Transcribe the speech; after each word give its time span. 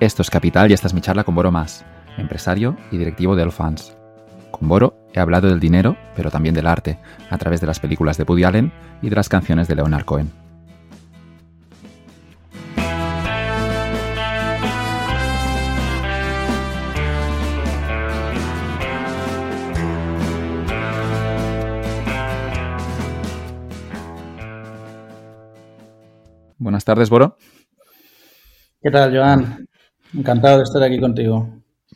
Esto 0.00 0.22
es 0.22 0.30
Capital 0.30 0.70
y 0.70 0.72
esta 0.72 0.86
es 0.86 0.94
mi 0.94 1.02
charla 1.02 1.24
con 1.24 1.34
Boro 1.34 1.52
Más, 1.52 1.84
empresario 2.16 2.74
y 2.90 2.96
directivo 2.96 3.36
de 3.36 3.42
Elfans. 3.42 3.94
Con 4.50 4.66
Boro 4.66 4.96
he 5.12 5.20
hablado 5.20 5.48
del 5.48 5.60
dinero, 5.60 5.94
pero 6.16 6.30
también 6.30 6.54
del 6.54 6.68
arte, 6.68 6.98
a 7.28 7.36
través 7.36 7.60
de 7.60 7.66
las 7.66 7.80
películas 7.80 8.16
de 8.16 8.24
Woody 8.24 8.44
Allen 8.44 8.72
y 9.02 9.10
de 9.10 9.16
las 9.16 9.28
canciones 9.28 9.68
de 9.68 9.74
Leonard 9.74 10.06
Cohen. 10.06 10.32
Buenas 26.56 26.86
tardes, 26.86 27.10
Boro. 27.10 27.36
¿Qué 28.82 28.90
tal, 28.90 29.14
Joan? 29.14 29.68
Encantado 30.16 30.58
de 30.58 30.64
estar 30.64 30.82
aquí 30.82 30.98
contigo. 30.98 31.48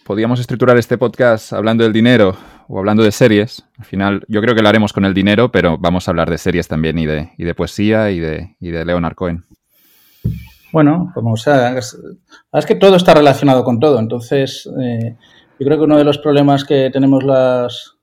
Podríamos 0.05 0.41
estructurar 0.41 0.77
este 0.77 0.99
podcast 0.99 1.53
hablando 1.53 1.85
del 1.85 1.93
dinero 1.93 2.37
o 2.69 2.79
hablando 2.79 3.03
de 3.03 3.11
series. 3.11 3.65
Al 3.79 3.85
final, 3.85 4.25
yo 4.29 4.41
creo 4.41 4.55
que 4.55 4.63
lo 4.63 4.69
haremos 4.69 4.93
con 4.93 5.05
el 5.05 5.15
dinero, 5.15 5.51
pero 5.51 5.79
vamos 5.79 6.07
a 6.07 6.11
hablar 6.11 6.31
de 6.31 6.39
series 6.39 6.69
también 6.69 6.99
y 6.99 7.07
de, 7.07 7.31
y 7.39 7.45
de 7.45 7.55
poesía 7.55 8.11
y 8.11 8.21
de, 8.21 8.57
y 8.61 8.71
de 8.71 8.85
Leonard 8.85 9.15
Cohen. 9.15 9.45
Bueno, 10.73 11.13
como 11.15 11.37
sea, 11.37 11.79
es, 11.79 11.97
es 12.53 12.67
que 12.67 12.75
todo 12.75 12.97
está 12.97 13.15
relacionado 13.15 13.65
con 13.65 13.79
todo. 13.79 13.99
Entonces, 13.99 14.69
eh, 14.81 15.17
yo 15.59 15.67
creo 15.67 15.79
que 15.79 15.85
uno 15.85 15.97
de 15.97 16.05
los 16.05 16.19
problemas 16.19 16.65
que 16.65 16.91
tenemos 16.91 17.23
las, 17.23 17.94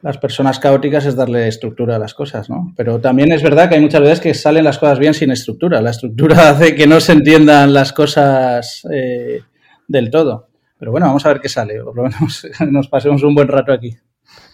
las 0.00 0.18
personas 0.18 0.58
caóticas 0.58 1.06
es 1.06 1.16
darle 1.16 1.48
estructura 1.48 1.96
a 1.96 1.98
las 1.98 2.14
cosas, 2.14 2.48
¿no? 2.48 2.72
Pero 2.76 3.00
también 3.00 3.32
es 3.32 3.42
verdad 3.42 3.68
que 3.68 3.74
hay 3.74 3.80
muchas 3.80 4.00
veces 4.00 4.20
que 4.20 4.34
salen 4.34 4.64
las 4.64 4.78
cosas 4.78 4.98
bien 4.98 5.14
sin 5.14 5.30
estructura. 5.30 5.80
La 5.80 5.90
estructura 5.90 6.50
hace 6.50 6.74
que 6.74 6.86
no 6.86 7.00
se 7.00 7.12
entiendan 7.12 7.72
las 7.72 7.92
cosas 7.92 8.86
eh, 8.92 9.42
del 9.88 10.10
todo. 10.10 10.48
Pero 10.78 10.92
bueno, 10.92 11.06
vamos 11.06 11.26
a 11.26 11.30
ver 11.30 11.40
qué 11.40 11.48
sale. 11.48 11.82
Por 11.82 11.96
lo 11.96 12.04
menos 12.04 12.46
nos 12.70 12.88
pasemos 12.88 13.22
un 13.24 13.34
buen 13.34 13.48
rato 13.48 13.72
aquí. 13.72 13.96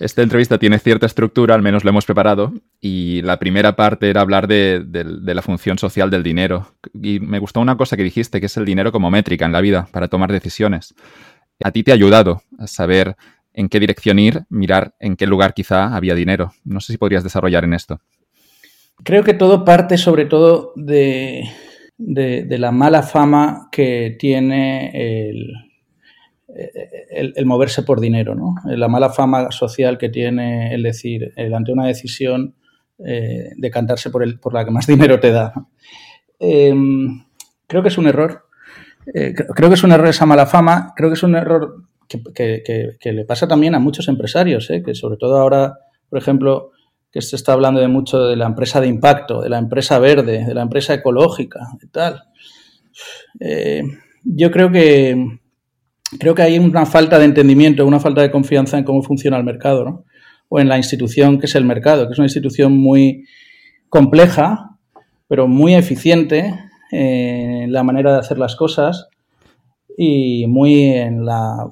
Esta 0.01 0.23
entrevista 0.23 0.59
tiene 0.59 0.79
cierta 0.79 1.07
estructura, 1.07 1.55
al 1.55 1.63
menos 1.63 1.85
la 1.85 1.91
hemos 1.91 2.07
preparado, 2.07 2.53
y 2.81 3.23
la 3.23 3.39
primera 3.39 3.77
parte 3.77 4.09
era 4.09 4.23
hablar 4.23 4.49
de, 4.49 4.83
de, 4.85 5.05
de, 5.05 5.35
la 5.35 5.43
función 5.43 5.79
social 5.79 6.11
del 6.11 6.23
dinero. 6.23 6.75
Y 6.95 7.21
me 7.21 7.39
gustó 7.39 7.61
una 7.61 7.77
cosa 7.77 7.97
que 7.97 8.03
dijiste, 8.03 8.41
que 8.41 8.47
es 8.47 8.57
el 8.57 8.65
dinero 8.65 8.93
como 8.93 9.11
métrica 9.11 9.45
en 9.45 9.53
la 9.53 9.61
vida, 9.61 9.89
para 9.93 10.09
tomar 10.09 10.33
decisiones. 10.33 10.95
A 11.63 11.71
ti 11.71 11.83
te 11.83 11.91
ha 11.91 11.95
ayudado 11.95 12.43
a 12.59 12.67
saber 12.67 13.17
en 13.55 13.69
qué 13.69 13.81
dirección 13.81 14.19
ir, 14.19 14.43
mirar 14.51 14.95
en 14.99 15.17
qué 15.17 15.27
lugar 15.27 15.55
quizá 15.55 15.95
había 15.95 16.15
dinero. 16.15 16.53
No 16.65 16.81
sé 16.81 16.93
si 16.93 16.99
podrías 16.99 17.25
desarrollar 17.25 17.65
en 17.65 17.73
esto. 17.73 18.01
Creo 19.03 19.25
que 19.25 19.35
todo 19.35 19.65
parte 19.65 19.97
sobre 19.97 20.27
todo 20.27 20.73
de, 20.77 21.45
la 21.99 22.73
mala 22.73 23.03
fama 23.03 23.69
que 23.73 24.17
tiene 24.19 25.31
el, 25.31 25.55
moverse 27.47 27.83
por 27.83 28.01
dinero, 28.01 28.35
¿no? 28.35 28.57
La 28.67 28.89
mala 28.89 29.11
fama 29.11 29.51
social 29.51 29.99
que 29.99 30.09
tiene 30.09 30.75
el 30.75 30.83
decir, 30.83 31.33
ante 31.37 31.73
una 31.73 31.87
decisión, 31.87 32.55
eh, 33.05 33.51
decantarse 33.57 34.11
por, 34.11 34.53
la 34.53 34.65
que 34.65 34.71
más 34.71 34.87
dinero 34.87 35.19
te 35.21 35.33
da. 35.33 35.53
Eh, 36.39 36.75
creo 37.67 37.83
que 37.83 37.89
es 37.89 37.99
un 37.99 38.07
error. 38.07 38.45
Eh, 39.13 39.35
creo 39.35 39.69
que 39.69 39.75
es 39.75 39.85
un 39.85 39.93
error 39.93 40.09
esa 40.09 40.27
mala 40.27 40.47
fama. 40.47 40.93
Creo 40.97 41.11
que 41.11 41.15
es 41.15 41.23
un 41.23 41.35
error 41.35 41.85
que, 42.09 43.13
le 43.13 43.25
pasa 43.25 43.49
también 43.49 43.75
a 43.75 43.79
muchos 43.79 44.09
empresarios, 44.09 44.71
¿eh? 44.71 44.83
que 44.85 44.95
sobre 44.95 45.17
todo 45.17 45.39
ahora, 45.39 45.79
por 46.09 46.19
ejemplo, 46.19 46.71
que 47.11 47.23
se 47.23 47.37
está 47.37 47.53
hablando 47.53 47.81
de 47.81 47.89
mucho 47.89 48.27
de 48.27 48.37
la 48.37 48.47
empresa 48.47 48.81
de 48.81 48.89
impacto, 48.89 49.41
de 49.41 49.49
la 49.49 49.59
empresa 49.59 49.99
verde, 49.99 50.45
de 50.45 50.55
la 50.55 50.63
empresa 50.63 50.95
ecológica 50.95 51.61
y 51.81 51.87
tal. 51.89 52.23
Eh, 53.41 53.83
yo 54.25 54.51
creo 54.51 54.71
que 54.71 55.41
creo 56.19 56.35
que 56.35 56.43
hay 56.43 56.59
una 56.59 56.87
falta 56.87 57.19
de 57.19 57.25
entendimiento, 57.25 57.87
una 57.87 58.01
falta 58.01 58.23
de 58.23 58.31
confianza 58.31 58.79
en 58.79 58.85
cómo 58.85 59.03
funciona 59.03 59.37
el 59.37 59.45
mercado, 59.45 59.85
¿no? 59.85 60.05
O 60.49 60.61
en 60.61 60.69
la 60.69 60.77
institución 60.77 61.39
que 61.39 61.47
es 61.47 61.55
el 61.55 61.65
mercado, 61.65 62.07
que 62.07 62.13
es 62.13 62.19
una 62.19 62.27
institución 62.27 62.77
muy 62.77 63.25
compleja, 63.89 64.77
pero 65.29 65.49
muy 65.49 65.75
eficiente 65.75 66.55
en 66.91 67.73
la 67.73 67.83
manera 67.83 68.13
de 68.13 68.19
hacer 68.19 68.39
las 68.39 68.57
cosas 68.57 69.09
y 69.97 70.47
muy 70.47 70.83
en 70.83 71.25
la 71.25 71.69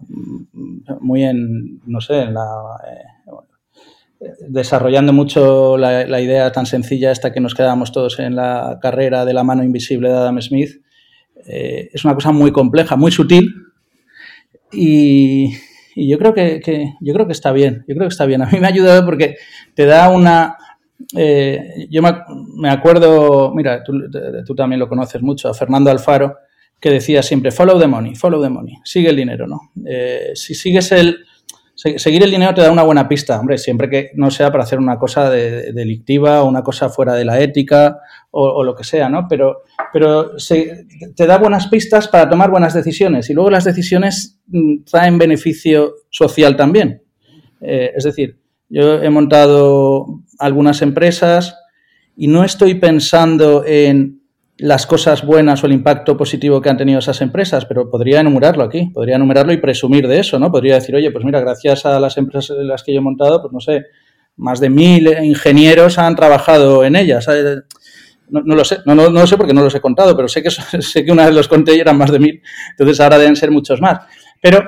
muy 1.00 1.24
en 1.24 1.80
no 1.86 2.00
sé 2.00 2.22
en 2.22 2.34
la 2.34 2.46
eh, 2.88 4.26
desarrollando 4.48 5.12
mucho 5.12 5.76
la, 5.76 6.06
la, 6.06 6.20
idea 6.20 6.52
tan 6.52 6.66
sencilla 6.66 7.10
esta 7.10 7.32
que 7.32 7.40
nos 7.40 7.54
quedamos 7.54 7.90
todos 7.90 8.20
en 8.20 8.36
la 8.36 8.78
carrera 8.80 9.24
de 9.24 9.34
la 9.34 9.42
mano 9.42 9.64
invisible 9.64 10.08
de 10.08 10.14
Adam 10.14 10.40
Smith 10.40 10.82
eh, 11.46 11.90
es 11.92 12.04
una 12.04 12.14
cosa 12.14 12.30
muy 12.30 12.52
compleja 12.52 12.94
muy 12.94 13.10
sutil 13.10 13.52
y, 14.70 15.52
y 15.96 16.08
yo 16.08 16.18
creo 16.18 16.32
que, 16.32 16.60
que, 16.60 16.94
yo 17.00 17.14
creo 17.14 17.26
que 17.26 17.32
está 17.32 17.50
bien 17.50 17.84
yo 17.88 17.94
creo 17.96 18.06
que 18.06 18.12
está 18.12 18.26
bien. 18.26 18.42
A 18.42 18.46
mí 18.46 18.60
me 18.60 18.66
ha 18.66 18.70
ayudado 18.70 19.04
porque 19.04 19.34
te 19.74 19.84
da 19.84 20.08
una 20.10 20.56
eh, 21.16 21.88
yo 21.90 22.00
me, 22.00 22.12
me, 22.56 22.70
acuerdo 22.70 23.52
mira 23.52 23.82
tú, 23.82 23.92
tú 24.46 24.54
también 24.54 24.78
lo 24.78 24.88
conoces 24.88 25.20
mucho 25.20 25.48
a 25.48 25.54
Fernando 25.54 25.90
Alfaro 25.90 26.36
que 26.82 26.90
decía 26.90 27.22
siempre 27.22 27.52
follow 27.52 27.78
the 27.78 27.86
money, 27.86 28.16
follow 28.16 28.42
the 28.42 28.50
money, 28.50 28.74
sigue 28.84 29.08
el 29.08 29.16
dinero, 29.16 29.46
¿no? 29.46 29.70
Eh, 29.86 30.32
si 30.34 30.54
sigues 30.54 30.90
el... 30.92 31.16
Seguir 31.74 32.22
el 32.22 32.30
dinero 32.30 32.54
te 32.54 32.60
da 32.60 32.70
una 32.70 32.82
buena 32.82 33.08
pista, 33.08 33.40
hombre, 33.40 33.56
siempre 33.58 33.88
que 33.88 34.10
no 34.14 34.30
sea 34.30 34.52
para 34.52 34.62
hacer 34.62 34.78
una 34.78 34.98
cosa 34.98 35.30
de, 35.30 35.50
de 35.50 35.72
delictiva 35.72 36.42
o 36.42 36.48
una 36.48 36.62
cosa 36.62 36.90
fuera 36.90 37.14
de 37.14 37.24
la 37.24 37.40
ética 37.40 37.98
o, 38.30 38.62
lo 38.62 38.74
que 38.74 38.84
sea, 38.84 39.08
¿no? 39.08 39.26
Pero, 39.28 39.62
pero 39.92 40.32
te 41.16 41.26
da 41.26 41.38
buenas 41.38 41.66
pistas 41.68 42.08
para 42.08 42.28
tomar 42.28 42.50
buenas 42.50 42.74
decisiones 42.74 43.28
y 43.30 43.34
luego 43.34 43.50
las 43.50 43.64
decisiones 43.64 44.40
mm, 44.46 44.84
traen 44.84 45.18
beneficio 45.18 45.94
social 46.10 46.56
también. 46.56 47.02
Eh, 47.60 47.92
es 47.96 48.04
decir, 48.04 48.38
yo 48.68 49.02
he 49.02 49.10
montado 49.10 50.22
algunas 50.38 50.82
empresas 50.82 51.56
y 52.16 52.28
no 52.28 52.44
estoy 52.44 52.76
pensando 52.76 53.64
en 53.66 54.21
las 54.62 54.86
cosas 54.86 55.26
buenas 55.26 55.62
o 55.62 55.66
el 55.66 55.72
impacto 55.72 56.16
positivo 56.16 56.60
que 56.60 56.70
han 56.70 56.76
tenido 56.76 57.00
esas 57.00 57.20
empresas, 57.20 57.66
pero 57.66 57.90
podría 57.90 58.20
enumerarlo 58.20 58.62
aquí, 58.62 58.90
podría 58.94 59.16
enumerarlo 59.16 59.52
y 59.52 59.56
presumir 59.56 60.06
de 60.06 60.20
eso, 60.20 60.38
¿no? 60.38 60.52
Podría 60.52 60.76
decir, 60.76 60.94
oye, 60.94 61.10
pues 61.10 61.24
mira, 61.24 61.40
gracias 61.40 61.84
a 61.84 61.98
las 61.98 62.16
empresas 62.16 62.56
en 62.56 62.68
las 62.68 62.84
que 62.84 62.92
yo 62.92 62.98
he 62.98 63.02
montado, 63.02 63.42
pues 63.42 63.52
no 63.52 63.58
sé, 63.58 63.86
más 64.36 64.60
de 64.60 64.70
mil 64.70 65.08
ingenieros 65.20 65.98
han 65.98 66.14
trabajado 66.14 66.84
en 66.84 66.94
ellas. 66.94 67.26
No, 68.28 68.54
lo 68.54 68.64
sé, 68.64 68.78
no, 68.86 68.94
no, 68.94 69.10
no, 69.10 69.20
lo 69.20 69.26
sé 69.26 69.36
porque 69.36 69.52
no 69.52 69.62
los 69.62 69.74
he 69.74 69.80
contado, 69.80 70.14
pero 70.14 70.28
sé 70.28 70.44
que, 70.44 70.50
sé 70.80 71.04
que 71.04 71.10
una 71.10 71.26
vez 71.26 71.34
los 71.34 71.48
conté 71.48 71.74
y 71.74 71.80
eran 71.80 71.98
más 71.98 72.12
de 72.12 72.20
mil, 72.20 72.40
entonces 72.70 73.00
ahora 73.00 73.18
deben 73.18 73.34
ser 73.34 73.50
muchos 73.50 73.80
más. 73.80 73.98
Pero, 74.40 74.62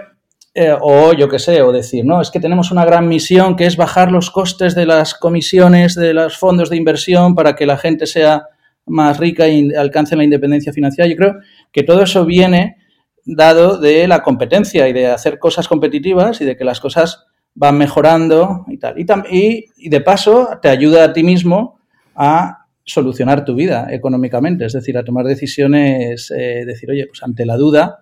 eh, 0.54 0.74
o 0.80 1.12
yo 1.12 1.28
qué 1.28 1.38
sé, 1.38 1.62
o 1.62 1.70
decir, 1.70 2.04
no, 2.04 2.20
es 2.20 2.32
que 2.32 2.40
tenemos 2.40 2.72
una 2.72 2.84
gran 2.84 3.06
misión 3.06 3.54
que 3.54 3.66
es 3.66 3.76
bajar 3.76 4.10
los 4.10 4.32
costes 4.32 4.74
de 4.74 4.86
las 4.86 5.14
comisiones, 5.14 5.94
de 5.94 6.14
los 6.14 6.36
fondos 6.36 6.68
de 6.68 6.78
inversión 6.78 7.36
para 7.36 7.54
que 7.54 7.64
la 7.64 7.78
gente 7.78 8.06
sea 8.06 8.48
más 8.86 9.18
rica 9.18 9.48
y 9.48 9.74
alcance 9.74 10.16
la 10.16 10.24
independencia 10.24 10.72
financiera. 10.72 11.08
Yo 11.08 11.16
creo 11.16 11.36
que 11.72 11.82
todo 11.82 12.02
eso 12.02 12.24
viene 12.24 12.76
dado 13.24 13.78
de 13.78 14.06
la 14.06 14.22
competencia 14.22 14.88
y 14.88 14.92
de 14.92 15.06
hacer 15.06 15.38
cosas 15.38 15.68
competitivas 15.68 16.40
y 16.40 16.44
de 16.44 16.56
que 16.56 16.64
las 16.64 16.80
cosas 16.80 17.24
van 17.54 17.78
mejorando 17.78 18.64
y 18.68 18.78
tal. 18.78 18.98
Y, 18.98 19.64
y, 19.78 19.88
de 19.88 20.00
paso 20.00 20.48
te 20.60 20.68
ayuda 20.68 21.04
a 21.04 21.12
ti 21.12 21.22
mismo 21.22 21.78
a 22.14 22.66
solucionar 22.84 23.44
tu 23.44 23.54
vida 23.54 23.86
económicamente, 23.90 24.66
es 24.66 24.72
decir, 24.72 24.98
a 24.98 25.04
tomar 25.04 25.24
decisiones, 25.24 26.30
eh, 26.36 26.64
decir, 26.66 26.90
oye, 26.90 27.06
pues 27.06 27.22
ante 27.22 27.46
la 27.46 27.56
duda, 27.56 28.00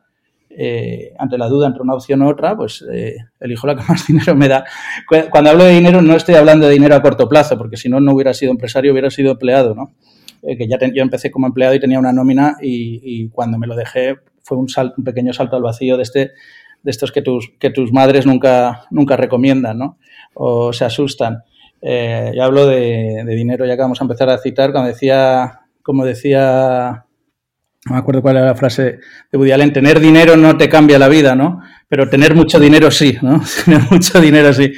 eh, 0.51 1.13
ante 1.19 1.39
la 1.39 1.49
duda 1.49 1.69
entre 1.69 1.83
una 1.83 1.95
opción 1.95 2.23
u 2.23 2.29
otra, 2.29 2.57
pues 2.57 2.85
eh, 2.93 3.17
elijo 3.41 3.67
la 3.67 3.77
que 3.77 3.83
más 3.89 4.07
dinero 4.07 4.35
me 4.35 4.49
da. 4.49 4.65
Cuando 5.31 5.51
hablo 5.51 5.65
de 5.65 5.75
dinero 5.75 6.03
no 6.03 6.17
estoy 6.17 6.35
hablando 6.35 6.67
de 6.67 6.73
dinero 6.73 6.95
a 6.97 7.03
corto 7.03 7.29
plazo, 7.29 7.57
porque 7.57 7.77
si 7.77 7.89
no, 7.89 8.01
no 8.01 8.13
hubiera 8.13 8.35
sido 8.35 8.51
empresario, 8.51 8.93
hubiera 8.93 9.11
sido 9.11 9.33
empleado, 9.33 9.75
¿no? 9.75 9.93
Eh, 10.43 10.57
que 10.57 10.67
ya 10.69 10.77
ten, 10.77 10.93
yo 10.93 11.03
empecé 11.03 11.31
como 11.31 11.47
empleado 11.47 11.75
y 11.75 11.81
tenía 11.81 11.99
una 11.99 12.13
nómina 12.13 12.57
y, 12.61 13.01
y 13.03 13.29
cuando 13.29 13.59
me 13.59 13.67
lo 13.67 13.77
dejé 13.77 14.17
fue 14.43 14.59
un, 14.59 14.69
salto, 14.69 14.95
un 14.99 15.05
pequeño 15.05 15.33
salto 15.33 15.57
al 15.57 15.63
vacío 15.63 15.97
de, 15.97 16.03
este, 16.03 16.33
de 16.83 16.91
estos 16.91 17.13
que 17.13 17.23
tus, 17.23 17.53
que 17.59 17.71
tus 17.71 17.93
madres 17.93 18.27
nunca, 18.27 18.85
nunca 18.91 19.17
recomiendan 19.17 19.79
¿no? 19.79 19.99
o 20.35 20.73
se 20.73 20.85
asustan. 20.85 21.43
Eh, 21.81 22.33
yo 22.35 22.45
hablo 22.45 22.67
de, 22.67 23.23
de, 23.25 23.35
dinero 23.35 23.67
ya 23.67 23.77
que 23.77 23.83
vamos 23.83 24.01
a 24.01 24.05
empezar 24.05 24.31
a 24.31 24.39
citar, 24.39 24.73
cuando 24.73 24.89
decía, 24.89 25.61
como 25.83 26.05
decía, 26.05 27.07
no 27.87 27.95
me 27.95 27.99
acuerdo 27.99 28.23
cuál 28.23 28.37
era 28.37 28.47
la 28.47 28.55
frase 28.55 29.01
de 29.31 29.39
Woody 29.39 29.51
Allen, 29.51 29.73
tener 29.73 29.99
dinero 29.99 30.37
no 30.37 30.57
te 30.57 30.69
cambia 30.69 30.99
la 30.99 31.09
vida, 31.09 31.35
¿no? 31.35 31.61
Pero 31.89 32.09
tener 32.09 32.37
mucho 32.37 32.61
dinero 32.61 32.91
sí, 32.91 33.19
¿no? 33.21 33.43
tener 33.65 33.83
mucho 33.91 34.21
dinero 34.21 34.53
sí. 34.53 34.73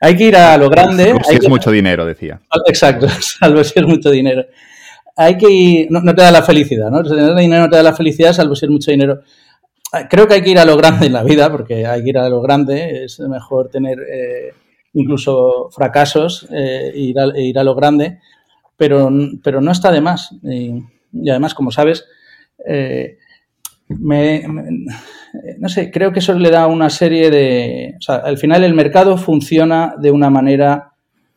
Hay 0.00 0.16
que 0.16 0.24
ir 0.24 0.36
a 0.36 0.56
lo 0.58 0.68
grande. 0.68 1.04
Salvo 1.04 1.24
si 1.24 1.30
hay 1.30 1.36
es 1.36 1.42
que... 1.42 1.48
mucho 1.48 1.70
dinero, 1.70 2.04
decía. 2.04 2.40
Exacto, 2.66 3.06
salvo 3.20 3.64
si 3.64 3.78
es 3.78 3.86
mucho 3.86 4.10
dinero 4.10 4.44
hay 5.20 5.36
que 5.36 5.50
ir, 5.50 5.90
no, 5.90 6.14
te 6.14 6.22
da 6.22 6.30
la 6.30 6.42
felicidad, 6.42 6.90
¿no? 6.90 7.02
Tener 7.02 7.34
dinero 7.34 7.64
no 7.64 7.68
te 7.68 7.76
da 7.76 7.82
la 7.82 7.92
felicidad, 7.92 8.32
salvo 8.32 8.56
ser 8.56 8.70
mucho 8.70 8.90
dinero. 8.90 9.20
Creo 10.08 10.26
que 10.26 10.34
hay 10.34 10.42
que 10.42 10.48
ir 10.48 10.58
a 10.58 10.64
lo 10.64 10.78
grande 10.78 11.08
en 11.08 11.12
la 11.12 11.22
vida, 11.22 11.52
porque 11.52 11.86
hay 11.86 12.02
que 12.02 12.08
ir 12.08 12.16
a 12.16 12.30
lo 12.30 12.40
grande, 12.40 13.04
es 13.04 13.20
mejor 13.20 13.68
tener 13.68 13.98
eh, 14.00 14.54
incluso 14.94 15.68
fracasos 15.72 16.48
eh, 16.50 16.90
ir, 16.94 17.18
a, 17.18 17.24
e 17.36 17.42
ir 17.42 17.58
a 17.58 17.64
lo 17.64 17.74
grande, 17.74 18.20
pero, 18.78 19.10
pero 19.44 19.60
no 19.60 19.72
está 19.72 19.92
de 19.92 20.00
más. 20.00 20.30
Y, 20.42 20.82
además, 21.28 21.52
como 21.52 21.70
sabes, 21.70 22.06
eh, 22.66 23.18
no 25.58 25.68
sé, 25.68 25.90
creo 25.90 26.12
que 26.12 26.20
eso 26.20 26.32
le 26.32 26.50
da 26.50 26.66
una 26.66 26.88
serie 26.88 27.30
de... 27.30 27.94
O 27.98 28.00
sea, 28.00 28.16
al 28.16 28.38
final 28.38 28.64
el 28.64 28.72
mercado 28.72 29.18
funciona 29.18 29.96
de 29.98 30.10
una 30.12 30.30
manera 30.30 30.89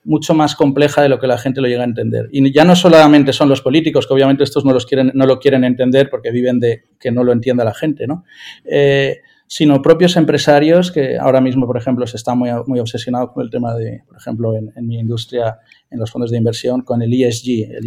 mucho 0.05 0.33
más 0.33 0.55
compleja 0.55 1.01
de 1.01 1.09
lo 1.09 1.19
que 1.19 1.27
la 1.27 1.37
gente 1.37 1.61
lo 1.61 1.67
llega 1.67 1.81
a 1.81 1.85
entender. 1.85 2.27
Y 2.31 2.51
ya 2.53 2.65
no 2.65 2.75
solamente 2.75 3.33
son 3.33 3.49
los 3.49 3.61
políticos, 3.61 4.07
que 4.07 4.13
obviamente 4.13 4.43
estos 4.43 4.65
no, 4.65 4.73
los 4.73 4.85
quieren, 4.85 5.11
no 5.13 5.25
lo 5.25 5.39
quieren 5.39 5.63
entender 5.63 6.09
porque 6.09 6.31
viven 6.31 6.59
de 6.59 6.83
que 6.99 7.11
no 7.11 7.23
lo 7.23 7.31
entienda 7.31 7.63
la 7.63 7.73
gente, 7.73 8.07
¿no? 8.07 8.23
Eh, 8.65 9.21
sino 9.47 9.81
propios 9.81 10.15
empresarios 10.17 10.91
que 10.91 11.17
ahora 11.17 11.39
mismo, 11.39 11.67
por 11.67 11.77
ejemplo, 11.77 12.07
se 12.07 12.17
están 12.17 12.39
muy, 12.39 12.49
muy 12.65 12.79
obsesionados 12.79 13.31
con 13.33 13.43
el 13.43 13.51
tema 13.51 13.75
de, 13.75 14.01
por 14.07 14.17
ejemplo, 14.17 14.55
en, 14.55 14.87
mi 14.87 14.97
industria, 14.97 15.59
en 15.91 15.99
los 15.99 16.09
fondos 16.09 16.31
de 16.31 16.37
inversión, 16.37 16.81
con 16.81 17.01
el 17.01 17.13
ESG, 17.13 17.69
el 17.71 17.85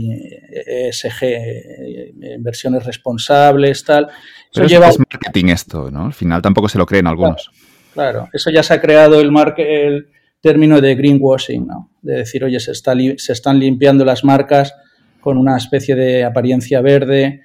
ESG, 0.66 1.22
eh, 1.22 2.14
inversiones 2.36 2.84
responsables, 2.84 3.84
tal. 3.84 4.08
Pero 4.54 4.66
eso 4.66 4.84
es 4.84 4.98
marketing 4.98 5.46
esto, 5.46 5.90
¿no? 5.90 6.06
Al 6.06 6.12
final 6.12 6.40
tampoco 6.40 6.68
se 6.68 6.78
lo 6.78 6.86
creen 6.86 7.08
algunos. 7.08 7.50
Claro, 7.94 8.28
eso 8.32 8.50
ya 8.50 8.62
se 8.62 8.74
ha 8.74 8.80
creado 8.80 9.20
el, 9.20 9.32
el 9.56 10.08
término 10.40 10.80
de 10.80 10.94
greenwashing, 10.94 11.66
¿no? 11.66 11.90
De 12.02 12.18
decir, 12.18 12.44
oye, 12.44 12.60
se, 12.60 12.72
está 12.72 12.94
se 13.16 13.32
están 13.32 13.58
limpiando 13.58 14.04
las 14.04 14.24
marcas 14.24 14.74
con 15.20 15.38
una 15.38 15.56
especie 15.56 15.94
de 15.94 16.24
apariencia 16.24 16.80
verde. 16.80 17.42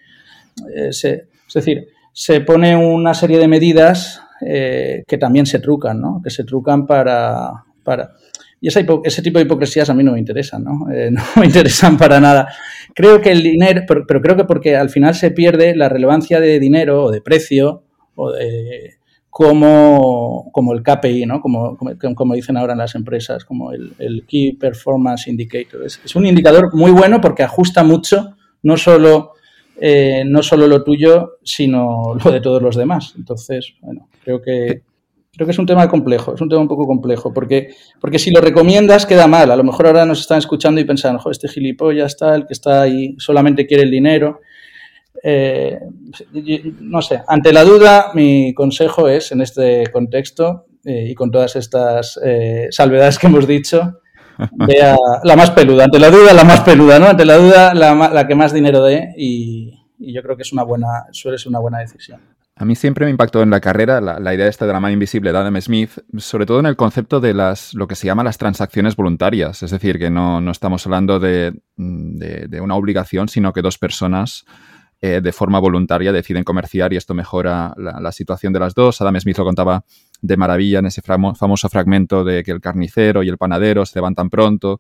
Eh, 0.73 0.89
es 0.89 1.53
decir, 1.53 1.88
se 2.13 2.41
pone 2.41 2.75
una 2.75 3.13
serie 3.13 3.39
de 3.39 3.47
medidas 3.47 4.21
eh, 4.45 5.03
que 5.07 5.17
también 5.17 5.45
se 5.45 5.59
trucan, 5.59 5.99
¿no? 5.99 6.21
Que 6.23 6.29
se 6.29 6.43
trucan 6.43 6.85
para... 6.85 7.63
para 7.83 8.11
y 8.63 8.67
ese 8.67 9.21
tipo 9.23 9.39
de 9.39 9.45
hipocresías 9.45 9.89
a 9.89 9.95
mí 9.95 10.03
no 10.03 10.11
me 10.11 10.19
interesan, 10.19 10.63
¿no? 10.63 10.91
Eh, 10.91 11.09
no 11.11 11.23
me 11.37 11.47
interesan 11.47 11.97
para 11.97 12.19
nada. 12.19 12.47
Creo 12.94 13.19
que 13.19 13.31
el 13.31 13.41
dinero, 13.41 13.81
pero, 13.87 14.21
creo 14.21 14.35
que 14.35 14.44
porque 14.44 14.75
al 14.75 14.91
final 14.91 15.15
se 15.15 15.31
pierde 15.31 15.75
la 15.75 15.89
relevancia 15.89 16.39
de 16.39 16.59
dinero 16.59 17.05
o 17.05 17.11
de 17.11 17.21
precio 17.21 17.83
o 18.13 18.31
de, 18.31 18.99
como, 19.31 20.50
como 20.51 20.74
el 20.74 20.83
KPI, 20.83 21.25
¿no? 21.25 21.39
Como, 21.39 21.78
como, 22.16 22.33
dicen 22.36 22.57
ahora 22.57 22.74
en 22.74 22.80
las 22.80 22.95
empresas, 22.95 23.45
como 23.45 23.72
el, 23.72 24.25
Key 24.28 24.57
Performance 24.57 25.30
Indicator. 25.30 25.86
Es, 25.86 26.16
un 26.18 26.25
indicador 26.25 26.75
muy 26.75 26.92
bueno 26.92 27.22
porque 27.22 27.42
ajusta 27.42 27.81
mucho, 27.81 28.36
no 28.62 28.75
solo 28.75 29.31
eh, 29.80 30.24
no 30.28 30.44
solo 30.44 30.68
lo 30.68 30.83
tuyo, 30.83 31.38
sino 31.44 32.13
lo 32.24 32.30
de 32.30 32.42
todos 32.42 32.62
los 32.62 32.75
demás. 32.75 33.13
Entonces, 33.18 33.74
bueno, 33.80 34.10
creo 34.22 34.42
que, 34.42 34.81
creo 35.33 35.48
que 35.48 35.51
es 35.51 35.60
un 35.60 35.66
tema 35.66 35.88
complejo, 35.88 36.36
es 36.36 36.42
un 36.42 36.50
tema 36.50 36.62
un 36.62 36.68
poco 36.68 36.86
complejo, 36.86 37.33
porque, 37.33 37.69
porque 38.01 38.19
si 38.19 38.31
lo 38.31 38.42
recomiendas 38.42 39.06
queda 39.06 39.28
mal. 39.28 39.50
A 39.50 39.56
lo 39.56 39.63
mejor 39.63 39.88
ahora 39.88 40.06
nos 40.06 40.19
están 40.19 40.39
escuchando 40.39 40.81
y 40.81 40.83
pensando, 40.83 41.24
este 41.31 41.48
gilipollas 41.48 42.18
el 42.22 42.45
que 42.48 42.54
está 42.54 42.81
ahí 42.81 43.16
solamente 43.18 43.66
quiere 43.66 43.83
el 43.83 43.92
dinero. 43.92 44.42
Eh, 45.23 45.79
no 46.79 47.01
sé, 47.01 47.21
ante 47.27 47.53
la 47.53 47.63
duda, 47.63 48.11
mi 48.13 48.53
consejo 48.53 49.07
es, 49.07 49.31
en 49.31 49.41
este 49.41 49.83
contexto 49.91 50.65
eh, 50.83 51.07
y 51.09 51.15
con 51.15 51.31
todas 51.31 51.55
estas 51.55 52.19
salvedades 52.71 53.19
que 53.19 53.27
hemos 53.27 53.47
dicho, 53.47 54.01
vea 54.51 54.97
la 55.23 55.35
más 55.35 55.51
peluda. 55.51 55.85
Ante 55.85 55.99
la 55.99 56.09
duda, 56.09 56.33
la 56.33 56.43
más 56.43 56.61
peluda, 56.61 56.99
¿no? 56.99 57.07
Ante 57.07 57.25
la 57.25 57.37
duda, 57.37 57.73
la, 57.73 58.27
que 58.27 58.35
más 58.35 58.53
dinero 58.53 58.83
dé 58.83 59.13
y, 59.17 59.77
yo 59.99 60.23
creo 60.23 60.35
que 60.35 60.41
es 60.41 60.51
una 60.51 60.63
buena, 60.63 61.05
suele 61.11 61.37
ser 61.37 61.49
una 61.49 61.59
buena 61.59 61.79
decisión. 61.79 62.19
A 62.55 62.65
mí 62.65 62.75
siempre 62.75 63.05
me 63.05 63.11
impactó 63.11 63.41
en 63.41 63.49
la 63.49 63.59
carrera 63.59 64.01
la, 64.01 64.33
idea 64.33 64.47
esta 64.47 64.65
de 64.65 64.73
la 64.73 64.79
mano 64.79 64.93
invisible 64.93 65.31
de 65.31 65.37
Adam 65.37 65.59
Smith, 65.61 65.91
sobre 66.17 66.45
todo 66.45 66.59
en 66.59 66.65
el 66.65 66.75
concepto 66.75 67.19
de 67.19 67.33
las, 67.33 67.73
lo 67.73 67.87
que 67.87 67.95
se 67.95 68.07
llama 68.07 68.23
las 68.23 68.37
transacciones 68.37 68.95
voluntarias. 68.95 69.63
Es 69.63 69.71
decir, 69.71 69.97
que 69.99 70.09
no, 70.09 70.39
estamos 70.51 70.85
hablando 70.85 71.19
de, 71.19 71.53
una 71.77 72.75
obligación, 72.75 73.29
sino 73.29 73.53
que 73.53 73.61
dos 73.61 73.77
personas 73.77 74.45
eh, 75.03 75.19
de 75.21 75.31
forma 75.31 75.59
voluntaria 75.59 76.12
deciden 76.12 76.44
comerciar 76.44 76.94
y 76.94 76.98
esto 76.98 77.15
mejora 77.15 77.74
la, 77.75 78.12
situación 78.12 78.53
de 78.53 78.59
las 78.59 78.75
dos. 78.75 79.01
Adam 79.01 79.19
Smith 79.19 79.38
lo 79.39 79.45
contaba 79.45 79.83
de 80.21 80.38
maravilla 80.38 80.77
en 80.77 80.86
ese 80.86 81.01
famoso 81.01 81.69
fragmento 81.69 82.24
de 82.24 82.44
que 82.44 82.51
el 82.51 82.62
carnicero 82.62 83.24
y 83.24 83.30
el 83.30 83.39
panadero 83.39 83.83
se 83.86 83.98
levantan 83.98 84.30
pronto 84.30 84.80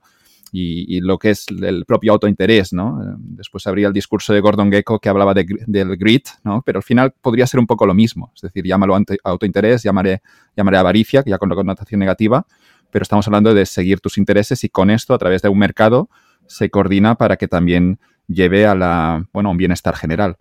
y, 0.51 0.99
lo 1.01 1.17
que 1.17 1.31
es 1.31 1.45
el 1.47 1.85
propio 1.85 2.11
autointerés, 2.11 2.73
¿no? 2.73 3.01
Eh, 3.01 3.15
después 3.17 3.65
habría 3.67 3.87
el 3.87 3.93
discurso 3.93 4.33
de 4.33 4.41
Gordon 4.41 4.71
Gecko 4.71 4.99
que 4.99 5.09
hablaba 5.09 5.33
del 5.33 5.97
grit, 5.97 6.27
¿no? 6.43 6.61
Pero 6.65 6.79
al 6.79 6.83
final 6.83 7.13
podría 7.19 7.47
ser 7.47 7.59
un 7.59 7.67
poco 7.67 7.85
lo 7.85 7.93
mismo, 7.93 8.31
es 8.35 8.41
decir, 8.41 8.65
llámalo 8.65 8.95
autointerés, 9.23 9.81
llamaré, 9.81 10.21
llamaré 10.55 10.77
avaricia, 10.77 11.23
ya 11.25 11.37
con 11.37 11.49
la 11.49 11.55
connotación 11.55 11.99
negativa, 11.99 12.45
pero 12.91 13.03
estamos 13.03 13.25
hablando 13.27 13.53
de 13.53 13.65
seguir 13.65 14.01
tus 14.01 14.17
intereses 14.17 14.63
y 14.63 14.69
con 14.69 14.89
esto, 14.89 15.13
a 15.13 15.17
través 15.17 15.41
de 15.41 15.49
un 15.49 15.57
mercado, 15.57 16.09
se 16.47 16.69
coordina 16.69 17.15
para 17.15 17.37
que 17.37 17.47
también 17.47 17.99
lleve 18.33 18.65
a 18.65 18.75
la, 18.75 19.25
bueno, 19.33 19.51
un 19.51 19.57
bienestar 19.57 19.95
general 19.95 20.37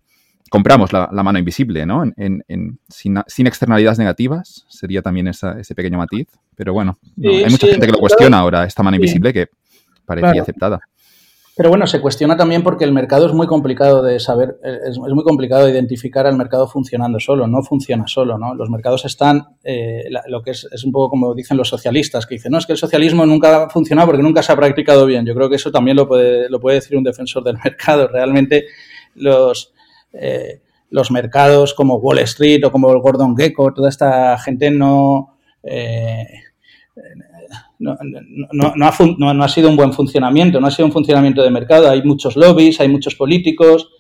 compramos 0.51 0.93
la, 0.93 1.09
mano 1.23 1.39
invisible, 1.39 1.87
¿no? 1.87 2.03
En, 2.17 2.79
sin, 2.89 3.47
externalidades 3.47 3.99
negativas, 3.99 4.67
sería 4.69 5.01
también 5.01 5.29
ese 5.29 5.75
pequeño 5.75 5.97
matiz. 5.97 6.27
Pero 6.57 6.75
bueno, 6.75 6.99
hay 7.17 7.49
mucha 7.49 7.69
gente 7.69 7.87
que 7.87 7.93
lo 7.93 7.99
cuestiona 7.99 8.41
ahora, 8.41 8.65
esta 8.65 8.83
mano 8.83 8.97
invisible, 8.97 9.33
que 9.33 9.49
parecía 10.05 10.43
aceptada. 10.43 10.81
Pero 11.57 11.69
bueno, 11.69 11.87
se 11.87 12.01
cuestiona 12.01 12.37
también 12.37 12.63
porque 12.63 12.85
el 12.85 12.93
mercado 12.93 13.27
es 13.27 13.33
muy 13.33 13.47
complicado 13.47 14.03
de 14.03 14.21
saber, 14.21 14.59
es, 14.63 14.99
muy 14.99 15.25
complicado 15.25 15.67
de 15.67 15.73
identificar 15.73 16.27
al 16.27 16.37
mercado 16.37 16.69
funcionando 16.69 17.19
solo, 17.19 17.47
no 17.47 17.63
funciona 17.63 18.07
solo, 18.07 18.39
¿no? 18.39 18.55
Los 18.55 18.71
mercados 18.71 19.05
están, 19.05 19.57
eh, 19.65 20.05
lo 20.29 20.43
que 20.43 20.53
es, 20.53 20.67
es, 20.73 20.85
un 20.85 20.93
poco 20.93 21.11
como 21.11 21.35
dicen 21.35 21.57
los 21.57 21.69
socialistas, 21.69 22.27
que 22.27 22.37
dicen, 22.37 22.53
no, 22.53 22.59
es 22.59 22.67
que 22.67 22.73
el 22.73 22.79
socialismo 22.79 23.27
nunca 23.27 23.65
ha 23.65 23.69
funcionado 23.69 24.09
porque 24.09 24.23
nunca 24.23 24.43
se 24.43 24.53
ha 24.53 24.57
practicado 24.57 25.05
bien. 25.07 25.27
Yo 25.27 25.35
creo 25.35 25.51
que 25.51 25.57
eso 25.57 25.71
también 25.71 25.97
lo 25.97 26.07
puede, 26.07 26.49
lo 26.49 26.61
puede 26.61 26.77
decir 26.77 26.97
un 26.97 27.05
defensor 27.05 27.43
del 27.43 27.59
mercado. 27.65 28.07
Realmente 28.09 28.67
los, 29.17 29.73
eh, 30.13 30.63
los 30.91 31.11
mercados 31.11 31.75
como 31.75 31.97
Wall 31.97 32.21
Street 32.21 32.65
o 32.65 32.73
como 32.73 32.93
el 32.93 33.01
Gordon 33.01 33.37
Gecko, 33.37 33.75
toda 33.75 33.89
esta 33.89 34.39
gente 34.39 34.71
no, 34.71 35.37
eh, 35.63 36.27
no, 37.81 39.45
ha 39.45 39.49
sido 39.49 39.71
un 39.71 39.77
buen 39.77 39.93
funcionamiento, 39.93 40.61
no 40.61 40.67
ha 40.67 40.71
sido 40.71 40.87
un 40.87 40.93
funcionamiento 40.93 41.43
de 41.43 41.51
mercado. 41.51 41.91
Hay 41.91 42.03
muchos 42.03 42.37
lobbies, 42.37 42.81
hay 42.81 42.89
muchos 42.89 43.15
políticos, 43.15 43.91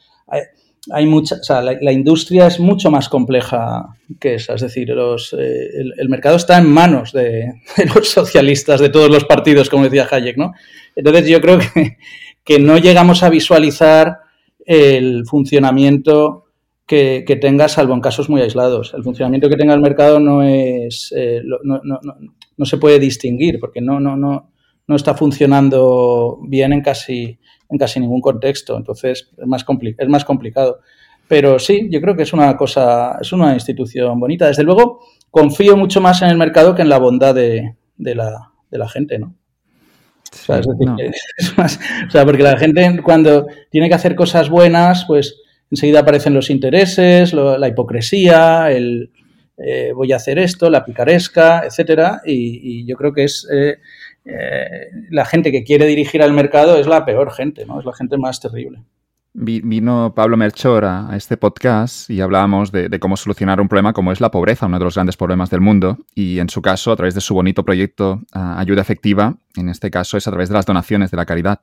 hay, 0.90 1.06
mucha, 1.06 1.36
la, 1.62 1.92
industria 1.92 2.46
es 2.46 2.60
mucho 2.60 2.90
más 2.90 3.08
compleja 3.08 3.96
que 4.18 4.34
esa. 4.34 4.54
Es 4.54 4.60
decir, 4.60 4.90
los, 4.90 5.34
eh, 5.38 5.68
el, 5.96 6.08
mercado 6.08 6.36
está 6.36 6.58
en 6.58 6.68
manos 6.68 7.12
de, 7.14 7.54
los 7.94 8.08
socialistas 8.08 8.80
de 8.80 8.90
todos 8.90 9.10
los 9.10 9.24
partidos, 9.24 9.70
como 9.70 9.84
decía 9.84 10.06
Hayek, 10.10 10.36
¿no? 10.36 10.52
Entonces 10.94 11.28
yo 11.28 11.40
creo 11.40 11.58
que, 11.58 11.96
que 12.44 12.58
no 12.58 12.78
llegamos 12.78 13.22
a 13.22 13.30
visualizar 13.30 14.18
el 14.66 15.24
funcionamiento 15.26 16.49
que, 16.90 17.38
tenga, 17.40 17.68
salvo 17.68 17.94
en 17.94 18.00
casos 18.00 18.28
muy 18.28 18.40
aislados. 18.40 18.92
El 18.94 19.04
funcionamiento 19.04 19.48
que 19.48 19.54
tenga 19.54 19.74
el 19.74 19.80
mercado 19.80 20.18
no 20.18 20.42
es 20.42 21.14
eh, 21.16 21.40
no, 21.62 22.66
se 22.66 22.78
puede 22.78 22.98
distinguir 22.98 23.60
porque 23.60 23.80
no, 23.80 24.00
no, 24.00 24.16
no, 24.16 24.50
no 24.88 24.96
está 24.96 25.14
funcionando 25.14 26.40
bien 26.48 26.72
en 26.72 26.82
casi, 26.82 27.38
en 27.68 27.78
casi 27.78 28.00
ningún 28.00 28.20
contexto. 28.20 28.76
Entonces 28.76 29.30
es 29.38 29.46
más, 29.46 29.64
es 29.98 30.08
más 30.08 30.24
complicado. 30.24 30.80
Pero 31.28 31.60
sí, 31.60 31.88
yo 31.92 32.00
creo 32.00 32.16
que 32.16 32.24
es 32.24 32.32
una 32.32 32.56
cosa, 32.56 33.18
es 33.20 33.32
una 33.32 33.54
institución 33.54 34.18
bonita. 34.18 34.48
Desde 34.48 34.64
luego, 34.64 34.98
confío 35.30 35.76
mucho 35.76 36.00
más 36.00 36.22
en 36.22 36.30
el 36.30 36.36
mercado 36.36 36.74
que 36.74 36.82
en 36.82 36.88
la 36.88 36.98
bondad 36.98 37.36
de, 37.36 37.76
de, 37.98 38.14
la, 38.16 38.50
de 38.68 38.78
la 38.78 38.88
gente, 38.88 39.16
¿no? 39.20 39.36
o 40.32 41.68
sea, 42.10 42.24
porque 42.24 42.42
la 42.42 42.56
gente 42.56 43.00
cuando 43.02 43.46
tiene 43.70 43.88
que 43.88 43.94
hacer 43.94 44.14
cosas 44.14 44.48
buenas, 44.48 45.04
pues 45.06 45.40
enseguida 45.70 46.00
aparecen 46.00 46.34
los 46.34 46.50
intereses, 46.50 47.32
la 47.32 47.68
hipocresía, 47.68 48.70
el 48.70 49.10
eh, 49.62 49.92
voy 49.94 50.12
a 50.12 50.16
hacer 50.16 50.38
esto, 50.38 50.70
la 50.70 50.84
picaresca, 50.84 51.64
etcétera, 51.66 52.22
y, 52.24 52.86
yo 52.86 52.96
creo 52.96 53.12
que 53.12 53.24
es 53.24 53.46
eh, 53.52 53.78
eh, 54.24 54.90
la 55.10 55.26
gente 55.26 55.52
que 55.52 55.64
quiere 55.64 55.84
dirigir 55.84 56.22
al 56.22 56.32
mercado 56.32 56.78
es 56.78 56.86
la 56.86 57.04
peor 57.04 57.30
gente, 57.30 57.66
¿no? 57.66 57.78
Es 57.78 57.84
la 57.84 57.92
gente 57.92 58.16
más 58.16 58.40
terrible. 58.40 58.82
Vino 59.32 60.12
Pablo 60.14 60.36
Melchor 60.36 60.84
a, 60.84 61.10
este 61.14 61.36
podcast 61.36 62.10
y 62.10 62.20
hablábamos 62.20 62.72
de, 62.72 62.98
cómo 62.98 63.16
solucionar 63.16 63.60
un 63.60 63.68
problema 63.68 63.92
como 63.92 64.12
es 64.12 64.20
la 64.20 64.30
pobreza, 64.30 64.66
uno 64.66 64.78
de 64.78 64.84
los 64.84 64.94
grandes 64.94 65.16
problemas 65.16 65.50
del 65.50 65.60
mundo. 65.60 65.98
Y 66.14 66.40
en 66.40 66.48
su 66.48 66.62
caso, 66.62 66.90
a 66.90 66.96
través 66.96 67.14
de 67.14 67.20
su 67.20 67.34
bonito 67.34 67.62
proyecto 67.64 68.22
ah, 68.32 68.58
Ayuda 68.58 68.80
Efectiva, 68.80 69.36
en 69.56 69.68
este 69.68 69.90
caso 69.90 70.16
es 70.16 70.26
a 70.26 70.30
través 70.30 70.48
de 70.48 70.54
las 70.54 70.66
donaciones 70.66 71.12
de 71.12 71.16
la 71.16 71.26
caridad. 71.26 71.60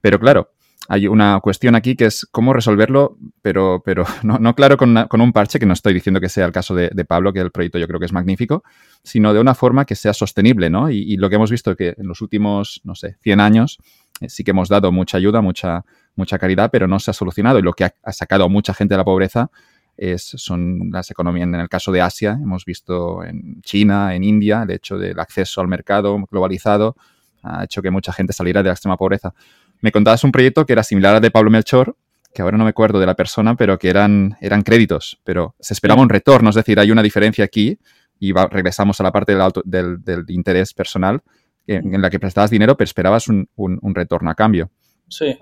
Pero 0.00 0.18
claro, 0.18 0.52
hay 0.88 1.06
una 1.06 1.40
cuestión 1.40 1.74
aquí 1.74 1.96
que 1.96 2.06
es 2.06 2.26
cómo 2.30 2.52
resolverlo, 2.52 3.16
pero, 3.42 3.82
pero 3.84 4.04
no, 4.22 4.54
claro 4.54 4.76
con, 4.76 4.96
un 4.96 5.32
parche, 5.32 5.58
que 5.58 5.66
no 5.66 5.72
estoy 5.72 5.94
diciendo 5.94 6.20
que 6.20 6.28
sea 6.28 6.46
el 6.46 6.52
caso 6.52 6.74
de, 6.74 6.90
Pablo, 7.04 7.32
que 7.32 7.40
el 7.40 7.50
proyecto 7.50 7.78
yo 7.78 7.86
creo 7.86 8.00
que 8.00 8.06
es 8.06 8.12
magnífico, 8.12 8.64
sino 9.02 9.32
de 9.32 9.40
una 9.40 9.54
forma 9.54 9.84
que 9.84 9.94
sea 9.94 10.12
sostenible, 10.12 10.70
¿no? 10.70 10.90
Y, 10.90 10.98
y 10.98 11.16
lo 11.16 11.28
que 11.28 11.36
hemos 11.36 11.50
visto 11.50 11.74
que 11.76 11.94
en 11.96 12.06
los 12.06 12.20
últimos, 12.20 12.80
no 12.84 12.94
sé, 12.94 13.16
100 13.22 13.40
años 13.40 13.78
eh, 14.20 14.28
sí 14.28 14.44
que 14.44 14.50
hemos 14.50 14.68
dado 14.68 14.92
mucha 14.92 15.16
ayuda, 15.16 15.40
mucha 15.40 15.84
mucha 16.16 16.38
caridad, 16.38 16.70
pero 16.70 16.86
no 16.86 16.98
se 16.98 17.10
ha 17.10 17.14
solucionado. 17.14 17.58
Y 17.58 17.62
lo 17.62 17.72
que 17.72 17.84
ha, 17.84 18.12
sacado 18.12 18.44
a 18.44 18.48
mucha 18.48 18.74
gente 18.74 18.94
de 18.94 18.98
la 18.98 19.04
pobreza 19.04 19.50
es, 19.96 20.22
son 20.22 20.90
las 20.92 21.10
economías, 21.10 21.46
en 21.46 21.54
el 21.54 21.68
caso 21.68 21.92
de 21.92 22.00
Asia, 22.00 22.38
hemos 22.40 22.64
visto 22.64 23.22
en 23.24 23.60
China, 23.62 24.14
en 24.14 24.24
India, 24.24 24.62
el 24.62 24.70
hecho 24.70 24.98
del 24.98 25.18
acceso 25.20 25.60
al 25.60 25.68
mercado 25.68 26.18
globalizado 26.30 26.96
ha 27.42 27.64
hecho 27.64 27.82
que 27.82 27.90
mucha 27.90 28.10
gente 28.12 28.32
saliera 28.32 28.62
de 28.62 28.68
la 28.68 28.72
extrema 28.72 28.96
pobreza. 28.96 29.34
Me 29.80 29.92
contabas 29.92 30.24
un 30.24 30.32
proyecto 30.32 30.64
que 30.66 30.72
era 30.72 30.82
similar 30.82 31.16
al 31.16 31.22
de 31.22 31.30
Pablo 31.30 31.50
Melchor, 31.50 31.96
que 32.34 32.42
ahora 32.42 32.58
no 32.58 32.64
me 32.64 32.70
acuerdo 32.70 32.98
de 32.98 33.06
la 33.06 33.14
persona, 33.14 33.54
pero 33.54 33.78
que 33.78 33.88
eran, 33.88 34.36
eran 34.40 34.62
créditos, 34.62 35.20
pero 35.24 35.54
se 35.60 35.72
esperaba 35.72 36.02
un 36.02 36.08
retorno, 36.08 36.50
es 36.50 36.56
decir, 36.56 36.80
hay 36.80 36.90
una 36.90 37.02
diferencia 37.02 37.44
aquí 37.44 37.78
y 38.18 38.32
regresamos 38.32 39.00
a 39.00 39.04
la 39.04 39.12
parte 39.12 39.36
del, 39.64 40.02
del, 40.02 40.24
interés 40.28 40.74
personal 40.74 41.22
en, 41.66 42.00
la 42.00 42.10
que 42.10 42.20
prestabas 42.20 42.50
dinero, 42.50 42.76
pero 42.76 42.86
esperabas 42.86 43.28
un, 43.28 43.48
un, 43.56 43.94
retorno 43.94 44.30
a 44.30 44.34
cambio. 44.34 44.70
Sí. 45.08 45.38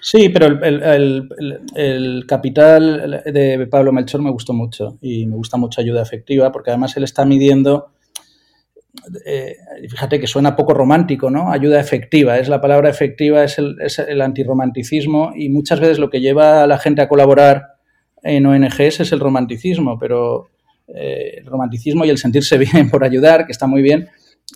Sí, 0.00 0.28
pero 0.28 0.46
el, 0.46 0.82
el, 0.82 1.28
el, 1.74 2.26
capital 2.26 3.22
de 3.24 3.66
Pablo 3.70 3.90
Melchor 3.90 4.20
me 4.20 4.30
gustó 4.30 4.52
mucho 4.52 4.98
y 5.00 5.24
me 5.26 5.36
gusta 5.36 5.56
mucho 5.56 5.80
ayuda 5.80 6.02
efectiva 6.02 6.52
porque 6.52 6.70
además 6.70 6.94
él 6.98 7.04
está 7.04 7.24
midiendo 7.24 7.93
eh, 9.24 9.56
fíjate 9.88 10.20
que 10.20 10.26
suena 10.26 10.56
poco 10.56 10.72
romántico, 10.72 11.30
¿no? 11.30 11.50
Ayuda 11.50 11.80
efectiva, 11.80 12.38
es 12.38 12.48
la 12.48 12.60
palabra 12.60 12.88
efectiva, 12.88 13.44
es 13.44 13.58
el, 13.58 13.76
es 13.80 13.98
el 13.98 14.20
antirromanticismo 14.20 15.32
y 15.34 15.48
muchas 15.48 15.80
veces 15.80 15.98
lo 15.98 16.10
que 16.10 16.20
lleva 16.20 16.62
a 16.62 16.66
la 16.66 16.78
gente 16.78 17.02
a 17.02 17.08
colaborar 17.08 17.74
en 18.22 18.46
ONGs 18.46 19.00
es 19.00 19.12
el 19.12 19.20
romanticismo, 19.20 19.98
pero 19.98 20.48
eh, 20.88 21.38
el 21.38 21.46
romanticismo 21.46 22.04
y 22.04 22.10
el 22.10 22.18
sentirse 22.18 22.56
bien 22.72 22.90
por 22.90 23.04
ayudar, 23.04 23.46
que 23.46 23.52
está 23.52 23.66
muy 23.66 23.82
bien, 23.82 24.08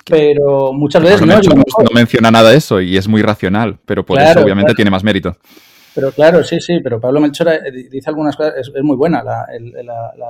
pero 0.07 0.73
muchas 0.73 1.03
veces 1.03 1.21
no, 1.23 1.35
no, 1.37 1.91
menciona 1.95 2.31
nada 2.31 2.51
de 2.51 2.57
eso 2.57 2.81
y 2.81 2.97
es 2.97 3.09
muy 3.09 3.23
racional, 3.23 3.79
pero 3.85 4.05
por 4.05 4.21
eso 4.21 4.41
obviamente 4.41 4.75
tiene 4.75 4.91
más 4.91 5.05
mérito. 5.05 5.37
Pero 5.95 6.13
claro, 6.13 6.45
sí, 6.45 6.61
sí, 6.61 6.81
pero 6.83 7.01
Pablo 7.01 7.21
Melchora 7.21 7.57
eh, 7.57 7.89
dice 7.91 8.11
algunas 8.11 8.37
cosas, 8.37 8.55
es, 8.57 8.71
muy 8.83 8.97
buena 8.97 9.23
la, 9.23 9.47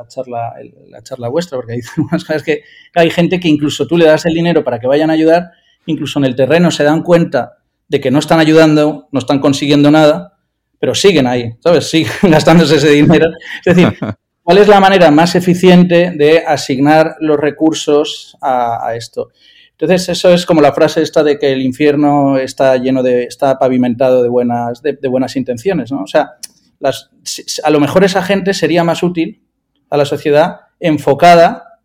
charla, 0.09 0.55
la 0.89 1.03
charla 1.03 1.29
vuestra, 1.29 1.59
porque 1.59 1.75
dice 1.75 1.91
algunas 1.97 2.25
cosas 2.25 2.43
que, 2.43 2.63
hay 2.95 3.11
gente 3.11 3.41
que 3.41 3.49
incluso 3.49 3.87
tú 3.87 3.97
le 3.97 4.07
das 4.07 4.27
el 4.27 4.35
dinero 4.35 4.65
para 4.65 4.79
que 4.79 4.87
vayan 4.87 5.11
a 5.11 5.15
ayudar, 5.15 5.51
incluso 5.87 6.19
en 6.19 6.25
el 6.25 6.37
terreno 6.37 6.71
se 6.71 6.85
dan 6.85 7.03
cuenta 7.03 7.59
de 7.89 8.01
que 8.01 8.11
no 8.11 8.19
están 8.19 8.41
ayudando, 8.41 9.09
no 9.11 9.19
están 9.19 9.41
consiguiendo 9.41 9.91
nada, 9.91 10.39
pero 10.79 10.95
siguen 10.95 11.27
ahí, 11.27 11.53
¿sabes? 11.61 11.87
Siguen 11.91 12.13
gastándose 12.23 12.77
ese 12.77 12.91
dinero. 12.91 13.31
Es 13.65 13.77
decir, 13.77 13.99
¿cuál 14.43 14.59
es 14.59 14.69
la 14.69 14.81
manera 14.81 15.11
más 15.11 15.35
eficiente 15.35 16.13
de 16.17 16.45
asignar 16.47 17.17
los 17.21 17.39
recursos 17.39 18.37
a 18.41 18.95
esto? 18.95 19.31
Entonces, 19.81 20.09
eso 20.09 20.31
es 20.31 20.45
como 20.45 20.61
la 20.61 20.73
frase 20.73 21.03
esta 21.03 21.23
de 21.23 21.39
que 21.39 21.53
el 21.53 21.63
infierno 21.63 22.37
está 22.37 22.77
lleno 22.79 23.01
de, 23.01 23.23
está 23.23 23.61
pavimentado 23.61 24.25
de 24.25 24.29
buenas, 24.29 24.83
de, 24.83 24.99
buenas 25.09 25.37
intenciones, 25.37 25.93
¿no? 25.93 26.03
O 26.03 26.07
sea, 26.09 26.33
las, 26.81 27.11
a 27.63 27.71
lo 27.71 27.79
mejor 27.79 28.03
esa 28.03 28.23
gente 28.23 28.55
sería 28.55 28.83
más 28.83 29.05
útil 29.05 29.45
a 29.89 29.97
la 29.97 30.05
sociedad 30.05 30.57
enfocada 30.81 31.81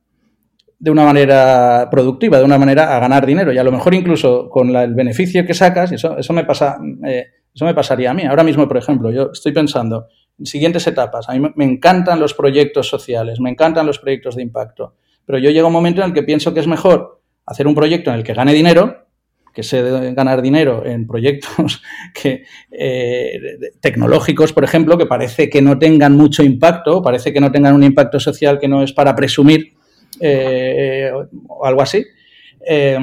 de 0.79 0.89
una 0.89 1.05
manera 1.05 1.87
productiva, 1.91 2.39
de 2.39 2.45
una 2.45 2.57
manera 2.57 2.97
a 2.97 2.99
ganar 2.99 3.27
dinero. 3.27 3.53
Y 3.53 3.59
a 3.59 3.63
lo 3.63 3.71
mejor 3.71 3.93
incluso 3.93 4.49
con 4.49 4.75
el 4.75 4.95
beneficio 4.95 5.45
que 5.45 5.53
sacas, 5.53 5.91
eso, 5.91 6.17
eso, 6.17 6.33
me 6.33 6.45
pasa, 6.45 6.79
eh, 7.05 7.27
eso 7.53 7.63
me 7.63 7.75
pasaría 7.75 8.09
a 8.09 8.15
mí. 8.15 8.23
Ahora 8.23 8.43
mismo, 8.43 8.67
por 8.67 8.77
ejemplo, 8.77 9.11
yo 9.11 9.29
estoy 9.31 9.51
pensando 9.51 10.07
en 10.39 10.47
siguientes 10.47 10.87
etapas. 10.87 11.29
A 11.29 11.33
mí 11.33 11.47
me 11.55 11.65
encantan 11.65 12.19
los 12.19 12.33
proyectos 12.33 12.89
sociales, 12.89 13.39
me 13.39 13.51
encantan 13.51 13.85
los 13.85 13.99
proyectos 13.99 14.35
de 14.35 14.41
impacto. 14.41 14.95
Pero 15.25 15.37
yo 15.37 15.51
llego 15.51 15.65
a 15.65 15.69
un 15.69 15.73
momento 15.73 16.01
en 16.01 16.07
el 16.07 16.13
que 16.13 16.23
pienso 16.23 16.55
que 16.55 16.59
es 16.59 16.67
mejor 16.67 17.22
hacer 17.45 17.67
un 17.67 17.75
proyecto 17.75 18.09
en 18.09 18.17
el 18.17 18.23
que 18.23 18.33
gane 18.33 18.53
dinero, 18.53 19.07
que 19.53 19.61
debe 19.61 20.13
ganar 20.13 20.41
dinero 20.41 20.83
en 20.85 21.05
proyectos 21.05 21.81
que, 22.13 22.43
eh, 22.71 23.39
tecnológicos, 23.79 24.51
por 24.51 24.63
ejemplo, 24.63 24.97
que 24.97 25.05
parece 25.05 25.49
que 25.49 25.61
no 25.61 25.77
tengan 25.77 26.17
mucho 26.17 26.43
impacto, 26.43 27.01
parece 27.01 27.31
que 27.31 27.39
no 27.39 27.51
tengan 27.51 27.75
un 27.75 27.83
impacto 27.83 28.19
social 28.19 28.59
que 28.59 28.67
no 28.67 28.81
es 28.81 28.93
para 28.93 29.15
presumir 29.15 29.73
eh, 30.19 31.11
o 31.47 31.65
algo 31.65 31.81
así. 31.81 32.03
Eh, 32.67 32.97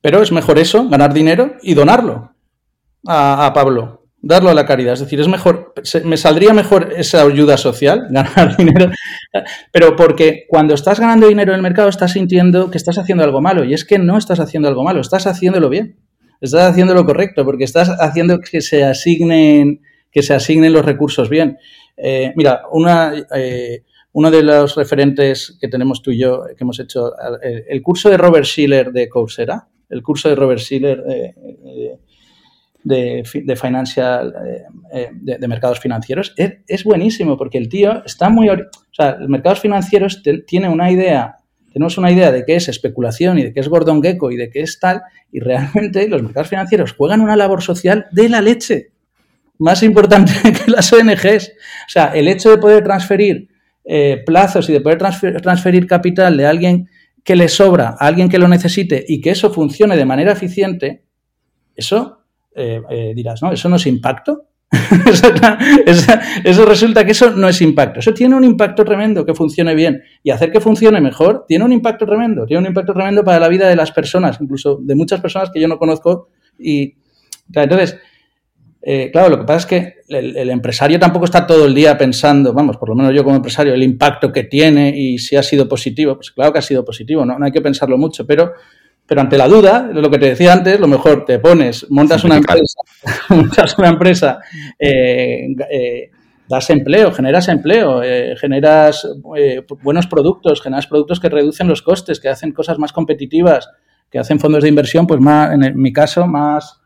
pero 0.00 0.22
es 0.22 0.30
mejor 0.30 0.58
eso, 0.58 0.88
ganar 0.88 1.12
dinero 1.12 1.54
y 1.62 1.74
donarlo 1.74 2.32
a 3.06 3.50
Pablo 3.54 3.97
darlo 4.20 4.50
a 4.50 4.54
la 4.54 4.66
caridad. 4.66 4.94
Es 4.94 5.00
decir, 5.00 5.20
es 5.20 5.28
mejor, 5.28 5.74
me 6.04 6.16
saldría 6.16 6.52
mejor 6.52 6.92
esa 6.96 7.22
ayuda 7.22 7.56
social, 7.56 8.06
ganar 8.10 8.56
dinero, 8.56 8.90
pero 9.72 9.96
porque 9.96 10.46
cuando 10.48 10.74
estás 10.74 11.00
ganando 11.00 11.28
dinero 11.28 11.52
en 11.52 11.56
el 11.56 11.62
mercado 11.62 11.88
estás 11.88 12.12
sintiendo 12.12 12.70
que 12.70 12.78
estás 12.78 12.98
haciendo 12.98 13.24
algo 13.24 13.40
malo 13.40 13.64
y 13.64 13.74
es 13.74 13.84
que 13.84 13.98
no 13.98 14.18
estás 14.18 14.40
haciendo 14.40 14.68
algo 14.68 14.84
malo, 14.84 15.00
estás 15.00 15.26
haciéndolo 15.26 15.68
bien, 15.68 15.96
estás 16.40 16.70
haciendo 16.70 16.94
lo 16.94 17.04
correcto 17.04 17.44
porque 17.44 17.64
estás 17.64 17.88
haciendo 18.00 18.40
que 18.40 18.60
se 18.60 18.84
asignen, 18.84 19.80
que 20.10 20.22
se 20.22 20.34
asignen 20.34 20.72
los 20.72 20.84
recursos 20.84 21.28
bien. 21.28 21.58
Eh, 21.96 22.32
mira, 22.36 22.62
una, 22.72 23.12
eh, 23.34 23.82
uno 24.12 24.30
de 24.30 24.42
los 24.42 24.76
referentes 24.76 25.56
que 25.60 25.68
tenemos 25.68 26.02
tú 26.02 26.10
y 26.10 26.18
yo, 26.18 26.44
que 26.56 26.64
hemos 26.64 26.78
hecho, 26.80 27.12
el, 27.42 27.82
curso 27.82 28.08
de 28.08 28.16
Robert 28.16 28.46
Schiller 28.46 28.92
de 28.92 29.08
Coursera, 29.08 29.68
el 29.88 30.02
curso 30.02 30.28
de 30.28 30.34
Robert 30.34 30.60
Schiller 30.60 31.02
eh, 31.08 31.34
de, 32.84 33.22
de 33.44 33.56
financial, 33.56 34.34
eh, 34.46 34.62
eh, 34.92 35.10
de, 35.12 35.48
mercados 35.48 35.80
financieros, 35.80 36.34
es, 36.36 36.84
buenísimo 36.84 37.36
porque 37.36 37.58
el 37.58 37.68
tío 37.68 38.04
está 38.04 38.30
muy... 38.30 38.48
O 38.48 38.56
sea, 38.92 39.16
los 39.16 39.28
mercados 39.28 39.60
financieros 39.60 40.22
tiene 40.46 40.68
una 40.68 40.90
idea, 40.90 41.36
tenemos 41.72 41.98
una 41.98 42.10
idea 42.10 42.32
de 42.32 42.44
qué 42.44 42.56
es 42.56 42.68
especulación 42.68 43.38
y 43.38 43.44
de 43.44 43.52
qué 43.52 43.60
es 43.60 43.68
Gordon 43.68 44.02
Gecko 44.02 44.30
y 44.30 44.36
de 44.36 44.50
qué 44.50 44.62
es 44.62 44.78
tal, 44.80 45.02
y 45.32 45.40
realmente 45.40 46.08
los 46.08 46.22
mercados 46.22 46.48
financieros 46.48 46.92
juegan 46.92 47.20
una 47.20 47.36
labor 47.36 47.62
social 47.62 48.06
de 48.12 48.28
la 48.28 48.40
leche, 48.40 48.90
más 49.58 49.82
importante 49.82 50.32
que 50.42 50.70
las 50.70 50.92
ONGs. 50.92 51.48
O 51.86 51.90
sea, 51.90 52.06
el 52.14 52.28
hecho 52.28 52.50
de 52.50 52.58
poder 52.58 52.84
transferir 52.84 53.48
eh, 53.84 54.22
plazos 54.24 54.68
y 54.68 54.72
de 54.72 54.80
poder 54.80 54.98
transferir 54.98 55.86
capital 55.86 56.36
de 56.36 56.46
alguien 56.46 56.88
que 57.24 57.36
le 57.36 57.48
sobra 57.48 57.96
a 57.98 58.06
alguien 58.06 58.28
que 58.28 58.38
lo 58.38 58.48
necesite 58.48 59.04
y 59.06 59.20
que 59.20 59.30
eso 59.30 59.52
funcione 59.52 59.96
de 59.96 60.04
manera 60.04 60.32
eficiente, 60.32 61.04
eso 61.76 62.17
eh, 62.58 62.82
eh, 62.90 63.12
dirás, 63.14 63.42
¿no? 63.42 63.52
¿Eso 63.52 63.68
no 63.68 63.76
es 63.76 63.86
impacto? 63.86 64.46
eso 66.44 66.66
resulta 66.66 67.04
que 67.04 67.12
eso 67.12 67.30
no 67.30 67.48
es 67.48 67.62
impacto. 67.62 68.00
Eso 68.00 68.12
tiene 68.12 68.34
un 68.34 68.44
impacto 68.44 68.84
tremendo 68.84 69.24
que 69.24 69.34
funcione 69.34 69.74
bien. 69.74 70.02
Y 70.22 70.30
hacer 70.30 70.50
que 70.50 70.60
funcione 70.60 71.00
mejor 71.00 71.44
tiene 71.46 71.64
un 71.64 71.72
impacto 71.72 72.04
tremendo. 72.04 72.44
Tiene 72.46 72.60
un 72.60 72.66
impacto 72.66 72.92
tremendo 72.92 73.24
para 73.24 73.38
la 73.40 73.48
vida 73.48 73.68
de 73.68 73.76
las 73.76 73.92
personas, 73.92 74.38
incluso 74.40 74.78
de 74.82 74.94
muchas 74.94 75.20
personas 75.20 75.50
que 75.50 75.60
yo 75.60 75.68
no 75.68 75.78
conozco. 75.78 76.28
Y 76.58 76.96
entonces, 77.54 77.98
eh, 78.82 79.10
claro, 79.10 79.30
lo 79.30 79.38
que 79.38 79.44
pasa 79.44 79.58
es 79.58 79.66
que 79.66 79.94
el, 80.08 80.50
empresario 80.50 80.98
tampoco 80.98 81.24
está 81.24 81.46
todo 81.46 81.66
el 81.66 81.74
día 81.74 81.96
pensando, 81.96 82.52
vamos, 82.52 82.76
por 82.76 82.88
lo 82.88 82.94
menos 82.94 83.14
yo 83.14 83.24
como 83.24 83.36
empresario, 83.36 83.74
el 83.74 83.82
impacto 83.82 84.32
que 84.32 84.44
tiene 84.44 84.92
y 84.96 85.18
si 85.18 85.36
ha 85.36 85.42
sido 85.42 85.68
positivo. 85.68 86.14
Pues 86.16 86.30
claro 86.30 86.52
que 86.52 86.58
ha 86.58 86.62
sido 86.62 86.84
positivo, 86.84 87.24
no, 87.24 87.38
no 87.38 87.44
hay 87.44 87.52
que 87.52 87.60
pensarlo 87.60 87.96
mucho, 87.96 88.26
pero 88.26 88.52
pero 89.08 89.22
ante 89.22 89.38
la 89.38 89.48
duda, 89.48 89.88
lo 89.90 90.10
que 90.10 90.18
te 90.18 90.26
decía 90.26 90.52
antes, 90.52 90.78
lo 90.78 90.86
mejor 90.86 91.24
te 91.24 91.38
pones, 91.38 91.86
montas 91.88 92.24
una 92.24 92.36
empresa, 92.36 92.78
montas 93.30 93.78
una 93.78 93.88
empresa, 93.88 94.38
eh, 94.78 95.46
eh, 95.70 96.10
das 96.46 96.68
empleo, 96.68 97.10
generas 97.12 97.48
empleo, 97.48 98.02
eh, 98.02 98.36
generas 98.36 99.08
buenos 99.82 100.06
productos, 100.08 100.60
generas 100.60 100.86
productos 100.86 101.20
que 101.20 101.30
reducen 101.30 101.68
los 101.68 101.80
costes, 101.80 102.20
que 102.20 102.28
hacen 102.28 102.52
cosas 102.52 102.78
más 102.78 102.92
competitivas, 102.92 103.70
que 104.10 104.18
hacen 104.18 104.38
fondos 104.38 104.62
de 104.62 104.68
inversión, 104.68 105.06
pues 105.06 105.20
más, 105.20 105.54
en 105.54 105.80
mi 105.80 105.92
caso, 105.92 106.26
más 106.26 106.82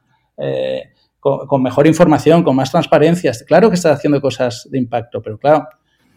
con, 1.18 1.62
mejor 1.62 1.88
información, 1.88 2.44
con 2.44 2.54
más 2.54 2.70
transparencia. 2.70 3.32
Claro 3.46 3.68
que 3.68 3.74
estás 3.74 3.98
haciendo 3.98 4.20
cosas 4.20 4.68
de 4.70 4.78
impacto, 4.78 5.20
pero 5.22 5.38
claro. 5.38 5.68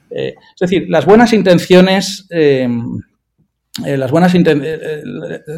es 0.10 0.36
decir, 0.60 0.86
las 0.88 1.06
buenas 1.06 1.34
intenciones 1.34 2.28
eh, 3.84 3.98
las 3.98 4.10
buenas 4.10 4.34
eh, 4.34 4.44
eh, 4.46 5.04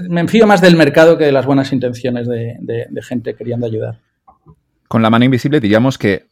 me 0.09 0.21
enfío 0.21 0.47
más 0.47 0.59
del 0.59 0.75
mercado 0.75 1.17
que 1.17 1.25
de 1.25 1.31
las 1.31 1.45
buenas 1.45 1.71
intenciones 1.71 2.27
de, 2.27 2.87
gente 3.03 3.35
queriendo 3.35 3.67
ayudar. 3.67 3.99
Con 4.87 5.01
la 5.01 5.09
mano 5.09 5.25
invisible 5.25 5.59
diríamos 5.59 5.97
que 5.97 6.25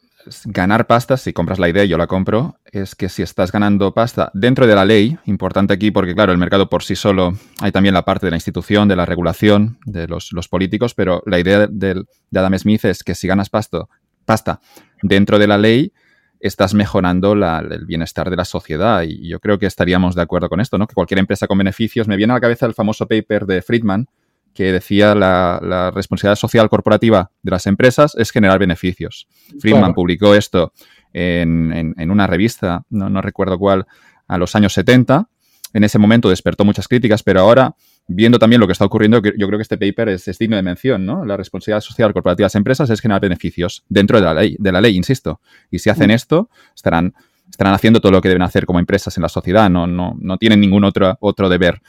ganar 0.46 0.88
pasta, 0.88 1.16
si 1.16 1.32
compras 1.32 1.60
la 1.60 1.68
idea, 1.68 1.84
yo 1.84 1.96
la 1.96 2.08
compro, 2.08 2.58
es 2.64 2.96
que 2.96 3.08
si 3.08 3.22
estás 3.22 3.52
ganando 3.52 3.94
pasta 3.94 4.32
dentro 4.34 4.66
de 4.66 4.74
la 4.74 4.84
ley, 4.84 5.16
importante 5.26 5.72
aquí 5.72 5.92
porque 5.92 6.16
claro, 6.16 6.32
el 6.32 6.38
mercado 6.38 6.68
por 6.68 6.82
sí 6.82 6.96
solo, 6.96 7.38
hay 7.60 7.70
también 7.70 7.94
la 7.94 8.04
parte 8.04 8.26
de 8.26 8.30
la 8.30 8.36
institución, 8.36 8.88
de 8.88 8.96
la 8.96 9.06
regulación, 9.06 9.78
de 9.84 10.08
los, 10.08 10.32
políticos, 10.50 10.94
pero 10.94 11.22
la 11.26 11.38
idea 11.38 11.68
de 11.68 12.04
Adam 12.34 12.58
Smith 12.58 12.84
es 12.86 13.04
que 13.04 13.14
si 13.14 13.28
ganas 13.28 13.48
pasta 13.48 14.60
dentro 15.02 15.38
de 15.38 15.46
la 15.46 15.58
ley, 15.58 15.92
estás 16.40 16.74
mejorando 16.74 17.32
el 17.32 17.86
bienestar 17.86 18.30
de 18.30 18.36
la 18.36 18.44
sociedad. 18.44 19.02
Y 19.02 19.28
yo 19.28 19.40
creo 19.40 19.58
que 19.58 19.66
estaríamos 19.66 20.14
de 20.14 20.22
acuerdo 20.22 20.48
con 20.48 20.60
esto, 20.60 20.78
¿no? 20.78 20.86
Que 20.86 20.94
cualquier 20.94 21.18
empresa 21.18 21.46
con 21.46 21.58
beneficios, 21.58 22.08
me 22.08 22.16
viene 22.16 22.32
a 22.32 22.36
la 22.36 22.40
cabeza 22.40 22.66
el 22.66 22.74
famoso 22.74 23.06
paper 23.06 23.46
de 23.46 23.62
Friedman, 23.62 24.06
que 24.54 24.72
decía 24.72 25.14
la, 25.14 25.90
responsabilidad 25.94 26.36
social 26.36 26.68
corporativa 26.68 27.30
de 27.42 27.50
las 27.50 27.66
empresas 27.66 28.14
es 28.16 28.30
generar 28.30 28.58
beneficios. 28.58 29.28
Friedman 29.60 29.94
publicó 29.94 30.34
esto 30.34 30.72
en, 31.12 31.94
una 32.10 32.26
revista, 32.26 32.84
no, 32.88 33.10
no 33.10 33.20
recuerdo 33.20 33.58
cuál, 33.58 33.86
a 34.26 34.38
los 34.38 34.56
años 34.56 34.72
70. 34.72 35.28
En 35.72 35.84
ese 35.84 35.98
momento 35.98 36.30
despertó 36.30 36.64
muchas 36.64 36.88
críticas, 36.88 37.22
pero 37.22 37.40
ahora 37.40 37.74
viendo 38.08 38.38
también 38.38 38.60
lo 38.60 38.66
que 38.66 38.72
está 38.72 38.84
ocurriendo, 38.84 39.20
yo 39.20 39.46
creo 39.46 39.58
que 39.58 39.62
este 39.62 39.78
paper 39.78 40.10
es, 40.10 40.38
digno 40.38 40.56
de 40.56 40.62
mención, 40.62 41.04
¿no? 41.04 41.24
La 41.24 41.36
responsabilidad 41.36 41.80
social 41.80 42.12
corporativa 42.12 42.44
de 42.44 42.46
las 42.46 42.54
empresas 42.54 42.88
es 42.90 43.00
generar 43.00 43.20
beneficios 43.20 43.84
dentro 43.88 44.18
de 44.18 44.24
la 44.24 44.34
ley, 44.34 44.56
de 44.58 44.72
la 44.72 44.80
ley, 44.80 44.96
insisto. 44.96 45.40
Y 45.70 45.78
si 45.78 45.90
hacen 45.90 46.08
mm. 46.08 46.14
esto, 46.14 46.50
estarán, 46.74 47.14
estarán 47.50 47.74
haciendo 47.74 48.00
todo 48.00 48.12
lo 48.12 48.20
que 48.20 48.28
deben 48.28 48.42
hacer 48.42 48.64
como 48.66 48.78
empresas 48.78 49.16
en 49.16 49.22
la 49.22 49.28
sociedad, 49.28 49.68
no, 49.68 49.86
no, 49.86 50.16
no 50.20 50.38
tienen 50.38 50.60
ningún 50.60 50.84
otro, 50.84 51.16
otro 51.20 51.48
deber. 51.48 51.80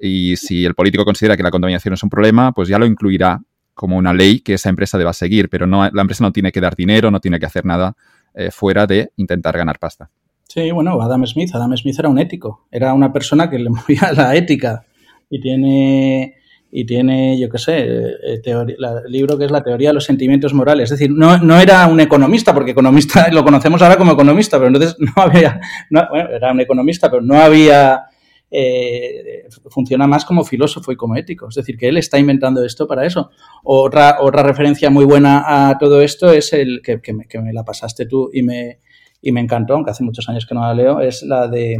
Y 0.00 0.36
si 0.36 0.64
el 0.64 0.74
político 0.74 1.04
considera 1.04 1.36
que 1.36 1.42
la 1.42 1.50
contaminación 1.50 1.94
es 1.94 2.02
un 2.02 2.10
problema, 2.10 2.52
pues 2.52 2.68
ya 2.68 2.78
lo 2.78 2.86
incluirá 2.86 3.40
como 3.74 3.96
una 3.96 4.12
ley 4.12 4.40
que 4.40 4.54
esa 4.54 4.70
empresa 4.70 4.98
deba 4.98 5.12
seguir, 5.12 5.48
pero 5.48 5.66
no, 5.66 5.88
la 5.90 6.00
empresa 6.00 6.24
no 6.24 6.32
tiene 6.32 6.50
que 6.50 6.60
dar 6.60 6.74
dinero, 6.74 7.10
no 7.10 7.20
tiene 7.20 7.38
que 7.38 7.46
hacer 7.46 7.64
nada 7.64 7.94
eh, 8.34 8.50
fuera 8.50 8.86
de 8.86 9.12
intentar 9.16 9.56
ganar 9.56 9.78
pasta. 9.78 10.10
Sí, 10.48 10.70
bueno, 10.70 11.00
Adam 11.02 11.26
Smith, 11.26 11.50
Adam 11.54 11.76
Smith 11.76 11.96
era 11.98 12.08
un 12.08 12.18
ético, 12.18 12.66
era 12.70 12.94
una 12.94 13.12
persona 13.12 13.50
que 13.50 13.58
le 13.58 13.70
movía 13.70 14.12
la 14.16 14.34
ética 14.34 14.86
y 15.30 15.40
tiene 15.40 16.38
y 16.70 16.84
tiene, 16.84 17.38
yo 17.40 17.48
qué 17.48 17.58
sé, 17.58 17.78
eh, 17.78 18.42
el 18.44 19.10
libro 19.10 19.38
que 19.38 19.46
es 19.46 19.50
la 19.50 19.62
teoría 19.62 19.88
de 19.88 19.94
los 19.94 20.04
sentimientos 20.04 20.52
morales. 20.52 20.90
Es 20.90 20.98
decir, 20.98 21.14
no, 21.14 21.38
no, 21.38 21.58
era 21.58 21.86
un 21.86 21.98
economista, 22.00 22.52
porque 22.52 22.72
economista 22.72 23.28
lo 23.32 23.42
conocemos 23.42 23.80
ahora 23.80 23.96
como 23.96 24.12
economista, 24.12 24.58
pero 24.58 24.68
entonces 24.68 24.96
no 24.98 25.12
había, 25.16 25.60
bueno, 25.90 26.28
era 26.30 26.52
un 26.52 26.60
economista, 26.60 27.10
pero 27.10 27.22
no 27.22 27.36
había, 27.36 28.04
eh, 28.50 29.48
funciona 29.70 30.06
más 30.06 30.26
como 30.26 30.44
filósofo 30.44 30.92
y 30.92 30.96
como 30.96 31.16
ético. 31.16 31.48
Es 31.48 31.54
decir, 31.54 31.78
que 31.78 31.88
él 31.88 31.96
está 31.96 32.18
inventando 32.18 32.62
esto 32.62 32.86
para 32.86 33.06
eso. 33.06 33.30
Otra, 33.64 34.18
otra 34.20 34.42
referencia 34.42 34.90
muy 34.90 35.06
buena 35.06 35.70
a 35.70 35.78
todo 35.78 36.02
esto 36.02 36.30
es 36.32 36.52
el 36.52 36.82
que, 36.82 37.00
que, 37.00 37.14
me, 37.14 37.24
que 37.24 37.40
me 37.40 37.54
la 37.54 37.64
pasaste 37.64 38.04
tú 38.04 38.28
y 38.30 38.42
me, 38.42 38.80
y 39.22 39.32
me 39.32 39.40
encantó, 39.40 39.72
aunque 39.72 39.92
hace 39.92 40.04
muchos 40.04 40.28
años 40.28 40.44
que 40.44 40.54
no 40.54 40.60
la 40.60 40.74
leo, 40.74 41.00
es 41.00 41.22
la 41.22 41.48
de 41.48 41.78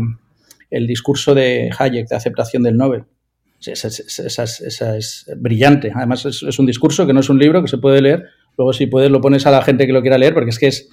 el 0.71 0.87
discurso 0.87 1.35
de 1.35 1.71
Hayek 1.79 2.09
de 2.09 2.17
aceptación 2.17 2.63
del 2.63 2.77
Nobel 2.77 3.05
esa, 3.67 4.97
es 4.97 5.27
brillante. 5.37 5.93
Además, 5.95 6.25
es, 6.27 6.59
un 6.59 6.67
discurso 6.67 7.07
que 7.07 7.13
no 7.13 7.21
es 7.21 7.29
un 7.29 7.39
libro 7.39 7.63
que 7.63 7.69
se 7.69 7.79
puede 7.79 8.01
leer. 8.01 8.25
Luego, 8.57 8.73
si 8.73 8.87
puedes, 8.87 9.11
lo 9.11 9.21
pones 9.21 9.47
a 9.47 9.51
la 9.51 9.63
gente 9.63 9.87
que 9.87 9.93
lo 9.93 10.03
quiera 10.03 10.19
leer, 10.19 10.35
porque 10.35 10.51
es 10.51 10.59
que 10.59 10.69
es. 10.69 10.89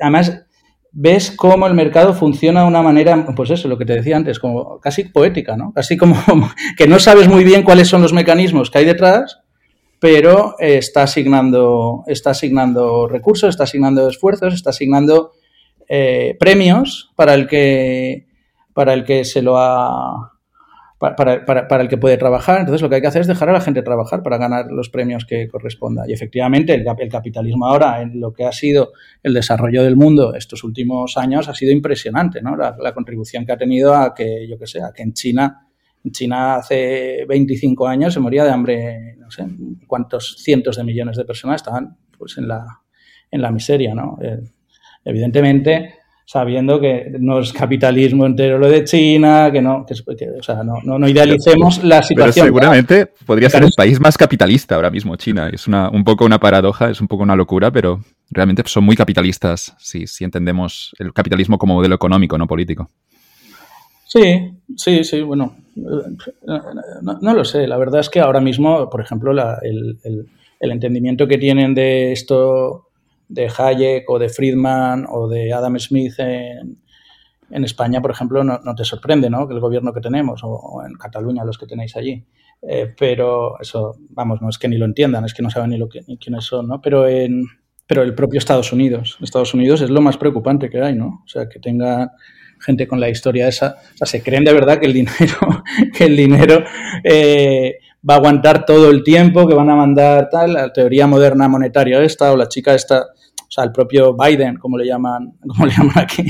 Además, 0.00 0.44
ves 0.92 1.32
cómo 1.32 1.66
el 1.66 1.74
mercado 1.74 2.14
funciona 2.14 2.62
de 2.62 2.68
una 2.68 2.82
manera, 2.82 3.26
pues 3.34 3.50
eso, 3.50 3.68
lo 3.68 3.78
que 3.78 3.84
te 3.84 3.94
decía 3.94 4.16
antes, 4.16 4.38
como 4.38 4.78
casi 4.80 5.04
poética, 5.04 5.56
¿no? 5.56 5.72
Casi 5.72 5.96
como 5.96 6.16
que 6.76 6.86
no 6.86 6.98
sabes 6.98 7.28
muy 7.28 7.44
bien 7.44 7.62
cuáles 7.62 7.88
son 7.88 8.02
los 8.02 8.12
mecanismos 8.12 8.70
que 8.70 8.78
hay 8.78 8.84
detrás, 8.84 9.40
pero 10.00 10.54
está 10.58 11.02
asignando, 11.02 12.04
está 12.06 12.30
asignando 12.30 13.08
recursos, 13.08 13.50
está 13.50 13.64
asignando 13.64 14.08
esfuerzos, 14.08 14.54
está 14.54 14.70
asignando 14.70 15.32
eh, 15.88 16.36
premios 16.38 17.12
para 17.16 17.34
el 17.34 17.46
que 17.46 18.26
para 18.72 18.92
el 18.92 19.04
que 19.04 19.24
se 19.24 19.40
lo 19.40 19.56
ha 19.56 20.33
para, 21.16 21.44
para, 21.44 21.68
para, 21.68 21.82
el 21.82 21.88
que 21.88 21.98
puede 21.98 22.16
trabajar. 22.16 22.60
Entonces, 22.60 22.80
lo 22.80 22.88
que 22.88 22.96
hay 22.96 23.00
que 23.00 23.06
hacer 23.06 23.22
es 23.22 23.26
dejar 23.26 23.48
a 23.48 23.52
la 23.52 23.60
gente 23.60 23.82
trabajar 23.82 24.22
para 24.22 24.38
ganar 24.38 24.70
los 24.70 24.88
premios 24.88 25.24
que 25.24 25.48
corresponda. 25.48 26.04
Y 26.08 26.12
efectivamente, 26.12 26.74
el, 26.74 26.84
capitalismo 27.10 27.66
ahora, 27.66 28.00
en 28.00 28.20
lo 28.20 28.32
que 28.32 28.44
ha 28.44 28.52
sido 28.52 28.92
el 29.22 29.34
desarrollo 29.34 29.82
del 29.82 29.96
mundo 29.96 30.34
estos 30.34 30.64
últimos 30.64 31.16
años, 31.16 31.48
ha 31.48 31.54
sido 31.54 31.72
impresionante, 31.72 32.40
¿no? 32.40 32.56
La, 32.56 32.94
contribución 32.94 33.44
que 33.44 33.52
ha 33.52 33.56
tenido 33.58 33.94
a 33.94 34.14
que, 34.14 34.46
yo 34.48 34.58
qué 34.58 34.66
sé, 34.66 34.82
a 34.82 34.92
que 34.92 35.02
en 35.02 35.12
China, 35.12 35.66
en 36.04 36.12
China 36.12 36.56
hace 36.56 37.24
25 37.28 37.86
años 37.86 38.14
se 38.14 38.20
moría 38.20 38.44
de 38.44 38.50
hambre, 38.50 39.16
no 39.18 39.30
sé, 39.30 39.44
cuántos 39.86 40.36
cientos 40.38 40.76
de 40.76 40.84
millones 40.84 41.16
de 41.16 41.24
personas 41.24 41.56
estaban 41.56 41.96
pues 42.16 42.38
en 42.38 42.48
la, 42.48 42.64
en 43.30 43.42
la 43.42 43.50
miseria, 43.50 43.94
¿no? 43.94 44.16
Eh, 44.22 44.40
evidentemente, 45.04 46.03
sabiendo 46.26 46.80
que 46.80 47.12
no 47.20 47.40
es 47.40 47.52
capitalismo 47.52 48.24
entero 48.24 48.58
lo 48.58 48.68
de 48.68 48.84
China, 48.84 49.50
que 49.52 49.60
no, 49.60 49.84
que, 49.84 49.94
o 49.94 50.42
sea, 50.42 50.62
no, 50.64 50.80
no, 50.82 51.08
idealicemos 51.08 51.84
la 51.84 52.02
situación. 52.02 52.46
Pero 52.46 52.46
seguramente 52.46 53.06
podría 53.26 53.50
ser 53.50 53.62
el 53.64 53.72
país 53.76 54.00
más 54.00 54.16
capitalista 54.16 54.74
ahora 54.74 54.90
mismo, 54.90 55.16
China. 55.16 55.50
Es 55.52 55.68
una, 55.68 55.90
un 55.90 56.02
poco 56.02 56.24
una 56.24 56.40
paradoja, 56.40 56.90
es 56.90 57.00
un 57.00 57.08
poco 57.08 57.22
una 57.22 57.36
locura, 57.36 57.70
pero 57.70 58.00
realmente 58.30 58.62
son 58.66 58.84
muy 58.84 58.96
capitalistas 58.96 59.74
si, 59.78 60.06
si 60.06 60.24
entendemos 60.24 60.94
el 60.98 61.12
capitalismo 61.12 61.58
como 61.58 61.74
modelo 61.74 61.94
económico, 61.94 62.38
no 62.38 62.46
político. 62.46 62.88
Sí, 64.06 64.52
sí, 64.76 65.02
sí, 65.02 65.20
bueno, 65.22 65.56
no, 65.76 67.18
no, 67.20 67.34
lo 67.34 67.44
sé. 67.44 67.66
La 67.66 67.76
verdad 67.76 68.00
es 68.00 68.08
que 68.08 68.20
ahora 68.20 68.40
mismo, 68.40 68.88
por 68.88 69.00
ejemplo, 69.00 69.32
la, 69.32 69.58
el, 69.60 69.98
el, 70.04 70.28
el 70.60 70.70
entendimiento 70.70 71.26
que 71.26 71.36
tienen 71.36 71.74
de 71.74 72.12
esto 72.12 72.88
de 73.28 73.50
Hayek 73.56 74.08
o 74.08 74.18
de 74.18 74.28
Friedman 74.28 75.06
o 75.08 75.28
de 75.28 75.52
Adam 75.52 75.78
Smith 75.78 76.14
en, 76.18 76.78
en 77.50 77.64
España, 77.64 78.00
por 78.00 78.10
ejemplo, 78.10 78.42
no, 78.44 78.74
te 78.74 78.84
sorprende, 78.84 79.30
¿no? 79.30 79.46
Que 79.46 79.54
el 79.54 79.60
gobierno 79.60 79.92
que 79.92 80.00
tenemos, 80.00 80.42
o, 80.44 80.48
o 80.48 80.84
en 80.84 80.94
Cataluña, 80.94 81.44
los 81.44 81.58
que 81.58 81.66
tenéis 81.66 81.96
allí. 81.96 82.24
Eh, 82.66 82.94
pero 82.96 83.60
eso, 83.60 83.96
vamos, 84.10 84.40
no 84.40 84.48
es 84.48 84.58
que 84.58 84.68
ni 84.68 84.78
lo 84.78 84.86
entiendan, 84.86 85.24
es 85.24 85.34
que 85.34 85.42
no 85.42 85.50
saben 85.50 85.70
ni, 85.70 85.76
lo 85.76 85.88
que, 85.88 86.00
ni 86.06 86.16
quiénes 86.16 86.44
son, 86.44 86.68
¿no? 86.68 86.80
Pero, 86.80 87.06
en, 87.06 87.44
pero 87.86 88.02
el 88.02 88.14
propio 88.14 88.38
Estados 88.38 88.72
Unidos. 88.72 89.18
Estados 89.20 89.52
Unidos 89.54 89.82
es 89.82 89.90
lo 89.90 90.00
más 90.00 90.16
preocupante 90.16 90.70
que 90.70 90.80
hay, 90.80 90.94
¿no? 90.94 91.22
O 91.24 91.28
sea, 91.28 91.48
que 91.48 91.60
tenga 91.60 92.12
gente 92.60 92.88
con 92.88 93.00
la 93.00 93.10
historia 93.10 93.48
esa. 93.48 93.76
O 93.94 93.96
sea, 93.98 94.06
se 94.06 94.22
creen 94.22 94.44
de 94.44 94.54
verdad 94.54 94.78
que 94.80 94.86
el 94.86 94.94
dinero, 94.94 95.62
que 95.96 96.04
el 96.04 96.16
dinero 96.16 96.64
eh, 97.02 97.78
va 98.08 98.14
a 98.14 98.16
aguantar 98.18 98.66
todo 98.66 98.90
el 98.90 99.02
tiempo, 99.02 99.46
que 99.46 99.54
van 99.54 99.70
a 99.70 99.76
mandar 99.76 100.28
tal, 100.30 100.52
la 100.52 100.72
teoría 100.72 101.06
moderna 101.06 101.48
monetaria 101.48 102.02
esta, 102.02 102.32
o 102.32 102.36
la 102.36 102.48
chica 102.48 102.74
esta, 102.74 103.00
o 103.00 103.50
sea, 103.50 103.64
el 103.64 103.72
propio 103.72 104.14
Biden, 104.14 104.56
como 104.56 104.76
le 104.76 104.86
llaman, 104.86 105.32
como 105.48 105.66
le 105.66 105.72
llaman 105.72 105.98
aquí, 105.98 106.24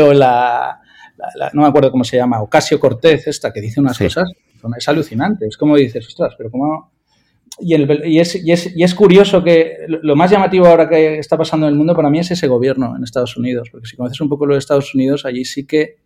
o 0.00 0.12
la, 0.12 0.80
la, 1.16 1.28
la, 1.36 1.50
no 1.52 1.62
me 1.62 1.68
acuerdo 1.68 1.90
cómo 1.90 2.04
se 2.04 2.16
llama, 2.16 2.40
Ocasio 2.40 2.80
Cortez, 2.80 3.26
esta, 3.28 3.52
que 3.52 3.60
dice 3.60 3.80
unas 3.80 3.96
sí. 3.96 4.04
cosas, 4.04 4.30
es 4.76 4.88
alucinante, 4.88 5.46
es 5.46 5.56
como 5.56 5.76
dices, 5.76 6.06
ostras, 6.06 6.34
pero 6.36 6.50
cómo... 6.50 6.92
Y, 7.58 7.72
el, 7.72 8.02
y, 8.04 8.18
es, 8.18 8.34
y, 8.34 8.52
es, 8.52 8.76
y, 8.76 8.82
es, 8.82 8.94
curioso 8.94 9.42
que 9.42 9.86
lo 9.88 10.14
más 10.14 10.30
llamativo 10.30 10.66
ahora 10.66 10.90
que 10.90 11.18
está 11.18 11.38
pasando 11.38 11.66
en 11.66 11.72
el 11.72 11.78
mundo 11.78 11.94
para 11.94 12.10
mí 12.10 12.18
es 12.18 12.30
ese 12.30 12.48
gobierno 12.48 12.94
en 12.94 13.02
Estados 13.02 13.34
Unidos, 13.38 13.68
porque 13.70 13.86
si 13.86 13.96
conoces 13.96 14.20
un 14.20 14.28
poco 14.28 14.44
lo 14.44 14.54
de 14.54 14.58
Estados 14.58 14.94
Unidos, 14.94 15.24
allí 15.24 15.44
sí 15.46 15.66
que 15.66 15.96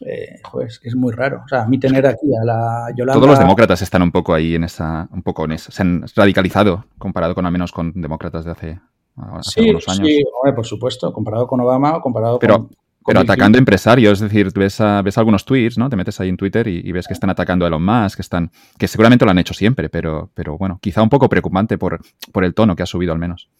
eh, 0.00 0.40
pues 0.50 0.80
es 0.82 0.94
muy 0.94 1.12
raro. 1.12 1.42
O 1.44 1.48
sea, 1.48 1.62
a 1.62 1.66
mí 1.66 1.78
tener 1.78 2.06
aquí 2.06 2.26
a 2.40 2.44
la 2.44 2.86
Yolanda... 2.96 3.14
Todos 3.14 3.28
los 3.28 3.38
demócratas 3.38 3.82
están 3.82 4.02
un 4.02 4.10
poco 4.10 4.34
ahí 4.34 4.54
en 4.54 4.64
esa, 4.64 5.08
un 5.12 5.22
poco 5.22 5.44
en 5.44 5.52
esa, 5.52 5.70
se 5.70 5.82
han 5.82 6.04
radicalizado 6.14 6.84
comparado 6.98 7.34
con 7.34 7.46
al 7.46 7.52
menos 7.52 7.72
con 7.72 7.92
demócratas 7.94 8.44
de 8.44 8.50
hace, 8.50 8.80
hace 9.16 9.50
sí, 9.50 9.60
algunos 9.60 9.88
años. 9.88 10.08
Sí, 10.08 10.24
por 10.54 10.66
supuesto, 10.66 11.12
comparado 11.12 11.46
con 11.46 11.60
Obama, 11.60 12.00
comparado 12.00 12.38
Pero, 12.38 12.54
con... 12.54 12.70
Pero 13.06 13.20
atacando 13.20 13.58
empresarios, 13.58 14.22
es 14.22 14.30
decir, 14.30 14.50
ves, 14.54 14.80
a, 14.80 15.02
ves 15.02 15.18
algunos 15.18 15.44
tweets, 15.44 15.76
¿no? 15.76 15.90
Te 15.90 15.96
metes 15.96 16.20
ahí 16.20 16.30
en 16.30 16.38
Twitter 16.38 16.66
y, 16.66 16.80
y, 16.82 16.90
ves 16.90 17.06
que 17.06 17.12
están 17.12 17.28
atacando 17.28 17.66
a 17.66 17.68
Elon 17.68 17.84
Musk, 17.84 18.16
que 18.16 18.22
están, 18.22 18.50
que 18.78 18.88
seguramente 18.88 19.26
lo 19.26 19.30
han 19.30 19.38
hecho 19.38 19.52
siempre, 19.52 19.90
pero, 19.90 20.30
pero 20.32 20.56
bueno, 20.56 20.78
quizá 20.80 21.02
un 21.02 21.10
poco 21.10 21.28
preocupante 21.28 21.76
por, 21.76 22.00
por 22.32 22.44
el 22.44 22.54
tono 22.54 22.74
que 22.74 22.82
ha 22.82 22.86
subido 22.86 23.12
al 23.12 23.18
menos. 23.18 23.50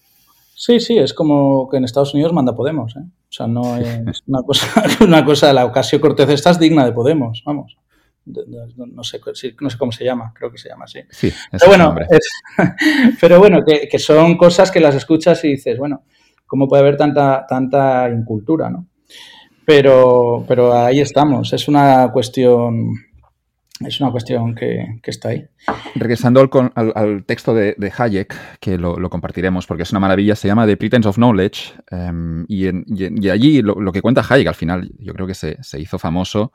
Sí, 0.57 0.81
sí, 0.81 0.99
es 0.99 1.13
como 1.13 1.69
que 1.69 1.77
en 1.77 1.85
Estados 1.85 2.15
Unidos 2.15 2.33
manda 2.33 2.55
Podemos, 2.55 2.95
¿eh? 2.97 3.01
O 3.01 3.33
sea, 3.33 3.47
no 3.47 3.77
es 3.77 4.23
una 4.27 4.43
cosa, 4.43 4.85
una 5.05 5.25
cosa, 5.25 5.53
la 5.53 5.65
Ocasio 5.65 6.01
Cortez 6.01 6.29
esta 6.29 6.51
es 6.51 6.59
digna 6.59 6.85
de 6.85 6.93
Podemos, 6.93 7.43
vamos. 7.45 7.77
No, 8.27 8.43
no, 8.87 9.05
sé, 9.05 9.21
no 9.61 9.69
sé 9.69 9.79
cómo 9.79 9.93
se 9.93 10.03
llama, 10.03 10.33
creo 10.35 10.51
que 10.51 10.57
se 10.57 10.71
llama 10.71 10.87
así. 10.87 11.01
Sí, 11.11 11.31
pero 11.51 11.67
bueno, 11.67 11.95
es, 12.09 12.27
pero 13.21 13.39
bueno 13.39 13.63
que, 13.67 13.87
que, 13.87 13.99
son 13.99 14.39
cosas 14.39 14.71
que 14.71 14.81
las 14.81 14.95
escuchas 14.95 15.45
y 15.45 15.49
dices, 15.49 15.77
bueno, 15.77 16.05
¿cómo 16.47 16.67
puede 16.67 16.81
haber 16.83 16.97
tanta, 16.97 17.45
tanta 17.47 18.09
incultura, 18.09 18.71
no? 18.71 18.87
Pero, 19.67 20.45
pero 20.49 20.73
ahí 20.73 21.01
estamos, 21.01 21.53
es 21.53 21.69
una 21.69 22.11
cuestión 22.13 22.95
es 23.81 24.01
una 24.01 24.13
cuestión 24.13 24.55
que, 24.55 25.01
está 25.05 25.31
ahí. 25.31 25.47
Regresando 25.97 26.41
al, 26.41 26.73
al, 26.75 26.93
al 26.95 27.25
texto 27.25 27.55
de, 27.55 27.93
Hayek, 27.97 28.59
que 28.61 28.79
lo, 28.79 29.11
compartiremos 29.11 29.67
porque 29.67 29.83
es 29.83 29.91
una 29.91 30.01
maravilla, 30.01 30.37
se 30.37 30.47
llama 30.47 30.67
The 30.67 30.77
Pretense 30.77 31.09
of 31.09 31.17
Knowledge, 31.17 31.75
um, 31.91 32.45
y, 32.49 32.69
allí 33.29 33.63
lo, 33.63 33.93
que 33.93 34.01
cuenta 34.01 34.25
Hayek 34.29 34.47
al 34.47 34.55
final, 34.55 34.93
yo 34.99 35.13
creo 35.13 35.27
que 35.27 35.35
se, 35.35 35.59
hizo 35.79 35.99
famoso 35.99 36.53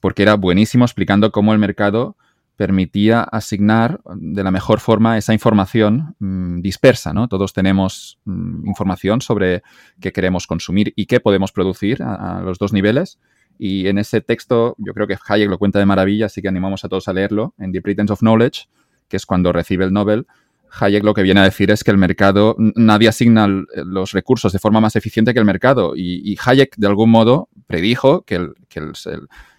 porque 0.00 0.22
era 0.22 0.34
buenísimo 0.34 0.84
explicando 0.84 1.32
cómo 1.32 1.52
el 1.52 1.58
mercado 1.58 2.16
permitía 2.56 3.22
asignar 3.22 4.00
de 4.16 4.44
la 4.44 4.50
mejor 4.50 4.80
forma 4.80 5.16
esa 5.16 5.32
información 5.32 6.14
mmm, 6.18 6.60
dispersa, 6.60 7.14
¿no? 7.14 7.26
Todos 7.26 7.54
tenemos 7.54 8.18
mmm, 8.26 8.66
información 8.66 9.22
sobre 9.22 9.62
qué 9.98 10.12
queremos 10.12 10.46
consumir 10.46 10.92
y 10.94 11.06
qué 11.06 11.20
podemos 11.20 11.52
producir 11.52 12.02
a 12.02 12.42
los 12.44 12.58
dos 12.58 12.74
niveles, 12.74 13.18
y 13.62 13.88
en 13.88 13.98
ese 13.98 14.22
texto, 14.22 14.74
yo 14.78 14.94
creo 14.94 15.06
que 15.06 15.18
Hayek 15.22 15.50
lo 15.50 15.58
cuenta 15.58 15.78
de 15.78 15.84
maravilla, 15.84 16.26
así 16.26 16.40
que 16.40 16.48
animamos 16.48 16.82
a 16.86 16.88
todos 16.88 17.08
a 17.08 17.12
leerlo, 17.12 17.52
en 17.58 17.72
The 17.72 17.82
Pretense 17.82 18.10
of 18.10 18.20
Knowledge, 18.20 18.68
que 19.06 19.18
es 19.18 19.26
cuando 19.26 19.52
recibe 19.52 19.84
el 19.84 19.92
Nobel. 19.92 20.26
Hayek 20.80 21.04
lo 21.04 21.12
que 21.12 21.20
viene 21.20 21.40
a 21.40 21.44
decir 21.44 21.70
es 21.70 21.84
que 21.84 21.90
el 21.90 21.98
mercado, 21.98 22.56
nadie 22.58 23.08
asigna 23.08 23.46
los 23.46 24.12
recursos 24.12 24.54
de 24.54 24.58
forma 24.58 24.80
más 24.80 24.96
eficiente 24.96 25.34
que 25.34 25.40
el 25.40 25.44
mercado. 25.44 25.92
Y, 25.94 26.38
Hayek, 26.42 26.74
de 26.78 26.86
algún 26.86 27.10
modo, 27.10 27.50
predijo 27.66 28.22
que, 28.22 28.48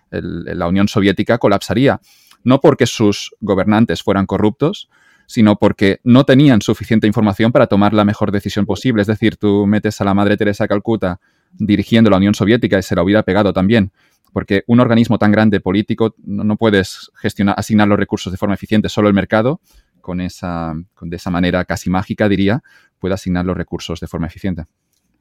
la 0.09 0.67
Unión 0.67 0.87
Soviética 0.87 1.37
colapsaría. 1.37 2.01
No 2.43 2.59
porque 2.59 2.87
sus 2.87 3.35
gobernantes 3.39 4.01
fueran 4.01 4.25
corruptos, 4.25 4.89
sino 5.27 5.57
porque 5.57 5.99
no 6.03 6.23
tenían 6.23 6.63
suficiente 6.63 7.05
información 7.05 7.51
para 7.51 7.67
tomar 7.67 7.93
la 7.93 8.03
mejor 8.03 8.31
decisión 8.31 8.65
posible. 8.65 9.03
Es 9.03 9.07
decir, 9.07 9.37
tú 9.37 9.67
metes 9.67 10.01
a 10.01 10.05
la 10.05 10.15
Madre 10.15 10.37
Teresa 10.37 10.67
Calcuta 10.67 11.19
dirigiendo 11.53 12.09
la 12.09 12.17
Unión 12.17 12.33
Soviética 12.33 12.79
y 12.79 12.83
se 12.83 12.95
la 12.95 13.03
hubiera 13.03 13.23
pegado 13.23 13.53
también. 13.53 13.91
Porque 14.33 14.63
un 14.67 14.79
organismo 14.79 15.17
tan 15.17 15.31
grande 15.31 15.59
político 15.59 16.15
no, 16.23 16.43
no 16.43 16.55
puedes 16.55 17.11
gestionar, 17.15 17.55
asignar 17.57 17.87
los 17.87 17.99
recursos 17.99 18.31
de 18.31 18.37
forma 18.37 18.55
eficiente, 18.55 18.87
solo 18.87 19.07
el 19.07 19.13
mercado, 19.13 19.59
con 20.01 20.21
esa, 20.21 20.73
con 20.93 21.09
de 21.09 21.17
esa 21.17 21.29
manera 21.29 21.63
casi 21.65 21.89
mágica, 21.89 22.27
diría, 22.27 22.63
puede 22.99 23.13
asignar 23.13 23.45
los 23.45 23.55
recursos 23.55 23.99
de 23.99 24.07
forma 24.07 24.27
eficiente. 24.27 24.65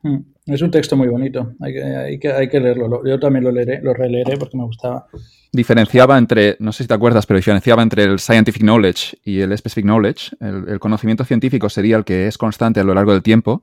Mm, 0.02 0.16
es 0.46 0.62
un 0.62 0.70
texto 0.70 0.96
muy 0.96 1.08
bonito, 1.08 1.52
hay 1.60 1.74
que, 1.74 1.82
hay 1.82 2.18
que, 2.18 2.32
hay 2.32 2.48
que 2.48 2.58
leerlo. 2.58 3.02
Yo 3.04 3.20
también 3.20 3.44
lo 3.44 3.52
leeré, 3.52 3.80
lo 3.82 3.92
releeré 3.92 4.38
porque 4.38 4.56
me 4.56 4.64
gustaba. 4.64 5.06
Diferenciaba 5.52 6.16
entre, 6.16 6.56
no 6.58 6.72
sé 6.72 6.84
si 6.84 6.88
te 6.88 6.94
acuerdas, 6.94 7.26
pero 7.26 7.36
diferenciaba 7.36 7.82
entre 7.82 8.04
el 8.04 8.18
scientific 8.18 8.62
knowledge 8.62 9.18
y 9.24 9.40
el 9.40 9.56
specific 9.58 9.84
knowledge. 9.84 10.30
El, 10.40 10.78
conocimiento 10.80 11.24
científico 11.24 11.68
sería 11.68 11.96
el 11.96 12.04
que 12.04 12.28
es 12.28 12.38
constante 12.38 12.80
a 12.80 12.84
lo 12.84 12.94
largo 12.94 13.12
del 13.12 13.22
tiempo. 13.22 13.62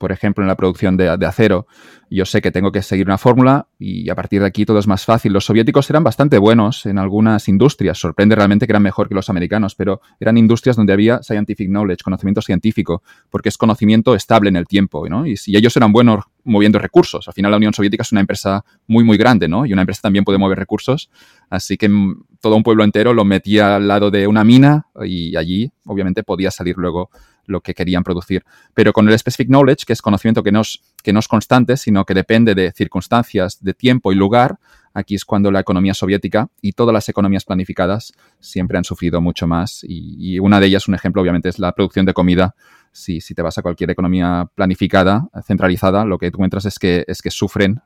Por 0.00 0.12
ejemplo, 0.12 0.42
en 0.42 0.48
la 0.48 0.56
producción 0.56 0.96
de, 0.96 1.10
acero, 1.10 1.66
yo 2.08 2.24
sé 2.24 2.40
que 2.40 2.50
tengo 2.50 2.72
que 2.72 2.80
seguir 2.80 3.06
una 3.06 3.18
fórmula 3.18 3.66
y 3.78 4.08
a 4.08 4.14
partir 4.14 4.40
de 4.40 4.46
aquí 4.46 4.64
todo 4.64 4.78
es 4.78 4.86
más 4.86 5.04
fácil. 5.04 5.34
Los 5.34 5.44
soviéticos 5.44 5.90
eran 5.90 6.02
bastante 6.02 6.38
buenos 6.38 6.86
en 6.86 6.98
algunas 6.98 7.48
industrias. 7.48 7.98
Sorprende 7.98 8.34
realmente 8.34 8.66
que 8.66 8.72
eran 8.72 8.82
mejor 8.82 9.10
que 9.10 9.14
los 9.14 9.28
americanos, 9.28 9.74
pero 9.74 10.00
eran 10.18 10.38
industrias 10.38 10.76
donde 10.76 10.94
había 10.94 11.22
scientific 11.22 11.68
knowledge, 11.68 12.02
conocimiento 12.02 12.40
científico, 12.40 13.02
porque 13.28 13.50
es 13.50 13.58
conocimiento 13.58 14.14
estable 14.14 14.48
en 14.48 14.56
el 14.56 14.66
tiempo, 14.66 15.06
¿no? 15.06 15.26
Y 15.26 15.34
ellos 15.48 15.76
eran 15.76 15.92
buenos 15.92 16.24
moviendo 16.44 16.78
recursos. 16.78 17.28
Al 17.28 17.34
final 17.34 17.50
la 17.50 17.58
Unión 17.58 17.74
Soviética 17.74 18.00
es 18.00 18.10
una 18.12 18.22
empresa 18.22 18.64
muy, 18.86 19.04
muy 19.04 19.18
grande, 19.18 19.48
¿no? 19.48 19.66
Y 19.66 19.74
una 19.74 19.82
empresa 19.82 20.00
también 20.00 20.24
puede 20.24 20.38
mover 20.38 20.58
recursos. 20.58 21.10
Así 21.50 21.76
que 21.76 21.90
mm, 21.90 22.22
todo 22.40 22.56
un 22.56 22.62
pueblo 22.62 22.84
entero 22.84 23.12
lo 23.12 23.26
metía 23.26 23.76
al 23.76 23.86
lado 23.86 24.10
de 24.10 24.26
una 24.26 24.44
mina 24.44 24.86
y 25.04 25.36
allí, 25.36 25.70
obviamente, 25.84 26.22
podía 26.22 26.50
salir 26.50 26.78
luego 26.78 27.10
lo 27.50 27.60
que 27.60 27.74
querían 27.74 28.02
producir. 28.02 28.44
Pero 28.74 28.92
con 28.92 29.08
el 29.08 29.18
specific 29.18 29.48
knowledge, 29.48 29.84
que 29.86 29.92
es 29.92 30.02
conocimiento 30.02 30.42
que 30.42 30.52
no 30.52 30.62
es, 30.62 31.28
constante, 31.28 31.76
sino 31.76 32.04
que 32.04 32.14
depende 32.14 32.54
de 32.54 32.72
circunstancias, 32.72 33.62
de 33.62 33.74
tiempo 33.74 34.12
y 34.12 34.14
lugar, 34.14 34.58
aquí 34.94 35.14
es 35.14 35.24
cuando 35.24 35.50
la 35.50 35.60
economía 35.60 35.94
soviética 35.94 36.48
y 36.60 36.72
todas 36.72 36.92
las 36.92 37.08
economías 37.08 37.44
planificadas 37.44 38.12
siempre 38.38 38.78
han 38.78 38.84
sufrido 38.84 39.20
mucho 39.20 39.46
más. 39.46 39.84
Y, 39.86 40.38
una 40.38 40.60
de 40.60 40.66
ellas, 40.66 40.88
un 40.88 40.94
ejemplo, 40.94 41.20
obviamente, 41.22 41.48
es 41.48 41.58
la 41.58 41.72
producción 41.72 42.06
de 42.06 42.14
comida 42.14 42.54
si, 42.92 43.20
si, 43.20 43.34
te 43.34 43.42
vas 43.42 43.56
a 43.58 43.62
cualquier 43.62 43.90
economía 43.90 44.48
planificada, 44.54 45.28
centralizada, 45.44 46.04
lo 46.04 46.18
que 46.18 46.26
encuentras 46.26 46.64
es 46.64 46.78
que, 46.78 47.04
es 47.06 47.22
que 47.22 47.30
sufren 47.30 47.82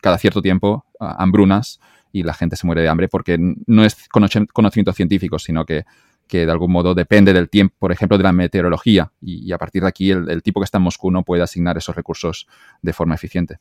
cada 0.00 0.18
cierto 0.18 0.42
tiempo 0.42 0.86
hambrunas 1.00 1.80
y 2.12 2.22
la 2.22 2.34
gente 2.34 2.54
se 2.54 2.66
muere 2.66 2.82
de 2.82 2.88
hambre 2.88 3.08
porque 3.08 3.36
no 3.38 3.84
es 3.84 4.08
conocimiento 4.08 4.92
científico, 4.92 5.40
sino 5.40 5.66
que, 5.66 5.84
que 6.26 6.46
de 6.46 6.52
algún 6.52 6.72
modo 6.72 6.94
depende 6.94 7.32
del 7.32 7.48
tiempo, 7.48 7.74
por 7.78 7.92
ejemplo, 7.92 8.16
de 8.16 8.24
la 8.24 8.32
meteorología. 8.32 9.12
Y, 9.20 9.52
a 9.52 9.58
partir 9.58 9.82
de 9.82 9.88
aquí, 9.88 10.10
el, 10.10 10.42
tipo 10.42 10.60
que 10.60 10.64
está 10.64 10.78
en 10.78 10.84
Moscú 10.84 11.10
no 11.10 11.22
puede 11.22 11.42
asignar 11.42 11.76
esos 11.76 11.94
recursos 11.94 12.46
de 12.82 12.92
forma 12.92 13.14
eficiente. 13.14 13.58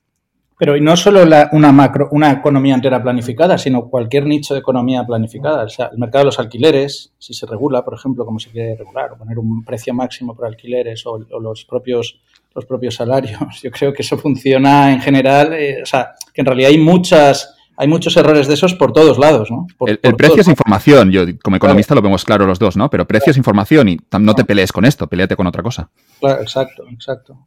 Pero 0.57 0.77
y 0.77 0.81
no 0.81 0.95
solo 0.95 1.23
una 1.51 1.71
macro, 1.71 2.09
una 2.11 2.31
economía 2.31 2.75
entera 2.75 3.01
planificada, 3.01 3.57
sino 3.57 3.89
cualquier 3.89 4.25
nicho 4.25 4.53
de 4.53 4.59
economía 4.59 5.03
planificada. 5.03 5.63
O 5.63 5.69
sea, 5.69 5.87
el 5.91 5.97
mercado 5.97 6.21
de 6.21 6.25
los 6.27 6.39
alquileres, 6.39 7.13
si 7.17 7.33
se 7.33 7.45
regula, 7.45 7.83
por 7.83 7.95
ejemplo, 7.95 8.23
como 8.23 8.39
se 8.39 8.51
quiere 8.51 8.75
regular, 8.75 9.11
o 9.11 9.17
poner 9.17 9.39
un 9.39 9.63
precio 9.65 9.93
máximo 9.93 10.35
por 10.35 10.45
alquileres 10.45 11.05
o, 11.05 11.17
los 11.17 11.65
propios 11.65 12.21
los 12.55 12.65
propios 12.65 12.95
salarios. 12.95 13.39
Yo 13.63 13.71
creo 13.71 13.91
que 13.91 14.03
eso 14.03 14.17
funciona 14.17 14.93
en 14.93 15.01
general. 15.01 15.53
Eh, 15.53 15.81
o 15.81 15.85
sea, 15.87 16.13
que 16.31 16.41
en 16.41 16.45
realidad 16.45 16.69
hay 16.69 16.77
muchas 16.77 17.55
hay 17.77 17.87
muchos 17.87 18.15
errores 18.17 18.47
de 18.47 18.53
esos 18.53 18.73
por 18.75 18.93
todos 18.93 19.17
lados, 19.17 19.49
¿no? 19.49 19.67
el, 19.87 20.15
precio 20.15 20.41
es 20.41 20.47
información. 20.47 21.11
Yo, 21.11 21.23
como 21.43 21.55
economista, 21.57 21.95
lo 21.95 22.01
vemos 22.01 22.23
claro 22.23 22.45
los 22.45 22.59
dos, 22.59 22.77
¿no? 22.77 22.89
Pero 22.89 23.07
precio 23.07 23.31
es 23.31 23.37
información 23.37 23.89
y 23.89 23.97
no 24.19 24.35
te 24.35 24.45
pelees 24.45 24.71
con 24.71 24.85
esto, 24.85 25.07
peleate 25.07 25.35
con 25.35 25.47
otra 25.47 25.63
cosa. 25.63 25.89
Claro, 26.19 26.41
exacto, 26.41 26.83
exacto. 26.89 27.37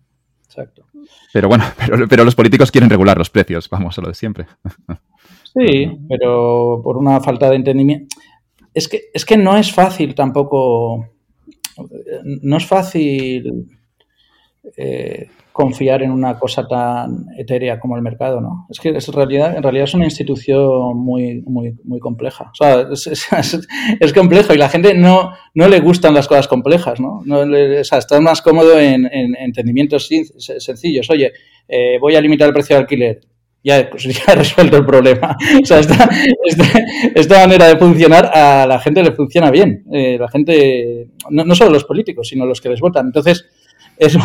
Exacto. 0.47 0.87
Pero 1.33 1.49
bueno, 1.49 1.65
pero, 2.09 2.25
los 2.25 2.35
políticos 2.35 2.71
quieren 2.71 2.89
regular 2.89 3.19
los 3.19 3.31
precios, 3.31 3.69
vamos 3.69 3.99
a 3.99 4.03
lo 4.03 4.09
de 4.09 4.15
siempre. 4.15 4.47
Sí, 5.55 5.91
pero 6.09 6.81
por 6.83 6.97
una 6.97 7.21
falta 7.21 7.51
de 7.51 7.57
entendimiento. 7.57 8.17
Es 8.73 8.89
que, 8.89 9.05
es 9.12 9.25
que 9.25 9.37
no 9.37 9.57
es 9.57 9.73
fácil 9.73 10.15
tampoco. 10.15 11.09
No 12.25 12.57
es 12.57 12.67
fácil 12.67 13.76
eh, 14.76 15.29
confiar 15.52 16.02
en 16.02 16.11
una 16.11 16.38
cosa 16.38 16.68
tan 16.68 17.29
etérea 17.38 17.81
como 17.81 17.96
el 17.96 18.02
mercado, 18.02 18.42
¿no? 18.42 18.66
Es 18.68 18.79
que 18.79 18.90
es 18.90 19.09
realidad, 19.09 19.57
en 19.57 19.62
realidad 19.62 19.85
es 19.85 19.94
una 19.94 20.05
institución 20.05 20.98
muy, 20.98 21.40
muy, 21.46 21.74
muy 21.83 21.98
compleja. 21.98 22.50
O 22.52 22.55
sea, 22.55 22.87
es, 22.92 24.12
complejo 24.14 24.52
y 24.52 24.59
la 24.59 24.68
gente 24.68 24.92
no, 24.92 25.33
no 25.55 25.68
le 25.68 25.81
gustan 25.81 26.12
las 26.12 26.29
cosas 26.29 26.46
complejas, 26.46 27.00
¿no? 27.00 27.22
o 27.26 27.85
sea, 27.85 27.98
está 27.98 28.20
más 28.20 28.42
cómodo 28.42 28.79
en, 28.79 29.07
entendimientos 29.11 30.11
sencillos. 30.59 31.09
Oye, 31.09 31.33
eh, 31.66 31.96
voy 31.98 32.16
a 32.16 32.20
limitar 32.20 32.48
el 32.48 32.55
precio 32.55 32.76
de 32.76 32.83
alquiler. 32.83 33.20
Ya, 33.64 33.88
pues 33.90 34.05
he 34.29 34.35
resuelto 34.35 34.76
el 34.76 34.85
problema. 34.85 35.38
O 35.62 35.64
sea, 35.64 35.79
esta, 35.79 36.09
esta, 37.14 37.38
manera 37.40 37.66
de 37.66 37.79
funcionar 37.79 38.26
a 38.26 38.66
la 38.66 38.79
gente 38.79 39.02
le 39.02 39.12
funciona 39.12 39.50
bien. 39.50 39.85
Eh, 39.90 40.18
la 40.20 40.29
gente, 40.29 41.09
no, 41.31 41.44
no 41.44 41.55
solo 41.55 41.70
los 41.70 41.85
políticos, 41.85 42.29
sino 42.29 42.44
los 42.44 42.61
que 42.61 42.68
les 42.68 42.81
votan. 42.81 43.07
Entonces, 43.07 43.46
es, 43.98 44.16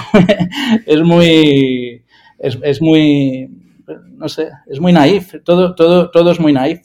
es 0.86 1.02
muy, 1.02 2.04
es, 2.40 2.82
muy, 2.82 3.50
no 4.18 4.30
sé, 4.30 4.50
es 4.68 4.80
muy 4.80 4.94
naif, 4.94 5.36
todo, 5.44 5.76
todo, 5.76 6.10
todo 6.10 6.32
es 6.32 6.40
muy 6.40 6.54
naif. 6.54 6.82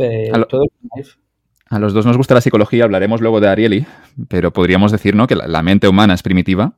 Eh, 0.00 0.30
a, 0.32 1.78
los 1.78 1.92
dos 1.92 2.06
nos 2.06 2.16
gusta 2.16 2.34
la 2.34 2.40
psicología, 2.40 2.84
hablaremos 2.84 3.20
luego 3.20 3.40
de 3.40 3.48
Ariely, 3.48 3.86
pero 4.28 4.52
podríamos 4.52 4.92
decir 4.92 5.14
¿no? 5.14 5.26
que 5.26 5.36
la, 5.36 5.62
mente 5.62 5.88
humana 5.88 6.14
es 6.14 6.22
primitiva 6.22 6.74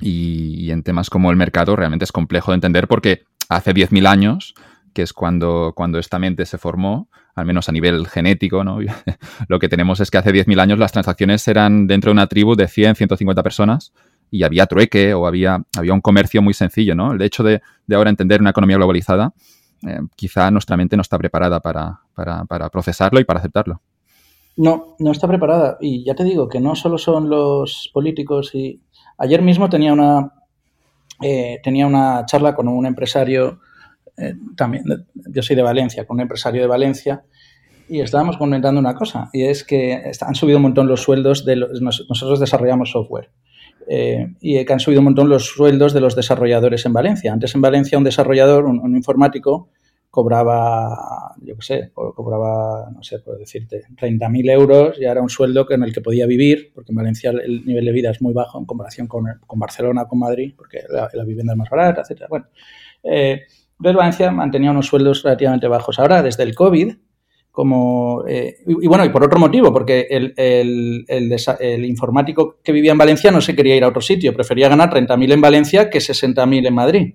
y, 0.00 0.70
en 0.70 0.82
temas 0.82 1.10
como 1.10 1.30
el 1.30 1.36
mercado 1.36 1.76
realmente 1.76 2.04
es 2.04 2.12
complejo 2.12 2.50
de 2.50 2.56
entender 2.56 2.88
porque 2.88 3.22
hace 3.48 3.72
10.000 3.72 4.06
años, 4.06 4.54
que 4.94 5.02
es 5.02 5.12
cuando, 5.12 5.72
cuando 5.74 5.98
esta 5.98 6.18
mente 6.18 6.44
se 6.44 6.58
formó, 6.58 7.08
al 7.34 7.46
menos 7.46 7.68
a 7.68 7.72
nivel 7.72 8.06
genético, 8.08 8.64
¿no? 8.64 8.78
lo 9.48 9.58
que 9.58 9.68
tenemos 9.68 10.00
es 10.00 10.10
que 10.10 10.18
hace 10.18 10.32
10.000 10.32 10.60
años 10.60 10.78
las 10.78 10.92
transacciones 10.92 11.46
eran 11.46 11.86
dentro 11.86 12.10
de 12.10 12.14
una 12.14 12.26
tribu 12.26 12.56
de 12.56 12.66
100, 12.66 12.96
150 12.96 13.42
personas 13.42 13.92
y 14.30 14.42
había 14.42 14.66
trueque 14.66 15.14
o 15.14 15.26
había, 15.26 15.62
había 15.76 15.92
un 15.92 16.00
comercio 16.00 16.42
muy 16.42 16.54
sencillo, 16.54 16.94
¿no? 16.94 17.12
El 17.12 17.22
hecho 17.22 17.42
de, 17.42 17.62
ahora 17.92 18.10
entender 18.10 18.40
una 18.40 18.50
economía 18.50 18.76
globalizada, 18.76 19.32
eh, 19.86 20.00
quizá 20.16 20.50
nuestra 20.50 20.76
mente 20.76 20.96
no 20.96 21.02
está 21.02 21.18
preparada 21.18 21.60
para, 21.60 22.00
procesarlo 22.70 23.20
y 23.20 23.24
para 23.24 23.40
aceptarlo. 23.40 23.80
No, 24.56 24.96
no 24.98 25.12
está 25.12 25.28
preparada. 25.28 25.78
Y 25.80 26.04
ya 26.04 26.14
te 26.14 26.24
digo 26.24 26.48
que 26.48 26.60
no 26.60 26.74
solo 26.74 26.98
son 26.98 27.30
los 27.30 27.90
políticos. 27.94 28.54
Y 28.54 28.80
ayer 29.18 29.40
mismo 29.40 29.68
tenía 29.68 29.92
una, 29.92 30.32
eh, 31.22 31.60
tenía 31.62 31.86
una 31.86 32.26
charla 32.26 32.54
con 32.54 32.68
un 32.68 32.84
empresario, 32.84 33.60
eh, 34.16 34.34
también, 34.56 34.84
yo 35.14 35.42
soy 35.42 35.54
de 35.54 35.62
Valencia, 35.62 36.06
con 36.06 36.16
un 36.16 36.22
empresario 36.22 36.60
de 36.60 36.66
Valencia, 36.66 37.22
y 37.88 38.00
estábamos 38.00 38.36
comentando 38.36 38.78
una 38.78 38.94
cosa, 38.94 39.30
y 39.32 39.44
es 39.44 39.64
que 39.64 40.12
han 40.20 40.34
subido 40.34 40.58
un 40.58 40.62
montón 40.62 40.88
los 40.88 41.02
sueldos 41.02 41.44
de 41.46 41.56
los, 41.56 41.80
nosotros 41.80 42.38
desarrollamos 42.38 42.90
software. 42.90 43.30
Eh, 43.90 44.34
y 44.40 44.62
que 44.66 44.72
han 44.72 44.80
subido 44.80 45.00
un 45.00 45.06
montón 45.06 45.30
los 45.30 45.46
sueldos 45.46 45.94
de 45.94 46.00
los 46.00 46.14
desarrolladores 46.14 46.84
en 46.84 46.92
Valencia. 46.92 47.32
Antes 47.32 47.54
en 47.54 47.62
Valencia 47.62 47.96
un 47.96 48.04
desarrollador, 48.04 48.66
un, 48.66 48.94
informático, 48.94 49.70
cobraba, 50.10 51.34
yo 51.40 51.56
qué 51.56 51.62
sé, 51.62 51.90
cobraba, 51.94 52.90
no 52.94 53.02
sé, 53.02 53.20
puedo 53.20 53.38
decirte, 53.38 53.84
30.000 53.96 54.50
euros 54.50 54.98
y 55.00 55.04
era 55.04 55.22
un 55.22 55.30
sueldo 55.30 55.66
en 55.70 55.82
el 55.84 55.94
que 55.94 56.02
podía 56.02 56.26
vivir, 56.26 56.70
porque 56.74 56.92
en 56.92 56.96
Valencia 56.96 57.30
el 57.30 57.64
nivel 57.64 57.86
de 57.86 57.92
vida 57.92 58.10
es 58.10 58.20
muy 58.20 58.34
bajo 58.34 58.58
en 58.58 58.66
comparación 58.66 59.06
con, 59.06 59.24
con 59.46 59.58
Barcelona, 59.58 60.04
con 60.04 60.18
Madrid, 60.18 60.52
porque 60.54 60.80
la, 60.90 61.24
vivienda 61.24 61.54
es 61.54 61.58
más 61.58 61.70
barata, 61.70 62.02
etc. 62.02 62.24
Bueno, 62.28 62.46
eh, 63.02 63.42
Valencia 63.78 64.30
mantenía 64.30 64.70
unos 64.70 64.86
sueldos 64.86 65.22
relativamente 65.22 65.66
bajos. 65.66 65.98
Ahora, 65.98 66.22
desde 66.22 66.42
el 66.42 66.54
COVID, 66.54 66.94
como... 67.58 68.22
Eh, 68.28 68.58
y, 68.68 68.86
bueno, 68.86 69.04
y 69.04 69.08
por 69.08 69.24
otro 69.24 69.40
motivo, 69.40 69.72
porque 69.72 70.06
el, 70.08 70.32
el, 70.36 71.84
informático 71.84 72.58
que 72.62 72.70
vivía 72.70 72.92
en 72.92 72.98
Valencia 72.98 73.32
no 73.32 73.40
se 73.40 73.56
quería 73.56 73.74
ir 73.74 73.82
a 73.82 73.88
otro 73.88 74.00
sitio, 74.00 74.32
prefería 74.32 74.68
ganar 74.68 74.90
30.000 74.90 75.32
en 75.32 75.40
Valencia 75.40 75.90
que 75.90 75.98
60.000 75.98 76.68
en 76.68 76.74
Madrid. 76.74 77.14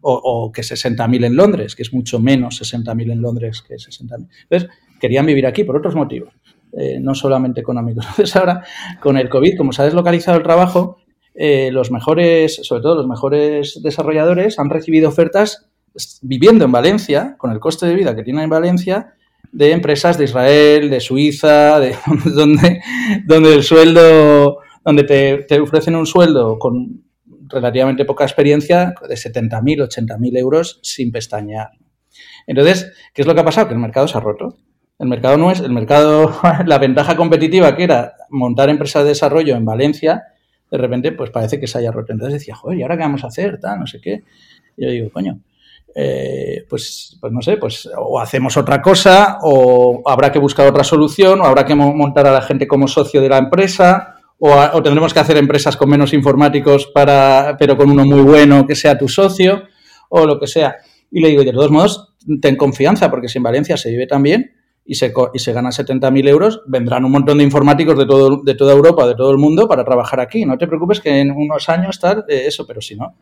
O, 0.00 0.12
o 0.12 0.52
que 0.52 0.62
60.000 0.62 1.24
en 1.24 1.34
Londres, 1.34 1.74
que 1.74 1.82
es 1.82 1.92
mucho 1.92 2.20
menos 2.20 2.62
60.000 2.62 3.10
en 3.10 3.20
Londres 3.20 3.60
que 3.66 3.74
60.000. 3.74 4.28
Entonces, 4.44 4.70
querían 5.00 5.26
vivir 5.26 5.48
aquí 5.48 5.64
por 5.64 5.76
otros 5.76 5.96
motivos, 5.96 6.32
eh, 6.78 7.00
no 7.00 7.16
solamente 7.16 7.60
económicos. 7.60 8.06
Entonces, 8.10 8.36
ahora, 8.36 8.62
con 9.00 9.18
el 9.18 9.28
COVID, 9.28 9.56
como 9.56 9.72
se 9.72 9.82
ha 9.82 9.84
deslocalizado 9.86 10.36
el 10.36 10.44
trabajo, 10.44 10.98
eh, 11.34 11.72
los 11.72 11.90
mejores, 11.90 12.54
sobre 12.62 12.82
todo 12.82 12.94
los 12.94 13.08
mejores 13.08 13.80
desarrolladores, 13.82 14.60
han 14.60 14.70
recibido 14.70 15.08
ofertas 15.08 15.66
viviendo 16.22 16.66
en 16.66 16.70
Valencia, 16.70 17.34
con 17.36 17.50
el 17.50 17.58
coste 17.58 17.86
de 17.86 17.96
vida 17.96 18.14
que 18.14 18.22
tienen 18.22 18.44
en 18.44 18.50
Valencia, 18.50 19.14
de 19.52 19.70
empresas 19.70 20.16
de 20.18 20.24
Israel, 20.24 20.90
de 20.90 21.00
Suiza, 21.00 21.78
de 21.78 21.94
donde, 22.34 22.82
donde 23.26 23.54
el 23.54 23.62
sueldo, 23.62 24.58
donde 24.84 25.04
te, 25.46 25.60
ofrecen 25.60 25.94
un 25.94 26.06
sueldo 26.06 26.58
con 26.58 27.04
relativamente 27.48 28.06
poca 28.06 28.24
experiencia 28.24 28.94
de 29.06 29.14
70.000, 29.14 29.86
80.000 29.88 30.38
euros 30.38 30.80
sin 30.82 31.12
pestañear. 31.12 31.70
Entonces, 32.46 32.92
¿qué 33.12 33.22
es 33.22 33.28
lo 33.28 33.34
que 33.34 33.40
ha 33.42 33.44
pasado? 33.44 33.68
Que 33.68 33.74
el 33.74 33.80
mercado 33.80 34.08
se 34.08 34.16
ha 34.16 34.20
roto. 34.20 34.56
El 34.98 35.08
mercado 35.08 35.36
no 35.36 35.50
es, 35.50 35.60
el 35.60 35.72
mercado, 35.72 36.32
la 36.66 36.78
ventaja 36.78 37.14
competitiva 37.14 37.76
que 37.76 37.84
era 37.84 38.14
montar 38.30 38.70
empresas 38.70 39.02
de 39.02 39.10
desarrollo 39.10 39.54
en 39.54 39.64
Valencia, 39.64 40.24
de 40.70 40.78
repente, 40.78 41.12
pues 41.12 41.30
parece 41.30 41.60
que 41.60 41.66
se 41.66 41.76
haya 41.76 41.92
roto. 41.92 42.12
Entonces 42.12 42.40
decía, 42.40 42.54
joder, 42.54 42.78
¿y 42.78 42.82
ahora 42.82 42.96
qué 42.96 43.02
vamos 43.02 43.24
a 43.24 43.26
hacer? 43.26 43.60
Tal, 43.60 43.78
no 43.80 43.86
sé 43.86 44.00
qué. 44.00 44.22
Yo 44.78 44.88
digo, 44.88 45.10
coño, 45.10 45.40
eh, 45.94 46.64
pues, 46.68 47.16
pues 47.20 47.32
no 47.32 47.42
sé, 47.42 47.56
pues 47.56 47.88
o 47.96 48.18
hacemos 48.18 48.56
otra 48.56 48.80
cosa 48.80 49.38
o 49.42 50.02
habrá 50.06 50.32
que 50.32 50.38
buscar 50.38 50.66
otra 50.66 50.84
solución 50.84 51.40
o 51.40 51.44
habrá 51.44 51.64
que 51.64 51.74
montar 51.74 52.26
a 52.26 52.32
la 52.32 52.42
gente 52.42 52.66
como 52.66 52.88
socio 52.88 53.20
de 53.20 53.28
la 53.28 53.38
empresa 53.38 54.16
o, 54.44 54.82
tendremos 54.82 55.14
que 55.14 55.20
hacer 55.20 55.36
empresas 55.36 55.76
con 55.76 55.88
menos 55.88 56.12
informáticos, 56.12 56.88
para, 56.88 57.56
pero 57.56 57.76
con 57.76 57.88
uno 57.88 58.04
muy 58.04 58.22
bueno 58.22 58.66
que 58.66 58.74
sea 58.74 58.98
tu 58.98 59.08
socio, 59.08 59.62
o 60.08 60.26
lo 60.26 60.40
que 60.40 60.48
sea. 60.48 60.78
Y 61.12 61.20
le 61.20 61.28
digo, 61.28 61.44
de 61.44 61.52
todos 61.52 61.70
modos, 61.70 62.14
ten 62.40 62.56
confianza, 62.56 63.08
porque 63.08 63.28
si 63.28 63.38
en 63.38 63.44
Valencia 63.44 63.76
se 63.76 63.90
vive 63.90 64.08
tan 64.08 64.20
bien 64.20 64.50
y 64.84 64.94
se, 64.96 65.12
y 65.32 65.38
se 65.38 65.52
gana 65.52 65.70
70.000 65.70 66.28
euros, 66.28 66.62
vendrán 66.66 67.04
un 67.04 67.12
montón 67.12 67.38
de 67.38 67.44
informáticos 67.44 67.96
de, 67.96 68.06
todo, 68.06 68.42
de 68.42 68.54
toda 68.54 68.72
Europa, 68.72 69.06
de 69.06 69.14
todo 69.14 69.30
el 69.30 69.38
mundo, 69.38 69.68
para 69.68 69.84
trabajar 69.84 70.20
aquí. 70.20 70.44
No 70.44 70.58
te 70.58 70.66
preocupes 70.66 71.00
que 71.00 71.20
en 71.20 71.30
unos 71.30 71.68
años 71.68 71.96
está 71.96 72.24
eh, 72.28 72.44
eso, 72.46 72.66
pero 72.66 72.80
si 72.80 72.96
no, 72.96 73.16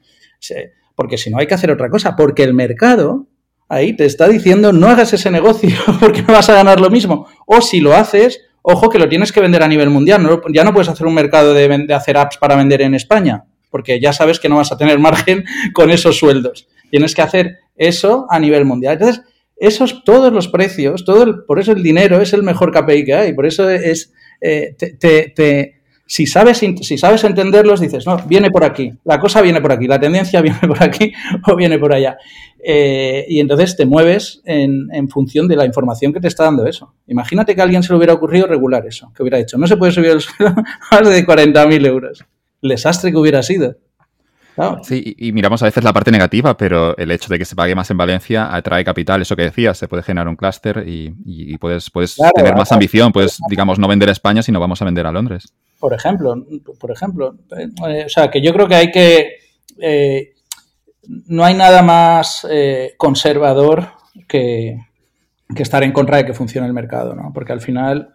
porque 0.94 1.18
si 1.18 1.30
no 1.30 1.38
hay 1.38 1.46
que 1.46 1.54
hacer 1.54 1.70
otra 1.70 1.90
cosa, 1.90 2.16
porque 2.16 2.42
el 2.42 2.54
mercado 2.54 3.26
ahí 3.68 3.94
te 3.94 4.04
está 4.04 4.26
diciendo 4.26 4.72
no 4.72 4.88
hagas 4.88 5.12
ese 5.12 5.30
negocio 5.30 5.70
porque 6.00 6.22
no 6.22 6.34
vas 6.34 6.48
a 6.48 6.54
ganar 6.54 6.80
lo 6.80 6.90
mismo. 6.90 7.26
O 7.46 7.60
si 7.60 7.80
lo 7.80 7.94
haces, 7.94 8.42
ojo 8.62 8.88
que 8.88 8.98
lo 8.98 9.08
tienes 9.08 9.32
que 9.32 9.40
vender 9.40 9.62
a 9.62 9.68
nivel 9.68 9.90
mundial. 9.90 10.26
ya 10.52 10.64
no 10.64 10.72
puedes 10.72 10.88
hacer 10.88 11.06
un 11.06 11.14
mercado 11.14 11.54
de, 11.54 11.68
de, 11.86 11.94
hacer 11.94 12.16
apps 12.16 12.36
para 12.38 12.56
vender 12.56 12.82
en 12.82 12.94
España, 12.94 13.44
porque 13.70 14.00
ya 14.00 14.12
sabes 14.12 14.40
que 14.40 14.48
no 14.48 14.56
vas 14.56 14.72
a 14.72 14.76
tener 14.76 14.98
margen 15.10 15.44
con 15.72 15.90
esos 15.90 16.18
sueldos. 16.18 16.68
Tienes 16.90 17.14
que 17.14 17.22
hacer 17.22 17.58
eso 17.76 18.26
a 18.28 18.40
nivel 18.40 18.64
mundial. 18.64 18.94
Entonces, 18.94 19.22
esos, 19.60 20.04
todos 20.04 20.32
los 20.32 20.48
precios, 20.48 21.04
todo 21.04 21.44
por 21.46 21.60
eso 21.60 21.72
el 21.72 21.82
dinero 21.82 22.20
es 22.20 22.32
el 22.32 22.42
mejor 22.42 22.72
KPI 22.72 23.04
que 23.04 23.14
hay. 23.14 23.32
Por 23.34 23.44
eso 23.44 23.68
es, 23.68 24.12
eh, 24.40 24.74
te, 24.78 25.74
si, 26.06 26.26
sabes, 26.26 26.58
si 26.58 26.98
sabes 26.98 27.24
entenderlos, 27.24 27.78
dices, 27.78 28.06
no, 28.06 28.16
viene 28.26 28.50
por 28.50 28.64
aquí, 28.64 28.90
la 29.04 29.20
cosa 29.20 29.42
viene 29.42 29.60
por 29.60 29.70
aquí, 29.70 29.86
la 29.86 30.00
tendencia 30.00 30.40
viene 30.42 30.58
por 30.66 30.82
aquí 30.82 31.12
o 31.46 31.54
viene 31.54 31.78
por 31.78 31.92
allá. 31.92 32.16
Eh, 32.58 33.26
y 33.28 33.38
entonces 33.38 33.76
te 33.76 33.84
mueves 33.84 34.40
en, 34.44 35.08
función 35.10 35.46
de 35.46 35.56
la 35.56 35.66
información 35.66 36.14
que 36.14 36.20
te 36.20 36.28
está 36.28 36.44
dando 36.44 36.66
eso. 36.66 36.94
Imagínate 37.06 37.54
que 37.54 37.60
a 37.60 37.64
alguien 37.64 37.82
se 37.82 37.92
le 37.92 37.98
hubiera 37.98 38.14
ocurrido 38.14 38.46
regular 38.46 38.86
eso, 38.86 39.12
que 39.14 39.22
hubiera 39.22 39.38
hecho, 39.38 39.58
no 39.58 39.66
se 39.66 39.76
puede 39.76 39.92
subir 39.92 40.10
el 40.10 40.20
sueldo 40.22 40.54
más 40.90 41.08
de 41.08 41.26
40.000 41.26 41.86
euros. 41.86 42.24
El 42.62 42.70
desastre 42.70 43.10
que 43.10 43.18
hubiera 43.18 43.42
sido. 43.42 43.76
Sí, 44.82 45.14
y 45.18 45.32
miramos 45.32 45.62
a 45.62 45.66
veces 45.66 45.84
la 45.84 45.92
parte 45.92 46.10
negativa, 46.10 46.56
pero 46.56 46.96
el 46.96 47.10
hecho 47.10 47.28
de 47.28 47.38
que 47.38 47.44
se 47.44 47.54
pague 47.54 47.74
más 47.74 47.90
en 47.90 47.96
Valencia 47.96 48.54
atrae 48.54 48.84
capital, 48.84 49.22
eso 49.22 49.36
que 49.36 49.42
decías, 49.42 49.78
se 49.78 49.88
puede 49.88 50.02
generar 50.02 50.28
un 50.28 50.36
clúster 50.36 50.84
y, 50.86 51.56
puedes, 51.58 51.90
puedes 51.90 52.16
tener 52.34 52.54
más 52.54 52.72
ambición, 52.72 53.12
puedes, 53.12 53.38
digamos, 53.48 53.78
no 53.78 53.88
vender 53.88 54.08
a 54.08 54.12
España, 54.12 54.42
sino 54.42 54.60
vamos 54.60 54.80
a 54.82 54.84
vender 54.84 55.06
a 55.06 55.12
Londres. 55.12 55.52
Por 55.78 55.94
ejemplo, 55.94 56.34
por 56.78 56.90
ejemplo, 56.90 57.36
eh, 57.56 58.04
o 58.04 58.08
sea, 58.08 58.30
que 58.30 58.42
yo 58.42 58.52
creo 58.52 58.68
que 58.68 58.74
hay 58.74 58.90
que, 58.90 59.38
eh, 59.78 60.34
no 61.26 61.44
hay 61.44 61.54
nada 61.54 61.82
más 61.82 62.46
eh, 62.50 62.94
conservador 62.96 63.88
que, 64.28 64.78
que, 65.54 65.62
estar 65.62 65.82
en 65.82 65.92
contra 65.92 66.18
de 66.18 66.26
que 66.26 66.34
funcione 66.34 66.66
el 66.66 66.74
mercado, 66.74 67.14
¿no? 67.14 67.32
Porque 67.32 67.52
al 67.52 67.60
final 67.60 68.14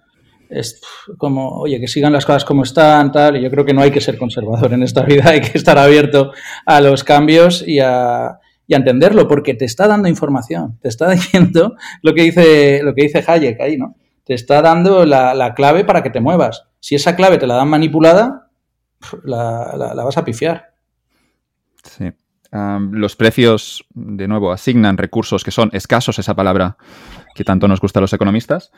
es 0.49 0.81
como, 1.17 1.49
oye, 1.59 1.79
que 1.79 1.87
sigan 1.87 2.13
las 2.13 2.25
cosas 2.25 2.45
como 2.45 2.63
están, 2.63 3.11
tal, 3.11 3.37
y 3.37 3.41
yo 3.41 3.49
creo 3.49 3.65
que 3.65 3.73
no 3.73 3.81
hay 3.81 3.91
que 3.91 4.01
ser 4.01 4.17
conservador 4.17 4.73
en 4.73 4.83
esta 4.83 5.03
vida, 5.03 5.23
hay 5.29 5.41
que 5.41 5.57
estar 5.57 5.77
abierto 5.77 6.31
a 6.65 6.81
los 6.81 7.03
cambios 7.03 7.63
y 7.67 7.79
a, 7.79 8.39
y 8.67 8.73
entenderlo, 8.73 9.27
porque 9.27 9.53
te 9.53 9.65
está 9.65 9.87
dando 9.87 10.07
información, 10.07 10.77
te 10.81 10.89
está 10.89 11.09
diciendo 11.11 11.75
lo 12.01 12.13
que 12.13 12.23
dice, 12.23 12.81
lo 12.83 12.93
que 12.93 13.03
dice 13.03 13.23
Hayek 13.25 13.59
ahí, 13.61 13.77
¿no? 13.77 13.95
Te 14.23 14.33
está 14.33 14.61
dando 14.61 15.05
la, 15.05 15.53
clave 15.55 15.85
para 15.85 16.01
que 16.01 16.09
te 16.09 16.19
muevas. 16.19 16.63
Si 16.79 16.95
esa 16.95 17.15
clave 17.15 17.37
te 17.37 17.45
la 17.45 17.55
dan 17.55 17.67
manipulada, 17.67 18.49
la, 19.23 19.93
vas 20.03 20.17
a 20.17 20.25
pifiar. 20.25 20.73
Sí. 21.83 22.11
los 22.51 23.15
precios, 23.15 23.85
de 23.93 24.27
nuevo, 24.27 24.51
asignan 24.51 24.97
recursos 24.97 25.43
que 25.43 25.51
son 25.51 25.69
escasos, 25.73 26.17
esa 26.17 26.35
palabra 26.35 26.77
que 27.35 27.43
tanto 27.43 27.67
nos 27.67 27.79
gusta 27.79 27.99
a 27.99 28.01
los 28.01 28.13
economistas, 28.13 28.71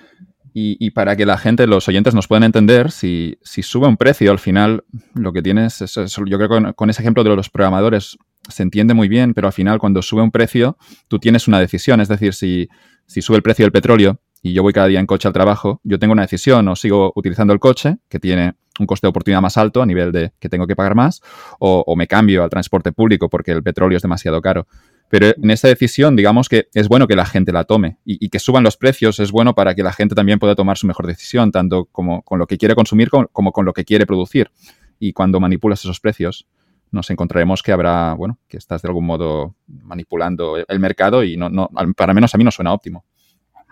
y, 0.53 0.91
para 0.91 1.15
que 1.15 1.25
la 1.25 1.37
gente, 1.37 1.67
los 1.67 1.87
oyentes 1.87 2.13
nos 2.15 2.27
puedan 2.27 2.43
entender, 2.43 2.91
si, 2.91 3.37
sube 3.43 3.87
un 3.87 3.97
precio, 3.97 4.31
al 4.31 4.39
final 4.39 4.83
lo 5.13 5.33
que 5.33 5.41
tienes, 5.41 5.81
es, 5.81 5.93
yo 5.93 6.37
creo 6.37 6.49
que 6.49 6.73
con, 6.73 6.89
ese 6.89 7.01
ejemplo 7.01 7.23
de 7.23 7.35
los 7.35 7.49
programadores 7.49 8.17
se 8.47 8.63
entiende 8.63 8.93
muy 8.93 9.07
bien, 9.07 9.33
pero 9.33 9.47
al 9.47 9.53
final 9.53 9.79
cuando 9.79 10.01
sube 10.01 10.21
un 10.21 10.31
precio, 10.31 10.77
tú 11.07 11.19
tienes 11.19 11.47
una 11.47 11.59
decisión. 11.59 12.01
Es 12.01 12.07
decir, 12.07 12.33
si, 12.33 12.69
sube 13.07 13.37
el 13.37 13.43
precio 13.43 13.65
del 13.65 13.71
petróleo 13.71 14.19
y 14.41 14.53
yo 14.53 14.63
voy 14.63 14.73
cada 14.73 14.87
día 14.87 14.99
en 14.99 15.05
coche 15.05 15.27
al 15.27 15.33
trabajo, 15.33 15.81
yo 15.83 15.99
tengo 15.99 16.13
una 16.13 16.23
decisión, 16.23 16.67
o 16.67 16.75
sigo 16.75 17.11
utilizando 17.15 17.53
el 17.53 17.59
coche, 17.59 17.97
que 18.09 18.19
tiene 18.19 18.53
un 18.79 18.85
coste 18.85 19.07
de 19.07 19.09
oportunidad 19.09 19.41
más 19.41 19.57
alto 19.57 19.81
a 19.81 19.85
nivel 19.85 20.11
de 20.11 20.33
que 20.39 20.49
tengo 20.49 20.67
que 20.67 20.75
pagar 20.75 20.95
más, 20.95 21.21
o 21.59 21.95
me 21.95 22.07
cambio 22.07 22.43
al 22.43 22.49
transporte 22.49 22.91
público 22.91 23.29
porque 23.29 23.51
el 23.51 23.63
petróleo 23.63 23.97
es 23.97 24.03
demasiado 24.03 24.41
caro. 24.41 24.67
Pero 25.09 25.27
en 25.27 25.51
esa 25.51 25.67
decisión, 25.67 26.15
digamos 26.15 26.49
que 26.49 26.67
es 26.73 26.87
bueno 26.89 27.07
que 27.07 27.15
la 27.15 27.25
gente 27.25 27.51
la 27.51 27.63
tome 27.63 27.97
y, 28.03 28.29
que 28.29 28.39
suban 28.39 28.63
los 28.63 28.75
precios 28.75 29.19
es 29.19 29.31
bueno 29.31 29.55
para 29.55 29.73
que 29.73 29.83
la 29.83 29.93
gente 29.93 30.15
también 30.15 30.37
pueda 30.37 30.55
tomar 30.55 30.77
su 30.77 30.85
mejor 30.85 31.07
decisión, 31.07 31.51
tanto 31.51 31.85
como 31.85 32.23
con 32.23 32.39
lo 32.39 32.47
que 32.47 32.57
quiere 32.57 32.75
consumir 32.75 33.09
como 33.09 33.51
con 33.51 33.65
lo 33.65 33.73
que 33.73 33.85
quiere 33.85 34.05
producir. 34.05 34.51
Y 34.99 35.13
cuando 35.13 35.39
manipulas 35.39 35.79
esos 35.79 35.99
precios, 35.99 36.45
nos 36.91 37.09
encontraremos 37.09 37.63
que 37.63 37.71
habrá, 37.71 38.13
bueno, 38.13 38.39
que 38.47 38.57
estás 38.57 38.81
de 38.81 38.89
algún 38.89 39.05
modo 39.05 39.55
manipulando 39.67 40.57
el 40.57 40.79
mercado 40.79 41.23
y 41.23 41.37
no, 41.37 41.49
no 41.49 41.69
para 41.95 42.13
menos 42.13 42.33
a 42.33 42.37
mí 42.37 42.43
no 42.43 42.51
suena 42.51 42.73
óptimo. 42.73 43.05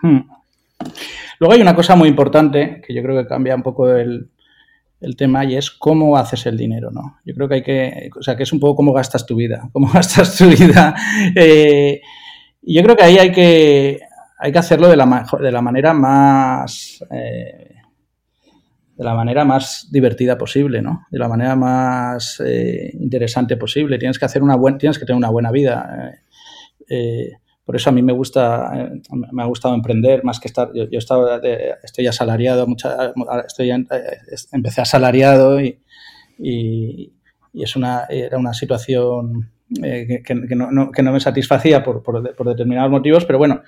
Hmm. 0.00 0.20
Luego 1.38 1.54
hay 1.54 1.60
una 1.60 1.74
cosa 1.74 1.96
muy 1.96 2.08
importante 2.08 2.82
que 2.86 2.94
yo 2.94 3.02
creo 3.02 3.22
que 3.22 3.28
cambia 3.28 3.54
un 3.54 3.62
poco 3.62 3.90
el, 3.90 4.30
el 5.00 5.16
tema 5.16 5.44
y 5.44 5.56
es 5.56 5.70
cómo 5.70 6.16
haces 6.16 6.46
el 6.46 6.56
dinero, 6.56 6.90
¿no? 6.90 7.18
Yo 7.24 7.34
creo 7.34 7.48
que 7.48 7.54
hay 7.56 7.62
que, 7.62 8.10
o 8.18 8.22
sea, 8.22 8.36
que 8.36 8.44
es 8.44 8.52
un 8.52 8.60
poco 8.60 8.76
cómo 8.76 8.92
gastas 8.92 9.26
tu 9.26 9.36
vida, 9.36 9.68
cómo 9.72 9.88
gastas 9.92 10.36
tu 10.36 10.48
vida. 10.48 10.94
Eh, 11.34 12.00
y 12.62 12.74
yo 12.74 12.82
creo 12.82 12.96
que 12.96 13.04
ahí 13.04 13.18
hay 13.18 13.32
que, 13.32 14.00
hay 14.38 14.52
que 14.52 14.58
hacerlo 14.58 14.88
de 14.88 14.96
la, 14.96 15.26
de 15.40 15.52
la 15.52 15.62
manera 15.62 15.92
más, 15.92 17.04
eh, 17.10 17.74
de 18.96 19.04
la 19.04 19.14
manera 19.14 19.44
más 19.44 19.88
divertida 19.90 20.38
posible, 20.38 20.80
¿no? 20.82 21.06
De 21.10 21.18
la 21.18 21.28
manera 21.28 21.54
más 21.54 22.42
eh, 22.44 22.90
interesante 22.94 23.56
posible. 23.56 23.98
Tienes 23.98 24.18
que 24.18 24.24
hacer 24.24 24.42
una 24.42 24.56
buena, 24.56 24.78
tienes 24.78 24.98
que 24.98 25.04
tener 25.04 25.18
una 25.18 25.30
buena 25.30 25.50
vida. 25.50 26.18
Por 27.66 27.74
eso 27.74 27.90
a 27.90 27.92
mí 27.92 28.00
me 28.00 28.12
gusta, 28.12 28.70
eh, 28.74 29.02
me 29.32 29.42
ha 29.42 29.46
gustado 29.46 29.74
emprender 29.74 30.22
más 30.22 30.38
que 30.38 30.46
estar. 30.46 30.70
Yo, 30.72 30.88
yo 30.88 30.98
estaba, 30.98 31.40
estoy 31.82 32.06
asalariado, 32.06 32.64
mucha, 32.68 33.12
estoy, 33.44 33.72
eh, 33.72 33.86
empecé 34.52 34.82
asalariado 34.82 35.60
y, 35.60 35.80
y, 36.38 37.12
y, 37.52 37.62
es 37.64 37.74
una, 37.74 38.04
era 38.08 38.38
una 38.38 38.54
situación 38.54 39.50
eh, 39.82 40.22
que, 40.24 40.34
no, 40.54 41.12
me 41.12 41.18
satisfacía 41.18 41.82
por, 41.82 42.22
determinados 42.22 42.88
motivos, 42.88 43.24
pero 43.24 43.38
bueno, 43.38 43.62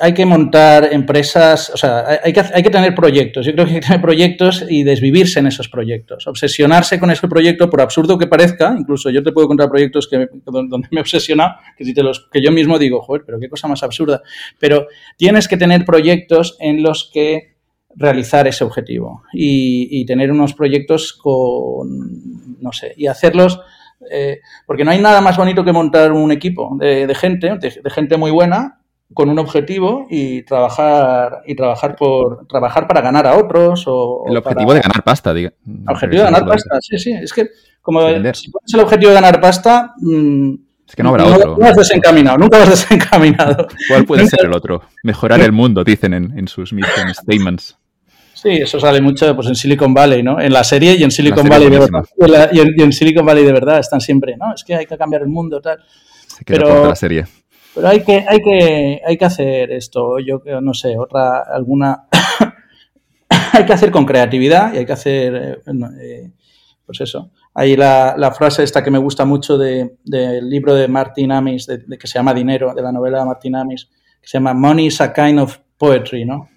hay 0.00 0.12
que 0.12 0.26
montar 0.26 0.92
empresas, 0.92 1.70
o 1.70 1.76
sea, 1.76 2.20
hay 2.24 2.32
que, 2.32 2.42
que 2.42 2.70
tener 2.70 2.96
proyectos. 2.96 3.46
Yo 3.46 3.52
creo 3.52 3.64
que 3.64 3.74
hay 3.74 3.80
que 3.80 3.86
tener 3.86 4.02
proyectos 4.02 4.64
y 4.68 4.82
desvivirse 4.82 5.38
en 5.38 5.46
esos 5.46 5.68
proyectos, 5.68 6.26
obsesionarse 6.26 6.98
con 6.98 7.12
ese 7.12 7.28
proyecto, 7.28 7.70
por 7.70 7.80
absurdo 7.80 8.18
que 8.18 8.26
parezca, 8.26 8.74
incluso 8.76 9.08
yo 9.08 9.22
te 9.22 9.30
puedo 9.30 9.46
contar 9.46 9.68
proyectos 9.68 10.08
que, 10.08 10.28
donde 10.46 10.88
me 10.90 11.00
he 11.00 11.04
que, 11.04 11.84
si 11.84 11.94
te 11.94 12.02
los, 12.02 12.28
que 12.32 12.42
yo 12.42 12.50
mismo 12.50 12.76
digo, 12.80 13.00
joder, 13.00 13.22
pero 13.24 13.38
qué 13.38 13.48
cosa 13.48 13.68
más 13.68 13.84
absurda, 13.84 14.20
pero 14.58 14.88
tienes 15.16 15.46
que 15.46 15.56
tener 15.56 15.84
proyectos 15.84 16.56
en 16.58 16.82
los 16.82 17.08
que 17.14 17.54
realizar 17.94 18.48
ese 18.48 18.64
objetivo 18.64 19.22
y 19.32 20.04
tener 20.06 20.32
unos 20.32 20.54
proyectos 20.54 21.12
con, 21.12 22.60
no 22.60 22.72
sé, 22.72 22.94
y 22.96 23.06
hacerlos 23.06 23.60
eh, 24.10 24.40
porque 24.66 24.84
no 24.84 24.90
hay 24.90 25.00
nada 25.00 25.20
más 25.20 25.36
bonito 25.36 25.64
que 25.64 25.72
montar 25.72 26.12
un 26.12 26.30
equipo 26.32 26.76
de, 26.78 27.14
gente, 27.14 27.58
de, 27.58 27.90
gente 27.90 28.16
muy 28.16 28.30
buena, 28.30 28.80
con 29.12 29.28
un 29.28 29.38
objetivo 29.38 30.06
y 30.10 30.42
trabajar 30.42 31.42
y 31.46 31.54
trabajar 31.54 31.94
por 31.96 32.46
trabajar 32.46 32.86
para 32.86 33.00
ganar 33.00 33.26
a 33.26 33.36
otros 33.36 33.84
o 33.86 34.24
el 34.26 34.36
objetivo 34.36 34.74
de 34.74 34.80
ganar 34.80 35.04
pasta 35.04 35.32
diga. 35.32 35.52
el 35.66 35.88
objetivo 35.88 36.24
de 36.24 36.30
ganar 36.30 36.46
pasta 36.46 36.78
sí 36.80 36.98
sí 36.98 37.12
es 37.12 37.32
que 37.32 37.48
como 37.82 38.00
si 38.32 38.50
pones 38.50 38.74
el 38.74 38.80
objetivo 38.80 39.10
de 39.10 39.14
ganar 39.14 39.40
pasta 39.40 39.94
mm, 39.98 40.54
es 40.86 40.94
que 40.96 41.02
no 41.02 41.10
habrá 41.10 41.24
otro. 41.24 41.50
Nunca 41.52 41.66
vas 41.68 41.76
desencaminado, 41.76 42.38
nunca 42.38 42.58
vas 42.58 42.68
desencaminado. 42.88 43.68
¿Cuál 43.88 44.04
puede 44.04 44.26
ser 44.26 44.44
el 44.44 44.52
otro? 44.52 44.82
Mejorar 45.02 45.40
el 45.40 45.52
mundo, 45.60 45.82
dicen 45.82 46.12
en, 46.12 46.38
en 46.38 46.46
sus 46.46 46.72
mission 46.72 47.12
statements. 47.14 47.78
Sí, 48.44 48.50
eso 48.50 48.78
sale 48.78 49.00
mucho 49.00 49.34
pues, 49.34 49.48
en 49.48 49.54
Silicon 49.54 49.94
Valley, 49.94 50.22
¿no? 50.22 50.38
En 50.38 50.52
la 50.52 50.62
serie 50.62 50.96
y 50.96 51.02
en 51.02 51.10
Silicon 51.10 51.48
Valley 51.48 51.70
de 51.70 51.78
verdad. 51.78 52.04
Y 52.52 52.82
en, 52.82 52.92
Silicon 52.92 53.24
Valley 53.24 53.42
de 53.42 53.52
verdad 53.52 53.78
están 53.78 54.02
siempre, 54.02 54.36
¿no? 54.36 54.52
Es 54.52 54.62
que 54.62 54.74
hay 54.74 54.84
que 54.84 54.98
cambiar 54.98 55.22
el 55.22 55.28
mundo, 55.28 55.62
tal. 55.62 55.78
pero, 56.44 56.88
la 56.88 56.94
serie. 56.94 57.24
Pero 57.74 57.88
hay 57.88 58.04
que, 58.04 58.22
hay 58.28 58.42
que, 58.42 59.00
hay 59.02 59.16
que 59.16 59.24
hacer 59.24 59.72
esto, 59.72 60.18
yo 60.18 60.42
no 60.60 60.74
sé, 60.74 60.98
otra, 60.98 61.38
alguna. 61.40 62.04
hay 63.54 63.64
que 63.64 63.72
hacer 63.72 63.90
con 63.90 64.04
creatividad 64.04 64.74
y 64.74 64.76
hay 64.76 64.84
que 64.84 64.92
hacer, 64.92 65.34
eh, 65.34 65.58
eh, 66.02 66.30
pues 66.84 67.00
eso. 67.00 67.30
Hay 67.54 67.76
la, 67.76 68.14
la, 68.18 68.30
frase 68.30 68.62
esta 68.62 68.84
que 68.84 68.90
me 68.90 68.98
gusta 68.98 69.24
mucho 69.24 69.56
del 69.56 69.96
libro 70.50 70.74
de 70.74 70.86
Martin 70.86 71.32
Amis, 71.32 71.66
de, 71.66 71.82
que 71.98 72.06
se 72.06 72.18
llama 72.18 72.34
Dinero, 72.34 72.74
de 72.74 72.82
la 72.82 72.92
novela 72.92 73.20
de 73.20 73.24
Martin 73.24 73.56
Amis, 73.56 73.88
que 74.20 74.28
se 74.28 74.36
llama 74.36 74.52
Money 74.52 74.88
is 74.88 75.00
a 75.00 75.14
kind 75.14 75.38
of 75.38 75.56
poetry, 75.78 76.26
¿no? 76.26 76.50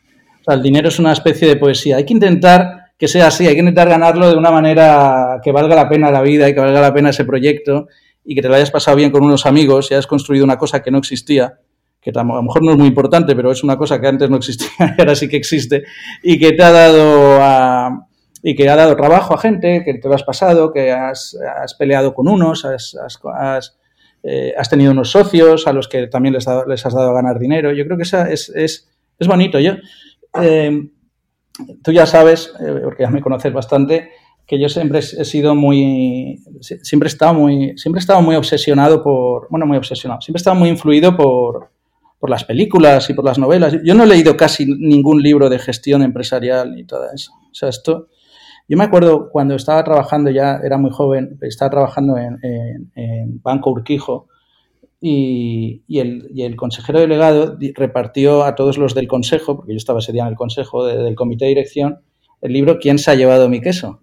El 0.55 0.63
dinero 0.63 0.87
es 0.87 0.99
una 0.99 1.13
especie 1.13 1.47
de 1.47 1.55
poesía. 1.55 1.97
Hay 1.97 2.05
que 2.05 2.13
intentar 2.13 2.87
que 2.97 3.07
sea 3.07 3.27
así, 3.27 3.45
hay 3.45 3.53
que 3.53 3.59
intentar 3.59 3.87
ganarlo 3.87 4.29
de 4.29 4.35
una 4.35 4.49
manera 4.49 5.39
que 5.43 5.51
valga 5.51 5.75
la 5.75 5.87
pena 5.87 6.09
la 6.09 6.21
vida 6.21 6.49
y 6.49 6.53
que 6.53 6.59
valga 6.59 6.81
la 6.81 6.93
pena 6.93 7.09
ese 7.09 7.25
proyecto 7.25 7.87
y 8.25 8.35
que 8.35 8.41
te 8.41 8.49
lo 8.49 8.55
hayas 8.55 8.71
pasado 8.71 8.97
bien 8.97 9.11
con 9.11 9.23
unos 9.23 9.45
amigos 9.45 9.89
y 9.89 9.93
hayas 9.93 10.07
construido 10.07 10.43
una 10.43 10.57
cosa 10.57 10.81
que 10.81 10.89
no 10.89 10.97
existía, 10.97 11.59
que 12.01 12.09
a 12.09 12.23
lo 12.23 12.41
mejor 12.41 12.63
no 12.63 12.71
es 12.71 12.77
muy 12.77 12.87
importante, 12.87 13.35
pero 13.35 13.51
es 13.51 13.63
una 13.63 13.77
cosa 13.77 14.01
que 14.01 14.07
antes 14.07 14.29
no 14.29 14.37
existía 14.37 14.69
y 14.97 15.01
ahora 15.01 15.15
sí 15.15 15.29
que 15.29 15.37
existe, 15.37 15.83
y 16.23 16.39
que 16.39 16.53
te 16.53 16.63
ha 16.63 16.71
dado 16.71 18.07
y 18.43 18.55
que 18.55 18.69
ha 18.69 18.75
dado 18.75 18.95
trabajo 18.95 19.33
a 19.33 19.37
gente, 19.39 19.83
que 19.83 19.95
te 19.95 20.07
lo 20.07 20.15
has 20.15 20.23
pasado, 20.23 20.71
que 20.71 20.91
has, 20.91 21.35
peleado 21.77 22.13
con 22.13 22.27
unos, 22.27 22.65
has, 22.65 22.95
eh, 24.23 24.53
has, 24.57 24.69
tenido 24.69 24.91
unos 24.91 25.11
socios 25.11 25.67
a 25.67 25.73
los 25.73 25.87
que 25.87 26.07
también 26.07 26.33
les, 26.33 26.45
les, 26.67 26.85
has 26.85 26.93
dado 26.93 27.09
a 27.09 27.13
ganar 27.13 27.39
dinero. 27.39 27.73
Yo 27.73 27.85
creo 27.85 27.97
que 27.97 28.03
esa 28.03 28.29
es, 28.29 28.49
es, 28.49 28.89
es 29.19 29.27
bonito. 29.27 29.59
Yo, 29.59 29.73
eh, 30.41 30.89
tú 31.83 31.91
ya 31.91 32.05
sabes, 32.05 32.53
eh, 32.59 32.81
porque 32.83 33.03
ya 33.03 33.09
me 33.09 33.21
conoces 33.21 33.53
bastante, 33.53 34.11
que 34.45 34.59
yo 34.59 34.69
siempre 34.69 34.99
he 34.99 35.25
sido 35.25 35.55
muy, 35.55 36.41
siempre 36.61 37.07
he 37.07 37.11
estado 37.11 37.33
muy, 37.33 37.77
siempre 37.77 38.01
he 38.01 38.21
muy 38.21 38.35
obsesionado 38.35 39.03
por, 39.03 39.47
bueno, 39.49 39.65
muy 39.65 39.77
obsesionado, 39.77 40.21
siempre 40.21 40.39
he 40.39 40.41
estado 40.41 40.55
muy 40.55 40.69
influido 40.69 41.17
por, 41.17 41.71
por 42.19 42.29
las 42.29 42.43
películas 42.43 43.09
y 43.09 43.13
por 43.13 43.25
las 43.25 43.37
novelas. 43.37 43.75
Yo 43.83 43.93
no 43.93 44.03
he 44.03 44.07
leído 44.07 44.35
casi 44.37 44.65
ningún 44.65 45.21
libro 45.21 45.49
de 45.49 45.59
gestión 45.59 46.01
empresarial 46.01 46.73
ni 46.73 46.85
todo 46.85 47.05
eso. 47.13 47.31
O 47.51 47.53
sea, 47.53 47.69
esto, 47.69 48.07
yo 48.67 48.77
me 48.77 48.83
acuerdo 48.83 49.29
cuando 49.29 49.55
estaba 49.55 49.83
trabajando, 49.83 50.29
ya 50.31 50.59
era 50.63 50.77
muy 50.77 50.91
joven, 50.91 51.37
estaba 51.41 51.71
trabajando 51.71 52.17
en, 52.17 53.41
Banco 53.41 53.71
Urquijo 53.71 54.27
y, 54.99 55.83
el, 55.89 56.29
y, 56.33 56.43
el, 56.43 56.55
consejero 56.55 56.99
delegado 56.99 57.57
repartió 57.75 58.43
a 58.43 58.55
todos 58.55 58.77
los 58.77 58.95
del 58.95 59.07
consejo, 59.07 59.55
porque 59.55 59.73
yo 59.73 59.77
estaba 59.77 59.99
ese 59.99 60.11
día 60.11 60.23
en 60.23 60.29
el 60.29 60.35
consejo 60.35 60.85
del 60.85 61.15
comité 61.15 61.45
de 61.45 61.49
dirección, 61.49 61.99
el 62.41 62.53
libro 62.53 62.79
¿Quién 62.79 62.97
se 62.99 63.11
ha 63.11 63.15
llevado 63.15 63.49
mi 63.49 63.61
queso? 63.61 64.01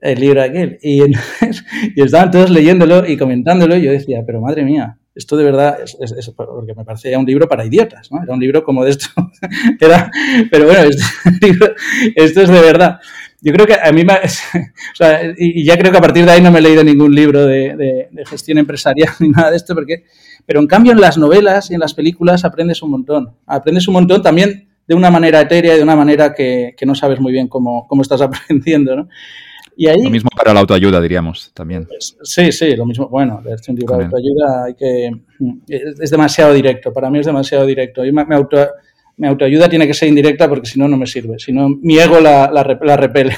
el 0.00 0.20
libro 0.20 0.42
aquel. 0.42 0.78
Y, 0.82 1.02
estaban 1.96 2.30
todos 2.30 2.50
leyéndolo 2.50 3.06
y 3.06 3.16
comentándolo 3.16 3.76
y 3.76 3.82
yo 3.82 3.92
decía, 3.92 4.22
pero 4.26 4.40
madre 4.40 4.64
mía, 4.64 4.98
esto 5.14 5.36
de 5.36 5.44
verdad 5.44 5.78
es, 5.82 6.32
porque 6.36 6.74
me 6.74 6.84
parecía 6.84 7.18
un 7.18 7.26
libro 7.26 7.48
para 7.48 7.64
idiotas, 7.64 8.10
¿no? 8.12 8.22
Era 8.22 8.32
un 8.32 8.40
libro 8.40 8.62
como 8.62 8.84
de 8.84 8.90
esto. 8.90 9.08
Era, 9.80 10.10
pero 10.50 10.66
bueno, 10.66 10.82
esto, 12.14 12.42
es 12.42 12.48
de 12.48 12.60
verdad. 12.60 12.98
Yo 13.40 13.52
creo 13.52 13.66
que 13.66 13.74
a 13.74 13.92
mí 13.92 14.04
me, 14.04 14.14
o 14.92 14.94
sea, 14.94 15.32
y 15.36 15.64
ya 15.64 15.78
creo 15.78 15.92
que 15.92 15.98
a 15.98 16.02
partir 16.02 16.24
de 16.24 16.32
ahí 16.32 16.42
no 16.42 16.50
me 16.50 16.58
he 16.58 16.62
leído 16.62 16.82
ningún 16.82 17.14
libro 17.14 17.46
de, 17.46 18.08
de, 18.10 18.26
gestión 18.26 18.58
empresarial 18.58 19.12
ni 19.20 19.28
nada 19.28 19.50
de 19.50 19.56
esto, 19.56 19.74
porque, 19.74 20.04
pero 20.44 20.60
en 20.60 20.66
cambio 20.66 20.92
en 20.92 21.00
las 21.00 21.18
novelas 21.18 21.70
y 21.70 21.74
en 21.74 21.80
las 21.80 21.94
películas 21.94 22.44
aprendes 22.44 22.82
un 22.82 22.90
montón. 22.90 23.34
Aprendes 23.46 23.86
un 23.86 23.94
montón 23.94 24.22
también 24.22 24.68
de 24.86 24.94
una 24.94 25.10
manera 25.10 25.40
etérea 25.40 25.74
y 25.74 25.76
de 25.76 25.82
una 25.82 25.96
manera 25.96 26.34
que, 26.34 26.74
que 26.76 26.86
no 26.86 26.94
sabes 26.94 27.20
muy 27.20 27.32
bien 27.32 27.46
cómo, 27.48 27.86
cómo 27.86 28.02
estás 28.02 28.20
aprendiendo, 28.22 28.96
¿no? 28.96 29.08
lo 29.78 30.10
mismo 30.10 30.30
para 30.36 30.52
la 30.52 30.60
autoayuda, 30.60 31.00
diríamos, 31.00 31.52
también. 31.54 31.86
Sí, 32.22 32.50
sí, 32.50 32.74
lo 32.74 32.84
mismo. 32.84 33.08
Bueno, 33.08 33.42
un 33.44 33.76
libro 33.76 33.96
de 33.96 34.04
autoayuda 34.04 34.64
hay 34.64 34.74
que... 34.74 35.12
Es 36.00 36.10
demasiado 36.10 36.52
directo, 36.52 36.92
para 36.92 37.10
mí 37.10 37.20
es 37.20 37.26
demasiado 37.26 37.64
directo. 37.64 38.04
Y 38.04 38.10
me, 38.10 38.24
auto, 38.34 38.58
mi 39.18 39.26
autoayuda 39.26 39.68
tiene 39.68 39.86
que 39.86 39.94
ser 39.94 40.08
indirecta 40.08 40.48
porque 40.48 40.68
si 40.68 40.78
no, 40.78 40.86
no 40.86 40.96
me 40.96 41.06
sirve. 41.06 41.38
Si 41.40 41.52
no, 41.52 41.68
mi 41.68 41.98
ego 41.98 42.20
la, 42.20 42.50
la, 42.52 42.96
repele. 42.96 43.36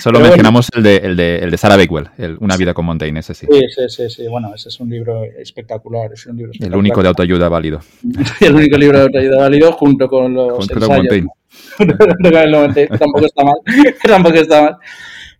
Solo 0.00 0.18
mencionamos 0.18 0.68
el, 0.74 0.82
de, 0.82 0.96
el, 0.96 1.16
de, 1.16 1.38
el 1.38 1.50
de 1.50 1.56
Sarah 1.56 1.76
Bakewell, 1.76 2.08
Una 2.40 2.56
vida 2.56 2.74
con 2.74 2.84
Montaigne, 2.86 3.20
ese 3.20 3.32
sí. 3.32 3.46
Sí, 3.48 3.86
sí, 3.88 4.10
sí, 4.10 4.28
Bueno, 4.28 4.52
ese 4.52 4.68
es 4.68 4.80
un 4.80 4.90
libro 4.90 5.22
espectacular. 5.24 6.12
Es 6.12 6.26
un 6.26 6.36
libro 6.36 6.52
El 6.58 6.74
único 6.74 7.02
de 7.02 7.08
autoayuda 7.08 7.48
válido. 7.48 7.80
el 8.40 8.54
único 8.54 8.76
libro 8.76 8.98
de 8.98 9.04
autoayuda 9.04 9.38
válido 9.38 9.72
junto 9.72 10.08
con 10.08 10.34
los 10.34 10.58
junto 10.58 10.80
con 10.80 10.96
Montaigne. 10.96 11.28
tampoco 12.98 13.26
está 13.26 13.44
mal. 13.44 13.54
tampoco 14.02 14.34
está 14.34 14.62
mal. 14.62 14.76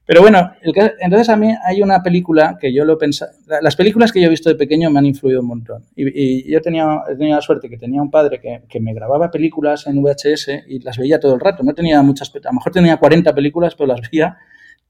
Pero 0.06 0.20
bueno, 0.20 0.52
entonces 1.00 1.28
a 1.28 1.36
mí 1.36 1.52
hay 1.64 1.82
una 1.82 2.00
película 2.00 2.56
que 2.60 2.72
yo 2.72 2.84
lo 2.84 2.96
pensaba. 2.96 3.32
Las 3.60 3.74
películas 3.74 4.12
que 4.12 4.20
yo 4.20 4.28
he 4.28 4.30
visto 4.30 4.48
de 4.48 4.54
pequeño 4.54 4.88
me 4.88 5.00
han 5.00 5.06
influido 5.06 5.40
un 5.40 5.48
montón. 5.48 5.84
Y, 5.96 6.48
yo 6.48 6.60
tenía, 6.60 7.02
tenía 7.18 7.34
la 7.34 7.42
suerte 7.42 7.68
que 7.68 7.76
tenía 7.76 8.00
un 8.00 8.10
padre 8.10 8.40
que, 8.40 8.62
que, 8.68 8.78
me 8.78 8.94
grababa 8.94 9.32
películas 9.32 9.88
en 9.88 10.00
VHS 10.00 10.62
y 10.68 10.78
las 10.78 10.96
veía 10.96 11.18
todo 11.18 11.34
el 11.34 11.40
rato. 11.40 11.64
No 11.64 11.74
tenía 11.74 12.00
muchas, 12.02 12.32
a 12.32 12.38
lo 12.38 12.52
mejor 12.52 12.72
tenía 12.72 12.96
40 12.98 13.34
películas, 13.34 13.74
pero 13.74 13.88
las 13.88 14.00
veía 14.08 14.36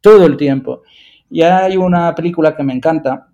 todo 0.03 0.27
el 0.27 0.37
tiempo. 0.37 0.83
Y 1.31 1.41
hay 1.41 1.79
una 1.79 2.15
película 2.15 2.55
que 2.55 2.63
me 2.63 2.75
encanta, 2.75 3.29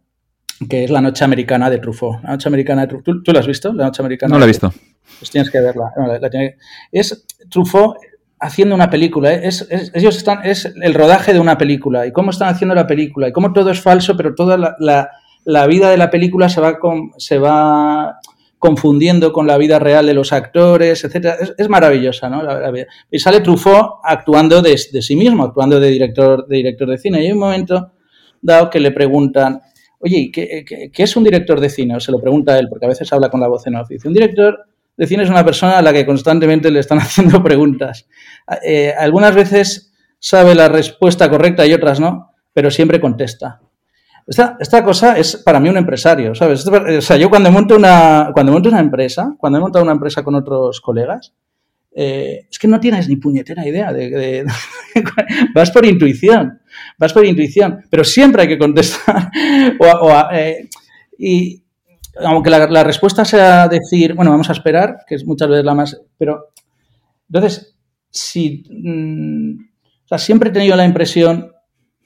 que 0.69 0.85
es 0.85 0.91
La 0.91 1.01
Noche 1.01 1.25
Americana 1.25 1.69
de 1.69 1.79
Truffaut. 1.79 2.23
La 2.23 2.31
Noche 2.31 2.49
Americana 2.49 2.83
de 2.83 2.89
Truffaut. 2.89 3.25
¿Tú, 3.25 3.33
la 3.33 3.41
has 3.41 3.47
visto? 3.49 3.73
La 3.73 3.87
Noche 3.87 4.03
Americana. 4.03 4.33
No 4.33 4.39
la 4.39 4.45
he 4.45 4.49
visto. 4.49 4.73
Pues 5.19 5.33
tienes 5.33 5.51
que 5.51 5.61
verla. 5.61 5.93
Es 6.93 7.27
Truffaut 7.51 7.97
haciendo 8.43 8.75
una 8.75 8.91
película. 8.91 9.33
¿eh? 9.33 9.41
Es, 9.45 9.67
ellos 9.95 10.17
están, 10.17 10.45
es 10.45 10.67
el 10.83 10.95
rodaje 10.95 11.33
de 11.33 11.39
una 11.39 11.57
película 11.57 12.07
y 12.07 12.13
cómo 12.13 12.33
están 12.33 12.49
haciendo 12.49 12.75
la 12.75 12.89
película 12.89 13.29
y 13.29 13.33
cómo 13.33 13.53
todo 13.53 13.71
es 13.71 13.81
falso, 13.81 14.17
pero 14.17 14.35
toda 14.35 14.77
la, 14.79 15.67
vida 15.67 15.91
de 15.91 15.97
la 15.97 16.11
película 16.11 16.49
se 16.49 16.61
va, 16.61 16.77
se 17.19 17.39
va 17.39 18.19
confundiendo 18.59 19.33
con 19.33 19.47
la 19.47 19.57
vida 19.59 19.79
real 19.79 20.07
de 20.07 20.15
los 20.15 20.33
actores, 20.33 21.05
etcétera. 21.05 21.37
Es, 21.57 21.69
maravillosa, 21.69 22.29
¿no? 22.29 22.43
y 23.11 23.19
sale 23.21 23.41
Truffaut 23.41 24.01
actuando 24.03 24.61
de, 24.61 24.77
sí 24.77 25.15
mismo, 25.15 25.45
actuando 25.45 25.79
de 25.79 25.91
director, 25.91 26.47
de 26.49 26.57
director 26.57 26.89
de 26.91 26.99
cine. 26.99 27.23
Y 27.23 27.27
hay 27.27 27.33
un 27.33 27.39
momento 27.39 27.93
dado 28.41 28.71
que 28.71 28.81
le 28.81 28.91
preguntan, 28.91 29.61
oye, 30.01 30.33
¿qué, 30.33 30.65
qué, 30.93 31.03
es 31.03 31.17
un 31.17 31.23
director 31.23 31.61
de 31.61 31.71
cine? 31.71 31.95
O 31.95 32.01
se 32.01 32.11
lo 32.11 32.21
pregunta 32.21 32.59
él, 32.59 32.69
porque 32.69 32.87
a 32.87 32.89
veces 32.89 33.13
habla 33.13 33.31
con 33.31 33.41
la 33.41 33.47
voz 33.47 33.65
en 33.69 33.77
off. 33.77 33.89
Dice, 33.89 34.09
un 34.09 34.15
director 34.15 34.67
de 34.97 35.07
cine 35.07 35.23
es 35.23 35.31
una 35.31 35.45
persona 35.45 35.79
a 35.79 35.83
la 35.83 35.93
que 35.93 36.07
constantemente 36.07 36.71
le 36.71 36.81
están 36.81 36.99
haciendo 37.01 37.43
preguntas. 37.43 38.09
Eh, 38.65 38.95
algunas 38.97 39.35
veces 39.35 39.93
sabe 40.19 40.55
la 40.55 40.69
respuesta 40.69 41.29
correcta 41.29 41.67
y 41.67 41.73
otras 41.73 42.01
no, 42.01 42.33
pero 42.53 42.71
siempre 42.71 43.01
contesta. 43.01 43.61
Esta, 44.27 44.57
esta, 44.61 44.85
cosa 44.85 45.19
es 45.19 45.37
para 45.37 45.59
mí 45.59 45.69
un 45.69 45.77
empresario, 45.77 46.33
¿sabes? 46.35 46.65
O 46.67 47.01
sea, 47.01 47.17
yo 47.17 47.29
cuando 47.29 47.51
monto 47.51 47.75
una, 47.75 48.31
cuando 48.33 48.53
monto 48.53 48.69
una 48.69 48.79
empresa, 48.79 49.35
cuando 49.37 49.59
he 49.59 49.63
montado 49.63 49.83
una 49.85 49.93
empresa 49.93 50.23
con 50.23 50.37
otros 50.37 50.81
colegas, 50.81 51.35
eh, 51.95 52.47
es 52.51 52.59
que 52.59 52.69
no 52.69 52.81
tienes 52.81 53.09
ni 53.09 53.17
puñetera 53.17 53.67
idea 53.67 53.93
de, 53.93 54.47
vas 55.55 55.71
por 55.71 55.85
intuición, 55.85 56.61
vas 56.99 57.13
por 57.13 57.27
intuición, 57.27 57.83
pero 57.91 58.03
siempre 58.05 58.43
hay 58.43 58.49
que 58.49 58.59
contestar. 58.59 59.31
Eh, 60.33 60.69
y, 61.19 61.62
aunque 62.19 62.51
la, 62.51 62.85
respuesta 62.85 63.25
sea 63.25 63.69
decir, 63.69 64.15
bueno, 64.15 64.31
vamos 64.31 64.49
a 64.51 64.53
esperar, 64.53 64.99
que 65.07 65.15
es 65.15 65.27
muchas 65.27 65.49
veces 65.49 65.65
la 65.65 65.75
más, 65.75 66.01
pero 66.19 66.53
entonces, 67.29 67.77
si, 68.11 68.65
mm, 68.71 69.59
o 70.05 70.09
sea, 70.09 70.19
siempre 70.19 70.51
he 70.51 70.53
tenido 70.53 70.77
la 70.77 70.85
impresión 70.85 71.53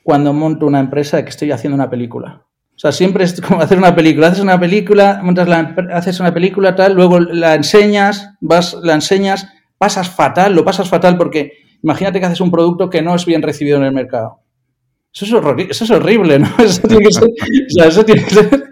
cuando 0.03 0.33
monto 0.33 0.67
una 0.67 0.79
empresa 0.79 1.17
de 1.17 1.25
que 1.25 1.31
estoy 1.31 1.51
haciendo 1.51 1.75
una 1.75 1.91
película. 1.91 2.47
O 2.77 2.79
sea, 2.79 2.93
siempre 2.93 3.25
es 3.25 3.41
como 3.41 3.61
hacer 3.61 3.79
una 3.79 3.95
película. 3.95 4.29
Haces 4.29 4.43
una 4.43 4.61
película, 4.61 5.21
montas 5.23 5.49
la, 5.49 5.75
haces 5.93 6.21
una 6.21 6.33
película 6.33 6.77
tal, 6.77 6.95
luego 6.95 7.19
la 7.19 7.55
enseñas, 7.55 8.35
vas, 8.41 8.75
la 8.83 8.95
enseñas, 8.95 9.49
pasas 9.79 10.11
fatal, 10.11 10.55
lo 10.55 10.65
pasas 10.65 10.89
fatal 10.89 11.17
porque 11.17 11.53
imagínate 11.83 12.21
que 12.21 12.27
haces 12.27 12.41
un 12.41 12.51
producto 12.51 12.91
que 12.91 13.03
no 13.03 13.15
es 13.15 13.25
bien 13.25 13.43
recibido 13.43 13.79
en 13.79 13.85
el 13.85 13.93
mercado. 13.93 14.41
Eso 15.19 15.85
es, 15.85 15.91
horrible, 15.91 16.39
¿no? 16.39 16.49
Eso 16.59 16.87
tiene 16.87 17.07
que 17.07 17.13
ser, 17.13 17.25
o 17.25 17.71
sea, 17.71 17.87
eso 17.87 18.05
tiene 18.05 18.23
que 18.23 18.35
ser 18.35 18.69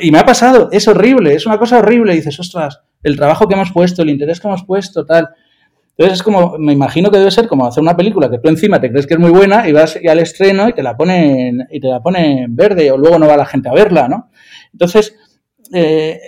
y 0.00 0.10
me 0.10 0.18
ha 0.18 0.24
pasado, 0.24 0.68
es 0.70 0.86
horrible, 0.86 1.34
es 1.34 1.46
una 1.46 1.58
cosa 1.58 1.78
horrible. 1.78 2.12
Y 2.12 2.16
dices, 2.16 2.38
ostras, 2.38 2.80
el 3.02 3.16
trabajo 3.16 3.48
que 3.48 3.54
hemos 3.54 3.72
puesto, 3.72 4.02
el 4.02 4.10
interés 4.10 4.40
que 4.40 4.46
hemos 4.46 4.64
puesto, 4.64 5.04
tal. 5.04 5.28
Entonces 5.96 6.18
es 6.18 6.22
como, 6.22 6.56
me 6.58 6.72
imagino 6.72 7.10
que 7.10 7.18
debe 7.18 7.32
ser 7.32 7.48
como 7.48 7.66
hacer 7.66 7.82
una 7.82 7.96
película 7.96 8.30
que 8.30 8.38
tú 8.38 8.48
encima 8.48 8.80
te 8.80 8.88
crees 8.88 9.06
que 9.08 9.14
es 9.14 9.20
muy 9.20 9.30
buena 9.30 9.68
y 9.68 9.72
vas 9.72 9.98
al 10.08 10.20
estreno 10.20 10.68
y 10.68 10.72
te 10.72 10.82
la 10.82 10.96
ponen, 10.96 11.66
y 11.72 11.80
te 11.80 11.88
la 11.88 12.00
ponen 12.00 12.54
verde 12.54 12.92
o 12.92 12.96
luego 12.96 13.18
no 13.18 13.26
va 13.26 13.36
la 13.36 13.46
gente 13.46 13.68
a 13.68 13.72
verla, 13.72 14.06
¿no? 14.06 14.30
Entonces, 14.72 15.16
eh, 15.72 16.20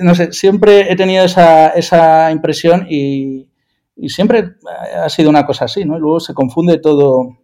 no 0.00 0.14
sé, 0.14 0.32
siempre 0.32 0.92
he 0.92 0.96
tenido 0.96 1.24
esa, 1.24 1.70
esa 1.70 2.30
impresión 2.30 2.86
y, 2.88 3.48
y 3.96 4.08
siempre 4.10 4.52
ha 4.96 5.08
sido 5.08 5.28
una 5.28 5.44
cosa 5.44 5.64
así, 5.64 5.84
¿no? 5.84 5.98
luego 5.98 6.20
se 6.20 6.32
confunde 6.32 6.78
todo, 6.78 7.39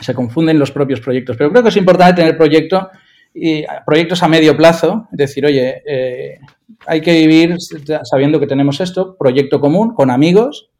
se 0.00 0.14
confunden 0.14 0.58
los 0.58 0.70
propios 0.70 1.00
proyectos. 1.00 1.36
Pero 1.36 1.50
creo 1.50 1.62
que 1.62 1.68
es 1.70 1.76
importante 1.76 2.22
tener 2.22 2.36
proyecto 2.36 2.90
y 3.34 3.64
proyectos 3.86 4.22
a 4.22 4.28
medio 4.28 4.56
plazo, 4.56 5.08
es 5.12 5.18
decir, 5.18 5.44
oye, 5.46 5.82
eh, 5.86 6.38
hay 6.86 7.00
que 7.00 7.12
vivir 7.12 7.56
sabiendo 8.02 8.40
que 8.40 8.46
tenemos 8.46 8.80
esto, 8.80 9.16
proyecto 9.16 9.60
común, 9.60 9.94
con 9.94 10.10
amigos 10.10 10.70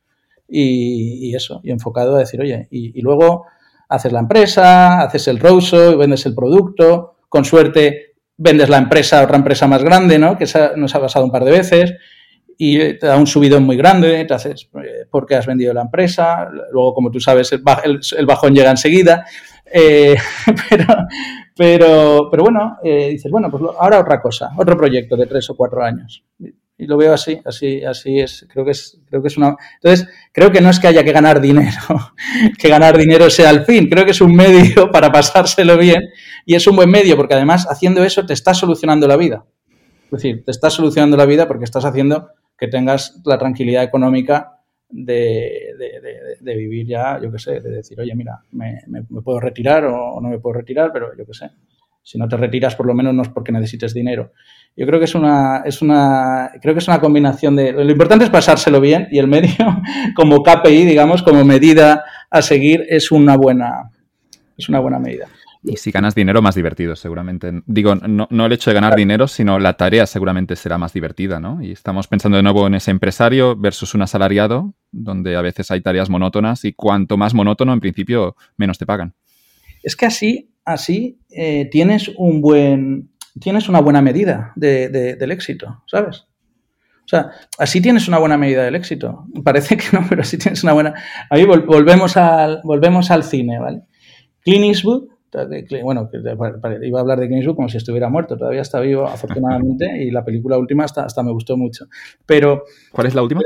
y, 0.48 1.34
eso, 1.34 1.60
y 1.62 1.70
enfocado 1.70 2.16
a 2.16 2.20
decir, 2.20 2.40
oye, 2.40 2.68
y, 2.70 3.00
luego 3.02 3.46
haces 3.88 4.12
la 4.12 4.20
empresa, 4.20 5.02
haces 5.02 5.28
el 5.28 5.38
roadshow 5.38 5.96
vendes 5.98 6.26
el 6.26 6.34
producto, 6.34 7.16
con 7.28 7.44
suerte 7.44 8.14
vendes 8.36 8.68
la 8.68 8.78
empresa 8.78 9.20
a 9.20 9.24
otra 9.24 9.36
empresa 9.36 9.66
más 9.66 9.82
grande, 9.82 10.18
¿no? 10.18 10.38
Que 10.38 10.46
nos 10.76 10.94
ha 10.94 11.00
pasado 11.00 11.24
un 11.24 11.30
par 11.30 11.44
de 11.44 11.50
veces 11.50 11.94
y 12.60 12.98
te 12.98 13.06
da 13.06 13.16
un 13.16 13.26
subidón 13.28 13.62
muy 13.62 13.76
grande, 13.76 14.24
te 14.24 14.34
haces 14.34 14.68
eh, 14.82 15.06
porque 15.08 15.36
has 15.36 15.46
vendido 15.46 15.72
la 15.72 15.82
empresa, 15.82 16.50
luego 16.72 16.92
como 16.92 17.08
tú 17.08 17.20
sabes 17.20 17.52
el, 17.52 18.26
bajón 18.26 18.52
llega 18.52 18.72
enseguida, 18.72 19.24
eh, 19.64 20.16
pero, 20.68 20.86
pero, 21.56 22.28
pero 22.28 22.42
bueno, 22.42 22.78
eh, 22.82 23.10
dices, 23.10 23.30
bueno, 23.30 23.48
pues 23.48 23.62
ahora 23.78 24.00
otra 24.00 24.20
cosa, 24.20 24.50
otro 24.56 24.76
proyecto 24.76 25.16
de 25.16 25.26
tres 25.26 25.48
o 25.50 25.56
cuatro 25.56 25.84
años. 25.84 26.24
Y 26.80 26.86
lo 26.86 26.96
veo 26.96 27.12
así, 27.12 27.40
así, 27.44 27.84
así 27.84 28.20
es. 28.20 28.46
Creo 28.52 28.64
que 28.64 28.70
es, 28.70 29.00
creo 29.08 29.20
que 29.20 29.26
es 29.26 29.36
una. 29.36 29.56
Entonces, 29.82 30.08
creo 30.32 30.52
que 30.52 30.60
no 30.60 30.70
es 30.70 30.78
que 30.78 30.86
haya 30.86 31.02
que 31.02 31.10
ganar 31.10 31.40
dinero, 31.40 31.76
que 32.58 32.68
ganar 32.68 32.96
dinero 32.96 33.28
sea 33.30 33.50
el 33.50 33.64
fin. 33.64 33.88
Creo 33.88 34.04
que 34.04 34.12
es 34.12 34.20
un 34.20 34.34
medio 34.34 34.88
para 34.92 35.10
pasárselo 35.10 35.76
bien 35.76 36.02
y 36.46 36.54
es 36.54 36.66
un 36.68 36.76
buen 36.76 36.88
medio 36.88 37.16
porque 37.16 37.34
además 37.34 37.66
haciendo 37.68 38.04
eso 38.04 38.24
te 38.26 38.32
estás 38.32 38.58
solucionando 38.58 39.08
la 39.08 39.16
vida. 39.16 39.44
Es 40.04 40.10
decir, 40.10 40.44
te 40.44 40.52
estás 40.52 40.72
solucionando 40.72 41.16
la 41.16 41.26
vida 41.26 41.48
porque 41.48 41.64
estás 41.64 41.84
haciendo 41.84 42.30
que 42.58 42.68
tengas 42.68 43.20
la 43.24 43.38
tranquilidad 43.38 43.84
económica 43.84 44.58
de, 44.90 45.74
vivir 46.40 46.86
ya, 46.86 47.20
yo 47.22 47.30
qué 47.30 47.38
sé, 47.38 47.60
de 47.60 47.70
decir, 47.70 48.00
oye, 48.00 48.14
mira, 48.14 48.40
me, 48.52 49.02
puedo 49.22 49.40
retirar 49.40 49.84
o 49.84 50.20
no 50.20 50.28
me 50.28 50.38
puedo 50.38 50.54
retirar, 50.54 50.90
pero 50.92 51.16
yo 51.16 51.24
qué 51.26 51.34
sé. 51.34 51.50
Si 52.02 52.16
no 52.16 52.26
te 52.26 52.38
retiras, 52.38 52.74
por 52.74 52.86
lo 52.86 52.94
menos 52.94 53.12
no 53.12 53.20
es 53.20 53.28
porque 53.28 53.52
necesites 53.52 53.92
dinero. 53.92 54.32
Yo 54.74 54.86
creo 54.86 54.98
que 54.98 55.04
es 55.04 55.14
una, 55.14 55.58
es 55.66 55.82
una, 55.82 56.50
creo 56.62 56.74
que 56.74 56.78
es 56.78 56.88
una 56.88 57.00
combinación 57.00 57.54
de. 57.54 57.72
Lo 57.72 57.90
importante 57.90 58.24
es 58.24 58.30
pasárselo 58.30 58.80
bien 58.80 59.08
y 59.10 59.18
el 59.18 59.26
medio, 59.26 59.52
como 60.16 60.42
KPI, 60.42 60.86
digamos, 60.86 61.22
como 61.22 61.44
medida 61.44 62.04
a 62.30 62.40
seguir, 62.40 62.86
es 62.88 63.12
una 63.12 63.36
buena, 63.36 63.90
es 64.56 64.70
una 64.70 64.80
buena 64.80 64.98
medida. 64.98 65.26
Y 65.62 65.76
si 65.76 65.90
ganas 65.90 66.14
dinero, 66.14 66.40
más 66.40 66.54
divertido, 66.54 66.94
seguramente. 66.94 67.62
Digo, 67.66 67.94
no, 67.94 68.28
no 68.30 68.46
el 68.46 68.52
hecho 68.52 68.70
de 68.70 68.74
ganar 68.74 68.94
dinero, 68.94 69.26
sino 69.26 69.58
la 69.58 69.74
tarea 69.74 70.06
seguramente 70.06 70.56
será 70.56 70.78
más 70.78 70.92
divertida, 70.92 71.40
¿no? 71.40 71.62
Y 71.62 71.72
estamos 71.72 72.06
pensando 72.06 72.36
de 72.36 72.42
nuevo 72.42 72.66
en 72.66 72.74
ese 72.74 72.90
empresario 72.90 73.56
versus 73.56 73.94
un 73.94 74.02
asalariado, 74.02 74.74
donde 74.92 75.36
a 75.36 75.42
veces 75.42 75.70
hay 75.70 75.80
tareas 75.80 76.08
monótonas 76.08 76.64
y 76.64 76.72
cuanto 76.72 77.16
más 77.16 77.34
monótono, 77.34 77.72
en 77.72 77.80
principio, 77.80 78.36
menos 78.56 78.78
te 78.78 78.86
pagan. 78.86 79.14
Es 79.82 79.96
que 79.96 80.06
así, 80.06 80.50
así 80.64 81.20
eh, 81.30 81.68
tienes 81.70 82.10
un 82.16 82.40
buen, 82.40 83.10
tienes 83.40 83.68
una 83.68 83.80
buena 83.80 84.00
medida 84.00 84.52
del 84.56 85.30
éxito, 85.32 85.82
¿sabes? 85.86 86.26
O 87.04 87.10
sea, 87.10 87.30
así 87.58 87.80
tienes 87.80 88.06
una 88.06 88.18
buena 88.18 88.36
medida 88.36 88.64
del 88.64 88.74
éxito. 88.74 89.24
Parece 89.42 89.78
que 89.78 89.86
no, 89.92 90.06
pero 90.08 90.22
así 90.22 90.36
tienes 90.36 90.62
una 90.62 90.74
buena. 90.74 90.94
Ahí 91.30 91.44
volvemos 91.44 92.16
al, 92.16 92.60
volvemos 92.64 93.10
al 93.10 93.24
cine, 93.24 93.58
¿vale? 93.58 93.82
Clint 94.42 94.66
Eastwood 94.66 95.08
bueno, 95.82 96.10
iba 96.82 96.98
a 96.98 97.02
hablar 97.02 97.20
de 97.20 97.28
Clint 97.28 97.46
como 97.54 97.68
si 97.68 97.76
estuviera 97.76 98.08
muerto, 98.08 98.36
todavía 98.36 98.62
está 98.62 98.80
vivo, 98.80 99.06
afortunadamente, 99.08 100.02
y 100.02 100.10
la 100.10 100.24
película 100.24 100.58
última 100.58 100.84
hasta, 100.84 101.04
hasta 101.04 101.22
me 101.22 101.32
gustó 101.32 101.56
mucho. 101.56 101.86
Pero... 102.26 102.64
¿Cuál 102.92 103.06
es 103.06 103.14
la 103.14 103.22
última? 103.22 103.42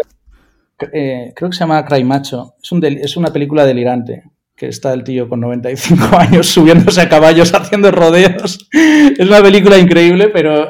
Eh, 0.92 1.32
creo 1.34 1.50
que 1.50 1.56
se 1.56 1.60
llama 1.60 1.84
Cry 1.84 2.04
Macho. 2.04 2.54
Es, 2.62 2.72
un 2.72 2.84
es 2.84 3.16
una 3.16 3.32
película 3.32 3.64
delirante 3.64 4.24
que 4.56 4.68
está 4.68 4.92
el 4.92 5.02
tío 5.02 5.28
con 5.28 5.40
95 5.40 6.16
años 6.18 6.46
subiéndose 6.46 7.00
a 7.00 7.08
caballos 7.08 7.52
haciendo 7.54 7.90
rodeos. 7.90 8.68
Es 8.72 9.26
una 9.26 9.42
película 9.42 9.78
increíble, 9.78 10.28
pero, 10.28 10.68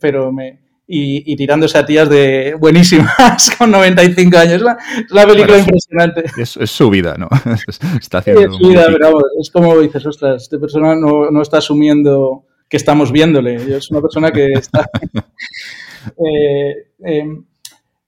pero 0.00 0.32
me, 0.32 0.59
y, 0.92 1.36
tirándose 1.36 1.78
a 1.78 1.86
tías 1.86 2.08
de 2.08 2.56
buenísimas 2.58 3.50
con 3.58 3.70
95 3.70 4.36
años. 4.36 4.54
Es 4.54 4.62
una, 4.62 5.26
película 5.26 5.58
impresionante. 5.58 6.24
Es, 6.36 6.58
su 6.70 6.90
vida, 6.90 7.14
¿no? 7.16 7.28
Está 8.00 8.18
haciendo 8.18 8.42
es 8.42 8.56
su 8.56 8.68
vida, 8.68 8.86
pero 8.90 9.20
es 9.40 9.50
como 9.50 9.78
dices, 9.78 10.04
ostras, 10.04 10.42
esta 10.42 10.58
persona 10.58 10.96
no, 10.96 11.30
no, 11.30 11.42
está 11.42 11.58
asumiendo 11.58 12.44
que 12.68 12.76
estamos 12.76 13.12
viéndole. 13.12 13.76
Es 13.76 13.90
una 13.92 14.00
persona 14.00 14.32
que 14.32 14.46
está... 14.52 14.90
eh, 16.18 16.88
eh, 17.06 17.40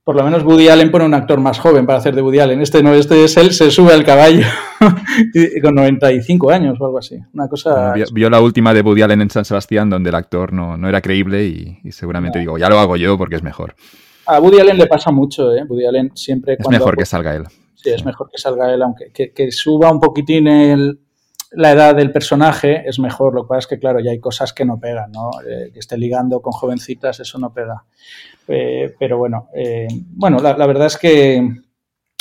por 0.04 0.16
lo 0.16 0.24
menos 0.24 0.42
Woody 0.42 0.68
Allen 0.68 0.90
pone 0.90 1.04
un 1.04 1.14
actor 1.14 1.38
más 1.38 1.60
joven 1.60 1.86
para 1.86 1.98
hacer 1.98 2.14
de 2.14 2.22
Woody 2.22 2.40
Allen. 2.40 2.60
Este 2.60 2.82
no, 2.82 2.92
este 2.92 3.24
es 3.24 3.36
él, 3.36 3.52
se 3.52 3.70
sube 3.70 3.92
al 3.92 4.04
caballo 4.04 4.44
con 5.62 5.74
95 5.74 6.50
años 6.50 6.80
o 6.80 6.86
algo 6.86 6.98
así. 6.98 7.18
Una 7.32 7.48
cosa... 7.48 7.94
Vio, 8.12 8.28
la 8.28 8.40
última 8.40 8.74
de 8.74 8.80
Woody 8.80 9.02
Allen 9.02 9.22
en 9.22 9.30
San 9.30 9.44
Sebastián 9.44 9.88
donde 9.88 10.10
el 10.10 10.16
actor 10.16 10.52
no, 10.52 10.76
no 10.76 10.88
era 10.88 11.00
creíble 11.00 11.44
y, 11.46 11.92
seguramente 11.92 12.40
digo, 12.40 12.58
ya 12.58 12.68
lo 12.68 12.80
hago 12.80 12.96
yo 12.96 13.16
porque 13.16 13.36
es 13.36 13.42
mejor. 13.42 13.74
A 14.26 14.40
Woody 14.40 14.58
Allen 14.58 14.78
le 14.78 14.86
pasa 14.86 15.12
mucho, 15.12 15.54
¿eh? 15.54 15.64
Woody 15.68 15.86
Allen 15.86 16.10
siempre... 16.14 16.56
Es 16.58 16.68
mejor 16.68 16.96
que 16.96 17.06
salga 17.06 17.36
él. 17.36 17.44
Sí, 17.74 17.90
es 17.90 18.04
mejor 18.04 18.28
que 18.30 18.38
salga 18.38 18.72
él, 18.72 18.82
aunque 18.82 19.10
que, 19.12 19.52
suba 19.52 19.90
un 19.90 20.00
poquitín 20.00 20.46
el, 20.46 21.00
la 21.54 21.72
edad 21.72 21.94
del 21.94 22.12
personaje 22.12 22.88
es 22.88 22.98
mejor. 22.98 23.34
Lo 23.34 23.42
que 23.44 23.48
pasa 23.48 23.58
es 23.60 23.66
que, 23.66 23.78
claro, 23.78 24.00
ya 24.00 24.10
hay 24.10 24.20
cosas 24.20 24.52
que 24.52 24.64
no 24.64 24.78
pegan, 24.78 25.12
¿no? 25.12 25.30
Eh, 25.48 25.70
que 25.72 25.78
esté 25.78 25.96
ligando 25.96 26.40
con 26.40 26.52
jovencitas, 26.52 27.20
eso 27.20 27.38
no 27.38 27.52
pega. 27.52 27.84
Eh, 28.48 28.94
pero 28.98 29.18
bueno, 29.18 29.48
eh, 29.54 29.88
bueno, 30.10 30.38
la, 30.38 30.66
verdad 30.66 30.86
es 30.86 30.96
que, 30.96 31.40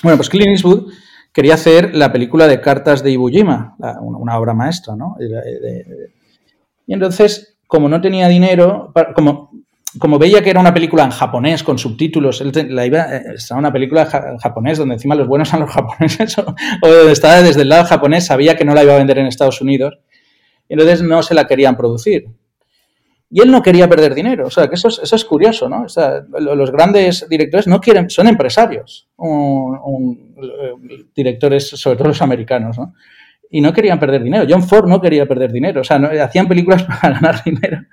bueno, 0.03 0.17
pues 0.17 0.29
Clint 0.29 0.49
Eastwood 0.49 0.91
quería 1.33 1.55
hacer 1.55 1.95
la 1.95 2.11
película 2.11 2.47
de 2.47 2.61
cartas 2.61 3.03
de 3.03 3.11
Iwo 3.11 3.29
Jima, 3.29 3.75
una, 4.01 4.37
obra 4.37 4.53
maestra, 4.53 4.95
¿no? 4.95 5.15
y 6.85 6.93
entonces, 6.93 7.57
como 7.67 7.87
no 7.87 8.01
tenía 8.01 8.27
dinero, 8.27 8.93
como, 9.15 9.51
como 9.99 10.17
veía 10.17 10.41
que 10.41 10.49
era 10.49 10.59
una 10.59 10.73
película 10.73 11.03
en 11.03 11.11
japonés 11.11 11.63
con 11.63 11.77
subtítulos, 11.77 12.41
él 12.41 12.51
la 12.69 12.85
iba, 12.85 13.15
eh, 13.15 13.23
estaba 13.35 13.59
una 13.59 13.73
película 13.73 14.07
en 14.29 14.37
japonés 14.37 14.77
donde 14.77 14.95
encima 14.95 15.15
los 15.15 15.27
buenos 15.27 15.49
son 15.49 15.61
los 15.61 15.69
japoneses, 15.73 16.37
o, 16.37 16.55
donde 16.81 17.11
estaba 17.11 17.41
desde 17.41 17.63
el 17.63 17.69
lado 17.69 17.85
japonés, 17.85 18.25
sabía 18.25 18.55
que 18.55 18.65
no 18.65 18.73
la 18.73 18.83
iba 18.83 18.93
a 18.93 18.97
vender 18.97 19.17
en 19.17 19.27
Estados 19.27 19.61
Unidos, 19.61 19.99
y 20.69 20.73
entonces 20.73 21.01
no 21.01 21.21
se 21.23 21.33
la 21.33 21.47
querían 21.47 21.75
producir. 21.75 22.25
Y 23.33 23.41
él 23.41 23.49
no 23.49 23.61
quería 23.61 23.87
perder 23.87 24.13
dinero. 24.13 24.47
O 24.47 24.49
sea, 24.49 24.67
que 24.67 24.75
eso 24.75 24.89
es, 24.89 24.99
eso 25.01 25.15
es 25.15 25.23
curioso, 25.23 25.69
¿no? 25.69 25.83
O 25.83 25.89
sea, 25.89 26.21
los 26.37 26.69
grandes 26.69 27.25
directores 27.29 27.65
no 27.65 27.79
quieren, 27.79 28.09
son 28.09 28.27
empresarios, 28.27 29.07
directores, 31.15 31.69
sobre 31.69 31.95
todo 31.95 32.09
los 32.09 32.21
americanos, 32.21 32.77
¿no? 32.77 32.93
Y 33.49 33.61
no 33.61 33.71
querían 33.71 34.01
perder 34.01 34.21
dinero. 34.21 34.45
John 34.49 34.63
Ford 34.63 34.87
no 34.87 34.99
quería 34.99 35.25
perder 35.25 35.51
dinero. 35.51 35.79
O 35.79 35.83
sea, 35.83 35.97
no, 35.97 36.09
hacían 36.21 36.47
películas 36.47 36.83
para 37.01 37.13
ganar 37.13 37.41
dinero. 37.43 37.83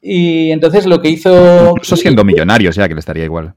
Y 0.00 0.50
entonces 0.50 0.86
lo 0.86 1.00
que 1.00 1.08
hizo... 1.10 1.70
Incluso 1.70 1.96
siendo 1.96 2.24
millonarios 2.24 2.76
ya, 2.76 2.88
que 2.88 2.94
le 2.94 3.00
estaría 3.00 3.24
igual. 3.24 3.54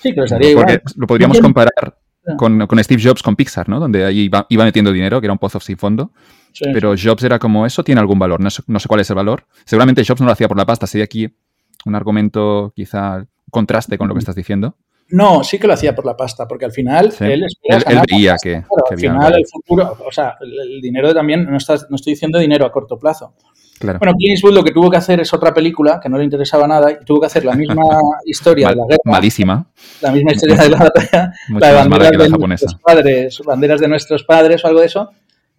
Sí, 0.00 0.14
que 0.14 0.20
le 0.20 0.24
estaría 0.24 0.50
igual. 0.50 0.66
Porque 0.66 0.82
lo 0.96 1.06
podríamos 1.06 1.40
comparar 1.40 1.96
con, 2.36 2.66
con, 2.66 2.84
Steve 2.84 3.02
Jobs 3.02 3.22
con 3.22 3.36
Pixar, 3.36 3.68
¿no? 3.68 3.80
Donde 3.80 4.04
ahí 4.04 4.20
iba, 4.20 4.46
iba, 4.48 4.64
metiendo 4.64 4.92
dinero, 4.92 5.20
que 5.20 5.26
era 5.26 5.32
un 5.32 5.38
pozo 5.38 5.58
sin 5.60 5.76
fondo. 5.76 6.12
Pero 6.72 6.94
Jobs 6.96 7.22
era 7.24 7.38
como, 7.38 7.66
¿eso 7.66 7.82
tiene 7.84 8.00
algún 8.00 8.18
valor? 8.18 8.40
No 8.40 8.50
sé, 8.50 8.62
no 8.66 8.78
sé, 8.78 8.88
cuál 8.88 9.00
es 9.00 9.10
el 9.10 9.16
valor. 9.16 9.46
Seguramente 9.64 10.04
Jobs 10.04 10.20
no 10.20 10.26
lo 10.26 10.32
hacía 10.32 10.48
por 10.48 10.56
la 10.56 10.66
pasta. 10.66 10.86
Sería 10.86 11.04
aquí 11.04 11.28
un 11.84 11.94
argumento 11.94 12.72
quizá 12.74 13.26
contraste 13.50 13.98
con 13.98 14.08
lo 14.08 14.14
que 14.14 14.20
estás 14.20 14.34
diciendo. 14.34 14.76
No, 15.10 15.42
sí 15.42 15.58
que 15.58 15.66
lo 15.66 15.72
hacía 15.72 15.94
por 15.94 16.06
la 16.06 16.16
pasta, 16.16 16.46
porque 16.46 16.64
al 16.64 16.72
final 16.72 17.12
él, 17.18 17.44
él, 17.64 18.00
veía 18.08 18.36
que, 18.40 18.56
al 18.90 18.98
final 18.98 19.34
el 19.34 19.44
futuro, 19.46 19.96
o 20.06 20.12
sea, 20.12 20.36
el, 20.40 20.80
dinero 20.80 21.12
también, 21.12 21.50
no, 21.50 21.56
estás, 21.56 21.88
no 21.90 21.96
estoy 21.96 22.12
diciendo 22.12 22.38
dinero 22.38 22.64
a 22.64 22.70
corto 22.70 22.96
plazo. 22.96 23.34
Bueno, 23.80 24.14
Clint 24.14 24.32
Eastwood 24.32 24.54
lo 24.54 24.62
que 24.62 24.72
tuvo 24.72 24.90
que 24.90 24.98
hacer 24.98 25.20
es 25.20 25.32
otra 25.32 25.54
película 25.54 25.98
que 26.02 26.08
no 26.08 26.18
le 26.18 26.24
interesaba 26.24 26.66
nada 26.66 26.90
y 26.92 27.04
tuvo 27.04 27.20
que 27.20 27.26
hacer 27.26 27.44
la 27.44 27.54
misma 27.54 27.82
historia 28.26 28.68
de 28.68 28.76
la 28.76 28.84
guerra. 28.84 29.00
Malísima. 29.04 29.66
La 30.02 30.12
misma 30.12 30.32
historia 30.32 30.56
de 30.56 30.68
la 30.68 30.78
batalla. 30.78 31.32
la 31.48 31.68
de 31.68 31.88
banderas 31.88 32.30
de 32.30 32.46
nuestros 32.46 32.74
padres, 32.74 33.42
banderas 33.44 33.80
de 33.80 33.88
nuestros 33.88 34.24
padres 34.24 34.64
o 34.64 34.68
algo 34.68 34.80
de 34.80 34.86
eso, 34.86 35.10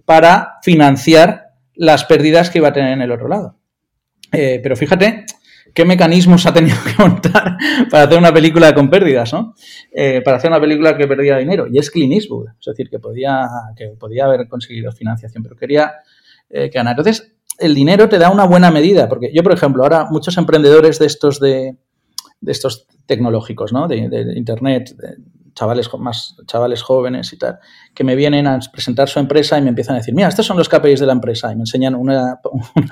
para 0.05 0.59
financiar 0.61 1.51
las 1.75 2.05
pérdidas 2.05 2.49
que 2.49 2.59
iba 2.59 2.67
a 2.67 2.73
tener 2.73 2.93
en 2.93 3.01
el 3.01 3.11
otro 3.11 3.27
lado. 3.27 3.57
Eh, 4.31 4.59
pero 4.61 4.75
fíjate 4.75 5.25
qué 5.73 5.85
mecanismos 5.85 6.45
ha 6.45 6.53
tenido 6.53 6.77
que 6.85 7.01
montar 7.01 7.57
para 7.89 8.03
hacer 8.03 8.17
una 8.17 8.33
película 8.33 8.73
con 8.73 8.89
pérdidas, 8.89 9.33
¿no? 9.33 9.55
Eh, 9.91 10.21
para 10.23 10.37
hacer 10.37 10.51
una 10.51 10.61
película 10.61 10.95
que 10.95 11.07
perdía 11.07 11.37
dinero. 11.37 11.65
Y 11.71 11.79
es 11.79 11.89
Clint 11.89 12.13
Eastwood. 12.13 12.49
Es 12.59 12.65
decir, 12.65 12.89
que 12.89 12.99
podía, 12.99 13.47
que 13.75 13.95
podía 13.99 14.25
haber 14.25 14.47
conseguido 14.47 14.91
financiación, 14.91 15.43
pero 15.43 15.55
quería 15.55 15.93
eh, 16.49 16.69
ganar. 16.69 16.91
Entonces, 16.91 17.33
el 17.59 17.75
dinero 17.75 18.09
te 18.09 18.17
da 18.17 18.29
una 18.29 18.45
buena 18.45 18.71
medida, 18.71 19.07
porque 19.07 19.31
yo, 19.33 19.43
por 19.43 19.53
ejemplo, 19.53 19.83
ahora 19.83 20.07
muchos 20.09 20.37
emprendedores 20.37 20.99
de 20.99 21.05
estos 21.05 21.39
de, 21.39 21.77
estos 22.45 22.87
tecnológicos, 23.05 23.71
¿no? 23.71 23.87
De, 23.87 23.97
Internet, 24.35 24.95
chavales 25.53 25.89
más 25.99 26.35
chavales 26.47 26.81
jóvenes 26.81 27.31
y 27.33 27.37
tal, 27.37 27.59
que 27.93 28.03
me 28.03 28.15
vienen 28.15 28.47
a 28.47 28.59
presentar 28.71 29.09
su 29.09 29.19
empresa 29.19 29.57
y 29.57 29.61
me 29.61 29.69
empiezan 29.69 29.95
a 29.95 29.99
decir, 29.99 30.13
mira, 30.13 30.29
estos 30.29 30.45
son 30.45 30.57
los 30.57 30.69
KPIs 30.69 31.01
de 31.01 31.05
la 31.05 31.13
empresa 31.13 31.51
y 31.51 31.55
me 31.55 31.61
enseñan 31.61 31.95
una, 31.95 32.39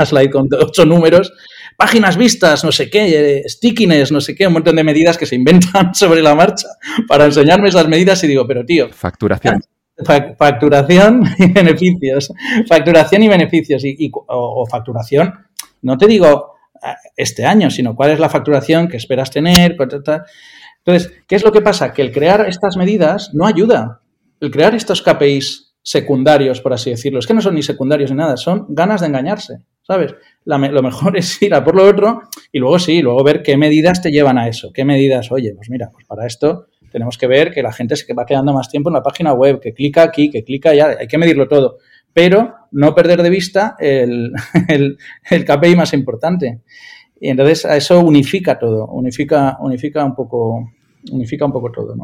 slide 0.06 0.30
con 0.30 0.48
ocho 0.52 0.86
números, 0.86 1.32
páginas 1.78 2.18
vistas, 2.18 2.64
no 2.64 2.72
sé 2.72 2.90
qué, 2.90 3.44
stickiness, 3.48 4.12
no 4.12 4.22
sé 4.22 4.36
qué, 4.36 4.48
un 4.48 4.54
montón 4.54 4.76
de 4.76 4.84
medidas 4.84 5.18
que 5.18 5.26
se 5.26 5.36
inventan 5.36 5.94
sobre 5.96 6.22
la 6.22 6.36
marcha 6.36 6.68
para 7.08 7.26
enseñarme 7.26 7.70
esas 7.70 7.88
medidas 7.88 8.24
y 8.24 8.28
digo, 8.28 8.46
pero 8.46 8.66
tío, 8.66 8.90
facturación. 8.92 9.62
Facturación 10.06 11.24
y 11.38 11.52
beneficios. 11.52 12.34
Facturación 12.68 13.24
y 13.24 13.28
beneficios. 13.28 13.84
Y, 13.84 14.12
o, 14.14 14.66
facturación, 14.66 15.34
no 15.82 15.98
te 15.98 16.08
digo 16.08 16.56
eh, 16.76 16.88
este 17.16 17.46
año, 17.46 17.70
sino 17.70 17.96
cuál 17.96 18.12
es 18.12 18.20
la 18.20 18.30
facturación 18.30 18.88
que 18.88 18.98
esperas 18.98 19.32
tener. 19.32 19.76
Entonces, 19.78 21.14
¿qué 21.28 21.36
es 21.36 21.44
lo 21.44 21.52
que 21.52 21.62
pasa? 21.62 21.94
Que 21.94 22.02
el 22.02 22.12
crear 22.12 22.48
estas 22.48 22.78
medidas 22.78 23.32
no 23.34 23.46
ayuda. 23.46 24.02
El 24.40 24.52
crear 24.52 24.74
estos 24.74 25.02
KPIs 25.02 25.70
secundarios, 25.82 26.62
por 26.62 26.74
así 26.74 26.92
decirlo, 26.92 27.20
es 27.20 27.28
que 27.28 27.34
no 27.34 27.42
son 27.42 27.56
ni 27.56 27.64
secundarios 27.64 28.12
ni 28.12 28.18
nada, 28.18 28.38
son 28.38 28.68
ganas 28.70 29.02
de 29.02 29.08
engañarse, 29.08 29.66
¿sabes? 29.82 30.14
lo 30.46 30.84
mejor 30.84 31.18
es 31.18 31.42
ir 31.42 31.54
a 31.54 31.64
por 31.64 31.76
lo 31.76 31.88
otro 31.88 32.22
y 32.52 32.60
luego 32.60 32.80
sí, 32.80 33.02
luego 33.02 33.24
ver 33.24 33.42
qué 33.42 33.58
medidas 33.58 34.02
te 34.02 34.12
llevan 34.12 34.38
a 34.38 34.48
eso, 34.48 34.72
qué 34.74 34.86
medidas, 34.86 35.32
oye, 35.32 35.54
pues 35.56 35.70
mira, 35.70 35.90
pues 35.92 36.06
para 36.06 36.28
esto 36.28 36.68
tenemos 36.90 37.18
que 37.18 37.28
ver 37.28 37.52
que 37.52 37.64
la 37.64 37.72
gente 37.72 37.96
se 37.96 38.14
va 38.14 38.26
quedando 38.26 38.54
más 38.54 38.70
tiempo 38.70 38.90
en 38.90 38.96
la 38.96 39.04
página 39.04 39.34
web, 39.34 39.60
que 39.60 39.74
clica 39.74 40.04
aquí, 40.04 40.30
que 40.30 40.44
clica 40.44 40.72
allá, 40.72 40.98
hay 41.00 41.08
que 41.08 41.18
medirlo 41.18 41.48
todo. 41.48 41.78
Pero 42.14 42.56
no 42.72 42.96
perder 42.96 43.22
de 43.22 43.30
vista 43.30 43.76
el, 43.80 44.34
el, 44.68 45.46
KPI 45.46 45.76
más 45.76 45.94
importante. 45.94 46.62
Y 47.20 47.30
entonces 47.30 47.66
a 47.66 47.78
eso 47.78 48.00
unifica 48.00 48.58
todo, 48.58 48.88
unifica, 48.88 49.58
unifica 49.62 50.04
un 50.04 50.16
poco, 50.16 50.72
unifica 51.12 51.46
un 51.46 51.52
poco 51.52 51.72
todo. 51.72 51.96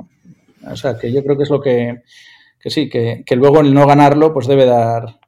O 0.69 0.75
sea, 0.75 0.97
que 0.97 1.11
yo 1.11 1.23
creo 1.23 1.37
que 1.37 1.43
es 1.43 1.49
lo 1.49 1.61
que, 1.61 2.01
que 2.59 2.69
sí, 2.69 2.89
que, 2.89 3.23
luego 3.35 3.61
el 3.61 3.73
no 3.73 3.85
ganarlo, 3.85 4.33
pues 4.33 4.47
debe 4.47 4.65
dar, 4.65 5.19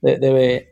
debe, 0.00 0.70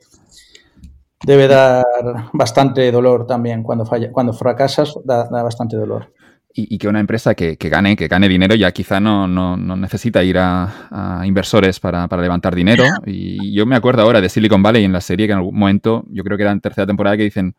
debe 1.25 1.49
dar 1.49 1.85
bastante 2.33 2.91
dolor 2.91 3.27
también 3.27 3.63
cuando 3.63 3.85
falla, 3.85 4.11
cuando 4.11 4.33
fracasas 4.33 4.99
da, 5.05 5.29
da 5.29 5.43
bastante 5.43 5.77
dolor. 5.77 6.13
Y, 6.61 6.79
que 6.79 6.89
una 6.89 6.99
empresa 6.99 7.35
que, 7.35 7.57
gane, 7.57 7.97
que 7.97 8.09
gane 8.09 8.29
dinero 8.29 8.57
ya 8.57 8.73
quizá 8.73 8.99
no, 8.99 9.29
no, 9.29 9.57
necesita 9.57 10.25
ir 10.25 10.39
a, 10.39 11.23
inversores 11.25 11.79
para, 11.79 12.09
levantar 12.21 12.55
dinero. 12.55 12.85
Y 13.07 13.53
yo 13.53 13.65
me 13.65 13.77
acuerdo 13.77 14.03
ahora 14.03 14.21
de 14.21 14.29
Silicon 14.29 14.63
Valley 14.63 14.85
en 14.85 14.93
la 14.93 15.01
serie 15.01 15.27
que 15.27 15.33
en 15.33 15.39
algún 15.39 15.57
momento, 15.57 16.05
yo 16.11 16.25
creo 16.25 16.37
que 16.37 16.43
era 16.43 16.53
en 16.53 16.61
tercera 16.61 16.87
temporada, 16.87 17.17
que 17.17 17.23
dicen, 17.23 17.55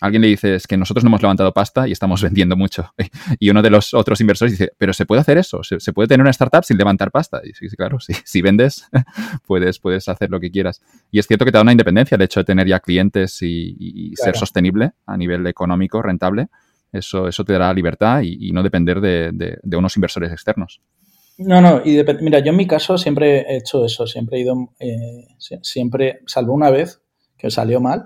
alguien 0.00 0.20
le 0.20 0.28
dice, 0.28 0.56
es 0.56 0.66
que 0.66 0.76
nosotros 0.76 1.02
no 1.02 1.08
hemos 1.08 1.22
levantado 1.22 1.52
pasta 1.54 1.88
y 1.88 1.92
estamos 1.92 2.22
vendiendo 2.22 2.56
mucho. 2.56 2.92
Y 3.38 3.48
uno 3.48 3.62
de 3.62 3.70
los 3.70 3.94
otros 3.94 4.20
inversores 4.20 4.52
dice, 4.52 4.72
pero 4.76 4.92
¿se 4.92 5.06
puede 5.06 5.22
hacer 5.22 5.38
eso? 5.38 5.62
¿Se, 5.62 5.92
puede 5.92 6.08
tener 6.08 6.20
una 6.20 6.30
startup 6.30 6.64
sin 6.64 6.76
levantar 6.76 7.10
pasta? 7.10 7.40
Y 7.42 7.54
sí, 7.54 7.74
claro, 7.74 8.00
sí. 8.00 8.12
si 8.24 8.42
vendes, 8.42 8.86
puedes, 9.46 9.78
puedes 9.78 10.08
hacer 10.08 10.30
lo 10.30 10.40
que 10.40 10.50
quieras. 10.50 10.82
Y 11.10 11.18
es 11.18 11.26
cierto 11.26 11.46
que 11.46 11.52
te 11.52 11.58
da 11.58 11.62
una 11.62 11.72
independencia 11.72 12.16
el 12.16 12.22
hecho 12.22 12.40
de 12.40 12.44
tener 12.44 12.66
ya 12.66 12.80
clientes 12.80 13.38
y, 13.40 14.12
ser 14.16 14.36
sostenible 14.36 14.92
a 15.06 15.16
nivel 15.16 15.46
económico, 15.46 16.02
rentable 16.02 16.48
eso, 16.92 17.26
eso 17.26 17.44
te 17.44 17.54
dará 17.54 17.72
libertad 17.72 18.20
y, 18.22 18.52
no 18.52 18.62
depender 18.62 19.00
de, 19.00 19.58
unos 19.76 19.96
inversores 19.96 20.30
externos. 20.30 20.80
No, 21.38 21.60
no, 21.60 21.82
y 21.84 22.04
mira, 22.20 22.40
yo 22.40 22.50
en 22.50 22.56
mi 22.56 22.66
caso 22.66 22.98
siempre 22.98 23.40
he 23.40 23.56
hecho 23.56 23.84
eso, 23.84 24.06
siempre 24.06 24.38
he 24.38 24.42
ido, 24.42 24.54
eh, 24.78 25.26
siempre, 25.38 26.20
salvo 26.26 26.52
una 26.52 26.70
vez 26.70 27.00
que 27.38 27.50
salió 27.50 27.80
mal, 27.80 28.04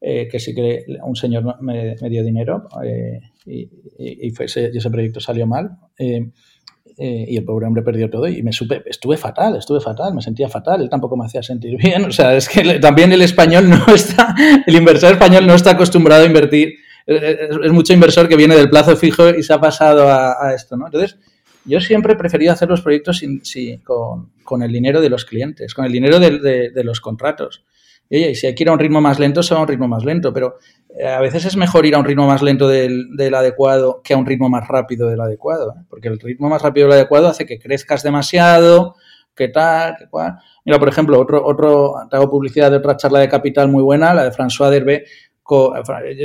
eh, 0.00 0.28
que 0.30 0.38
sí 0.38 0.54
que 0.54 0.84
un 1.02 1.16
señor 1.16 1.60
me, 1.62 1.96
dio 2.10 2.22
dinero 2.22 2.68
eh, 2.84 3.20
y, 3.46 4.30
fue 4.30 4.44
ese, 4.44 4.66
ese, 4.66 4.90
proyecto 4.90 5.20
salió 5.20 5.46
mal. 5.46 5.70
y 5.98 7.36
el 7.36 7.44
pobre 7.44 7.66
hombre 7.66 7.82
perdió 7.82 8.10
todo 8.10 8.28
y 8.28 8.42
me 8.42 8.52
supe, 8.52 8.82
estuve 8.86 9.16
fatal, 9.16 9.56
estuve 9.56 9.80
fatal, 9.80 10.14
me 10.14 10.20
sentía 10.20 10.48
fatal, 10.48 10.82
él 10.82 10.90
tampoco 10.90 11.16
me 11.16 11.24
hacía 11.24 11.42
sentir 11.42 11.78
bien, 11.78 12.04
o 12.08 12.10
sea, 12.12 12.36
es 12.36 12.48
que 12.48 12.78
también 12.78 13.10
el 13.12 13.22
español 13.22 13.70
no 13.70 13.86
está, 13.94 14.34
el 14.66 14.76
inversor 14.76 15.12
español 15.12 15.46
no 15.46 15.54
está 15.54 15.70
acostumbrado 15.70 16.24
a 16.24 16.26
invertir 16.26 16.74
es, 17.06 17.72
mucho 17.72 17.92
inversor 17.92 18.28
que 18.28 18.36
viene 18.36 18.56
del 18.56 18.68
plazo 18.68 18.96
fijo 18.96 19.30
y 19.30 19.42
se 19.42 19.52
ha 19.52 19.60
pasado 19.60 20.08
a, 20.10 20.52
esto, 20.54 20.76
¿no? 20.76 20.86
Entonces, 20.86 21.16
yo 21.64 21.80
siempre 21.80 22.12
he 22.12 22.16
preferido 22.16 22.52
hacer 22.52 22.68
los 22.68 22.82
proyectos 22.82 23.18
sin, 23.18 23.42
con, 23.82 24.62
el 24.62 24.72
dinero 24.72 25.00
de 25.00 25.08
los 25.08 25.24
clientes, 25.24 25.74
con 25.74 25.84
el 25.84 25.92
dinero 25.92 26.18
de, 26.18 26.82
los 26.84 27.00
contratos. 27.00 27.64
Y 28.08 28.18
oye, 28.18 28.34
si 28.36 28.46
hay 28.46 28.54
que 28.54 28.62
ir 28.62 28.68
a 28.68 28.72
un 28.72 28.78
ritmo 28.78 29.00
más 29.00 29.18
lento, 29.18 29.42
se 29.42 29.52
va 29.52 29.60
a 29.60 29.62
un 29.62 29.68
ritmo 29.68 29.88
más 29.88 30.04
lento, 30.04 30.32
pero 30.32 30.58
eh, 30.96 31.08
a 31.08 31.20
veces 31.20 31.44
es 31.44 31.56
mejor 31.56 31.86
ir 31.86 31.96
a 31.96 31.98
un 31.98 32.04
ritmo 32.04 32.26
más 32.26 32.40
lento 32.40 32.68
del, 32.68 33.34
adecuado 33.34 34.00
que 34.04 34.14
a 34.14 34.16
un 34.16 34.26
ritmo 34.26 34.48
más 34.48 34.68
rápido 34.68 35.08
del 35.08 35.20
adecuado, 35.20 35.74
¿eh? 35.76 35.84
porque 35.90 36.06
el 36.06 36.20
ritmo 36.20 36.48
más 36.48 36.62
rápido 36.62 36.86
del 36.86 36.98
adecuado 36.98 37.26
hace 37.26 37.46
que 37.46 37.58
crezcas 37.58 38.04
demasiado, 38.04 38.94
que 39.34 39.48
tal, 39.48 39.96
que 39.98 40.08
cual. 40.08 40.38
Mira, 40.64 40.78
por 40.78 40.88
ejemplo, 40.88 41.20
otro, 41.20 41.44
otro, 41.44 41.94
te 42.10 42.16
hago 42.16 42.30
publicidad 42.30 42.70
de 42.70 42.78
otra 42.78 42.96
charla 42.96 43.20
de 43.20 43.28
capital 43.28 43.68
muy 43.68 43.82
buena, 43.82 44.14
la 44.14 44.24
de 44.24 44.32
François 44.32 44.70
Derbe, 44.70 45.04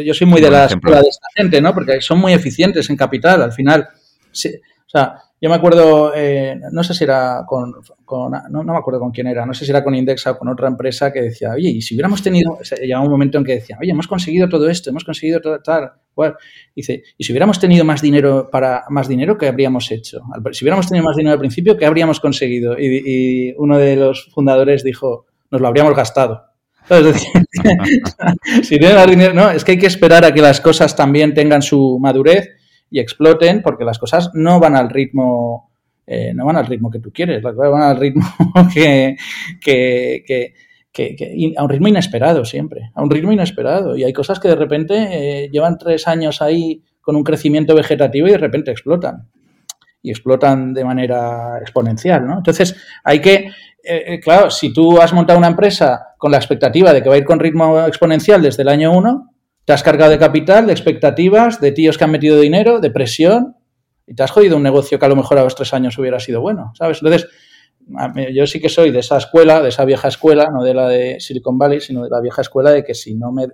yo 0.04 0.14
soy 0.14 0.28
muy 0.28 0.42
de 0.42 0.50
la 0.50 0.66
escuela 0.66 1.02
de 1.02 1.10
esta 1.10 1.28
gente, 1.36 1.62
¿no? 1.62 1.74
Porque 1.74 2.02
son 2.02 2.20
muy 2.20 2.34
eficientes 2.34 2.90
en 2.90 2.98
capital, 2.98 3.42
al 3.42 3.52
final. 3.52 3.88
o 3.92 4.90
sea, 4.90 5.16
yo 5.44 5.50
me 5.50 5.56
acuerdo, 5.56 6.14
eh, 6.16 6.60
no 6.72 6.84
sé 6.84 6.94
si 6.94 7.04
era 7.04 7.44
con, 7.48 7.74
no, 8.52 8.64
me 8.64 8.78
acuerdo 8.78 9.00
con 9.00 9.10
quién 9.10 9.26
era, 9.26 9.44
no 9.44 9.56
sé 9.56 9.66
si 9.66 9.72
era 9.72 9.84
con 9.84 9.96
Indexa 9.96 10.32
o 10.32 10.38
con 10.38 10.48
otra 10.50 10.68
empresa 10.68 11.12
que 11.12 11.20
decía, 11.20 11.50
oye, 11.50 11.70
y 11.70 11.82
si 11.82 11.96
hubiéramos 11.96 12.22
tenido, 12.22 12.54
o 12.54 12.76
llegaba 12.80 13.04
un 13.04 13.10
momento 13.10 13.40
en 13.40 13.44
que 13.44 13.54
decía, 13.56 13.76
oye, 13.82 13.90
hemos 13.90 14.08
conseguido 14.08 14.48
todo 14.48 14.70
esto, 14.70 14.92
hemos 14.92 15.04
conseguido 15.04 15.42
todo 15.42 15.60
tal, 15.60 15.94
cual. 16.14 16.36
Dice, 16.76 17.02
y 17.18 17.24
si 17.24 17.32
hubiéramos 17.32 17.60
tenido 17.60 17.84
más 17.84 18.04
dinero 18.04 18.50
para 18.52 18.84
más 18.90 19.08
dinero, 19.08 19.36
¿qué 19.36 19.48
habríamos 19.48 19.90
hecho? 19.92 20.22
Si 20.52 20.64
hubiéramos 20.64 20.88
tenido 20.88 21.06
más 21.06 21.16
dinero 21.16 21.34
al 21.34 21.40
principio, 21.40 21.76
¿qué 21.76 21.88
habríamos 21.88 22.20
conseguido? 22.20 22.78
y 22.78 23.56
uno 23.58 23.80
de 23.80 23.96
los 23.96 24.30
fundadores 24.32 24.84
dijo, 24.84 25.26
nos 25.50 25.60
lo 25.60 25.68
habríamos 25.68 25.96
gastado. 25.96 26.51
si 28.64 28.80
tienes 28.80 29.08
dinero, 29.08 29.34
no, 29.34 29.50
es 29.50 29.64
que 29.64 29.74
hay 29.74 29.78
que 29.78 29.88
esperar 29.88 30.26
a 30.26 30.34
que 30.34 30.42
las 30.42 30.60
cosas 30.60 30.96
también 30.96 31.34
tengan 31.34 31.62
su 31.62 32.00
madurez 32.00 32.50
y 32.90 33.00
exploten, 33.00 33.62
porque 33.62 33.86
las 33.86 33.98
cosas 33.98 34.32
no 34.34 34.60
van 34.60 34.76
al 34.76 34.90
ritmo, 34.90 35.72
eh, 36.06 36.34
no 36.34 36.46
van 36.46 36.58
al 36.58 36.68
ritmo 36.68 36.92
que 36.92 37.00
tú 37.00 37.12
quieres, 37.14 37.42
van 37.42 37.82
al 37.82 37.98
ritmo 37.98 38.26
que, 38.74 39.16
que, 39.62 40.54
a 41.58 41.64
un 41.64 41.70
ritmo 41.70 41.88
inesperado 41.88 42.44
siempre, 42.44 42.92
a 42.94 43.02
un 43.02 43.10
ritmo 43.10 43.32
inesperado. 43.32 43.96
Y 43.96 44.04
hay 44.04 44.12
cosas 44.12 44.40
que 44.40 44.50
de 44.50 44.56
repente 44.56 44.96
eh, 44.96 45.50
llevan 45.50 45.78
tres 45.78 46.08
años 46.08 46.42
ahí 46.42 46.84
con 47.00 47.16
un 47.16 47.24
crecimiento 47.24 47.76
vegetativo 47.76 48.28
y 48.28 48.32
de 48.32 48.38
repente 48.38 48.72
explotan. 48.72 49.30
Y 50.04 50.10
explotan 50.10 50.74
de 50.74 50.84
manera 50.84 51.60
exponencial, 51.62 52.26
¿no? 52.26 52.38
Entonces, 52.38 52.76
hay 53.04 53.22
que 53.22 53.52
eh, 53.84 54.14
eh, 54.14 54.20
claro, 54.20 54.50
si 54.50 54.74
tú 54.74 55.00
has 55.00 55.14
montado 55.14 55.40
una 55.40 55.48
empresa 55.48 56.14
con 56.18 56.32
la 56.32 56.38
expectativa 56.38 56.94
de 56.94 57.02
que 57.02 57.10
va 57.10 57.16
a 57.16 57.18
ir 57.18 57.26
con 57.26 57.40
ritmo 57.40 57.86
exponencial 57.86 58.42
desde 58.42 58.64
el 58.64 58.70
año 58.70 58.92
1, 58.92 59.30
te 59.66 59.74
has 59.74 59.84
cargado 59.84 60.12
de 60.12 60.20
capital, 60.20 60.68
de 60.68 60.74
expectativas, 60.74 61.60
de 61.62 61.72
tíos 61.72 61.98
que 61.98 62.04
han 62.04 62.12
metido 62.12 62.40
dinero, 62.40 62.80
de 62.80 62.92
presión, 62.92 63.56
y 64.08 64.16
te 64.16 64.24
has 64.24 64.32
jodido 64.32 64.58
un 64.58 64.64
negocio 64.64 65.00
que 65.00 65.06
a 65.06 65.10
lo 65.10 65.16
mejor 65.16 65.38
a 65.38 65.44
los 65.44 65.56
tres 65.56 65.74
años 65.74 65.98
hubiera 65.98 66.20
sido 66.20 66.42
bueno, 66.42 66.74
¿sabes? 66.76 67.00
Entonces, 67.02 67.30
yo 68.34 68.48
sí 68.48 68.60
que 68.60 68.70
soy 68.70 68.92
de 68.92 69.00
esa 69.00 69.18
escuela, 69.18 69.62
de 69.62 69.70
esa 69.70 69.86
vieja 69.86 70.08
escuela, 70.08 70.50
no 70.52 70.64
de 70.64 70.74
la 70.74 70.88
de 70.88 71.20
Silicon 71.20 71.58
Valley, 71.58 71.82
sino 71.82 72.04
de 72.04 72.10
la 72.10 72.22
vieja 72.22 72.42
escuela 72.42 72.72
de 72.72 72.84
que 72.84 72.94
si 72.94 73.16
no 73.16 73.32
me... 73.32 73.48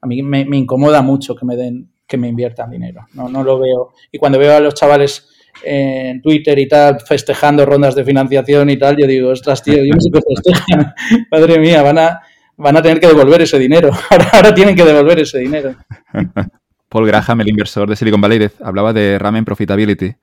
A 0.00 0.06
mí 0.06 0.22
me, 0.22 0.44
me 0.44 0.58
incomoda 0.58 1.00
mucho 1.00 1.34
que 1.34 1.46
me 1.46 1.56
den, 1.56 1.90
que 2.06 2.18
me 2.18 2.28
inviertan 2.28 2.70
dinero, 2.70 3.06
no, 3.14 3.28
no 3.28 3.42
lo 3.42 3.58
veo. 3.58 3.94
Y 4.12 4.18
cuando 4.18 4.38
veo 4.38 4.54
a 4.54 4.60
los 4.60 4.74
chavales 4.74 5.33
en 5.62 6.20
Twitter 6.20 6.58
y 6.58 6.68
tal, 6.68 6.98
festejando 7.00 7.64
rondas 7.64 7.94
de 7.94 8.04
financiación 8.04 8.70
y 8.70 8.78
tal, 8.78 8.96
yo 8.96 9.06
digo, 9.06 9.30
ostras, 9.30 9.62
tío, 9.62 9.84
yo 9.84 9.94
no 9.94 10.00
sé 10.00 10.10
qué. 10.12 11.18
Madre 11.30 11.58
mía, 11.58 11.82
van 11.82 11.98
a, 11.98 12.20
van 12.56 12.76
a 12.76 12.82
tener 12.82 13.00
que 13.00 13.06
devolver 13.06 13.42
ese 13.42 13.58
dinero. 13.58 13.90
Ahora, 14.32 14.54
tienen 14.54 14.74
que 14.74 14.84
devolver 14.84 15.20
ese 15.20 15.38
dinero. 15.38 15.74
Paul 16.88 17.06
Graham, 17.06 17.40
el 17.40 17.48
inversor 17.48 17.88
de 17.88 17.96
Silicon 17.96 18.20
Valley, 18.20 18.48
hablaba 18.62 18.92
de 18.92 19.18
ramen 19.18 19.44
profitability 19.44 20.14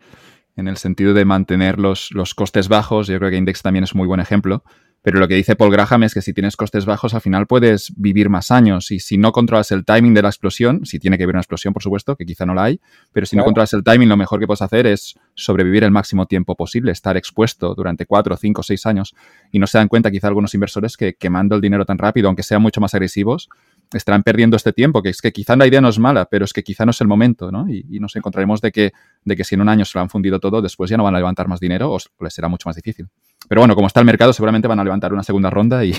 en 0.55 0.67
el 0.67 0.77
sentido 0.77 1.13
de 1.13 1.25
mantener 1.25 1.79
los, 1.79 2.11
los 2.11 2.33
costes 2.33 2.69
bajos. 2.69 3.07
Yo 3.07 3.17
creo 3.17 3.29
que 3.29 3.37
Index 3.37 3.61
también 3.61 3.83
es 3.83 3.93
un 3.93 3.99
muy 3.99 4.07
buen 4.07 4.19
ejemplo. 4.19 4.63
Pero 5.03 5.19
lo 5.19 5.27
que 5.27 5.33
dice 5.33 5.55
Paul 5.55 5.71
Graham 5.71 6.03
es 6.03 6.13
que 6.13 6.21
si 6.21 6.31
tienes 6.31 6.55
costes 6.55 6.85
bajos, 6.85 7.15
al 7.15 7.21
final 7.21 7.47
puedes 7.47 7.91
vivir 7.97 8.29
más 8.29 8.51
años. 8.51 8.91
Y 8.91 8.99
si 8.99 9.17
no 9.17 9.31
controlas 9.31 9.71
el 9.71 9.83
timing 9.83 10.13
de 10.13 10.21
la 10.21 10.29
explosión, 10.29 10.85
si 10.85 10.99
tiene 10.99 11.17
que 11.17 11.23
haber 11.23 11.35
una 11.35 11.41
explosión, 11.41 11.73
por 11.73 11.81
supuesto, 11.81 12.15
que 12.15 12.25
quizá 12.25 12.45
no 12.45 12.53
la 12.53 12.65
hay, 12.65 12.79
pero 13.11 13.25
si 13.25 13.35
no 13.35 13.43
controlas 13.43 13.73
el 13.73 13.83
timing, 13.83 14.09
lo 14.09 14.17
mejor 14.17 14.39
que 14.39 14.45
puedes 14.45 14.61
hacer 14.61 14.85
es 14.85 15.15
sobrevivir 15.33 15.83
el 15.83 15.91
máximo 15.91 16.27
tiempo 16.27 16.55
posible, 16.55 16.91
estar 16.91 17.17
expuesto 17.17 17.73
durante 17.73 18.05
cuatro, 18.05 18.37
cinco, 18.37 18.61
seis 18.61 18.85
años. 18.85 19.15
Y 19.51 19.57
no 19.57 19.65
se 19.65 19.79
dan 19.79 19.87
cuenta 19.87 20.11
quizá 20.11 20.27
algunos 20.27 20.53
inversores 20.53 20.97
que 20.97 21.15
quemando 21.15 21.55
el 21.55 21.61
dinero 21.61 21.83
tan 21.85 21.97
rápido, 21.97 22.27
aunque 22.27 22.43
sean 22.43 22.61
mucho 22.61 22.79
más 22.79 22.93
agresivos, 22.93 23.49
estarán 23.91 24.21
perdiendo 24.23 24.55
este 24.55 24.71
tiempo, 24.71 25.01
que 25.01 25.09
es 25.09 25.21
que 25.21 25.31
quizá 25.31 25.55
la 25.55 25.67
idea 25.67 25.81
no 25.81 25.89
es 25.89 25.97
mala, 25.99 26.25
pero 26.25 26.45
es 26.45 26.53
que 26.53 26.63
quizá 26.63 26.85
no 26.85 26.91
es 26.91 27.01
el 27.01 27.07
momento, 27.07 27.51
¿no? 27.51 27.67
Y, 27.67 27.99
nos 27.99 28.15
encontraremos 28.15 28.61
de 28.61 28.71
que, 28.71 28.93
de 29.25 29.35
que 29.35 29.43
si 29.43 29.55
en 29.55 29.61
un 29.61 29.69
año 29.69 29.85
se 29.85 29.97
lo 29.97 30.01
han 30.01 30.09
fundido 30.09 30.39
todo, 30.39 30.61
después 30.61 30.89
ya 30.89 30.97
no 30.97 31.03
van 31.03 31.15
a 31.15 31.17
levantar 31.19 31.47
más 31.47 31.59
dinero 31.59 31.91
o 31.91 31.97
les 32.19 32.33
será 32.33 32.47
mucho 32.47 32.69
más 32.69 32.75
difícil. 32.75 33.09
Pero 33.51 33.63
bueno, 33.63 33.75
como 33.75 33.87
está 33.87 33.99
el 33.99 34.05
mercado, 34.05 34.31
seguramente 34.31 34.69
van 34.69 34.79
a 34.79 34.83
levantar 34.85 35.11
una 35.11 35.23
segunda 35.23 35.49
ronda 35.49 35.83
y, 35.85 35.91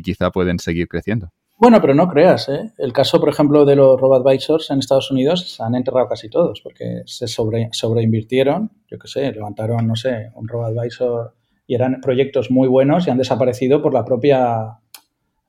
quizá 0.00 0.30
pueden 0.30 0.58
seguir 0.58 0.88
creciendo. 0.88 1.28
Bueno, 1.58 1.78
pero 1.78 1.92
no 1.92 2.08
creas, 2.08 2.48
¿eh? 2.48 2.72
El 2.78 2.94
caso, 2.94 3.20
por 3.20 3.28
ejemplo, 3.28 3.66
de 3.66 3.76
los 3.76 4.00
robo-advisors 4.00 4.70
en 4.70 4.78
Estados 4.78 5.10
Unidos 5.10 5.56
se 5.56 5.62
han 5.62 5.74
enterrado 5.74 6.08
casi 6.08 6.30
todos 6.30 6.62
porque 6.62 7.02
se 7.04 7.28
sobre, 7.28 7.68
sobreinvirtieron, 7.72 8.70
yo 8.90 8.98
qué 8.98 9.08
sé, 9.08 9.30
levantaron, 9.30 9.86
no 9.86 9.94
sé, 9.94 10.30
un 10.36 10.48
robo-advisor 10.48 11.34
y 11.66 11.74
eran 11.74 12.00
proyectos 12.00 12.50
muy 12.50 12.66
buenos 12.66 13.06
y 13.06 13.10
han 13.10 13.18
desaparecido 13.18 13.82
por 13.82 13.92
la 13.92 14.06
propia 14.06 14.78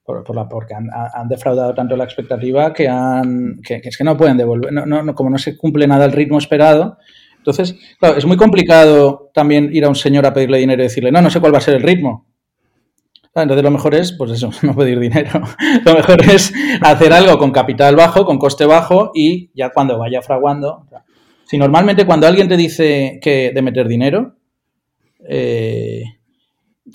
por, 0.04 0.36
la, 0.36 0.50
porque 0.50 0.74
han, 0.74 1.30
defraudado 1.30 1.74
tanto 1.74 1.96
la 1.96 2.04
expectativa 2.04 2.74
que, 2.74 2.90
han, 2.90 3.62
que, 3.66 3.80
es 3.82 3.98
que 3.98 4.04
no 4.04 4.18
pueden 4.18 4.36
devolver, 4.36 4.74
no, 4.74 4.86
no, 4.86 5.16
como 5.16 5.30
no 5.30 5.38
se 5.38 5.56
cumple 5.56 5.88
nada 5.88 6.04
el 6.04 6.12
ritmo 6.12 6.40
esperado. 6.40 6.98
Entonces, 7.40 7.76
claro, 8.00 8.18
es 8.18 8.26
muy 8.26 8.38
complicado 8.38 9.32
también 9.34 9.70
ir 9.74 9.84
a 9.84 9.90
un 9.90 9.96
señor 9.96 10.26
a 10.26 10.34
pedirle 10.34 10.60
dinero 10.60 10.82
y 10.82 10.86
decirle, 10.86 11.12
no, 11.12 11.22
no 11.22 11.30
sé 11.30 11.40
cuál 11.40 11.54
va 11.54 11.58
a 11.58 11.62
ser 11.62 11.76
el 11.76 11.84
ritmo. 11.84 12.28
Entonces 13.36 13.64
lo 13.64 13.72
mejor 13.72 13.96
es, 13.96 14.12
pues 14.12 14.32
eso, 14.32 14.50
no 14.64 14.76
pedir 14.76 15.00
dinero. 15.00 15.42
Lo 15.86 15.94
mejor 15.94 16.22
es 16.30 16.54
hacer 16.82 17.14
algo 17.14 17.38
con 17.38 17.52
capital 17.52 17.96
bajo, 17.96 18.26
con 18.26 18.38
coste 18.38 18.66
bajo 18.66 19.12
y 19.14 19.52
ya 19.54 19.70
cuando 19.70 19.98
vaya 19.98 20.22
fraguando. 20.22 20.88
Si 21.46 21.58
normalmente 21.58 22.06
cuando 22.06 22.28
alguien 22.28 22.48
te 22.48 22.58
dice 22.58 23.20
que 23.22 23.52
de 23.54 23.62
meter 23.62 23.88
dinero, 23.88 24.36
eh, 25.28 26.04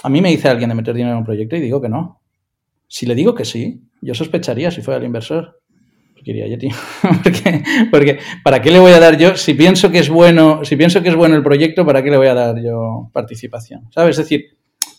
a 0.03 0.09
mí 0.09 0.21
me 0.21 0.31
dice 0.31 0.49
alguien 0.49 0.69
de 0.69 0.75
meter 0.75 0.95
dinero 0.95 1.13
en 1.13 1.19
un 1.19 1.25
proyecto 1.25 1.57
y 1.57 1.61
digo 1.61 1.81
que 1.81 1.89
no. 1.89 2.21
Si 2.89 3.07
le 3.07 3.15
digo 3.15 3.35
que 3.35 3.45
sí, 3.45 3.81
yo 4.01 4.15
sospecharía 4.15 4.71
si 4.71 4.83
fuera 4.83 4.99
el 4.99 5.07
inversor. 5.07 5.61
Porque 6.25 6.33
diría, 6.33 6.49
yo, 6.49 6.59
tío, 6.59 6.71
porque, 7.91 8.19
¿para 8.43 8.63
qué 8.63 8.71
le 8.71 8.79
voy 8.79 8.93
a 8.93 8.99
dar 8.99 9.19
yo? 9.19 9.37
Si 9.37 9.53
pienso 9.53 9.91
que 9.91 9.99
es 9.99 10.09
bueno, 10.09 10.65
si 10.65 10.75
pienso 10.75 11.03
que 11.03 11.11
es 11.11 11.15
bueno 11.15 11.37
el 11.37 11.43
proyecto, 11.43 11.85
¿para 11.85 12.03
qué 12.03 12.11
le 12.11 12.17
voy 12.17 12.29
a 12.29 12.35
dar 12.35 12.59
yo 12.63 13.11
participación? 13.13 13.91
¿Sabes? 13.93 14.19
Es 14.19 14.25
decir, 14.25 14.47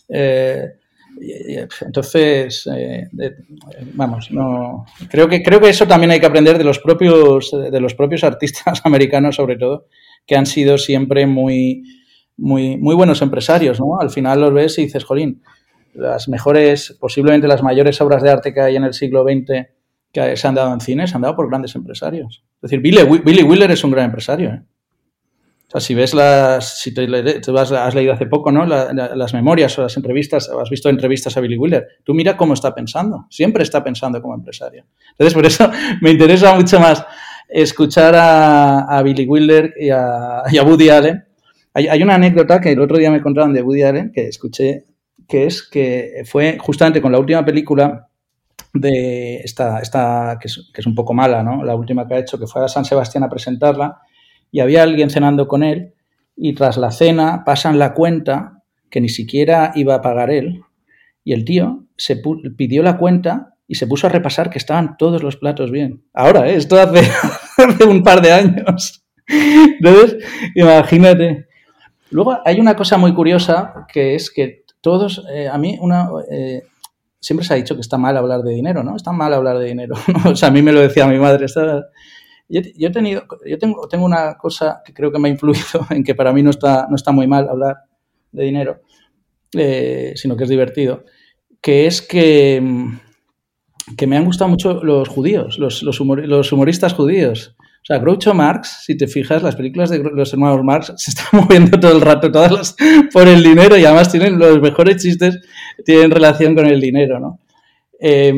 eh, 0.08 0.68
entonces, 1.80 2.68
eh, 2.72 3.08
vamos, 3.94 4.30
no 4.30 4.86
creo 5.10 5.28
que 5.28 5.42
creo 5.42 5.60
que 5.60 5.70
eso 5.70 5.84
también 5.88 6.12
hay 6.12 6.20
que 6.20 6.26
aprender 6.26 6.58
de 6.58 6.64
los 6.64 6.78
propios 6.78 7.50
de 7.50 7.80
los 7.80 7.94
propios 7.94 8.22
artistas 8.22 8.80
americanos, 8.84 9.34
sobre 9.34 9.56
todo, 9.56 9.86
que 10.28 10.36
han 10.36 10.46
sido 10.46 10.78
siempre 10.78 11.26
muy 11.26 11.82
muy 12.36 12.76
muy 12.76 12.94
buenos 12.94 13.20
empresarios, 13.20 13.80
¿no? 13.80 13.98
Al 13.98 14.10
final 14.10 14.42
los 14.42 14.54
ves 14.54 14.78
y 14.78 14.82
dices, 14.82 15.02
jolín, 15.02 15.42
las 15.92 16.28
mejores, 16.28 16.96
posiblemente 17.00 17.48
las 17.48 17.64
mayores 17.64 18.00
obras 18.00 18.22
de 18.22 18.30
arte 18.30 18.54
que 18.54 18.60
hay 18.60 18.76
en 18.76 18.84
el 18.84 18.94
siglo 18.94 19.24
XX 19.24 19.74
se 20.36 20.48
han 20.48 20.54
dado 20.54 20.72
en 20.72 20.80
cine, 20.80 21.06
se 21.06 21.14
han 21.14 21.22
dado 21.22 21.36
por 21.36 21.48
grandes 21.48 21.74
empresarios. 21.74 22.42
Es 22.56 22.70
decir, 22.70 22.80
Billy, 22.80 23.02
Billy 23.24 23.42
Wheeler 23.42 23.70
es 23.70 23.84
un 23.84 23.90
gran 23.90 24.06
empresario. 24.06 24.50
¿eh? 24.50 24.62
O 25.68 25.70
sea, 25.70 25.80
si 25.80 25.94
ves 25.94 26.14
las, 26.14 26.78
si 26.78 26.94
te, 26.94 27.08
has 27.08 27.94
leído 27.94 28.12
hace 28.12 28.26
poco, 28.26 28.52
¿no? 28.52 28.64
las 28.64 29.34
memorias 29.34 29.76
o 29.78 29.82
las 29.82 29.96
entrevistas, 29.96 30.48
has 30.48 30.70
visto 30.70 30.88
entrevistas 30.88 31.36
a 31.36 31.40
Billy 31.40 31.58
Wheeler, 31.58 31.86
tú 32.04 32.14
mira 32.14 32.36
cómo 32.36 32.54
está 32.54 32.72
pensando, 32.72 33.26
siempre 33.30 33.64
está 33.64 33.82
pensando 33.82 34.22
como 34.22 34.34
empresario. 34.34 34.84
Entonces, 35.10 35.34
por 35.34 35.44
eso 35.44 35.70
me 36.00 36.12
interesa 36.12 36.54
mucho 36.54 36.78
más 36.78 37.04
escuchar 37.48 38.14
a, 38.16 39.02
Billy 39.02 39.26
Wheeler 39.26 39.74
y 39.78 39.90
a, 39.90 40.44
Woody 40.64 40.88
Allen. 40.88 41.24
Hay, 41.74 42.02
una 42.02 42.14
anécdota 42.14 42.60
que 42.60 42.72
el 42.72 42.80
otro 42.80 42.96
día 42.96 43.10
me 43.10 43.20
contaron 43.20 43.52
de 43.52 43.62
Woody 43.62 43.82
Allen, 43.82 44.12
que 44.12 44.28
escuché, 44.28 44.84
que 45.28 45.46
es 45.46 45.68
que 45.68 46.22
fue 46.24 46.58
justamente 46.60 47.02
con 47.02 47.10
la 47.10 47.18
última 47.18 47.44
película 47.44 48.08
de 48.80 49.36
esta, 49.38 49.80
esta 49.80 50.38
que, 50.40 50.48
es, 50.48 50.86
un 50.86 50.94
poco 50.94 51.14
mala, 51.14 51.42
¿no? 51.42 51.64
La 51.64 51.74
última 51.74 52.06
que 52.06 52.14
ha 52.14 52.18
hecho, 52.18 52.38
que 52.38 52.46
fue 52.46 52.64
a 52.64 52.68
San 52.68 52.84
Sebastián 52.84 53.24
a 53.24 53.28
presentarla, 53.28 54.00
y 54.50 54.60
había 54.60 54.82
alguien 54.82 55.10
cenando 55.10 55.48
con 55.48 55.62
él 55.62 55.94
y 56.36 56.54
tras 56.54 56.76
la 56.76 56.90
cena 56.90 57.42
pasan 57.44 57.78
la 57.78 57.94
cuenta 57.94 58.62
que 58.90 59.00
ni 59.00 59.08
siquiera 59.08 59.72
iba 59.74 59.94
a 59.94 60.02
pagar 60.02 60.30
él 60.30 60.62
y 61.24 61.32
el 61.32 61.44
tío 61.44 61.84
se 61.96 62.22
pidió 62.56 62.82
la 62.82 62.98
cuenta 62.98 63.54
y 63.66 63.74
se 63.74 63.86
puso 63.86 64.06
a 64.06 64.10
repasar 64.10 64.48
que 64.48 64.58
estaban 64.58 64.96
todos 64.96 65.22
los 65.24 65.36
platos 65.36 65.72
bien. 65.72 66.04
Ahora, 66.14 66.48
¿eh? 66.48 66.54
esto 66.54 66.80
hace, 66.80 67.00
hace 67.56 67.84
un 67.84 68.02
par 68.02 68.22
de 68.22 68.32
años. 68.32 69.04
Entonces, 69.26 70.18
imagínate. 70.54 71.48
Luego 72.10 72.38
hay 72.44 72.60
una 72.60 72.76
cosa 72.76 72.96
muy 72.96 73.12
curiosa 73.12 73.86
que 73.92 74.14
es 74.14 74.30
que 74.30 74.64
todos, 74.80 75.26
eh, 75.32 75.48
a 75.48 75.58
mí 75.58 75.76
una, 75.80 76.08
eh, 76.30 76.62
siempre 77.26 77.44
se 77.44 77.54
ha 77.54 77.56
dicho 77.56 77.74
que 77.74 77.80
está 77.80 77.98
mal 77.98 78.16
hablar 78.16 78.42
de 78.42 78.52
dinero, 78.52 78.84
¿no? 78.84 78.94
Está 78.94 79.10
mal 79.10 79.34
hablar 79.34 79.58
de 79.58 79.66
dinero. 79.66 79.96
o 80.24 80.36
sea, 80.36 80.48
a 80.48 80.52
mí 80.52 80.62
me 80.62 80.70
lo 80.70 80.80
decía 80.80 81.08
mi 81.08 81.18
madre, 81.18 81.46
está, 81.46 81.88
yo, 82.48 82.60
he 82.60 82.90
tenido, 82.90 83.26
yo 83.44 83.58
tengo, 83.58 83.88
tengo 83.88 84.04
una 84.04 84.38
cosa 84.38 84.80
que 84.84 84.94
creo 84.94 85.10
que 85.10 85.18
me 85.18 85.28
ha 85.28 85.32
influido 85.32 85.84
en 85.90 86.04
que 86.04 86.14
para 86.14 86.32
mí 86.32 86.44
no 86.44 86.50
está, 86.50 86.86
no 86.88 86.94
está 86.94 87.10
muy 87.10 87.26
mal 87.26 87.48
hablar 87.48 87.78
de 88.30 88.44
dinero, 88.44 88.80
eh, 89.54 90.12
sino 90.14 90.36
que 90.36 90.44
es 90.44 90.50
divertido, 90.50 91.04
que 91.60 91.88
es 91.88 92.00
que, 92.00 92.62
que 93.96 94.06
me 94.06 94.16
han 94.16 94.24
gustado 94.24 94.48
mucho 94.48 94.84
los 94.84 95.08
judíos, 95.08 95.58
los, 95.58 95.82
los, 95.82 96.00
humoristas 96.00 96.94
judíos. 96.94 97.55
O 97.86 97.92
sea, 97.92 97.98
Groucho 97.98 98.34
Marx, 98.34 98.82
si 98.84 98.96
te 98.96 99.06
fijas, 99.06 99.44
las 99.44 99.54
películas 99.54 99.90
de 99.90 100.00
los 100.00 100.32
hermanos 100.32 100.64
Marx 100.64 100.92
se 100.96 101.12
están 101.12 101.26
moviendo 101.40 101.78
todo 101.78 101.92
el 101.92 102.00
rato, 102.00 102.32
todas 102.32 102.50
las, 102.50 102.76
por 103.12 103.28
el 103.28 103.44
dinero 103.44 103.76
y 103.76 103.84
además 103.84 104.10
tienen 104.10 104.40
los 104.40 104.60
mejores 104.60 105.00
chistes, 105.00 105.38
tienen 105.84 106.10
relación 106.10 106.56
con 106.56 106.66
el 106.66 106.80
dinero, 106.80 107.20
¿no? 107.20 107.38
Eh, 108.00 108.34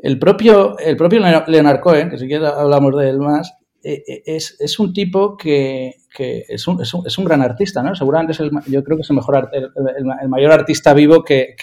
el 0.00 0.18
propio, 0.18 0.76
el 0.78 0.98
propio 0.98 1.18
Leonard 1.46 1.80
Cohen, 1.80 2.10
que 2.10 2.18
si 2.18 2.26
quieres 2.26 2.46
hablamos 2.46 2.94
de 2.94 3.08
él 3.08 3.20
más, 3.20 3.54
eh, 3.82 4.04
eh, 4.06 4.22
es, 4.26 4.78
un 4.78 4.92
tipo 4.92 5.34
que, 5.34 5.94
es, 6.18 6.68
un, 6.68 6.82
es, 6.82 7.18
un, 7.18 7.24
gran 7.24 7.40
artista, 7.40 7.82
¿no? 7.82 7.94
Seguramente 7.94 8.32
es 8.32 8.40
el, 8.40 8.50
yo 8.66 8.84
creo 8.84 8.98
que 8.98 9.02
es 9.02 9.08
el 9.08 9.16
mejor 9.16 9.50
el, 9.54 10.28
mayor 10.28 10.52
artista 10.52 10.92
vivo 10.92 11.24
que, 11.24 11.56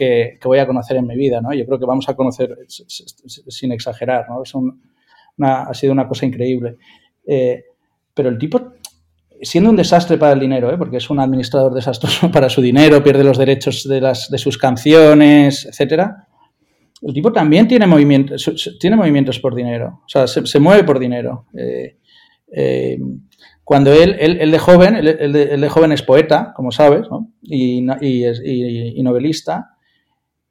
voy 0.43 0.57
a 0.57 0.65
conocer 0.65 0.97
en 0.97 1.05
mi 1.05 1.15
vida, 1.15 1.39
¿no? 1.39 1.53
Yo 1.53 1.67
creo 1.67 1.77
que 1.77 1.85
vamos 1.85 2.09
a 2.09 2.15
conocer 2.15 2.57
sin 2.67 3.71
exagerar, 3.71 4.27
¿no? 4.27 4.41
Es 4.41 4.55
ha 5.43 5.73
sido 5.73 5.93
una 5.93 6.07
cosa 6.07 6.25
increíble. 6.25 6.77
Eh, 7.25 7.63
pero 8.13 8.29
el 8.29 8.37
tipo, 8.37 8.73
siendo 9.41 9.69
un 9.69 9.75
desastre 9.75 10.17
para 10.17 10.33
el 10.33 10.39
dinero, 10.39 10.75
porque 10.77 10.97
es 10.97 11.09
un 11.09 11.19
administrador 11.19 11.73
desastroso 11.73 12.31
para 12.31 12.49
su 12.49 12.61
dinero, 12.61 13.03
pierde 13.03 13.23
los 13.23 13.37
derechos 13.37 13.87
de, 13.87 14.01
las, 14.01 14.29
de 14.29 14.37
sus 14.37 14.57
canciones, 14.57 15.65
etcétera, 15.65 16.27
el 17.01 17.13
tipo 17.13 17.31
también 17.31 17.67
tiene 17.67 17.87
movimientos, 17.87 18.77
tiene 18.79 18.95
movimientos 18.95 19.39
por 19.39 19.55
dinero, 19.55 20.01
o 20.05 20.09
sea, 20.09 20.27
se, 20.27 20.59
mueve 20.59 20.83
por 20.83 20.99
dinero. 20.99 21.47
Eh, 21.57 21.97
eh, 22.53 22.99
cuando 23.63 23.91
él, 23.91 24.17
él, 24.19 24.51
de 24.51 24.59
joven, 24.59 24.95
él, 24.95 25.33
de, 25.33 25.69
joven 25.69 25.93
es 25.93 26.03
poeta, 26.03 26.53
como 26.55 26.71
sabes, 26.71 27.07
y, 27.41 27.79
y, 27.79 29.03
novelista, 29.03 29.77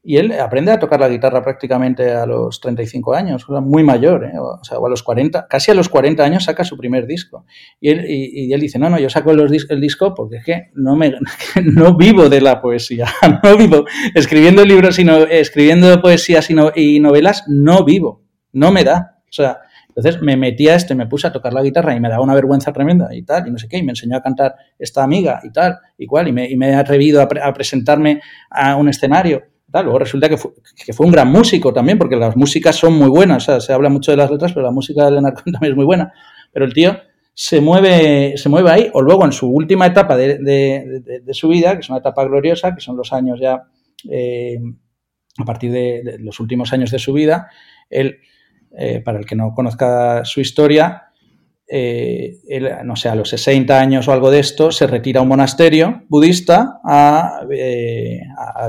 y 0.02 0.16
él 0.16 0.32
aprende 0.32 0.72
a 0.72 0.78
tocar 0.78 0.98
la 0.98 1.08
guitarra 1.08 1.42
prácticamente 1.42 2.10
a 2.10 2.24
los 2.24 2.58
35 2.60 3.12
años, 3.12 3.46
muy 3.48 3.84
mayor, 3.84 4.24
¿eh? 4.24 4.38
o 4.38 4.64
sea, 4.64 4.78
a 4.78 4.88
los 4.88 5.02
40, 5.02 5.46
casi 5.46 5.70
a 5.70 5.74
los 5.74 5.90
40 5.90 6.24
años 6.24 6.44
saca 6.44 6.64
su 6.64 6.78
primer 6.78 7.06
disco. 7.06 7.44
Y 7.80 7.90
él, 7.90 8.06
y, 8.08 8.52
él 8.52 8.60
dice, 8.60 8.78
no, 8.78 8.88
no, 8.88 8.98
yo 8.98 9.10
saco 9.10 9.30
el 9.32 9.80
disco 9.80 10.14
porque 10.14 10.36
es 10.36 10.44
que 10.44 10.70
no, 10.74 10.96
me, 10.96 11.12
no 11.64 11.96
vivo 11.96 12.30
de 12.30 12.40
la 12.40 12.62
poesía, 12.62 13.08
no 13.42 13.56
vivo 13.58 13.84
escribiendo 14.14 14.64
libros 14.64 14.98
y 14.98 15.06
escribiendo 15.30 16.00
poesías 16.00 16.48
y, 16.50 16.98
novelas, 17.00 17.44
no 17.46 17.84
vivo, 17.84 18.22
no 18.52 18.72
me 18.72 18.84
da. 18.84 19.18
O 19.28 19.32
sea, 19.32 19.58
entonces 19.88 20.22
me 20.22 20.36
metí 20.36 20.68
a 20.68 20.76
esto 20.76 20.94
y 20.94 20.96
me 20.96 21.08
puse 21.08 21.26
a 21.26 21.32
tocar 21.32 21.52
la 21.52 21.62
guitarra 21.62 21.94
y 21.94 22.00
me 22.00 22.08
daba 22.08 22.22
una 22.22 22.34
vergüenza 22.34 22.72
tremenda 22.72 23.14
y 23.14 23.22
tal, 23.22 23.46
y 23.46 23.50
no 23.50 23.58
sé 23.58 23.68
qué, 23.68 23.76
y 23.76 23.82
me 23.82 23.92
enseñó 23.92 24.16
a 24.16 24.22
cantar 24.22 24.54
esta 24.78 25.02
amiga 25.02 25.40
y 25.42 25.52
tal, 25.52 25.78
y 25.98 26.06
cual, 26.06 26.28
y 26.28 26.32
me, 26.32 26.70
he 26.70 26.74
atrevido 26.74 27.20
a 27.20 27.52
presentarme 27.52 28.22
a 28.48 28.76
un 28.76 28.88
escenario 28.88 29.49
Luego 29.72 29.98
resulta 29.98 30.28
que 30.28 30.36
fue, 30.36 31.06
un 31.06 31.12
gran 31.12 31.30
músico 31.30 31.72
también, 31.72 31.98
porque 31.98 32.16
las 32.16 32.36
músicas 32.36 32.76
son 32.76 32.94
muy 32.94 33.08
buenas. 33.08 33.44
O 33.44 33.46
sea, 33.46 33.60
se 33.60 33.72
habla 33.72 33.88
mucho 33.88 34.10
de 34.10 34.16
las 34.16 34.30
letras, 34.30 34.52
pero 34.52 34.66
la 34.66 34.72
música 34.72 35.04
de 35.04 35.12
Leonard 35.12 35.34
también 35.44 35.72
es 35.72 35.76
muy 35.76 35.84
buena. 35.84 36.12
Pero 36.52 36.64
el 36.64 36.74
tío 36.74 36.96
se 37.34 37.60
mueve, 37.60 38.36
se 38.36 38.48
mueve 38.48 38.70
ahí, 38.70 38.90
o 38.92 39.00
luego 39.00 39.24
en 39.24 39.32
su 39.32 39.48
última 39.48 39.86
etapa 39.86 40.16
de, 40.16 41.22
su 41.32 41.48
vida, 41.48 41.74
que 41.74 41.80
es 41.80 41.88
una 41.88 42.00
etapa 42.00 42.24
gloriosa, 42.24 42.74
que 42.74 42.80
son 42.80 42.96
los 42.96 43.12
años 43.12 43.38
ya, 43.40 43.62
eh, 44.10 44.58
a 45.38 45.44
partir 45.44 45.70
de, 45.70 46.16
los 46.18 46.40
últimos 46.40 46.72
años 46.72 46.90
de 46.90 46.98
su 46.98 47.12
vida, 47.12 47.48
él, 47.88 48.18
eh, 48.76 49.00
para 49.00 49.18
el 49.18 49.26
que 49.26 49.36
no 49.36 49.54
conozca 49.54 50.24
su 50.24 50.40
historia, 50.40 51.09
eh, 51.72 52.40
no 52.82 52.96
sé, 52.96 53.08
a 53.08 53.14
los 53.14 53.28
60 53.28 53.78
años 53.78 54.08
o 54.08 54.12
algo 54.12 54.32
de 54.32 54.40
esto, 54.40 54.72
se 54.72 54.88
retira 54.88 55.20
a 55.20 55.22
un 55.22 55.28
monasterio 55.28 56.02
budista 56.08 56.80
a, 56.84 57.46
eh, 57.48 58.22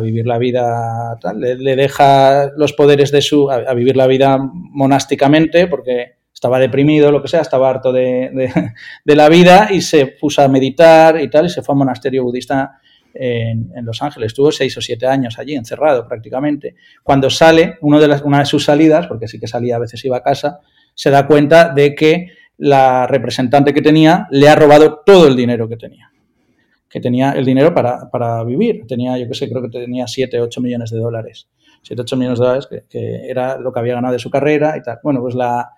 vivir 0.04 0.28
la 0.28 0.38
vida, 0.38 1.18
tal, 1.20 1.40
le, 1.40 1.76
deja 1.76 2.52
los 2.56 2.74
poderes 2.74 3.12
de 3.12 3.24
su, 3.24 3.50
a, 3.50 3.74
vivir 3.74 3.98
la 3.98 4.06
vida 4.06 4.38
monásticamente 4.54 5.66
porque 5.66 6.18
estaba 6.32 6.60
deprimido, 6.60 7.12
lo 7.12 7.24
que 7.24 7.28
sea, 7.28 7.42
estaba 7.42 7.72
harto 7.72 7.92
de, 7.94 8.52
la 9.06 9.30
vida 9.30 9.70
y 9.72 9.82
se 9.82 10.06
puso 10.06 10.44
a 10.44 10.48
meditar 10.48 11.20
y 11.20 11.28
tal, 11.28 11.48
y 11.48 11.50
se 11.50 11.64
fue 11.64 11.74
a 11.74 11.76
un 11.76 11.80
monasterio 11.80 12.24
budista 12.24 12.80
en, 13.16 13.72
Los 13.84 14.00
Ángeles. 14.04 14.28
Estuvo 14.28 14.52
seis 14.52 14.78
o 14.78 14.82
siete 14.82 15.08
años 15.08 15.40
allí, 15.40 15.56
encerrado 15.56 16.08
prácticamente. 16.08 16.76
Cuando 17.02 17.32
sale, 17.32 17.80
de 17.82 18.08
las, 18.08 18.22
una 18.22 18.40
de 18.40 18.46
sus 18.46 18.64
salidas, 18.64 19.08
porque 19.08 19.28
sí 19.28 19.40
que 19.40 19.48
salía, 19.48 19.78
a 19.78 19.80
veces 19.80 20.06
iba 20.06 20.18
a 20.18 20.24
casa, 20.24 20.60
se 20.94 21.10
da 21.10 21.26
cuenta 21.26 21.70
de 21.70 21.96
que 21.96 22.41
la 22.62 23.08
representante 23.08 23.74
que 23.74 23.82
tenía 23.82 24.28
le 24.30 24.48
ha 24.48 24.56
robado 24.56 25.02
todo 25.04 25.28
el 25.28 25.36
dinero 25.36 25.68
que 25.68 25.78
tenía. 25.78 26.12
Que 26.88 27.00
tenía 27.00 27.32
el 27.32 27.44
dinero 27.44 27.74
para, 27.74 28.44
vivir. 28.44 28.86
Tenía, 28.88 29.18
yo 29.18 29.28
qué 29.28 29.34
sé, 29.34 29.50
creo 29.50 29.64
que 29.64 29.70
tenía 29.70 30.06
7, 30.06 30.40
8 30.40 30.62
millones 30.62 30.92
de 30.92 31.00
dólares. 31.00 31.48
7, 31.82 32.04
8 32.04 32.18
millones 32.18 32.38
de 32.40 32.46
dólares, 32.46 32.70
que, 32.88 33.28
era 33.28 33.58
lo 33.58 33.74
que 33.74 33.80
había 33.80 33.96
ganado 33.96 34.14
de 34.14 34.20
su 34.20 34.30
carrera 34.30 34.78
y 34.78 34.84
tal. 34.84 35.00
Bueno, 35.02 35.22
pues 35.22 35.34
la, 35.34 35.72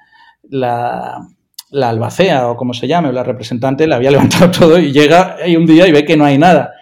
la, 0.50 1.26
albacea 1.72 2.50
o 2.50 2.58
como 2.58 2.74
se 2.74 2.86
llame, 2.86 3.08
o 3.08 3.12
la 3.14 3.24
representante, 3.24 3.88
le 3.88 3.96
había 3.96 4.12
levantado 4.18 4.52
todo 4.52 4.78
y 4.78 4.92
llega 4.92 5.38
ahí 5.42 5.56
un 5.56 5.66
día 5.66 5.88
y 5.88 5.94
ve 5.94 6.04
que 6.04 6.18
no 6.18 6.26
hay 6.26 6.38
nada. 6.38 6.74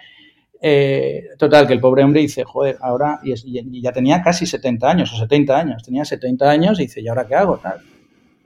Eh, 0.60 1.28
total, 1.38 1.68
que 1.68 1.74
el 1.74 1.80
pobre 1.80 2.02
hombre 2.02 2.22
dice, 2.22 2.42
joder, 2.42 2.76
ahora, 2.80 3.20
y, 3.22 3.32
y, 3.32 3.80
ya 3.80 3.92
tenía 3.92 4.20
casi 4.20 4.46
70 4.46 4.90
años 4.90 5.12
o 5.12 5.16
70 5.16 5.56
años, 5.56 5.82
tenía 5.84 6.04
70 6.04 6.50
años 6.50 6.80
y 6.80 6.84
dice, 6.84 7.00
¿y 7.00 7.06
ahora 7.06 7.24
qué 7.24 7.36
hago? 7.36 7.60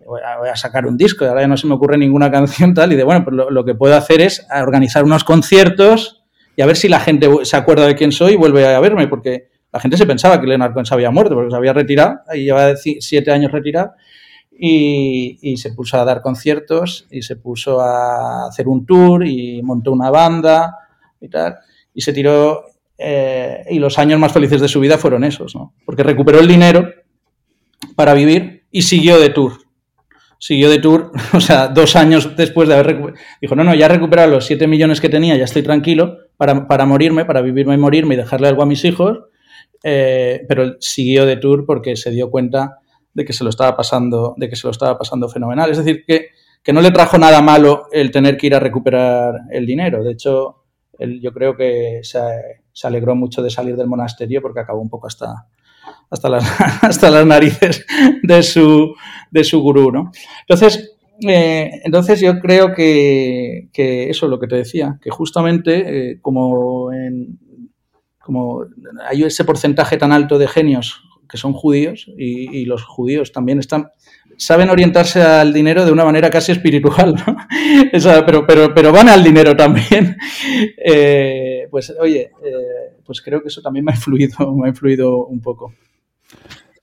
Voy 0.06 0.48
a, 0.48 0.56
sacar 0.56 0.86
un 0.86 0.96
disco 0.96 1.24
y 1.24 1.28
ahora 1.28 1.42
ya 1.42 1.48
no 1.48 1.56
se 1.56 1.66
me 1.66 1.74
ocurre 1.74 1.98
ninguna 1.98 2.30
canción 2.30 2.74
tal, 2.74 2.92
y 2.92 2.96
de 2.96 3.04
bueno, 3.04 3.24
pues 3.24 3.36
lo, 3.36 3.64
que 3.64 3.74
puedo 3.74 3.96
hacer 3.96 4.20
es 4.20 4.46
organizar 4.50 5.04
unos 5.04 5.24
conciertos 5.24 6.24
y 6.56 6.62
a 6.62 6.66
ver 6.66 6.76
si 6.76 6.88
la 6.88 7.00
gente 7.00 7.28
se 7.42 7.56
acuerda 7.56 7.86
de 7.86 7.96
quién 7.96 8.12
soy 8.12 8.34
y 8.34 8.36
vuelve 8.36 8.66
a 8.66 8.80
verme, 8.80 9.08
porque 9.08 9.48
la 9.72 9.80
gente 9.80 9.96
se 9.96 10.06
pensaba 10.06 10.40
que 10.40 10.46
Leonard 10.46 10.72
Cohen 10.72 10.86
se 10.86 10.94
había 10.94 11.10
muerto, 11.10 11.34
porque 11.34 11.50
se 11.50 11.56
había 11.56 11.74
retirado, 11.74 12.20
y 12.32 12.44
lleva 12.44 12.74
siete 12.76 13.30
años 13.30 13.52
retirado, 13.52 13.92
y, 14.58 15.54
se 15.58 15.72
puso 15.72 16.00
a 16.00 16.04
dar 16.04 16.22
conciertos 16.22 17.06
y 17.10 17.20
se 17.20 17.36
puso 17.36 17.78
a 17.80 18.46
hacer 18.46 18.68
un 18.68 18.86
tour 18.86 19.26
y 19.26 19.60
montó 19.62 19.92
una 19.92 20.08
banda 20.08 20.78
y 21.20 21.28
tal, 21.28 21.56
y 21.92 22.00
se 22.00 22.14
tiró, 22.14 22.64
eh, 22.96 23.64
y 23.68 23.78
los 23.78 23.98
años 23.98 24.18
más 24.18 24.32
felices 24.32 24.62
de 24.62 24.68
su 24.68 24.80
vida 24.80 24.96
fueron 24.96 25.24
esos, 25.24 25.54
¿no? 25.54 25.74
Porque 25.84 26.02
recuperó 26.02 26.40
el 26.40 26.48
dinero 26.48 26.88
para 27.96 28.14
vivir 28.14 28.64
y 28.70 28.80
siguió 28.80 29.20
de 29.20 29.28
tour 29.28 29.65
siguió 30.38 30.70
de 30.70 30.78
tour, 30.78 31.12
o 31.32 31.40
sea, 31.40 31.68
dos 31.68 31.96
años 31.96 32.36
después 32.36 32.68
de 32.68 32.74
haber 32.74 33.14
dijo, 33.40 33.54
no, 33.54 33.64
no, 33.64 33.74
ya 33.74 33.86
he 33.86 33.88
recuperado 33.88 34.30
los 34.30 34.46
7 34.46 34.66
millones 34.66 35.00
que 35.00 35.08
tenía, 35.08 35.36
ya 35.36 35.44
estoy 35.44 35.62
tranquilo 35.62 36.18
para, 36.36 36.86
morirme, 36.86 37.24
para 37.24 37.40
vivirme 37.40 37.74
y 37.74 37.78
morirme 37.78 38.14
y 38.14 38.18
dejarle 38.18 38.48
algo 38.48 38.62
a 38.62 38.66
mis 38.66 38.84
hijos, 38.84 39.20
eh, 39.82 40.44
pero 40.48 40.76
siguió 40.80 41.26
de 41.26 41.36
tour 41.36 41.64
porque 41.66 41.96
se 41.96 42.10
dio 42.10 42.30
cuenta 42.30 42.78
de 43.14 43.24
que 43.24 43.32
se 43.32 43.44
lo 43.44 43.50
estaba 43.50 43.76
pasando, 43.76 44.34
de 44.36 44.48
que 44.48 44.56
se 44.56 44.66
lo 44.66 44.70
estaba 44.70 44.98
pasando 44.98 45.28
fenomenal. 45.28 45.70
Es 45.70 45.78
decir, 45.78 46.04
que, 46.06 46.28
que 46.62 46.72
no 46.72 46.82
le 46.82 46.90
trajo 46.90 47.16
nada 47.16 47.40
malo 47.40 47.86
el 47.90 48.10
tener 48.10 48.36
que 48.36 48.48
ir 48.48 48.54
a 48.54 48.60
recuperar 48.60 49.34
el 49.50 49.64
dinero. 49.64 50.04
De 50.04 50.12
hecho, 50.12 50.64
él, 50.98 51.20
yo 51.22 51.32
creo 51.32 51.56
que 51.56 52.00
se, 52.02 52.18
se 52.72 52.86
alegró 52.86 53.14
mucho 53.14 53.42
de 53.42 53.48
salir 53.48 53.74
del 53.74 53.86
monasterio 53.86 54.42
porque 54.42 54.60
acabó 54.60 54.82
un 54.82 54.90
poco 54.90 55.06
hasta, 55.06 55.46
hasta 56.10 56.28
las, 56.28 56.44
hasta 56.82 57.10
las 57.10 57.26
narices 57.26 57.84
de 58.22 58.42
su, 58.42 58.94
de 59.30 59.44
su 59.44 59.60
gurú, 59.60 59.90
¿no? 59.90 60.10
Entonces, 60.40 60.96
eh, 61.26 61.80
entonces 61.84 62.20
yo 62.20 62.38
creo 62.40 62.74
que, 62.74 63.68
eso 63.74 64.26
es 64.26 64.30
lo 64.30 64.38
que 64.38 64.46
te 64.46 64.56
decía, 64.56 64.98
que 65.00 65.10
justamente 65.10 66.10
eh, 66.12 66.18
como, 66.20 66.92
en, 66.92 67.38
como 68.20 68.64
hay 69.08 69.22
ese 69.24 69.44
porcentaje 69.44 69.96
tan 69.96 70.12
alto 70.12 70.38
de 70.38 70.48
genios 70.48 71.02
que 71.28 71.38
son 71.38 71.52
judíos 71.52 72.06
y, 72.16 72.64
los 72.66 72.84
judíos 72.84 73.32
también 73.32 73.58
están 73.58 73.88
saben 74.36 74.68
orientarse 74.68 75.22
al 75.22 75.52
dinero 75.52 75.84
de 75.84 75.92
una 75.92 76.04
manera 76.04 76.30
casi 76.30 76.52
espiritual, 76.52 77.16
pero, 78.26 78.46
pero, 78.46 78.74
pero 78.74 78.92
van 78.92 79.08
al 79.08 79.24
dinero 79.24 79.56
también. 79.56 80.16
Eh, 80.88 81.66
pues 81.70 81.92
oye, 81.98 82.30
pues 83.06 83.22
creo 83.22 83.42
que 83.42 83.48
eso 83.48 83.62
también 83.62 83.84
me 83.84 83.92
ha 83.92 83.94
influido, 83.94 84.54
me 84.56 84.66
ha 84.66 84.68
influido 84.70 85.24
un 85.26 85.40
poco. 85.40 85.72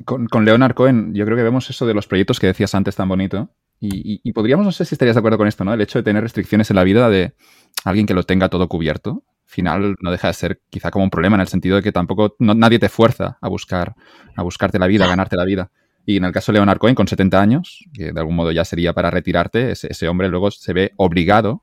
Con, 0.05 0.45
Leonard 0.45 0.73
Cohen, 0.73 1.13
yo 1.13 1.25
creo 1.25 1.37
que 1.37 1.43
vemos 1.43 1.69
eso 1.69 1.85
de 1.85 1.93
los 1.93 2.07
proyectos 2.07 2.39
que 2.39 2.47
decías 2.47 2.75
antes 2.75 2.95
tan 2.95 3.07
bonito, 3.07 3.49
y, 3.85 4.31
podríamos, 4.31 4.65
no 4.65 4.71
sé 4.71 4.85
si 4.85 4.95
estarías 4.95 5.15
de 5.15 5.19
acuerdo 5.19 5.37
con 5.37 5.47
esto, 5.47 5.65
¿no? 5.65 5.73
El 5.73 5.81
hecho 5.81 5.99
de 5.99 6.03
tener 6.03 6.23
restricciones 6.23 6.69
en 6.69 6.77
la 6.77 6.85
vida 6.85 7.09
de 7.09 7.33
alguien 7.83 8.05
que 8.05 8.13
lo 8.13 8.23
tenga 8.23 8.47
todo 8.47 8.69
cubierto, 8.69 9.25
al 9.25 9.49
final 9.49 9.95
no 9.99 10.09
deja 10.09 10.27
de 10.27 10.33
ser 10.33 10.61
quizá 10.69 10.89
como 10.89 11.03
un 11.03 11.09
problema 11.09 11.35
en 11.35 11.41
el 11.41 11.47
sentido 11.47 11.75
de 11.75 11.83
que 11.83 11.91
tampoco 11.91 12.37
nadie 12.39 12.79
te 12.79 12.87
fuerza 12.87 13.37
a 13.41 13.49
buscar, 13.49 13.93
a 14.37 14.41
buscarte 14.41 14.79
la 14.79 14.87
vida, 14.87 15.03
a 15.03 15.09
ganarte 15.09 15.35
la 15.35 15.43
vida. 15.43 15.69
Y 16.05 16.17
en 16.17 16.25
el 16.25 16.31
caso 16.31 16.51
de 16.51 16.59
Leonard 16.59 16.79
Cohen, 16.79 16.95
con 16.95 17.07
70 17.07 17.41
años, 17.41 17.85
que 17.93 18.11
de 18.11 18.19
algún 18.19 18.35
modo 18.35 18.51
ya 18.51 18.65
sería 18.65 18.93
para 18.93 19.09
retirarte, 19.09 19.71
ese, 19.71 20.07
hombre 20.07 20.29
luego 20.29 20.51
se 20.51 20.73
ve 20.73 20.91
obligado, 20.97 21.62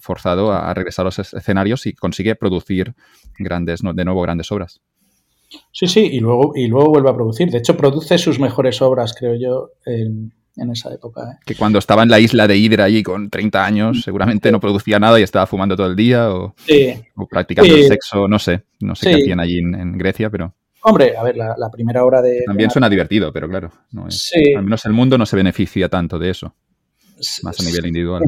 forzado 0.00 0.52
a, 0.52 0.72
regresar 0.74 1.04
a 1.04 1.08
los 1.08 1.18
escenarios 1.18 1.86
y 1.86 1.92
consigue 1.92 2.34
producir 2.34 2.94
grandes, 3.38 3.80
de 3.82 4.04
nuevo 4.04 4.22
grandes 4.22 4.50
obras. 4.52 4.80
Sí, 5.72 5.86
sí, 5.86 6.00
y 6.00 6.20
luego, 6.20 6.52
y 6.54 6.66
luego 6.66 6.90
vuelve 6.90 7.10
a 7.10 7.14
producir. 7.14 7.50
De 7.50 7.58
hecho, 7.58 7.76
produce 7.76 8.18
sus 8.18 8.38
mejores 8.40 8.82
obras, 8.82 9.14
creo 9.16 9.36
yo, 9.36 9.70
en, 9.84 10.32
en 10.56 10.70
esa 10.70 10.92
época. 10.92 11.32
¿eh? 11.32 11.38
Que 11.44 11.54
cuando 11.54 11.78
estaba 11.78 12.02
en 12.02 12.08
la 12.08 12.18
isla 12.18 12.46
de 12.46 12.56
Hydra 12.56 12.84
allí 12.84 13.02
con 13.02 13.30
30 13.30 13.64
años, 13.64 14.02
seguramente 14.02 14.50
no 14.50 14.60
producía 14.60 14.98
nada 14.98 15.20
y 15.20 15.22
estaba 15.22 15.46
fumando 15.46 15.76
todo 15.76 15.86
el 15.86 15.96
día 15.96 16.30
o, 16.30 16.54
practicando 17.28 17.74
el 17.74 17.84
sexo, 17.84 18.26
no 18.26 18.38
sé, 18.38 18.64
no 18.80 18.94
sé 18.94 19.10
qué 19.10 19.22
hacían 19.22 19.40
allí 19.40 19.58
en, 19.58 19.96
Grecia, 19.98 20.30
pero... 20.30 20.54
Hombre, 20.82 21.16
a 21.16 21.22
ver, 21.24 21.36
la, 21.36 21.70
primera 21.70 22.04
obra 22.04 22.22
de... 22.22 22.44
También 22.46 22.70
suena 22.70 22.88
divertido, 22.88 23.32
pero 23.32 23.48
claro, 23.48 23.70
no 23.92 24.08
es, 24.08 24.32
al 24.56 24.62
menos 24.62 24.84
el 24.86 24.92
mundo 24.92 25.18
no 25.18 25.26
se 25.26 25.36
beneficia 25.36 25.88
tanto 25.88 26.18
de 26.18 26.30
eso, 26.30 26.54
más 27.42 27.60
a 27.60 27.64
nivel 27.64 27.86
individual. 27.86 28.22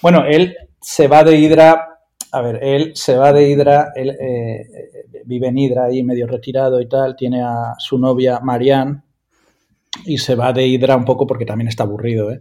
Bueno, 0.00 0.24
él 0.24 0.56
se 0.86 1.08
va 1.08 1.24
de 1.24 1.36
Hydra, 1.36 1.98
a 2.30 2.40
ver, 2.42 2.60
él 2.62 2.92
se 2.94 3.16
va 3.16 3.32
de 3.32 3.50
Hydra, 3.50 3.88
él 3.96 4.10
eh, 4.10 4.60
eh, 4.60 5.22
vive 5.24 5.48
en 5.48 5.58
Hydra 5.58 5.86
ahí 5.86 6.04
medio 6.04 6.28
retirado 6.28 6.80
y 6.80 6.88
tal, 6.88 7.16
tiene 7.16 7.42
a 7.42 7.74
su 7.76 7.98
novia 7.98 8.38
Marianne, 8.38 9.02
y 10.04 10.16
se 10.18 10.36
va 10.36 10.52
de 10.52 10.64
Hydra 10.64 10.94
un 10.94 11.04
poco 11.04 11.26
porque 11.26 11.44
también 11.44 11.66
está 11.66 11.82
aburrido, 11.82 12.30
¿eh? 12.30 12.40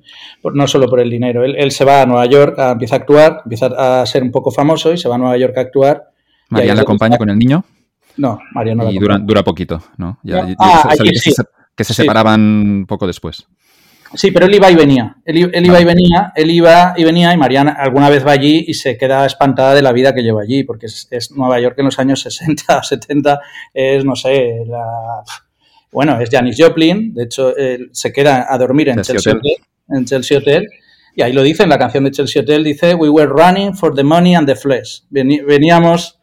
no 0.53 0.67
solo 0.67 0.87
por 0.87 0.99
el 0.99 1.09
dinero. 1.09 1.43
Él, 1.43 1.71
se 1.71 1.85
va 1.85 2.03
a 2.03 2.05
Nueva 2.05 2.27
York, 2.27 2.55
empieza 2.59 2.97
a 2.97 2.99
actuar, 2.99 3.41
empieza 3.45 4.01
a 4.01 4.05
ser 4.05 4.21
un 4.21 4.29
poco 4.29 4.51
famoso 4.51 4.93
y 4.93 4.99
se 4.99 5.09
va 5.09 5.15
a 5.15 5.17
Nueva 5.17 5.37
York 5.37 5.57
a 5.57 5.61
actuar. 5.61 6.03
¿María 6.49 6.75
le 6.75 6.81
acompaña 6.81 7.17
con 7.17 7.31
el 7.31 7.39
niño? 7.39 7.65
No, 8.17 8.39
María 8.51 8.75
no 8.75 8.91
Y 8.91 8.99
dura, 8.99 9.17
dura, 9.17 9.41
poquito, 9.41 9.81
¿no? 9.97 10.19
Ah, 10.59 10.93
que, 11.75 11.83
se, 11.83 11.93
separaban 11.95 12.85
poco 12.87 13.07
después. 13.07 13.47
Sí, 14.13 14.31
pero 14.31 14.45
él 14.45 14.55
iba 14.55 14.71
y 14.71 14.75
venía. 14.75 15.15
Él, 15.25 15.37
iba 15.37 15.81
y 15.81 15.83
venía, 15.83 16.31
él 16.35 16.51
iba 16.51 16.93
y 16.95 17.03
venía 17.03 17.33
y 17.33 17.37
Mariana 17.37 17.75
alguna 17.77 18.09
vez 18.09 18.25
va 18.25 18.31
allí 18.31 18.63
y 18.67 18.73
se 18.73 18.97
queda 18.97 19.25
espantada 19.25 19.73
de 19.73 19.81
la 19.81 19.91
vida 19.91 20.13
que 20.13 20.21
lleva 20.21 20.41
allí, 20.41 20.63
porque 20.63 20.85
es, 20.85 21.07
es 21.11 21.31
Nueva 21.31 21.59
York 21.59 21.75
en 21.79 21.85
los 21.85 21.99
años 21.99 22.21
60 22.21 22.77
o 22.77 22.83
70, 22.83 23.41
es, 23.73 24.05
no 24.05 24.15
sé, 24.15 24.63
la 24.67 25.23
bueno, 25.95 26.19
es 26.19 26.29
Janis 26.29 26.57
Joplin, 26.59 27.13
de 27.13 27.23
hecho, 27.23 27.55
él 27.55 27.89
se 27.93 28.11
queda 28.11 28.53
a 28.53 28.57
dormir 28.57 28.89
en 28.89 29.01
Chelsea, 29.01 29.31
Hotel. 29.31 29.53
en 29.87 30.03
Chelsea 30.03 30.37
Hotel. 30.37 30.67
Y 31.15 31.21
ahí 31.21 31.31
lo 31.31 31.41
dice 31.41 31.63
en 31.63 31.69
la 31.69 31.79
canción 31.79 32.03
de 32.03 32.11
Chelsea 32.11 32.41
Hotel, 32.41 32.65
dice, 32.65 32.95
We 32.95 33.07
were 33.07 33.27
running 33.27 33.73
for 33.73 33.95
the 33.95 34.03
money 34.03 34.35
and 34.35 34.45
the 34.45 34.57
flesh. 34.57 35.03
Veníamos 35.09 36.19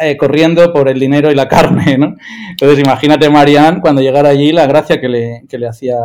eh, 0.00 0.16
corriendo 0.16 0.72
por 0.72 0.88
el 0.88 0.98
dinero 0.98 1.30
y 1.30 1.34
la 1.34 1.46
carne, 1.48 1.98
¿no? 1.98 2.16
Entonces, 2.50 2.78
imagínate 2.78 3.28
Marianne 3.28 3.80
cuando 3.80 4.00
llegara 4.00 4.30
allí, 4.30 4.52
la 4.52 4.66
gracia 4.66 5.00
que 5.00 5.08
le, 5.08 5.42
que 5.48 5.58
le 5.58 5.68
hacía 5.68 5.96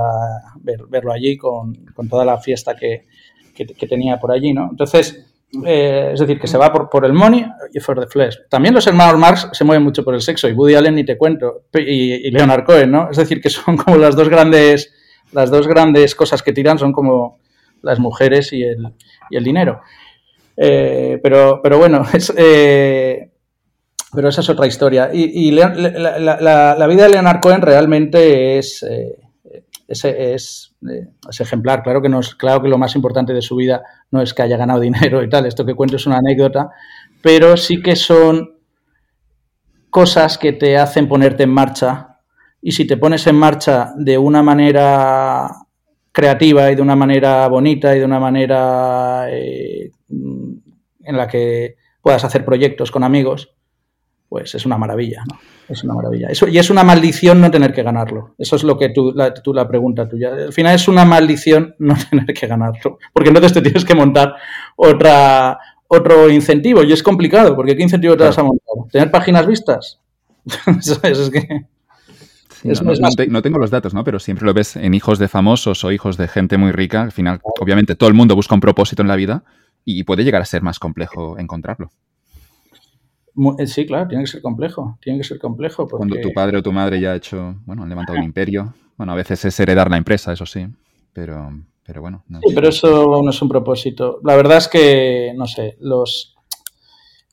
verlo 0.89 1.11
allí 1.11 1.37
con, 1.37 1.73
con, 1.93 2.09
toda 2.09 2.25
la 2.25 2.37
fiesta 2.37 2.75
que, 2.75 3.05
que, 3.53 3.65
que, 3.65 3.87
tenía 3.87 4.19
por 4.19 4.31
allí, 4.31 4.53
¿no? 4.53 4.67
Entonces, 4.69 5.25
eh, 5.65 6.11
es 6.13 6.19
decir, 6.19 6.39
que 6.39 6.47
se 6.47 6.57
va 6.57 6.73
por, 6.73 6.89
por, 6.89 7.05
el 7.05 7.13
money 7.13 7.45
y 7.73 7.79
for 7.79 7.99
the 7.99 8.07
flesh. 8.07 8.37
También 8.49 8.73
los 8.73 8.85
hermanos 8.87 9.17
Marx 9.17 9.49
se 9.53 9.63
mueven 9.63 9.83
mucho 9.83 10.03
por 10.03 10.13
el 10.13 10.21
sexo 10.21 10.49
y 10.49 10.53
Woody 10.53 10.75
Allen 10.75 10.95
ni 10.95 11.05
te 11.05 11.17
cuento 11.17 11.63
y, 11.73 12.29
Leonard 12.31 12.65
Cohen, 12.65 12.91
¿no? 12.91 13.09
Es 13.09 13.17
decir, 13.17 13.39
que 13.39 13.49
son 13.49 13.77
como 13.77 13.97
las 13.97 14.15
dos 14.15 14.29
grandes 14.29 14.93
las 15.31 15.49
dos 15.49 15.67
grandes 15.67 16.15
cosas 16.15 16.41
que 16.43 16.53
tiran 16.53 16.77
son 16.77 16.91
como 16.91 17.39
las 17.81 17.99
mujeres 17.99 18.51
y 18.53 18.63
el, 18.63 18.87
y 19.29 19.37
el 19.37 19.43
dinero. 19.43 19.81
Eh, 20.57 21.19
pero, 21.21 21.59
pero 21.61 21.77
bueno, 21.77 22.03
es, 22.13 22.33
eh, 22.37 23.31
pero 24.15 24.29
esa 24.29 24.41
es 24.41 24.49
otra 24.49 24.67
historia. 24.67 25.09
Y, 25.13 25.51
la, 25.51 25.73
la, 25.75 26.87
vida 26.87 27.03
de 27.03 27.09
Leonard 27.09 27.41
Cohen 27.41 27.61
realmente 27.61 28.57
es, 28.57 28.83
ese 29.87 30.33
es, 30.33 30.75
eh, 30.89 31.07
es, 31.29 31.41
ejemplar. 31.41 31.83
Claro 31.83 32.01
que, 32.01 32.09
no 32.09 32.19
claro 32.37 32.61
que 32.61 32.69
lo 32.69 32.77
más 32.77 32.95
importante 32.95 33.33
de 33.33 33.41
su 33.41 33.55
vida 33.55 33.83
no 34.11 34.21
es 34.21 34.33
que 34.33 34.41
haya 34.41 34.57
ganado 34.57 34.79
dinero 34.81 35.23
y 35.23 35.29
tal, 35.29 35.45
esto 35.45 35.65
que 35.65 35.75
cuento 35.75 35.95
es 35.95 36.07
una 36.07 36.17
anécdota, 36.17 36.69
pero 37.21 37.57
sí 37.57 37.81
que 37.81 37.95
son 37.95 38.55
cosas 39.89 40.37
que 40.37 40.53
te 40.53 40.77
hacen 40.77 41.07
ponerte 41.07 41.43
en 41.43 41.51
marcha 41.51 42.19
y 42.61 42.71
si 42.71 42.85
te 42.85 42.97
pones 42.97 43.25
en 43.27 43.35
marcha 43.35 43.93
de 43.95 44.17
una 44.17 44.43
manera 44.43 45.49
creativa 46.11 46.71
y 46.71 46.75
de 46.75 46.81
una 46.81 46.95
manera 46.95 47.47
bonita 47.47 47.95
y 47.95 47.99
de 47.99 48.05
una 48.05 48.19
manera 48.19 49.27
eh, 49.29 49.91
en 50.09 51.17
la 51.17 51.27
que 51.27 51.75
puedas 52.01 52.23
hacer 52.23 52.43
proyectos 52.43 52.91
con 52.91 53.03
amigos, 53.03 53.55
pues 54.35 54.53
es 54.53 54.65
una 54.65 54.77
maravilla, 54.77 55.23
¿no? 55.31 55.39
Es 55.69 55.85
una 55.85 55.93
maravilla. 55.93 56.27
Eso, 56.27 56.45
y 56.49 56.57
es 56.57 56.69
una 56.69 56.83
maldición 56.83 57.39
no 57.39 57.49
tener 57.49 57.71
que 57.71 57.83
ganarlo. 57.83 58.35
Eso 58.37 58.57
es 58.57 58.65
lo 58.65 58.77
que 58.77 58.89
tú 58.89 59.13
la, 59.15 59.33
tú, 59.33 59.53
la 59.53 59.65
pregunta 59.65 60.09
tuya. 60.09 60.33
Al 60.33 60.51
final 60.51 60.75
es 60.75 60.89
una 60.89 61.05
maldición 61.05 61.73
no 61.79 61.95
tener 62.09 62.25
que 62.25 62.45
ganarlo. 62.45 62.99
Porque 63.13 63.29
entonces 63.29 63.53
te 63.53 63.61
tienes 63.61 63.85
que 63.85 63.95
montar 63.95 64.35
otra, 64.75 65.57
otro 65.87 66.29
incentivo. 66.29 66.83
Y 66.83 66.91
es 66.91 67.01
complicado, 67.01 67.55
porque 67.55 67.77
¿qué 67.77 67.83
incentivo 67.83 68.17
te 68.17 68.25
vas 68.25 68.37
a 68.37 68.43
montar? 68.43 68.75
¿Tener 68.91 69.09
páginas 69.09 69.47
vistas? 69.47 70.01
es 70.67 71.29
que... 71.29 71.65
no, 73.29 73.41
tengo 73.41 73.57
los 73.57 73.71
datos, 73.71 73.93
¿no? 73.93 74.03
Pero 74.03 74.19
siempre 74.19 74.45
lo 74.45 74.53
ves 74.53 74.75
en 74.75 74.93
hijos 74.93 75.17
de 75.17 75.29
famosos 75.29 75.81
o 75.85 75.93
hijos 75.93 76.17
de 76.17 76.27
gente 76.27 76.57
muy 76.57 76.73
rica. 76.73 77.03
Al 77.03 77.13
final, 77.13 77.39
obviamente, 77.61 77.95
todo 77.95 78.09
el 78.09 78.15
mundo 78.15 78.35
busca 78.35 78.53
un 78.53 78.59
propósito 78.59 79.01
en 79.01 79.07
la 79.07 79.15
vida 79.15 79.45
y 79.85 80.03
puede 80.03 80.25
llegar 80.25 80.41
a 80.41 80.45
ser 80.45 80.61
más 80.61 80.77
complejo 80.77 81.39
encontrarlo. 81.39 81.89
Eh, 83.57 83.67
sí, 83.67 83.85
claro, 83.85 84.07
tiene 84.07 84.23
que 84.23 84.31
ser 84.31 84.41
complejo, 84.41 84.97
tiene 85.01 85.19
que 85.19 85.25
ser 85.25 85.39
complejo. 85.39 85.87
Cuando 85.87 86.19
tu 86.21 86.31
padre 86.31 86.57
o 86.57 86.63
tu 86.63 86.71
madre 86.71 86.99
ya 87.01 87.11
ha 87.11 87.15
hecho, 87.15 87.55
bueno, 87.65 87.83
han 87.83 87.89
levantado 87.89 88.17
un 88.17 88.23
imperio, 88.23 88.73
bueno, 88.97 89.11
a 89.11 89.15
veces 89.15 89.43
es 89.43 89.59
heredar 89.59 89.89
la 89.89 89.97
empresa, 89.97 90.31
eso 90.31 90.45
sí, 90.45 90.65
pero, 91.11 91.51
pero 91.85 92.01
bueno. 92.01 92.23
sí, 92.29 92.53
pero 92.55 92.69
eso 92.69 93.21
no 93.21 93.29
es 93.29 93.41
un 93.41 93.49
propósito. 93.49 94.19
La 94.23 94.35
verdad 94.35 94.57
es 94.57 94.67
que, 94.67 95.33
no 95.35 95.47
sé, 95.47 95.75
los... 95.81 96.33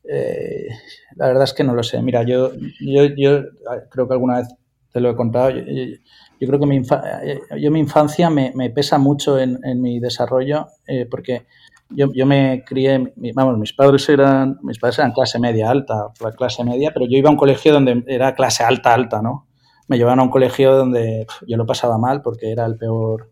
Eh, 0.04 0.66
la 1.14 1.28
verdad 1.28 1.44
es 1.44 1.52
que 1.52 1.62
no 1.62 1.74
lo 1.74 1.84
sé. 1.84 2.02
Mira, 2.02 2.24
yo, 2.24 2.50
yo, 2.80 3.04
yo 3.16 3.42
creo 3.88 4.08
que 4.08 4.14
alguna 4.14 4.38
vez 4.38 4.48
te 4.92 5.00
lo 5.00 5.10
he 5.10 5.14
contado. 5.14 5.50
Yo, 5.50 6.48
creo 6.48 6.58
que 6.58 6.66
mi, 6.66 6.78
eh, 6.78 7.40
yo, 7.60 7.70
mi 7.70 7.78
infancia 7.78 8.28
me, 8.28 8.52
me 8.56 8.70
pesa 8.70 8.98
mucho 8.98 9.38
en, 9.38 9.60
en 9.62 9.80
mi 9.80 10.00
desarrollo 10.00 10.66
porque 11.08 11.46
yo, 11.94 12.08
yo, 12.14 12.26
me 12.26 12.64
crié, 12.64 13.12
vamos, 13.34 13.58
mis 13.58 13.72
padres 13.72 14.08
eran, 14.08 14.58
mis 14.62 14.78
padres 14.78 14.98
eran 14.98 15.12
clase 15.12 15.38
media 15.38 15.70
alta, 15.70 16.08
clase 16.36 16.64
media, 16.64 16.90
pero 16.92 17.06
yo 17.06 17.18
iba 17.18 17.28
a 17.28 17.32
un 17.32 17.36
colegio 17.36 17.72
donde 17.72 18.04
era 18.06 18.34
clase 18.34 18.64
alta, 18.64 18.94
alta, 18.94 19.22
¿no? 19.22 19.48
Me 19.88 19.96
llevaban 19.96 20.20
a 20.20 20.22
un 20.22 20.30
colegio 20.30 20.74
donde 20.74 21.26
yo 21.46 21.56
lo 21.56 21.66
pasaba 21.66 21.98
mal 21.98 22.22
porque 22.22 22.50
era 22.50 22.64
el 22.66 22.76
peor, 22.76 23.30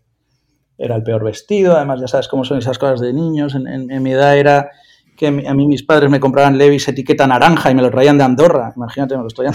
era 0.76 0.96
el 0.96 1.02
peor 1.02 1.24
vestido, 1.24 1.76
además 1.76 2.00
ya 2.00 2.08
sabes 2.08 2.28
cómo 2.28 2.44
son 2.44 2.58
esas 2.58 2.78
cosas 2.78 3.00
de 3.00 3.12
niños, 3.12 3.54
en, 3.54 4.02
mi 4.02 4.12
edad 4.12 4.36
era 4.36 4.70
que 5.16 5.26
a 5.26 5.54
mí 5.54 5.66
mis 5.66 5.82
padres 5.82 6.11
me 6.11 6.20
compraban 6.20 6.56
Levis 6.56 6.88
etiqueta 6.88 7.26
naranja 7.26 7.70
y 7.70 7.74
me 7.74 7.82
lo 7.82 7.90
traían 7.90 8.18
de 8.18 8.24
Andorra, 8.24 8.72
imagínate, 8.74 9.16
me 9.16 9.22
lo 9.22 9.28
traían, 9.28 9.54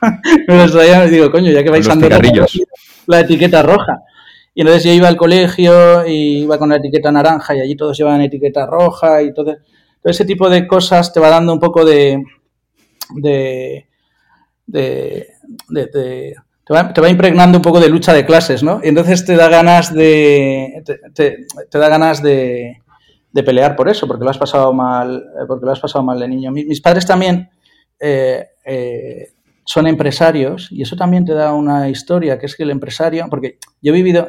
me 0.48 0.56
lo 0.56 0.70
traían 0.70 1.06
y 1.06 1.10
digo, 1.10 1.30
coño, 1.30 1.50
ya 1.50 1.62
que 1.62 1.70
vais 1.70 1.88
a 1.88 1.92
Andorra, 1.92 2.18
la 3.06 3.20
etiqueta 3.20 3.62
roja. 3.62 4.02
Y 4.54 4.62
entonces 4.62 4.84
yo 4.84 4.92
iba 4.92 5.08
al 5.08 5.16
colegio 5.16 6.06
y 6.06 6.42
iba 6.42 6.58
con 6.58 6.70
la 6.70 6.76
etiqueta 6.76 7.12
naranja 7.12 7.54
y 7.54 7.60
allí 7.60 7.76
todos 7.76 7.96
llevaban 7.96 8.20
etiqueta 8.22 8.66
roja 8.66 9.22
y 9.22 9.32
todo, 9.32 9.56
ese 10.02 10.24
tipo 10.24 10.48
de 10.48 10.66
cosas 10.66 11.12
te 11.12 11.20
va 11.20 11.28
dando 11.28 11.52
un 11.52 11.60
poco 11.60 11.84
de... 11.84 12.22
de, 13.14 13.86
de, 14.66 15.26
te, 15.68 16.34
va, 16.72 17.08
impregnando 17.08 17.58
un 17.58 17.62
poco 17.62 17.80
de 17.80 17.88
lucha 17.88 18.12
de 18.12 18.24
clases, 18.24 18.62
¿no? 18.62 18.80
Y 18.82 18.88
entonces 18.88 19.24
te 19.24 19.36
da 19.36 19.48
ganas 19.48 19.94
de... 19.94 20.82
te, 21.14 21.46
da 21.70 21.88
ganas 21.88 22.22
de, 22.22 22.78
de 23.32 23.42
pelear 23.42 23.76
por 23.76 23.88
eso, 23.88 24.06
porque 24.06 24.24
lo 24.24 24.30
has 24.30 24.38
pasado 24.38 24.72
mal, 24.72 25.24
porque 25.46 25.66
lo 25.66 25.72
has 25.72 25.80
pasado 25.80 26.04
mal 26.04 26.18
de 26.18 26.28
niño. 26.28 26.50
Mis, 26.50 26.80
padres 26.80 27.06
también 27.06 27.50
eh, 27.98 28.46
eh, 28.64 29.28
son 29.70 29.86
empresarios 29.86 30.66
y 30.72 30.82
eso 30.82 30.96
también 30.96 31.24
te 31.24 31.32
da 31.32 31.52
una 31.52 31.88
historia, 31.88 32.40
que 32.40 32.46
es 32.46 32.56
que 32.56 32.64
el 32.64 32.70
empresario, 32.70 33.26
porque 33.30 33.58
yo 33.80 33.92
he 33.92 33.94
vivido, 33.94 34.26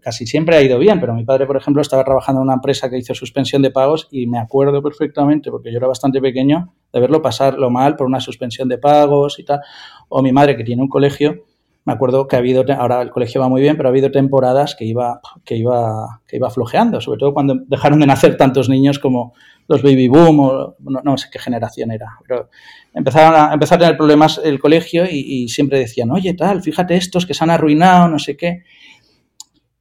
casi 0.00 0.26
siempre 0.26 0.56
ha 0.56 0.62
ido 0.62 0.78
bien, 0.78 0.98
pero 0.98 1.12
mi 1.12 1.26
padre, 1.26 1.44
por 1.44 1.58
ejemplo, 1.58 1.82
estaba 1.82 2.04
trabajando 2.04 2.40
en 2.40 2.44
una 2.44 2.54
empresa 2.54 2.88
que 2.88 2.96
hizo 2.96 3.14
suspensión 3.14 3.60
de 3.60 3.70
pagos 3.70 4.08
y 4.10 4.26
me 4.26 4.38
acuerdo 4.38 4.82
perfectamente, 4.82 5.50
porque 5.50 5.70
yo 5.70 5.76
era 5.76 5.88
bastante 5.88 6.22
pequeño, 6.22 6.72
de 6.90 7.00
verlo 7.00 7.20
pasarlo 7.20 7.68
mal 7.68 7.96
por 7.96 8.06
una 8.06 8.18
suspensión 8.18 8.66
de 8.66 8.78
pagos 8.78 9.38
y 9.38 9.44
tal, 9.44 9.60
o 10.08 10.22
mi 10.22 10.32
madre 10.32 10.56
que 10.56 10.64
tiene 10.64 10.80
un 10.80 10.88
colegio, 10.88 11.44
me 11.84 11.92
acuerdo 11.92 12.26
que 12.26 12.36
ha 12.36 12.38
habido, 12.38 12.64
ahora 12.78 13.02
el 13.02 13.10
colegio 13.10 13.42
va 13.42 13.50
muy 13.50 13.60
bien, 13.60 13.76
pero 13.76 13.90
ha 13.90 13.92
habido 13.92 14.10
temporadas 14.10 14.74
que 14.74 14.86
iba, 14.86 15.20
que 15.44 15.56
iba, 15.56 16.22
que 16.26 16.36
iba 16.36 16.48
flojeando, 16.48 17.02
sobre 17.02 17.18
todo 17.18 17.34
cuando 17.34 17.56
dejaron 17.66 18.00
de 18.00 18.06
nacer 18.06 18.38
tantos 18.38 18.70
niños 18.70 18.98
como 18.98 19.34
los 19.68 19.82
baby 19.82 20.08
boom 20.08 20.40
o 20.40 20.76
no, 20.80 21.18
sé 21.18 21.28
qué 21.30 21.38
generación 21.38 21.90
era, 21.90 22.18
pero 22.26 22.48
empezaron 22.94 23.38
a, 23.38 23.52
empezar 23.52 23.76
a 23.76 23.80
tener 23.80 23.96
problemas 23.96 24.40
el 24.42 24.58
colegio 24.58 25.04
y, 25.08 25.46
siempre 25.48 25.78
decían, 25.78 26.10
oye, 26.10 26.32
tal, 26.34 26.62
fíjate 26.62 26.96
estos 26.96 27.26
que 27.26 27.34
se 27.34 27.44
han 27.44 27.50
arruinado, 27.50 28.08
no 28.08 28.18
sé 28.18 28.36
qué. 28.36 28.64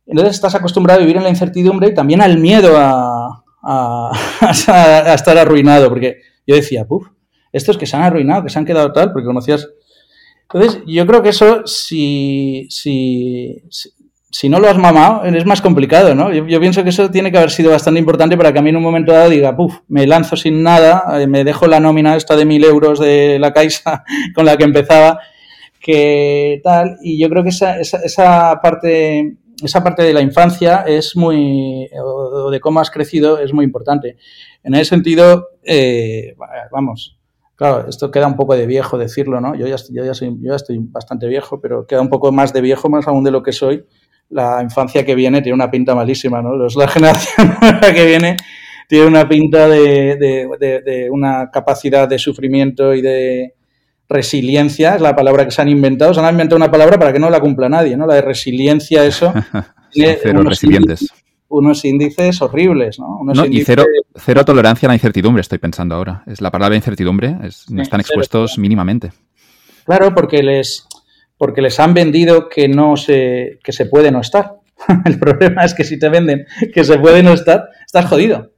Entonces 0.05 0.35
estás 0.35 0.55
acostumbrado 0.55 0.99
a 0.99 1.01
vivir 1.01 1.17
en 1.17 1.23
la 1.23 1.29
incertidumbre 1.29 1.89
y 1.89 1.93
también 1.93 2.21
al 2.21 2.38
miedo 2.38 2.77
a, 2.77 3.43
a, 3.63 4.11
estar 5.15 5.38
arruinado, 5.38 5.89
porque 5.89 6.17
yo 6.45 6.55
decía, 6.55 6.85
puf, 6.85 7.07
estos 7.51 7.77
que 7.77 7.85
se 7.85 7.95
han 7.95 8.03
arruinado, 8.03 8.43
que 8.43 8.49
se 8.49 8.59
han 8.59 8.65
quedado 8.65 8.91
tal, 8.91 9.11
porque 9.13 9.25
conocías... 9.25 9.67
Entonces, 10.51 10.81
yo 10.85 11.05
creo 11.05 11.21
que 11.21 11.29
eso, 11.29 11.65
si 11.65 12.67
no 14.49 14.59
lo 14.59 14.69
has 14.69 14.78
mamado, 14.78 15.23
es 15.25 15.45
más 15.45 15.61
complicado, 15.61 16.13
¿no? 16.13 16.32
Yo, 16.34 16.59
pienso 16.59 16.84
que 16.84 16.89
eso 16.89 17.09
tiene 17.09 17.32
que 17.32 17.38
haber 17.38 17.49
sido 17.49 17.71
bastante 17.71 17.99
importante 17.99 18.38
para 18.38 18.51
que 18.51 18.59
a 18.59 18.61
mí 18.61 18.69
en 18.69 18.75
un 18.75 18.84
momento 18.84 19.13
dado 19.13 19.30
diga, 19.30 19.55
puf, 19.55 19.80
me 19.88 20.05
lanzo 20.05 20.36
sin 20.36 20.63
nada, 20.63 21.21
eh, 21.21 21.28
me 21.28 21.43
dejo 21.43 21.65
la 21.67 21.80
nómina 21.80 22.15
esta 22.15 22.36
de 22.36 22.45
mil 22.45 22.63
euros 22.63 22.99
de 22.99 23.39
la 23.39 23.53
Caixa 23.53 24.03
con 24.36 24.45
la 24.45 24.57
que 24.57 24.65
empezaba, 24.65 25.19
que 25.80 26.59
tal, 26.63 26.97
y 27.01 27.19
yo 27.19 27.30
creo 27.30 27.43
que 27.43 27.49
esa, 27.49 27.80
esa, 27.80 28.59
parte 28.61 29.38
esa 29.63 29.84
parte 29.84 30.03
de 30.03 30.13
la 30.13 30.21
infancia 30.21 30.84
es 30.86 31.15
muy, 31.15 31.89
o 31.97 32.51
de 32.51 32.59
cómo 32.59 32.82
has 32.82 32.91
crecido, 32.91 33.39
es 33.39 33.53
muy 33.53 33.63
importante. 33.63 34.17
En 34.61 34.75
ese 34.75 34.86
sentido, 34.86 35.51
eh, 35.63 36.36
vamos, 36.71 37.17
claro, 37.55 37.88
esto 37.88 38.11
queda 38.11 38.28
un 38.28 38.36
poco 38.36 38.55
de 38.55 38.67
viejo 38.67 38.97
decirlo, 38.97 39.39
¿no? 39.39 39.55
Yo 39.55 39.67
ya, 39.67 39.78
ya, 39.89 40.13
soy, 40.13 40.38
yo 40.41 40.49
ya 40.51 40.55
estoy 40.55 40.80
bastante 40.80 41.28
viejo, 41.28 41.61
pero 41.61 41.88
queda 41.88 42.01
un 42.01 42.09
poco 42.09 42.34
más 42.34 42.51
de 42.51 42.59
viejo, 42.61 42.89
más 42.89 43.07
aún 43.07 43.23
de 43.23 43.32
lo 43.32 43.41
que 43.41 43.53
soy 43.53 43.86
la 44.30 44.61
infancia 44.61 45.05
que 45.05 45.15
viene 45.15 45.41
tiene 45.41 45.55
una 45.55 45.71
pinta 45.71 45.95
malísima, 45.95 46.41
¿no? 46.41 46.55
La 46.55 46.88
generación 46.88 47.57
que 47.95 48.05
viene 48.05 48.38
tiene 48.88 49.05
una 49.05 49.28
pinta 49.28 49.67
de, 49.67 51.07
una 51.11 51.49
capacidad 51.51 52.07
de 52.07 52.17
sufrimiento 52.19 52.93
y 52.93 53.01
de 53.01 53.53
resiliencia, 54.09 54.95
es 54.95 55.01
la 55.01 55.15
palabra 55.15 55.43
que 55.43 55.51
se 55.51 55.61
han 55.61 55.67
inventado. 55.67 56.13
Se 56.13 56.21
han 56.21 56.32
inventado 56.32 56.55
una 56.55 56.71
palabra 56.71 56.97
para 56.97 57.11
que 57.11 57.19
no 57.19 57.30
la 57.30 57.41
cumpla 57.41 57.67
nadie, 57.67 57.97
¿no? 57.97 58.07
La 58.07 58.15
de 58.15 58.21
resiliencia, 58.21 59.03
eso. 59.03 59.34
cero 59.91 60.43
resilientes. 60.43 61.07
unos 61.49 61.84
índices 61.84 62.41
horribles, 62.41 62.99
¿no? 62.99 63.45
y 63.45 63.63
cero, 63.63 63.84
cero, 64.15 64.45
tolerancia 64.45 64.88
a 64.88 64.89
la 64.89 64.95
incertidumbre, 64.95 65.41
estoy 65.41 65.57
pensando 65.57 65.95
ahora. 65.95 66.23
Es 66.25 66.39
la 66.39 66.51
palabra 66.51 66.75
incertidumbre, 66.75 67.36
no 67.69 67.82
están 67.82 67.99
expuestos 67.99 68.57
mínimamente. 68.57 69.11
Claro, 69.86 70.13
porque 70.13 70.43
les, 70.43 70.86
porque 71.38 71.61
les 71.61 71.79
han 71.79 71.93
vendido 71.93 72.49
que 72.49 72.67
no 72.67 72.97
se, 72.97 73.59
que 73.63 73.71
se 73.71 73.85
puede 73.85 74.11
no 74.11 74.21
estar. 74.21 74.55
El 75.05 75.19
problema 75.19 75.63
es 75.63 75.73
que 75.73 75.83
si 75.83 75.99
te 75.99 76.09
venden 76.09 76.45
que 76.73 76.83
se 76.83 76.97
puede 76.99 77.23
no 77.23 77.33
estar, 77.33 77.69
estás 77.85 78.05
jodido. 78.05 78.51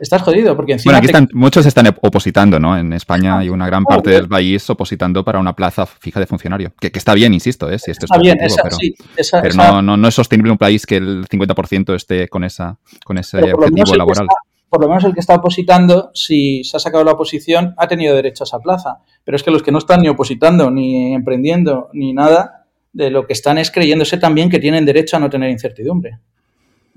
Estás 0.00 0.22
jodido, 0.22 0.56
porque 0.56 0.72
encima. 0.72 0.90
Bueno, 0.90 0.98
aquí 0.98 1.06
están, 1.06 1.28
muchos 1.32 1.64
están 1.64 1.86
opositando, 1.86 2.58
¿no? 2.58 2.76
En 2.76 2.92
España 2.92 3.38
hay 3.38 3.48
una 3.50 3.66
gran 3.66 3.84
parte 3.84 4.10
del 4.10 4.28
país 4.28 4.68
opositando 4.68 5.24
para 5.24 5.38
una 5.38 5.54
plaza 5.54 5.86
fija 5.86 6.18
de 6.18 6.26
funcionario. 6.26 6.72
Que, 6.80 6.90
está 6.92 7.14
bien, 7.14 7.32
insisto, 7.32 7.70
¿eh? 7.70 7.78
Si 7.78 7.92
esto 7.92 8.06
está 8.06 8.18
bien, 8.18 8.36
pero, 8.36 9.80
no, 9.80 9.96
no, 9.96 10.08
es 10.08 10.14
sostenible 10.14 10.50
un 10.50 10.58
país 10.58 10.86
que 10.86 10.96
el 10.96 11.28
50% 11.28 11.94
esté 11.94 12.26
con, 12.26 12.42
esa, 12.42 12.78
con 13.04 13.16
ese 13.16 13.52
objetivo 13.52 13.94
laboral 13.94 14.26
por 14.72 14.80
lo 14.80 14.88
menos 14.88 15.04
el 15.04 15.12
que 15.12 15.20
está 15.20 15.34
opositando, 15.34 16.10
si 16.14 16.64
se 16.64 16.78
ha 16.78 16.80
sacado 16.80 17.04
la 17.04 17.12
oposición, 17.12 17.74
ha 17.76 17.86
tenido 17.86 18.16
derecho 18.16 18.44
a 18.44 18.46
esa 18.46 18.58
plaza. 18.58 19.00
Pero 19.22 19.36
es 19.36 19.42
que 19.42 19.50
los 19.50 19.62
que 19.62 19.70
no 19.70 19.76
están 19.76 20.00
ni 20.00 20.08
opositando, 20.08 20.70
ni 20.70 21.12
emprendiendo, 21.12 21.90
ni 21.92 22.14
nada, 22.14 22.64
de 22.90 23.10
lo 23.10 23.26
que 23.26 23.34
están 23.34 23.58
es 23.58 23.70
creyéndose 23.70 24.16
también 24.16 24.48
que 24.48 24.58
tienen 24.58 24.86
derecho 24.86 25.18
a 25.18 25.20
no 25.20 25.28
tener 25.28 25.50
incertidumbre. 25.50 26.20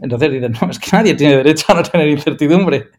Entonces 0.01 0.31
dicen, 0.31 0.53
no, 0.61 0.69
es 0.69 0.79
que 0.79 0.87
nadie 0.93 1.15
tiene 1.15 1.35
derecho 1.35 1.65
a 1.67 1.73
no 1.73 1.83
tener 1.83 2.07
incertidumbre. 2.07 2.91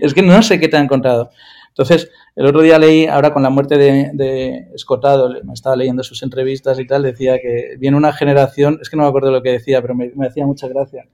Es 0.00 0.14
que 0.14 0.22
no 0.22 0.40
sé 0.44 0.60
qué 0.60 0.68
te 0.68 0.76
han 0.76 0.86
contado. 0.86 1.30
Entonces, 1.70 2.08
el 2.36 2.46
otro 2.46 2.62
día 2.62 2.78
leí, 2.78 3.06
ahora 3.06 3.32
con 3.32 3.42
la 3.42 3.50
muerte 3.50 3.78
de, 3.78 4.68
Escotado, 4.76 5.42
me 5.42 5.54
estaba 5.54 5.74
leyendo 5.74 6.04
sus 6.04 6.22
entrevistas 6.22 6.78
y 6.78 6.86
tal, 6.86 7.02
decía 7.02 7.40
que 7.40 7.74
viene 7.80 7.96
una 7.96 8.12
generación, 8.12 8.78
es 8.80 8.90
que 8.90 8.96
no 8.96 9.02
me 9.02 9.08
acuerdo 9.08 9.32
lo 9.32 9.42
que 9.42 9.50
decía, 9.50 9.82
pero 9.82 9.96
me, 9.96 10.12
me 10.14 10.28
hacía 10.28 10.46
mucha 10.46 10.68
gracia 10.68 11.04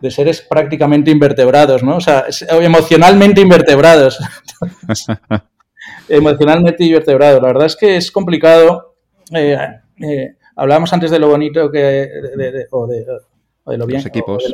de 0.00 0.10
seres 0.10 0.42
prácticamente 0.42 1.10
invertebrados, 1.10 1.82
¿no? 1.82 1.96
O 1.96 2.00
sea, 2.00 2.26
emocionalmente 2.60 3.40
invertebrados. 3.40 4.18
emocionalmente 6.08 6.84
invertebrados. 6.84 7.40
La 7.40 7.48
verdad 7.48 7.66
es 7.66 7.76
que 7.76 7.96
es 7.96 8.10
complicado. 8.10 8.96
Eh, 9.32 9.56
eh, 10.00 10.36
hablábamos 10.54 10.92
antes 10.92 11.10
de 11.10 11.18
lo 11.18 11.28
bonito 11.28 11.70
que 11.70 11.78
de, 11.78 12.66
o, 12.70 12.86
de, 12.86 13.06
lo 13.78 13.86
bien. 13.86 13.98
Los 13.98 14.06
equipos. 14.06 14.44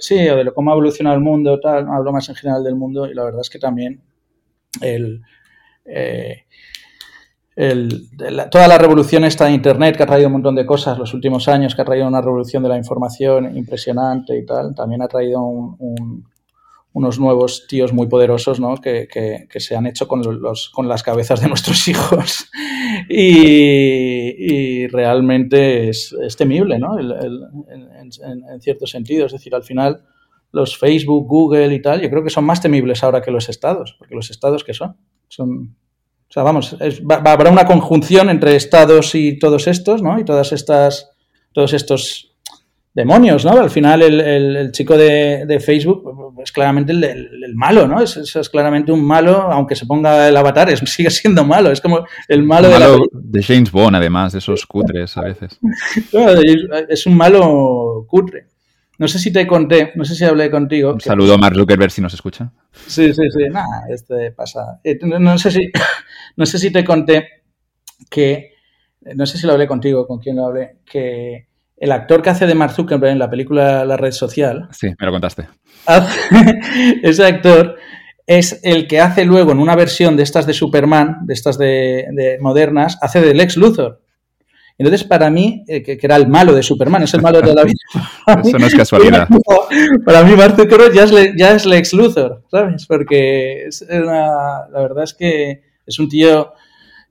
sí. 0.00 0.28
o 0.28 0.36
de 0.36 0.44
lo, 0.44 0.54
cómo 0.54 0.70
ha 0.70 0.74
evolucionado 0.74 1.16
el 1.16 1.22
mundo, 1.22 1.60
tal. 1.60 1.86
Hablo 1.88 2.12
más 2.12 2.28
en 2.28 2.34
general 2.34 2.64
del 2.64 2.74
mundo 2.74 3.06
y 3.06 3.14
la 3.14 3.24
verdad 3.24 3.40
es 3.42 3.50
que 3.50 3.58
también 3.58 4.00
el, 4.80 5.22
eh, 5.84 6.45
toda 8.50 8.68
la 8.68 8.76
revolución 8.76 9.24
esta 9.24 9.46
de 9.46 9.52
Internet 9.52 9.96
que 9.96 10.02
ha 10.02 10.06
traído 10.06 10.28
un 10.28 10.34
montón 10.34 10.54
de 10.54 10.66
cosas 10.66 10.98
los 10.98 11.14
últimos 11.14 11.48
años, 11.48 11.74
que 11.74 11.80
ha 11.82 11.86
traído 11.86 12.06
una 12.06 12.20
revolución 12.20 12.62
de 12.62 12.68
la 12.68 12.76
información 12.76 13.56
impresionante 13.56 14.36
y 14.36 14.44
tal, 14.44 14.74
también 14.74 15.00
ha 15.00 15.08
traído 15.08 15.40
unos 16.92 17.18
nuevos 17.18 17.66
tíos 17.66 17.94
muy 17.94 18.08
poderosos 18.08 18.60
¿no? 18.60 18.76
que, 18.76 19.08
se 19.56 19.74
han 19.74 19.86
hecho 19.86 20.06
con, 20.06 20.22
los, 20.40 20.68
con 20.68 20.86
las 20.86 21.02
cabezas 21.02 21.40
de 21.40 21.48
nuestros 21.50 21.88
hijos 21.88 22.50
y, 23.08 24.86
realmente 24.88 25.88
es, 25.88 26.14
temible 26.36 26.78
¿no? 26.78 26.98
en, 26.98 28.60
cierto 28.60 28.86
sentido. 28.86 29.26
Es 29.26 29.32
decir, 29.32 29.54
al 29.54 29.62
final 29.62 30.04
los 30.52 30.76
Facebook, 30.78 31.26
Google 31.26 31.74
y 31.74 31.80
tal, 31.80 32.02
yo 32.02 32.10
creo 32.10 32.22
que 32.22 32.30
son 32.30 32.44
más 32.44 32.60
temibles 32.60 33.02
ahora 33.02 33.22
que 33.22 33.30
los 33.30 33.48
estados, 33.48 33.96
porque 33.98 34.14
los 34.14 34.30
estados 34.30 34.62
que 34.62 34.74
son, 34.74 34.96
son 35.28 35.74
o 36.28 36.32
sea, 36.32 36.42
vamos, 36.42 36.76
habrá 37.24 37.50
una 37.50 37.66
conjunción 37.66 38.28
entre 38.30 38.56
estados 38.56 39.14
y 39.14 39.38
todos 39.38 39.66
estos, 39.68 40.02
¿no? 40.02 40.18
Y 40.18 40.24
todas 40.24 40.52
estas, 40.52 41.10
todos 41.52 41.72
estos 41.72 42.34
demonios, 42.96 43.44
¿no? 43.44 43.52
Al 43.52 43.70
final 43.70 44.02
el, 44.02 44.72
chico 44.72 44.96
de, 44.96 45.60
Facebook 45.64 46.34
es 46.42 46.50
claramente 46.50 46.92
el, 46.92 47.54
malo, 47.54 47.86
¿no? 47.86 48.02
Es, 48.02 48.16
es, 48.16 48.48
claramente 48.48 48.90
un 48.90 49.04
malo, 49.04 49.42
aunque 49.52 49.76
se 49.76 49.86
ponga 49.86 50.28
el 50.28 50.36
avatar, 50.36 50.70
es, 50.70 50.80
sigue 50.86 51.10
siendo 51.10 51.44
malo. 51.44 51.70
Es 51.70 51.80
como 51.80 52.06
el 52.26 52.42
malo, 52.42 52.68
de, 52.68 52.98
de 53.12 53.42
James 53.42 53.70
Bond, 53.70 53.96
además, 53.96 54.32
de 54.32 54.38
esos 54.38 54.66
cutres 54.66 55.16
a 55.16 55.22
veces. 55.22 55.60
es 56.88 57.06
un 57.06 57.16
malo 57.16 58.04
cutre. 58.08 58.55
No 58.98 59.08
sé 59.08 59.18
si 59.18 59.32
te 59.32 59.46
conté, 59.46 59.92
no 59.94 60.04
sé 60.04 60.14
si 60.14 60.24
hablé 60.24 60.50
contigo. 60.50 60.92
Un 60.92 61.00
saludo 61.00 61.34
a 61.34 61.38
Mark 61.38 61.56
Zuckerberg 61.56 61.90
si 61.90 62.00
nos 62.00 62.14
escucha. 62.14 62.50
Sí, 62.86 63.12
sí, 63.12 63.22
sí, 63.30 63.44
nada, 63.50 63.84
este 63.90 64.32
pasa. 64.32 64.80
Eh, 64.82 64.98
no, 65.02 65.38
sé 65.38 65.50
si, 65.50 65.70
no 66.36 66.46
sé 66.46 66.58
si 66.58 66.70
te 66.70 66.84
conté 66.84 67.42
que, 68.08 68.52
no 69.14 69.26
sé 69.26 69.38
si 69.38 69.46
lo 69.46 69.52
hablé 69.52 69.66
contigo, 69.66 70.06
con 70.06 70.18
quién 70.18 70.36
lo 70.36 70.46
hablé, 70.46 70.78
que 70.90 71.48
el 71.76 71.92
actor 71.92 72.22
que 72.22 72.30
hace 72.30 72.46
de 72.46 72.54
Mark 72.54 72.72
Zuckerberg 72.72 73.12
en 73.12 73.18
la 73.18 73.28
película 73.30 73.84
La 73.84 73.96
Red 73.98 74.12
Social. 74.12 74.68
Sí, 74.72 74.88
me 74.98 75.06
lo 75.06 75.12
contaste. 75.12 75.46
ese 77.02 77.24
actor 77.26 77.76
es 78.26 78.60
el 78.62 78.88
que 78.88 79.00
hace 79.00 79.24
luego 79.24 79.52
en 79.52 79.58
una 79.58 79.76
versión 79.76 80.16
de 80.16 80.22
estas 80.22 80.46
de 80.46 80.54
Superman, 80.54 81.18
de 81.26 81.34
estas 81.34 81.58
de, 81.58 82.06
de 82.12 82.38
modernas, 82.40 82.98
hace 83.02 83.20
de 83.20 83.34
Lex 83.34 83.56
Luthor. 83.56 84.05
Entonces, 84.78 85.04
para 85.04 85.30
mí, 85.30 85.64
eh, 85.66 85.82
que, 85.82 85.98
era 86.00 86.16
el 86.16 86.28
malo 86.28 86.54
de 86.54 86.62
Superman, 86.62 87.02
es 87.02 87.14
el 87.14 87.22
malo 87.22 87.40
de 87.40 87.54
la 87.54 87.64
vida. 87.64 87.78
Eso 88.44 88.58
no 88.58 88.66
es 88.66 88.74
casualidad. 88.74 89.26
Para 90.04 90.22
mí, 90.22 90.36
Mark 90.36 90.54
Zuckerberg 90.56 90.92
ya 90.92 91.04
es, 91.04 91.12
ya 91.36 91.52
es 91.52 91.64
Lex 91.64 91.94
Luthor, 91.94 92.42
¿sabes? 92.50 92.86
Porque 92.86 93.64
es 93.66 93.86
la 93.88 94.68
verdad 94.70 95.04
es 95.04 95.14
que 95.14 95.62
es 95.86 95.98
un 95.98 96.08
tío, 96.08 96.52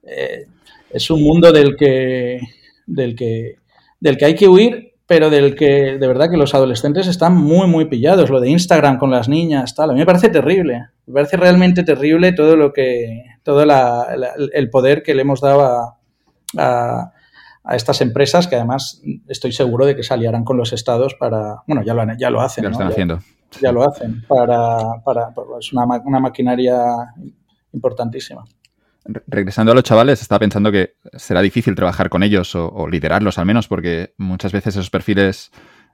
eh, 0.04 0.46
es 0.90 1.10
un 1.10 1.22
mundo 1.22 1.50
del 1.50 1.76
que, 1.76 2.40
del, 2.86 3.16
que, 3.16 3.56
del 3.98 4.16
que 4.16 4.24
hay 4.24 4.34
que 4.36 4.48
huir, 4.48 4.92
pero 5.08 5.28
del 5.28 5.56
que 5.56 5.98
de 5.98 6.06
verdad 6.06 6.30
que 6.30 6.36
los 6.36 6.54
adolescentes 6.54 7.08
están 7.08 7.36
muy, 7.36 7.66
muy 7.66 7.86
pillados. 7.86 8.30
Lo 8.30 8.40
de 8.40 8.50
Instagram 8.50 8.98
con 8.98 9.10
las 9.10 9.28
niñas, 9.28 9.74
tal. 9.74 9.90
A 9.90 9.92
mí 9.92 9.98
me 9.98 10.06
parece 10.06 10.28
terrible. 10.28 10.86
Me 11.06 11.14
parece 11.14 11.36
realmente 11.36 11.82
terrible 11.82 12.32
todo 12.32 12.54
lo 12.54 12.72
que, 12.72 13.24
todo 13.42 13.64
el 13.64 14.70
poder 14.70 15.02
que 15.02 15.14
le 15.14 15.22
hemos 15.22 15.40
dado 15.40 15.62
a 15.62 15.96
a 16.56 17.12
estas 17.74 18.00
empresas 18.00 18.46
que 18.46 18.56
además 18.56 19.02
estoy 19.26 19.52
seguro 19.52 19.86
de 19.86 19.96
que 19.96 20.02
se 20.02 20.14
aliarán 20.14 20.44
con 20.44 20.56
los 20.56 20.72
estados 20.72 21.14
para, 21.14 21.62
bueno, 21.66 21.82
ya 21.82 21.94
lo, 21.94 22.04
ya 22.16 22.30
lo 22.30 22.40
hacen. 22.40 22.62
Ya 22.62 22.68
lo 22.68 22.72
están 22.72 22.88
haciendo. 22.88 23.18
Ya, 23.60 23.72
lo 23.72 23.88
hacen, 23.88 24.22
para, 24.28 24.78
para, 25.04 25.32
es 25.58 25.72
una, 25.72 25.84
una 26.04 26.20
maquinaria 26.20 26.76
importantísima. 27.72 28.44
regresando 29.26 29.72
a 29.72 29.74
los 29.74 29.84
chavales, 29.84 30.20
estaba 30.20 30.40
pensando 30.40 30.72
que 30.72 30.96
será 31.14 31.40
difícil 31.40 31.74
trabajar 31.74 32.08
con 32.08 32.22
ellos 32.22 32.54
o, 32.54 32.88
liderarlos 32.88 33.38
al 33.38 33.46
menos, 33.46 33.68
porque 33.68 34.14
muchas 34.16 34.52
veces 34.52 34.74
esos 34.74 34.90
perfiles 34.90 35.50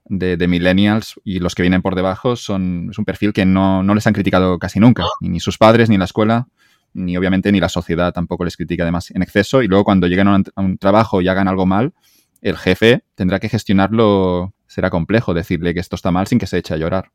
de, 0.07 0.37
millennials 0.49 1.21
y 1.25 1.39
los 1.39 1.55
que 1.55 1.63
vienen 1.63 1.83
por 1.83 1.95
debajo 1.95 2.37
son 2.37 2.89
es 2.91 2.99
un 2.99 3.05
perfil 3.05 3.33
que 3.33 3.47
no, 3.47 3.83
les 3.83 4.07
han 4.07 4.15
criticado 4.15 4.59
casi 4.59 4.81
nunca, 4.81 5.05
ni, 5.21 5.41
sus 5.41 5.59
padres, 5.59 5.89
ni 5.89 5.99
la 5.99 6.05
escuela, 6.05 6.49
ni 6.95 7.17
obviamente 7.17 7.53
ni 7.53 7.61
la 7.61 7.69
sociedad 7.69 8.13
tampoco 8.13 8.45
les 8.45 8.57
critica 8.57 8.83
además 8.83 9.11
en 9.11 9.23
exceso. 9.23 9.63
Y 9.63 9.69
luego 9.69 9.85
cuando 9.85 10.07
lleguen 10.07 10.29
a 10.29 10.43
un, 10.57 10.79
trabajo 10.79 11.21
y 11.21 11.29
hagan 11.29 11.49
algo 11.49 11.67
mal, 11.67 11.93
el 12.41 12.57
jefe 12.57 13.05
tendrá 13.15 13.39
que 13.39 13.49
gestionarlo, 13.49 14.53
será 14.67 14.91
complejo 14.91 15.35
decirle 15.35 15.75
que 15.75 15.81
esto 15.81 15.97
está 15.97 16.11
mal 16.11 16.27
sin 16.27 16.39
que 16.39 16.47
se 16.47 16.59
eche 16.59 16.75
a 16.75 16.77
llorar. 16.77 17.11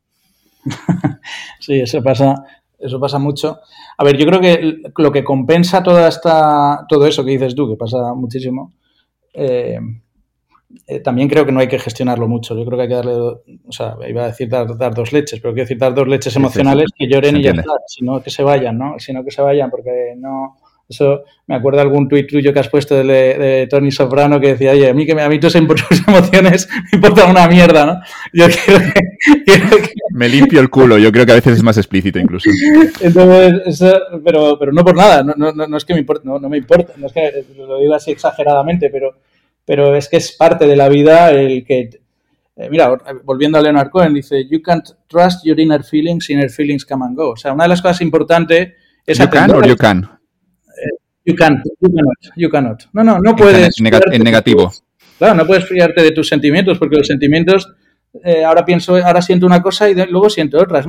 sí, 1.59 1.80
eso 1.80 2.01
pasa, 2.01 2.43
eso 2.80 2.99
pasa 2.99 3.19
mucho. 3.19 3.59
A 3.97 4.03
ver, 4.03 4.17
yo 4.17 4.25
creo 4.25 4.39
que 4.39 4.82
lo 4.97 5.11
que 5.11 5.23
compensa 5.23 5.84
toda 5.84 6.07
esta, 6.07 6.86
todo 6.88 7.07
eso 7.07 7.23
que 7.23 7.32
dices 7.32 7.55
tú, 7.55 7.69
que 7.69 7.75
pasa 7.75 8.13
muchísimo, 8.13 8.73
eh, 9.34 9.80
eh, 10.86 10.99
también 10.99 11.30
creo 11.30 11.45
que 11.45 11.51
no 11.51 11.59
hay 11.59 11.68
que 11.68 11.80
gestionarlo 11.80 12.28
mucho. 12.28 12.55
Yo 12.55 12.65
creo 12.65 12.78
que 12.78 12.84
hay 12.84 12.89
que 12.89 12.95
darle, 12.95 13.13
o 13.13 13.72
sea, 13.72 13.95
iba 14.07 14.24
a 14.24 14.28
decir 14.28 14.49
dar, 14.49 14.68
dos 14.93 15.13
leches, 15.13 15.39
pero 15.39 15.53
quiero 15.53 15.65
decir 15.65 15.78
dar 15.78 15.93
dos 15.93 16.07
leches 16.07 16.36
emocionales 16.36 16.89
que 16.97 17.07
lloren 17.07 17.38
y 17.38 17.43
ya 17.43 17.51
está, 17.51 17.74
sino 17.88 18.22
que 18.22 18.30
se 18.30 18.43
vayan, 18.43 18.78
¿no? 18.78 18.99
Sino 18.99 19.24
que 19.24 19.32
se 19.32 19.41
vayan, 19.41 19.70
porque 19.70 20.13
no, 20.18 20.57
eso 20.89 21.24
me 21.47 21.55
acuerdo 21.55 21.82
algún 21.82 22.07
tuit 22.07 22.30
tuyo 22.30 22.53
que 22.53 22.59
has 22.59 22.70
puesto 22.70 22.95
de, 22.95 23.68
Tony 23.70 23.91
Soprano 23.91 24.39
que 24.39 24.49
decía, 24.49 24.72
oye, 24.72 24.89
a 24.89 24.93
mí 24.93 25.05
que 25.05 25.20
a 25.20 25.30
mí 25.30 25.39
tus 25.39 25.55
emociones 26.07 26.70
me 26.91 26.95
importan 26.97 27.32
una 27.32 27.47
mierda, 27.47 27.86
¿no? 27.86 28.01
Yo 28.34 28.45
quiero 29.45 29.70
que, 29.78 29.91
Me 30.11 30.30
limpio 30.30 30.61
el 30.61 30.70
culo, 30.70 30.97
yo 30.97 31.11
creo 31.11 31.26
que 31.26 31.34
a 31.34 31.36
veces 31.36 31.57
es 31.57 31.63
más 31.63 31.78
explícito 31.78 32.20
incluso. 32.20 32.49
Entonces, 33.01 33.93
pero, 34.24 34.57
pero 34.57 34.72
no 34.72 34.84
por 34.86 34.95
nada, 34.95 35.24
no, 35.24 35.34
no, 35.36 35.51
no 35.51 35.78
es 35.78 35.84
que 35.84 35.93
me 35.93 35.99
importe, 35.99 36.26
no, 36.26 36.39
me 36.39 36.57
importa, 36.57 36.93
no 36.95 37.07
es 37.07 37.13
que 37.13 37.45
lo 37.57 37.80
diga 37.80 37.97
así 37.97 38.11
exageradamente, 38.11 38.89
pero, 38.89 39.15
pero 39.68 39.95
es 39.95 40.07
que 40.07 40.15
es 40.15 40.32
parte 40.32 40.65
de 40.65 40.78
la 40.78 40.88
vida 40.88 41.30
el 41.32 41.65
que... 41.65 41.89
Eh, 42.55 42.70
mira, 42.72 42.97
volviendo 43.26 43.57
a 43.57 43.61
Leonard 43.61 43.89
Cohen, 43.89 44.13
dice, 44.13 44.47
you 44.49 44.61
can't 44.61 44.88
trust 45.07 45.43
your 45.43 45.59
inner 45.59 45.84
feelings, 45.84 46.30
inner 46.30 46.49
feelings 46.49 46.86
come 46.86 47.05
and 47.05 47.18
go. 47.18 47.32
O 47.32 47.36
sea, 47.36 47.51
una 47.51 47.65
de 47.65 47.70
las 47.70 47.82
cosas 47.82 47.99
importantes 47.99 48.70
es... 49.05 49.20
You 49.20 49.30
can 49.30 49.51
or 49.51 49.68
you 49.68 49.76
can. 49.76 50.09
You 51.26 51.36
can't, 51.36 51.61
you 51.82 51.89
cannot, 51.93 52.36
you 52.38 52.49
cannot. 52.49 52.84
No, 52.93 53.03
no, 53.03 53.20
no 53.20 53.36
puedes. 53.36 53.78
En, 53.78 54.24
negativo. 54.24 54.72
claro, 55.18 55.36
no 55.36 55.45
puedes 55.45 55.68
fiarte 55.68 56.01
de 56.01 56.11
tus 56.11 56.30
sentimientos, 56.30 56.80
porque 56.80 56.95
los 56.95 57.05
sentimientos, 57.05 57.70
eh, 58.24 58.45
ahora 58.45 58.63
pienso, 58.63 58.95
ahora 58.95 59.22
siento 59.22 59.45
una 59.45 59.61
cosa 59.61 59.89
y 59.89 59.95
luego 60.09 60.30
siento 60.30 60.57
otra. 60.57 60.82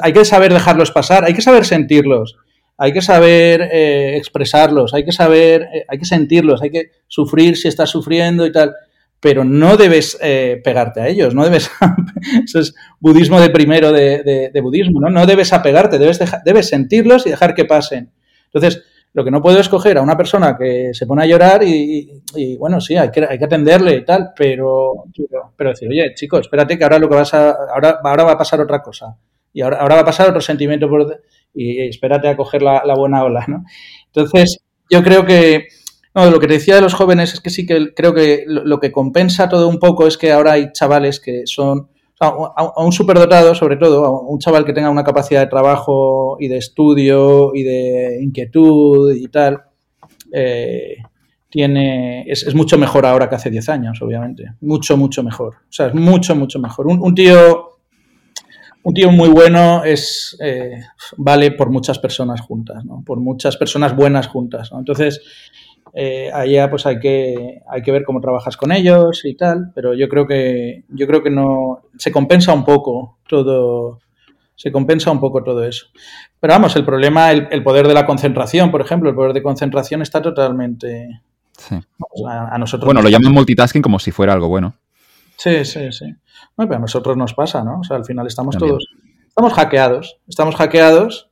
hay 0.00 0.12
que 0.12 0.24
saber 0.24 0.52
dejarlos 0.52 0.92
pasar, 0.92 1.24
hay 1.24 1.34
que 1.34 1.42
saber 1.42 1.64
sentirlos, 1.64 2.36
hay 2.78 2.92
que 2.92 3.02
saber 3.02 3.60
eh, 3.72 4.16
expresarlos, 4.16 4.94
hay 4.94 5.04
que 5.04 5.12
saber, 5.12 5.68
eh, 5.74 5.84
hay 5.88 5.98
que 5.98 6.04
sentirlos, 6.04 6.62
hay 6.62 6.70
que 6.70 6.92
sufrir 7.08 7.56
si 7.56 7.68
estás 7.68 7.90
sufriendo 7.90 8.46
y 8.46 8.52
tal. 8.52 8.74
Pero 9.20 9.42
no 9.42 9.76
debes 9.76 10.16
pegarte 10.62 11.00
a 11.00 11.08
ellos, 11.08 11.34
no 11.34 11.42
debes. 11.42 11.68
eso 12.44 12.60
es 12.60 12.72
budismo 13.00 13.40
de 13.40 13.50
primero 13.50 13.90
de, 13.90 14.60
budismo, 14.62 15.00
¿no? 15.00 15.10
No 15.10 15.26
debes 15.26 15.52
apegarte, 15.52 15.98
debes, 15.98 16.20
debes 16.44 16.68
sentirlos 16.68 17.26
y 17.26 17.30
dejar 17.30 17.52
que 17.52 17.64
pasen. 17.64 18.12
Entonces, 18.44 18.84
lo 19.14 19.24
que 19.24 19.30
no 19.30 19.42
puedo 19.42 19.58
es 19.58 19.68
coger 19.68 19.98
a 19.98 20.02
una 20.02 20.16
persona 20.16 20.56
que 20.56 20.90
se 20.92 21.06
pone 21.06 21.22
a 21.22 21.26
llorar 21.26 21.62
y, 21.64 22.22
bueno, 22.58 22.80
sí, 22.80 22.96
hay 22.96 23.10
que, 23.10 23.26
hay 23.28 23.38
que 23.38 23.44
atenderle 23.44 23.96
y 23.96 24.04
tal, 24.04 24.32
pero, 24.36 25.04
pero, 25.56 25.70
decir, 25.70 25.88
oye, 25.88 26.14
chico, 26.14 26.38
espérate 26.38 26.76
que 26.76 26.84
ahora 26.84 26.98
lo 26.98 27.08
que 27.08 27.16
vas 27.16 27.34
a, 27.34 27.50
ahora, 27.50 28.00
ahora 28.04 28.24
va 28.24 28.32
a 28.32 28.38
pasar 28.38 28.60
otra 28.60 28.80
cosa. 28.80 29.16
Y 29.52 29.62
ahora, 29.62 29.78
ahora 29.78 29.96
va 29.96 30.00
a 30.02 30.06
pasar 30.06 30.28
otro 30.28 30.40
sentimiento 30.40 30.88
por, 30.88 31.20
y, 31.54 31.80
espérate 31.88 32.28
a 32.28 32.36
coger 32.36 32.62
la, 32.62 32.94
buena 32.96 33.24
ola, 33.24 33.44
¿no? 33.48 33.64
Entonces, 34.06 34.58
yo 34.90 35.02
creo 35.02 35.24
que, 35.24 35.68
no, 36.14 36.30
lo 36.30 36.40
que 36.40 36.46
te 36.46 36.54
decía 36.54 36.76
de 36.76 36.80
los 36.82 36.94
jóvenes 36.94 37.34
es 37.34 37.40
que 37.40 37.50
sí 37.50 37.66
que 37.66 37.94
creo 37.94 38.14
que 38.14 38.44
lo 38.46 38.80
que 38.80 38.92
compensa 38.92 39.48
todo 39.48 39.68
un 39.68 39.78
poco 39.78 40.06
es 40.06 40.16
que 40.16 40.32
ahora 40.32 40.52
hay 40.52 40.72
chavales 40.72 41.20
que 41.20 41.42
son 41.46 41.88
a, 42.20 42.82
un 42.82 42.92
superdotado, 42.92 43.54
sobre 43.54 43.76
todo, 43.76 44.04
a 44.04 44.20
un 44.28 44.38
chaval 44.38 44.64
que 44.64 44.72
tenga 44.72 44.90
una 44.90 45.04
capacidad 45.04 45.40
de 45.40 45.46
trabajo 45.46 46.36
y 46.40 46.48
de 46.48 46.58
estudio 46.58 47.54
y 47.54 47.62
de 47.62 48.18
inquietud 48.22 49.14
y 49.14 49.28
tal, 49.28 49.62
eh, 50.32 50.96
tiene, 51.48 52.24
es, 52.28 52.54
mucho 52.54 52.76
mejor 52.76 53.06
ahora 53.06 53.28
que 53.28 53.36
hace 53.36 53.50
10 53.50 53.68
años, 53.68 54.02
obviamente. 54.02 54.52
Mucho, 54.60 54.96
mucho 54.96 55.22
mejor. 55.22 55.54
O 55.54 55.72
sea, 55.72 55.86
es 55.86 55.94
mucho, 55.94 56.36
mucho 56.36 56.58
mejor. 56.58 56.86
Un, 56.86 57.14
tío. 57.14 57.77
Un 58.88 58.94
tío 58.94 59.12
muy 59.12 59.28
bueno 59.28 59.84
es 59.84 60.34
eh, 60.40 60.80
vale 61.18 61.50
por 61.50 61.68
muchas 61.68 61.98
personas 61.98 62.40
juntas, 62.40 62.86
¿no? 62.86 63.02
Por 63.04 63.20
muchas 63.20 63.58
personas 63.58 63.94
buenas 63.94 64.28
juntas. 64.28 64.72
¿no? 64.72 64.78
Entonces, 64.78 65.20
eh, 65.92 66.30
allá 66.32 66.70
pues 66.70 66.86
hay 66.86 66.98
que, 66.98 67.60
hay 67.70 67.82
que 67.82 67.92
ver 67.92 68.04
cómo 68.04 68.22
trabajas 68.22 68.56
con 68.56 68.72
ellos 68.72 69.26
y 69.26 69.34
tal, 69.36 69.72
pero 69.74 69.92
yo 69.92 70.08
creo 70.08 70.26
que, 70.26 70.84
yo 70.88 71.06
creo 71.06 71.22
que 71.22 71.28
no, 71.28 71.82
se 71.98 72.10
compensa 72.10 72.54
un 72.54 72.64
poco 72.64 73.18
todo, 73.28 73.98
se 74.56 74.72
compensa 74.72 75.10
un 75.10 75.20
poco 75.20 75.44
todo 75.44 75.64
eso. 75.64 75.88
Pero 76.40 76.54
vamos, 76.54 76.74
el 76.74 76.86
problema, 76.86 77.30
el, 77.30 77.62
poder 77.62 77.86
de 77.88 77.92
la 77.92 78.06
concentración, 78.06 78.70
por 78.70 78.80
ejemplo, 78.80 79.10
el 79.10 79.14
poder 79.14 79.34
de 79.34 79.42
concentración 79.42 80.00
está 80.00 80.22
totalmente... 80.22 81.20
a, 82.26 82.56
nosotros 82.56 82.86
bueno, 82.86 83.02
lo 83.02 83.10
llaman 83.10 83.34
multitasking 83.34 83.82
como 83.82 83.98
si 83.98 84.12
fuera 84.12 84.32
algo 84.32 84.48
bueno. 84.48 84.76
Sí, 85.38 85.64
sí, 85.64 85.90
sí. 85.92 86.14
pero 86.56 86.74
a 86.74 86.78
nosotros 86.78 87.16
nos 87.16 87.32
pasa, 87.32 87.64
¿no? 87.64 87.80
O 87.80 87.84
sea, 87.84 87.96
al 87.96 88.04
final 88.04 88.26
estamos 88.26 88.58
todos... 88.58 88.86
Estamos 89.28 89.52
hackeados. 89.54 90.18
Estamos 90.26 90.56
hackeados 90.56 91.28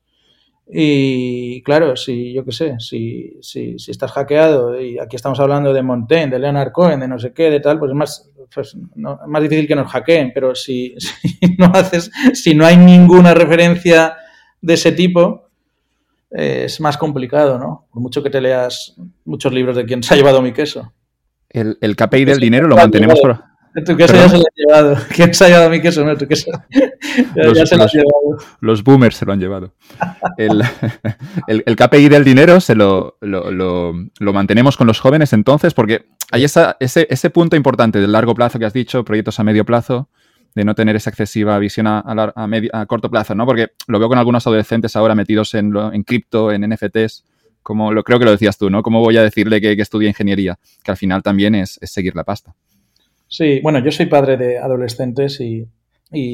y 0.69 1.63
claro, 1.63 1.95
si 1.95 2.33
yo 2.33 2.45
qué 2.45 2.51
sé, 2.51 2.75
si, 2.81 3.37
si, 3.41 3.79
si, 3.79 3.91
estás 3.93 4.11
hackeado 4.11 4.81
y 4.81 4.99
aquí 4.99 5.15
estamos 5.15 5.39
hablando 5.39 5.73
de 5.73 5.83
Montaigne, 5.83 6.31
de 6.31 6.41
Leonard 6.41 6.73
Cohen, 6.73 6.99
de 6.99 7.07
no 7.07 7.21
sé 7.21 7.33
qué, 7.33 7.51
de 7.51 7.61
tal, 7.61 7.79
pues 7.79 7.91
es 7.91 7.95
más, 7.95 8.31
pues, 8.53 8.77
más 8.97 9.43
difícil 9.43 9.69
que 9.69 9.77
nos 9.77 9.91
hackeen. 9.91 10.33
Pero 10.35 10.55
si, 10.57 10.97
no 11.59 11.67
haces, 11.73 12.11
si 12.33 12.55
no 12.55 12.67
hay 12.67 12.77
ninguna 12.77 13.33
referencia 13.33 14.17
de 14.61 14.75
ese 14.75 14.91
tipo, 14.91 15.49
es 16.31 16.81
más 16.81 16.97
complicado, 16.97 17.59
¿no? 17.59 17.87
Por 17.93 18.03
mucho 18.03 18.23
que 18.23 18.31
te 18.31 18.41
leas 18.41 18.97
muchos 19.25 19.53
libros 19.53 19.77
de 19.77 19.85
quién 19.85 20.03
se 20.03 20.15
ha 20.15 20.17
llevado 20.17 20.43
mi 20.43 20.53
queso. 20.53 20.93
El, 21.49 21.79
el 21.81 21.95
KPI 21.95 22.25
del 22.25 22.41
dinero 22.41 22.67
lo 22.67 22.77
mantenemos 22.77 23.21
por, 23.21 23.41
tu 23.85 23.97
queso 23.97 24.15
ya 24.15 24.29
se 24.29 24.39
lo 24.39 24.43
ha 24.43 24.55
llevado. 24.55 24.99
¿Quién 25.15 25.35
se 25.35 25.45
ha 25.45 25.49
llevado 25.49 25.71
mi 25.71 25.81
queso? 25.81 26.05
No, 26.05 26.17
tu 26.17 26.27
queso. 26.27 26.51
los, 27.35 27.59
ya 27.59 27.67
se 27.67 27.77
lo 27.77 27.87
llevado. 27.87 28.39
Los 28.61 28.83
boomers 28.83 29.17
se 29.17 29.27
lo 29.27 29.33
han 29.33 29.41
llevado. 29.41 29.75
El, 30.37 30.63
el, 31.47 31.77
KPI 31.77 32.09
del 32.09 32.25
dinero 32.25 32.61
se 32.61 32.75
lo, 32.75 33.19
lo, 33.21 33.51
lo, 33.51 34.33
mantenemos 34.33 34.77
con 34.77 34.87
los 34.87 35.01
jóvenes 35.01 35.33
entonces, 35.33 35.75
porque 35.75 36.07
hay 36.33 36.45
esa, 36.45 36.77
ese, 36.81 37.07
ese 37.11 37.31
punto 37.31 37.57
importante 37.57 38.01
del 38.01 38.13
largo 38.13 38.35
plazo 38.35 38.59
que 38.59 38.65
has 38.65 38.73
dicho, 38.73 39.05
proyectos 39.05 39.39
a 39.41 39.45
medio 39.45 39.65
plazo, 39.65 40.09
de 40.55 40.65
no 40.65 40.75
tener 40.75 40.97
esa 40.97 41.11
excesiva 41.11 41.59
visión 41.59 41.87
a, 41.87 42.01
a, 42.35 42.47
medio, 42.47 42.71
a 42.73 42.87
corto 42.87 43.11
plazo, 43.11 43.35
¿no? 43.35 43.45
Porque 43.45 43.73
lo 43.89 43.99
veo 43.99 44.09
con 44.09 44.19
algunos 44.19 44.47
adolescentes 44.47 44.97
ahora 44.97 45.15
metidos 45.15 45.55
en, 45.55 45.75
en 45.93 46.03
cripto, 46.03 46.51
en 46.51 46.67
NFTs, 46.69 47.25
como 47.63 47.93
lo, 47.93 48.05
creo 48.05 48.19
que 48.19 48.25
lo 48.25 48.31
decías 48.31 48.57
tú, 48.57 48.71
¿no? 48.71 48.83
¿Cómo 48.83 49.01
voy 49.01 49.19
a 49.19 49.23
decirle 49.23 49.61
que, 49.61 49.77
que 49.77 49.83
estudie 49.83 50.09
ingeniería? 50.09 50.59
Que 50.83 50.93
al 50.93 50.97
final 50.97 51.23
también 51.23 51.55
es, 51.55 51.79
es 51.83 51.91
seguir 51.91 52.17
la 52.17 52.25
pasta. 52.25 52.55
Sí, 53.29 53.61
bueno, 53.61 53.81
yo 53.81 53.91
soy 53.91 54.07
padre 54.07 54.37
de 54.37 54.59
adolescentes 54.59 55.41
y, 55.41 55.69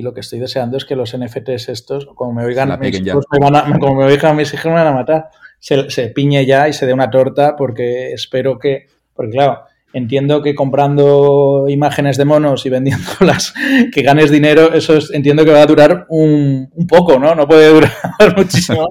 lo 0.02 0.12
que 0.12 0.20
estoy 0.20 0.38
deseando 0.38 0.76
es 0.76 0.84
que 0.84 0.94
los 0.94 1.16
NFTs 1.16 1.70
estos, 1.70 2.06
como 2.14 2.32
me 2.32 2.44
oigan, 2.44 2.78
mis 2.78 3.00
hijos 3.00 3.24
me 3.32 3.38
van 3.38 3.56
a, 3.56 3.78
como 3.78 3.96
me 3.96 4.04
oigan 4.04 4.36
mis 4.36 4.52
hijos 4.52 4.66
me 4.66 4.74
van 4.74 4.86
a 4.86 4.92
matar, 4.92 5.30
se, 5.58 5.90
se, 5.90 6.08
piñe 6.08 6.44
ya 6.44 6.68
y 6.68 6.72
se 6.72 6.86
dé 6.86 6.92
una 6.92 7.10
torta 7.10 7.56
porque 7.56 8.12
espero 8.12 8.58
que, 8.58 8.86
porque 9.14 9.32
claro, 9.32 9.64
entiendo 9.92 10.42
que 10.42 10.54
comprando 10.54 11.66
imágenes 11.68 12.16
de 12.16 12.24
monos 12.24 12.64
y 12.66 12.70
vendiéndolas, 12.70 13.54
que 13.92 14.02
ganes 14.02 14.30
dinero, 14.30 14.72
eso 14.72 14.98
entiendo 15.12 15.44
que 15.44 15.52
va 15.52 15.62
a 15.62 15.66
durar 15.66 16.06
un, 16.08 16.70
un 16.72 16.86
poco, 16.86 17.18
¿no? 17.18 17.34
No 17.34 17.46
puede 17.46 17.68
durar 17.68 17.92
muchísimo. 18.36 18.88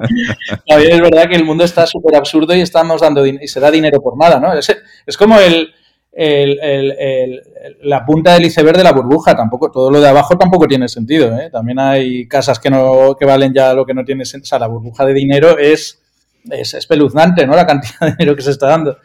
es 0.66 1.02
verdad 1.02 1.30
que 1.30 1.36
el 1.36 1.46
mundo 1.46 1.64
está 1.64 1.86
súper 1.88 2.16
absurdo 2.16 2.56
y 2.56 2.62
estamos 2.62 3.02
dando 3.02 3.26
y 3.26 3.48
se 3.48 3.60
da 3.60 3.72
dinero 3.72 4.02
por 4.02 4.18
nada, 4.18 4.40
¿no? 4.40 4.54
Es, 4.54 4.76
es 5.06 5.18
como 5.18 5.40
el 5.40 5.74
el, 6.12 6.60
el, 6.62 7.42
la 7.82 8.06
punta 8.06 8.34
del 8.34 8.46
iceberg 8.46 8.78
de 8.78 8.84
la 8.84 8.92
burbuja. 8.92 9.36
Tampoco, 9.36 9.72
todo 9.72 9.90
lo 9.90 10.02
de 10.02 10.08
abajo 10.08 10.38
tampoco 10.38 10.68
tiene 10.68 10.88
sentido. 10.88 11.38
¿eh? 11.38 11.50
También 11.52 11.80
hay 11.80 12.28
casas 12.28 12.60
que 12.60 12.70
no 12.70 13.16
que 13.18 13.26
valen 13.26 13.54
ya 13.54 13.74
lo 13.74 13.86
que 13.86 13.94
no 13.94 14.04
tiene 14.04 14.26
sentido. 14.26 14.48
O 14.48 14.50
sea, 14.50 14.60
la 14.60 14.68
burbuja 14.68 15.06
de 15.06 15.14
dinero 15.14 15.58
es, 15.58 16.02
es 16.50 16.74
espeluznante, 16.74 17.46
¿no? 17.46 17.56
La 17.56 17.68
cantidad 17.68 18.00
de 18.02 18.12
dinero 18.18 18.36
que 18.36 18.42
se 18.42 18.52
está 18.52 18.68
dando. 18.68 18.98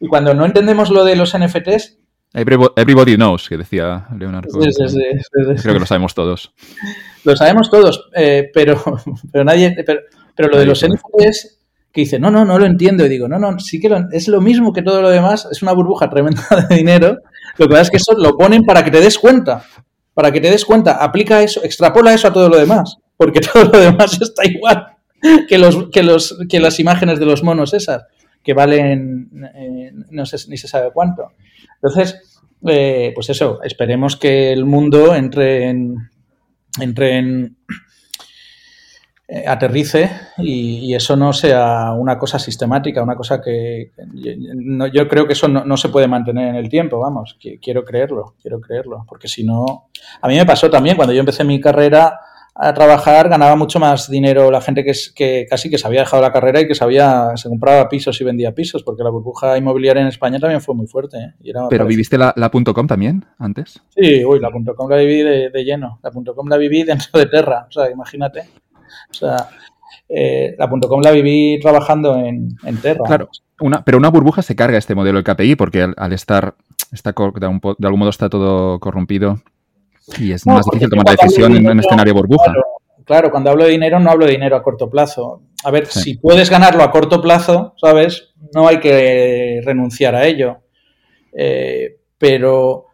Y 0.00 0.08
cuando 0.08 0.34
no 0.34 0.44
entendemos 0.44 0.90
lo 0.90 1.04
de 1.04 1.16
los 1.16 1.36
NFTs. 1.36 1.98
Everybody 2.34 3.16
knows, 3.16 3.46
que 3.48 3.58
decía 3.58 4.06
Leonardo. 4.18 4.48
Creo 4.58 5.74
que 5.74 5.80
lo 5.80 5.86
sabemos 5.86 6.14
todos. 6.14 6.54
Lo 7.24 7.36
sabemos 7.36 7.70
todos, 7.70 8.08
eh, 8.14 8.50
pero, 8.54 8.82
pero 9.32 9.44
nadie. 9.44 9.76
Pero, 9.84 10.00
pero 10.34 10.48
lo 10.48 10.58
de 10.58 10.66
los 10.66 10.82
NFTs 10.82 11.61
que 11.92 12.02
dice, 12.02 12.18
no, 12.18 12.30
no, 12.30 12.44
no 12.44 12.58
lo 12.58 12.66
entiendo. 12.66 13.04
Y 13.04 13.08
digo, 13.08 13.28
no, 13.28 13.38
no, 13.38 13.58
sí 13.58 13.80
que 13.80 13.90
es 14.12 14.28
lo 14.28 14.40
mismo 14.40 14.72
que 14.72 14.82
todo 14.82 15.02
lo 15.02 15.10
demás, 15.10 15.46
es 15.50 15.62
una 15.62 15.72
burbuja 15.72 16.08
tremenda 16.08 16.42
de 16.68 16.76
dinero. 16.76 17.18
Lo 17.58 17.66
que 17.66 17.70
pasa 17.70 17.82
es 17.82 17.90
que 17.90 17.96
eso 17.98 18.14
lo 18.16 18.36
ponen 18.36 18.64
para 18.64 18.84
que 18.84 18.90
te 18.90 19.00
des 19.00 19.18
cuenta. 19.18 19.64
Para 20.14 20.30
que 20.30 20.40
te 20.40 20.50
des 20.50 20.64
cuenta, 20.64 20.92
aplica 21.02 21.42
eso, 21.42 21.62
extrapola 21.64 22.12
eso 22.12 22.28
a 22.28 22.32
todo 22.32 22.48
lo 22.48 22.58
demás. 22.58 22.96
Porque 23.16 23.40
todo 23.52 23.64
lo 23.64 23.78
demás 23.78 24.20
está 24.20 24.46
igual 24.46 24.92
que, 25.48 25.58
los, 25.58 25.88
que, 25.90 26.02
los, 26.02 26.38
que 26.48 26.60
las 26.60 26.80
imágenes 26.80 27.18
de 27.18 27.26
los 27.26 27.42
monos 27.42 27.74
esas. 27.74 28.04
que 28.42 28.54
valen 28.54 29.30
eh, 29.54 29.92
no 30.10 30.26
sé 30.26 30.36
ni 30.48 30.56
se 30.56 30.68
sabe 30.68 30.90
cuánto. 30.92 31.32
Entonces, 31.74 32.40
eh, 32.66 33.12
pues 33.14 33.30
eso, 33.30 33.62
esperemos 33.62 34.16
que 34.16 34.52
el 34.52 34.64
mundo 34.64 35.14
entre 35.14 35.68
en, 35.68 35.96
entre 36.80 37.18
en 37.18 37.56
aterrice 39.46 40.10
y, 40.38 40.94
eso 40.94 41.16
no 41.16 41.32
sea 41.32 41.92
una 41.92 42.18
cosa 42.18 42.38
sistemática, 42.38 43.02
una 43.02 43.16
cosa 43.16 43.40
que 43.40 43.92
yo 44.92 45.08
creo 45.08 45.26
que 45.26 45.32
eso 45.32 45.48
no, 45.48 45.76
se 45.76 45.88
puede 45.88 46.06
mantener 46.06 46.48
en 46.48 46.56
el 46.56 46.68
tiempo, 46.68 46.98
vamos, 46.98 47.38
quiero 47.60 47.84
creerlo, 47.84 48.34
quiero 48.42 48.60
creerlo, 48.60 49.04
porque 49.08 49.28
si 49.28 49.44
no, 49.44 49.88
a 50.20 50.28
mí 50.28 50.36
me 50.36 50.44
pasó 50.44 50.70
también 50.70 50.96
cuando 50.96 51.14
yo 51.14 51.20
empecé 51.20 51.44
mi 51.44 51.60
carrera 51.60 52.18
a 52.54 52.74
trabajar 52.74 53.30
ganaba 53.30 53.56
mucho 53.56 53.80
más 53.80 54.10
dinero 54.10 54.50
la 54.50 54.60
gente 54.60 54.84
que, 54.84 54.92
que 55.14 55.46
casi 55.48 55.70
que 55.70 55.78
se 55.78 55.86
había 55.86 56.00
dejado 56.00 56.22
la 56.22 56.32
carrera 56.32 56.60
y 56.60 56.68
que 56.68 56.74
sabía, 56.74 57.30
se 57.36 57.48
compraba 57.48 57.88
pisos 57.88 58.20
y 58.20 58.24
vendía 58.24 58.54
pisos, 58.54 58.82
porque 58.82 59.02
la 59.02 59.10
burbuja 59.10 59.56
inmobiliaria 59.56 60.02
en 60.02 60.08
España 60.08 60.38
también 60.38 60.60
fue 60.60 60.74
muy 60.74 60.86
fuerte. 60.86 61.16
¿eh? 61.16 61.52
¿Pero 61.70 61.86
viviste 61.86 62.18
la, 62.18 62.34
la 62.36 62.50
.com 62.50 62.86
también 62.86 63.24
antes? 63.38 63.82
Sí, 63.88 64.24
uy, 64.24 64.38
la 64.38 64.50
.com 64.50 64.90
la 64.90 64.96
viví 64.96 65.22
de, 65.22 65.50
de, 65.50 65.64
lleno. 65.64 65.98
La 66.02 66.10
.com 66.10 66.46
la 66.48 66.58
viví 66.58 66.82
dentro 66.82 67.18
de 67.18 67.26
Terra, 67.26 67.66
o 67.68 67.72
sea, 67.72 67.90
imagínate. 67.90 68.44
Sea, 69.22 69.48
eh, 70.08 70.54
la 70.58 70.68
.com 70.68 71.00
la 71.00 71.10
viví 71.10 71.58
trabajando 71.60 72.16
en, 72.16 72.56
en 72.64 72.76
Terra. 72.78 73.04
Claro, 73.06 73.28
una, 73.60 73.84
pero 73.84 73.98
una 73.98 74.10
burbuja 74.10 74.42
se 74.42 74.56
carga 74.56 74.78
este 74.78 74.94
modelo 74.94 75.22
de 75.22 75.24
KPI 75.24 75.56
porque 75.56 75.82
al, 75.96 76.12
estar, 76.12 76.54
está, 76.92 77.12
de, 77.12 77.46
algún 77.46 77.98
modo 77.98 78.10
está 78.10 78.28
todo 78.28 78.78
corrompido 78.80 79.40
y 80.18 80.32
es 80.32 80.46
más 80.46 80.66
difícil 80.66 80.90
tomar 80.90 81.06
la 81.06 81.12
decisión 81.12 81.56
en 81.56 81.66
un 81.66 81.80
escenario 81.80 82.14
burbuja. 82.14 82.52
Claro, 83.04 83.30
cuando 83.30 83.50
hablo 83.50 83.64
de 83.64 83.70
dinero 83.70 84.00
no 84.00 84.10
hablo 84.10 84.26
de 84.26 84.32
dinero 84.32 84.56
a 84.56 84.62
corto 84.62 84.90
plazo. 84.90 85.42
A 85.64 85.70
ver, 85.70 85.86
si 85.86 86.18
puedes 86.18 86.50
ganarlo 86.50 86.82
a 86.82 86.90
corto 86.90 87.22
plazo, 87.22 87.74
¿sabes? 87.76 88.32
No 88.54 88.66
hay 88.66 88.80
que 88.80 89.60
renunciar 89.64 90.14
a 90.14 90.26
ello. 90.26 90.58
Eh, 91.32 91.96
pero 92.18 92.86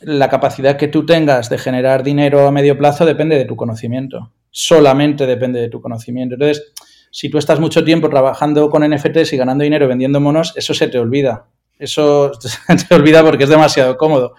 la 0.00 0.28
capacidad 0.28 0.76
que 0.76 0.88
tú 0.88 1.04
tengas 1.04 1.50
de 1.50 1.58
generar 1.58 2.02
dinero 2.02 2.46
a 2.46 2.50
medio 2.50 2.78
plazo 2.78 3.04
depende 3.04 3.36
de 3.36 3.44
tu 3.44 3.56
conocimiento 3.56 4.32
solamente 4.52 5.26
depende 5.26 5.60
de 5.60 5.68
tu 5.68 5.80
conocimiento. 5.80 6.36
Entonces, 6.36 6.72
si 7.10 7.28
tú 7.28 7.38
estás 7.38 7.58
mucho 7.58 7.82
tiempo 7.82 8.08
trabajando 8.08 8.70
con 8.70 8.88
NFTs 8.88 9.32
y 9.32 9.36
ganando 9.36 9.64
dinero 9.64 9.88
vendiendo 9.88 10.20
monos, 10.20 10.52
eso 10.56 10.74
se 10.74 10.86
te 10.86 10.98
olvida. 10.98 11.46
Eso 11.78 12.32
se 12.38 12.86
te 12.86 12.94
olvida 12.94 13.24
porque 13.24 13.44
es 13.44 13.50
demasiado 13.50 13.96
cómodo. 13.96 14.34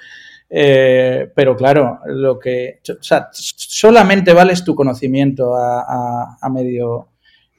Eh, 0.50 1.32
pero 1.36 1.56
claro, 1.56 2.00
lo 2.06 2.40
que. 2.40 2.80
O 2.90 3.04
sea, 3.04 3.30
solamente 3.32 4.34
vales 4.34 4.64
tu 4.64 4.76
conocimiento 4.76 5.56
a, 5.56 6.50
medio, 6.52 7.10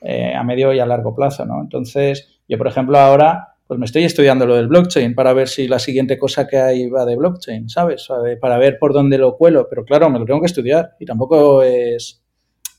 eh, 0.01 0.33
a 0.35 0.45
medio 0.45 0.73
y 0.73 0.79
a 0.79 0.87
largo 0.87 1.15
plazo, 1.15 1.45
¿no? 1.45 1.61
Entonces, 1.61 2.41
yo, 2.49 2.57
por 2.57 2.69
ejemplo, 2.69 2.99
ahora 2.99 3.51
pues 3.67 3.81
me 3.81 3.87
estoy 3.87 4.05
estudiando 4.05 4.47
lo 4.47 4.57
del 4.57 4.69
blockchain 4.69 5.15
para 5.15 5.33
ver 5.33 5.49
si 5.49 5.67
la 5.67 5.79
siguiente 5.79 6.19
cosa 6.19 6.47
que 6.47 6.59
hay 6.59 6.89
va 6.89 7.07
de 7.07 7.17
blockchain, 7.17 7.69
¿sabes? 7.69 8.07
Para 8.41 8.59
ver 8.59 8.79
por 8.79 8.93
dónde 8.93 9.17
lo 9.17 9.37
cuelo, 9.37 9.67
pero 9.69 9.85
claro, 9.85 10.11
me 10.11 10.19
lo 10.19 10.27
tengo 10.27 10.41
que 10.41 10.47
estudiar 10.47 10.91
y 11.01 11.07
tampoco 11.07 11.63
es, 11.63 12.24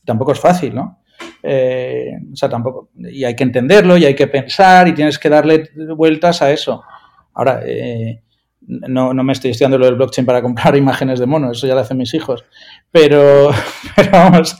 tampoco 0.06 0.32
es 0.32 0.40
fácil, 0.40 0.74
¿no? 0.74 1.00
Eh, 1.42 2.12
o 2.32 2.36
sea, 2.36 2.48
tampoco. 2.48 2.90
Y 2.98 3.24
hay 3.24 3.36
que 3.36 3.44
entenderlo 3.44 3.96
y 3.96 4.04
hay 4.04 4.14
que 4.14 4.26
pensar 4.26 4.88
y 4.88 4.94
tienes 4.94 5.18
que 5.18 5.28
darle 5.28 5.70
vueltas 5.94 6.42
a 6.42 6.50
eso. 6.50 6.82
Ahora, 7.34 7.60
eh, 7.64 8.22
no, 8.60 9.12
me 9.12 9.32
estoy 9.32 9.50
estudiando 9.50 9.78
lo 9.78 9.86
del 9.86 9.96
blockchain 9.96 10.26
para 10.26 10.42
comprar 10.42 10.76
imágenes 10.76 11.18
de 11.20 11.26
monos, 11.26 11.58
eso 11.58 11.66
ya 11.66 11.74
lo 11.74 11.80
hacen 11.80 11.98
mis 11.98 12.14
hijos. 12.14 12.44
Pero, 12.90 13.50
pero 13.96 14.10
vamos, 14.10 14.56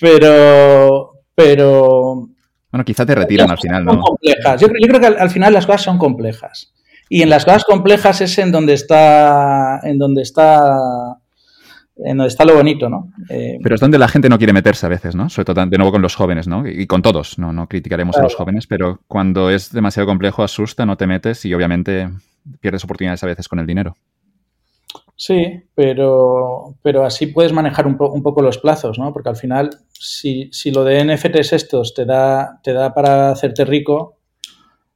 pero, 0.00 1.12
pero. 1.34 2.28
Bueno, 2.70 2.84
quizá 2.84 3.04
te 3.04 3.14
retiran 3.14 3.50
al 3.50 3.58
final, 3.58 3.84
¿no? 3.84 3.92
Son 3.92 4.02
complejas. 4.02 4.60
Yo, 4.60 4.68
yo 4.68 4.88
creo 4.88 5.00
que 5.00 5.06
al, 5.06 5.18
al, 5.18 5.30
final 5.30 5.52
las 5.52 5.66
cosas 5.66 5.82
son 5.82 5.98
complejas. 5.98 6.72
Y 7.08 7.22
en 7.22 7.30
las 7.30 7.44
cosas 7.44 7.64
complejas 7.64 8.20
es 8.20 8.38
en 8.38 8.52
donde 8.52 8.74
está, 8.74 9.80
en 9.82 9.98
donde 9.98 10.22
está 10.22 11.19
en 12.04 12.16
donde 12.16 12.28
está 12.28 12.44
lo 12.44 12.54
bonito, 12.54 12.88
¿no? 12.88 13.12
Eh, 13.28 13.58
Pero 13.62 13.74
es 13.74 13.80
donde 13.80 13.98
la 13.98 14.08
gente 14.08 14.28
no 14.28 14.38
quiere 14.38 14.52
meterse 14.52 14.86
a 14.86 14.88
veces, 14.88 15.14
¿no? 15.14 15.28
Sobre 15.28 15.44
todo 15.44 15.66
de 15.66 15.76
nuevo 15.76 15.92
con 15.92 16.02
los 16.02 16.14
jóvenes, 16.14 16.48
¿no? 16.48 16.66
Y 16.66 16.86
con 16.86 17.02
todos, 17.02 17.38
no, 17.38 17.52
no 17.52 17.68
criticaremos 17.68 18.16
a 18.16 18.22
los 18.22 18.34
jóvenes, 18.34 18.66
pero 18.66 19.00
cuando 19.06 19.50
es 19.50 19.72
demasiado 19.72 20.06
complejo 20.06 20.42
asusta, 20.42 20.86
no 20.86 20.96
te 20.96 21.06
metes 21.06 21.44
y 21.44 21.54
obviamente 21.54 22.08
pierdes 22.60 22.84
oportunidades 22.84 23.22
a 23.22 23.26
veces 23.26 23.48
con 23.48 23.58
el 23.58 23.66
dinero. 23.66 23.96
Sí, 25.16 25.64
pero, 25.74 26.76
pero 26.82 27.04
así 27.04 27.26
puedes 27.26 27.52
manejar 27.52 27.86
un, 27.86 27.96
un 27.98 28.22
poco 28.22 28.40
los 28.40 28.56
plazos, 28.56 28.98
¿no? 28.98 29.12
Porque 29.12 29.28
al 29.28 29.36
final, 29.36 29.68
si, 29.92 30.48
si, 30.50 30.70
lo 30.70 30.82
de 30.82 31.04
NFTs 31.04 31.52
estos 31.52 31.92
te 31.92 32.06
da, 32.06 32.58
te 32.62 32.72
da 32.72 32.94
para 32.94 33.30
hacerte 33.30 33.66
rico, 33.66 34.16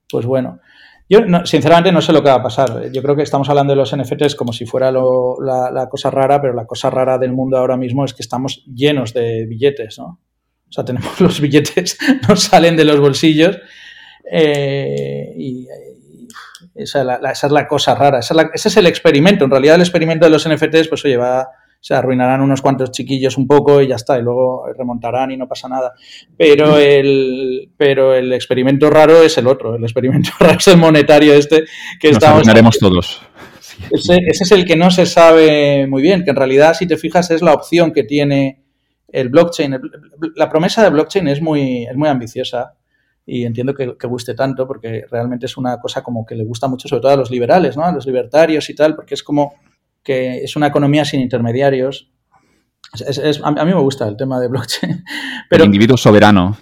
pues 0.09 0.25
bueno. 0.25 0.61
Yo, 1.09 1.21
sinceramente, 1.45 1.93
no 1.93 2.01
sé 2.01 2.13
lo 2.13 2.23
que 2.23 2.31
va 2.31 2.37
a 2.37 2.43
pasar. 2.43 2.91
Yo 2.91 3.03
creo 3.03 3.15
que 3.15 3.23
estamos 3.23 3.49
hablando 3.49 3.73
de 3.73 3.77
los 3.77 3.95
NFTs 3.95 4.35
como 4.35 4.53
si 4.53 4.65
fuera 4.65 4.91
la, 4.91 5.89
cosa 5.91 6.11
rara, 6.11 6.41
pero 6.41 6.55
la 6.55 6.67
cosa 6.67 6.89
rara 6.89 7.19
del 7.19 7.33
mundo 7.33 7.59
ahora 7.59 7.77
mismo 7.77 8.05
es 8.05 8.15
que 8.15 8.23
estamos 8.23 8.65
llenos 8.67 9.13
de 9.13 9.45
billetes, 9.47 9.99
¿no? 9.99 10.21
O 10.69 10.73
sea, 10.73 10.85
tenemos 10.85 11.21
los 11.21 11.41
billetes, 11.41 11.99
nos 12.29 12.43
salen 12.43 12.77
de 12.77 12.85
los 12.85 12.99
bolsillos 13.01 13.59
eh, 14.31 15.33
y, 15.37 15.69
esa, 16.75 17.21
es 17.31 17.53
la 17.53 17.69
cosa 17.69 17.95
rara. 17.95 18.19
ese 18.19 18.69
es 18.69 18.77
el 18.77 18.87
experimento. 18.87 19.45
En 19.45 19.51
realidad, 19.51 19.77
el 19.77 19.83
experimento 19.83 20.25
de 20.25 20.31
los 20.31 20.49
NFTs, 20.49 20.89
pues 20.89 21.05
oye, 21.05 21.17
va 21.17 21.49
se 21.85 21.93
arruinarán 21.93 22.41
unos 22.41 22.63
cuantos 22.63 22.93
chiquillos 22.93 23.37
un 23.37 23.47
poco 23.47 23.83
y 23.83 23.89
ya 23.89 23.97
está, 23.97 24.19
y 24.19 24.23
luego 24.23 24.65
remontarán 24.75 25.33
y 25.33 25.37
no 25.37 25.47
pasa 25.47 25.69
nada. 25.69 25.93
Pero 26.35 26.79
el, 26.79 27.69
pero 27.77 28.15
el 28.15 28.33
experimento 28.33 28.89
raro 28.89 29.23
es 29.23 29.37
el 29.37 29.47
otro, 29.47 29.77
el 29.77 29.83
experimento 29.83 30.31
raro 30.41 30.57
es 30.59 30.67
el 30.69 30.79
monetario 30.79 31.35
este 31.35 31.65
que 32.01 32.09
Nos 32.09 32.17
estamos... 32.17 32.37
arruinaremos 32.37 32.79
todos. 32.79 33.21
Ese, 33.91 34.17
ese, 34.27 34.45
es 34.45 34.53
el 34.53 34.65
que 34.65 34.77
no 34.77 34.91
se 34.91 35.05
sabe 35.05 35.87
muy 35.87 36.01
bien, 36.01 36.25
que 36.25 36.31
en 36.31 36.37
realidad, 36.37 36.73
si 36.73 36.87
te 36.87 36.97
fijas, 36.97 37.31
es 37.31 37.43
la 37.43 37.53
opción 37.53 37.93
que 37.93 38.05
tiene 38.05 38.65
el 39.09 39.29
blockchain. 39.29 39.79
La 40.37 40.49
promesa 40.49 40.83
de 40.83 40.89
blockchain 40.89 41.29
es 41.29 41.43
muy, 41.43 41.85
es 41.85 41.97
muy 41.97 42.09
ambiciosa 42.09 42.77
y 43.27 43.45
entiendo 43.45 43.75
que, 43.75 43.95
que, 43.99 44.07
guste 44.07 44.33
tanto 44.33 44.67
porque 44.67 45.05
realmente 45.11 45.45
es 45.45 45.59
una 45.59 45.79
cosa 45.79 46.03
como 46.03 46.25
que 46.25 46.35
le 46.35 46.45
gusta 46.45 46.67
mucho, 46.67 46.89
sobre 46.89 47.03
todo 47.03 47.13
a 47.13 47.17
los 47.17 47.31
liberales, 47.31 47.77
¿no? 47.77 47.85
a 47.85 47.93
los 47.93 48.07
libertarios 48.07 48.71
y 48.71 48.75
tal, 48.75 48.97
porque 48.97 49.13
es 49.13 49.23
como 49.23 49.53
que 50.05 50.45
es 50.45 50.55
una 50.55 50.69
economía 50.69 51.05
sin 51.05 51.21
intermediarios. 51.21 52.11
a, 53.43 53.65
mí 53.65 53.73
me 53.73 53.81
gusta 53.81 54.07
el 54.07 54.17
tema 54.17 54.39
de 54.39 54.49
blockchain. 54.49 55.03
Pero, 55.51 55.65
el 55.65 55.69
individuo 55.69 55.97
soberano, 55.97 56.57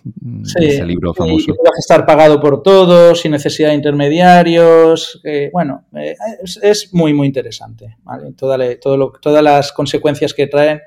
sí, 0.44 0.64
ese 0.64 0.86
libro 0.86 1.12
famoso. 1.12 1.50
Y 1.50 1.52
a 1.52 1.78
estar 1.78 2.06
pagado 2.06 2.40
por 2.40 2.62
todos, 2.62 3.20
sin 3.20 3.32
necesidad 3.32 3.70
de 3.70 3.74
intermediarios. 3.74 5.20
Eh, 5.24 5.50
bueno, 5.52 5.84
eh, 5.94 6.14
es, 6.62 6.94
muy, 6.94 7.12
muy 7.12 7.26
interesante. 7.26 7.96
¿vale? 8.04 8.32
todo 8.32 9.12
todas 9.20 9.42
las 9.42 9.72
consecuencias 9.72 10.32
que 10.32 10.46
traen 10.46 10.80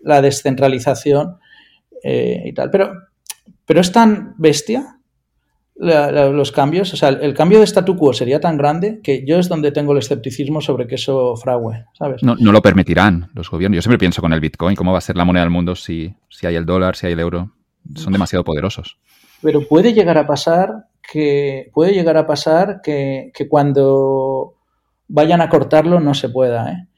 la 0.00 0.20
descentralización 0.20 1.38
eh, 2.02 2.42
y 2.44 2.52
tal. 2.52 2.70
Pero, 2.70 2.92
pero 3.64 3.80
es 3.80 3.90
tan 3.90 4.34
bestia 4.36 4.98
los 5.76 6.52
cambios, 6.52 6.92
o 6.92 6.96
sea, 6.96 7.08
el 7.08 7.34
cambio 7.34 7.58
de 7.58 7.64
statu 7.64 7.96
quo 7.96 8.12
sería 8.12 8.40
tan 8.40 8.56
grande 8.56 9.00
que 9.02 9.24
yo 9.26 9.38
es 9.38 9.48
donde 9.48 9.72
tengo 9.72 9.92
el 9.92 9.98
escepticismo 9.98 10.60
sobre 10.60 10.86
que 10.86 10.94
eso 10.94 11.36
frague, 11.36 11.84
¿sabes? 11.98 12.22
No, 12.22 12.36
no 12.38 12.52
lo 12.52 12.62
permitirán 12.62 13.30
los 13.34 13.50
gobiernos. 13.50 13.76
Yo 13.76 13.82
siempre 13.82 13.98
pienso 13.98 14.22
con 14.22 14.32
el 14.32 14.40
Bitcoin, 14.40 14.76
cómo 14.76 14.92
va 14.92 14.98
a 14.98 15.02
ser 15.02 15.16
la 15.16 15.24
moneda 15.24 15.42
del 15.42 15.50
mundo 15.50 15.74
si, 15.74 16.14
si 16.28 16.46
hay 16.46 16.54
el 16.54 16.64
dólar, 16.64 16.96
si 16.96 17.06
hay 17.06 17.14
el 17.14 17.20
euro. 17.20 17.50
Son 17.96 18.12
demasiado 18.12 18.44
poderosos. 18.44 18.98
Pero 19.42 19.66
puede 19.66 19.92
llegar 19.92 20.16
a 20.16 20.26
pasar 20.26 20.86
que 21.12 21.70
puede 21.74 21.92
llegar 21.92 22.16
a 22.16 22.26
pasar 22.26 22.80
que, 22.82 23.30
que 23.34 23.46
cuando 23.46 24.54
vayan 25.08 25.40
a 25.42 25.48
cortarlo 25.48 26.00
no 26.00 26.14
se 26.14 26.28
pueda, 26.30 26.70
¿eh? 26.70 26.88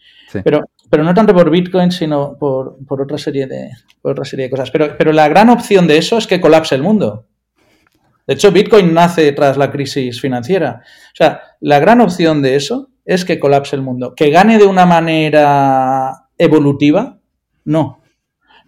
Pero, 0.44 0.64
pero 0.90 1.05
no 1.05 1.14
tanto 1.14 1.34
por 1.34 1.50
Bitcoin, 1.50 1.90
sino 1.90 2.36
por, 2.38 2.76
por, 2.86 3.00
otra 3.00 3.16
serie 3.16 3.46
de, 3.46 3.70
por 4.02 4.12
otra 4.12 4.24
serie 4.24 4.46
de 4.46 4.50
cosas. 4.50 4.70
Pero, 4.70 4.96
pero 4.98 5.12
la 5.12 5.28
gran 5.28 5.48
opción 5.48 5.86
de 5.86 5.98
eso 5.98 6.18
es 6.18 6.26
que 6.26 6.40
colapse 6.40 6.74
el 6.74 6.82
mundo. 6.82 7.26
De 8.26 8.34
hecho, 8.34 8.50
Bitcoin 8.50 8.92
nace 8.92 9.30
tras 9.32 9.56
la 9.56 9.70
crisis 9.70 10.20
financiera. 10.20 10.82
O 10.82 11.16
sea, 11.16 11.42
la 11.60 11.78
gran 11.78 12.00
opción 12.00 12.42
de 12.42 12.56
eso 12.56 12.90
es 13.04 13.24
que 13.24 13.38
colapse 13.38 13.76
el 13.76 13.82
mundo. 13.82 14.14
Que 14.14 14.30
gane 14.30 14.58
de 14.58 14.66
una 14.66 14.84
manera 14.84 16.28
evolutiva, 16.36 17.18
no. 17.64 18.02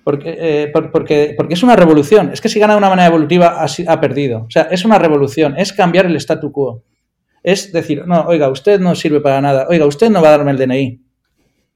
Porque, 0.05 0.37
eh, 0.39 0.71
porque, 0.73 1.35
porque, 1.37 1.55
es 1.55 1.63
una 1.63 1.77
revolución. 1.77 2.31
Es 2.33 2.41
que 2.41 2.49
si 2.49 2.61
gana 2.61 2.75
de 2.75 2.79
una 2.79 2.89
manera 2.89 3.09
evolutiva, 3.09 3.63
ha, 3.63 4.01
perdido. 4.01 4.45
O 4.47 4.51
sea, 4.51 4.63
es 4.71 4.85
una 4.85 4.99
revolución, 4.99 5.55
es 5.59 5.73
cambiar 5.73 6.07
el 6.07 6.17
statu 6.17 6.53
quo. 6.53 6.85
Es 7.43 7.73
decir, 7.73 8.07
no, 8.07 8.23
oiga, 8.23 8.49
usted 8.49 8.81
no 8.81 8.95
sirve 8.95 9.21
para 9.21 9.41
nada. 9.41 9.67
Oiga, 9.69 9.87
usted 9.87 10.09
no 10.09 10.23
va 10.23 10.29
a 10.29 10.39
darme 10.39 10.53
el 10.53 10.59
DNI, 10.59 11.03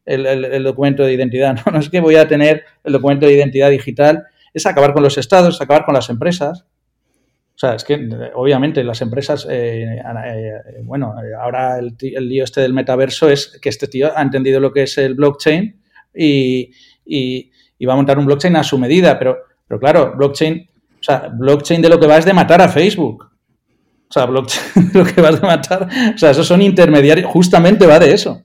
el, 0.06 0.26
el 0.26 0.62
documento 0.62 1.02
de 1.02 1.12
identidad. 1.12 1.58
No, 1.66 1.72
no 1.72 1.78
es 1.80 1.90
que 1.90 2.00
voy 2.00 2.14
a 2.14 2.28
tener 2.28 2.62
el 2.84 2.92
documento 2.92 3.26
de 3.26 3.34
identidad 3.34 3.70
digital. 3.70 4.24
Es 4.54 4.66
acabar 4.66 4.92
con 4.92 5.02
los 5.02 5.18
estados, 5.18 5.60
acabar 5.60 5.84
con 5.84 5.94
las 5.94 6.08
empresas. 6.10 6.64
Sea, 7.62 7.76
es 7.76 7.84
que 7.84 8.08
obviamente 8.34 8.82
las 8.82 9.02
empresas, 9.02 9.46
eh, 9.48 9.84
eh, 9.84 10.80
bueno, 10.82 11.14
ahora 11.40 11.78
el, 11.78 11.94
lío 12.28 12.42
este 12.42 12.60
del 12.60 12.72
metaverso 12.72 13.28
es 13.28 13.56
que 13.62 13.68
este 13.68 13.86
tío 13.86 14.10
ha 14.16 14.20
entendido 14.20 14.58
lo 14.58 14.72
que 14.72 14.82
es 14.82 14.98
el 14.98 15.14
blockchain 15.14 15.80
y, 16.12 16.72
va 17.86 17.92
a 17.92 17.96
montar 17.96 18.18
un 18.18 18.26
blockchain 18.26 18.56
a 18.56 18.64
su 18.64 18.78
medida, 18.78 19.16
pero, 19.16 19.38
pero 19.68 19.78
claro, 19.78 20.12
blockchain, 20.16 20.70
o 20.98 21.02
sea, 21.04 21.30
blockchain 21.32 21.80
de 21.80 21.88
lo 21.88 22.00
que 22.00 22.08
va 22.08 22.16
es 22.16 22.24
de 22.24 22.32
matar 22.32 22.60
a 22.60 22.68
Facebook. 22.68 23.30
O 24.08 24.12
sea, 24.12 24.26
blockchain 24.26 24.90
lo 24.94 25.04
que 25.04 25.20
vas 25.20 25.40
a 25.40 25.46
matar, 25.46 25.88
o 26.16 26.18
sea, 26.18 26.30
esos 26.30 26.48
son 26.48 26.62
intermediarios, 26.62 27.30
justamente 27.30 27.86
va 27.86 28.00
de 28.00 28.12
eso. 28.12 28.44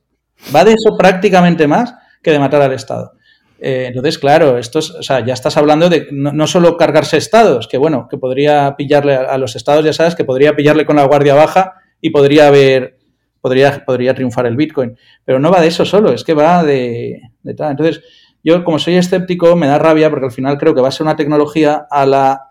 Va 0.55 0.63
de 0.63 0.73
eso 0.73 0.95
prácticamente 0.95 1.65
más 1.65 1.91
que 2.21 2.29
de 2.29 2.37
matar 2.37 2.61
al 2.61 2.73
Estado. 2.73 3.13
Eh, 3.59 3.85
entonces, 3.87 4.19
claro, 4.19 4.57
esto 4.57 4.79
o 4.79 5.03
sea, 5.03 5.25
ya 5.25 5.33
estás 5.33 5.57
hablando 5.57 5.89
de 5.89 6.07
no, 6.11 6.47
solo 6.47 6.77
cargarse 6.77 7.17
estados, 7.17 7.67
que 7.67 7.77
bueno, 7.77 8.07
que 8.09 8.17
podría 8.17 8.75
pillarle 8.77 9.15
a, 9.15 9.37
los 9.37 9.55
estados, 9.55 9.83
ya 9.83 9.93
sabes, 9.93 10.15
que 10.15 10.25
podría 10.25 10.55
pillarle 10.55 10.85
con 10.85 10.95
la 10.95 11.05
guardia 11.05 11.33
baja 11.33 11.73
y 11.99 12.11
podría 12.11 12.47
haber, 12.47 12.97
podría, 13.41 13.83
podría 13.85 14.13
triunfar 14.13 14.45
el 14.45 14.55
Bitcoin. 14.55 14.97
Pero 15.25 15.39
no 15.39 15.51
va 15.51 15.61
de 15.61 15.67
eso 15.67 15.85
solo, 15.85 16.13
es 16.13 16.23
que 16.23 16.33
va 16.33 16.63
de, 16.63 17.19
tal. 17.55 17.71
Entonces, 17.71 18.03
yo 18.43 18.63
como 18.63 18.79
soy 18.79 18.95
escéptico, 18.95 19.55
me 19.55 19.67
da 19.67 19.79
rabia 19.79 20.09
porque 20.09 20.27
al 20.27 20.31
final 20.31 20.57
creo 20.57 20.75
que 20.75 20.81
va 20.81 20.89
a 20.89 20.91
ser 20.91 21.05
una 21.05 21.15
tecnología 21.15 21.87
a 21.89 22.05
la 22.05 22.41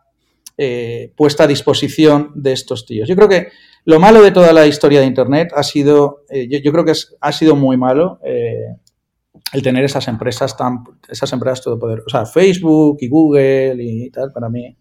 eh, 0.58 1.12
puesta 1.16 1.44
a 1.44 1.46
disposición 1.46 2.32
de 2.34 2.52
estos 2.52 2.84
tíos. 2.84 3.08
Yo 3.08 3.14
creo 3.14 3.28
que 3.28 3.48
lo 3.84 4.00
malo 4.00 4.20
de 4.22 4.32
toda 4.32 4.52
la 4.52 4.66
historia 4.66 4.98
de 4.98 5.06
Internet 5.06 5.52
ha 5.54 5.62
sido, 5.62 6.24
eh, 6.28 6.48
yo, 6.48 6.72
creo 6.72 6.84
que 6.84 6.92
ha 7.20 7.32
sido 7.32 7.54
muy 7.54 7.76
malo 7.76 8.18
el 9.52 9.62
tener 9.62 9.84
esas 9.84 10.08
empresas 10.08 10.56
tan, 10.56 10.84
esas 11.08 11.32
empresas 11.32 11.62
todopoderosas. 11.62 12.06
O 12.06 12.10
sea, 12.10 12.26
Facebook 12.26 12.98
y 13.00 13.08
Google 13.08 13.76
y 13.78 14.10
tal, 14.10 14.32
para 14.32 14.48
mí 14.48 14.76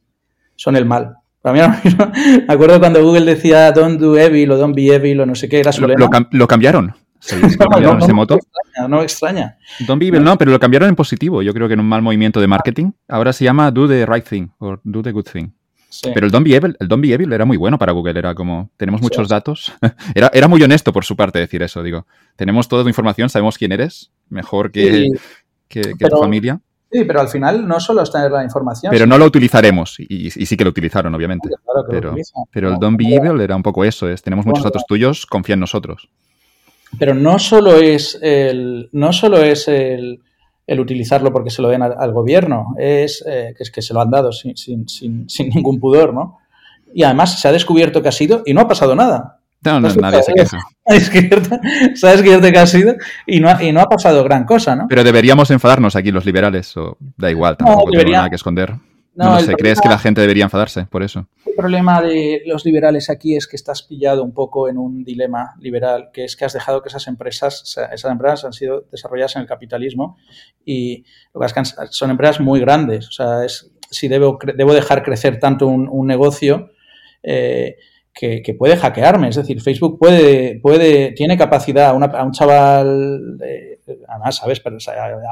son 0.56 0.76
el 0.76 0.86
mal. 0.86 1.16
Para 1.42 1.54
mí, 1.68 1.76
me 2.48 2.54
acuerdo 2.54 2.80
cuando 2.80 3.04
Google 3.04 3.26
decía 3.26 3.72
don't 3.72 4.00
do 4.00 4.18
evil 4.18 4.52
o 4.52 4.58
don't 4.58 4.76
be 4.76 4.88
evil 4.88 5.22
o 5.22 5.26
no 5.26 5.36
sé 5.36 5.48
qué, 5.48 5.60
era 5.60 5.72
su 5.72 5.82
lo, 5.82 5.88
lema. 5.88 6.10
Lo, 6.32 6.48
cambiaron. 6.48 6.96
cambiaron 7.60 8.02
ese 8.02 8.14
moto. 8.14 8.40
no 8.88 8.98
me 8.98 9.04
extraña. 9.04 9.58
Don't 9.88 10.00
be 10.00 10.08
evil, 10.08 10.24
no, 10.24 10.38
pero 10.38 10.52
lo 10.52 10.60
cambiaron 10.60 10.90
en 10.90 10.96
positivo. 10.96 11.42
Yo 11.44 11.54
creo 11.54 11.68
que 11.68 11.76
en 11.76 11.82
un 11.82 11.88
mal 11.88 12.02
movimiento 12.02 12.42
de 12.42 12.48
marketing. 12.48 12.92
Ahora 13.08 13.32
se 13.34 13.44
llama 13.44 13.70
do 13.72 13.88
the 13.88 14.06
right 14.06 14.26
thing 14.28 14.48
o 14.58 14.78
do 14.84 15.04
the 15.04 15.12
good 15.12 15.26
thing. 15.32 15.50
Pero 16.14 16.26
el 16.26 16.32
Don't, 16.32 16.46
Be 16.46 16.56
Evil, 16.56 16.76
el 16.80 16.88
Don't 16.88 17.02
Be 17.02 17.14
Evil 17.14 17.32
era 17.32 17.46
muy 17.46 17.58
bueno 17.58 17.78
para 17.78 17.94
Google, 17.94 18.18
era 18.20 18.36
como, 18.36 18.70
tenemos 18.78 19.02
muchos 19.02 19.30
datos. 19.30 19.72
era, 20.16 20.30
era 20.34 20.48
muy 20.48 20.62
honesto 20.62 20.92
por 20.92 21.06
su 21.06 21.16
parte 21.16 21.40
decir 21.40 21.62
eso, 21.64 21.84
digo, 21.84 22.06
tenemos 22.36 22.68
toda 22.68 22.84
tu 22.84 22.90
información, 22.90 23.30
sabemos 23.30 23.58
quién 23.58 23.72
eres, 23.72 24.12
mejor 24.30 24.72
que, 24.72 25.08
que, 25.68 25.82
tu 25.84 26.18
familia. 26.18 26.60
Sí, 26.92 27.04
pero 27.04 27.20
al 27.20 27.28
final 27.28 27.68
no 27.68 27.80
solo 27.80 28.02
es 28.02 28.12
tener 28.12 28.32
la 28.32 28.44
información. 28.44 28.92
Pero 28.92 29.06
no 29.06 29.18
lo 29.18 29.26
utilizaremos, 29.26 29.98
y, 30.00 30.30
sí 30.30 30.56
que 30.56 30.64
lo 30.64 30.70
utilizaron, 30.70 31.14
obviamente. 31.14 31.50
pero, 31.90 32.16
pero 32.52 32.70
el 32.70 32.80
Don't 32.80 32.98
Be 32.98 33.16
Evil 33.16 33.42
era 33.42 33.56
un 33.56 33.64
poco 33.64 33.84
eso, 33.84 34.08
es, 34.08 34.22
tenemos 34.22 34.46
muchos 34.46 34.64
datos 34.64 34.86
tuyos, 34.88 35.26
confía 35.26 35.54
en 35.54 35.60
nosotros. 35.60 36.10
Pero 36.98 37.14
no 37.14 37.40
solo 37.40 37.76
es 37.76 38.18
el, 38.22 38.90
no 38.94 39.12
solo 39.12 39.42
es 39.42 39.68
el, 39.68 40.22
el 40.68 40.80
utilizarlo 40.80 41.32
porque 41.32 41.50
se 41.50 41.62
lo 41.62 41.70
den 41.70 41.82
al, 41.82 42.12
gobierno, 42.12 42.76
es, 42.78 43.24
eh, 43.28 43.54
que 43.58 43.64
es 43.64 43.72
que 43.72 43.82
se 43.82 43.94
lo 43.94 44.02
han 44.02 44.12
dado 44.12 44.32
sin, 44.32 44.56
sin, 44.56 44.88
sin, 44.88 45.30
sin, 45.30 45.50
ningún 45.50 45.80
pudor, 45.80 46.14
¿no? 46.14 46.40
Y 46.94 47.04
además 47.04 47.40
se 47.40 47.48
ha 47.48 47.52
descubierto 47.52 48.02
que 48.02 48.08
ha 48.08 48.14
sido 48.14 48.44
y 48.46 48.54
no 48.54 48.62
ha 48.62 48.68
pasado 48.68 48.96
nada. 48.96 49.42
No, 49.66 49.80
no, 49.80 49.94
nadie 49.96 50.24
se 50.24 50.34
queja. 50.34 50.60
Se 51.96 52.08
ha 52.08 52.12
descubierto 52.12 52.52
que 52.52 52.60
ha 52.60 52.68
sido 52.68 52.96
y 53.26 53.40
no 53.40 53.50
ha, 53.50 53.64
y 53.64 53.72
no 53.72 53.82
ha 53.82 53.90
pasado 53.90 54.24
gran 54.24 54.46
cosa, 54.46 54.76
¿no? 54.76 54.88
Pero 54.88 55.04
deberíamos 55.04 55.50
enfadarnos 55.52 55.96
aquí 55.96 56.12
los 56.12 56.26
liberales, 56.26 56.76
o 56.78 56.98
da 57.18 57.32
igual, 57.32 57.58
tampoco 57.58 57.92
tengo 57.92 58.12
nada 58.12 58.30
que 58.30 58.36
esconder. 58.36 58.76
No, 59.16 59.40
sé, 59.40 59.54
¿crees 59.54 59.80
que 59.80 59.88
la 59.88 59.98
gente 59.98 60.20
debería 60.20 60.44
enfadarse 60.44 60.86
por 60.86 61.02
eso? 61.02 61.28
El 61.46 61.56
problema 61.56 62.02
de 62.02 62.44
los 62.46 62.66
liberales 62.66 63.10
aquí 63.10 63.38
es 63.38 63.48
que 63.48 63.56
estás 63.56 63.82
pillado 63.82 64.22
un 64.24 64.34
poco 64.34 64.68
en 64.68 64.78
un 64.78 65.06
dilema 65.06 65.56
liberal, 65.60 66.10
que 66.12 66.26
es 66.26 66.36
que 66.36 66.44
has 66.44 66.52
dejado 66.52 66.82
que 66.82 66.90
esas 66.90 67.08
empresas, 67.08 67.64
esas 67.94 68.12
empresas 68.12 68.44
han 68.44 68.52
sido 68.52 68.86
desarrolladas 68.92 69.38
en 69.38 69.44
el 69.44 69.48
capitalismo 69.48 70.18
y 70.66 71.04
que 71.04 71.64
son 71.92 72.12
empresas 72.12 72.42
muy 72.42 72.60
grandes. 72.60 73.08
O 73.08 73.12
sea, 73.14 73.46
es, 73.46 73.72
si 73.90 74.10
debo, 74.10 74.38
debo 74.56 74.74
dejar 74.74 75.02
crecer 75.02 75.40
tanto 75.40 75.68
un, 75.68 76.08
negocio, 76.08 76.72
eh, 77.24 77.78
que, 78.16 78.56
puede 78.58 78.78
hackearme. 78.78 79.28
Es 79.28 79.36
decir, 79.36 79.62
Facebook 79.62 80.00
puede, 80.00 80.60
puede, 80.62 81.12
tiene 81.12 81.38
capacidad 81.38 81.90
a, 81.90 82.24
un 82.24 82.32
chaval, 82.32 83.38
además, 84.08 84.38
¿sabes? 84.38 84.62
Pero 84.62 84.78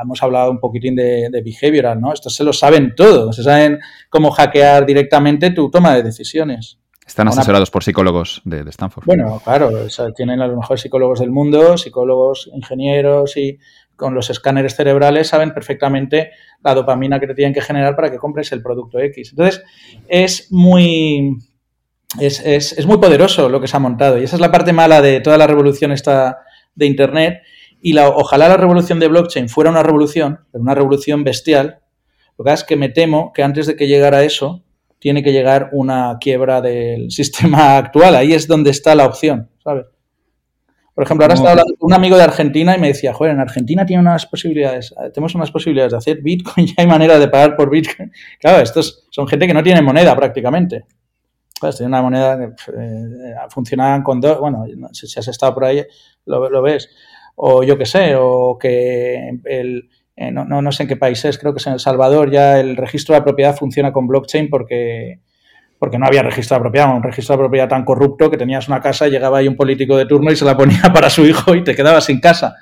hemos 0.01 0.21
hablado 0.21 0.51
un 0.51 0.59
poquitín 0.59 0.95
de, 0.95 1.29
behavioral, 1.43 2.01
¿no? 2.01 2.13
Estos 2.13 2.35
se 2.35 2.43
lo 2.43 2.51
saben 2.51 2.93
todo, 2.95 3.31
se 3.31 3.43
saben 3.43 3.79
cómo 4.09 4.31
hackear 4.31 4.85
directamente 4.85 5.51
tu 5.51 5.71
toma 5.71 5.95
de 5.95 6.03
decisiones. 6.03 6.79
Están 7.05 7.27
asesorados 7.27 7.69
por 7.71 7.83
psicólogos 7.83 8.41
de, 8.45 8.61
Stanford. 8.69 9.05
Bueno, 9.05 9.41
claro, 9.43 9.71
tienen 10.15 10.41
a 10.41 10.47
los 10.47 10.57
mejores 10.57 10.81
psicólogos 10.81 11.19
del 11.19 11.31
mundo, 11.31 11.77
psicólogos, 11.77 12.49
ingenieros 12.53 13.35
y 13.37 13.59
con 13.95 14.13
los 14.13 14.29
escáneres 14.29 14.75
cerebrales 14.75 15.27
saben 15.27 15.53
perfectamente 15.53 16.31
la 16.63 16.73
dopamina 16.73 17.19
que 17.19 17.27
te 17.27 17.35
tienen 17.35 17.53
que 17.53 17.61
generar 17.61 17.95
para 17.95 18.09
que 18.09 18.17
compres 18.17 18.51
el 18.51 18.61
producto 18.61 18.99
X. 18.99 19.31
Entonces, 19.31 19.63
es 20.07 20.51
muy, 20.51 21.37
es, 22.19 22.85
muy 22.85 22.97
poderoso 22.97 23.49
lo 23.49 23.59
que 23.61 23.67
se 23.67 23.77
ha 23.77 23.79
montado. 23.79 24.19
Y 24.19 24.23
esa 24.23 24.35
es 24.35 24.41
la 24.41 24.51
parte 24.51 24.73
mala 24.73 25.01
de 25.01 25.19
toda 25.19 25.37
la 25.37 25.47
revolución 25.47 25.91
esta 25.91 26.39
de 26.75 26.85
Internet. 26.85 27.41
Y 27.81 27.93
la, 27.93 28.09
ojalá 28.09 28.47
la 28.47 28.57
revolución 28.57 28.99
de 28.99 29.07
blockchain 29.07 29.49
fuera 29.49 29.69
una 29.69 29.83
revolución, 29.83 30.39
pero 30.51 30.61
una 30.61 30.75
revolución 30.75 31.23
bestial. 31.23 31.79
Lo 32.37 32.43
que 32.43 32.49
pasa 32.49 32.63
es 32.63 32.63
que 32.63 32.75
me 32.75 32.89
temo 32.89 33.33
que 33.33 33.43
antes 33.43 33.67
de 33.67 33.75
que 33.75 33.87
llegara 33.87 34.23
eso, 34.23 34.63
tiene 34.99 35.21
que 35.21 35.33
llegar 35.33 35.69
una 35.73 36.17
quiebra 36.19 36.61
del 36.61 37.11
sistema 37.11 37.77
actual. 37.77 38.15
Ahí 38.15 38.33
es 38.33 38.47
donde 38.47 38.71
está 38.71 38.95
la 38.95 39.05
opción, 39.05 39.49
¿sabes? 39.63 39.85
Por 40.95 41.03
ejemplo, 41.03 41.25
ahora 41.25 41.33
estaba 41.33 41.63
un 41.79 41.93
amigo 41.93 42.15
de 42.17 42.23
Argentina 42.23 42.77
y 42.77 42.79
me 42.79 42.87
decía, 42.87 43.13
joder, 43.13 43.33
en 43.33 43.39
Argentina 43.39 43.83
tiene 43.83 44.01
unas 44.01 44.27
posibilidades, 44.27 44.93
tenemos 45.11 45.33
unas 45.33 45.49
posibilidades 45.49 45.91
de 45.91 45.97
hacer 45.97 46.21
Bitcoin, 46.21 46.67
ya 46.67 46.75
hay 46.77 46.87
manera 46.87 47.17
de 47.17 47.27
pagar 47.27 47.55
por 47.55 47.69
Bitcoin. 47.69 48.11
Claro, 48.39 48.61
estos 48.61 49.07
son 49.09 49.27
gente 49.27 49.47
que 49.47 49.53
no 49.53 49.63
tiene 49.63 49.81
moneda 49.81 50.15
prácticamente. 50.15 50.85
Tiene 51.71 51.87
una 51.87 52.01
moneda 52.01 52.37
que 52.37 52.45
eh, 52.45 53.35
funcionaban 53.49 54.03
con 54.03 54.19
dos, 54.19 54.39
bueno, 54.39 54.65
no 54.77 54.93
sé 54.93 55.07
si 55.07 55.19
has 55.19 55.27
estado 55.27 55.53
por 55.53 55.65
ahí, 55.65 55.83
lo, 56.25 56.61
ves. 56.61 56.89
O 57.35 57.63
yo 57.63 57.77
qué 57.77 57.85
sé, 57.85 58.15
o 58.15 58.57
que 58.59 59.39
el, 59.45 59.89
eh, 60.15 60.31
no, 60.31 60.45
no, 60.45 60.71
sé 60.71 60.83
en 60.83 60.89
qué 60.89 60.97
países, 60.97 61.37
creo 61.39 61.53
que 61.53 61.59
es 61.59 61.67
en 61.67 61.73
El 61.73 61.79
Salvador, 61.79 62.29
ya 62.31 62.59
el 62.59 62.77
registro 62.77 63.13
de 63.13 63.19
la 63.19 63.25
propiedad 63.25 63.55
funciona 63.55 63.91
con 63.91 64.07
blockchain 64.07 64.49
porque, 64.49 65.19
porque 65.79 65.97
no 65.97 66.05
había 66.05 66.21
registro 66.21 66.57
de 66.57 66.61
propiedad, 66.61 66.95
un 66.95 67.01
registro 67.01 67.35
de 67.35 67.39
propiedad 67.39 67.67
tan 67.67 67.83
corrupto 67.83 68.29
que 68.29 68.37
tenías 68.37 68.67
una 68.67 68.79
casa, 68.79 69.07
llegaba 69.07 69.39
ahí 69.39 69.47
un 69.47 69.55
político 69.55 69.97
de 69.97 70.05
turno 70.05 70.31
y 70.31 70.35
se 70.35 70.45
la 70.45 70.55
ponía 70.55 70.81
para 70.93 71.09
su 71.09 71.25
hijo 71.25 71.55
y 71.55 71.63
te 71.63 71.75
quedabas 71.75 72.05
sin 72.05 72.19
casa. 72.19 72.55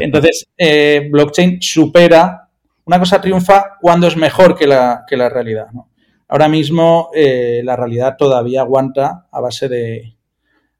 Entonces, 0.00 0.46
eh, 0.56 1.08
blockchain 1.10 1.60
supera, 1.60 2.48
una 2.86 2.98
cosa 2.98 3.20
triunfa 3.20 3.76
cuando 3.80 4.06
es 4.06 4.16
mejor 4.16 4.56
que 4.56 4.66
la, 4.66 5.04
que 5.06 5.16
la 5.16 5.28
realidad. 5.28 5.66
¿no? 5.72 5.90
Ahora 6.28 6.48
mismo 6.48 7.10
eh, 7.14 7.60
la 7.64 7.76
realidad 7.76 8.16
todavía 8.18 8.62
aguanta 8.62 9.26
a 9.30 9.40
base 9.40 9.68
de, 9.68 10.16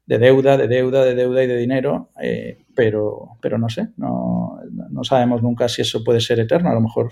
deuda, 0.05 0.57
de 0.57 0.67
deuda, 0.67 1.05
de 1.05 1.15
deuda 1.15 1.43
y 1.43 1.47
de 1.47 1.57
dinero, 1.57 2.09
eh, 2.21 2.65
pero, 2.75 3.37
pero 3.41 3.57
no 3.57 3.69
sé, 3.69 3.89
no, 3.95 4.59
sabemos 5.03 5.41
nunca 5.41 5.69
si 5.69 5.83
eso 5.83 6.03
puede 6.03 6.19
ser 6.19 6.41
eterno, 6.41 6.69
a 6.69 6.73
lo 6.73 6.81
mejor, 6.81 7.11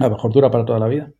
a 0.00 0.04
lo 0.04 0.10
mejor 0.10 0.32
dura 0.32 0.50
para 0.50 0.64
toda 0.64 0.80
la 0.80 0.88
vida. 0.88 1.10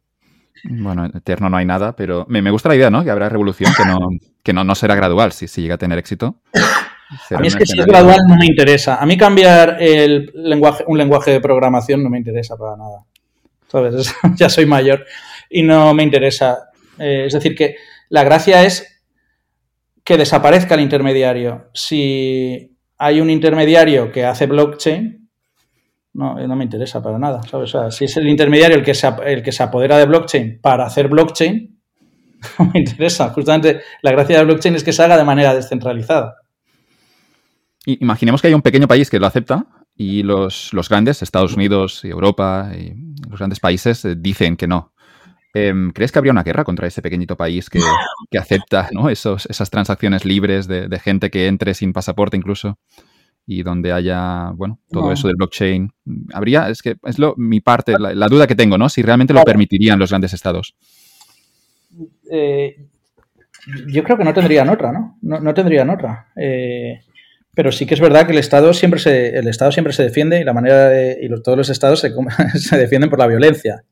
Bueno, 0.64 1.06
eterno 1.06 1.48
no 1.48 1.56
hay 1.56 1.64
nada, 1.64 1.94
pero 1.94 2.26
me, 2.28 2.50
gusta 2.50 2.68
la 2.68 2.74
idea, 2.74 2.90
¿no? 2.90 3.04
Que 3.04 3.10
habrá 3.10 3.28
revolución 3.28 3.72
que 3.76 3.84
no, 3.84 3.98
que 4.42 4.52
no, 4.52 4.64
no 4.64 4.74
será 4.74 4.96
gradual 4.96 5.30
si, 5.30 5.46
si 5.46 5.62
llega 5.62 5.76
a 5.76 5.78
tener 5.78 5.98
éxito. 5.98 6.40
A 7.30 7.38
mí 7.38 7.46
es 7.46 7.54
que 7.54 7.64
si 7.64 7.78
es 7.78 7.86
gradual 7.86 8.18
no 8.26 8.36
me 8.36 8.46
interesa. 8.46 8.96
A 8.96 9.06
mí 9.06 9.16
cambiar 9.16 9.76
el 9.80 10.32
lenguaje, 10.34 10.82
un 10.88 10.98
lenguaje 10.98 11.30
de 11.30 11.40
programación 11.40 12.02
no 12.02 12.10
me 12.10 12.18
interesa 12.18 12.56
para 12.56 12.76
nada. 12.76 13.04
¿Sabes? 13.68 14.12
ya 14.36 14.48
soy 14.48 14.66
mayor 14.66 15.04
y 15.50 15.62
no 15.62 15.94
me 15.94 16.02
interesa. 16.02 16.70
Eh, 16.98 17.24
es 17.26 17.32
decir, 17.32 17.54
que 17.54 17.76
la 18.08 18.24
gracia 18.24 18.64
es 18.64 19.02
que 20.04 20.16
desaparezca 20.16 20.74
el 20.74 20.80
intermediario. 20.80 21.70
Si 21.74 22.76
hay 22.96 23.20
un 23.20 23.30
intermediario 23.30 24.10
que 24.10 24.24
hace 24.24 24.46
blockchain, 24.46 25.28
no, 26.14 26.34
no 26.34 26.56
me 26.56 26.64
interesa 26.64 27.02
para 27.02 27.18
nada. 27.18 27.40
¿sabes? 27.42 27.94
Si 27.94 28.06
es 28.06 28.16
el 28.16 28.28
intermediario 28.28 28.76
el 28.76 28.84
que, 28.84 28.94
se, 28.94 29.08
el 29.26 29.42
que 29.42 29.52
se 29.52 29.62
apodera 29.62 29.98
de 29.98 30.06
blockchain 30.06 30.60
para 30.60 30.86
hacer 30.86 31.08
blockchain, 31.08 31.78
no 32.58 32.70
me 32.72 32.80
interesa. 32.80 33.30
Justamente 33.30 33.80
la 34.02 34.12
gracia 34.12 34.38
de 34.38 34.44
blockchain 34.44 34.74
es 34.74 34.84
que 34.84 34.92
se 34.92 35.02
haga 35.02 35.16
de 35.16 35.24
manera 35.24 35.54
descentralizada. 35.54 36.36
Imaginemos 37.86 38.42
que 38.42 38.48
hay 38.48 38.54
un 38.54 38.62
pequeño 38.62 38.88
país 38.88 39.08
que 39.08 39.18
lo 39.18 39.26
acepta 39.26 39.66
y 39.96 40.22
los, 40.22 40.72
los 40.72 40.88
grandes, 40.88 41.22
Estados 41.22 41.54
Unidos 41.54 42.02
y 42.04 42.08
Europa 42.08 42.70
y 42.78 42.94
los 43.28 43.38
grandes 43.38 43.60
países, 43.60 44.04
eh, 44.04 44.14
dicen 44.16 44.56
que 44.56 44.66
no. 44.66 44.92
Em, 45.66 45.90
¿Crees 45.90 46.12
que 46.12 46.18
habría 46.18 46.32
una 46.32 46.42
guerra 46.42 46.64
contra 46.64 46.86
ese 46.86 47.02
pequeñito 47.02 47.36
país 47.36 47.68
que, 47.68 47.80
acepta 48.38 48.88
Esos, 49.10 49.46
esas 49.46 49.70
transacciones 49.70 50.24
libres 50.24 50.68
de, 50.68 50.98
gente 50.98 51.30
que 51.30 51.46
entre 51.46 51.74
sin 51.74 51.92
pasaporte 51.92 52.36
incluso? 52.36 52.78
Y 53.46 53.62
donde 53.62 53.92
haya, 53.92 54.50
bueno, 54.50 54.78
todo 54.90 55.10
eso 55.10 55.26
del 55.26 55.36
blockchain. 55.36 55.90
Habría, 56.34 56.68
es 56.68 56.82
que 56.82 56.96
es 57.04 57.18
lo, 57.18 57.34
mi 57.38 57.60
parte, 57.60 57.94
la, 57.98 58.28
duda 58.28 58.46
que 58.46 58.54
tengo, 58.54 58.76
¿no? 58.76 58.90
Si 58.90 59.00
realmente 59.02 59.32
lo 59.32 59.42
permitirían 59.42 59.98
los 59.98 60.10
grandes 60.10 60.34
estados. 60.34 60.76
Eh, 62.30 62.76
yo 63.86 64.04
creo 64.04 64.18
que 64.18 64.24
no 64.24 64.34
tendrían 64.34 64.68
otra, 64.68 64.92
¿no? 64.92 65.16
No, 65.22 65.54
tendrían 65.54 65.88
otra. 65.88 66.28
Eh, 66.36 67.00
pero 67.54 67.72
sí 67.72 67.86
que 67.86 67.94
es 67.94 68.00
verdad 68.00 68.26
que 68.26 68.32
el 68.32 68.38
Estado 68.38 68.74
siempre 68.74 69.00
se, 69.00 69.38
el 69.38 69.48
Estado 69.48 69.72
siempre 69.72 69.94
se 69.94 70.02
defiende 70.02 70.40
y 70.40 70.44
la 70.44 70.52
manera 70.52 70.90
de, 70.90 71.18
y 71.22 71.42
todos 71.42 71.56
los 71.56 71.70
estados 71.70 72.00
se, 72.00 72.12
se, 72.58 72.76
defienden 72.76 73.08
por 73.08 73.18
la 73.18 73.26
violencia. 73.26 73.82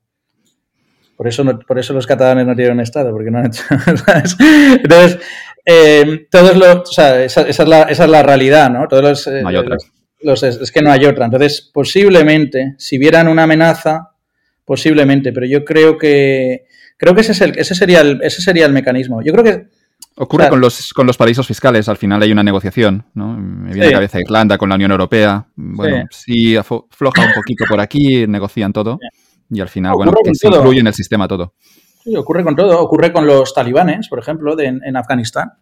Por 1.16 1.28
eso, 1.28 1.44
por 1.66 1.78
eso 1.78 1.94
los 1.94 2.06
catalanes 2.06 2.46
no 2.46 2.54
tienen 2.54 2.80
Estado, 2.80 3.10
porque 3.10 3.30
no 3.30 3.38
han 3.38 3.46
hecho. 3.46 3.64
Entonces, 4.82 5.18
eh, 5.64 6.26
todos 6.30 6.56
los, 6.56 6.90
o 6.90 6.92
sea, 6.92 7.24
esa, 7.24 7.42
es 7.42 7.58
la, 7.60 7.82
esa, 7.82 8.04
es 8.04 8.10
la, 8.10 8.22
realidad, 8.22 8.70
¿no? 8.70 8.86
Todos 8.86 9.02
los, 9.02 9.26
no 9.26 9.48
hay 9.48 9.56
otra. 9.56 9.76
Los, 10.20 10.42
es 10.42 10.70
que 10.70 10.82
no 10.82 10.92
hay 10.92 11.06
otra. 11.06 11.24
Entonces, 11.24 11.70
posiblemente, 11.72 12.74
si 12.78 12.98
vieran 12.98 13.28
una 13.28 13.44
amenaza, 13.44 14.10
posiblemente, 14.64 15.32
pero 15.32 15.46
yo 15.46 15.64
creo 15.64 15.96
que 15.96 16.66
creo 16.98 17.14
que 17.14 17.22
ese, 17.22 17.32
es 17.32 17.40
el, 17.40 17.58
ese, 17.58 17.74
sería 17.74 18.00
el, 18.02 18.20
ese 18.22 18.42
sería 18.42 18.66
el 18.66 18.72
mecanismo. 18.72 19.22
Yo 19.22 19.32
creo 19.32 19.44
que 19.44 19.66
Ocurre 20.18 20.48
con, 20.48 20.60
los, 20.60 20.94
con 20.94 21.06
los 21.06 21.16
paraísos 21.18 21.46
fiscales, 21.46 21.90
al 21.90 21.98
final 21.98 22.22
hay 22.22 22.32
una 22.32 22.42
negociación, 22.42 23.04
¿no? 23.12 23.36
Me 23.36 23.72
viene 23.72 23.82
sí. 23.82 23.88
a 23.88 23.90
la 23.90 23.96
cabeza 23.98 24.18
Irlanda 24.18 24.56
con 24.56 24.70
la 24.70 24.74
Unión 24.74 24.90
Europea. 24.90 25.46
Bueno, 25.56 26.06
sí, 26.10 26.32
sí 26.32 26.56
afloja 26.56 27.22
un 27.22 27.34
poquito 27.34 27.64
por 27.68 27.80
aquí, 27.80 28.26
negocian 28.26 28.72
todo 28.72 28.98
y 29.50 29.60
al 29.60 29.68
final, 29.68 29.92
ocurre 29.94 30.10
bueno, 30.12 30.34
se 30.34 30.48
incluye 30.48 30.80
en 30.80 30.86
el 30.86 30.94
sistema 30.94 31.28
todo. 31.28 31.54
Sí, 32.02 32.16
ocurre 32.16 32.44
con 32.44 32.56
todo. 32.56 32.80
Ocurre 32.80 33.12
con 33.12 33.26
los 33.26 33.52
talibanes, 33.54 34.08
por 34.08 34.18
ejemplo, 34.18 34.56
de, 34.56 34.66
en, 34.66 34.80
en, 34.84 34.96
Afganistán. 34.96 35.52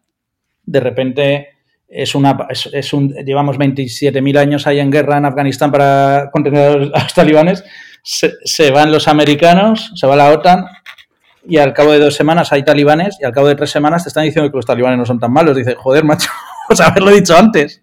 De 0.65 0.81
repente 0.81 1.49
es 1.89 2.15
una, 2.15 2.47
es, 2.49 2.69
es 2.73 2.93
un, 2.93 3.11
llevamos 3.25 3.59
27.000 3.59 4.39
años 4.39 4.67
ahí 4.67 4.81
en 4.81 4.91
guerra 4.91 5.19
en 5.19 5.27
Afganistán 5.27 5.71
para 5.71 6.31
contener 6.33 6.91
a 6.95 7.03
los 7.03 7.15
talibanes. 7.15 7.65
Se, 8.03 8.33
se 8.45 8.71
van 8.71 8.93
los 8.93 9.09
americanos, 9.09 9.93
se 9.95 10.07
va 10.07 10.17
la 10.17 10.31
OTAN, 10.31 10.67
y 11.47 11.59
al 11.59 11.73
cabo 11.73 11.93
de 11.93 11.99
dos 11.99 12.15
semanas 12.15 12.53
hay 12.53 12.65
talibanes 12.65 13.19
y 13.21 13.25
al 13.25 13.33
cabo 13.33 13.49
de 13.49 13.55
tres 13.55 13.71
semanas 13.71 14.03
te 14.03 14.09
están 14.09 14.25
diciendo 14.25 14.51
que 14.51 14.57
los 14.57 14.67
talibanes 14.67 14.99
no 14.99 15.05
son 15.05 15.19
tan 15.19 15.33
malos. 15.33 15.57
Dice, 15.57 15.75
joder, 15.75 16.05
macho, 16.05 16.31
haberlo 16.85 17.11
dicho 17.11 17.37
antes. 17.37 17.83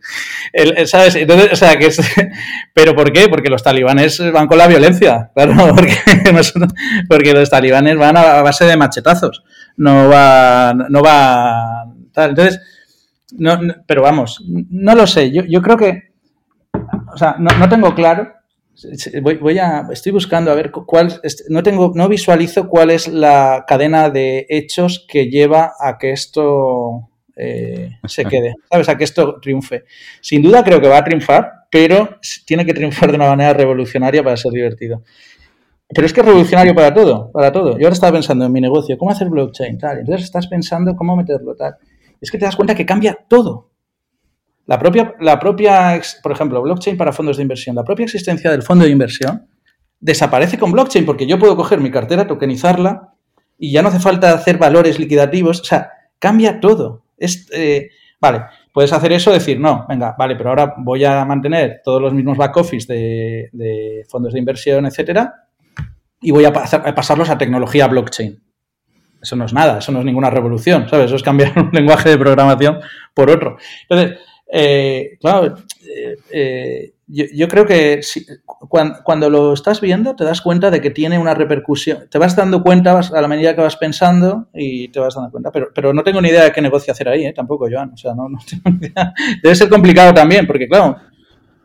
El, 0.51 0.87
¿Sabes? 0.87 1.15
Entonces, 1.15 1.53
o 1.53 1.55
sea, 1.55 1.77
que 1.77 1.87
es... 1.87 1.99
¿Pero 2.73 2.95
por 2.95 3.11
qué? 3.11 3.29
Porque 3.29 3.49
los 3.49 3.63
talibanes 3.63 4.19
van 4.31 4.47
con 4.47 4.57
la 4.57 4.67
violencia, 4.67 5.31
claro, 5.35 5.75
porque, 5.75 5.97
porque 7.07 7.33
los 7.33 7.49
talibanes 7.49 7.97
van 7.97 8.17
a 8.17 8.41
base 8.41 8.65
de 8.65 8.77
machetazos, 8.77 9.43
no 9.77 10.09
va... 10.09 10.73
No 10.73 11.01
va. 11.01 11.85
Entonces, 12.15 12.59
no, 13.37 13.59
pero 13.87 14.01
vamos, 14.01 14.43
no 14.47 14.93
lo 14.93 15.07
sé, 15.07 15.31
yo, 15.31 15.43
yo 15.47 15.61
creo 15.61 15.77
que, 15.77 16.11
o 17.13 17.17
sea, 17.17 17.37
no, 17.39 17.49
no 17.57 17.69
tengo 17.69 17.95
claro 17.95 18.27
Voy, 19.21 19.35
voy, 19.35 19.59
a, 19.59 19.87
estoy 19.91 20.11
buscando 20.11 20.49
a 20.49 20.55
ver 20.55 20.71
cuál, 20.71 21.21
no 21.49 21.61
tengo, 21.61 21.91
no 21.93 22.07
visualizo 22.07 22.67
cuál 22.67 22.89
es 22.89 23.07
la 23.07 23.65
cadena 23.67 24.09
de 24.09 24.45
hechos 24.49 25.05
que 25.07 25.29
lleva 25.29 25.73
a 25.79 25.97
que 25.97 26.11
esto 26.11 27.09
eh, 27.35 27.97
se 28.05 28.25
quede, 28.25 28.55
¿sabes? 28.69 28.89
A 28.89 28.97
que 28.97 29.03
esto 29.03 29.39
triunfe. 29.41 29.83
Sin 30.21 30.41
duda 30.41 30.63
creo 30.63 30.81
que 30.81 30.87
va 30.87 30.97
a 30.97 31.03
triunfar, 31.03 31.51
pero 31.69 32.17
tiene 32.45 32.65
que 32.65 32.73
triunfar 32.73 33.11
de 33.11 33.17
una 33.17 33.29
manera 33.29 33.53
revolucionaria 33.53 34.23
para 34.23 34.37
ser 34.37 34.51
divertido. 34.51 35.03
Pero 35.93 36.05
es 36.05 36.13
que 36.13 36.21
es 36.21 36.25
revolucionario 36.25 36.73
para 36.73 36.93
todo, 36.93 37.31
para 37.31 37.51
todo. 37.51 37.77
Yo 37.77 37.85
ahora 37.85 37.93
estaba 37.93 38.13
pensando 38.13 38.45
en 38.45 38.51
mi 38.51 38.61
negocio, 38.61 38.97
cómo 38.97 39.11
hacer 39.11 39.29
blockchain, 39.29 39.77
tal. 39.77 39.99
Entonces 39.99 40.25
estás 40.25 40.47
pensando 40.47 40.95
cómo 40.95 41.15
meterlo, 41.15 41.55
tal. 41.55 41.75
Es 42.19 42.31
que 42.31 42.37
te 42.37 42.45
das 42.45 42.55
cuenta 42.55 42.75
que 42.75 42.85
cambia 42.85 43.17
todo. 43.27 43.71
La 44.67 44.79
propia, 44.79 45.15
la 45.19 45.39
propia, 45.39 45.99
por 46.23 46.31
ejemplo, 46.31 46.61
blockchain 46.61 46.95
para 46.95 47.11
fondos 47.11 47.37
de 47.37 47.43
inversión, 47.43 47.75
la 47.75 47.83
propia 47.83 48.05
existencia 48.05 48.51
del 48.51 48.61
fondo 48.61 48.85
de 48.85 48.91
inversión 48.91 49.47
desaparece 49.99 50.57
con 50.57 50.71
blockchain 50.71 51.05
porque 51.05 51.27
yo 51.27 51.37
puedo 51.37 51.55
coger 51.55 51.79
mi 51.79 51.91
cartera, 51.91 52.27
tokenizarla 52.27 53.13
y 53.57 53.71
ya 53.71 53.81
no 53.81 53.89
hace 53.89 53.99
falta 53.99 54.33
hacer 54.33 54.57
valores 54.57 54.97
liquidativos. 54.97 55.61
O 55.61 55.63
sea, 55.63 55.91
cambia 56.19 56.59
todo. 56.59 57.03
Eh, 57.53 57.89
vale, 58.19 58.43
puedes 58.73 58.91
hacer 58.93 59.11
eso, 59.13 59.31
decir, 59.31 59.59
no, 59.59 59.85
venga, 59.87 60.15
vale, 60.17 60.35
pero 60.35 60.49
ahora 60.49 60.73
voy 60.77 61.03
a 61.05 61.23
mantener 61.25 61.81
todos 61.83 62.01
los 62.01 62.13
mismos 62.13 62.37
back 62.37 62.57
office 62.57 62.91
de, 62.91 64.05
fondos 64.09 64.33
de 64.33 64.39
inversión, 64.39 64.85
etcétera, 64.85 65.47
y 66.21 66.31
voy 66.31 66.45
a, 66.45 66.53
pasar, 66.53 66.87
a 66.87 66.93
pasarlos 66.93 67.29
a 67.29 67.37
tecnología 67.37 67.87
blockchain. 67.87 68.41
Eso 69.21 69.35
no 69.35 69.45
es 69.45 69.53
nada, 69.53 69.79
eso 69.79 69.91
no 69.91 69.99
es 69.99 70.05
ninguna 70.05 70.29
revolución, 70.31 70.89
¿sabes? 70.89 71.05
Eso 71.05 71.15
es 71.15 71.23
cambiar 71.23 71.57
un 71.59 71.69
lenguaje 71.71 72.09
de 72.09 72.17
programación 72.17 72.79
por 73.13 73.29
otro. 73.29 73.57
Entonces, 73.87 74.19
eh, 74.53 75.17
claro, 75.19 75.55
eh, 75.87 76.17
eh, 76.31 76.93
yo, 77.13 77.25
yo, 77.33 77.47
creo 77.47 77.65
que 77.65 78.01
si, 78.03 78.25
cuando, 78.45 78.99
cuando, 79.03 79.29
lo 79.29 79.53
estás 79.53 79.81
viendo 79.81 80.15
te 80.15 80.23
das 80.23 80.41
cuenta 80.41 80.71
de 80.71 80.79
que 80.81 80.91
tiene 80.91 81.19
una 81.19 81.33
repercusión. 81.33 82.07
Te 82.09 82.17
vas 82.17 82.35
dando 82.35 82.63
cuenta 82.63 82.99
a 82.99 83.21
la 83.21 83.27
medida 83.27 83.55
que 83.55 83.61
vas 83.61 83.75
pensando 83.77 84.47
y 84.53 84.87
te 84.89 84.99
vas 84.99 85.15
dando 85.15 85.31
cuenta. 85.31 85.51
Pero, 85.51 85.69
pero 85.73 85.93
no 85.93 86.03
tengo 86.03 86.21
ni 86.21 86.29
idea 86.29 86.45
de 86.45 86.51
qué 86.51 86.61
negocio 86.61 86.93
hacer 86.93 87.09
ahí, 87.09 87.33
tampoco, 87.33 87.67
Joan. 87.71 87.91
O 87.93 87.97
sea, 87.97 88.13
no 88.13 88.29
tengo 88.49 88.77
ni 88.79 88.87
idea. 88.87 89.13
Debe 89.43 89.55
ser 89.55 89.69
complicado 89.69 90.13
también, 90.13 90.47
porque 90.47 90.67
claro, 90.67 90.97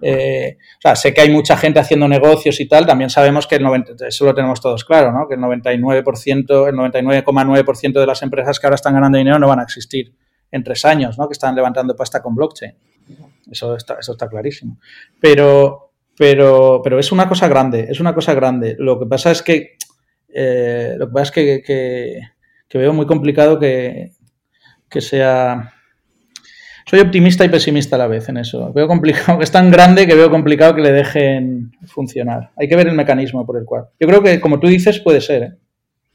eh, 0.01 0.59
o 0.79 0.81
sea, 0.81 0.95
sé 0.95 1.15
que 1.15 1.23
hay 1.23 1.31
mucha 1.31 1.57
gente 1.57 1.79
haciendo 1.79 2.07
negocios 2.07 2.61
y 2.61 2.67
tal, 2.67 2.87
también 2.87 3.09
sabemos 3.09 3.47
que 3.47 3.57
el 3.57 3.63
90, 3.63 4.07
eso 4.07 4.25
lo 4.25 4.35
tenemos 4.35 4.61
todos 4.61 4.85
claro, 4.85 5.13
¿no? 5.13 5.27
Que 5.27 5.35
el 5.35 5.41
99%, 5.41 6.69
el 6.69 6.75
99,9% 6.75 7.93
de 8.01 8.07
las 8.07 8.23
empresas 8.23 8.61
que 8.61 8.67
ahora 8.67 8.75
están 8.75 8.95
ganando 8.95 9.19
dinero 9.19 9.39
no 9.39 9.49
van 9.49 9.61
a 9.61 9.63
existir 9.63 10.15
en 10.51 10.63
tres 10.63 10.85
años, 10.85 11.19
¿no? 11.19 11.29
Que 11.29 11.33
están 11.33 11.55
levantando 11.55 11.97
pasta 11.97 12.23
con 12.23 12.35
blockchain. 12.35 12.75
Eso 13.51 13.77
está, 13.77 13.97
eso 14.01 14.13
está 14.13 14.29
clarísimo. 14.29 14.79
Pero, 15.21 15.93
pero, 16.17 16.81
pero 16.83 16.99
es 16.99 17.13
una 17.13 17.29
cosa 17.29 17.49
grande, 17.49 17.87
es 17.89 18.01
una 18.01 18.15
cosa 18.15 18.35
grande. 18.35 18.77
Lo 18.79 18.99
que 18.99 19.07
pasa 19.07 19.31
es 19.31 19.43
que, 19.43 19.77
eh, 20.29 20.95
lo 20.99 21.07
que 21.09 21.13
pasa 21.13 21.23
es 21.25 21.31
que, 21.31 21.63
que, 22.69 22.79
veo 22.79 22.93
muy 22.93 23.07
complicado 23.07 23.59
que, 23.59 24.11
que 24.91 25.01
sea 25.01 25.73
soy 26.89 27.01
optimista 27.01 27.45
y 27.45 27.49
pesimista 27.49 27.97
a 27.97 27.99
la 27.99 28.07
vez 28.07 28.29
en 28.29 28.37
eso. 28.37 28.73
Veo 28.73 28.87
complicado, 28.87 29.41
es 29.43 29.51
tan 29.51 29.71
grande 29.71 30.07
que 30.07 30.15
veo 30.15 30.31
complicado 30.31 30.75
que 30.77 30.83
le 30.83 30.93
dejen 30.93 31.73
funcionar. 31.87 32.53
Hay 32.57 32.69
que 32.69 32.77
ver 32.77 32.87
el 32.87 32.95
mecanismo 32.95 33.45
por 33.45 33.59
el 33.59 33.65
cual. 33.65 33.87
Yo 33.99 34.07
creo 34.07 34.23
que, 34.23 34.41
como 34.41 34.61
tú 34.61 34.69
dices, 34.69 35.01
puede 35.01 35.21
ser. 35.21 35.43
¿eh? 35.43 35.53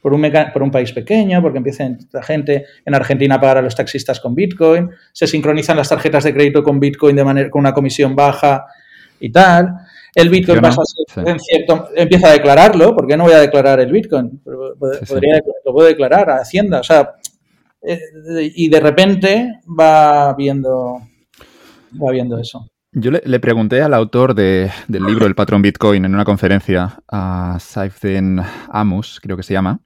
Por, 0.02 0.14
un 0.14 0.32
por 0.52 0.64
un 0.64 0.72
país 0.72 0.92
pequeño, 0.92 1.42
porque 1.42 1.60
empieza 1.60 1.88
la 2.12 2.24
gente 2.24 2.66
en 2.84 2.96
Argentina 2.96 3.36
a 3.36 3.42
pagar 3.42 3.60
a 3.60 3.62
los 3.62 3.76
taxistas 3.76 4.20
con 4.20 4.34
Bitcoin, 4.34 4.90
se 5.12 5.28
sincronizan 5.28 5.78
las 5.78 5.90
tarjetas 5.90 6.24
de 6.24 6.34
crédito 6.34 6.64
con 6.64 6.80
Bitcoin 6.80 7.16
de 7.16 7.24
manera, 7.24 7.50
con 7.50 7.60
una 7.60 7.74
comisión 7.74 8.16
baja 8.16 8.66
y 9.20 9.32
tal. 9.32 9.76
El 10.14 10.30
Bitcoin 10.30 10.58
no, 10.58 10.62
pasa 10.64 10.82
a 10.82 10.86
ser, 10.86 11.26
sí. 11.26 11.32
en 11.32 11.40
cierto, 11.40 11.90
empieza 11.96 12.30
a 12.30 12.34
declararlo. 12.34 12.96
¿Por 12.96 13.08
qué 13.08 13.16
no 13.16 13.26
voy 13.26 13.34
a 13.34 13.40
declarar 13.40 13.80
el 13.80 13.92
Bitcoin? 13.92 14.42
Podría, 14.44 15.36
sí, 15.36 15.42
sí. 15.46 15.52
Lo 15.66 15.74
puedo 15.74 15.88
declarar 15.88 16.30
a 16.30 16.38
Hacienda. 16.38 16.80
O 16.80 16.84
sea, 16.84 17.14
eh, 17.82 18.00
y 18.56 18.70
de 18.70 18.80
repente 18.80 19.62
va 19.68 20.34
viendo, 20.34 21.02
va 22.02 22.12
viendo 22.12 22.38
eso. 22.38 22.68
Yo 22.94 23.10
le, 23.10 23.22
le 23.24 23.40
pregunté 23.40 23.82
al 23.82 23.94
autor 23.94 24.36
de, 24.36 24.70
del 24.90 25.06
libro 25.06 25.26
El 25.26 25.34
patrón 25.34 25.62
Bitcoin 25.62 26.04
en 26.04 26.14
una 26.14 26.26
conferencia, 26.26 27.00
a 27.08 27.58
Saifden 27.58 28.42
Amus, 28.70 29.22
creo 29.22 29.38
que 29.38 29.44
se 29.44 29.54
llama, 29.54 29.80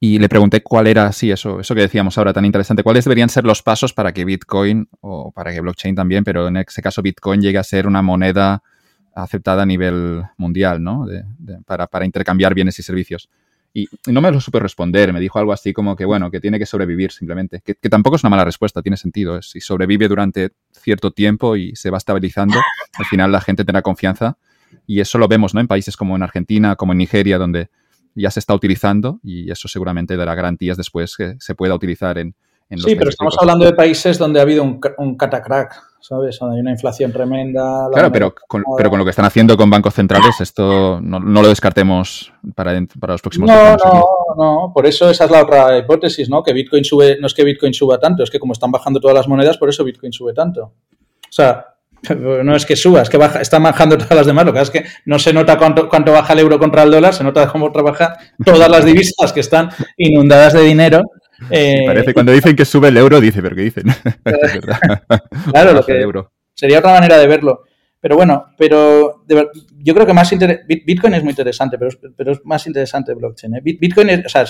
y 0.00 0.18
le 0.18 0.28
pregunté 0.28 0.62
cuál 0.62 0.86
era, 0.86 1.10
sí, 1.12 1.30
eso, 1.30 1.60
eso 1.60 1.74
que 1.74 1.80
decíamos 1.80 2.16
ahora 2.18 2.32
tan 2.32 2.44
interesante, 2.44 2.82
cuáles 2.82 3.04
deberían 3.04 3.28
ser 3.28 3.44
los 3.44 3.62
pasos 3.62 3.92
para 3.92 4.12
que 4.12 4.24
Bitcoin, 4.24 4.88
o 5.00 5.32
para 5.32 5.52
que 5.52 5.60
blockchain 5.60 5.94
también, 5.94 6.22
pero 6.22 6.48
en 6.48 6.58
ese 6.58 6.80
caso 6.82 7.02
Bitcoin 7.02 7.40
llegue 7.40 7.58
a 7.58 7.64
ser 7.64 7.86
una 7.86 8.00
moneda 8.00 8.62
aceptada 9.14 9.62
a 9.62 9.66
nivel 9.66 10.22
mundial, 10.36 10.82
¿no? 10.82 11.06
Para, 11.66 11.88
para 11.88 12.04
intercambiar 12.04 12.54
bienes 12.54 12.78
y 12.78 12.82
servicios. 12.82 13.28
Y 13.74 13.86
no 14.06 14.20
me 14.20 14.30
lo 14.30 14.40
supe 14.40 14.60
responder, 14.60 15.12
me 15.12 15.20
dijo 15.20 15.38
algo 15.38 15.52
así 15.52 15.72
como 15.72 15.96
que, 15.96 16.04
bueno, 16.04 16.30
que 16.30 16.40
tiene 16.40 16.58
que 16.58 16.66
sobrevivir 16.66 17.10
simplemente. 17.10 17.60
Que, 17.64 17.74
que 17.74 17.88
tampoco 17.88 18.16
es 18.16 18.22
una 18.22 18.30
mala 18.30 18.44
respuesta, 18.44 18.82
tiene 18.82 18.96
sentido. 18.96 19.42
Si 19.42 19.60
sobrevive 19.60 20.08
durante 20.08 20.52
cierto 20.72 21.10
tiempo 21.10 21.56
y 21.56 21.74
se 21.76 21.90
va 21.90 21.98
estabilizando, 21.98 22.58
al 22.94 23.04
final 23.04 23.30
la 23.32 23.40
gente 23.40 23.64
tendrá 23.64 23.82
confianza. 23.82 24.38
Y 24.86 25.00
eso 25.00 25.18
lo 25.18 25.28
vemos, 25.28 25.54
¿no? 25.54 25.60
En 25.60 25.66
países 25.66 25.96
como 25.96 26.16
en 26.16 26.22
Argentina, 26.22 26.76
como 26.76 26.92
en 26.92 26.98
Nigeria, 26.98 27.38
donde 27.38 27.68
ya 28.14 28.30
se 28.30 28.40
está 28.40 28.54
utilizando 28.54 29.20
y 29.22 29.50
eso 29.50 29.68
seguramente 29.68 30.16
dará 30.16 30.34
garantías 30.34 30.76
después 30.76 31.16
que 31.16 31.36
se 31.38 31.54
pueda 31.54 31.74
utilizar 31.74 32.18
en, 32.18 32.34
en 32.70 32.78
sí, 32.78 32.96
pero 32.96 33.08
estamos 33.08 33.34
hablando 33.40 33.64
de 33.64 33.72
países 33.72 34.18
donde 34.18 34.40
ha 34.40 34.42
habido 34.42 34.62
un, 34.62 34.78
un 34.98 35.16
catacrack, 35.16 35.74
¿sabes? 36.00 36.38
Donde 36.38 36.56
hay 36.56 36.60
una 36.60 36.70
inflación 36.72 37.12
tremenda. 37.12 37.88
Claro, 37.90 38.12
pero 38.12 38.34
con, 38.46 38.62
pero 38.76 38.90
con, 38.90 38.98
lo 38.98 39.04
que 39.06 39.10
están 39.10 39.24
haciendo 39.24 39.56
con 39.56 39.70
bancos 39.70 39.94
centrales, 39.94 40.38
esto 40.40 41.00
no, 41.00 41.18
no 41.18 41.40
lo 41.40 41.48
descartemos 41.48 42.30
para, 42.54 42.78
para, 43.00 43.14
los 43.14 43.22
próximos 43.22 43.48
no, 43.48 43.54
años. 43.54 43.82
No, 43.84 44.04
no, 44.36 44.72
por 44.74 44.86
eso 44.86 45.08
esa 45.08 45.24
es 45.24 45.30
la 45.30 45.42
otra 45.42 45.78
hipótesis, 45.78 46.28
¿no? 46.28 46.42
Que 46.42 46.52
Bitcoin 46.52 46.84
sube, 46.84 47.16
no 47.18 47.26
es 47.26 47.32
que 47.32 47.44
Bitcoin 47.44 47.72
suba 47.72 47.98
tanto, 47.98 48.22
es 48.22 48.30
que 48.30 48.38
como 48.38 48.52
están 48.52 48.70
bajando 48.70 49.00
todas 49.00 49.14
las 49.14 49.28
monedas, 49.28 49.56
por 49.56 49.70
eso 49.70 49.82
Bitcoin 49.82 50.12
sube 50.12 50.34
tanto. 50.34 50.62
O 50.64 51.32
sea, 51.32 51.77
no 52.44 52.56
es 52.56 52.66
que 52.66 52.76
suba, 52.76 53.02
es 53.02 53.08
que 53.08 53.16
baja, 53.16 53.40
están 53.40 53.62
bajando 53.62 53.96
todas 53.98 54.16
las 54.16 54.26
demás. 54.26 54.44
Lo 54.46 54.52
que 54.52 54.60
es 54.60 54.70
que 54.70 54.84
no 55.04 55.18
se 55.18 55.32
nota 55.32 55.58
cuánto, 55.58 55.88
cuánto 55.88 56.12
baja 56.12 56.32
el 56.32 56.40
euro 56.40 56.58
contra 56.58 56.82
el 56.82 56.90
dólar, 56.90 57.14
se 57.14 57.24
nota 57.24 57.48
cómo 57.48 57.72
trabaja 57.72 58.18
todas 58.44 58.68
las 58.68 58.84
divisas 58.84 59.32
que 59.32 59.40
están 59.40 59.70
inundadas 59.96 60.52
de 60.52 60.62
dinero 60.62 61.02
eh, 61.50 61.84
Parece 61.86 62.14
cuando 62.14 62.32
dicen 62.32 62.56
que 62.56 62.64
sube 62.64 62.88
el 62.88 62.96
euro, 62.96 63.20
dice, 63.20 63.42
pero 63.42 63.54
¿qué 63.54 63.62
dicen? 63.62 63.84
claro, 65.52 65.72
lo 65.72 65.84
que 65.84 66.00
euro. 66.00 66.32
sería 66.54 66.78
otra 66.78 66.92
manera 66.92 67.18
de 67.18 67.26
verlo. 67.26 67.62
Pero 68.00 68.16
bueno, 68.16 68.46
pero 68.56 69.22
de, 69.26 69.48
yo 69.78 69.94
creo 69.94 70.06
que 70.06 70.14
más 70.14 70.30
Bitcoin 70.86 71.14
es 71.14 71.22
muy 71.22 71.30
interesante, 71.30 71.78
pero, 71.78 71.90
pero 72.16 72.32
es 72.32 72.40
más 72.44 72.66
interesante 72.66 73.12
blockchain. 73.12 73.56
¿eh? 73.56 73.60
Bitcoin, 73.62 74.10
es, 74.10 74.26
o 74.26 74.28
sea, 74.28 74.44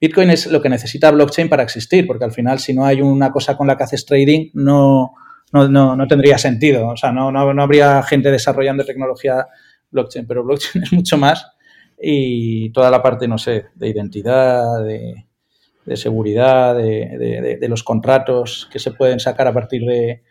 Bitcoin 0.00 0.30
es 0.30 0.46
lo 0.48 0.60
que 0.60 0.68
necesita 0.68 1.10
blockchain 1.12 1.48
para 1.48 1.62
existir, 1.62 2.06
porque 2.08 2.24
al 2.24 2.32
final 2.32 2.58
si 2.58 2.74
no 2.74 2.84
hay 2.84 3.00
una 3.00 3.30
cosa 3.30 3.56
con 3.56 3.68
la 3.68 3.76
que 3.76 3.84
haces 3.84 4.04
trading, 4.04 4.50
no, 4.54 5.12
no, 5.52 5.68
no, 5.68 5.96
no 5.96 6.06
tendría 6.06 6.38
sentido. 6.38 6.88
O 6.88 6.96
sea, 6.96 7.12
no, 7.12 7.30
no, 7.30 7.52
no 7.52 7.62
habría 7.62 8.02
gente 8.02 8.30
desarrollando 8.30 8.84
tecnología 8.84 9.46
blockchain, 9.90 10.26
pero 10.26 10.44
blockchain 10.44 10.82
es 10.84 10.92
mucho 10.92 11.16
más 11.16 11.46
y 12.00 12.70
toda 12.70 12.90
la 12.90 13.02
parte, 13.02 13.26
no 13.26 13.38
sé, 13.38 13.66
de 13.74 13.88
identidad, 13.88 14.84
de 14.84 15.96
seguridad, 15.96 16.76
de, 16.76 17.66
los 17.68 17.82
contratos 17.82 18.68
que 18.70 18.78
se 18.78 18.92
pueden 18.92 19.20
sacar 19.20 19.46
a 19.48 19.54
partir 19.54 19.82
de... 19.84 20.22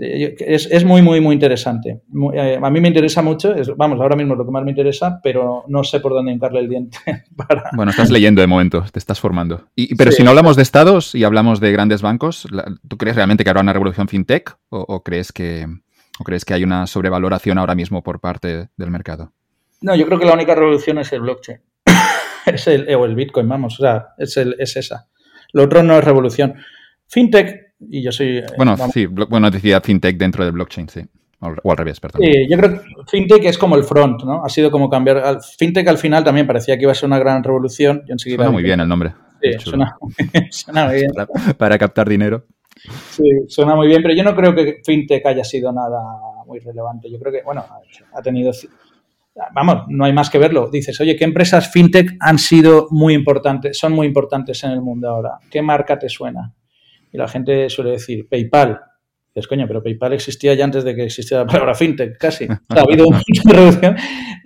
es, 0.00 0.84
muy, 0.84 1.02
muy, 1.02 1.20
muy 1.20 1.34
interesante. 1.34 2.00
Eh, 2.34 2.58
a 2.60 2.70
mí 2.70 2.80
me 2.80 2.88
interesa 2.88 3.22
mucho, 3.22 3.54
vamos, 3.76 4.00
ahora 4.00 4.16
mismo 4.16 4.34
es 4.34 4.38
lo 4.38 4.46
que 4.46 4.50
más 4.50 4.64
me 4.64 4.70
interesa, 4.70 5.20
pero 5.22 5.64
no 5.68 5.84
sé 5.84 6.00
por 6.00 6.12
dónde 6.12 6.32
hincarle 6.32 6.60
el 6.60 6.68
diente. 6.68 6.98
Bueno, 7.74 7.90
estás 7.90 8.10
leyendo 8.10 8.40
de 8.40 8.46
momento, 8.46 8.84
te 8.92 8.98
estás 8.98 9.20
formando. 9.20 9.68
Y, 9.74 9.94
pero 9.94 10.12
si 10.12 10.22
no 10.22 10.30
hablamos 10.30 10.56
de 10.56 10.62
estados 10.62 11.14
y 11.14 11.24
hablamos 11.24 11.60
de 11.60 11.72
grandes 11.72 12.02
bancos, 12.02 12.46
¿tú 12.88 12.96
crees 12.96 13.16
realmente 13.16 13.44
que 13.44 13.50
habrá 13.50 13.62
una 13.62 13.72
revolución 13.72 14.08
fintech 14.08 14.56
o, 14.68 15.02
crees 15.02 15.32
que, 15.32 15.66
o 16.18 16.24
crees 16.24 16.44
que 16.44 16.54
hay 16.54 16.64
una 16.64 16.86
sobrevaloración 16.86 17.58
ahora 17.58 17.74
mismo 17.74 18.02
por 18.02 18.20
parte 18.20 18.68
del 18.76 18.90
mercado? 18.90 19.32
No, 19.80 19.94
yo 19.94 20.06
creo 20.06 20.18
que 20.18 20.26
la 20.26 20.34
única 20.34 20.54
revolución 20.54 20.98
es 20.98 21.12
el 21.12 21.20
blockchain. 21.20 21.60
es 22.46 22.66
el, 22.66 22.94
o 22.94 23.04
el 23.04 23.14
Bitcoin, 23.14 23.48
vamos, 23.48 23.78
o 23.80 23.82
sea, 23.82 24.08
es, 24.18 24.36
el, 24.36 24.56
es 24.58 24.76
esa. 24.76 25.08
Lo 25.52 25.64
otro 25.64 25.82
no 25.82 25.98
es 25.98 26.04
revolución. 26.04 26.54
FinTech, 27.08 27.69
y 27.88 28.02
yo 28.02 28.12
soy... 28.12 28.38
Eh, 28.38 28.46
bueno, 28.56 28.76
sí, 28.92 29.06
bueno, 29.06 29.50
decía 29.50 29.80
FinTech 29.80 30.16
dentro 30.16 30.44
del 30.44 30.52
blockchain, 30.52 30.88
sí. 30.88 31.00
O 31.40 31.70
al 31.70 31.76
revés, 31.76 31.98
perdón. 32.00 32.20
Sí, 32.22 32.46
yo 32.50 32.58
creo 32.58 32.72
que 32.72 32.80
FinTech 33.06 33.44
es 33.46 33.56
como 33.56 33.74
el 33.74 33.84
front, 33.84 34.24
¿no? 34.24 34.44
Ha 34.44 34.48
sido 34.50 34.70
como 34.70 34.90
cambiar... 34.90 35.38
FinTech 35.58 35.88
al 35.88 35.96
final 35.96 36.22
también 36.22 36.46
parecía 36.46 36.76
que 36.76 36.82
iba 36.82 36.92
a 36.92 36.94
ser 36.94 37.06
una 37.06 37.18
gran 37.18 37.42
revolución. 37.42 38.02
Y 38.06 38.12
enseguida 38.12 38.36
suena 38.36 38.50
muy 38.50 38.62
bien 38.62 38.80
el 38.80 38.88
nombre. 38.88 39.14
Sí, 39.40 39.52
suena, 39.58 40.86
muy 40.86 40.94
bien. 40.94 41.10
Para, 41.56 41.78
captar 41.78 42.08
dinero. 42.08 42.44
Sí, 43.10 43.24
suena 43.48 43.74
muy 43.74 43.86
bien, 43.86 44.02
pero 44.02 44.14
yo 44.14 44.22
no 44.22 44.36
creo 44.36 44.54
que 44.54 44.80
FinTech 44.84 45.24
haya 45.24 45.44
sido 45.44 45.72
nada 45.72 45.98
muy 46.46 46.58
relevante. 46.58 47.10
Yo 47.10 47.18
creo 47.18 47.32
que, 47.32 47.42
bueno, 47.42 47.64
ha 48.12 48.20
tenido 48.20 48.52
vamos, 49.54 49.84
no 49.88 50.04
hay 50.04 50.12
más 50.12 50.30
que 50.30 50.38
verlo. 50.38 50.68
Dices, 50.70 51.00
oye, 51.00 51.16
¿qué 51.16 51.24
empresas 51.24 51.70
fintech 51.70 52.16
han 52.20 52.38
sido 52.38 52.88
muy 52.90 53.14
importantes, 53.14 53.78
son 53.78 53.92
muy 53.92 54.06
importantes 54.06 54.62
en 54.64 54.72
el 54.72 54.80
mundo 54.80 55.08
ahora? 55.08 55.38
¿Qué 55.50 55.62
marca 55.62 55.98
te 55.98 56.08
suena? 56.08 56.52
Y 57.12 57.18
la 57.18 57.28
gente 57.28 57.68
suele 57.70 57.92
decir, 57.92 58.28
PayPal. 58.28 58.80
Dices, 59.34 59.46
coño, 59.46 59.66
pero 59.66 59.82
PayPal 59.82 60.12
existía 60.12 60.54
ya 60.54 60.64
antes 60.64 60.84
de 60.84 60.94
que 60.94 61.04
existiera 61.04 61.44
la 61.44 61.46
palabra 61.50 61.74
fintech, 61.74 62.18
casi. 62.18 62.46
ha 62.46 62.80
habido 62.80 63.04
mucha 63.04 63.42
reducción. 63.44 63.96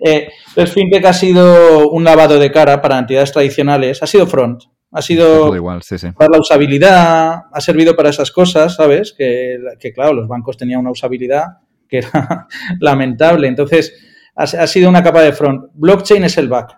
Eh, 0.03 0.29
entonces, 0.49 0.73
fintech 0.73 1.05
ha 1.05 1.13
sido 1.13 1.89
un 1.89 2.03
lavado 2.03 2.37
de 2.37 2.51
cara 2.51 2.81
para 2.81 2.99
entidades 2.99 3.31
tradicionales, 3.31 4.01
ha 4.03 4.07
sido 4.07 4.27
front. 4.27 4.63
Ha 4.91 5.01
sido 5.01 5.53
igual, 5.53 5.81
sí, 5.83 5.97
sí. 5.97 6.07
para 6.11 6.29
la 6.31 6.39
usabilidad, 6.39 7.43
ha 7.51 7.61
servido 7.61 7.97
para 7.97 8.09
esas 8.09 8.31
cosas, 8.31 8.75
¿sabes? 8.75 9.13
Que, 9.17 9.57
que 9.77 9.91
claro, 9.91 10.13
los 10.13 10.27
bancos 10.27 10.55
tenían 10.55 10.79
una 10.79 10.91
usabilidad 10.91 11.57
que 11.89 11.97
era 11.97 12.47
lamentable. 12.79 13.47
Entonces, 13.47 13.93
ha, 14.35 14.67
sido 14.67 14.89
una 14.89 15.03
capa 15.03 15.21
de 15.21 15.33
front. 15.33 15.71
Blockchain 15.73 16.23
es 16.25 16.37
el 16.37 16.49
back. 16.49 16.77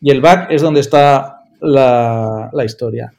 Y 0.00 0.10
el 0.10 0.20
back 0.20 0.50
es 0.50 0.62
donde 0.62 0.80
está 0.80 1.42
la, 1.60 2.50
historia. 2.64 3.12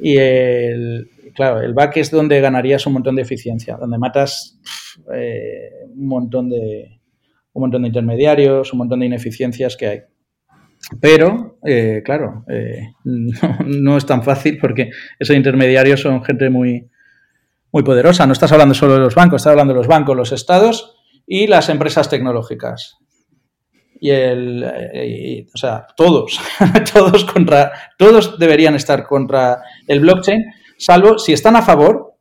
Y 0.00 0.16
el, 0.16 1.08
claro, 1.36 1.60
el 1.60 1.74
back 1.74 1.98
es 1.98 2.10
donde 2.10 2.40
ganarías 2.40 2.86
un 2.86 2.94
montón 2.94 3.16
de 3.16 3.22
eficiencia, 3.22 3.76
donde 3.76 3.98
matas 3.98 4.58
eh, 5.14 5.70
un 5.94 6.08
montón 6.08 6.48
de 6.50 7.00
un 7.52 7.62
montón 7.62 7.82
de 7.82 7.88
intermediarios, 7.88 8.72
un 8.72 8.80
montón 8.80 9.00
de 9.00 9.06
ineficiencias 9.06 9.76
que 9.76 9.86
hay. 9.86 10.00
Pero, 11.00 11.58
eh, 11.64 12.02
claro, 12.04 12.44
eh, 12.48 12.92
no, 13.04 13.96
es 13.96 14.06
tan 14.06 14.22
fácil 14.22 14.58
porque 14.60 14.90
esos 15.18 15.34
intermediarios 15.34 16.00
son 16.00 16.22
gente 16.22 16.50
muy, 16.50 16.88
muy 17.72 17.82
poderosa. 17.82 18.26
No 18.26 18.34
estás 18.34 18.52
hablando 18.52 18.74
solo 18.74 18.94
de 18.94 19.00
los 19.00 19.14
bancos, 19.14 19.40
estás 19.40 19.52
hablando 19.52 19.72
de 19.72 19.78
los 19.78 19.88
bancos, 19.88 20.16
los 20.16 20.32
estados 20.32 20.96
y 21.26 21.46
las 21.46 21.68
empresas 21.70 22.08
tecnológicas. 22.08 22.98
Y 23.98 24.10
el, 24.10 24.62
eh, 24.92 25.46
o 25.52 25.56
sea, 25.56 25.86
todos, 25.96 26.38
todos 26.92 27.24
contra, 27.24 27.72
todos 27.96 28.38
deberían 28.38 28.74
estar 28.74 29.04
contra 29.06 29.62
el 29.88 30.00
blockchain, 30.00 30.44
salvo 30.78 31.18
si 31.18 31.32
están 31.32 31.56
a 31.56 31.62
favor, 31.62 32.14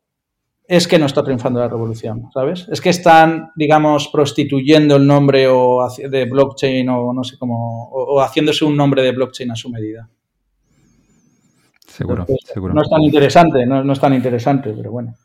es 0.68 0.88
que 0.88 0.98
no 0.98 1.06
está 1.06 1.24
triunfando 1.24 1.60
la 1.60 1.68
revolución, 1.68 2.30
¿sabes? 2.34 2.68
Es 2.72 2.82
que 2.82 2.90
están, 2.90 3.52
digamos, 3.56 4.08
prostituyendo 4.08 4.96
el 4.96 5.06
nombre 5.06 5.48
o 5.48 5.88
de 6.10 6.26
blockchain 6.26 6.90
o 6.90 7.14
no 7.14 7.24
sé 7.24 7.38
cómo, 7.38 7.90
o, 7.92 8.20
haciéndose 8.22 8.66
un 8.66 8.76
nombre 8.76 9.04
de 9.04 9.12
blockchain 9.12 9.52
a 9.52 9.56
su 9.56 9.70
medida. 9.70 10.10
Seguro, 11.86 12.26
seguro. 12.44 12.74
No 12.74 12.82
es 12.82 12.90
tan 12.90 13.02
interesante, 13.02 13.66
no 13.66 13.94
es 13.94 14.00
tan 14.00 14.14
interesante, 14.14 14.74
pero 14.76 14.92
bueno. 14.92 15.16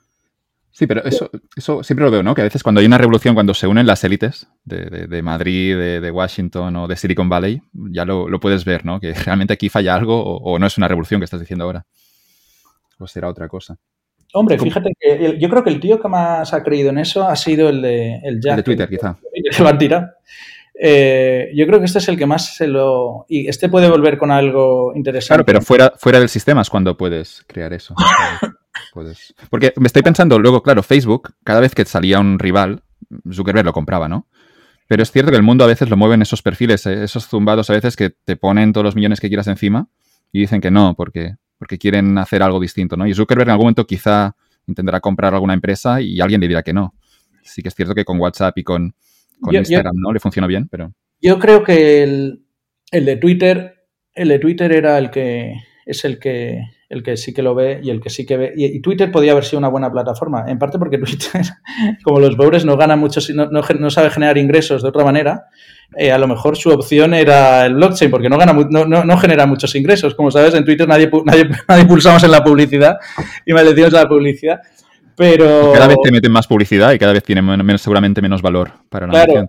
Sí, 0.72 0.86
pero 0.86 1.04
eso, 1.04 1.30
eso 1.56 1.82
siempre 1.82 2.04
lo 2.04 2.10
veo, 2.10 2.22
¿no? 2.22 2.34
Que 2.34 2.42
a 2.42 2.44
veces 2.44 2.62
cuando 2.62 2.80
hay 2.80 2.86
una 2.86 2.96
revolución, 2.96 3.34
cuando 3.34 3.54
se 3.54 3.66
unen 3.66 3.86
las 3.86 4.04
élites 4.04 4.46
de, 4.64 5.06
de, 5.08 5.22
Madrid, 5.22 5.76
de, 5.76 6.10
Washington 6.10 6.76
o 6.76 6.86
de 6.86 6.96
Silicon 6.96 7.28
Valley, 7.28 7.60
ya 7.72 8.04
lo, 8.04 8.28
lo 8.28 8.38
puedes 8.38 8.64
ver, 8.64 8.84
¿no? 8.84 9.00
Que 9.00 9.12
realmente 9.26 9.52
aquí 9.52 9.68
falla 9.68 9.94
algo 9.94 10.22
o, 10.22 10.58
no 10.58 10.66
es 10.66 10.78
una 10.78 10.86
revolución 10.86 11.20
que 11.20 11.24
estás 11.24 11.40
diciendo 11.40 11.64
ahora. 11.64 11.86
O 13.00 13.06
será 13.06 13.28
otra 13.28 13.48
cosa. 13.48 13.76
Hombre, 14.32 14.58
fíjate 14.58 14.92
que 14.98 15.38
yo 15.40 15.48
creo 15.48 15.64
que 15.64 15.70
el 15.70 15.80
tío 15.80 16.00
que 16.00 16.06
más 16.06 16.54
ha 16.54 16.62
creído 16.62 16.90
en 16.90 16.98
eso 16.98 17.26
ha 17.26 17.34
sido 17.34 17.68
el 17.68 17.82
de 17.82 18.20
el 18.22 18.40
Jack. 18.40 18.52
El 18.52 18.56
de 18.58 18.62
Twitter, 18.62 18.88
quizá. 18.88 19.18
Se 19.50 19.62
va 19.64 19.70
a 19.70 19.78
tirar. 19.78 20.14
Eh, 20.82 21.50
yo 21.54 21.66
creo 21.66 21.78
que 21.78 21.86
este 21.86 21.98
es 21.98 22.08
el 22.08 22.16
que 22.16 22.26
más 22.26 22.54
se 22.54 22.66
lo... 22.66 23.26
Y 23.28 23.48
este 23.48 23.68
puede 23.68 23.90
volver 23.90 24.16
con 24.16 24.30
algo 24.30 24.92
interesante. 24.94 25.28
Claro, 25.34 25.44
pero 25.44 25.60
fuera, 25.60 25.92
fuera 25.96 26.20
del 26.20 26.28
sistema 26.28 26.62
es 26.62 26.70
cuando 26.70 26.96
puedes 26.96 27.44
crear 27.46 27.72
eso. 27.72 27.94
Porque 29.50 29.72
me 29.76 29.86
estoy 29.86 30.02
pensando, 30.02 30.38
luego, 30.38 30.62
claro, 30.62 30.82
Facebook, 30.82 31.34
cada 31.44 31.60
vez 31.60 31.74
que 31.74 31.84
salía 31.84 32.18
un 32.18 32.38
rival, 32.38 32.82
Zuckerberg 33.30 33.66
lo 33.66 33.72
compraba, 33.72 34.08
¿no? 34.08 34.26
Pero 34.86 35.02
es 35.02 35.12
cierto 35.12 35.30
que 35.30 35.36
el 35.36 35.42
mundo 35.42 35.64
a 35.64 35.68
veces 35.68 35.88
lo 35.88 35.96
mueven 35.96 36.22
esos 36.22 36.42
perfiles, 36.42 36.86
eh, 36.86 37.04
esos 37.04 37.28
zumbados 37.28 37.70
a 37.70 37.74
veces 37.74 37.94
que 37.94 38.10
te 38.10 38.36
ponen 38.36 38.72
todos 38.72 38.84
los 38.84 38.96
millones 38.96 39.20
que 39.20 39.28
quieras 39.28 39.46
encima 39.46 39.88
y 40.32 40.40
dicen 40.40 40.60
que 40.60 40.70
no, 40.70 40.94
porque, 40.96 41.36
porque 41.60 41.76
quieren 41.76 42.16
hacer 42.16 42.42
algo 42.42 42.58
distinto, 42.58 42.96
¿no? 42.96 43.06
Y 43.06 43.12
Zuckerberg 43.12 43.46
en 43.46 43.52
algún 43.52 43.66
momento 43.66 43.86
quizá 43.86 44.34
intentará 44.66 44.98
comprar 44.98 45.34
alguna 45.34 45.52
empresa 45.52 46.00
y 46.00 46.18
alguien 46.18 46.40
le 46.40 46.48
dirá 46.48 46.62
que 46.62 46.72
no. 46.72 46.94
Sí 47.42 47.60
que 47.60 47.68
es 47.68 47.74
cierto 47.74 47.94
que 47.94 48.06
con 48.06 48.18
WhatsApp 48.18 48.56
y 48.56 48.64
con, 48.64 48.94
Instagram 49.42 49.94
no 49.94 50.10
le 50.10 50.20
funcionó 50.20 50.48
bien, 50.48 50.68
pero... 50.68 50.90
Yo 51.20 51.38
creo 51.38 51.62
que 51.62 52.02
el, 52.02 52.46
el 52.90 53.04
de 53.04 53.16
Twitter, 53.16 53.84
el 54.14 54.28
de 54.28 54.38
Twitter 54.38 54.72
era 54.72 54.96
el 54.96 55.10
que 55.10 55.54
es 55.84 56.02
el 56.06 56.18
que 56.18 56.62
el 56.90 57.04
que 57.04 57.16
sí 57.16 57.32
que 57.32 57.40
lo 57.40 57.54
ve 57.54 57.80
y 57.82 57.90
el 57.90 58.00
que 58.00 58.10
sí 58.10 58.26
que 58.26 58.36
ve. 58.36 58.52
Y, 58.56 58.80
Twitter 58.80 59.10
podía 59.12 59.30
haber 59.32 59.44
sido 59.44 59.58
una 59.60 59.68
buena 59.68 59.90
plataforma, 59.90 60.44
en 60.48 60.58
parte 60.58 60.78
porque 60.78 60.98
Twitter, 60.98 61.42
como 62.02 62.18
los 62.18 62.34
pobres 62.34 62.64
no 62.64 62.76
gana 62.76 62.96
mucho, 62.96 63.20
no, 63.32 63.46
no, 63.46 63.62
no 63.78 63.90
sabe 63.90 64.10
generar 64.10 64.36
ingresos 64.36 64.82
de 64.82 64.88
otra 64.88 65.04
manera, 65.04 65.46
eh, 65.96 66.10
a 66.10 66.18
lo 66.18 66.26
mejor 66.26 66.56
su 66.56 66.68
opción 66.70 67.14
era 67.14 67.64
el 67.64 67.74
blockchain, 67.74 68.10
porque 68.10 68.28
no, 68.28 68.36
gana, 68.36 68.52
no, 68.52 68.84
no, 68.84 69.18
genera 69.18 69.46
muchos 69.46 69.74
ingresos. 69.76 70.16
Como 70.16 70.32
sabes, 70.32 70.52
en 70.54 70.64
Twitter 70.64 70.86
nadie, 70.86 71.08
nadie, 71.24 71.48
nadie 71.68 71.84
pulsamos 71.86 72.22
en 72.24 72.32
la 72.32 72.42
publicidad 72.42 72.96
y 73.46 73.52
me 73.52 73.62
decimos 73.62 73.92
la 73.92 74.08
publicidad. 74.08 74.60
Pero... 75.16 75.72
Cada 75.72 75.86
vez 75.86 75.98
te 76.02 76.10
meten 76.10 76.32
más 76.32 76.46
publicidad 76.46 76.92
y 76.92 76.98
cada 76.98 77.12
vez 77.12 77.22
tiene 77.22 77.42
menos, 77.42 77.82
seguramente 77.82 78.20
menos 78.20 78.42
valor 78.42 78.72
para 78.88 79.06
la 79.06 79.12
claro, 79.12 79.46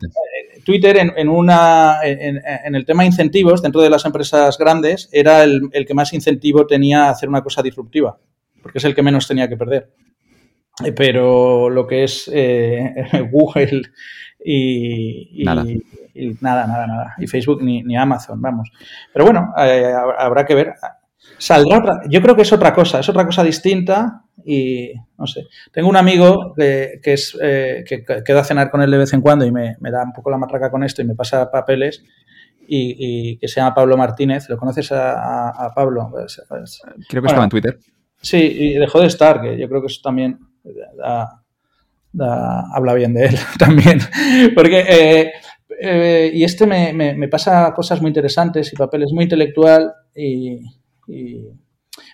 Twitter 0.63 0.97
en, 0.97 1.29
una, 1.29 1.99
en, 2.03 2.75
el 2.75 2.85
tema 2.85 3.05
incentivos, 3.05 3.61
dentro 3.61 3.81
de 3.81 3.89
las 3.89 4.05
empresas 4.05 4.57
grandes, 4.57 5.09
era 5.11 5.43
el, 5.43 5.69
que 5.85 5.93
más 5.93 6.13
incentivo 6.13 6.65
tenía 6.65 7.05
a 7.05 7.09
hacer 7.09 7.29
una 7.29 7.41
cosa 7.41 7.61
disruptiva, 7.61 8.17
porque 8.61 8.77
es 8.77 8.83
el 8.85 8.95
que 8.95 9.03
menos 9.03 9.27
tenía 9.27 9.47
que 9.47 9.57
perder. 9.57 9.91
Eh, 10.85 10.93
pero 10.93 11.69
lo 11.69 11.85
que 11.85 12.03
es 12.03 12.29
eh, 12.33 12.93
Google 13.31 13.81
y, 14.43 15.43
nada. 15.43 15.63
nada, 16.41 16.67
nada, 16.67 17.15
Y 17.17 17.27
Facebook 17.27 17.61
ni, 17.61 17.95
Amazon, 17.95 18.41
vamos. 18.41 18.71
Pero 19.13 19.25
bueno, 19.25 19.53
eh, 19.57 19.93
habrá 20.17 20.45
que 20.45 20.55
ver. 20.55 20.73
Saldrá 21.38 21.80
otra, 21.80 22.02
yo 22.07 22.22
creo 22.22 22.35
que 22.35 22.43
es 22.43 22.53
otra 22.53 22.73
cosa, 22.73 22.99
es 22.99 23.10
otra 23.10 23.26
cosa 23.26 23.43
distinta 23.43 24.26
y 24.45 24.91
no 25.18 25.26
sé. 25.26 25.48
Tengo 25.72 25.89
un 25.89 25.98
amigo 25.98 26.53
que, 26.56 26.99
es, 27.03 27.38
eh, 27.41 27.84
que 27.88 28.03
quedo 28.23 28.39
a 28.39 28.43
cenar 28.43 28.69
con 28.69 28.81
él 28.81 28.91
de 28.91 28.99
vez 28.99 29.14
en 29.14 29.22
cuando 29.22 29.43
y 29.45 29.52
me, 29.52 29.76
da 29.80 30.03
un 30.03 30.14
poco 30.14 30.30
la 30.30 30.38
matraca 30.38 30.69
con 30.69 30.84
esto 30.84 31.02
y 31.02 31.06
me 31.06 31.15
pasa 31.15 31.49
papeles 31.49 32.03
y, 32.68 33.38
que 33.38 33.48
se 33.48 33.60
llama 33.60 33.73
Pablo 33.73 33.98
Martínez. 33.98 34.49
¿Lo 34.49 34.57
conoces 34.57 34.91
a, 34.91 35.72
Pablo? 35.76 36.10
Pues, 36.11 36.41
pues, 36.48 36.81
creo 37.10 37.22
que 37.22 37.27
estaba 37.27 37.45
en 37.45 37.49
Twitter. 37.49 37.80
Sí, 38.22 38.38
y 38.38 38.73
dejó 38.73 39.02
de 39.02 39.07
estar, 39.07 39.41
que 39.41 39.57
yo 39.57 39.68
creo 39.68 39.81
que 39.81 39.88
eso 39.88 40.02
también 40.03 40.39
habla 42.19 42.93
bien 42.93 43.14
de 43.14 43.26
él 43.26 43.35
también. 43.60 43.99
Porque, 44.53 44.85
eh, 44.88 45.31
eh, 45.80 46.31
y 46.34 46.43
este 46.43 46.68
me, 46.68 46.93
me, 46.93 47.27
pasa 47.27 47.73
cosas 47.73 47.99
muy 47.99 48.10
interesantes 48.10 48.72
y 48.72 48.76
papeles 48.76 49.11
muy 49.11 49.23
intelectual 49.23 49.91
y 50.15 50.60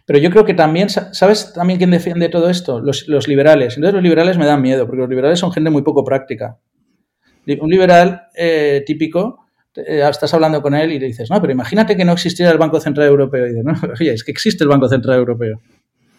pero 0.05 0.19
yo 0.19 0.29
creo 0.31 0.45
que 0.45 0.53
también, 0.53 0.89
¿sabes 0.89 1.53
también 1.53 1.77
quién 1.77 1.91
defiende 1.91 2.29
todo 2.29 2.49
esto? 2.49 2.79
Los, 2.79 3.27
liberales. 3.27 3.75
Entonces 3.75 3.93
los 3.93 4.03
liberales 4.03 4.37
me 4.37 4.45
dan 4.45 4.61
miedo, 4.61 4.85
porque 4.85 5.01
los 5.01 5.09
liberales 5.09 5.39
son 5.39 5.51
gente 5.51 5.69
muy 5.69 5.81
poco 5.81 6.03
práctica. 6.03 6.57
Un 7.61 7.69
liberal 7.69 8.27
eh, 8.35 8.83
típico, 8.85 9.45
eh, 9.75 10.01
estás 10.09 10.33
hablando 10.33 10.61
con 10.61 10.73
él 10.75 10.91
y 10.91 10.99
le 10.99 11.07
dices, 11.07 11.29
no, 11.29 11.39
pero 11.39 11.53
imagínate 11.53 11.95
que 11.95 12.03
no 12.03 12.13
existiera 12.13 12.51
el 12.51 12.57
Banco 12.57 12.79
Central 12.79 13.07
Europeo. 13.07 13.45
Y 13.45 13.49
dices, 13.49 13.63
no, 13.63 13.73
oye, 13.99 14.13
es 14.13 14.23
que 14.23 14.31
existe 14.31 14.63
el 14.63 14.69
Banco 14.69 14.89
Central 14.89 15.17
Europeo. 15.17 15.61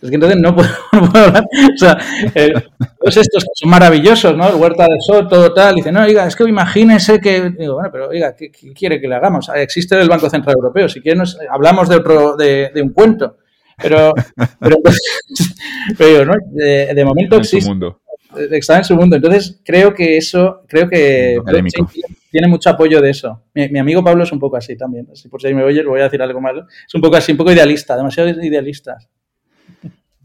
Es 0.01 0.11
que 0.11 0.15
entonces 0.15 0.39
no 0.41 0.55
puedo, 0.55 0.69
hablar. 0.93 1.45
O 1.45 1.77
sea, 1.77 1.99
eh, 2.35 2.53
todos 2.99 3.17
estos 3.17 3.45
que 3.45 3.51
son 3.55 3.71
maravillosos, 3.71 4.37
¿no? 4.37 4.49
El 4.49 4.57
Huerta 4.57 4.85
de 4.85 4.97
Sol, 5.07 5.29
todo 5.29 5.53
tal. 5.53 5.77
Dice, 5.77 5.93
no, 5.93 6.03
oiga, 6.03 6.27
es 6.27 6.37
que 6.37 6.45
imagínese 6.45 7.21
que. 7.21 7.51
Digo, 7.51 7.75
bueno, 7.75 7.91
pero 7.91 8.09
oiga, 8.09 8.35
¿qué, 8.37 8.51
quiere 8.51 9.01
que 9.01 9.09
le 9.09 9.17
hagamos? 9.17 9.51
Existe 9.55 10.01
el 10.01 10.09
Banco 10.09 10.31
Central 10.31 10.57
Europeo. 10.57 10.89
Si 10.89 11.01
quiere, 11.01 11.21
hablamos 11.51 11.89
de, 11.89 11.97
otro, 11.97 12.37
de, 12.37 12.71
un 12.77 12.91
cuento. 12.91 13.39
Pero, 13.81 14.13
pero, 14.59 14.77
pero 15.99 16.25
¿no? 16.25 16.35
de, 16.51 17.05
momento 17.05 17.37
existe. 17.37 17.69
Mundo. 17.69 18.01
Está 18.51 18.79
en 18.79 18.85
su 18.85 18.95
mundo. 18.95 19.17
Entonces, 19.17 19.61
creo 19.65 19.95
que 19.95 20.17
eso, 20.17 20.63
creo 20.69 20.89
que 20.89 21.39
tiene 22.31 22.47
mucho 22.47 22.71
apoyo 22.71 23.01
de 23.01 23.11
eso. 23.11 23.45
Mi, 23.55 23.79
amigo 23.79 24.05
Pablo 24.05 24.25
es 24.25 24.33
un 24.33 24.39
poco 24.39 24.57
así 24.57 24.77
también. 24.77 25.09
Así 25.11 25.29
por 25.29 25.41
si 25.41 25.53
me 25.55 25.65
oyes, 25.65 25.85
voy 25.85 26.01
a 26.01 26.05
decir 26.05 26.21
algo 26.21 26.41
malo. 26.41 26.67
Es 26.87 26.95
un 26.95 27.01
poco 27.01 27.17
así, 27.17 27.33
un 27.33 27.39
poco 27.39 27.53
idealista, 27.53 27.97
demasiado 27.97 28.29
idealista. 28.29 28.99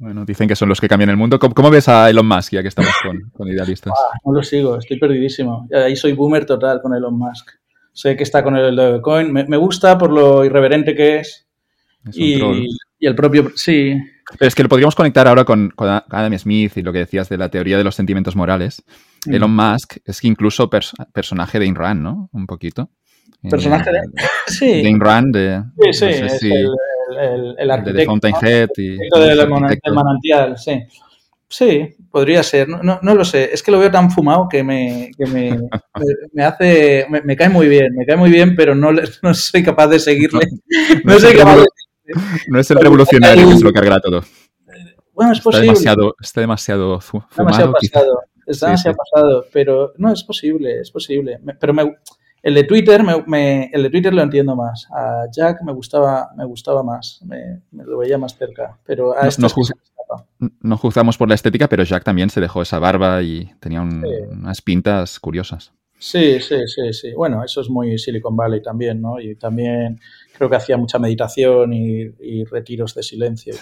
Bueno, 0.03 0.25
dicen 0.25 0.49
que 0.49 0.55
son 0.57 0.67
los 0.67 0.81
que 0.81 0.89
cambian 0.89 1.11
el 1.11 1.15
mundo. 1.15 1.39
¿Cómo, 1.39 1.69
ves 1.69 1.87
a 1.87 2.09
Elon 2.09 2.27
Musk 2.27 2.51
ya 2.51 2.61
que 2.61 2.67
estamos 2.67 2.91
con, 3.31 3.47
idealistas? 3.47 3.93
Ah, 3.95 4.17
no 4.25 4.33
lo 4.33 4.43
sigo, 4.43 4.77
estoy 4.77 4.99
perdidísimo. 4.99 5.65
Ahí 5.73 5.95
soy 5.95 6.11
boomer 6.11 6.45
total 6.45 6.81
con 6.81 6.93
Elon 6.93 7.17
Musk. 7.17 7.51
Sé 7.93 8.17
que 8.17 8.23
está 8.23 8.43
con 8.43 8.57
el 8.57 8.75
Dogecoin. 8.75 9.31
Me, 9.31 9.45
me 9.45 9.55
gusta 9.55 9.97
por 9.97 10.11
lo 10.11 10.43
irreverente 10.43 10.93
que 10.93 11.19
es. 11.19 11.47
y, 12.11 12.37
el 12.99 13.15
propio, 13.15 13.51
sí. 13.55 13.97
Pero 14.37 14.47
es 14.47 14.55
que 14.55 14.63
lo 14.63 14.69
podríamos 14.69 14.93
conectar 14.93 15.25
ahora 15.25 15.45
con, 15.45 15.73
Adam 15.77 16.37
Smith 16.37 16.75
y 16.75 16.81
lo 16.81 16.91
que 16.91 16.99
decías 16.99 17.29
de 17.29 17.37
la 17.37 17.47
teoría 17.47 17.77
de 17.77 17.85
los 17.85 17.95
sentimientos 17.95 18.35
morales. 18.35 18.83
Mm. 19.25 19.35
Elon 19.35 19.55
Musk 19.55 19.99
es 20.03 20.19
que 20.19 20.27
incluso 20.27 20.69
personaje 21.13 21.59
de 21.59 21.65
Inran, 21.65 22.03
¿no? 22.03 22.29
Un 22.33 22.45
poquito. 22.45 22.89
Personaje 23.49 23.89
de... 23.89 24.01
Sí. 24.47 24.83
De 24.83 24.89
Inran, 24.89 25.31
de... 25.31 25.63
Sí, 25.79 25.93
sí, 25.93 26.05
es 26.05 26.43
el, 26.43 26.67
el, 27.19 27.55
el, 27.57 27.71
arquitecto. 27.71 28.19
De 28.41 28.67
y... 28.77 28.97
del 28.97 29.93
manantial, 29.93 30.57
sí. 30.57 30.83
Sí, 31.47 31.95
podría 32.09 32.41
ser. 32.41 32.67
No, 32.67 32.99
no, 33.01 33.15
lo 33.15 33.23
sé. 33.23 33.51
Es 33.53 33.61
que 33.61 33.69
lo 33.71 33.77
veo 33.77 33.91
tan 33.91 34.09
fumado 34.09 34.47
que 34.49 34.63
me, 34.63 35.11
que 35.15 35.27
me, 35.27 35.59
me 36.33 36.43
hace. 36.43 37.05
Me, 37.09 37.35
cae 37.35 37.49
muy 37.49 37.67
bien. 37.67 37.93
Me 37.95 38.05
cae 38.05 38.17
muy 38.17 38.31
bien, 38.31 38.55
pero 38.55 38.73
no, 38.73 38.91
no 39.21 39.33
soy 39.33 39.63
capaz 39.63 39.87
de 39.87 39.99
seguirle. 39.99 40.47
No, 41.03 41.13
soy 41.19 41.35
capaz 41.35 41.57
de 41.57 41.65
no 42.47 42.59
es 42.59 42.69
el 42.71 42.77
revolucionario 42.77 43.49
que 43.49 43.57
se 43.57 43.63
lo 43.63 43.71
cargará 43.71 43.99
todo. 43.99 44.23
Bueno, 45.13 45.31
es 45.31 45.39
posible. 45.39 45.67
Está 45.67 45.73
demasiado, 45.73 46.15
está 46.19 46.41
demasiado 46.41 46.99
fumado. 46.99 47.29
Demasiado 47.37 47.73
pasado. 47.73 48.19
Está 48.45 48.65
demasiado 48.65 48.97
pasado, 48.97 49.45
pero 49.53 49.93
no, 49.97 50.11
es 50.11 50.23
posible, 50.23 50.81
es 50.81 50.91
posible. 50.91 51.39
Pero 51.59 51.73
me, 51.73 51.95
el 52.43 52.55
de 52.55 52.65
Twitter, 52.65 53.01
me, 53.25 53.69
el 53.71 53.83
de 53.83 53.89
Twitter 53.89 54.13
lo 54.13 54.21
entiendo 54.21 54.53
más. 54.55 54.85
A 54.91 55.27
Jack 55.31 55.63
me 55.63 55.71
gustaba, 55.71 56.29
me 56.35 56.43
gustaba 56.43 56.83
más, 56.83 57.21
me, 57.25 57.61
lo 57.71 57.97
veía 57.97 58.17
más 58.17 58.37
cerca. 58.37 58.77
Pero 58.85 59.17
a 59.17 59.23
no, 59.23 59.27
este 59.29 59.41
no, 60.59 60.77
juzgamos 60.77 61.17
por 61.17 61.29
la 61.29 61.35
estética, 61.35 61.69
pero 61.69 61.83
Jack 61.85 62.03
también 62.03 62.29
se 62.29 62.41
dejó 62.41 62.61
esa 62.61 62.79
barba 62.79 63.21
y 63.23 63.49
tenía 63.61 63.81
unas 63.81 64.61
pintas 64.61 65.21
curiosas. 65.21 65.71
Sí, 65.97 66.41
sí, 66.41 66.57
sí, 66.67 66.91
sí. 66.91 67.13
Bueno, 67.13 67.45
eso 67.45 67.61
es 67.61 67.69
muy 67.69 67.97
Silicon 67.97 68.35
Valley 68.35 68.61
también, 68.61 69.01
¿no? 69.01 69.21
Y 69.21 69.35
también 69.35 70.01
creo 70.35 70.49
que 70.49 70.57
hacía 70.57 70.75
mucha 70.75 70.99
meditación 70.99 71.71
y, 71.71 72.43
retiros 72.43 72.93
de 72.93 73.03
silencio. 73.03 73.53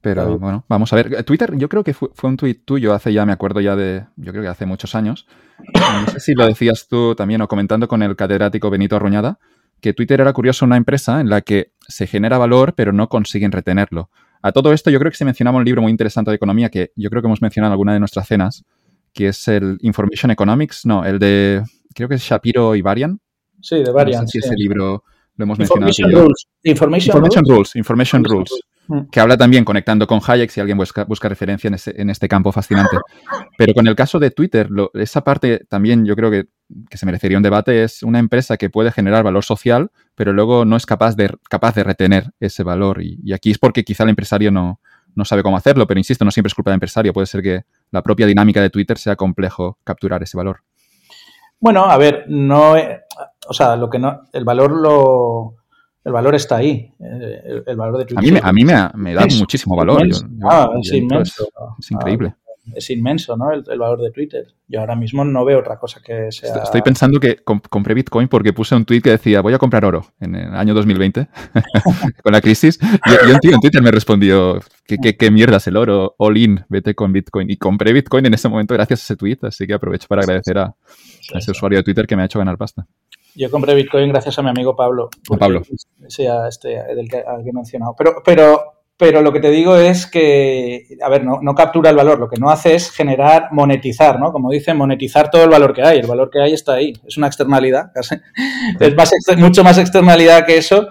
Pero 0.00 0.38
bueno, 0.38 0.64
vamos 0.68 0.92
a 0.92 0.96
ver. 0.96 1.24
Twitter, 1.24 1.56
yo 1.56 1.68
creo 1.68 1.82
que 1.82 1.92
fue, 1.92 2.10
un 2.22 2.36
tuit 2.36 2.64
tuyo 2.64 2.94
hace 2.94 3.12
ya, 3.12 3.26
me 3.26 3.32
acuerdo 3.32 3.60
ya 3.60 3.74
de, 3.74 4.06
yo 4.16 4.32
creo 4.32 4.44
que 4.44 4.48
hace 4.48 4.64
muchos 4.64 4.94
años. 4.94 5.26
No 5.74 6.06
sé 6.12 6.20
si 6.20 6.34
lo 6.34 6.46
decías 6.46 6.86
tú 6.88 7.16
también 7.16 7.42
o 7.42 7.48
comentando 7.48 7.88
con 7.88 8.02
el 8.02 8.14
catedrático 8.14 8.70
Benito 8.70 8.94
Arruñada, 8.94 9.40
que 9.80 9.92
Twitter 9.94 10.20
era 10.20 10.32
curioso 10.32 10.64
una 10.64 10.76
empresa 10.76 11.20
en 11.20 11.28
la 11.28 11.40
que 11.40 11.72
se 11.80 12.06
genera 12.06 12.38
valor 12.38 12.74
pero 12.74 12.92
no 12.92 13.08
consiguen 13.08 13.50
retenerlo. 13.50 14.10
A 14.40 14.52
todo 14.52 14.72
esto 14.72 14.90
yo 14.90 15.00
creo 15.00 15.10
que 15.10 15.16
se 15.16 15.24
mencionaba 15.24 15.58
un 15.58 15.64
libro 15.64 15.82
muy 15.82 15.90
interesante 15.90 16.30
de 16.30 16.36
economía 16.36 16.68
que 16.68 16.92
yo 16.94 17.10
creo 17.10 17.20
que 17.20 17.26
hemos 17.26 17.42
mencionado 17.42 17.70
en 17.70 17.72
alguna 17.72 17.92
de 17.92 17.98
nuestras 17.98 18.28
cenas, 18.28 18.64
que 19.12 19.28
es 19.28 19.48
el 19.48 19.78
Information 19.80 20.30
Economics, 20.30 20.86
no, 20.86 21.04
el 21.04 21.18
de, 21.18 21.64
creo 21.92 22.08
que 22.08 22.14
es 22.14 22.22
Shapiro 22.22 22.76
y 22.76 22.82
Varian. 22.82 23.20
Sí, 23.60 23.82
de 23.82 23.90
Varian. 23.90 24.22
No 24.22 24.28
sé 24.28 24.40
si 24.40 24.46
ese 24.46 24.54
libro 24.54 25.02
lo 25.38 25.44
hemos 25.44 25.58
mencionado. 25.58 25.88
Information 25.88 26.12
Rules. 26.12 26.48
Information, 26.64 27.44
Rules. 27.46 27.76
Information 27.76 28.24
Rules. 28.24 28.50
Mm. 28.88 29.00
Que 29.10 29.20
habla 29.20 29.36
también 29.36 29.64
conectando 29.64 30.06
con 30.06 30.20
Hayek, 30.26 30.50
si 30.50 30.60
alguien 30.60 30.76
busca, 30.76 31.04
busca 31.04 31.28
referencia 31.28 31.70
en, 31.86 32.10
este 32.10 32.28
campo 32.28 32.52
fascinante. 32.52 32.96
Pero 33.56 33.72
con 33.72 33.86
el 33.86 33.94
caso 33.94 34.18
de 34.18 34.30
Twitter, 34.30 34.68
esa 34.94 35.22
parte 35.22 35.64
también 35.68 36.04
yo 36.04 36.16
creo 36.16 36.30
que, 36.30 36.46
que, 36.90 36.98
se 36.98 37.06
merecería 37.06 37.36
un 37.36 37.42
debate, 37.42 37.84
es 37.84 38.02
una 38.02 38.18
empresa 38.18 38.56
que 38.56 38.68
puede 38.68 38.90
generar 38.90 39.22
valor 39.22 39.44
social, 39.44 39.90
pero 40.14 40.32
luego 40.32 40.64
no 40.64 40.76
es 40.76 40.86
capaz 40.86 41.14
de, 41.16 41.30
capaz 41.48 41.74
de 41.76 41.84
retener 41.84 42.32
ese 42.40 42.64
valor. 42.64 43.02
Y, 43.02 43.20
y 43.22 43.32
aquí 43.32 43.50
es 43.50 43.58
porque 43.58 43.84
quizá 43.84 44.02
el 44.02 44.10
empresario 44.10 44.50
no, 44.50 44.80
no 45.14 45.24
sabe 45.24 45.42
cómo 45.42 45.56
hacerlo, 45.56 45.86
pero 45.86 46.00
insisto, 46.00 46.24
no 46.24 46.30
siempre 46.30 46.48
es 46.48 46.54
culpa 46.54 46.70
del 46.70 46.76
empresario, 46.76 47.12
puede 47.12 47.26
ser 47.26 47.42
que 47.42 47.62
la 47.90 48.02
propia 48.02 48.26
dinámica 48.26 48.60
de 48.60 48.70
Twitter 48.70 48.98
sea 48.98 49.16
complejo 49.16 49.78
capturar 49.84 50.22
ese 50.22 50.36
valor. 50.36 50.62
Bueno, 51.60 51.84
a 51.84 51.96
ver, 51.98 52.24
no, 52.28 52.76
o 53.48 53.52
sea, 53.52 53.76
lo 53.76 53.88
que 53.88 53.98
no, 53.98 54.22
el 54.32 54.44
valor 54.44 54.70
lo, 54.72 55.56
el 56.04 56.12
valor 56.12 56.34
está 56.34 56.56
ahí, 56.56 56.92
eh, 57.00 57.62
el, 57.66 57.76
valor 57.76 57.98
de 57.98 58.04
Twitter. 58.04 58.18
A 58.42 58.52
mí, 58.52 58.64
me, 58.64 58.76
a 58.78 58.92
mí 58.92 59.02
me, 59.02 59.14
da 59.14 59.26
muchísimo 59.38 59.76
valor. 59.76 60.06
ah, 60.48 60.70
es 60.80 60.92
inmenso. 60.92 61.48
Es, 61.78 61.90
increíble. 61.90 62.34
Ah, 62.34 62.48
es 62.74 62.90
inmenso, 62.90 63.36
¿no? 63.36 63.52
El, 63.52 63.62
valor 63.78 64.00
de 64.00 64.10
Twitter. 64.10 64.46
Yo 64.66 64.80
ahora 64.80 64.94
mismo 64.94 65.24
no 65.24 65.44
veo 65.44 65.58
otra 65.58 65.78
cosa 65.78 66.00
que 66.04 66.30
sea. 66.30 66.62
Estoy 66.62 66.82
pensando 66.82 67.18
que 67.18 67.36
compré 67.44 67.94
Bitcoin 67.94 68.28
porque 68.28 68.52
puse 68.52 68.74
un 68.74 68.84
tweet 68.84 69.00
que 69.00 69.10
decía 69.10 69.40
voy 69.40 69.54
a 69.54 69.58
comprar 69.58 69.84
oro 69.84 70.06
en 70.20 70.34
el 70.34 70.54
año 70.54 70.74
2020 70.74 71.28
con 72.22 72.32
la 72.32 72.40
crisis. 72.40 72.78
Y, 72.82 73.32
un 73.32 73.38
tío 73.38 73.54
en 73.54 73.60
Twitter 73.60 73.82
me 73.82 73.90
respondió 73.90 74.60
¿qué, 74.86 75.16
qué, 75.16 75.30
mierda 75.30 75.58
es 75.58 75.66
el 75.66 75.76
oro? 75.76 76.14
All 76.18 76.36
in, 76.36 76.64
vete 76.68 76.94
con 76.94 77.12
Bitcoin. 77.12 77.50
Y 77.50 77.56
compré 77.56 77.92
Bitcoin 77.92 78.26
en 78.26 78.34
ese 78.34 78.48
momento 78.48 78.74
gracias 78.74 79.00
a 79.00 79.04
ese 79.04 79.16
tweet, 79.16 79.38
así 79.42 79.66
que 79.66 79.74
aprovecho 79.74 80.06
para 80.08 80.22
agradecer 80.22 80.58
a, 80.58 80.74
ese 81.34 81.50
usuario 81.50 81.78
de 81.78 81.82
Twitter 81.82 82.06
que 82.06 82.16
me 82.16 82.22
ha 82.22 82.26
hecho 82.26 82.38
ganar 82.38 82.56
pasta. 82.56 82.86
Yo 83.38 83.50
compré 83.50 83.74
Bitcoin 83.74 84.08
gracias 84.08 84.38
a 84.38 84.42
mi 84.42 84.50
amigo 84.50 84.74
Pablo. 84.74 85.10
A 85.30 85.36
Pablo. 85.36 85.62
Sí, 86.08 86.26
a 86.26 86.48
este, 86.48 86.70
del 86.94 87.08
que, 87.08 87.18
al 87.18 87.44
que 87.44 87.50
he 87.50 87.52
mencionado. 87.52 87.94
Pero, 87.96 88.22
pero 88.24 88.78
pero 88.98 89.22
lo 89.22 89.32
que 89.32 89.38
te 89.38 89.50
digo 89.50 89.76
es 89.76 90.08
que, 90.08 90.98
a 91.00 91.08
ver, 91.08 91.24
no, 91.24 91.54
captura 91.54 91.88
el 91.88 91.94
valor, 91.94 92.18
lo 92.18 92.28
que 92.28 92.40
no 92.40 92.50
hace 92.50 92.74
es 92.74 92.90
generar, 92.90 93.50
monetizar, 93.52 94.18
¿no? 94.18 94.32
Como 94.32 94.50
dicen, 94.50 94.76
monetizar 94.76 95.30
todo 95.30 95.44
el 95.44 95.50
valor 95.50 95.72
que 95.72 95.84
hay. 95.84 96.00
El 96.00 96.08
valor 96.08 96.28
que 96.30 96.42
hay 96.42 96.52
está 96.52 96.74
ahí, 96.74 96.92
es 97.06 97.16
una 97.16 97.28
externalidad, 97.28 97.92
casi. 97.94 98.16
Es 98.80 99.38
mucho 99.38 99.62
más 99.62 99.78
externalidad 99.78 100.44
que 100.44 100.58
eso, 100.58 100.88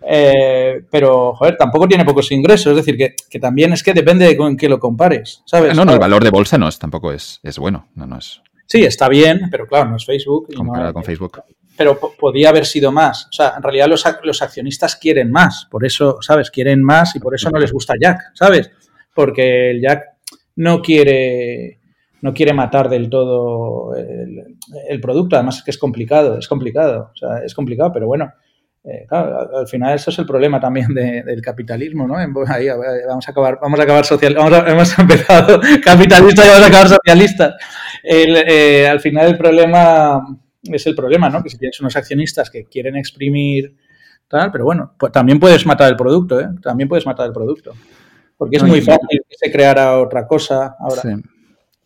eh, 0.00 0.86
pero, 0.90 1.34
joder, 1.34 1.58
tampoco 1.58 1.86
tiene 1.86 2.06
pocos 2.06 2.32
ingresos. 2.32 2.70
Es 2.70 2.86
decir, 2.86 2.96
que, 2.96 3.38
también 3.38 3.74
es 3.74 3.82
que 3.82 3.92
depende 3.92 4.26
de 4.26 4.38
con 4.38 4.56
qué 4.56 4.66
lo 4.66 4.80
compares, 4.80 5.42
¿sabes? 5.44 5.76
No, 5.76 5.84
no, 5.84 5.92
el 5.92 5.98
valor 5.98 6.24
de 6.24 6.30
bolsa 6.30 6.56
no 6.56 6.66
es, 6.66 6.78
tampoco 6.78 7.12
es, 7.12 7.40
es 7.42 7.58
bueno, 7.58 7.88
no, 7.94 8.06
no 8.06 8.16
es... 8.16 8.40
Sí, 8.64 8.84
está 8.84 9.06
bien, 9.10 9.48
pero 9.50 9.66
claro, 9.66 9.90
no 9.90 9.96
es 9.96 10.06
Facebook. 10.06 10.48
Comparado 10.56 10.94
con 10.94 11.04
Facebook 11.04 11.42
pero 11.80 11.98
podía 11.98 12.50
haber 12.50 12.66
sido 12.66 12.92
más. 12.92 13.24
O 13.30 13.32
sea, 13.32 13.54
en 13.56 13.62
realidad 13.62 13.88
los, 13.88 14.04
los, 14.22 14.42
accionistas 14.42 14.96
quieren 14.96 15.30
más, 15.30 15.66
por 15.70 15.86
eso, 15.86 16.18
¿sabes? 16.20 16.50
Quieren 16.50 16.82
más 16.82 17.16
y 17.16 17.20
por 17.20 17.34
eso 17.34 17.48
no 17.48 17.58
les 17.58 17.72
gusta 17.72 17.94
Jack, 17.98 18.32
¿sabes? 18.34 18.70
Porque 19.14 19.70
el 19.70 19.80
Jack 19.80 20.04
no 20.56 20.82
quiere, 20.82 21.80
no 22.20 22.34
quiere 22.34 22.52
matar 22.52 22.90
del 22.90 23.08
todo 23.08 23.96
el, 23.96 25.00
producto, 25.00 25.36
además 25.36 25.56
es 25.56 25.62
que 25.62 25.70
es 25.70 25.78
complicado, 25.78 26.36
es 26.36 26.48
complicado, 26.48 27.12
o 27.14 27.16
sea, 27.16 27.38
es 27.46 27.54
complicado, 27.54 27.90
pero 27.94 28.06
bueno. 28.06 28.30
Eh, 28.84 29.06
claro, 29.08 29.56
al 29.56 29.66
final 29.66 29.94
eso 29.94 30.10
es 30.10 30.18
el 30.18 30.26
problema 30.26 30.60
también 30.60 30.92
del 30.92 31.40
capitalismo, 31.40 32.06
¿no? 32.06 32.16
Ahí, 32.18 32.68
vamos 33.08 33.26
a 33.26 33.30
acabar, 33.30 33.58
vamos 33.62 33.80
a 33.80 33.84
acabar 33.84 34.04
social, 34.04 34.36
hemos 34.66 34.98
empezado 34.98 35.58
capitalistas 35.82 36.44
y 36.44 36.48
vamos 36.50 36.62
a 36.62 36.66
acabar 36.66 36.88
socialistas. 36.88 37.54
Eh, 38.04 38.86
al 38.86 39.00
final 39.00 39.28
el 39.28 39.38
problema 39.38 40.22
es 40.62 40.86
el 40.86 40.94
problema, 40.94 41.30
¿no? 41.30 41.42
Que 41.42 41.50
si 41.50 41.58
tienes 41.58 41.80
unos 41.80 41.96
accionistas 41.96 42.50
que 42.50 42.64
quieren 42.64 42.96
exprimir 42.96 43.76
tal, 44.28 44.52
pero 44.52 44.64
bueno, 44.64 44.94
pues 44.98 45.12
también 45.12 45.40
puedes 45.40 45.66
matar 45.66 45.90
el 45.90 45.96
producto, 45.96 46.40
¿eh? 46.40 46.48
También 46.62 46.88
puedes 46.88 47.06
matar 47.06 47.26
el 47.26 47.32
producto. 47.32 47.72
Porque 48.36 48.56
es 48.56 48.62
muy 48.62 48.80
fácil 48.80 49.20
que 49.28 49.36
se 49.36 49.52
creara 49.52 49.98
otra 49.98 50.26
cosa 50.26 50.76
ahora. 50.78 51.02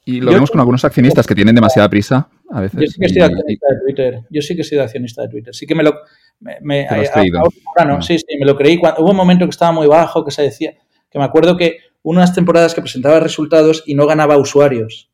Y 0.05 0.21
lo 0.21 0.33
vemos 0.33 0.51
con 0.51 0.61
algunos 0.61 0.85
accionistas 0.85 1.27
que 1.27 1.35
tienen 1.35 1.55
demasiada 1.55 1.89
prisa 1.89 2.29
a 2.51 2.61
veces. 2.61 2.81
Yo 2.81 2.87
sí 2.87 3.01
que 3.01 3.07
estoy 3.07 3.23
accionista 3.23 3.67
de 3.71 3.81
Twitter. 3.81 4.21
Yo 4.31 4.43
sí 4.43 4.57
que 4.57 4.65
soy 4.65 4.79
accionista 4.79 5.23
de 5.23 5.29
Twitter. 5.29 5.55
Sí 5.55 5.67
que 5.67 5.75
me 5.75 5.83
lo... 5.83 5.95
Me, 6.41 6.87
ahora 6.87 7.85
no, 7.87 8.03
sí, 8.03 8.19
sí, 8.19 8.39
me 8.39 8.45
lo 8.45 8.55
creí. 8.55 8.79
hubo 8.99 9.11
un 9.11 9.17
momento 9.17 9.47
que 9.47 9.51
estaba 9.51 9.73
muy 9.73 9.87
bajo, 9.87 10.25
que 10.25 10.31
se 10.31 10.43
decía... 10.43 10.75
Que 11.11 11.19
me 11.19 11.25
acuerdo 11.25 11.57
que 11.57 11.79
unas 12.03 12.35
temporadas 12.35 12.75
que 12.75 12.83
presentaba 12.83 13.21
resultados 13.21 13.83
y 13.87 13.95
no 13.95 14.07
ganaba 14.07 14.37
usuarios. 14.37 15.11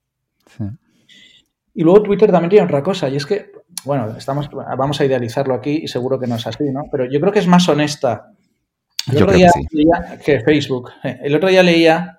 Y 1.75 1.83
luego 1.83 2.03
Twitter 2.03 2.31
también 2.31 2.51
tiene 2.51 2.65
otra 2.65 2.83
cosa, 2.83 3.09
y 3.09 3.17
es 3.17 3.27
que, 3.27 3.53
bueno, 3.85 4.15
estamos, 4.17 4.51
vamos 4.51 5.01
a 5.01 5.05
idealizarlo 5.05 5.55
aquí 5.55 5.81
y 5.83 5.89
seguro 5.89 6.19
que 6.19 6.27
no 6.27 6.37
es 6.37 6.47
así, 6.47 6.65
¿no? 6.73 6.85
Pero 6.91 7.05
yo 7.11 7.21
creo 7.21 7.33
que 7.33 7.39
es 7.39 7.47
más 7.47 7.69
honesta. 7.69 8.33
El 9.11 9.23
otro 9.23 9.37
día 9.37 9.51
leía 9.73 10.19
que 10.25 10.41
Facebook. 10.41 10.91
Eh, 11.05 11.19
el 11.23 11.35
otro 11.35 11.49
día 11.49 11.63
leía 11.63 12.19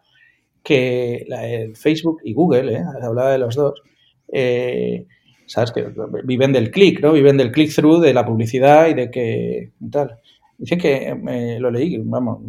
que 0.64 1.72
Facebook 1.76 2.22
y 2.23 2.34
Google, 2.34 2.73
¿eh? 2.73 2.84
hablaba 3.02 3.32
de 3.32 3.38
los 3.40 3.56
dos, 3.56 3.82
eh, 4.32 5.07
sabes 5.48 5.72
que 5.72 5.91
viven 6.23 6.53
del 6.53 6.72
click, 6.72 7.02
¿no? 7.02 7.11
Viven 7.11 7.38
del 7.38 7.52
click-through, 7.52 7.99
de 8.02 8.14
la 8.14 8.26
publicidad 8.26 8.88
y 8.88 8.94
de 8.94 9.11
que 9.11 9.72
tal. 9.91 10.18
Dice 10.57 10.78
que 10.78 11.15
me 11.15 11.60
lo 11.60 11.72
leí, 11.72 11.98
vamos, 11.98 12.40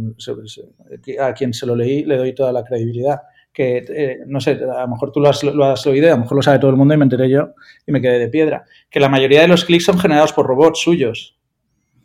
a 1.19 1.33
quien 1.33 1.55
se 1.55 1.66
lo 1.66 1.74
leí 1.74 2.05
le 2.05 2.19
doy 2.19 2.35
toda 2.35 2.53
la 2.53 2.62
credibilidad 2.62 3.23
que, 3.53 3.85
eh, 3.89 4.19
no 4.27 4.41
sé, 4.41 4.53
a 4.53 4.83
lo 4.83 4.89
mejor 4.89 5.12
tú 5.12 5.20
lo 5.20 5.29
has, 5.29 5.43
lo 5.43 5.65
has, 5.65 5.87
oído, 5.87 6.09
a 6.09 6.16
lo 6.16 6.23
mejor 6.23 6.37
lo 6.37 6.43
sabe 6.43 6.59
todo 6.59 6.70
el 6.70 6.77
mundo 6.77 6.95
y 6.95 6.97
me 6.97 7.05
enteré 7.05 7.29
yo 7.29 7.51
y 7.87 7.93
me 7.93 8.01
quedé 8.01 8.19
de 8.19 8.29
piedra, 8.29 8.65
que 8.91 9.01
la 9.01 9.09
mayoría 9.09 9.43
de 9.43 9.49
los 9.49 9.65
clics 9.65 9.85
son 9.85 9.99
generados 9.99 10.33
por 10.33 10.47
robots 10.47 10.81
suyos. 10.81 11.37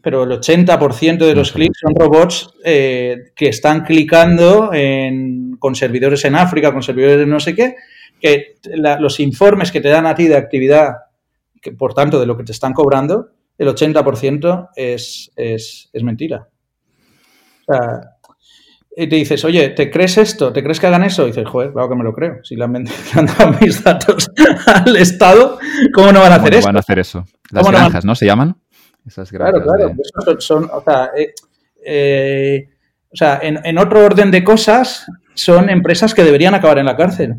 pero 0.02 0.24
el 0.24 0.32
80% 0.32 1.26
de 1.26 1.36
los 1.36 1.52
clics 1.52 1.80
son 1.80 1.94
robots 1.96 2.54
eh, 2.64 3.32
que 3.36 3.50
están 3.50 3.84
clicando 3.84 4.72
con 5.60 5.76
servidores 5.76 6.24
en 6.26 6.36
África, 6.36 6.72
con 6.72 6.84
servidores 6.84 7.20
de 7.20 7.26
no 7.26 7.40
sé 7.40 7.56
qué, 7.56 7.76
que 8.20 8.56
los 9.00 9.20
informes 9.20 9.72
que 9.72 9.82
te 9.82 9.90
dan 9.90 10.06
a 10.06 10.16
ti 10.16 10.28
de 10.28 10.38
actividad, 10.38 10.94
que 11.62 11.72
por 11.72 11.94
tanto 11.94 12.20
de 12.20 12.26
lo 12.26 12.38
que 12.38 12.44
te 12.44 12.52
están 12.52 12.74
cobrando, 12.74 13.32
el 13.58 13.68
80% 13.68 14.70
es, 14.76 15.32
es, 15.36 15.90
es 15.92 16.04
mentira. 16.04 16.48
O 17.68 17.74
sea, 17.74 18.17
y 19.00 19.08
te 19.08 19.16
dices, 19.16 19.46
oye, 19.46 19.70
¿te 19.70 19.92
crees 19.92 20.18
esto? 20.18 20.52
¿Te 20.52 20.64
crees 20.64 20.80
que 20.80 20.88
hagan 20.88 21.04
eso? 21.04 21.22
Y 21.24 21.28
dices, 21.28 21.48
joder, 21.48 21.72
claro 21.72 21.88
que 21.88 21.96
me 21.96 22.04
lo 22.04 22.14
creo. 22.14 22.44
Si 22.44 22.56
le 22.56 22.64
han, 22.64 22.74
dado 23.14 23.56
mis 23.62 23.84
datos 23.84 24.28
al 24.66 24.96
Estado, 24.98 25.60
¿cómo 25.94 26.12
no 26.12 26.20
van 26.20 26.32
a 26.32 26.36
hacer 26.38 26.56
eso? 26.56 26.66
van 26.66 26.78
a 26.78 26.80
hacer 26.80 26.98
eso? 26.98 27.24
Las 27.52 27.70
granjas, 27.70 28.06
no, 28.06 28.16
¿Se 28.16 28.26
llaman? 28.26 28.58
Esas 29.06 29.32
granjas. 29.32 29.62
Claro, 29.62 29.96
claro. 30.16 30.42
Son, 30.42 30.68
o 30.74 30.82
sea, 30.82 31.12
eh, 31.16 31.32
eh, 31.86 32.70
o 33.14 33.16
sea 33.16 33.40
en, 33.44 33.60
en, 33.64 33.78
otro 33.78 34.04
orden 34.04 34.32
de 34.32 34.44
cosas, 34.44 35.06
son 35.36 35.70
empresas 35.70 36.16
que 36.16 36.24
deberían 36.24 36.56
acabar 36.56 36.80
en 36.80 36.88
la 36.88 36.98
cárcel. 36.98 37.36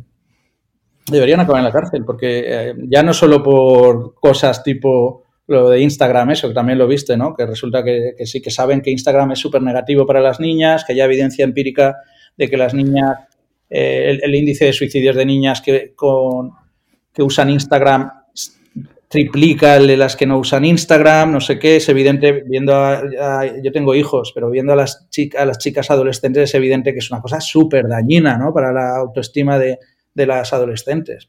Deberían 1.10 1.40
acabar 1.40 1.58
en 1.58 1.64
la 1.64 1.72
cárcel, 1.72 2.04
porque 2.04 2.44
eh, 2.46 2.74
ya 2.88 3.02
no 3.02 3.12
solo 3.12 3.42
por 3.42 4.14
cosas 4.14 4.62
tipo 4.62 5.24
lo 5.48 5.70
de 5.70 5.80
Instagram, 5.80 6.30
eso, 6.30 6.52
también 6.52 6.78
lo 6.78 6.86
viste, 6.86 7.16
¿no? 7.16 7.34
Que 7.34 7.46
resulta 7.46 7.82
que, 7.82 8.14
sí 8.26 8.40
que 8.40 8.50
saben 8.50 8.82
que 8.82 8.90
Instagram 8.90 9.32
es 9.32 9.38
súper 9.38 9.62
negativo 9.62 10.06
para 10.06 10.20
las 10.20 10.40
niñas, 10.40 10.84
que 10.84 10.92
hay 10.92 11.00
evidencia 11.00 11.44
empírica 11.44 11.96
de 12.36 12.48
que 12.48 12.56
las 12.58 12.74
niñas, 12.74 13.16
eh, 13.70 14.18
el, 14.22 14.34
índice 14.34 14.66
de 14.66 14.74
suicidios 14.74 15.16
de 15.16 15.24
niñas 15.24 15.62
que, 15.62 15.94
con, 15.96 16.52
que 17.12 17.22
usan 17.22 17.48
Instagram 17.48 18.10
triplica 19.08 19.76
el 19.76 19.86
de 19.86 19.96
las 19.96 20.16
que 20.16 20.26
no 20.26 20.38
usan 20.38 20.66
Instagram, 20.66 21.32
no 21.32 21.40
sé 21.40 21.58
qué, 21.58 21.76
es 21.76 21.88
evidente, 21.88 22.44
viendo 22.46 22.74
a, 22.76 23.02
yo 23.62 23.72
tengo 23.72 23.94
hijos, 23.94 24.32
pero 24.34 24.50
viendo 24.50 24.74
a 24.74 24.76
las, 24.76 25.08
chicas, 25.08 25.40
a 25.40 25.46
las 25.46 25.56
chicas 25.56 25.90
adolescentes 25.90 26.50
es 26.50 26.54
evidente 26.54 26.92
que 26.92 26.98
es 26.98 27.10
una 27.10 27.22
cosa 27.22 27.40
súper 27.40 27.88
dañina, 27.88 28.36
¿no? 28.36 28.52
Para 28.52 28.70
la 28.70 28.96
autoestima 28.96 29.58
de, 29.58 29.78
de 30.12 30.26
las 30.26 30.52
adolescentes. 30.52 31.26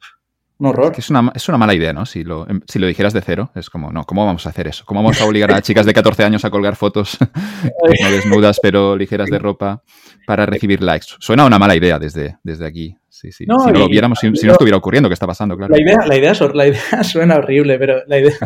Un 0.60 0.68
horror. 0.68 0.94
Es 0.98 1.10
una, 1.10 1.32
es 1.34 1.48
una 1.48 1.58
mala 1.58 1.74
idea, 1.74 1.94
¿no? 1.94 2.06
Si 2.06 2.26
lo, 2.26 2.48
em, 2.50 2.60
si 2.68 2.80
lo 2.80 2.88
dijeras 2.88 3.14
de 3.14 3.22
cero, 3.22 3.50
es 3.56 3.70
como, 3.70 3.92
no, 3.92 4.04
¿cómo 4.04 4.26
vamos 4.26 4.46
a 4.46 4.50
hacer 4.50 4.68
eso? 4.68 4.84
¿Cómo 4.86 5.02
vamos 5.02 5.22
a 5.22 5.26
obligar 5.26 5.54
a 5.54 5.62
chicas 5.62 5.86
de 5.86 5.94
14 5.94 6.26
años 6.26 6.44
a 6.44 6.50
colgar 6.50 6.76
fotos 6.76 7.18
no 8.02 8.12
desnudas 8.12 8.60
pero 8.62 8.98
ligeras 8.98 9.30
de 9.30 9.40
ropa 9.40 9.82
para 10.28 10.46
recibir 10.46 10.84
likes? 10.84 11.08
Suena 11.20 11.46
una 11.46 11.58
mala 11.58 11.78
idea 11.78 11.98
desde, 11.98 12.38
desde 12.44 12.66
aquí. 12.66 12.98
Sí, 13.08 13.32
sí. 13.32 13.46
si 13.46 13.46
no 13.46 13.72
lo 13.72 13.88
viéramos, 13.88 14.20
si, 14.20 14.28
no 14.28 14.52
estuviera 14.52 14.78
ocurriendo, 14.78 15.10
¿qué 15.10 15.14
está 15.14 15.28
pasando? 15.28 15.56
Claro. 15.56 15.74
La 15.74 15.82
idea, 15.82 16.06
la 16.06 16.18
idea, 16.18 16.34
la 16.54 16.68
idea 16.68 17.04
suena 17.04 17.36
horrible, 17.38 17.80
pero 17.80 18.04
la 18.06 18.20
idea. 18.20 18.38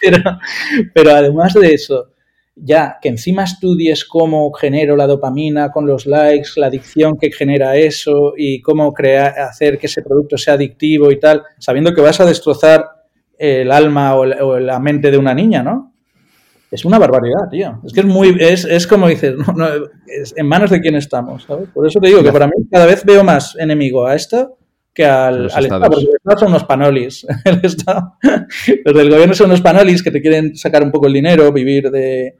pero, 0.00 0.38
pero 0.92 1.10
además 1.10 1.54
de 1.54 1.74
eso, 1.74 2.08
ya 2.62 2.98
que 3.00 3.08
encima 3.08 3.44
estudies 3.44 4.04
cómo 4.04 4.52
genero 4.52 4.96
la 4.96 5.06
dopamina 5.06 5.70
con 5.70 5.86
los 5.86 6.06
likes, 6.06 6.50
la 6.56 6.66
adicción 6.66 7.16
que 7.18 7.30
genera 7.30 7.76
eso 7.76 8.34
y 8.36 8.60
cómo 8.60 8.92
crear, 8.92 9.38
hacer 9.38 9.78
que 9.78 9.86
ese 9.86 10.02
producto 10.02 10.36
sea 10.36 10.54
adictivo 10.54 11.10
y 11.10 11.18
tal, 11.18 11.42
sabiendo 11.58 11.94
que 11.94 12.00
vas 12.00 12.20
a 12.20 12.26
destrozar 12.26 12.84
el 13.38 13.70
alma 13.70 14.14
o, 14.16 14.58
la 14.58 14.80
mente 14.80 15.10
de 15.10 15.18
una 15.18 15.34
niña, 15.34 15.62
¿no? 15.62 15.94
Es 16.70 16.84
una 16.84 16.98
barbaridad, 16.98 17.48
tío. 17.50 17.80
Es 17.84 17.92
que 17.94 18.00
es 18.00 18.06
muy, 18.06 18.36
es, 18.38 18.64
es 18.64 18.86
como 18.86 19.08
dices, 19.08 19.34
en 20.36 20.46
manos 20.46 20.70
de 20.70 20.80
quién 20.80 20.96
estamos, 20.96 21.44
¿sabes? 21.44 21.68
Por 21.72 21.86
eso 21.86 21.98
te 21.98 22.08
digo 22.08 22.22
que 22.22 22.32
para 22.32 22.46
mí 22.46 22.52
cada 22.70 22.84
vez 22.84 23.04
veo 23.04 23.24
más 23.24 23.56
enemigo 23.58 24.06
a 24.06 24.14
esto 24.14 24.58
que 24.92 25.04
al, 25.04 25.48
al 25.52 25.64
Estado, 25.64 25.86
porque 25.86 26.04
el 26.04 26.16
Estado 26.16 26.38
son 26.38 26.48
unos 26.48 26.64
panolis. 26.64 27.24
El 27.44 27.60
Estado, 27.62 28.14
los 28.84 28.94
del 28.96 29.10
gobierno 29.10 29.32
son 29.32 29.46
unos 29.46 29.60
panolis 29.60 30.02
que 30.02 30.10
te 30.10 30.20
quieren 30.20 30.56
sacar 30.56 30.82
un 30.82 30.90
poco 30.90 31.06
el 31.06 31.12
dinero, 31.12 31.52
vivir 31.52 31.88
de, 31.88 32.34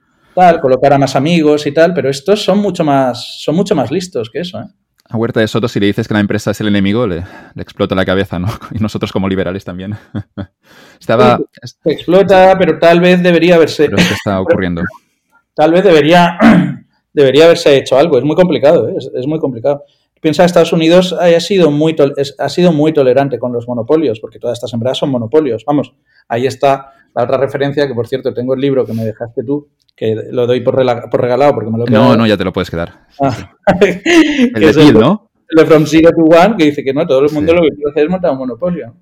colocar 0.60 0.92
a 0.92 0.98
más 0.98 1.16
amigos 1.16 1.66
y 1.66 1.72
tal, 1.72 1.94
pero 1.94 2.08
estos 2.08 2.42
son 2.42 2.58
mucho 2.58 2.84
más, 2.84 3.42
son 3.42 3.54
mucho 3.54 3.74
más 3.74 3.90
listos 3.90 4.30
que 4.30 4.40
eso. 4.40 4.60
¿eh? 4.60 4.66
A 5.10 5.16
Huerta 5.16 5.40
de 5.40 5.48
Soto, 5.48 5.68
si 5.68 5.80
le 5.80 5.86
dices 5.86 6.06
que 6.06 6.14
la 6.14 6.20
empresa 6.20 6.50
es 6.50 6.60
el 6.60 6.68
enemigo, 6.68 7.06
le, 7.06 7.24
explota 7.56 7.94
la 7.94 8.04
cabeza, 8.04 8.38
¿no? 8.38 8.48
Y 8.72 8.78
nosotros 8.78 9.10
como 9.10 9.28
liberales 9.28 9.64
también. 9.64 9.96
Estaba... 11.00 11.38
se 11.62 11.92
explota, 11.92 12.54
pero 12.58 12.78
tal 12.78 13.00
vez 13.00 13.22
debería 13.22 13.56
haberse... 13.56 13.86
Pero 13.86 13.96
es 13.96 14.06
que 14.06 14.14
está 14.14 14.40
ocurriendo. 14.40 14.82
Tal 15.54 15.72
vez 15.72 15.82
debería, 15.82 16.38
debería 17.12 17.46
haberse 17.46 17.76
hecho 17.76 17.98
algo. 17.98 18.16
Es 18.16 18.22
muy 18.22 18.36
complicado, 18.36 18.88
¿eh? 18.88 18.94
es, 18.96 19.26
muy 19.26 19.40
complicado. 19.40 19.82
Piensa 20.20 20.44
que 20.44 20.46
Estados 20.46 20.72
Unidos 20.72 21.12
ha 21.12 21.40
sido, 21.40 21.72
muy 21.72 21.96
ha 22.38 22.48
sido 22.48 22.72
muy 22.72 22.92
tolerante 22.92 23.40
con 23.40 23.52
los 23.52 23.66
monopolios, 23.66 24.20
porque 24.20 24.38
todas 24.38 24.56
estas 24.56 24.72
empresas 24.72 24.98
son 24.98 25.10
monopolios. 25.10 25.64
Vamos, 25.64 25.92
ahí 26.28 26.46
está 26.46 26.92
la 27.14 27.24
otra 27.24 27.36
referencia, 27.36 27.86
que 27.86 27.94
por 27.94 28.06
cierto 28.06 28.32
tengo 28.32 28.54
el 28.54 28.60
libro 28.60 28.84
que 28.86 28.92
me 28.92 29.04
dejaste 29.04 29.42
tú, 29.44 29.68
que 29.96 30.14
lo 30.30 30.46
doy 30.46 30.60
por, 30.60 30.76
regalado 30.76 31.54
porque 31.54 31.70
me 31.70 31.78
lo 31.78 31.86
No, 31.86 32.16
no, 32.16 32.26
ya 32.26 32.36
te 32.36 32.44
lo 32.44 32.52
puedes 32.52 32.70
quedar. 32.70 33.06
Ah. 33.20 33.56
el 33.80 34.52
de 34.52 34.92
¿no? 34.92 35.30
El 35.48 35.64
de 35.64 35.66
From 35.66 35.86
Zero 35.86 36.10
to 36.10 36.22
One, 36.22 36.56
que 36.56 36.64
dice 36.64 36.84
que 36.84 36.92
no, 36.92 37.06
todo 37.06 37.24
el 37.24 37.32
mundo 37.32 37.52
lo 37.54 37.62
que 37.62 37.70
quiere 37.70 37.90
hacer 37.90 38.04
es 38.04 38.10
montar 38.10 38.32
un 38.32 38.38
monopolio. 38.38 38.94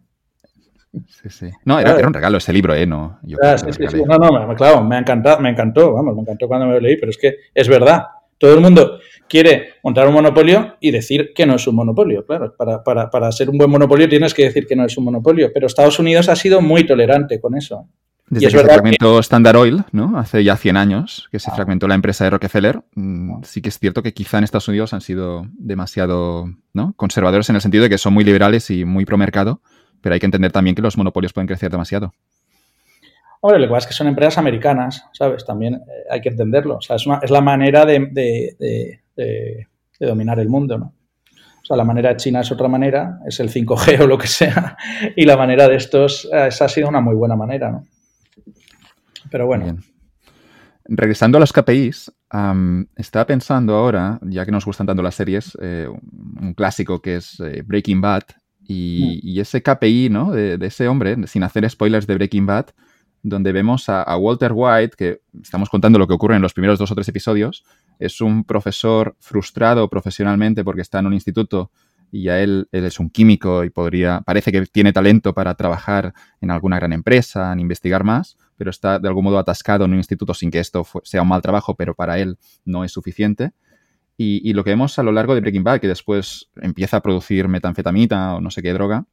Sí, 1.09 1.29
sí. 1.29 1.51
No, 1.65 1.79
era, 1.79 2.07
un 2.07 2.15
regalo 2.15 2.39
ese 2.39 2.53
libro, 2.53 2.75
¿eh? 2.75 2.87
No, 2.87 3.19
yo 3.23 3.37
ah, 3.43 3.59
sí, 3.59 3.67
sí, 3.73 4.03
No, 4.07 4.17
no, 4.17 4.55
claro, 4.55 4.83
me 4.83 4.97
ha 4.97 5.01
encantado, 5.01 5.41
me 5.41 5.51
encantó, 5.51 5.93
vamos, 5.93 6.15
me 6.15 6.23
encantó 6.23 6.49
cuando 6.49 6.67
me 6.67 6.75
lo 6.75 6.81
leí, 6.81 6.97
pero 6.97 7.11
es 7.11 7.19
que 7.19 7.37
es 7.55 7.69
verdad. 7.69 8.05
Todo 8.39 8.55
el 8.55 8.61
mundo 8.61 8.99
quiere 9.29 9.75
montar 9.83 10.07
un 10.09 10.15
monopolio 10.15 10.77
y 10.81 10.91
decir 10.91 11.33
que 11.35 11.47
no 11.47 11.57
es 11.57 11.67
un 11.67 11.77
monopolio. 11.77 12.25
Claro, 12.25 12.55
para, 12.57 12.83
para, 12.83 13.11
para 13.11 13.33
ser 13.33 13.51
un 13.51 13.59
buen 13.59 13.71
monopolio 13.71 14.09
tienes 14.09 14.35
que 14.35 14.45
decir 14.45 14.67
que 14.67 14.77
no 14.77 14.85
es 14.85 14.97
un 14.97 15.05
monopolio, 15.05 15.51
pero 15.53 15.67
Estados 15.67 15.99
Unidos 15.99 16.29
ha 16.29 16.37
sido 16.37 16.61
muy 16.61 16.87
tolerante 16.87 17.41
con 17.41 17.57
eso. 17.57 17.89
Desde 18.29 18.49
que 18.49 18.59
se 18.59 18.65
fragmentó 18.65 19.21
Standard 19.21 19.57
Oil, 19.57 19.85
¿no? 19.93 20.19
Hace 20.19 20.43
ya 20.43 20.57
100 20.57 20.77
años 20.77 21.29
que 21.31 21.39
se 21.39 21.51
fragmentó 21.53 21.87
la 21.87 21.95
empresa 21.95 22.25
de 22.25 22.31
Rockefeller, 22.31 22.81
mm, 22.97 23.43
sí 23.45 23.63
que 23.63 23.69
es 23.69 23.79
cierto 23.79 24.03
que 24.03 24.13
quizá 24.13 24.39
en 24.39 24.45
Estados 24.45 24.67
Unidos 24.67 24.93
han 24.95 25.01
sido 25.01 25.47
demasiado 25.53 26.51
¿no? 26.73 26.93
conservadores 26.97 27.49
en 27.51 27.55
el 27.55 27.63
sentido 27.63 27.85
de 27.85 27.91
que 27.91 27.99
son 27.99 28.15
muy 28.15 28.25
liberales 28.25 28.69
y 28.71 28.85
muy 28.85 29.05
pro 29.05 29.17
mercado, 29.17 29.61
pero 30.01 30.15
hay 30.15 30.19
que 30.19 30.27
entender 30.27 30.51
también 30.51 30.75
que 30.75 30.83
los 30.83 30.97
monopolios 30.97 31.33
pueden 31.33 31.47
crecer 31.47 31.71
demasiado. 31.71 32.13
Hombre, 33.43 33.61
lo 33.61 33.67
que 33.67 33.73
pasa 33.75 33.85
es 33.85 33.95
que 33.95 33.97
son 33.97 34.09
empresas 34.09 34.39
americanas, 34.39 35.05
¿sabes? 35.13 35.45
También 35.45 35.75
eh, 35.75 35.81
hay 36.11 36.21
que 36.21 36.31
entenderlo. 36.31 36.79
O 36.79 36.81
sea, 36.81 36.97
es, 36.97 37.05
es 37.23 37.31
la 37.31 37.41
manera 37.41 37.87
de, 37.87 39.01
dominar 39.99 40.39
el 40.41 40.49
mundo, 40.49 40.79
¿no? 40.79 40.93
O 41.63 41.67
sea, 41.67 41.77
la 41.77 41.85
manera 41.85 42.11
de 42.11 42.17
China 42.17 42.43
es 42.43 42.53
otra 42.53 42.69
manera, 42.69 43.19
es 43.27 43.41
el 43.41 43.51
5G 43.51 44.01
o 44.03 44.07
lo 44.07 44.17
que 44.17 44.29
sea, 44.29 44.77
y 45.17 45.25
la 45.25 45.37
manera 45.37 45.67
de 45.67 45.75
estos, 45.75 46.29
eh, 46.33 46.47
esa 46.47 46.67
ha 46.67 46.69
sido 46.69 46.89
una 46.89 47.01
muy 47.01 47.17
buena 47.17 47.35
manera, 47.35 47.73
¿no? 47.73 47.85
Pero 49.29 49.47
bueno. 49.47 49.77
Regresando 50.85 51.39
a 51.39 51.41
los 51.41 51.53
KPIs, 51.53 52.13
estaba 52.97 53.27
pensando 53.27 53.75
ahora, 53.75 54.21
ya 54.23 54.45
que 54.45 54.53
nos 54.53 54.65
gustan 54.65 54.87
tanto 54.87 55.03
las 55.03 55.17
series, 55.17 55.59
eh, 55.61 55.89
un 55.91 56.55
clásico 56.55 57.03
que 57.03 57.17
es 57.17 57.41
eh, 57.41 57.65
Breaking 57.67 58.01
Bad, 58.01 58.23
y, 58.69 59.21
mm. 59.25 59.41
ese 59.41 59.61
KPI, 59.61 60.09
¿no? 60.09 60.31
De, 60.31 60.59
ese 60.65 60.87
hombre, 60.87 61.17
sin 61.27 61.43
hacer 61.43 61.69
spoilers 61.69 62.07
de 62.07 62.15
Breaking 62.15 62.47
Bad, 62.47 62.67
donde 63.25 63.51
vemos 63.51 63.89
a, 63.89 64.17
Walter 64.17 64.53
White, 64.55 64.95
que 64.97 65.21
estamos 65.43 65.69
contando 65.69 65.99
lo 65.99 66.07
que 66.07 66.15
ocurre 66.15 66.37
en 66.37 66.43
los 66.43 66.55
primeros 66.55 66.79
dos 66.79 66.93
o 66.93 66.95
tres 66.95 67.09
episodios, 67.09 67.65
es 67.99 68.21
un 68.21 68.45
profesor 68.45 69.17
frustrado 69.19 69.89
profesionalmente 69.89 70.65
porque 70.65 70.83
está 70.83 70.99
en 70.99 71.07
un 71.07 71.15
instituto 71.15 71.71
y 72.11 72.29
a 72.29 72.41
él, 72.41 72.69
él 72.73 72.85
es 72.85 73.01
un 73.01 73.11
químico 73.11 73.65
y 73.65 73.71
podría, 73.71 74.21
parece 74.21 74.53
que 74.53 74.65
tiene 74.67 74.93
talento 74.93 75.35
para 75.35 75.55
trabajar 75.55 76.15
en 76.41 76.51
alguna 76.51 76.77
gran 76.77 76.93
empresa, 76.93 77.53
en 77.53 77.61
investigar 77.61 78.05
más, 78.05 78.37
pero 78.57 78.71
está 78.71 78.99
de 78.99 79.09
algún 79.09 79.25
modo 79.25 79.39
atascado 79.39 79.85
en 79.85 79.93
un 79.93 79.99
instituto 79.99 80.35
sin 80.35 80.51
que 80.51 80.61
esto 80.61 80.87
sea 81.03 81.23
un 81.23 81.29
mal 81.29 81.43
trabajo, 81.43 81.75
pero 81.75 81.95
para 81.95 82.19
él 82.19 82.39
no 82.65 82.85
es 82.85 82.93
suficiente. 82.93 83.53
Y, 84.19 84.55
lo 84.55 84.65
que 84.65 84.71
vemos 84.71 84.99
a 84.99 85.03
lo 85.03 85.13
largo 85.13 85.35
de 85.35 85.43
Breaking 85.43 85.63
Bad, 85.63 85.79
que 85.79 85.89
después 85.89 86.49
empieza 86.57 86.97
a 86.97 87.03
producir 87.03 87.49
metanfetamina 87.49 88.37
o 88.37 88.41
no 88.41 88.51
sé 88.51 88.63
qué 88.63 88.73
droga, 88.73 89.05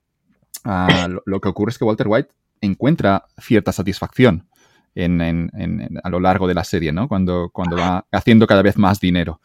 ah, 0.64 1.10
lo, 1.26 1.41
que 1.41 1.49
ocurre 1.49 1.72
es 1.72 1.77
que 1.77 1.84
Walter 1.84 2.07
White 2.07 2.30
encuentra 2.61 3.26
cierta 3.38 3.73
satisfacción 3.73 4.47
a 4.95 6.09
lo 6.09 6.19
largo 6.19 6.47
de 6.47 6.53
la 6.53 6.63
serie, 6.63 6.91
¿no? 6.91 7.07
Cuando, 7.07 7.49
cuando 7.51 7.77
va 7.77 8.05
haciendo 8.11 8.47
cada 8.47 8.61
vez 8.61 8.77
más 8.77 8.99
dinero. 8.99 9.39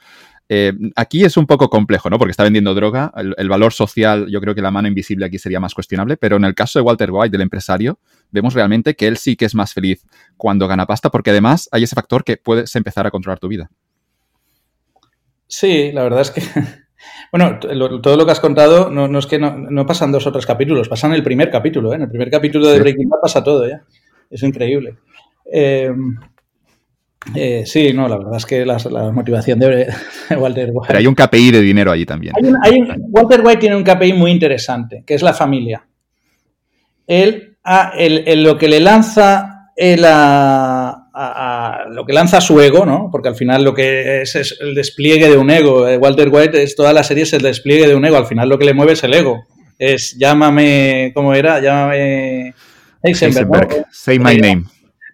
Eh, 0.51 0.73
aquí 0.97 1.25
es 1.25 1.37
un 1.37 1.47
poco 1.47 1.69
complejo, 1.69 2.09
¿no? 2.09 2.19
Porque 2.19 2.31
está 2.31 2.43
vendiendo 2.43 2.75
droga. 2.75 3.13
El, 3.17 3.49
valor 3.49 3.73
social, 3.73 4.29
yo 4.31 4.41
creo 4.41 4.55
que 4.55 4.63
la 4.63 4.71
mano 4.71 4.89
invisible 4.89 5.27
aquí 5.27 5.39
sería 5.39 5.61
más 5.61 5.75
cuestionable, 5.75 6.17
pero 6.17 6.37
en 6.37 6.45
el 6.45 6.55
caso 6.55 6.79
de 6.79 6.85
Walter 6.85 7.11
White, 7.11 7.31
del 7.31 7.43
empresario, 7.43 7.99
vemos 8.31 8.55
realmente 8.55 8.97
que 8.97 9.07
él 9.07 9.19
sí 9.19 9.37
que 9.37 9.45
es 9.45 9.55
más 9.55 9.75
feliz 9.75 10.07
cuando 10.37 10.67
gana 10.67 10.87
pasta, 10.87 11.11
porque 11.11 11.31
además 11.31 11.69
hay 11.71 11.83
ese 11.83 11.95
factor 11.95 12.25
que 12.25 12.39
puedes 12.39 12.75
empezar 12.77 13.07
a 13.07 13.11
controlar 13.11 13.39
tu 13.39 13.49
vida. 13.49 13.71
Sí, 15.47 15.93
la 15.93 16.03
verdad 16.03 16.23
es 16.23 16.31
que. 16.31 16.43
Bueno, 17.31 17.61
todo 17.61 18.17
lo 18.17 18.27
que 18.27 18.33
has 18.33 18.41
contado 18.41 18.91
no, 18.91 19.19
es 19.19 19.27
que 19.27 19.39
no, 19.39 19.87
pasan 19.87 20.11
dos 20.11 20.27
o 20.27 20.33
tres 20.33 20.47
capítulos, 20.47 20.89
pasan 20.89 21.13
el 21.13 21.23
primer 21.23 21.49
capítulo. 21.49 21.93
¿eh? 21.93 21.97
En 21.97 22.03
el 22.03 22.09
primer 22.09 22.29
capítulo 22.29 22.67
de 22.67 22.81
Breaking 22.81 23.09
Bad 23.09 23.21
pasa 23.21 23.45
todo 23.45 23.69
ya. 23.69 23.85
Es 24.31 24.43
increíble. 24.43 24.97
Eh, 25.53 25.91
eh, 27.35 27.65
sí, 27.67 27.93
no, 27.93 28.09
la 28.09 28.17
verdad 28.17 28.37
es 28.37 28.47
que 28.47 28.65
la, 28.65 28.79
motivación 29.13 29.59
de 29.59 29.89
Walter 30.39 30.71
White. 30.73 30.87
Pero 30.87 30.99
hay 30.99 31.07
un 31.07 31.15
KPI 31.15 31.51
de 31.51 31.61
dinero 31.61 31.91
allí 31.93 32.07
también. 32.07 32.35
Walter 33.11 33.41
White 33.45 33.61
tiene 33.61 33.77
un 33.77 33.85
KPI 33.85 34.13
muy 34.15 34.31
interesante, 34.31 35.03
que 35.07 35.15
es 35.15 35.23
la 35.23 35.35
familia. 35.35 35.87
Él, 37.07 37.57
lo 38.37 38.59
que 38.59 38.69
le 38.69 38.81
lanza 38.81 39.73
él 39.77 40.05
a, 40.05 41.09
a, 41.15 41.85
lo 41.91 42.05
que 42.05 42.13
lanza 42.13 42.41
su 42.41 42.61
ego, 42.61 42.85
¿no? 42.85 43.09
Porque 43.11 43.29
al 43.29 43.37
final 43.37 43.63
lo 43.65 43.75
que 43.75 44.23
es, 44.23 44.35
es 44.35 44.59
el 44.61 44.75
despliegue 44.75 45.29
de 45.29 45.37
un 45.37 45.51
ego. 45.51 45.87
Eh, 45.89 45.97
Walter 45.97 46.29
White 46.31 46.63
es 46.63 46.75
toda 46.75 46.93
la 46.93 47.05
serie 47.05 47.23
es 47.23 47.33
el 47.33 47.43
despliegue 47.43 47.87
de 47.87 47.95
un 47.95 48.05
ego. 48.05 48.17
Al 48.17 48.27
final 48.27 48.49
lo 48.49 48.59
que 48.59 48.65
le 48.65 48.75
mueve 48.75 48.93
es 48.93 49.05
el 49.05 49.15
ego. 49.15 49.45
Es 49.79 50.17
llámame, 50.19 51.13
¿cómo 51.15 51.35
era? 51.35 51.61
Llámame 51.61 52.55
Heisenberg. 53.03 53.87
Say 53.91 54.19
my 54.19 54.37
name. 54.37 54.65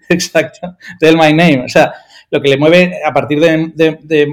Exacto. 0.09 0.77
Tell 0.99 1.17
my 1.17 1.33
name. 1.33 1.65
O 1.65 1.69
sea, 1.69 1.93
lo 2.31 2.41
que 2.41 2.49
le 2.49 2.57
mueve 2.57 3.01
a 3.05 3.13
partir 3.13 3.41
de, 3.41 4.29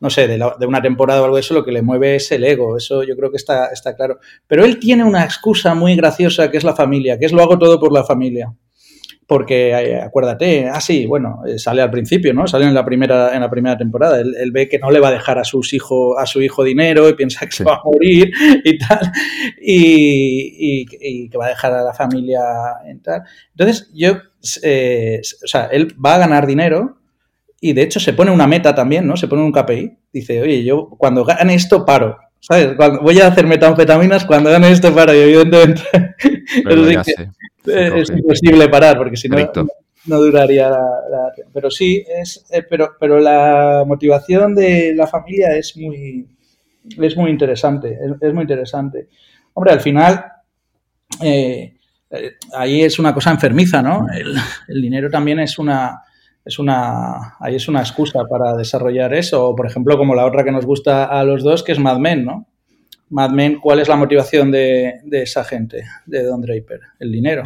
no 0.00 0.10
sé, 0.10 0.28
de, 0.28 0.38
de, 0.58 0.66
una 0.66 0.82
temporada 0.82 1.20
o 1.20 1.24
algo 1.24 1.36
de 1.36 1.40
eso, 1.40 1.54
lo 1.54 1.64
que 1.64 1.72
le 1.72 1.82
mueve 1.82 2.16
es 2.16 2.30
el 2.32 2.44
ego. 2.44 2.76
Eso 2.76 3.02
yo 3.02 3.16
creo 3.16 3.30
que 3.30 3.36
está, 3.36 3.66
está 3.66 3.94
claro. 3.94 4.18
Pero 4.46 4.64
él 4.64 4.78
tiene 4.78 5.04
una 5.04 5.24
excusa 5.24 5.74
muy 5.74 5.96
graciosa 5.96 6.50
que 6.50 6.56
es 6.56 6.64
la 6.64 6.74
familia, 6.74 7.18
que 7.18 7.26
es 7.26 7.32
lo 7.32 7.42
hago 7.42 7.58
todo 7.58 7.78
por 7.78 7.92
la 7.92 8.04
familia 8.04 8.52
porque 9.26 9.70
eh, 9.70 10.00
acuérdate, 10.00 10.68
ah 10.68 10.80
sí, 10.80 11.04
bueno, 11.06 11.42
eh, 11.46 11.58
sale 11.58 11.82
al 11.82 11.90
principio, 11.90 12.32
¿no? 12.32 12.46
Sale 12.46 12.66
en 12.66 12.74
la 12.74 12.84
primera, 12.84 13.34
en 13.34 13.40
la 13.40 13.50
primera 13.50 13.76
temporada. 13.76 14.20
Él, 14.20 14.52
ve 14.52 14.68
que 14.68 14.78
no 14.78 14.90
le 14.90 15.00
va 15.00 15.08
a 15.08 15.12
dejar 15.12 15.38
a 15.38 15.44
sus 15.44 15.72
hijos, 15.74 16.16
a 16.18 16.26
su 16.26 16.40
hijo 16.40 16.62
dinero 16.62 17.08
y 17.08 17.14
piensa 17.14 17.44
que 17.44 17.52
se 17.52 17.64
va 17.64 17.74
a 17.74 17.80
morir 17.84 18.32
y 18.64 18.78
tal, 18.78 19.12
y, 19.60 21.28
que 21.28 21.36
va 21.36 21.46
a 21.46 21.50
dejar 21.50 21.72
a 21.72 21.82
la 21.82 21.92
familia 21.92 22.40
y 22.88 22.98
tal. 22.98 23.22
Entonces, 23.50 23.90
yo, 23.94 24.18
eh, 24.62 25.20
o 25.22 25.46
sea, 25.46 25.66
él 25.66 25.94
va 26.04 26.14
a 26.14 26.18
ganar 26.18 26.46
dinero 26.46 26.98
y 27.60 27.72
de 27.72 27.82
hecho 27.82 28.00
se 28.00 28.12
pone 28.12 28.30
una 28.30 28.46
meta 28.46 28.74
también, 28.74 29.06
¿no? 29.06 29.16
Se 29.16 29.28
pone 29.28 29.42
un 29.42 29.52
KPI. 29.52 29.96
Dice, 30.12 30.42
oye, 30.42 30.64
yo 30.64 30.88
cuando 30.98 31.24
gane 31.24 31.54
esto 31.54 31.84
paro. 31.84 32.18
¿Sabes? 32.38 32.76
voy 32.76 33.18
a 33.18 33.26
hacer 33.26 33.46
metanfetaminas 33.46 34.24
cuando 34.24 34.50
gane 34.50 34.70
esto 34.70 34.94
paro. 34.94 35.14
Y 35.14 35.18
evidentemente. 35.18 35.82
es 37.66 38.10
imposible 38.10 38.68
parar 38.68 38.96
porque 38.96 39.16
si 39.16 39.28
no, 39.28 39.36
no, 40.06 40.18
duraría 40.18 40.68
la, 40.68 41.32
Pero 41.52 41.70
sí, 41.70 42.04
es, 42.08 42.46
eh, 42.50 42.62
pero, 42.68 42.92
pero 43.00 43.18
la 43.18 43.84
motivación 43.86 44.54
de 44.54 44.94
la 44.94 45.06
familia 45.06 45.56
es 45.56 45.76
muy, 45.76 46.26
es 46.96 47.16
muy 47.16 47.30
interesante, 47.30 47.98
es, 48.20 48.32
muy 48.32 48.42
interesante. 48.42 49.08
Hombre, 49.54 49.72
al 49.72 49.80
final, 49.80 50.24
eh, 51.22 51.75
eh, 52.10 52.36
ahí 52.54 52.82
es 52.82 52.98
una 52.98 53.12
cosa 53.14 53.30
enfermiza, 53.30 53.82
¿no? 53.82 54.06
El, 54.12 54.36
el, 54.68 54.82
dinero 54.82 55.10
también 55.10 55.40
es 55.40 55.58
una, 55.58 56.02
es 56.44 56.58
una, 56.58 57.34
ahí 57.40 57.56
es 57.56 57.68
una 57.68 57.80
excusa 57.80 58.24
para 58.30 58.54
desarrollar 58.54 59.12
eso. 59.14 59.48
O, 59.48 59.56
por 59.56 59.66
ejemplo, 59.66 59.98
como 59.98 60.14
la 60.14 60.24
otra 60.24 60.44
que 60.44 60.52
nos 60.52 60.64
gusta 60.64 61.06
a 61.06 61.24
los 61.24 61.42
dos, 61.42 61.62
que 61.62 61.72
es 61.72 61.78
Mad 61.78 61.98
Men, 61.98 62.24
¿no? 62.24 62.46
Mad 63.08 63.30
Men, 63.30 63.58
¿cuál 63.60 63.80
es 63.80 63.88
la 63.88 63.96
motivación 63.96 64.50
de, 64.50 65.00
esa 65.12 65.44
gente, 65.44 65.84
de 66.06 66.24
Don 66.24 66.40
Draper? 66.40 66.80
El 66.98 67.12
dinero. 67.12 67.44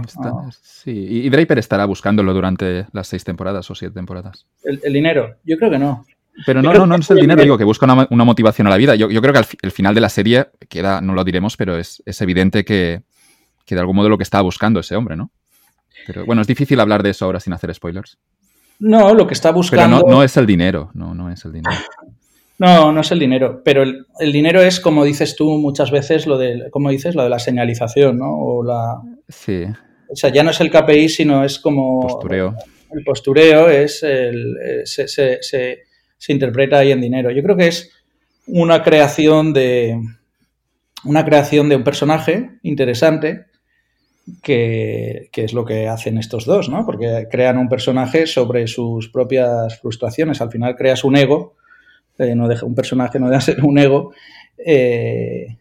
Sí, 0.62 0.90
y 0.90 1.28
Draper 1.28 1.58
estará 1.58 1.84
buscándolo 1.84 2.32
durante 2.32 2.86
las 2.92 3.08
seis 3.08 3.24
temporadas 3.24 3.70
o 3.70 3.74
siete 3.74 3.94
temporadas. 3.94 4.46
¿El, 4.62 4.92
dinero? 4.92 5.36
Yo 5.44 5.58
creo 5.58 5.70
que 5.70 5.78
no. 5.78 6.04
Pero 6.46 6.62
no, 6.62 6.72
no, 6.72 6.86
no 6.86 6.96
es 6.96 7.10
el 7.10 7.18
dinero, 7.18 7.42
digo, 7.42 7.58
que 7.58 7.64
busca 7.64 7.84
una, 7.84 8.24
motivación 8.24 8.66
a 8.66 8.70
la 8.70 8.78
vida. 8.78 8.94
Yo, 8.94 9.08
creo 9.08 9.32
que 9.32 9.38
al 9.62 9.70
final 9.70 9.94
de 9.94 10.00
la 10.00 10.08
serie 10.08 10.46
queda, 10.68 11.02
no 11.02 11.12
lo 11.12 11.24
diremos, 11.24 11.58
pero 11.58 11.76
es, 11.76 12.02
evidente 12.20 12.64
que, 12.64 13.02
de 13.74 13.80
algún 13.80 13.96
modo 13.96 14.08
lo 14.08 14.18
que 14.18 14.24
estaba 14.24 14.42
buscando 14.42 14.80
ese 14.80 14.96
hombre, 14.96 15.16
¿no? 15.16 15.30
Pero 16.06 16.24
bueno, 16.24 16.42
es 16.42 16.48
difícil 16.48 16.80
hablar 16.80 17.02
de 17.02 17.10
eso 17.10 17.24
ahora 17.24 17.40
sin 17.40 17.52
hacer 17.52 17.74
spoilers. 17.74 18.18
No, 18.78 19.14
lo 19.14 19.26
que 19.26 19.34
está 19.34 19.50
buscando. 19.50 19.98
Pero 19.98 20.08
no, 20.08 20.16
no 20.16 20.22
es 20.24 20.36
el 20.36 20.46
dinero, 20.46 20.90
no, 20.94 21.14
no 21.14 21.30
es 21.30 21.44
el 21.44 21.52
dinero. 21.52 21.76
No, 22.60 22.92
no 22.92 23.00
es 23.00 23.10
el 23.10 23.18
dinero, 23.18 23.62
pero 23.64 23.82
el, 23.82 24.32
dinero 24.32 24.60
es, 24.60 24.80
como 24.80 25.02
dices 25.02 25.34
tú 25.34 25.48
muchas 25.56 25.90
veces, 25.90 26.26
lo 26.26 26.36
de, 26.36 26.68
como 26.70 26.90
dices, 26.90 27.14
lo 27.14 27.22
de 27.22 27.30
la 27.30 27.38
señalización, 27.38 28.18
¿no? 28.18 28.36
O 28.38 28.62
la... 28.62 29.00
Sí. 29.30 29.64
O 30.10 30.14
sea, 30.14 30.30
ya 30.30 30.42
no 30.42 30.50
es 30.50 30.60
el 30.60 30.70
KPI, 30.70 31.08
sino 31.08 31.42
es 31.42 31.58
como... 31.58 32.02
Postureo. 32.02 32.54
El 32.92 33.02
postureo 33.02 33.70
es 33.70 34.02
el, 34.02 34.58
eh, 34.62 34.82
se, 34.84 35.08
se, 35.08 35.38
se, 35.40 35.78
interpreta 36.28 36.76
ahí 36.76 36.92
en 36.92 37.00
dinero. 37.00 37.30
Yo 37.30 37.42
creo 37.42 37.56
que 37.56 37.68
es 37.68 37.90
una 38.46 38.82
creación 38.82 39.54
de 39.54 39.98
una 41.04 41.24
creación 41.24 41.70
de 41.70 41.76
un 41.76 41.84
personaje 41.84 42.58
interesante 42.62 43.46
que, 44.42 45.30
es 45.32 45.52
lo 45.52 45.64
que 45.64 45.88
hacen 45.88 46.18
estos 46.18 46.44
dos, 46.44 46.68
¿no? 46.68 46.84
Porque 46.86 47.26
crean 47.30 47.58
un 47.58 47.68
personaje 47.68 48.26
sobre 48.26 48.66
sus 48.66 49.08
propias 49.08 49.78
frustraciones. 49.80 50.40
Al 50.40 50.50
final 50.50 50.76
creas 50.76 51.04
un 51.04 51.16
ego 51.16 51.54
eh, 52.20 52.34
no 52.34 52.48
deja, 52.48 52.66
un 52.66 52.74
personaje 52.74 53.18
no 53.18 53.30
debe 53.30 53.40
ser 53.40 53.64
un 53.64 53.78
ego. 53.78 54.12
Eh, 54.58 55.56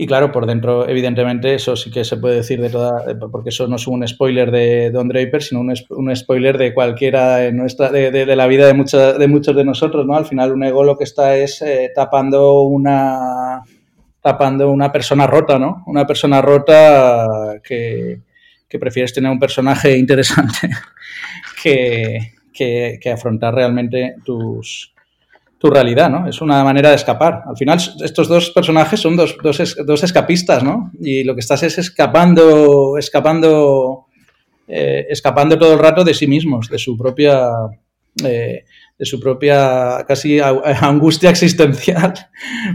y 0.00 0.06
claro, 0.06 0.30
por 0.30 0.46
dentro, 0.46 0.88
evidentemente, 0.88 1.56
eso 1.56 1.74
sí 1.74 1.90
que 1.90 2.04
se 2.04 2.18
puede 2.18 2.36
decir 2.36 2.60
de 2.60 2.70
toda, 2.70 3.04
porque 3.32 3.48
eso 3.48 3.66
no 3.66 3.74
es 3.74 3.86
un 3.88 4.06
spoiler 4.06 4.52
de 4.52 4.92
Don 4.92 5.08
Draper, 5.08 5.42
sino 5.42 5.60
un, 5.60 6.14
spoiler 6.14 6.56
de 6.56 6.72
cualquiera 6.72 7.44
en 7.46 7.56
nuestra, 7.56 7.90
de, 7.90 8.12
de, 8.12 8.36
la 8.36 8.46
vida 8.46 8.68
de, 8.68 8.74
mucha, 8.74 9.14
de 9.14 9.26
muchos 9.26 9.56
de 9.56 9.64
nosotros, 9.64 10.06
¿no? 10.06 10.14
Al 10.14 10.24
final, 10.24 10.52
un 10.52 10.62
ego 10.62 10.84
lo 10.84 10.96
que 10.96 11.02
está 11.02 11.36
es 11.36 11.60
eh, 11.62 11.90
tapando 11.92 12.62
una 12.62 13.64
tapando 14.28 14.70
una 14.70 14.92
persona 14.92 15.26
rota, 15.26 15.58
¿no? 15.58 15.82
Una 15.86 16.06
persona 16.06 16.42
rota 16.42 17.58
que, 17.64 18.20
prefieres 18.78 19.14
tener 19.14 19.30
un 19.30 19.38
personaje 19.38 19.96
interesante 19.96 20.68
que, 21.62 22.34
que, 22.52 23.10
afrontar 23.10 23.54
realmente 23.54 24.16
tus, 24.26 24.92
tu 25.56 25.70
realidad, 25.70 26.10
¿no? 26.10 26.28
Es 26.28 26.42
una 26.42 26.62
manera 26.62 26.90
de 26.90 26.96
escapar. 26.96 27.40
Al 27.46 27.56
final, 27.56 27.78
estos 28.04 28.28
dos 28.28 28.50
personajes 28.50 29.00
son 29.00 29.16
dos, 29.16 29.34
dos, 29.42 30.04
escapistas, 30.04 30.62
¿no? 30.62 30.92
Y 31.00 31.24
lo 31.24 31.32
que 31.34 31.40
estás 31.40 31.62
es 31.62 31.78
escapando, 31.78 32.98
escapando, 32.98 34.08
eh, 34.66 35.06
escapando 35.08 35.56
todo 35.56 35.72
el 35.72 35.78
rato 35.78 36.04
de 36.04 36.12
sí 36.12 36.26
mismos, 36.26 36.68
de 36.68 36.78
su 36.78 36.98
propia, 36.98 37.48
eh, 38.22 38.64
de 38.98 39.06
su 39.06 39.20
propia 39.20 40.04
casi 40.06 40.40
angustia 40.80 41.30
existencial, 41.30 42.14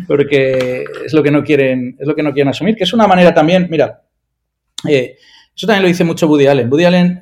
porque 0.07 0.83
es 1.05 1.13
lo 1.13 1.21
que 1.21 1.31
no 1.31 1.43
quieren, 1.43 1.97
es 1.99 2.07
lo 2.07 2.15
que 2.15 2.23
no 2.23 2.33
quieren 2.33 2.49
asumir. 2.49 2.75
Que 2.75 2.85
es 2.85 2.93
una 2.93 3.07
manera 3.07 3.33
también, 3.33 3.67
mira, 3.69 4.03
eh, 4.87 5.17
eso 5.55 5.67
también 5.67 5.83
lo 5.83 5.87
dice 5.89 6.03
mucho 6.03 6.27
Woody 6.27 6.47
Allen. 6.47 6.71
Woody 6.71 6.85
Allen 6.85 7.21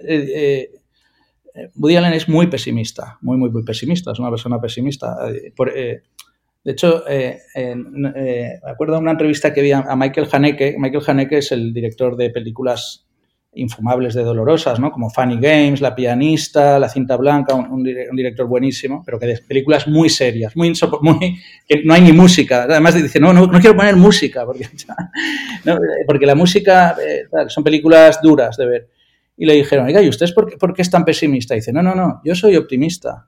Woody 1.76 1.96
Allen 1.96 2.14
es 2.14 2.30
muy 2.30 2.48
pesimista, 2.48 3.18
muy, 3.22 3.38
muy, 3.38 3.50
muy 3.50 3.64
pesimista, 3.64 4.12
es 4.12 4.20
una 4.20 4.30
persona 4.30 4.60
pesimista. 4.60 5.18
Eh, 5.30 5.54
eh, 5.76 6.02
de 6.64 6.72
hecho, 6.72 7.04
eh, 7.08 7.40
me 7.76 8.60
acuerdo 8.66 8.96
de 8.96 9.02
una 9.02 9.12
entrevista 9.12 9.54
que 9.54 9.62
vi 9.62 9.72
a, 9.72 9.96
Michael 9.96 10.28
Haneke. 10.32 10.76
Michael 10.78 11.04
Haneke 11.06 11.38
es 11.40 11.52
el 11.52 11.74
director 11.74 12.16
de 12.16 12.30
películas 12.30 13.08
infumables 13.54 14.14
de 14.14 14.24
dolorosas, 14.24 14.80
¿no? 14.80 14.92
Como 14.92 15.10
Funny 15.10 15.38
Games, 15.40 15.82
La 15.82 15.94
pianista, 15.94 16.80
La 16.80 16.88
cinta 16.88 17.18
blanca, 17.18 17.54
un, 17.56 17.84
director 17.84 18.48
buenísimo, 18.48 19.04
pero 19.06 19.20
que 19.20 19.28
de 19.28 19.38
películas 19.48 19.88
muy 19.88 20.10
serias, 20.10 20.56
muy, 20.56 20.74
que 21.68 21.84
no 21.84 21.94
hay 21.94 22.02
ni 22.02 22.14
música. 22.14 22.64
Además 22.64 22.96
dice, 22.96 23.20
no, 23.20 23.34
no, 23.34 23.50
quiero 23.60 23.76
poner 23.76 23.96
música, 23.96 24.46
porque, 24.46 24.68
porque 26.08 26.26
la 26.26 26.36
música 26.36 26.96
son 27.48 27.64
películas 27.64 28.22
duras 28.22 28.56
de 28.58 28.66
ver 28.66 28.88
y 29.42 29.46
le 29.48 29.54
dijeron, 29.54 29.88
oiga, 29.88 30.04
¿y 30.04 30.08
usted 30.08 30.28
por, 30.36 30.74
qué, 30.76 30.82
es 30.84 30.92
tan 30.92 31.04
pesimista? 31.04 31.56
Dice, 31.56 31.74
no, 31.74 31.82
no, 31.82 31.96
no, 31.96 32.22
yo 32.24 32.36
soy 32.36 32.56
optimista. 32.58 33.28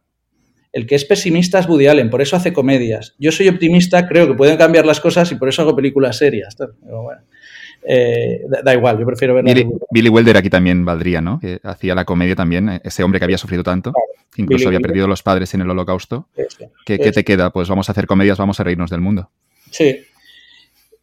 El 0.72 0.86
que 0.86 0.94
es 0.94 1.06
pesimista 1.06 1.58
es 1.58 1.68
Woody 1.68 1.88
Allen, 1.88 2.12
por 2.12 2.22
eso 2.22 2.36
hace 2.36 2.54
comedias. 2.54 3.16
Yo 3.18 3.32
soy 3.32 3.48
optimista, 3.48 4.08
creo 4.08 4.28
que 4.28 4.36
pueden 4.36 4.58
cambiar 4.58 4.86
las 4.86 5.00
cosas 5.00 5.32
y 5.32 5.36
por 5.36 5.50
eso 5.50 5.64
hago 5.64 5.76
películas 5.76 6.18
serias. 6.18 6.56
Eh, 7.86 8.42
da, 8.64 8.74
igual, 8.74 9.00
yo 9.00 9.06
prefiero 9.06 9.34
ver... 9.36 9.44
Billy, 9.44 9.68
Billy, 9.92 10.10
Wilder 10.10 10.38
aquí 10.38 10.50
también 10.50 10.86
valdría, 10.86 11.22
¿no? 11.22 11.40
Que 11.40 11.60
hacía 11.64 11.96
la 11.96 12.06
comedia 12.06 12.36
también, 12.36 12.70
eh, 12.70 12.82
ese 12.84 13.04
hombre 13.04 13.20
que 13.20 13.26
había 13.26 13.38
sufrido 13.38 13.64
tanto, 13.64 13.92
incluso 14.38 14.68
había 14.68 14.80
perdido 14.80 15.08
los 15.08 15.24
padres 15.24 15.54
en 15.54 15.62
el 15.62 15.70
holocausto. 15.70 16.28
¿Qué, 16.86 16.98
¿Qué, 17.00 17.12
te 17.12 17.24
queda? 17.24 17.52
Pues 17.52 17.68
vamos 17.68 17.90
a 17.90 17.92
hacer 17.92 18.08
comedias, 18.08 18.38
vamos 18.38 18.60
a 18.60 18.64
reírnos 18.64 18.90
del 18.90 19.02
mundo. 19.02 19.30
Sí, 19.70 20.06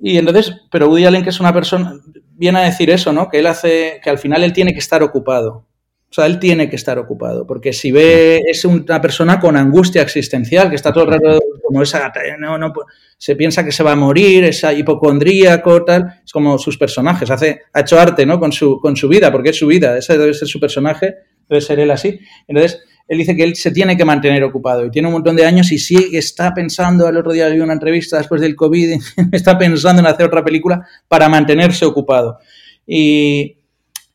y 0.01 0.17
entonces, 0.17 0.55
pero 0.71 0.89
Woody 0.89 1.05
Allen, 1.05 1.23
que 1.23 1.29
es 1.29 1.41
una 1.41 1.53
persona, 1.53 2.01
viene 2.35 2.59
a 2.59 2.63
decir 2.63 2.91
eso, 2.91 3.13
¿no? 3.13 3.29
Que 3.29 3.41
él 3.41 3.47
hace, 3.47 4.01
que 4.03 4.09
al 4.09 4.19
final 4.19 4.43
él 4.43 4.53
tiene 4.53 4.73
que 4.73 4.79
estar 4.79 5.03
ocupado. 5.03 5.67
O 6.11 6.13
sea, 6.13 6.27
él 6.27 6.41
tiene 6.41 6.69
que 6.69 6.77
estar 6.77 6.99
ocupado, 6.99 7.47
porque 7.47 7.73
si 7.73 7.93
ve, 7.93 8.41
es 8.47 8.65
una 8.65 9.01
persona 9.01 9.39
con 9.39 9.57
angustia 9.57 10.03
existencial, 10.03 10.69
que 10.69 10.75
está 10.75 10.93
todo 10.93 11.05
el 11.05 11.11
rato 11.11 11.41
como 11.71 11.83
esa, 11.85 12.13
no, 12.41 12.59
no, 12.59 12.73
se 13.17 13.37
piensa 13.37 13.65
que 13.65 13.71
se 13.71 13.85
va 13.85 13.93
a 13.93 13.97
morir, 13.97 14.43
esa 14.43 14.73
hipocondríaco, 14.73 15.85
tal, 15.85 16.21
es 16.25 16.33
como 16.33 16.59
sus 16.59 16.77
personajes, 16.77 17.31
hace, 17.31 17.61
ha 17.73 17.81
hecho 17.81 18.01
arte, 18.01 18.27
¿no? 18.27 18.41
Con 18.41 18.51
su, 18.51 18.81
con 18.81 18.97
su 18.97 19.07
vida, 19.07 19.31
porque 19.31 19.51
es 19.51 19.57
su 19.57 19.69
vida, 19.69 19.97
ese 19.97 20.19
debe 20.19 20.35
ser 20.35 20.49
su 20.49 20.59
personaje, 20.59 21.15
debe 21.49 21.61
ser 21.61 21.79
él 21.79 21.93
así. 21.93 22.19
Entonces, 22.49 22.83
él 23.07 23.19
dice 23.19 23.37
que 23.37 23.45
él 23.45 23.55
se 23.55 23.71
tiene 23.71 23.97
que 23.97 24.05
mantener 24.05 24.43
ocupado 24.43 24.85
y 24.85 24.91
tiene 24.91 25.07
un 25.07 25.15
montón 25.15 25.37
de 25.37 25.45
años 25.45 25.71
y 25.71 25.79
sí 25.79 26.11
está 26.13 26.53
pensando, 26.53 27.09
el 27.09 27.17
otro 27.17 27.31
día 27.31 27.49
vi 27.49 27.61
una 27.61 27.75
entrevista 27.75 28.19
después 28.19 28.41
del 28.41 28.57
COVID, 28.57 29.01
está 29.33 29.57
pensando 29.57 30.01
en 30.01 30.07
hacer 30.07 30.27
otra 30.27 30.43
película 30.43 30.85
para 31.07 31.29
mantenerse 31.29 31.85
ocupado. 31.85 32.39
Y 32.85 33.59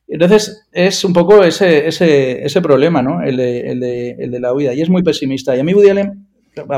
entonces 0.07 0.68
es 0.73 1.03
un 1.06 1.14
poco 1.14 1.44
ese, 1.44 1.88
ese, 1.88 2.45
ese 2.45 2.61
problema, 2.61 3.02
¿no? 3.02 3.23
El 3.23 3.38
de, 3.38 3.60
el, 3.61 3.80
de, 3.80 4.11
el 4.19 4.32
de, 4.32 4.40
la 4.40 4.53
huida. 4.53 4.73
Y 4.73 4.82
es 4.82 4.90
muy 4.90 5.02
pesimista. 5.02 5.56
Y 5.56 5.60
a 5.60 5.64
mí 5.64 5.73
Woody 5.73 5.90
Allen, 5.90 6.24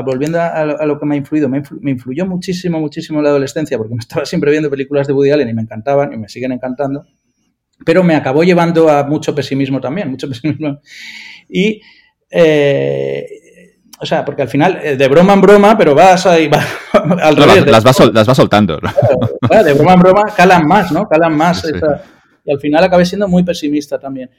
volviendo 0.04 0.40
a, 0.40 0.86
lo 0.86 0.98
que 0.98 1.06
me 1.06 1.14
ha 1.14 1.18
influido, 1.18 1.48
me, 1.48 1.62
me 1.80 1.90
influyó 1.90 2.26
muchísimo, 2.26 2.80
muchísimo 2.80 3.18
en 3.18 3.24
la 3.24 3.30
adolescencia 3.30 3.78
porque 3.78 3.94
me 3.94 4.00
estaba 4.00 4.24
siempre 4.24 4.50
viendo 4.50 4.70
películas 4.70 5.06
de 5.06 5.12
Woody 5.12 5.30
Allen 5.30 5.48
y 5.48 5.54
me 5.54 5.62
encantaban 5.62 6.12
y 6.12 6.16
me 6.16 6.28
siguen 6.28 6.52
encantando. 6.52 7.06
pero 7.84 8.02
me 8.02 8.14
acabó 8.14 8.42
llevando 8.42 8.88
a 8.88 9.04
mucho 9.04 9.34
pesimismo 9.34 9.80
también, 9.80 10.10
mucho 10.10 10.28
pesimismo. 10.30 10.80
Y, 11.48 11.80
eh, 12.30 13.26
o 14.00 14.06
sea, 14.06 14.24
porque 14.24 14.42
al 14.42 14.48
final, 14.48 14.78
eh, 14.82 14.96
de 14.96 15.08
broma 15.08 15.32
en 15.32 15.40
broma, 15.40 15.76
pero 15.76 15.94
vas 15.94 16.26
ahí, 16.26 16.50
al 16.92 17.36
revés. 17.36 17.66
Las, 17.66 17.84
vas, 17.84 18.36
soltando. 18.36 18.78
de 18.78 19.72
broma 19.74 19.94
en 19.94 20.00
broma 20.00 20.22
calan 20.36 20.66
más, 20.66 20.92
¿no? 20.92 21.08
Calan 21.08 21.36
más. 21.36 21.64
y 22.44 22.50
al 22.50 22.60
final 22.60 22.84
acabé 22.84 23.04
siendo 23.04 23.28
muy 23.28 23.42
pesimista 23.42 23.98
también. 23.98 24.30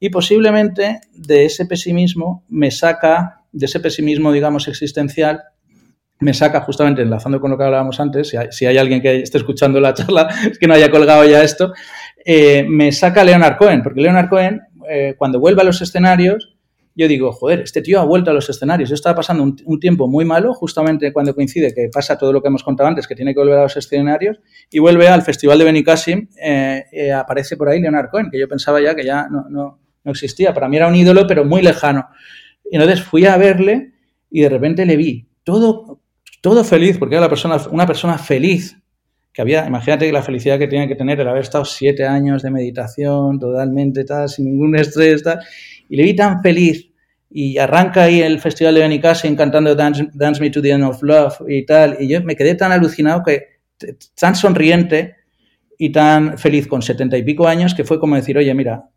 Y 0.00 0.10
posiblemente 0.10 1.00
de 1.12 1.46
ese 1.46 1.66
pesimismo 1.66 2.44
me 2.48 2.70
saca, 2.70 3.42
de 3.52 3.66
ese 3.66 3.80
pesimismo, 3.80 4.32
digamos, 4.32 4.68
existencial, 4.68 5.42
me 6.20 6.34
saca 6.34 6.60
justamente 6.62 7.02
enlazando 7.02 7.40
con 7.40 7.50
lo 7.50 7.58
que 7.58 7.64
hablábamos 7.64 8.00
antes, 8.00 8.34
si 8.50 8.66
hay, 8.66 8.76
alguien 8.76 9.00
que 9.00 9.20
esté 9.20 9.38
escuchando 9.38 9.80
la 9.80 9.94
charla, 9.94 10.28
es 10.50 10.58
que 10.58 10.66
no 10.66 10.74
haya 10.74 10.90
colgado 10.90 11.24
ya 11.24 11.42
esto, 11.42 11.72
eh, 12.24 12.64
me 12.68 12.90
saca 12.92 13.24
Leonard 13.24 13.56
Cohen, 13.56 13.82
porque 13.82 14.00
Leonard 14.00 14.28
Cohen, 14.28 14.60
eh, 14.88 15.14
cuando 15.16 15.38
vuelve 15.38 15.62
a 15.62 15.64
los 15.64 15.80
escenarios, 15.80 16.56
yo 16.94 17.06
digo, 17.06 17.30
joder, 17.30 17.60
este 17.60 17.80
tío 17.80 18.00
ha 18.00 18.04
vuelto 18.04 18.32
a 18.32 18.34
los 18.34 18.50
escenarios. 18.50 18.88
Yo 18.88 18.96
estaba 18.96 19.14
pasando 19.14 19.44
un, 19.44 19.78
tiempo 19.78 20.08
muy 20.08 20.24
malo, 20.24 20.52
justamente 20.52 21.12
cuando 21.12 21.32
coincide 21.32 21.72
que 21.72 21.88
pasa 21.92 22.18
todo 22.18 22.32
lo 22.32 22.42
que 22.42 22.48
hemos 22.48 22.64
contado 22.64 22.88
antes, 22.88 23.06
que 23.06 23.14
tiene 23.14 23.32
que 23.32 23.38
volver 23.38 23.56
a 23.56 23.62
los 23.62 23.76
escenarios, 23.76 24.40
y 24.68 24.80
vuelve 24.80 25.06
al 25.06 25.22
Festival 25.22 25.60
de 25.60 25.64
Benicassim, 25.64 26.28
eh, 26.42 27.12
aparece 27.12 27.56
por 27.56 27.68
ahí 27.68 27.80
Leonard 27.80 28.10
Cohen, 28.10 28.30
que 28.32 28.38
yo 28.40 28.48
pensaba 28.48 28.80
ya 28.80 28.96
que 28.96 29.04
ya 29.04 29.28
no, 29.30 29.44
no, 29.48 29.78
no 30.02 30.10
existía. 30.10 30.52
Para 30.52 30.68
mí 30.68 30.76
era 30.76 30.88
un 30.88 30.96
ídolo, 30.96 31.28
pero 31.28 31.44
muy 31.44 31.62
lejano. 31.62 32.08
Entonces 32.70 33.02
fui 33.02 33.26
a 33.26 33.36
verle 33.36 33.92
y 34.30 34.42
de 34.42 34.48
repente 34.48 34.84
le 34.84 34.96
vi 34.96 35.28
todo 35.44 36.00
todo 36.40 36.64
feliz, 36.64 36.98
porque 36.98 37.16
era 37.16 37.22
la 37.22 37.28
persona, 37.28 37.56
una 37.70 37.86
persona 37.86 38.18
feliz, 38.18 38.78
que 39.32 39.42
había, 39.42 39.66
imagínate 39.66 40.10
la 40.12 40.22
felicidad 40.22 40.58
que 40.58 40.68
tiene 40.68 40.88
que 40.88 40.94
tener 40.94 41.20
el 41.20 41.28
haber 41.28 41.42
estado 41.42 41.64
siete 41.64 42.06
años 42.06 42.42
de 42.42 42.50
meditación, 42.50 43.38
totalmente, 43.38 44.04
tal, 44.04 44.28
sin 44.28 44.46
ningún 44.46 44.76
estrés, 44.76 45.22
tal, 45.22 45.40
y 45.88 45.96
le 45.96 46.02
vi 46.04 46.14
tan 46.14 46.42
feliz, 46.42 46.90
y 47.30 47.58
arranca 47.58 48.04
ahí 48.04 48.22
el 48.22 48.40
festival 48.40 48.74
de 48.74 48.80
Benicassin 48.80 49.36
cantando 49.36 49.74
Dance, 49.74 50.08
Dance, 50.14 50.40
Me 50.40 50.50
to 50.50 50.62
the 50.62 50.70
End 50.70 50.84
of 50.84 51.02
Love 51.02 51.42
y 51.46 51.66
tal, 51.66 51.96
y 52.00 52.08
yo 52.08 52.22
me 52.22 52.36
quedé 52.36 52.54
tan 52.54 52.72
alucinado 52.72 53.22
que, 53.22 53.58
tan 54.18 54.34
sonriente 54.34 55.16
y 55.76 55.90
tan 55.90 56.38
feliz 56.38 56.66
con 56.66 56.82
setenta 56.82 57.16
y 57.16 57.22
pico 57.22 57.46
años, 57.46 57.74
que 57.74 57.84
fue 57.84 58.00
como 58.00 58.16
decir, 58.16 58.38
oye, 58.38 58.52
mira, 58.54 58.88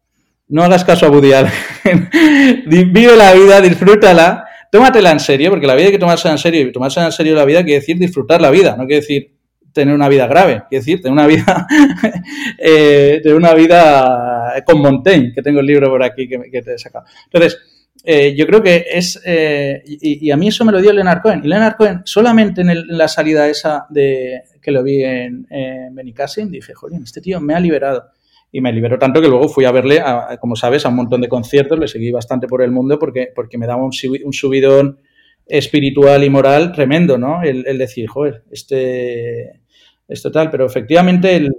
no 0.52 0.64
hagas 0.64 0.84
caso 0.84 1.06
a 1.06 1.10
Woody 1.10 1.32
vive 2.66 3.16
la 3.16 3.34
vida, 3.34 3.62
disfrútala, 3.62 4.46
tómatela 4.70 5.12
en 5.12 5.22
serio, 5.22 5.50
porque 5.50 5.66
la 5.66 5.76
vida 5.76 5.86
hay 5.86 5.92
que 5.94 5.98
tomarse 5.98 6.28
en 6.30 6.38
serio 6.38 6.62
y 6.62 6.72
tomarse 6.74 7.00
en 7.00 7.12
serio 7.12 7.36
la 7.36 7.46
vida 7.46 7.64
quiere 7.64 7.80
decir 7.80 7.98
disfrutar 7.98 8.42
la 8.42 8.52
vida, 8.52 8.76
no 8.78 8.86
quiere 8.86 9.00
decir 9.00 9.32
tener 9.72 9.96
una 9.96 10.10
vida 10.10 10.28
grave, 10.28 10.64
quiere 10.70 10.82
decir 10.82 11.02
tener 11.02 11.14
una 11.14 11.26
vida, 11.26 11.66
eh, 12.60 13.22
tener 13.24 13.38
una 13.38 13.54
vida 13.54 14.62
con 14.66 14.82
Montaigne, 14.82 15.32
que 15.34 15.42
tengo 15.42 15.62
el 15.62 15.66
libro 15.66 15.90
por 15.90 16.04
aquí 16.04 16.28
que, 16.28 16.62
te 16.62 16.74
he 16.74 16.78
sacado. 16.78 17.06
Entonces, 17.32 17.58
eh, 18.04 18.36
yo 18.36 18.46
creo 18.46 18.62
que 18.62 18.88
es, 18.92 19.22
eh, 19.24 19.82
y, 19.86 20.30
a 20.32 20.36
mí 20.36 20.50
eso 20.50 20.66
me 20.66 20.74
lo 20.74 20.82
dio 20.82 20.92
Leonard 20.92 21.22
Cohen, 21.22 21.42
y 21.46 21.48
Leonard 21.48 21.78
Cohen 21.78 22.02
solamente 22.04 22.60
en, 22.60 22.98
la 22.98 23.08
salida 23.08 23.48
esa 23.48 23.86
de 23.90 24.42
que 24.62 24.72
lo 24.72 24.84
vi 24.84 25.02
en, 25.02 25.48
en 25.50 25.96
Benicassin, 25.96 26.52
dije, 26.52 26.74
jolín, 26.74 27.04
este 27.04 27.22
tío 27.22 27.40
me 27.40 27.54
ha 27.54 27.60
liberado 27.62 28.12
y 28.52 28.60
me 28.60 28.74
liberó 28.74 29.00
tanto 29.00 29.22
que 29.22 29.30
luego 29.30 29.48
fui 29.48 29.64
a 29.66 29.72
verle, 29.72 30.02
como 30.40 30.56
sabes, 30.56 30.86
a 30.86 30.90
un 30.90 30.96
montón 30.96 31.22
de 31.22 31.30
conciertos, 31.30 31.80
le 31.80 31.88
seguí 31.88 32.12
bastante 32.12 32.48
por 32.48 32.62
el 32.62 32.72
mundo 32.72 33.00
porque, 33.00 33.32
porque 33.34 33.58
me 33.58 33.66
daba 33.66 33.84
un, 33.84 33.94
subidón 33.94 35.00
espiritual 35.48 36.24
y 36.24 36.30
moral 36.30 36.72
tremendo, 36.74 37.18
¿no? 37.18 37.42
El, 37.44 37.78
decir, 37.78 38.08
joder, 38.08 38.44
este 38.52 39.62
es 40.08 40.22
total, 40.22 40.50
pero 40.52 40.66
efectivamente 40.66 41.36
el, 41.36 41.56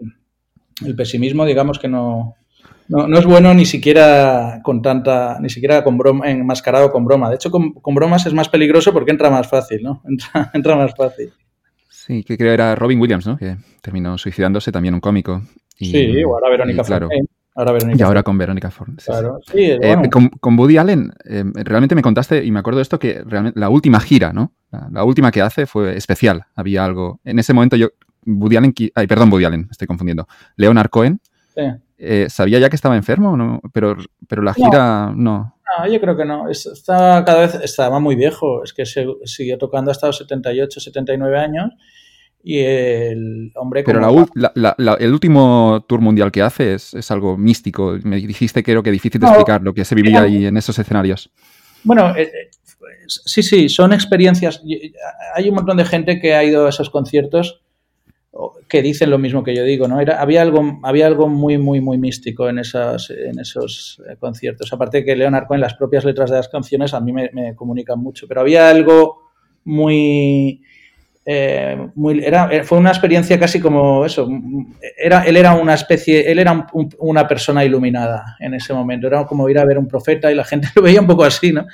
pesimismo, 0.94 1.47
digamos 1.47 1.78
que 1.78 1.89
no, 1.89 2.35
no, 2.89 3.19
es 3.19 3.24
bueno 3.24 3.55
ni 3.55 3.64
siquiera 3.64 4.60
con 4.62 4.82
tanta, 4.82 5.39
ni 5.40 5.48
siquiera 5.48 5.82
con 5.85 5.97
broma, 5.97 6.31
enmascarado 6.31 6.90
con 6.93 7.05
broma. 7.06 7.31
De 7.31 7.36
hecho, 7.36 7.51
con, 7.51 7.94
bromas 7.94 8.27
es 8.27 8.35
más 8.35 8.48
peligroso 8.51 8.93
porque 8.93 9.12
entra 9.12 9.31
más 9.31 9.48
fácil, 9.48 9.82
¿no? 9.82 10.02
Entra 10.52 10.77
más 10.77 10.93
fácil. 10.94 11.32
Sí, 11.89 12.24
que 12.24 12.36
creo 12.36 12.52
era 12.52 12.74
Robin 12.74 13.01
Williams, 13.01 13.27
¿no? 13.27 13.39
Que 13.39 13.56
terminó 13.81 14.19
suicidándose, 14.19 14.73
también 14.73 14.94
un 14.94 15.01
cómico 15.01 15.43
sí, 15.76 16.22
ahora 16.22 16.50
Verónica 16.50 16.82
claro. 16.82 17.08
Ahora 17.54 17.76
y 17.94 18.00
ahora 18.00 18.22
con 18.22 18.38
Verónica 18.38 18.70
Ford. 18.70 18.94
Claro. 19.04 19.38
Sí, 19.52 19.70
eh, 19.70 19.96
con, 20.10 20.58
Woody 20.58 20.78
Allen, 20.78 21.12
eh, 21.24 21.44
realmente 21.54 21.94
me 21.94 22.00
contaste, 22.00 22.42
y 22.42 22.50
me 22.50 22.60
acuerdo 22.60 22.78
de 22.78 22.82
esto, 22.82 22.98
que 22.98 23.22
realmente 23.26 23.60
la 23.60 23.68
última 23.68 24.00
gira, 24.00 24.32
¿no? 24.32 24.54
La, 24.90 25.04
última 25.04 25.30
que 25.30 25.42
hace 25.42 25.66
fue 25.66 25.94
especial. 25.96 26.46
Había 26.54 26.82
algo. 26.84 27.20
En 27.24 27.38
ese 27.38 27.52
momento 27.52 27.76
yo. 27.76 27.88
Woody 28.24 28.56
Allen. 28.56 28.72
Ay, 28.94 29.06
perdón, 29.06 29.30
Woody 29.30 29.44
Allen, 29.44 29.68
estoy 29.70 29.86
confundiendo. 29.86 30.26
Leonard 30.56 30.88
Cohen. 30.88 31.20
Sí. 31.54 31.62
Eh, 31.98 32.26
¿Sabía 32.30 32.58
ya 32.58 32.70
que 32.70 32.76
estaba 32.76 32.96
enfermo? 32.96 33.36
No? 33.36 33.60
Pero, 33.72 33.96
pero 34.26 34.42
la 34.42 34.54
gira 34.54 35.12
no. 35.14 35.54
no. 35.78 35.86
yo 35.86 36.00
creo 36.00 36.16
que 36.16 36.24
no. 36.24 36.48
Estaba 36.48 37.22
cada 37.24 37.40
vez 37.40 37.54
estaba 37.56 38.00
muy 38.00 38.14
viejo. 38.14 38.64
Es 38.64 38.72
que 38.72 38.86
se, 38.86 39.06
siguió 39.24 39.58
tocando 39.58 39.90
hasta 39.90 40.06
los 40.06 40.16
78, 40.16 40.80
79 40.80 41.38
años 41.38 41.72
y 42.43 42.59
el 42.59 43.52
hombre... 43.55 43.85
Pero 43.85 44.01
el 44.98 45.12
último 45.12 45.85
tour 45.89 46.01
mundial 46.01 46.32
que 46.32 46.43
hace 46.43 46.74
es, 46.74 47.10
algo 47.10 47.36
místico. 47.36 47.98
Me 48.02 48.16
dijiste 48.16 48.62
que 48.62 48.73
era 48.73 48.82
que 48.82 48.90
difícil 48.90 49.20
de 49.20 49.27
explicar 49.28 49.62
lo 49.62 49.73
que 49.73 49.85
se 49.85 49.94
vivía 49.94 50.23
ahí 50.23 50.47
en 50.47 50.56
esos 50.56 50.78
escenarios. 50.78 51.31
Bueno, 51.85 52.14
eh, 52.16 52.23
eh, 52.23 52.51
sí, 53.06 53.43
sí, 53.43 53.69
son 53.69 53.93
experiencias. 53.93 54.62
Hay 55.35 55.48
un 55.48 55.55
montón 55.55 55.77
de 55.77 55.85
gente 55.85 56.20
que 56.20 56.35
ha 56.35 56.44
ido 56.44 56.66
a 56.66 56.70
esos 56.70 56.90
conciertos 56.90 57.62
que 58.66 58.81
dicen 58.81 59.10
lo 59.10 59.19
mismo 59.19 59.44
que 59.44 59.55
yo 59.55 59.62
digo, 59.62 59.86
¿no? 59.86 60.01
Era, 60.01 60.20
había, 60.20 60.40
algo, 60.40 60.81
había 60.82 61.06
algo 61.06 61.28
muy, 61.28 61.59
muy, 61.59 61.82
muy 61.82 61.98
místico 61.98 62.48
en, 62.48 62.59
esas, 62.59 63.10
en 63.10 63.39
esos 63.39 64.01
eh, 64.09 64.16
conciertos. 64.19 64.73
Aparte 64.73 65.05
que 65.05 65.14
Leonard 65.14 65.47
Cohen, 65.47 65.60
las 65.60 65.74
propias 65.74 66.06
letras 66.06 66.31
de 66.31 66.36
las 66.36 66.48
canciones, 66.48 66.94
a 66.94 67.01
mí 67.01 67.12
me, 67.12 67.28
me 67.35 67.55
comunican 67.55 67.98
mucho, 67.98 68.27
pero 68.27 68.40
había 68.40 68.70
algo 68.70 69.31
muy 69.64 70.62
eh, 71.24 71.88
eh, 72.50 72.62
fue 72.64 72.78
una 72.78 72.90
experiencia 72.90 73.38
casi 73.38 73.60
como 73.60 74.04
eso. 74.04 74.28
Era, 74.96 75.22
él 75.22 75.36
era 75.36 75.54
una 75.54 75.74
especie, 75.74 76.30
él 76.30 76.40
era 76.40 76.66
una 76.98 77.28
persona 77.28 77.64
iluminada 77.64 78.36
en 78.40 78.54
ese 78.54 78.74
momento. 78.74 79.06
Era 79.06 79.24
como 79.24 79.48
ir 79.48 79.58
a 79.58 79.64
ver 79.64 79.78
un 79.78 79.86
profeta 79.86 80.32
y 80.32 80.34
la 80.34 80.44
gente 80.44 80.68
lo 80.74 80.82
veía 80.82 81.00
un 81.00 81.06
poco 81.06 81.24
así, 81.24 81.52
¿no? 81.52 81.66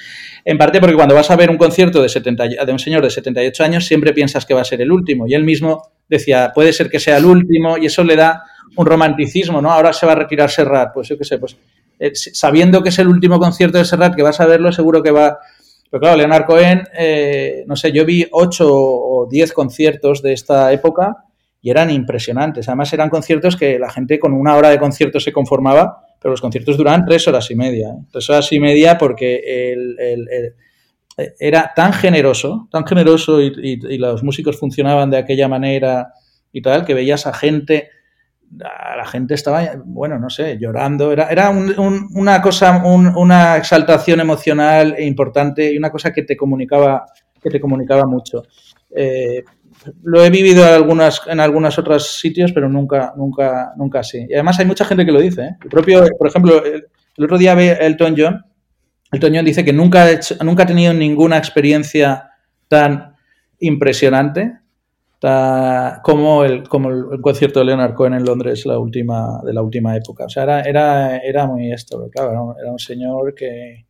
En 0.44 0.58
parte 0.58 0.80
porque 0.80 0.96
cuando 0.96 1.14
vas 1.14 1.30
a 1.30 1.36
ver 1.36 1.50
un 1.50 1.56
concierto 1.56 2.02
de, 2.02 2.08
70, 2.08 2.64
de 2.64 2.72
un 2.72 2.78
señor 2.78 3.02
de 3.02 3.10
78 3.10 3.64
años 3.64 3.86
siempre 3.86 4.12
piensas 4.12 4.44
que 4.44 4.54
va 4.54 4.60
a 4.60 4.64
ser 4.64 4.82
el 4.82 4.92
último. 4.92 5.26
Y 5.26 5.34
él 5.34 5.44
mismo 5.44 5.92
decía, 6.08 6.52
puede 6.54 6.72
ser 6.72 6.90
que 6.90 7.00
sea 7.00 7.16
el 7.16 7.24
último 7.24 7.78
y 7.78 7.86
eso 7.86 8.04
le 8.04 8.16
da 8.16 8.42
un 8.76 8.84
romanticismo, 8.84 9.62
¿no? 9.62 9.72
Ahora 9.72 9.92
se 9.92 10.04
va 10.04 10.12
a 10.12 10.16
retirar 10.16 10.50
Serrat, 10.50 10.92
pues 10.92 11.08
yo 11.08 11.16
qué 11.16 11.24
sé, 11.24 11.38
pues 11.38 11.56
eh, 11.98 12.12
sabiendo 12.14 12.82
que 12.82 12.90
es 12.90 12.98
el 12.98 13.08
último 13.08 13.38
concierto 13.38 13.78
de 13.78 13.84
Serrat, 13.84 14.14
que 14.14 14.22
vas 14.22 14.40
a 14.40 14.46
verlo, 14.46 14.70
seguro 14.72 15.02
que 15.02 15.10
va 15.10 15.38
pero 15.90 16.01
claro, 16.01 16.16
Leonard 16.16 16.44
Cohen, 16.44 16.82
eh, 16.97 17.65
no 17.66 17.77
sé, 17.77 17.93
yo 17.93 18.05
vi 18.05 18.27
ocho 18.31 18.69
o 18.70 19.27
diez 19.31 19.52
conciertos 19.52 20.23
de 20.23 20.32
esta 20.32 20.73
época 20.73 21.24
y 21.60 21.70
eran 21.70 21.90
impresionantes. 21.90 22.69
Además 22.69 22.93
eran 22.93 23.09
conciertos 23.09 23.56
que 23.56 23.78
la 23.78 23.90
gente 23.90 24.19
con 24.19 24.32
una 24.32 24.56
hora 24.56 24.70
de 24.70 24.78
concierto 24.78 25.19
se 25.19 25.32
conformaba, 25.32 26.05
pero 26.20 26.32
los 26.32 26.40
conciertos 26.40 26.77
duraban 26.77 27.05
tres 27.05 27.27
horas 27.27 27.51
y 27.51 27.56
media. 27.56 27.89
¿eh? 27.89 28.05
Tres 28.12 28.28
horas 28.31 28.52
y 28.52 28.60
media 28.60 28.98
porque 28.98 29.74
era 31.40 31.73
tan 31.74 31.93
generoso, 31.93 32.69
tan 32.70 32.86
generoso 32.86 33.40
y, 33.40 33.98
los 33.98 34.23
músicos 34.23 34.59
funcionaban 34.59 35.10
de 35.10 35.19
aquella 35.19 35.48
manera 35.48 36.12
y 36.52 36.62
tal, 36.62 36.85
que 36.85 36.94
veías 36.94 37.27
a 37.27 37.32
gente 37.32 37.90
la 38.50 39.04
gente 39.06 39.34
estaba, 39.34 39.62
bueno, 39.84 40.18
no 40.18 40.30
sé, 40.30 40.58
llorando. 40.58 41.12
Era, 41.12 41.28
era 41.28 41.50
una 41.50 42.40
cosa, 42.42 42.82
una 42.84 43.56
exaltación 43.56 44.20
emocional 44.20 44.96
importante 44.98 45.72
y 45.72 45.76
una 45.76 45.90
cosa 45.90 46.12
que 46.12 46.22
te 46.22 46.36
comunicaba, 46.36 47.04
que 47.42 47.50
te 47.50 47.60
comunicaba 47.60 48.04
mucho. 48.06 48.42
Eh, 48.94 49.44
lo 50.02 50.24
he 50.24 50.30
vivido 50.30 50.66
en 50.66 50.74
algunas, 50.74 51.22
en 51.26 51.40
algunos 51.40 51.78
otros 51.78 52.18
sitios, 52.18 52.52
pero 52.52 52.68
nunca, 52.68 53.12
nunca, 53.16 53.72
nunca 53.76 54.00
así. 54.00 54.26
Y 54.28 54.34
además 54.34 54.58
hay 54.58 54.66
mucha 54.66 54.84
gente 54.84 55.04
que 55.04 55.12
lo 55.12 55.20
dice. 55.20 55.42
¿eh? 55.42 55.56
El 55.62 55.68
propio, 55.68 56.04
por 56.18 56.28
ejemplo, 56.28 56.64
el, 56.64 56.88
otro 57.22 57.38
día 57.38 57.54
ve 57.54 57.76
Elton 57.80 58.14
John. 58.16 58.44
Elton 59.12 59.34
John 59.34 59.44
dice 59.44 59.64
que 59.64 59.72
nunca 59.72 60.06
nunca 60.42 60.62
ha 60.64 60.66
tenido 60.66 60.92
ninguna 60.92 61.38
experiencia 61.38 62.30
tan 62.68 63.14
impresionante 63.60 64.58
como 65.20 66.45
el, 66.45 66.69
como 66.69 66.90
el, 66.90 67.20
concierto 67.20 67.61
de 67.61 67.66
Leonard 67.66 67.95
Cohen 67.95 68.15
en 68.15 68.24
Londres 68.24 68.65
la 68.66 68.78
última, 68.78 69.40
de 69.45 69.53
la 69.53 69.62
última 69.62 69.97
época. 69.97 70.24
O 70.24 70.28
sea, 70.28 70.45
era, 70.45 70.62
era, 70.62 71.16
era 71.19 71.47
muy 71.47 71.73
esto, 71.73 72.09
claro, 72.11 72.55
era 72.61 72.70
un 72.70 72.78
señor 72.78 73.35
que... 73.35 73.86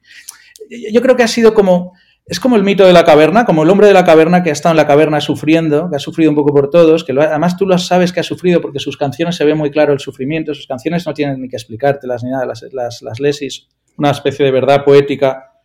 Yo 0.93 1.01
creo 1.01 1.17
que 1.17 1.23
ha 1.23 1.29
sido 1.29 1.55
como... 1.55 1.93
Es 2.27 2.41
como 2.41 2.57
el 2.57 2.63
mito 2.63 2.85
de 2.85 2.93
la 2.93 3.05
caverna, 3.05 3.47
como 3.47 3.63
el 3.63 3.71
hombre 3.71 3.87
de 3.87 3.95
la 3.95 4.05
caverna 4.05 4.43
que 4.43 4.51
ha 4.51 4.53
estado 4.53 4.75
en 4.75 4.77
la 4.77 4.87
caverna 4.87 5.19
sufriendo, 5.19 5.89
que 5.89 5.97
ha 5.97 5.99
sufrido 5.99 6.31
un 6.31 6.37
poco 6.37 6.53
por 6.53 6.69
todos, 6.69 7.03
que 7.03 7.13
además 7.13 7.57
tú 7.57 7.67
lo 7.67 7.79
sabes 7.79 8.13
que 8.13 8.21
ha 8.21 8.23
sufrido 8.23 8.61
porque 8.61 8.81
sus 8.81 8.99
canciones 8.99 9.35
se 9.37 9.47
ve 9.47 9.55
muy 9.55 9.71
claro 9.71 9.95
el 9.95 9.99
sufrimiento, 9.99 10.53
sus 10.53 10.67
canciones 10.67 11.07
no 11.07 11.15
tienen 11.15 11.41
ni 11.41 11.49
que 11.49 11.57
explicártelas 11.57 12.23
ni 12.23 12.31
nada, 12.31 12.45
las, 12.45 12.63
las, 12.71 13.01
las 13.01 13.19
lesis, 13.19 13.69
una 13.97 14.11
especie 14.11 14.45
de 14.45 14.53
verdad 14.53 14.85
poética 14.85 15.58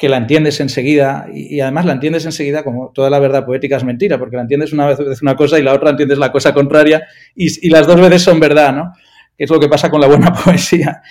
que 0.00 0.08
la 0.08 0.16
entiendes 0.16 0.58
enseguida 0.60 1.26
y, 1.30 1.60
además 1.60 1.84
la 1.84 1.92
entiendes 1.92 2.24
enseguida 2.24 2.64
como 2.64 2.90
toda 2.90 3.10
la 3.10 3.18
verdad 3.18 3.44
poética 3.44 3.76
es 3.76 3.84
mentira, 3.84 4.18
porque 4.18 4.34
la 4.34 4.42
entiendes 4.42 4.72
una 4.72 4.86
vez 4.86 5.20
una 5.20 5.36
cosa 5.36 5.58
y 5.58 5.62
la 5.62 5.74
otra 5.74 5.90
entiendes 5.90 6.16
la 6.16 6.32
cosa 6.32 6.54
contraria 6.54 7.06
y, 7.34 7.68
las 7.68 7.86
dos 7.86 8.00
veces 8.00 8.22
son 8.22 8.40
verdad, 8.40 8.74
¿no? 8.74 8.94
es 9.36 9.50
lo 9.50 9.60
que 9.60 9.68
pasa 9.68 9.90
con 9.90 10.00
la 10.00 10.06
buena 10.06 10.32
poesía. 10.44 11.02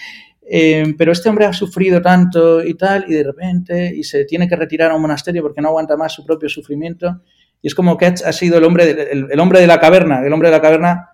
Eh, 0.42 0.96
pero 0.98 1.12
este 1.12 1.30
hombre 1.30 1.46
ha 1.46 1.54
sufrido 1.54 2.02
tanto 2.02 2.64
y 2.64 2.74
tal, 2.74 3.06
y 3.08 3.14
de 3.14 3.24
repente, 3.24 3.94
y 3.96 4.04
se 4.04 4.26
tiene 4.26 4.48
que 4.48 4.56
retirar 4.56 4.90
a 4.90 4.96
un 4.96 5.04
monasterio 5.04 5.44
porque 5.44 5.62
no 5.62 5.68
aguanta 5.68 5.96
más 5.96 6.12
su 6.12 6.26
propio 6.26 6.50
sufrimiento. 6.50 7.22
Y 7.62 7.68
es 7.68 7.76
como 7.76 7.96
que 7.96 8.08
ha 8.08 8.34
sido 8.34 8.58
el 8.58 8.64
hombre, 8.64 8.92
de, 8.92 9.12
el, 9.12 9.40
hombre 9.40 9.62
de 9.62 9.68
la 9.68 9.80
caverna. 9.80 10.26
El 10.26 10.34
hombre 10.34 10.50
de 10.50 10.56
la 10.56 10.62
caverna 10.62 11.10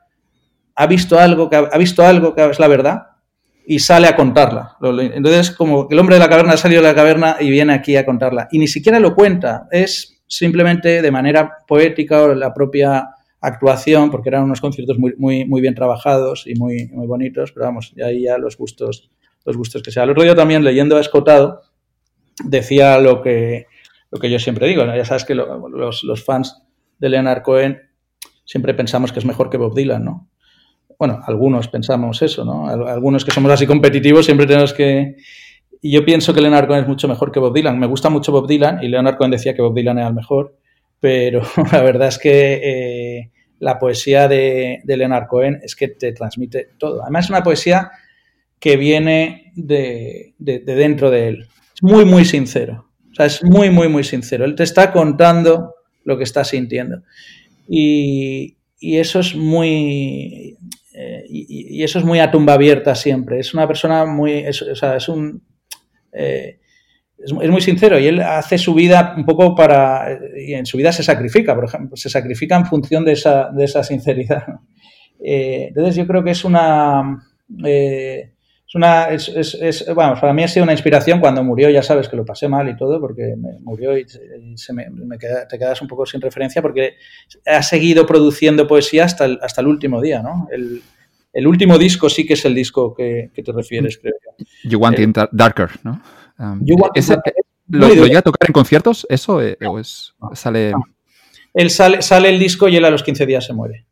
ha 0.76 0.88
visto 0.88 1.20
algo 1.20 1.50
que 1.50 1.58
ha 1.58 1.78
visto 1.78 2.06
algo 2.06 2.34
que 2.34 2.50
es 2.50 2.60
la 2.60 2.70
verdad 2.70 3.15
y 3.68 3.80
sale 3.80 4.08
a 4.08 4.16
contarla. 4.16 4.78
Entonces, 4.82 5.52
como 5.52 5.88
el 5.90 6.00
hombre 6.00 6.16
de 6.16 6.20
la 6.20 6.30
caverna 6.30 6.54
ha 6.54 6.58
salido 6.58 6.82
de 6.82 6.88
la 6.88 6.96
caverna 6.96 7.38
y 7.40 7.50
viene 7.50 7.74
aquí 7.74 7.96
a 7.96 8.06
contarla. 8.06 8.48
Y 8.52 8.60
ni 8.60 8.68
siquiera 8.68 9.00
lo 9.00 9.16
cuenta, 9.16 9.68
es 9.72 10.22
simplemente 10.28 11.02
de 11.02 11.12
manera 11.12 11.52
poética 11.68 12.24
o 12.24 12.34
la 12.34 12.54
propia 12.54 13.10
actuación, 13.42 14.10
porque 14.12 14.30
eran 14.30 14.44
unos 14.44 14.62
conciertos 14.62 14.98
muy, 14.98 15.14
muy, 15.18 15.46
muy 15.46 15.62
bien 15.62 15.76
trabajados 15.76 16.46
y 16.48 16.56
muy, 16.56 16.88
muy 16.92 17.06
bonitos, 17.06 17.52
pero 17.52 17.66
vamos, 17.66 17.94
y 17.96 18.02
ahí 18.02 18.24
ya 18.24 18.38
los 18.38 18.58
gustos 18.58 19.12
los 19.46 19.56
gustos 19.56 19.82
que 19.84 19.92
sea. 19.92 20.04
El 20.04 20.10
otro 20.10 20.24
día 20.24 20.36
también, 20.36 20.64
leyendo 20.64 20.98
a 20.98 21.02
Escotado, 21.02 21.62
decía 22.44 23.00
lo 23.00 23.22
que, 23.22 23.68
lo 24.12 24.20
que 24.20 24.30
yo 24.30 24.40
siempre 24.40 24.68
digo. 24.68 24.84
Ya 24.86 25.06
sabes 25.06 25.24
que 25.24 25.36
los, 25.36 26.04
los, 26.04 26.26
fans 26.26 26.64
de 26.98 27.10
Leonard 27.10 27.44
Cohen 27.44 27.80
siempre 28.44 28.74
pensamos 28.74 29.12
que 29.12 29.20
es 29.20 29.26
mejor 29.26 29.50
que 29.50 29.58
Bob 29.58 29.76
Dylan, 29.76 30.04
¿no? 30.04 30.28
Bueno, 30.98 31.22
algunos 31.26 31.68
pensamos 31.68 32.22
eso, 32.22 32.46
¿no? 32.46 32.68
Algunos 32.68 33.26
que 33.26 33.32
somos 33.32 33.52
así 33.52 33.66
competitivos 33.68 34.26
siempre 34.26 34.46
tenemos 34.46 34.74
que... 34.74 35.16
Y 35.82 35.92
yo 35.92 36.04
pienso 36.04 36.34
que 36.34 36.42
Leonard 36.42 36.68
Cohen 36.68 36.82
es 36.82 36.88
mucho 36.88 37.08
mejor 37.08 37.32
que 37.32 37.40
Bob 37.40 37.54
Dylan. 37.54 37.78
Me 37.78 37.86
gusta 37.86 38.10
mucho 38.10 38.32
Bob 38.32 38.48
Dylan 38.48 38.84
y 38.84 38.88
Leonard 38.88 39.18
Cohen 39.18 39.32
decía 39.32 39.54
que 39.54 39.62
Bob 39.62 39.76
Dylan 39.76 40.00
era 40.00 40.08
el 40.08 40.14
mejor, 40.14 40.58
pero 41.00 41.42
la 41.72 41.82
verdad 41.82 42.08
es 42.08 42.18
que 42.18 42.62
eh, 42.64 43.32
la 43.60 43.78
poesía 43.78 44.28
de, 44.28 44.82
de 44.84 44.98
Leonard 44.98 45.28
Cohen 45.28 45.60
es 45.62 45.76
que 45.76 45.90
te 45.90 46.12
transmite 46.14 46.70
todo. 46.78 47.04
Además 47.04 47.26
es 47.26 47.30
una 47.30 47.44
poesía 47.44 47.92
que 48.60 48.78
viene 48.78 49.52
de, 49.56 50.34
dentro 50.40 51.12
de 51.12 51.28
él. 51.28 51.48
Es 51.74 51.84
muy, 51.84 52.06
muy 52.06 52.26
sincero. 52.26 52.90
O 53.12 53.16
sea, 53.16 53.28
es 53.28 53.44
muy, 53.44 53.70
muy, 53.70 53.88
muy 53.90 54.04
sincero. 54.04 54.44
Él 54.44 54.56
te 54.56 54.64
está 54.64 54.92
contando 54.92 55.76
lo 56.04 56.18
que 56.18 56.24
está 56.24 56.44
sintiendo. 56.44 57.04
Y, 57.68 58.58
eso 58.82 59.20
es 59.20 59.36
muy. 59.36 60.58
Eh, 61.42 61.46
y, 61.48 61.84
eso 61.84 62.00
es 62.00 62.06
muy 62.06 62.20
a 62.20 62.32
tumba 62.32 62.54
abierta 62.54 62.96
siempre. 62.96 63.40
Es 63.40 63.54
una 63.54 63.68
persona 63.68 64.06
muy. 64.06 64.46
sea, 64.52 64.96
es 64.96 65.10
un. 65.10 65.44
Eh, 66.12 66.60
es, 67.18 67.34
muy 67.34 67.62
sincero 67.62 68.00
y 68.00 68.08
él 68.08 68.22
hace 68.22 68.58
su 68.58 68.74
vida 68.74 69.14
un 69.18 69.26
poco 69.26 69.56
para. 69.56 70.20
Y 70.38 70.54
en 70.54 70.66
su 70.66 70.78
vida 70.78 70.92
se 70.92 71.04
sacrifica, 71.04 71.56
por 71.56 71.66
ejemplo. 71.66 71.96
Se 71.96 72.10
sacrifica 72.10 72.56
en 72.56 72.66
función 72.66 73.06
de 73.06 73.14
esa, 73.14 73.50
de 73.52 73.66
esa 73.66 73.84
sinceridad. 73.84 74.44
Eh, 75.24 75.68
entonces, 75.70 75.96
yo 75.96 76.06
creo 76.06 76.24
que 76.24 76.32
es 76.32 76.44
una 76.44 77.22
una, 78.76 79.10
es, 79.10 79.30
es, 79.30 79.86
bueno, 79.96 80.16
para 80.20 80.34
mí 80.34 80.44
ha 80.44 80.48
sido 80.50 80.64
una 80.64 80.74
inspiración 80.74 81.22
cuando 81.22 81.44
murió, 81.44 81.70
ya 81.70 81.82
sabes 81.82 82.10
que 82.10 82.18
lo 82.18 82.26
pasé 82.26 82.50
mal 82.50 82.68
y 82.68 82.76
todo, 82.76 83.00
porque 83.00 83.36
me 83.38 83.58
murió 83.62 83.98
y, 83.98 84.06
se 84.56 84.74
me, 84.74 84.86
te 85.50 85.58
quedas 85.58 85.82
un 85.82 85.88
poco 85.88 86.06
sin 86.06 86.20
referencia, 86.20 86.62
porque 86.62 86.96
ha 87.46 87.64
seguido 87.64 88.06
produciendo 88.06 88.68
poesía 88.68 89.06
hasta 89.06 89.26
el, 89.26 89.40
hasta 89.42 89.62
el 89.62 89.68
último 89.68 90.02
día, 90.02 90.22
¿no? 90.22 90.48
El, 90.52 90.82
el 91.36 91.46
último 91.48 91.78
disco 91.78 92.10
sí 92.10 92.26
que 92.26 92.34
es 92.34 92.46
el 92.46 92.56
disco 92.56 92.94
que, 92.96 93.30
que 93.34 93.44
te 93.44 93.52
refieres, 93.52 94.00
creo. 94.00 94.16
You 94.64 94.80
Want 94.80 94.98
It 94.98 95.16
Darker, 95.32 95.70
¿no? 95.84 96.02
Um, 96.40 96.66
¿Lo, 97.68 97.90
llega 97.90 98.20
a 98.20 98.22
tocar 98.22 98.48
en 98.50 98.54
conciertos? 98.54 99.08
¿Eso 99.10 99.42
eh, 99.42 99.58
o 99.68 99.80
es, 99.80 100.16
sale...? 100.34 100.74
Él 101.54 101.70
sale, 101.70 102.02
sale 102.02 102.30
el 102.30 102.40
disco 102.40 102.68
y 102.68 102.76
él 102.76 102.86
a 102.86 102.90
los 102.90 103.02
15 103.02 103.26
días 103.26 103.46
se 103.46 103.54
muere 103.54 103.86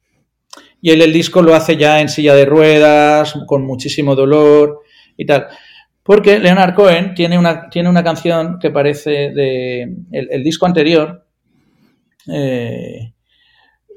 y 0.83 0.91
él 0.91 1.01
el 1.01 1.13
disco 1.13 1.41
lo 1.41 1.55
hace 1.55 1.77
ya 1.77 2.01
en 2.01 2.09
silla 2.09 2.35
de 2.35 2.45
ruedas, 2.45 3.35
con 3.47 3.65
muchísimo 3.65 4.17
dolor 4.17 4.81
y 5.15 5.25
tal. 5.25 5.47
Porque 6.03 6.39
Leonard 6.39 6.75
Cohen 6.75 7.15
tiene 7.15 7.39
una, 7.39 7.69
tiene 7.69 7.87
una 7.87 8.03
canción 8.03 8.59
que 8.59 8.69
parece 8.69 9.31
de. 9.31 9.95
El, 10.11 10.43
disco 10.43 10.65
anterior. 10.65 11.25
Eh, 12.27 13.12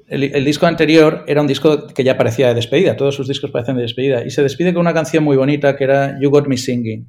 el, 0.09 0.45
disco 0.45 0.67
anterior 0.67 1.25
era 1.27 1.41
un 1.41 1.47
disco 1.47 1.87
que 1.89 2.05
ya 2.05 2.17
parecía 2.17 2.49
de 2.49 2.55
despedida, 2.55 2.97
todos 2.97 3.15
sus 3.15 3.29
discos 3.29 3.51
parecen 3.51 3.77
de 3.77 3.83
despedida. 3.83 4.25
Y 4.25 4.31
se 4.31 4.43
despide 4.43 4.73
con 4.73 4.81
una 4.81 4.95
canción 4.95 5.25
muy 5.25 5.37
bonita 5.37 5.77
que 5.77 5.85
era 5.85 6.19
You 6.21 6.31
Got 6.31 6.47
Me 6.47 6.57
Singing 6.57 7.07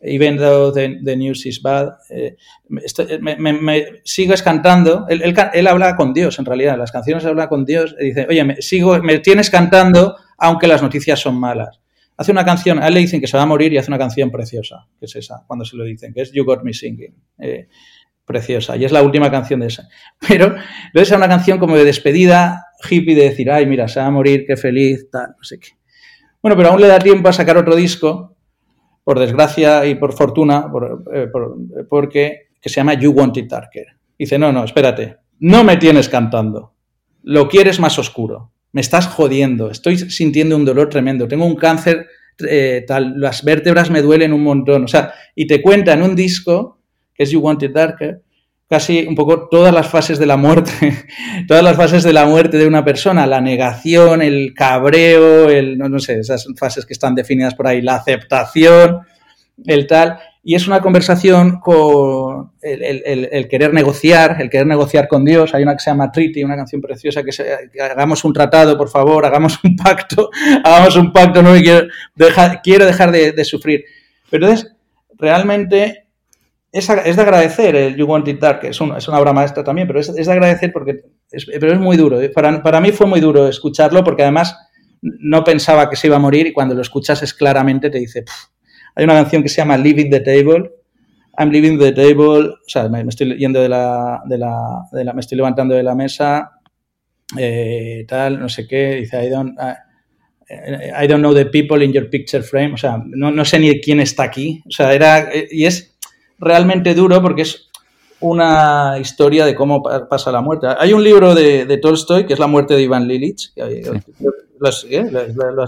even 0.00 0.36
though 0.36 0.72
the, 0.72 1.16
news 1.16 1.44
is 1.46 1.60
bad, 1.60 1.88
eh, 2.10 2.36
me, 2.68 4.00
sigues 4.04 4.42
cantando. 4.42 5.06
Él, 5.08 5.66
habla 5.66 5.96
con 5.96 6.12
Dios, 6.12 6.38
en 6.38 6.44
realidad. 6.44 6.78
Las 6.78 6.92
canciones 6.92 7.24
habla 7.24 7.48
con 7.48 7.64
Dios 7.64 7.94
y 7.98 8.06
dice, 8.06 8.26
oye, 8.28 8.44
me, 8.44 8.62
sigo, 8.62 8.98
me 9.02 9.18
tienes 9.18 9.50
cantando 9.50 10.16
aunque 10.38 10.68
las 10.68 10.82
noticias 10.82 11.18
son 11.18 11.38
malas. 11.38 11.80
Hace 12.16 12.32
una 12.32 12.44
canción, 12.44 12.80
a 12.82 12.88
él 12.88 12.94
le 12.94 13.00
dicen 13.00 13.20
que 13.20 13.26
se 13.26 13.36
va 13.36 13.44
a 13.44 13.46
morir 13.46 13.72
y 13.72 13.78
hace 13.78 13.90
una 13.90 13.98
canción 13.98 14.30
preciosa, 14.30 14.86
que 14.98 15.06
es 15.06 15.16
esa, 15.16 15.44
cuando 15.46 15.64
se 15.64 15.76
lo 15.76 15.84
dicen, 15.84 16.12
que 16.12 16.22
es 16.22 16.32
You 16.32 16.44
Got 16.44 16.62
Me 16.62 16.72
Singing. 16.72 17.14
Eh, 17.38 17.68
preciosa, 18.28 18.76
y 18.76 18.84
es 18.84 18.92
la 18.92 19.02
última 19.02 19.28
canción 19.28 19.58
de 19.58 19.66
esa. 19.66 19.88
Pero 20.28 20.54
es 20.94 21.10
una 21.10 21.28
canción 21.28 21.58
como 21.58 21.76
de 21.76 21.84
despedida 21.84 22.66
hippie 22.88 23.16
de 23.16 23.24
decir, 23.24 23.50
ay, 23.50 23.66
mira, 23.66 23.88
se 23.88 23.98
va 23.98 24.06
a 24.06 24.10
morir, 24.10 24.44
qué 24.46 24.56
feliz, 24.56 25.10
tal, 25.10 25.30
no 25.36 25.42
sé 25.42 25.58
qué. 25.58 25.70
Bueno, 26.40 26.56
pero 26.56 26.68
aún 26.68 26.80
le 26.80 26.86
da 26.86 27.00
tiempo 27.00 27.28
a 27.28 27.32
sacar 27.32 27.56
otro 27.56 27.74
disco 27.74 28.36
por 29.02 29.18
desgracia 29.18 29.84
y 29.86 29.96
por 29.96 30.12
fortuna, 30.12 30.70
eh, 31.12 31.26
porque 31.88 32.48
que 32.60 32.68
se 32.68 32.76
llama 32.76 32.94
You 32.94 33.10
Want 33.10 33.36
It 33.36 33.50
Darker. 33.50 33.86
Dice, 34.16 34.38
no, 34.38 34.52
no, 34.52 34.64
espérate, 34.64 35.16
no 35.40 35.64
me 35.64 35.76
tienes 35.76 36.08
cantando, 36.08 36.74
lo 37.22 37.48
quieres 37.48 37.80
más 37.80 37.98
oscuro, 37.98 38.52
me 38.72 38.80
estás 38.80 39.06
jodiendo, 39.06 39.70
estoy 39.70 39.96
sintiendo 39.96 40.56
un 40.56 40.64
dolor 40.64 40.88
tremendo, 40.88 41.26
tengo 41.26 41.46
un 41.46 41.56
cáncer, 41.56 42.06
eh, 42.48 42.84
tal, 42.86 43.14
las 43.16 43.44
vértebras 43.44 43.90
me 43.90 44.02
duelen 44.02 44.32
un 44.32 44.42
montón, 44.42 44.84
o 44.84 44.88
sea, 44.88 45.12
y 45.34 45.46
te 45.46 45.62
cuenta 45.62 45.92
en 45.92 46.02
un 46.02 46.14
disco, 46.14 46.77
es 47.18 47.30
You 47.30 47.40
Want 47.40 47.62
It 47.64 47.72
Darker, 47.72 48.22
casi 48.68 49.06
un 49.06 49.14
poco 49.14 49.48
todas 49.48 49.72
las 49.72 49.88
fases 49.88 50.18
de 50.18 50.26
la 50.26 50.36
muerte, 50.36 50.70
todas 51.48 51.62
las 51.62 51.76
fases 51.76 52.02
de 52.04 52.12
la 52.12 52.26
muerte 52.26 52.58
de 52.58 52.66
una 52.66 52.84
persona, 52.84 53.26
la 53.26 53.40
negación, 53.40 54.22
el 54.22 54.54
cabreo, 54.54 55.48
el, 55.48 55.78
no, 55.78 55.98
sé, 55.98 56.20
esas 56.20 56.46
fases 56.56 56.84
que 56.84 56.92
están 56.92 57.14
definidas 57.14 57.54
por 57.54 57.66
ahí, 57.66 57.80
la 57.80 57.96
aceptación, 57.96 59.00
el 59.66 59.86
tal, 59.86 60.18
y 60.44 60.54
es 60.54 60.66
una 60.68 60.80
conversación 60.80 61.58
con 61.60 62.52
el, 62.62 63.48
querer 63.48 63.74
negociar, 63.74 64.36
el 64.40 64.48
querer 64.48 64.66
negociar 64.66 65.08
con 65.08 65.24
Dios. 65.24 65.52
Hay 65.52 65.62
una 65.62 65.74
que 65.74 65.80
se 65.80 65.90
llama 65.90 66.10
Treaty, 66.10 66.42
una 66.42 66.56
canción 66.56 66.80
preciosa 66.80 67.22
que, 67.22 67.32
hagamos 67.82 68.24
un 68.24 68.32
tratado, 68.32 68.78
por 68.78 68.88
favor, 68.88 69.26
hagamos 69.26 69.58
un 69.62 69.76
pacto, 69.76 70.30
hagamos 70.64 70.96
un 70.96 71.12
pacto, 71.12 71.42
no 71.42 71.52
quiero, 71.54 71.88
quiero 72.62 72.86
dejar 72.86 73.10
de, 73.10 73.32
de 73.32 73.44
sufrir. 73.44 73.84
Pero 74.30 74.46
entonces, 74.46 74.72
realmente 75.18 76.07
es, 76.72 76.86
de 76.88 77.22
agradecer 77.22 77.74
el 77.76 77.96
You 77.96 78.06
Want 78.06 78.28
It 78.28 78.40
Dark, 78.40 78.60
que 78.60 78.68
es, 78.68 78.80
es 78.80 79.08
una 79.08 79.18
obra 79.18 79.32
maestra 79.32 79.64
también, 79.64 79.86
pero 79.86 80.00
es, 80.00 80.14
de 80.14 80.32
agradecer 80.32 80.72
porque 80.72 81.02
es, 81.30 81.46
pero 81.46 81.72
es 81.72 81.78
muy 81.78 81.96
duro. 81.96 82.20
¿eh? 82.20 82.28
Para, 82.28 82.62
para, 82.62 82.80
mí 82.80 82.92
fue 82.92 83.06
muy 83.06 83.20
duro 83.20 83.48
escucharlo 83.48 84.04
porque 84.04 84.22
además 84.22 84.56
no 85.00 85.44
pensaba 85.44 85.88
que 85.88 85.96
se 85.96 86.08
iba 86.08 86.16
a 86.16 86.20
morir 86.20 86.46
y 86.46 86.52
cuando 86.52 86.74
lo 86.74 86.82
escuchas 86.82 87.22
es 87.22 87.32
claramente 87.32 87.88
te 87.90 87.98
dice, 87.98 88.24
hay 88.94 89.04
una 89.04 89.14
canción 89.14 89.42
que 89.42 89.48
se 89.48 89.56
llama 89.56 89.76
Leaving 89.76 90.10
the 90.10 90.20
Table, 90.20 90.70
I'm 91.38 91.50
leaving 91.50 91.78
the 91.78 91.92
table, 91.92 92.50
o 92.50 92.68
sea, 92.68 92.88
me, 92.88 93.00
estoy 93.02 93.36
yendo 93.38 93.62
de 93.62 93.68
la, 93.68 94.20
de 94.26 94.38
la, 94.38 95.12
me 95.14 95.20
estoy 95.20 95.36
levantando 95.36 95.76
de 95.76 95.84
la 95.84 95.94
mesa, 95.94 96.50
eh, 97.38 98.04
tal, 98.08 98.40
no 98.40 98.48
sé 98.48 98.66
qué, 98.66 98.96
dice, 98.96 99.24
I 99.24 99.28
don't, 99.28 99.56
I, 99.60 101.06
don't 101.06 101.20
know 101.20 101.32
the 101.32 101.46
people 101.46 101.84
in 101.84 101.92
your 101.92 102.10
picture 102.10 102.42
frame, 102.42 102.74
o 102.74 102.76
sea, 102.76 103.00
no, 103.06 103.30
no 103.30 103.44
sé 103.44 103.60
ni 103.60 103.80
quién 103.80 104.00
está 104.00 104.24
aquí, 104.24 104.60
o 104.66 104.70
sea, 104.72 104.92
era, 104.92 105.30
y 105.48 105.64
es, 105.64 105.96
realmente 106.38 106.94
duro 106.94 107.20
porque 107.20 107.42
es 107.42 107.68
una 108.20 108.96
historia 109.00 109.44
de 109.46 109.54
cómo 109.54 109.82
pasa 109.82 110.32
la 110.32 110.40
muerte. 110.40 110.66
Hay 110.78 110.92
un 110.92 111.04
libro 111.04 111.34
de, 111.34 111.78
Tolstoy 111.80 112.26
que 112.26 112.32
es 112.32 112.38
La 112.38 112.46
muerte 112.46 112.74
de 112.74 112.82
Iván 112.82 113.06
Lilich. 113.06 113.52
Lo, 114.58 114.68
has, 114.68 114.84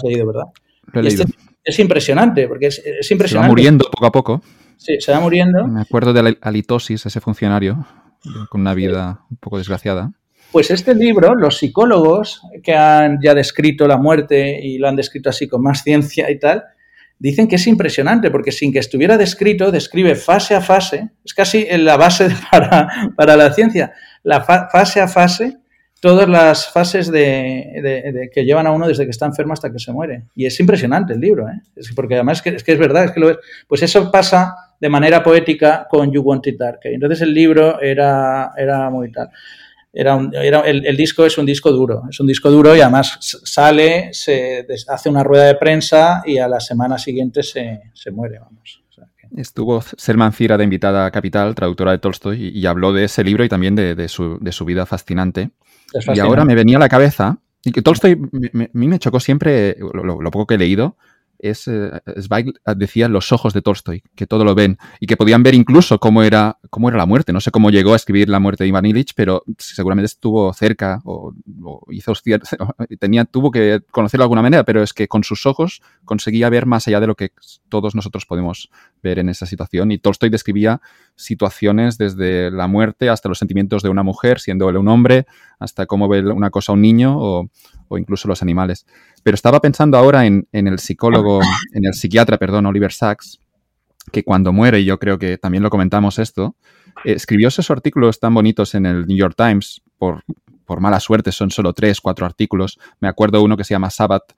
leído, 0.03 0.27
¿verdad? 0.27 0.47
Este 0.95 1.25
es 1.63 1.79
impresionante, 1.79 2.49
porque 2.49 2.67
es, 2.67 2.79
impresionante. 3.11 3.29
Se 3.29 3.39
va 3.39 3.47
muriendo 3.47 3.85
poco 3.91 4.07
a 4.07 4.13
poco. 4.13 4.43
Sí, 4.77 4.97
se 4.99 5.13
va 5.13 5.21
muriendo. 5.21 5.67
Me 5.67 5.83
acuerdo 5.83 6.13
de 6.13 6.23
la 6.23 6.37
halitosis, 6.41 7.05
ese 7.05 7.21
funcionario, 7.21 7.87
con 8.49 8.63
una 8.63 8.75
vida 8.75 9.21
un 9.31 9.37
poco 9.37 9.59
desgraciada. 9.59 10.13
Pues 10.51 10.71
este 10.73 10.95
libro, 10.95 11.35
los 11.35 11.59
psicólogos 11.59 12.43
que 12.65 12.75
han 12.75 13.21
ya 13.23 13.35
descrito 13.35 13.87
la 13.87 13.99
muerte 13.99 14.59
y 14.61 14.79
lo 14.79 14.89
han 14.89 14.97
descrito 14.97 15.31
así 15.31 15.47
con 15.47 15.63
más 15.63 15.85
ciencia 15.85 16.29
y 16.31 16.39
tal, 16.41 16.65
dicen 17.21 17.47
que 17.47 17.57
es 17.57 17.67
impresionante 17.69 18.31
porque 18.31 18.51
sin 18.51 18.73
que 18.73 18.81
estuviera 18.81 19.17
descrito, 19.17 19.71
describe 19.71 20.17
fase 20.17 20.55
a 20.55 20.61
fase, 20.61 21.11
es 21.25 21.35
casi 21.35 21.67
la 21.79 21.97
base 21.97 22.29
para, 22.51 23.37
la 23.37 23.53
ciencia, 23.53 23.93
la 24.25 24.41
fase 24.43 25.01
a 25.01 25.07
fase, 25.07 25.59
todas 26.01 26.29
las 26.29 26.69
fases 26.73 27.13
de, 27.13 28.31
que 28.35 28.45
llevan 28.45 28.67
a 28.67 28.73
uno 28.73 28.89
desde 28.89 29.05
que 29.05 29.11
está 29.11 29.27
enfermo 29.27 29.53
hasta 29.53 29.71
que 29.71 29.79
se 29.79 29.93
muere. 29.93 30.25
Y 30.35 30.47
es 30.47 30.59
impresionante 30.59 31.13
el 31.13 31.21
libro, 31.21 31.47
¿eh? 31.47 31.61
porque 31.95 32.15
además 32.15 32.39
es 32.39 32.43
que, 32.43 32.51
es 32.57 32.65
que, 32.65 32.73
es 32.73 32.79
verdad, 32.79 33.05
es 33.05 33.11
que 33.13 33.21
lo 33.21 33.31
es. 33.31 33.37
Pues 33.69 33.83
eso 33.83 34.11
pasa 34.11 34.55
de 34.81 34.89
manera 34.89 35.23
poética 35.23 35.87
con 35.91 36.11
You 36.11 36.23
Want 36.23 36.47
It 36.47 36.59
Dark. 36.59 36.81
Entonces 36.85 37.21
el 37.21 37.35
libro 37.35 37.83
era, 37.83 38.53
era 38.57 38.89
muy 38.89 39.13
tal. 39.13 39.29
Era, 39.93 40.15
un, 40.15 40.35
era 40.35 40.61
el, 40.61 40.97
disco 40.97 41.27
es 41.27 41.37
un 41.39 41.47
disco 41.47 41.73
duro, 41.73 42.03
es 42.09 42.21
un 42.21 42.27
disco 42.27 42.51
duro 42.51 42.77
y 42.77 42.81
además 42.81 43.19
sale, 43.21 44.11
se 44.13 44.67
hace 44.89 45.09
una 45.09 45.25
rueda 45.25 45.45
de 45.45 45.57
prensa 45.57 46.23
y 46.25 46.39
a 46.39 46.47
la 46.47 46.61
semana 46.61 46.99
siguiente 46.99 47.43
se, 47.43 47.81
se 47.95 48.11
muere, 48.11 48.39
vamos. 48.39 48.81
Estuvo 49.37 49.81
Selman 49.81 50.33
Cira 50.33 50.59
de 50.59 50.65
invitada 50.65 51.07
a 51.07 51.11
Capital, 51.11 51.55
traductora 51.55 51.93
de 51.93 51.99
Tolstoy, 51.99 52.49
y, 52.49 52.67
habló 52.67 52.93
de 52.93 53.05
ese 53.05 53.23
libro 53.23 53.45
y 53.45 53.49
también 53.49 53.77
de, 53.77 53.95
de, 53.95 54.09
su, 54.09 54.39
de 54.41 54.51
su, 54.51 54.65
vida 54.65 54.87
fascinante. 54.87 55.51
Y 56.15 56.19
ahora 56.19 56.45
me 56.45 56.55
venía 56.55 56.79
a 56.79 56.81
la 56.81 56.89
cabeza, 56.89 57.39
y 57.65 57.73
que 57.73 57.83
Tolstoy 57.83 58.13
a 58.13 58.69
mí 58.73 58.89
me 58.89 58.99
chocó 58.99 59.21
siempre, 59.21 59.77
lo, 59.79 60.31
poco 60.31 60.47
que 60.47 60.55
he 60.55 60.59
leído, 60.59 60.97
es, 61.43 61.69
eh, 61.69 61.91
Zweig 62.21 62.53
decía 62.77 63.09
los 63.09 63.33
ojos 63.33 63.53
de 63.53 63.63
Tolstoy, 63.63 64.03
que 64.15 64.27
todo 64.27 64.45
lo 64.45 64.55
ven 64.55 64.79
y 65.01 65.07
que 65.07 65.17
podían 65.17 65.43
ver 65.43 65.55
incluso 65.55 65.99
cómo 65.99 66.23
era, 66.23 66.59
cómo 66.71 66.89
era 66.89 66.99
la 66.99 67.07
muerte. 67.07 67.33
No 67.33 67.41
sé 67.41 67.51
cómo 67.51 67.71
llegó 67.71 67.93
a 67.93 67.97
escribir 67.97 68.29
la 68.29 68.39
muerte 68.39 68.65
de 68.65 68.69
Ivan 68.69 68.87
Illich, 68.87 69.15
pero 69.15 69.43
seguramente 69.59 70.07
estuvo 70.07 70.53
cerca 70.53 71.01
o, 71.05 71.33
hizo 71.91 72.13
tenía, 73.01 73.25
tuvo 73.25 73.51
que 73.51 73.81
conocerlo 73.91 74.23
de 74.23 74.25
alguna 74.25 74.43
manera, 74.43 74.65
pero 74.65 74.83
es 74.83 74.93
que 74.93 75.09
con 75.09 75.25
sus 75.25 75.47
ojos 75.47 75.83
conseguía 76.05 76.49
ver 76.51 76.67
más 76.67 76.87
allá 76.89 77.01
de 77.01 77.07
lo 77.07 77.15
que 77.15 77.33
todos 77.69 77.95
nosotros 77.95 78.27
podemos 78.27 78.71
ver 79.03 79.19
en 79.19 79.29
esa 79.29 79.47
situación. 79.47 79.93
Y 79.93 79.99
Tolstoy 79.99 80.31
describía 80.31 80.81
situaciones 81.23 81.99
desde 81.99 82.51
la 82.51 82.67
muerte 82.67 83.09
hasta 83.09 83.29
los 83.29 83.39
sentimientos 83.39 83.83
de 83.83 83.89
una 83.89 84.03
mujer, 84.03 84.41
siendo 84.41 84.69
él 84.69 84.77
un 84.77 84.89
hombre, 84.89 85.27
hasta 85.59 85.87
cómo 85.87 86.09
ve 86.09 86.21
una 86.23 86.51
cosa 86.51 86.73
un 86.73 86.83
niño 86.83 87.17
o, 87.19 87.49
o 87.89 87.99
incluso 87.99 88.29
los 88.29 88.41
animales. 88.41 88.87
Pero 89.23 89.35
estaba 89.35 89.61
pensando 89.61 89.99
ahora 89.99 90.25
en, 90.25 90.47
el 90.53 90.79
psicólogo, 90.79 91.41
en 91.75 91.85
el 91.85 91.93
psiquiatra, 91.93 92.39
perdón, 92.39 92.67
Oliver 92.67 92.93
Sacks, 92.93 93.39
que 94.13 94.25
cuando 94.25 94.53
muere, 94.53 94.81
y 94.81 94.85
yo 94.85 94.99
creo 94.99 95.19
que 95.19 95.37
también 95.37 95.63
lo 95.63 95.71
comentamos 95.71 96.19
esto, 96.19 96.57
eh, 97.05 97.13
escribió 97.13 97.49
esos 97.49 97.71
artículos 97.71 98.19
tan 98.19 98.33
bonitos 98.33 98.75
en 98.75 98.87
el 98.87 99.07
New 99.07 99.17
York 99.17 99.35
Times, 99.37 99.83
por, 99.99 100.25
por 100.65 100.81
mala 100.81 101.01
suerte 101.01 101.33
son 101.33 101.51
solo 101.51 101.73
tres, 101.73 102.01
cuatro 102.01 102.25
artículos. 102.25 102.79
Me 103.01 103.09
acuerdo 103.09 103.43
uno 103.43 103.57
que 103.57 103.65
se 103.65 103.75
llama 103.75 103.91
Sabbath, 103.91 104.33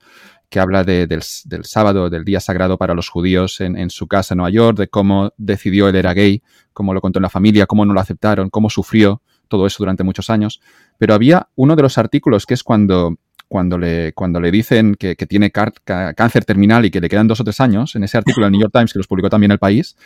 que 0.53 0.59
habla 0.59 0.83
del, 0.83 1.23
sábado, 1.63 2.11
del 2.11 2.23
día 2.23 2.39
sagrado 2.39 2.77
para 2.77 2.93
los 2.93 3.09
judíos 3.09 3.59
en, 3.59 3.75
en, 3.75 3.89
su 3.89 4.05
casa 4.05 4.35
en 4.35 4.37
Nueva 4.37 4.51
York, 4.51 4.77
de 4.77 4.87
cómo 4.87 5.33
decidió 5.35 5.89
él 5.89 5.95
era 5.95 6.13
gay, 6.13 6.43
cómo 6.73 6.93
lo 6.93 7.01
contó 7.01 7.17
en 7.17 7.23
la 7.23 7.31
familia, 7.31 7.65
cómo 7.65 7.87
no 7.87 7.93
lo 7.95 7.99
aceptaron, 7.99 8.51
cómo 8.51 8.69
sufrió 8.69 9.23
todo 9.47 9.65
eso 9.65 9.77
durante 9.79 10.03
muchos 10.03 10.29
años. 10.29 10.61
Pero 10.99 11.15
había 11.15 11.49
uno 11.55 11.75
de 11.75 11.81
los 11.81 11.97
artículos 11.97 12.45
que 12.45 12.53
es 12.53 12.61
cuando 12.61 13.15
cuando 13.47 13.79
le, 13.79 14.13
cuando 14.13 14.39
le 14.39 14.51
dicen 14.51 14.93
que, 14.93 15.15
tiene 15.15 15.49
cáncer 15.49 16.45
terminal 16.45 16.85
y 16.85 16.91
que 16.91 17.01
le 17.01 17.09
quedan 17.09 17.27
dos 17.27 17.39
o 17.39 17.43
tres 17.43 17.59
años, 17.59 17.95
en 17.95 18.03
ese 18.03 18.19
artículo 18.19 18.45
del 18.45 18.51
New 18.51 18.61
York 18.61 18.73
Times 18.73 18.93
que 18.93 18.99
los 18.99 19.07
publicó 19.07 19.31
también 19.31 19.51
El 19.51 19.59
País, 19.59 19.97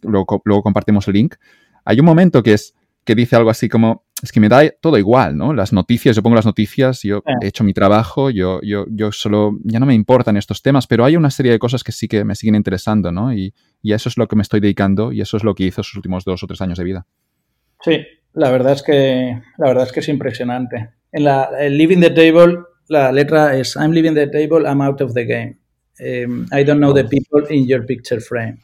luego, 0.00 0.40
luego 0.46 0.62
compartimos 0.62 1.06
el 1.08 1.14
link, 1.14 1.34
hay 1.84 2.00
un 2.00 2.06
momento 2.06 2.42
que 2.42 2.54
es 2.54 2.74
que 3.04 3.14
dice 3.14 3.36
algo 3.36 3.50
así 3.50 3.68
como, 3.68 4.04
es 4.24 4.32
que 4.32 4.40
me 4.40 4.48
da 4.48 4.68
todo 4.80 4.98
igual, 4.98 5.36
¿no? 5.36 5.52
Las 5.52 5.72
noticias, 5.72 6.16
yo 6.16 6.22
pongo 6.22 6.36
las 6.36 6.46
noticias, 6.46 7.02
yo 7.02 7.22
he 7.42 7.48
hecho 7.48 7.62
mi 7.62 7.72
trabajo, 7.72 8.30
yo, 8.30 8.60
yo, 8.62 8.86
yo 8.90 9.12
solo, 9.12 9.58
ya 9.62 9.78
no 9.78 9.86
me 9.86 9.94
importan 9.94 10.36
estos 10.36 10.62
temas, 10.62 10.86
pero 10.86 11.04
hay 11.04 11.16
una 11.16 11.30
serie 11.30 11.52
de 11.52 11.58
cosas 11.58 11.84
que 11.84 11.92
sí 11.92 12.08
que 12.08 12.24
me 12.24 12.34
siguen 12.34 12.54
interesando, 12.54 13.12
¿no? 13.12 13.32
Y, 13.32 13.54
y 13.82 13.92
a 13.92 13.96
eso 13.96 14.08
es 14.08 14.16
lo 14.16 14.26
que 14.26 14.36
me 14.36 14.42
estoy 14.42 14.60
dedicando 14.60 15.12
y 15.12 15.20
eso 15.20 15.36
es 15.36 15.44
lo 15.44 15.54
que 15.54 15.64
hizo 15.64 15.82
sus 15.82 15.96
últimos 15.96 16.24
dos 16.24 16.42
o 16.42 16.46
tres 16.46 16.60
años 16.60 16.78
de 16.78 16.84
vida. 16.84 17.06
Sí, 17.82 17.98
la 18.32 18.50
verdad 18.50 18.72
es 18.72 18.82
que, 18.82 19.40
la 19.58 19.68
verdad 19.68 19.84
es, 19.84 19.92
que 19.92 20.00
es 20.00 20.08
impresionante. 20.08 20.90
En 21.12 21.24
la, 21.24 21.50
el 21.60 21.76
Living 21.76 22.00
the 22.00 22.10
Table 22.10 22.64
la 22.88 23.12
letra 23.12 23.56
es 23.56 23.76
I'm 23.76 23.92
leaving 23.92 24.14
the 24.14 24.26
table, 24.26 24.66
I'm 24.66 24.80
out 24.80 25.00
of 25.00 25.14
the 25.14 25.24
game. 25.24 25.58
Um, 26.00 26.46
I 26.52 26.64
don't 26.64 26.80
know 26.80 26.92
the 26.92 27.04
people 27.04 27.46
in 27.48 27.66
your 27.66 27.84
picture 27.86 28.20
frame. 28.20 28.58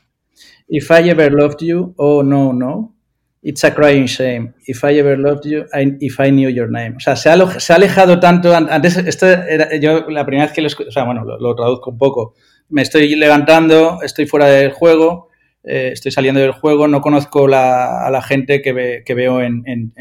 If 0.69 0.91
I 0.91 1.09
ever 1.09 1.31
loved 1.31 1.62
you, 1.62 1.95
oh 1.97 2.23
no, 2.23 2.53
no. 2.53 2.95
It's 3.43 3.65
a 3.65 3.75
crying 3.75 4.07
shame. 4.07 4.53
If 4.67 4.85
I 4.85 4.99
ever 4.99 5.17
loved 5.17 5.47
you, 5.47 5.65
I, 5.73 5.97
if 6.01 6.21
I 6.21 6.31
knew 6.31 6.49
your 6.51 6.71
name. 6.71 6.97
O 6.97 7.01
sea, 7.01 7.17
se 7.17 7.31
ha, 7.31 7.61
se 7.61 7.73
ha 7.73 7.77
alejado 7.77 8.21
tanto. 8.21 8.55
Antes, 8.55 8.99
esto 8.99 9.27
era, 9.27 9.75
yo 9.77 10.11
la 10.11 10.27
primera 10.27 10.47
vez 10.47 10.55
que 10.55 10.61
lo 10.61 10.69
o 10.69 10.91
sea, 10.91 11.05
bueno, 11.05 11.25
lo, 11.25 11.55
traduzco 11.55 11.91
un 11.91 11.99
poco. 11.99 12.35
Me 12.69 12.83
estoy 12.83 13.15
levantando, 13.17 14.03
estoy 14.03 14.27
fuera 14.27 14.47
del 14.47 14.73
juego, 14.73 15.29
eh, 15.65 15.91
estoy 15.93 16.12
saliendo 16.12 16.41
del 16.41 16.53
juego, 16.53 16.87
no 16.87 17.01
conozco 17.01 17.49
la, 17.49 18.07
a 18.07 18.11
la 18.11 18.23
gente 18.23 18.61
que, 18.61 18.73
ve, 18.73 19.03
que 19.05 19.15
veo 19.15 19.41
en, 19.41 19.62
en, 19.67 19.93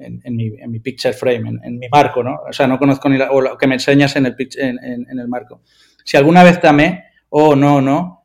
en 0.00 0.36
mi, 0.36 0.80
picture 0.80 1.12
frame, 1.12 1.58
en, 1.62 1.78
mi 1.78 1.88
marco, 1.88 2.22
¿no? 2.22 2.40
O 2.48 2.52
sea, 2.52 2.66
no 2.66 2.78
conozco 2.78 3.08
ni 3.08 3.18
la, 3.18 3.30
o 3.30 3.40
lo 3.40 3.56
que 3.56 3.66
me 3.66 3.74
enseñas 3.74 4.16
en 4.16 4.26
el, 4.26 4.36
en, 4.58 5.18
el 5.18 5.28
marco. 5.28 5.62
Si 6.04 6.16
alguna 6.16 6.42
vez 6.42 6.60
te 6.60 6.68
amé, 6.68 7.04
oh, 7.30 7.54
no, 7.54 7.80
no, 7.80 8.19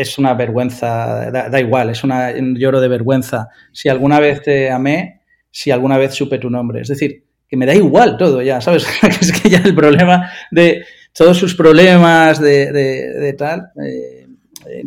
es 0.00 0.18
una 0.18 0.34
vergüenza, 0.34 1.30
da, 1.30 1.60
igual, 1.60 1.90
es 1.90 2.04
una, 2.04 2.32
un 2.38 2.56
lloro 2.56 2.80
de 2.80 2.88
vergüenza. 2.88 3.48
Si 3.72 3.88
alguna 3.88 4.20
vez 4.20 4.42
te 4.42 4.70
amé, 4.70 5.22
si 5.50 5.70
alguna 5.70 5.98
vez 5.98 6.14
supe 6.14 6.38
tu 6.38 6.50
nombre. 6.50 6.80
Es 6.82 6.88
decir, 6.88 7.24
que 7.48 7.56
me 7.56 7.66
da 7.66 7.74
igual 7.74 8.16
todo 8.16 8.40
ya, 8.42 8.60
¿sabes? 8.60 8.86
es 9.20 9.32
que 9.32 9.48
ya 9.50 9.58
el 9.58 9.74
problema 9.74 10.30
de 10.50 10.84
todos 11.12 11.36
sus 11.36 11.54
problemas 11.54 12.40
de, 12.40 12.72
de, 12.72 13.32
tal. 13.32 13.70
Eh, 13.84 14.26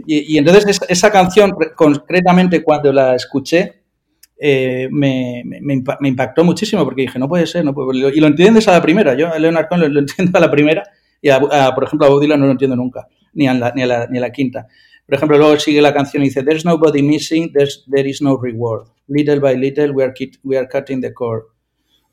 y, 0.08 0.38
entonces 0.38 0.80
esa 0.88 1.12
canción, 1.12 1.54
concretamente 1.76 2.64
cuando 2.64 2.94
la 2.94 3.16
escuché, 3.16 3.82
eh, 4.40 4.88
me, 4.92 5.44
me, 5.46 6.08
impactó 6.08 6.44
muchísimo 6.44 6.84
porque 6.84 7.02
dije, 7.04 7.20
no 7.20 7.28
puede 7.28 7.46
ser, 7.46 7.66
no 7.66 7.74
puede 7.74 8.16
Y 8.16 8.20
lo 8.20 8.28
entiendes 8.28 8.68
a 8.68 8.72
la 8.72 8.82
primera. 8.82 9.14
Yo 9.14 9.32
a 9.32 9.38
Leonard 9.38 9.68
Cohen 9.68 9.94
lo, 9.94 10.00
entiendo 10.00 10.38
a 10.38 10.42
la 10.42 10.50
primera 10.50 10.84
y, 11.22 11.30
por 11.30 11.84
ejemplo, 11.84 12.08
a 12.08 12.10
Bob 12.10 12.26
no 12.26 12.38
lo 12.38 12.52
entiendo 12.52 12.76
nunca, 12.76 13.08
ni 13.34 13.48
a 13.48 13.54
la, 13.54 13.72
ni 13.76 13.84
a 13.84 13.88
la, 13.88 14.08
ni 14.08 14.18
a 14.18 14.22
la 14.22 14.32
quinta. 14.32 14.68
Por 15.06 15.16
ejemplo, 15.16 15.38
luego 15.38 15.60
sigue 15.60 15.82
la 15.82 15.94
canción 15.94 16.24
y 16.24 16.28
dice, 16.28 16.44
There's 16.44 16.66
nobody 16.66 17.02
missing, 17.02 17.52
there's, 17.54 17.86
there 17.90 18.10
is 18.10 18.22
no 18.22 18.38
reward. 18.38 18.88
Little 19.08 19.40
by 19.40 19.56
little, 19.56 19.92
we 19.92 20.04
are, 20.04 20.14
we 20.44 20.58
are 20.58 20.68
cutting 20.68 21.02
the 21.02 21.14
cord. 21.14 21.44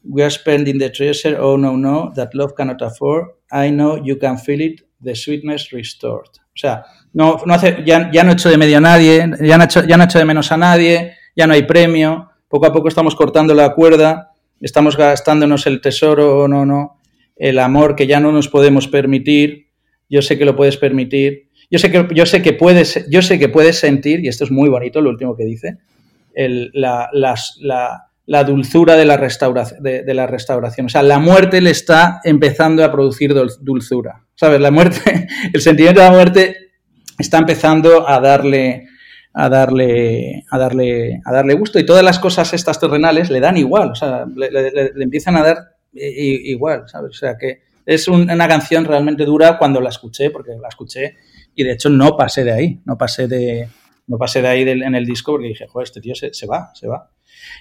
We 0.02 0.22
are 0.22 0.30
spending 0.30 0.78
the 0.78 0.90
treasure, 0.90 1.36
oh 1.40 1.56
no, 1.56 1.76
no, 1.76 2.12
that 2.14 2.34
love 2.34 2.54
cannot 2.56 2.80
afford. 2.82 3.26
I 3.52 3.70
know 3.70 3.96
you 4.02 4.16
can 4.16 4.38
feel 4.38 4.60
it, 4.60 4.80
the 5.00 5.14
sweetness 5.14 5.72
restored. 5.72 6.28
O 6.28 6.60
sea, 6.60 6.84
no, 7.12 7.38
no 7.44 7.54
hace, 7.54 7.82
ya, 7.84 8.10
ya 8.12 8.24
no 8.24 8.32
hecho 8.32 8.48
de 8.48 8.58
medio 8.58 8.78
a 8.78 8.80
nadie, 8.80 9.24
ya 9.40 9.58
no, 9.58 9.64
hecho, 9.64 9.84
ya 9.86 9.96
no 9.96 10.04
hecho 10.04 10.18
de 10.18 10.24
menos 10.24 10.50
a 10.50 10.56
nadie, 10.56 11.14
ya 11.36 11.46
no 11.46 11.54
hay 11.54 11.62
premio, 11.62 12.30
poco 12.48 12.66
a 12.66 12.72
poco 12.72 12.88
estamos 12.88 13.14
cortando 13.14 13.54
la 13.54 13.74
cuerda, 13.74 14.32
estamos 14.60 14.96
gastándonos 14.96 15.66
el 15.66 15.80
tesoro 15.80 16.40
o 16.40 16.48
no, 16.48 16.66
no, 16.66 16.98
el 17.36 17.58
amor 17.58 17.94
que 17.94 18.06
ya 18.06 18.18
no 18.18 18.32
nos 18.32 18.48
podemos 18.48 18.88
permitir, 18.88 19.68
yo 20.08 20.22
sé 20.22 20.38
que 20.38 20.44
lo 20.44 20.56
puedes 20.56 20.76
permitir, 20.76 21.47
yo 21.70 21.78
sé 21.78 21.90
que, 21.90 22.06
yo 22.14 22.26
sé 22.26 22.42
que, 22.42 22.52
puedes, 22.52 23.06
yo 23.10 23.22
sé 23.22 23.38
que 23.38 23.48
puedes 23.48 23.78
sentir, 23.78 24.24
y 24.24 24.28
esto 24.28 24.44
es 24.44 24.50
muy 24.50 24.70
bonito 24.70 25.00
lo 25.00 25.10
último 25.10 25.36
que 25.36 25.44
dice, 25.44 25.78
la, 26.72 28.44
dulzura 28.44 28.96
de 28.96 29.04
la, 29.04 29.16
restauración, 29.16 29.82
de, 29.82 30.14
la 30.14 30.26
restauración. 30.26 30.86
O 30.86 30.88
sea, 30.88 31.02
la 31.02 31.18
muerte 31.18 31.60
le 31.60 31.70
está 31.70 32.20
empezando 32.24 32.84
a 32.84 32.92
producir 32.92 33.34
dulzura. 33.60 34.24
¿Sabes? 34.34 34.60
La 34.60 34.70
muerte, 34.70 35.26
el 35.52 35.60
sentimiento 35.60 36.00
de 36.00 36.06
la 36.06 36.12
muerte 36.12 36.56
está 37.18 37.38
empezando 37.38 38.08
a 38.08 38.20
darle, 38.20 38.86
a 39.34 39.48
darle, 39.48 40.44
a 40.50 40.58
darle, 40.58 41.20
a 41.24 41.32
darle 41.32 41.54
gusto. 41.54 41.78
Y 41.78 41.84
todas 41.84 42.04
las 42.04 42.18
cosas 42.18 42.54
estas 42.54 42.80
terrenales 42.80 43.30
le 43.30 43.40
dan 43.40 43.56
igual, 43.56 43.90
o 43.90 43.94
sea, 43.94 44.24
le, 44.34 44.92
empiezan 45.02 45.36
a 45.36 45.42
dar 45.42 45.58
igual, 45.92 46.84
¿sabes? 46.86 47.10
O 47.10 47.18
sea 47.18 47.36
que 47.36 47.62
es 47.84 48.06
una 48.06 48.46
canción 48.46 48.84
realmente 48.84 49.24
dura 49.24 49.58
cuando 49.58 49.80
la 49.80 49.88
escuché, 49.88 50.30
porque 50.30 50.52
la 50.60 50.68
escuché 50.68 51.16
y 51.58 51.64
de 51.64 51.72
hecho 51.72 51.90
no 51.90 52.16
pasé 52.16 52.44
de 52.44 52.52
ahí, 52.52 52.80
no 52.84 52.96
pasé 52.96 53.28
de, 53.28 53.68
no 54.06 54.16
pasé 54.16 54.40
de 54.42 54.48
ahí 54.48 54.62
en 54.62 54.94
el 54.94 55.04
disco 55.04 55.32
porque 55.32 55.48
dije, 55.48 55.66
joder, 55.68 55.84
este 55.84 56.00
tío 56.00 56.14
se, 56.14 56.46
va, 56.46 56.70
se 56.74 56.86
va. 56.86 57.10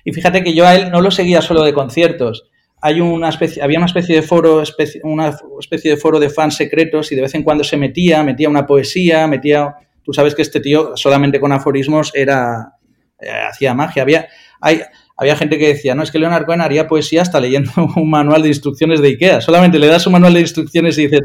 Y 0.05 0.11
fíjate 0.13 0.43
que 0.43 0.53
yo 0.53 0.65
a 0.65 0.75
él 0.75 0.91
no 0.91 1.01
lo 1.01 1.11
seguía 1.11 1.41
solo 1.41 1.63
de 1.63 1.73
conciertos. 1.73 2.45
Hay 2.81 3.01
una 3.01 3.29
especie, 3.29 3.61
había 3.61 3.79
una 3.79 3.87
especie 3.87 4.15
de 4.15 4.21
foro, 4.21 4.63
una 5.03 5.35
especie 5.59 5.91
de 5.91 5.97
foro 5.97 6.19
de 6.19 6.29
fans 6.29 6.55
secretos 6.55 7.11
y 7.11 7.15
de 7.15 7.23
vez 7.23 7.33
en 7.35 7.43
cuando 7.43 7.63
se 7.63 7.75
metía, 7.75 8.23
metía 8.23 8.49
una 8.49 8.65
poesía, 8.65 9.27
metía 9.27 9.75
Tú 10.07 10.13
sabes 10.13 10.35
que 10.35 10.41
este 10.41 10.61
tío 10.61 10.95
solamente 10.95 11.37
con 11.37 11.51
aforismos 11.51 12.13
era 12.15 12.75
eh, 13.19 13.29
hacía 13.29 13.73
magia. 13.73 14.03
Había, 14.03 14.29
hay, 14.61 14.79
había 15.17 15.35
gente 15.35 15.57
que 15.57 15.69
decía, 15.69 15.95
no, 15.95 16.03
es 16.03 16.11
que 16.11 16.19
Leonard 16.19 16.45
Cohen 16.45 16.61
haría 16.61 16.87
poesía 16.87 17.21
hasta 17.21 17.39
leyendo 17.39 17.71
un 17.95 18.09
manual 18.09 18.41
de 18.43 18.49
instrucciones 18.49 19.01
de 19.01 19.09
Ikea. 19.09 19.41
Solamente 19.41 19.79
le 19.79 19.87
das 19.87 20.05
un 20.07 20.13
manual 20.13 20.33
de 20.33 20.41
instrucciones 20.41 20.97
y 20.97 21.07
dices, 21.07 21.21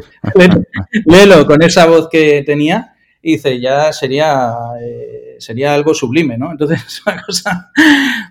léelo 1.04 1.46
con 1.46 1.62
esa 1.62 1.86
voz 1.86 2.08
que 2.10 2.42
tenía 2.44 2.94
y 3.20 3.32
dice, 3.32 3.60
ya 3.60 3.92
sería, 3.92 4.52
eh, 4.80 5.36
sería 5.38 5.74
algo 5.74 5.94
sublime, 5.94 6.36
¿no? 6.36 6.50
Entonces, 6.50 6.82
es 6.86 7.02
una 7.06 7.22
cosa... 7.22 7.70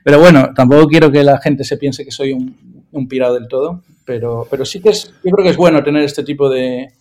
Pero 0.04 0.20
bueno, 0.20 0.50
tampoco 0.56 0.88
quiero 0.88 1.12
que 1.12 1.24
la 1.24 1.40
gente 1.40 1.64
se 1.64 1.78
piense 1.78 2.04
que 2.04 2.12
soy 2.12 2.34
un, 2.34 3.08
pirado 3.08 3.36
del 3.36 3.48
todo, 3.48 3.84
pero, 4.04 4.48
pero 4.50 4.66
sí 4.66 4.82
que 4.82 4.90
es, 4.90 5.14
yo 5.24 5.32
creo 5.32 5.46
que 5.46 5.52
es 5.52 5.58
bueno 5.58 5.84
tener 5.84 6.04
este 6.04 6.24
tipo 6.24 6.50
de, 6.50 6.92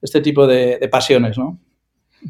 este 0.00 0.20
tipo 0.20 0.46
de, 0.46 0.78
de 0.78 0.88
pasiones, 0.88 1.36
¿no? 1.38 1.58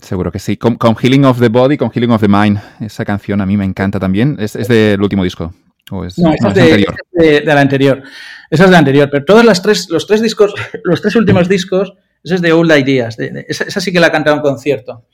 Seguro 0.01 0.31
que 0.31 0.39
sí. 0.39 0.57
Con, 0.57 0.79
Healing 0.97 1.25
of 1.25 1.41
the 1.41 1.49
Body, 1.49 1.77
con 1.77 1.91
Healing 1.91 2.13
of 2.13 2.21
the 2.21 2.29
Mind. 2.29 2.61
Esa 2.81 3.05
canción 3.05 3.41
a 3.41 3.47
mí 3.47 3.57
me 3.57 3.65
encanta 3.65 3.99
también. 3.99 4.37
¿Es, 4.39 4.53
del 4.69 5.03
último 5.03 5.25
disco? 5.25 5.53
No, 5.91 6.05
esa 6.05 6.49
es, 6.49 6.55
de, 6.55 6.63
anterior. 6.63 6.97
de, 7.13 7.43
la 7.45 7.61
anterior. 7.61 8.03
Esa 8.51 8.65
es 8.65 8.71
de 8.71 8.73
la 8.73 8.79
anterior. 8.79 9.09
Pero 9.11 9.25
todos 9.25 9.45
los 9.45 9.63
tres, 9.63 9.89
los 9.91 10.07
tres 10.07 10.23
discos, 10.23 10.55
los 10.85 11.01
tres 11.01 11.17
últimos 11.17 11.49
discos, 11.49 11.95
esa 12.23 12.35
es 12.37 12.43
de 12.43 12.53
Old 12.53 12.71
Ideas. 12.77 13.17
esa, 13.19 13.81
sí 13.81 13.93
que 13.93 14.01
la 14.01 14.09
ha 14.09 14.13
cantado 14.13 14.37
en 14.37 14.43
concierto. 14.43 15.07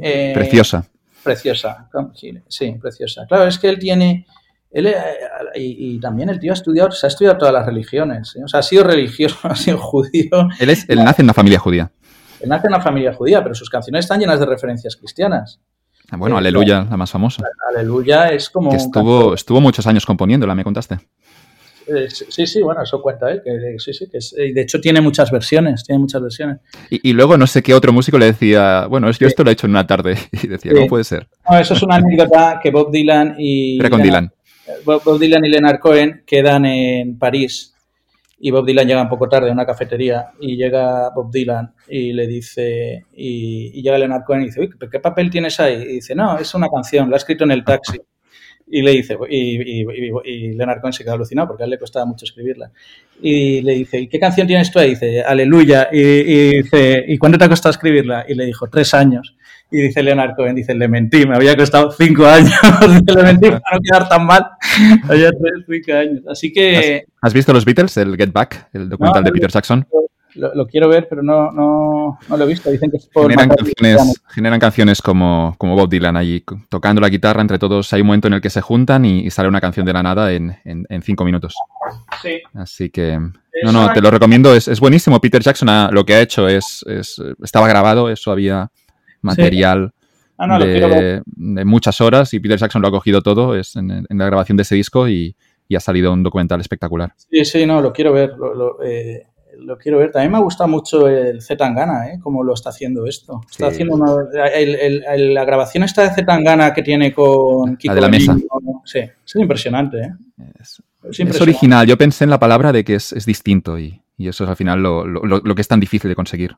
Eh, 0.00 0.32
preciosa. 0.34 0.86
Preciosa. 1.22 1.88
Sí, 2.48 2.72
preciosa. 2.80 3.26
Claro, 3.26 3.46
es 3.46 3.58
que 3.58 3.68
él 3.68 3.78
tiene, 3.78 4.26
él, 4.70 4.86
eh, 4.86 4.94
y, 5.54 5.98
también 6.00 6.30
el 6.30 6.38
tío 6.38 6.52
ha 6.52 6.54
estudiado, 6.54 6.90
se 6.90 7.06
ha 7.06 7.08
estudiado 7.08 7.38
todas 7.38 7.54
las 7.54 7.66
religiones. 7.66 8.36
¿eh? 8.36 8.44
O 8.44 8.48
sea, 8.48 8.60
ha 8.60 8.62
sido 8.62 8.84
religioso, 8.84 9.36
ha 9.42 9.56
sido 9.56 9.78
judío. 9.78 10.48
Él, 10.58 10.70
es, 10.70 10.88
él 10.88 11.02
nace 11.04 11.22
en 11.22 11.26
una 11.26 11.34
familia 11.34 11.58
judía. 11.58 11.90
Él 12.40 12.48
nace 12.48 12.66
en 12.66 12.74
una 12.74 12.82
familia 12.82 13.12
judía, 13.12 13.42
pero 13.42 13.54
sus 13.54 13.68
canciones 13.68 14.04
están 14.04 14.20
llenas 14.20 14.40
de 14.40 14.46
referencias 14.46 14.96
cristianas. 14.96 15.60
Ah, 16.10 16.16
bueno, 16.16 16.36
Aleluya, 16.36 16.86
la 16.88 16.96
más 16.96 17.10
famosa. 17.10 17.42
Aleluya 17.74 18.28
es 18.28 18.50
como. 18.50 18.70
Que 18.70 18.76
estuvo, 18.76 19.34
estuvo 19.34 19.60
muchos 19.60 19.86
años 19.86 20.04
componiéndola, 20.04 20.54
me 20.54 20.64
contaste. 20.64 20.98
Eh, 21.86 22.08
sí, 22.08 22.46
sí, 22.46 22.62
bueno, 22.62 22.82
eso 22.82 23.02
cuenta 23.02 23.30
él, 23.30 23.42
que, 23.42 23.78
sí, 23.78 23.92
sí, 23.92 24.08
que 24.08 24.18
de 24.52 24.60
hecho 24.60 24.80
tiene 24.80 25.00
muchas 25.00 25.30
versiones, 25.30 25.82
tiene 25.84 25.98
muchas 25.98 26.22
versiones. 26.22 26.58
Y, 26.88 27.12
luego 27.12 27.36
no 27.36 27.46
sé 27.46 27.62
qué 27.62 27.74
otro 27.74 27.92
músico 27.92 28.16
le 28.18 28.26
decía, 28.26 28.86
bueno, 28.86 29.10
yo 29.10 29.26
esto 29.26 29.42
lo 29.42 29.50
he 29.50 29.54
hecho 29.54 29.66
en 29.66 29.72
una 29.72 29.86
tarde, 29.86 30.16
y 30.42 30.46
decía, 30.46 30.72
¿cómo 30.72 30.86
puede 30.86 31.04
ser? 31.04 31.26
No, 31.48 31.58
eso 31.58 31.74
es 31.74 31.82
una 31.82 31.96
anécdota 31.96 32.60
que 32.62 32.70
Bob 32.70 32.92
Dylan 32.92 33.34
y... 33.38 33.80
Era 33.80 33.90
con 33.90 34.02
Dylan. 34.02 34.32
Bob, 34.84 35.18
Dylan 35.18 35.44
y 35.44 35.48
Leonard 35.48 35.80
Cohen 35.80 36.22
quedan 36.24 36.64
en 36.64 37.18
París 37.18 37.69
y 38.42 38.50
Bob 38.50 38.64
Dylan 38.64 38.88
llega 38.88 39.02
un 39.02 39.08
poco 39.08 39.28
tarde 39.28 39.50
a 39.50 39.52
una 39.52 39.66
cafetería 39.66 40.30
y 40.40 40.56
llega 40.56 41.10
Bob 41.10 41.30
Dylan 41.30 41.74
y 41.88 42.14
le 42.14 42.26
dice, 42.26 43.04
y, 43.12 43.82
llega 43.82 43.98
Leonard 43.98 44.24
Cohen 44.24 44.42
y 44.42 44.46
dice, 44.46 44.60
uy, 44.60 44.70
¿qué 44.90 44.98
papel 44.98 45.28
tienes 45.28 45.60
ahí? 45.60 45.74
Y 45.74 45.94
dice, 45.96 46.14
no, 46.14 46.38
es 46.38 46.54
una 46.54 46.68
canción, 46.68 47.10
la 47.10 47.16
ha 47.16 47.18
escrito 47.18 47.44
en 47.44 47.50
el 47.50 47.62
taxi. 47.62 48.00
Y 48.72 48.82
le 48.82 48.92
dice, 48.92 49.18
y, 49.28 49.82
y, 49.82 50.52
Leonard 50.54 50.80
Cohen 50.80 50.92
se 50.92 51.04
queda 51.04 51.14
alucinado 51.14 51.48
porque 51.48 51.64
a 51.64 51.66
él 51.66 51.70
le 51.70 51.78
costaba 51.78 52.06
mucho 52.06 52.24
escribirla. 52.24 52.70
Y 53.20 53.60
le 53.60 53.74
dice, 53.74 53.98
¿y 53.98 54.08
qué 54.08 54.18
canción 54.18 54.46
tienes 54.46 54.70
tú 54.70 54.78
ahí? 54.78 54.88
Y 54.88 54.90
dice, 54.90 55.22
Aleluya. 55.22 55.88
Y, 55.92 56.62
dice, 56.62 57.04
¿y 57.06 57.18
cuánto 57.18 57.36
te 57.36 57.44
ha 57.44 57.48
costado 57.48 57.72
escribirla? 57.72 58.24
Y 58.26 58.34
le 58.34 58.46
dijo, 58.46 58.68
tres 58.68 58.94
años. 58.94 59.36
Y 59.70 59.82
dice 59.82 60.02
Leonard 60.02 60.34
Cohen, 60.34 60.54
dice, 60.54 60.74
le 60.74 60.88
mentí, 60.88 61.26
me 61.26 61.36
había 61.36 61.56
costado 61.56 61.92
cinco 61.92 62.26
años. 62.26 62.52
le 63.14 63.22
mentí 63.22 63.48
para 63.48 63.62
no 63.72 63.78
quedar 63.82 64.08
tan 64.08 64.26
mal. 64.26 64.46
Había 65.08 65.30
tres, 65.30 65.64
cinco 65.68 65.96
años. 65.96 66.22
Así 66.28 66.52
que... 66.52 67.04
¿Has, 67.22 67.32
visto 67.32 67.52
los 67.52 67.64
Beatles, 67.64 67.96
el 67.96 68.16
Get 68.16 68.32
Back, 68.32 68.68
el 68.72 68.88
documental 68.88 69.24
de 69.24 69.32
Peter 69.32 69.50
Jackson? 69.50 69.86
lo, 70.34 70.66
quiero 70.66 70.88
ver, 70.88 71.06
pero 71.08 71.22
no, 71.22 71.50
no, 71.50 72.18
no, 72.28 72.36
lo 72.36 72.44
he 72.44 72.46
visto. 72.46 72.70
Dicen 72.70 72.90
que 72.90 72.98
es 72.98 73.06
por 73.06 73.30
generan, 73.30 73.48
canciones, 73.48 74.22
generan 74.28 74.60
canciones 74.60 75.02
como, 75.02 75.54
como 75.58 75.74
Bob 75.74 75.88
Dylan 75.88 76.16
allí, 76.16 76.44
tocando 76.68 77.00
la 77.00 77.08
guitarra 77.08 77.40
entre 77.40 77.58
todos. 77.58 77.92
Hay 77.92 78.00
un 78.00 78.08
momento 78.08 78.28
en 78.28 78.34
el 78.34 78.40
que 78.40 78.50
se 78.50 78.60
juntan 78.60 79.04
y, 79.04 79.30
sale 79.30 79.48
una 79.48 79.60
canción 79.60 79.86
de 79.86 79.92
la 79.92 80.02
nada 80.02 80.32
en, 80.32 80.56
en, 80.64 81.02
cinco 81.02 81.24
minutos. 81.24 81.54
Sí. 82.22 82.40
Así 82.54 82.90
que, 82.90 83.18
no, 83.64 83.72
no, 83.72 83.92
te 83.92 84.00
lo 84.00 84.10
recomiendo. 84.10 84.54
Es, 84.54 84.68
es 84.68 84.80
buenísimo. 84.80 85.20
Peter 85.20 85.42
Jackson 85.42 85.68
lo 85.92 86.04
que 86.04 86.14
ha 86.14 86.20
hecho 86.20 86.48
es, 86.48 86.84
es 86.86 87.20
estaba 87.42 87.68
grabado, 87.68 88.10
eso 88.10 88.30
había 88.30 88.70
material. 89.22 89.92
Ah, 90.36 90.58
de, 90.58 91.22
muchas 91.66 92.00
horas 92.00 92.32
y 92.32 92.40
Peter 92.40 92.58
Jackson 92.58 92.80
lo 92.80 92.88
ha 92.88 92.90
cogido 92.90 93.20
todo 93.20 93.54
es 93.54 93.76
en, 93.76 94.06
la 94.08 94.24
grabación 94.24 94.56
de 94.56 94.62
ese 94.62 94.74
disco 94.74 95.06
y, 95.06 95.36
y, 95.68 95.76
ha 95.76 95.80
salido 95.80 96.14
un 96.14 96.22
documental 96.22 96.60
espectacular. 96.62 97.12
Sí, 97.30 97.44
sí, 97.44 97.66
no, 97.66 97.82
lo 97.82 97.92
quiero 97.92 98.14
ver. 98.14 98.30
Lo, 98.38 98.82
eh, 98.82 99.26
lo 99.58 99.78
quiero 99.78 99.98
ver. 99.98 100.10
También 100.10 100.32
me 100.32 100.40
gusta 100.40 100.66
mucho 100.66 101.08
el 101.08 101.42
Zetangana, 101.42 102.08
¿eh? 102.08 102.18
Cómo 102.22 102.42
lo 102.42 102.54
está 102.54 102.70
haciendo 102.70 103.06
esto. 103.06 103.40
Está 103.50 103.68
haciendo 103.68 103.96
la 103.96 105.44
grabación 105.44 105.84
esta 105.84 106.02
de 106.02 106.14
Zetangana 106.14 106.72
que 106.72 106.82
tiene 106.82 107.12
con 107.12 107.76
Kiko. 107.76 107.94
La 107.94 107.94
de 107.94 108.00
la 108.00 108.08
mesa. 108.08 108.36
sí, 108.84 108.98
es 108.98 109.36
impresionante, 109.36 109.98
¿eh? 109.98 110.12
Es, 110.60 110.82
original. 111.40 111.86
Yo 111.86 111.96
pensé 111.96 112.24
en 112.24 112.30
la 112.30 112.38
palabra 112.38 112.72
de 112.72 112.84
que 112.84 112.94
es, 112.94 113.24
distinto 113.24 113.78
y, 113.78 114.00
eso 114.18 114.44
es 114.44 114.50
al 114.50 114.56
final 114.56 114.82
lo, 114.82 115.54
que 115.54 115.60
es 115.62 115.68
tan 115.68 115.80
difícil 115.80 116.08
de 116.08 116.14
conseguir. 116.14 116.56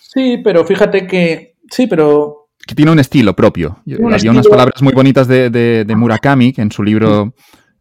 Sí, 0.00 0.38
pero 0.42 0.64
fíjate 0.64 1.06
que... 1.06 1.55
Sí, 1.70 1.86
pero 1.86 2.46
que 2.66 2.74
tiene 2.74 2.90
un 2.90 2.98
estilo 2.98 3.34
propio. 3.36 3.78
había 3.86 4.30
unas 4.30 4.48
palabras 4.48 4.82
muy 4.82 4.92
bonitas 4.92 5.28
de, 5.28 5.50
de, 5.50 5.96
Murakami, 5.96 6.52
en 6.56 6.72
su 6.72 6.82
libro 6.82 7.32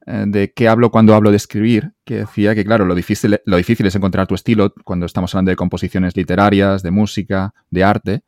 eh, 0.05 0.25
de 0.27 0.53
qué 0.53 0.67
hablo 0.67 0.91
cuando 0.91 1.15
hablo 1.15 1.31
de 1.31 1.37
escribir, 1.37 1.93
que 2.05 2.17
decía 2.17 2.53
que, 2.53 2.63
claro, 2.63 2.85
lo 2.85 2.93
difícil, 2.93 3.39
lo 3.45 3.57
difícil 3.57 3.87
es 3.87 3.95
encontrar 3.95 4.27
tu 4.27 4.35
estilo 4.35 4.73
cuando 4.83 5.07
estamos 5.07 5.33
hablando 5.33 5.49
de 5.49 5.55
composiciones 5.55 6.15
literarias, 6.15 6.83
de 6.83 6.91
música, 6.91 7.53
de 7.71 7.83
arte, 7.83 8.21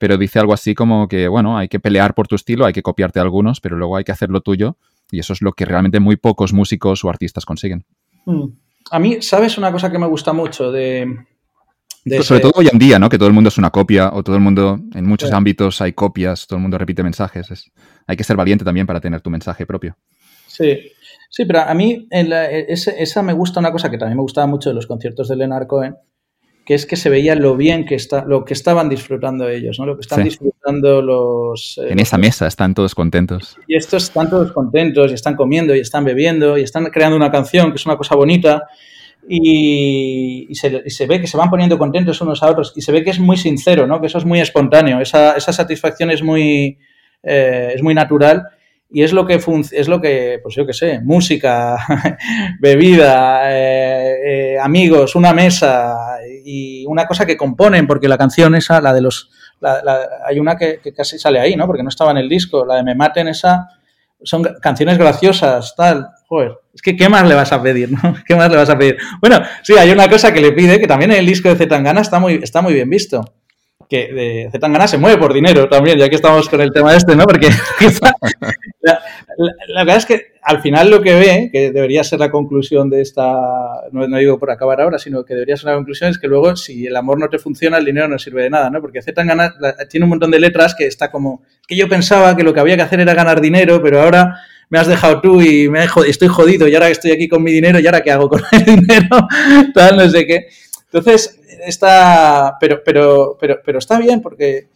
pero 0.00 0.18
dice 0.18 0.40
algo 0.40 0.52
así 0.52 0.74
como 0.74 1.06
que, 1.06 1.28
bueno, 1.28 1.56
hay 1.56 1.68
que 1.68 1.78
pelear 1.78 2.14
por 2.14 2.26
tu 2.26 2.34
estilo, 2.34 2.66
hay 2.66 2.72
que 2.72 2.82
copiarte 2.82 3.20
algunos, 3.20 3.60
pero 3.60 3.76
luego 3.76 3.96
hay 3.96 4.02
que 4.02 4.12
hacer 4.12 4.30
lo 4.30 4.40
tuyo, 4.40 4.76
y 5.12 5.20
eso 5.20 5.32
es 5.32 5.42
lo 5.42 5.52
que 5.52 5.64
realmente 5.64 6.00
muy 6.00 6.16
pocos 6.16 6.52
músicos 6.52 7.04
o 7.04 7.08
artistas 7.08 7.44
consiguen. 7.44 7.84
Mm. 8.26 8.46
A 8.90 8.98
mí, 8.98 9.22
¿sabes 9.22 9.56
una 9.56 9.70
cosa 9.70 9.92
que 9.92 9.98
me 9.98 10.06
gusta 10.06 10.32
mucho 10.32 10.72
de... 10.72 11.24
Sobre 12.22 12.40
todo 12.40 12.52
hoy 12.56 12.68
en 12.70 12.78
día, 12.78 12.98
¿no? 12.98 13.08
Que 13.08 13.18
todo 13.18 13.28
el 13.28 13.34
mundo 13.34 13.48
es 13.48 13.58
una 13.58 13.70
copia, 13.70 14.10
o 14.12 14.22
todo 14.22 14.36
el 14.36 14.42
mundo, 14.42 14.78
en 14.94 15.06
muchos 15.06 15.32
ámbitos 15.32 15.80
hay 15.80 15.92
copias, 15.92 16.46
todo 16.46 16.58
el 16.58 16.62
mundo 16.62 16.78
repite 16.78 17.02
mensajes. 17.02 17.70
hay 18.06 18.16
que 18.16 18.24
ser 18.24 18.36
valiente 18.36 18.64
también 18.64 18.86
para 18.86 19.00
tener 19.00 19.20
tu 19.20 19.30
mensaje 19.30 19.64
propio. 19.66 19.96
Sí, 20.46 20.92
Sí, 21.34 21.46
pero 21.46 21.62
a 21.62 21.74
mí 21.74 22.06
esa 22.12 23.22
me 23.24 23.32
gusta 23.32 23.58
una 23.58 23.72
cosa 23.72 23.90
que 23.90 23.98
también 23.98 24.16
me 24.16 24.22
gustaba 24.22 24.46
mucho 24.46 24.68
de 24.68 24.76
los 24.76 24.86
conciertos 24.86 25.26
de 25.26 25.34
Leonard 25.34 25.66
Cohen, 25.66 25.96
que 26.64 26.74
es 26.74 26.86
que 26.86 26.94
se 26.94 27.10
veía 27.10 27.34
lo 27.34 27.56
bien 27.56 27.84
que 27.84 27.96
está, 27.96 28.24
lo 28.24 28.44
que 28.44 28.54
estaban 28.54 28.88
disfrutando 28.88 29.48
ellos, 29.48 29.80
¿no? 29.80 29.86
Lo 29.86 29.96
que 29.96 30.02
están 30.02 30.22
disfrutando 30.22 31.02
los. 31.02 31.80
Eh, 31.82 31.90
en 31.90 31.98
esa 31.98 32.18
mesa 32.18 32.46
están 32.46 32.72
todos 32.72 32.94
contentos. 32.94 33.56
Y 33.66 33.74
estos 33.74 34.04
están 34.04 34.30
todos 34.30 34.52
contentos 34.52 35.10
y 35.10 35.14
están 35.14 35.34
comiendo 35.34 35.74
y 35.74 35.80
están 35.80 36.04
bebiendo 36.04 36.56
y 36.56 36.62
están 36.62 36.84
creando 36.84 37.16
una 37.16 37.32
canción 37.32 37.72
que 37.72 37.78
es 37.78 37.86
una 37.86 37.96
cosa 37.96 38.14
bonita. 38.14 38.68
Y, 39.28 40.54
se, 40.54 41.06
ve 41.06 41.20
que 41.20 41.26
se 41.26 41.36
van 41.36 41.50
poniendo 41.50 41.78
contentos 41.78 42.20
unos 42.20 42.42
a 42.42 42.50
otros 42.50 42.72
y 42.76 42.82
se 42.82 42.92
ve 42.92 43.02
que 43.02 43.10
es 43.10 43.18
muy 43.18 43.36
sincero, 43.36 43.86
¿no? 43.86 44.00
Que 44.00 44.08
eso 44.08 44.18
es 44.18 44.24
muy 44.24 44.40
espontáneo, 44.40 45.00
esa, 45.00 45.40
satisfacción 45.40 46.10
es 46.10 46.22
muy, 46.22 46.78
eh, 47.22 47.72
es 47.74 47.82
muy 47.82 47.94
natural 47.94 48.44
y 48.94 49.02
es 49.02 49.12
lo 49.12 49.26
que 49.26 49.40
es 49.72 49.88
lo 49.88 50.00
que 50.00 50.38
pues 50.40 50.54
yo 50.54 50.64
qué 50.64 50.72
sé 50.72 51.00
música 51.00 51.76
bebida 52.60 53.52
eh, 53.52 54.52
eh, 54.54 54.58
amigos 54.60 55.16
una 55.16 55.32
mesa 55.32 55.96
y 56.44 56.86
una 56.86 57.04
cosa 57.04 57.26
que 57.26 57.36
componen 57.36 57.88
porque 57.88 58.06
la 58.06 58.16
canción 58.16 58.54
esa 58.54 58.80
la 58.80 58.92
de 58.92 59.00
los 59.00 59.30
hay 60.24 60.38
una 60.38 60.56
que, 60.56 60.80
casi 60.96 61.18
sale 61.18 61.40
ahí 61.40 61.56
no 61.56 61.66
porque 61.66 61.82
no 61.82 61.88
estaba 61.88 62.12
en 62.12 62.18
el 62.18 62.28
disco 62.28 62.64
la 62.64 62.76
de 62.76 62.84
me 62.84 62.94
maten 62.94 63.26
esa 63.26 63.66
son 64.22 64.44
canciones 64.60 64.96
graciosas 64.96 65.74
tal 65.74 66.08
joder 66.26 66.52
es 66.74 66.82
que 66.82 66.96
qué 66.96 67.08
más 67.08 67.26
le 67.26 67.34
vas 67.34 67.52
a 67.52 67.62
pedir 67.62 67.90
no 68.02 68.16
qué 68.26 68.34
más 68.34 68.50
le 68.50 68.56
vas 68.56 68.70
a 68.70 68.78
pedir 68.78 68.96
bueno 69.20 69.40
sí 69.62 69.74
hay 69.78 69.90
una 69.90 70.08
cosa 70.08 70.32
que 70.32 70.40
le 70.40 70.52
pide 70.52 70.80
que 70.80 70.86
también 70.86 71.12
en 71.12 71.18
el 71.18 71.26
disco 71.26 71.48
de 71.48 71.56
Zetangana 71.56 72.00
está 72.00 72.18
muy 72.18 72.40
está 72.42 72.62
muy 72.62 72.74
bien 72.74 72.90
visto 72.90 73.24
que 73.88 74.12
de 74.12 74.48
Zetangana 74.50 74.86
se 74.86 74.98
mueve 74.98 75.18
por 75.18 75.32
dinero 75.32 75.68
también, 75.68 75.98
ya 75.98 76.08
que 76.08 76.16
estamos 76.16 76.48
con 76.48 76.60
el 76.60 76.72
tema 76.72 76.94
este, 76.94 77.14
¿no? 77.16 77.24
Porque 77.24 77.48
la, 78.80 79.84
verdad 79.84 79.96
es 79.96 80.06
que 80.06 80.34
al 80.42 80.60
final 80.60 80.90
lo 80.90 81.02
que 81.02 81.14
ve, 81.14 81.50
que 81.52 81.70
debería 81.70 82.04
ser 82.04 82.20
la 82.20 82.30
conclusión 82.30 82.90
de 82.90 83.00
esta, 83.00 83.34
no, 83.92 84.06
digo 84.18 84.38
por 84.38 84.50
acabar 84.50 84.80
ahora, 84.80 84.98
sino 84.98 85.24
que 85.24 85.34
debería 85.34 85.56
ser 85.56 85.66
la 85.66 85.76
conclusión, 85.76 86.10
es 86.10 86.18
que 86.18 86.28
luego 86.28 86.56
si 86.56 86.86
el 86.86 86.96
amor 86.96 87.18
no 87.18 87.28
te 87.28 87.38
funciona, 87.38 87.78
el 87.78 87.84
dinero 87.84 88.08
no 88.08 88.18
sirve 88.18 88.44
de 88.44 88.50
nada, 88.50 88.70
¿no? 88.70 88.80
Porque 88.80 89.02
Zetangana 89.02 89.54
tiene 89.88 90.04
un 90.04 90.10
montón 90.10 90.30
de 90.30 90.40
letras 90.40 90.74
que 90.74 90.86
está 90.86 91.10
como, 91.10 91.42
que 91.66 91.76
yo 91.76 91.88
pensaba 91.88 92.36
que 92.36 92.42
lo 92.42 92.52
que 92.52 92.60
había 92.60 92.76
que 92.76 92.82
hacer 92.82 93.00
era 93.00 93.14
ganar 93.14 93.40
dinero, 93.40 93.82
pero 93.82 94.02
ahora 94.02 94.40
me 94.74 94.80
has 94.80 94.88
dejado 94.88 95.20
tú 95.20 95.40
y 95.40 95.68
me 95.68 95.86
estoy 96.08 96.26
jodido 96.26 96.66
y 96.66 96.74
ahora 96.74 96.88
estoy 96.88 97.12
aquí 97.12 97.28
con 97.28 97.44
mi 97.44 97.52
dinero, 97.52 97.78
¿y 97.78 97.86
ahora 97.86 98.02
qué 98.02 98.10
hago 98.10 98.28
con 98.28 98.42
el 98.50 98.64
dinero? 98.80 99.28
Tal, 99.72 99.96
no 99.96 100.08
sé 100.10 100.26
qué. 100.26 100.48
Entonces, 100.86 101.40
está, 101.64 102.56
pero, 102.58 102.82
pero, 102.84 103.36
pero, 103.40 103.60
pero 103.64 103.78
está 103.78 104.00
bien 104.00 104.20
porque 104.20 104.70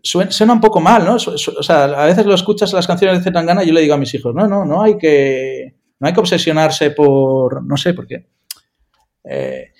suena, 0.00 0.52
un 0.52 0.60
poco 0.60 0.80
mal, 0.80 1.04
¿no? 1.04 1.16
o 1.16 1.18
sea, 1.18 1.84
a 1.86 2.06
veces 2.06 2.24
lo 2.24 2.36
escuchas 2.36 2.72
las 2.72 2.86
canciones 2.86 3.18
de 3.18 3.24
Zetangana 3.24 3.64
y 3.64 3.66
yo 3.66 3.72
le 3.72 3.80
digo 3.80 3.94
a 3.94 3.98
mis 3.98 4.14
hijos, 4.14 4.32
no, 4.32 4.46
no, 4.46 4.64
no 4.64 4.80
hay 4.80 4.96
que, 4.96 5.74
no 5.98 6.06
hay 6.06 6.14
que 6.14 6.20
obsesionarse 6.20 6.92
por, 6.92 7.64
no 7.64 7.76
sé, 7.76 7.94
por 7.94 8.06
qué. 8.06 8.28
Eh, 9.24 9.72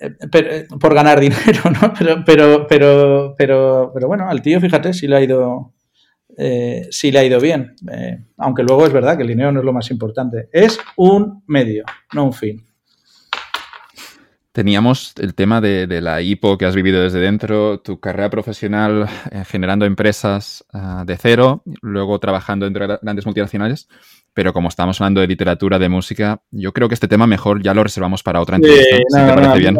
eh, 0.00 0.66
por 0.78 0.94
ganar 0.94 1.18
dinero, 1.20 1.62
¿no? 1.64 1.92
Pero, 1.98 2.22
pero, 2.24 2.66
pero, 2.68 3.34
pero, 3.36 3.90
pero 3.92 4.06
bueno, 4.06 4.30
al 4.30 4.40
tío, 4.40 4.60
fíjate, 4.60 4.92
si 4.92 5.08
le 5.08 5.16
ha 5.16 5.20
ido, 5.20 5.72
eh, 6.36 6.86
si 6.90 7.10
le 7.10 7.18
ha 7.18 7.24
ido 7.24 7.40
bien. 7.40 7.74
aunque 8.38 8.62
luego 8.62 8.86
es 8.86 8.92
verdad 8.92 9.16
que 9.16 9.22
el 9.22 9.28
dinero 9.28 9.52
no 9.52 9.60
es 9.60 9.66
lo 9.66 9.72
más 9.72 9.90
importante. 9.90 10.48
Es 10.52 10.78
un 10.96 11.42
medio, 11.46 11.84
no 12.12 12.24
un 12.24 12.32
fin. 12.32 12.64
Teníamos 14.52 15.14
el 15.18 15.34
tema 15.34 15.62
de, 15.62 15.86
la 16.02 16.20
IPO 16.20 16.58
que 16.58 16.66
has 16.66 16.74
vivido 16.74 17.02
desde 17.02 17.20
dentro, 17.20 17.80
tu 17.80 18.00
carrera 18.00 18.28
profesional 18.28 19.08
eh, 19.30 19.44
generando 19.46 19.86
empresas 19.86 20.62
ah, 20.74 21.04
de 21.06 21.16
cero, 21.16 21.62
luego 21.80 22.18
trabajando 22.18 22.66
entre 22.66 22.86
grandes 22.86 23.24
multinacionales. 23.24 23.88
Pero 24.34 24.52
como 24.52 24.68
estamos 24.68 25.00
hablando 25.00 25.22
de 25.22 25.26
literatura, 25.26 25.78
de 25.78 25.88
música, 25.88 26.42
yo 26.50 26.74
creo 26.74 26.86
que 26.88 26.94
este 26.94 27.08
tema 27.08 27.26
mejor 27.26 27.62
ya 27.62 27.72
lo 27.72 27.82
reservamos 27.82 28.22
para 28.22 28.42
otra 28.42 28.56
entrevista. 28.56 28.96
Sí, 28.96 29.02
no, 29.14 29.34
parece 29.34 29.58
bien. 29.58 29.78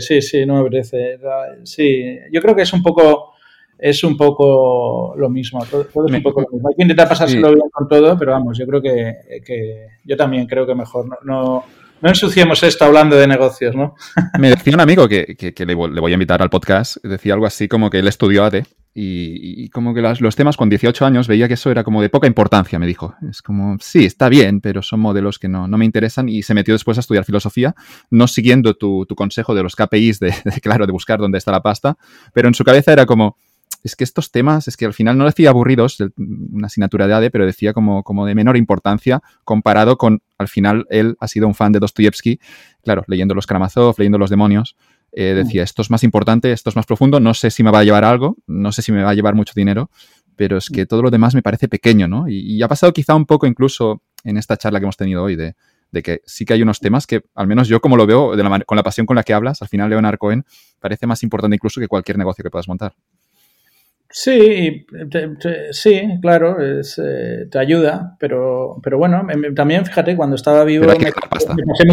sí, 0.00 0.20
sí, 0.20 0.46
no 0.46 0.62
me 0.62 0.68
parece. 0.68 1.18
Sí, 1.62 2.18
yo 2.32 2.42
creo 2.42 2.56
que 2.56 2.62
es 2.62 2.72
un 2.72 2.82
poco 2.82 3.34
es 3.78 4.02
un 4.04 4.16
poco 4.16 5.14
lo 5.16 5.30
mismo. 5.30 5.64
Todo, 5.70 5.82
es 5.82 5.94
un 5.94 6.22
poco 6.22 6.42
lo 6.42 6.48
mismo. 6.50 6.68
Hay 6.68 6.74
que 6.76 6.82
intentar 6.82 7.08
pasárselo 7.08 7.48
bien 7.48 7.70
con 7.70 7.88
todo, 7.88 8.18
pero 8.18 8.32
vamos, 8.32 8.58
yo 8.58 8.66
creo 8.66 8.82
que, 8.82 9.14
que, 9.44 9.86
yo 10.04 10.16
también 10.16 10.46
creo 10.46 10.66
que 10.66 10.74
mejor 10.74 11.06
no, 11.24 11.64
no 12.00 12.08
ensuciemos 12.08 12.62
esto 12.62 12.84
hablando 12.84 13.16
de 13.16 13.26
negocios, 13.26 13.74
¿no? 13.74 13.94
Me 14.38 14.50
decía 14.50 14.74
un 14.74 14.80
amigo 14.80 15.08
que, 15.08 15.54
le, 15.66 15.74
voy 15.74 16.12
a 16.12 16.14
invitar 16.14 16.42
al 16.42 16.50
podcast, 16.50 16.98
decía 17.02 17.34
algo 17.34 17.46
así 17.46 17.68
como 17.68 17.90
que 17.90 17.98
él 17.98 18.08
estudió 18.08 18.44
ADE 18.44 18.64
y, 19.00 19.68
como 19.70 19.94
que 19.94 20.02
los 20.02 20.34
temas 20.34 20.56
con 20.56 20.68
18 20.68 21.06
años 21.06 21.28
veía 21.28 21.46
que 21.46 21.54
eso 21.54 21.70
era 21.70 21.84
como 21.84 22.02
de 22.02 22.08
poca 22.08 22.26
importancia, 22.26 22.80
me 22.80 22.86
dijo. 22.86 23.14
Es 23.30 23.42
como, 23.42 23.76
sí, 23.80 24.04
está 24.04 24.28
bien, 24.28 24.60
pero 24.60 24.82
son 24.82 24.98
modelos 24.98 25.38
que 25.38 25.48
no, 25.48 25.68
me 25.68 25.84
interesan 25.84 26.28
y 26.28 26.42
se 26.42 26.52
metió 26.52 26.74
después 26.74 26.98
a 26.98 27.00
estudiar 27.00 27.24
filosofía, 27.24 27.76
no 28.10 28.26
siguiendo 28.26 28.74
tu, 28.74 29.06
consejo 29.14 29.54
de 29.54 29.62
los 29.62 29.76
KPIs, 29.76 30.18
de, 30.20 30.34
claro, 30.62 30.86
de 30.86 30.92
buscar 30.92 31.20
dónde 31.20 31.38
está 31.38 31.52
la 31.52 31.62
pasta, 31.62 31.96
pero 32.32 32.48
en 32.48 32.54
su 32.54 32.64
cabeza 32.64 32.92
era 32.92 33.06
como, 33.06 33.36
es 33.88 33.96
que 33.96 34.04
estos 34.04 34.30
temas, 34.30 34.68
es 34.68 34.76
que 34.76 34.84
al 34.84 34.94
final 34.94 35.18
no 35.18 35.24
decía 35.24 35.50
aburridos, 35.50 35.98
una 36.16 36.66
asignatura 36.66 37.06
de 37.06 37.14
ADE, 37.14 37.30
pero 37.30 37.44
decía 37.44 37.72
como, 37.72 38.04
como 38.04 38.24
de 38.26 38.34
menor 38.34 38.56
importancia 38.56 39.20
comparado 39.44 39.98
con, 39.98 40.22
al 40.38 40.48
final, 40.48 40.86
él 40.90 41.16
ha 41.18 41.26
sido 41.26 41.48
un 41.48 41.54
fan 41.54 41.72
de 41.72 41.80
Dostoyevsky, 41.80 42.38
claro, 42.82 43.04
leyendo 43.08 43.34
los 43.34 43.46
Karamazov, 43.46 43.96
leyendo 43.98 44.18
los 44.18 44.30
demonios, 44.30 44.76
eh, 45.12 45.34
decía, 45.34 45.62
esto 45.62 45.82
es 45.82 45.90
más 45.90 46.04
importante, 46.04 46.52
esto 46.52 46.70
es 46.70 46.76
más 46.76 46.86
profundo, 46.86 47.18
no 47.18 47.32
sé 47.34 47.50
si 47.50 47.62
me 47.62 47.70
va 47.70 47.80
a 47.80 47.84
llevar 47.84 48.04
algo, 48.04 48.36
no 48.46 48.72
sé 48.72 48.82
si 48.82 48.92
me 48.92 49.02
va 49.02 49.10
a 49.10 49.14
llevar 49.14 49.34
mucho 49.34 49.52
dinero, 49.56 49.90
pero 50.36 50.58
es 50.58 50.68
que 50.68 50.86
todo 50.86 51.02
lo 51.02 51.10
demás 51.10 51.34
me 51.34 51.42
parece 51.42 51.66
pequeño, 51.66 52.06
¿no? 52.06 52.28
Y, 52.28 52.62
ha 52.62 52.68
pasado 52.68 52.92
quizá 52.92 53.14
un 53.14 53.26
poco 53.26 53.46
incluso 53.46 54.02
en 54.22 54.36
esta 54.36 54.56
charla 54.56 54.78
que 54.78 54.84
hemos 54.84 54.96
tenido 54.96 55.24
hoy 55.24 55.34
de, 55.34 55.54
que 56.02 56.20
sí 56.26 56.44
que 56.44 56.52
hay 56.52 56.62
unos 56.62 56.78
temas 56.78 57.06
que, 57.06 57.22
al 57.34 57.46
menos 57.46 57.68
yo 57.68 57.80
como 57.80 57.96
lo 57.96 58.06
veo, 58.06 58.32
con 58.66 58.76
la 58.76 58.82
pasión 58.82 59.06
con 59.06 59.16
la 59.16 59.24
que 59.24 59.32
hablas, 59.32 59.62
al 59.62 59.68
final 59.68 59.90
Leonard 59.90 60.18
Cohen 60.18 60.44
parece 60.78 61.06
más 61.06 61.22
importante 61.22 61.56
incluso 61.56 61.80
que 61.80 61.88
cualquier 61.88 62.18
negocio 62.18 62.44
que 62.44 62.50
puedas 62.50 62.68
montar. 62.68 62.94
Sí, 64.10 64.86
sí, 65.70 66.02
claro, 66.22 66.56
eh, 66.58 66.80
te 67.50 67.58
ayuda, 67.58 68.16
pero, 68.18 68.80
pero 68.82 68.96
bueno, 68.96 69.26
también 69.54 69.84
fíjate, 69.84 70.16
cuando 70.16 70.34
estaba 70.34 70.64
vivo 70.64 70.86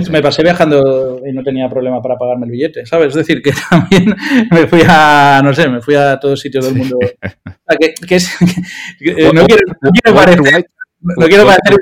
me, 0.10 0.22
pasé, 0.22 0.42
viajando 0.42 1.22
y 1.26 1.34
no 1.34 1.44
tenía 1.44 1.70
problema 1.70 2.02
para 2.02 2.18
pagarme 2.18 2.46
el 2.46 2.54
billete, 2.54 2.86
¿sabes? 2.86 3.10
Es 3.10 3.16
decir, 3.16 3.42
que 3.42 3.52
también 3.70 4.16
me 4.50 4.66
fui 4.66 4.84
a, 4.88 5.42
no 5.44 5.54
sé, 5.54 5.68
me 5.68 5.82
fui 5.82 5.96
a 5.96 6.18
todos 6.18 6.40
sitios 6.40 6.66
del 6.66 6.76
mundo. 6.76 6.98
no 7.02 7.78
quiero, 9.46 10.16
parecer... 10.16 10.68
No 11.02 11.28
quiero 11.28 11.46
parecer 11.46 11.76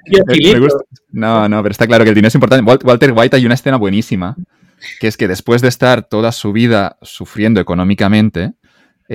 No, 1.11 1.47
no, 1.47 1.61
pero 1.61 1.72
está 1.72 1.85
claro 1.85 2.05
que 2.05 2.10
el 2.10 2.15
dinero 2.15 2.30
es 2.30 2.35
importante. 2.35 2.64
Walter 2.64 3.14
White 3.15 3.35
hay 3.35 3.45
una 3.45 3.53
escena 3.53 3.77
buenísima, 3.77 4.35
que 4.99 5.07
es 5.07 5.15
que 5.15 5.27
después 5.27 5.61
de 5.61 5.68
estar 5.68 6.10
toda 6.10 6.31
su 6.31 6.53
vida 6.53 6.97
sufriendo 7.03 7.61
económicamente, 7.61 8.55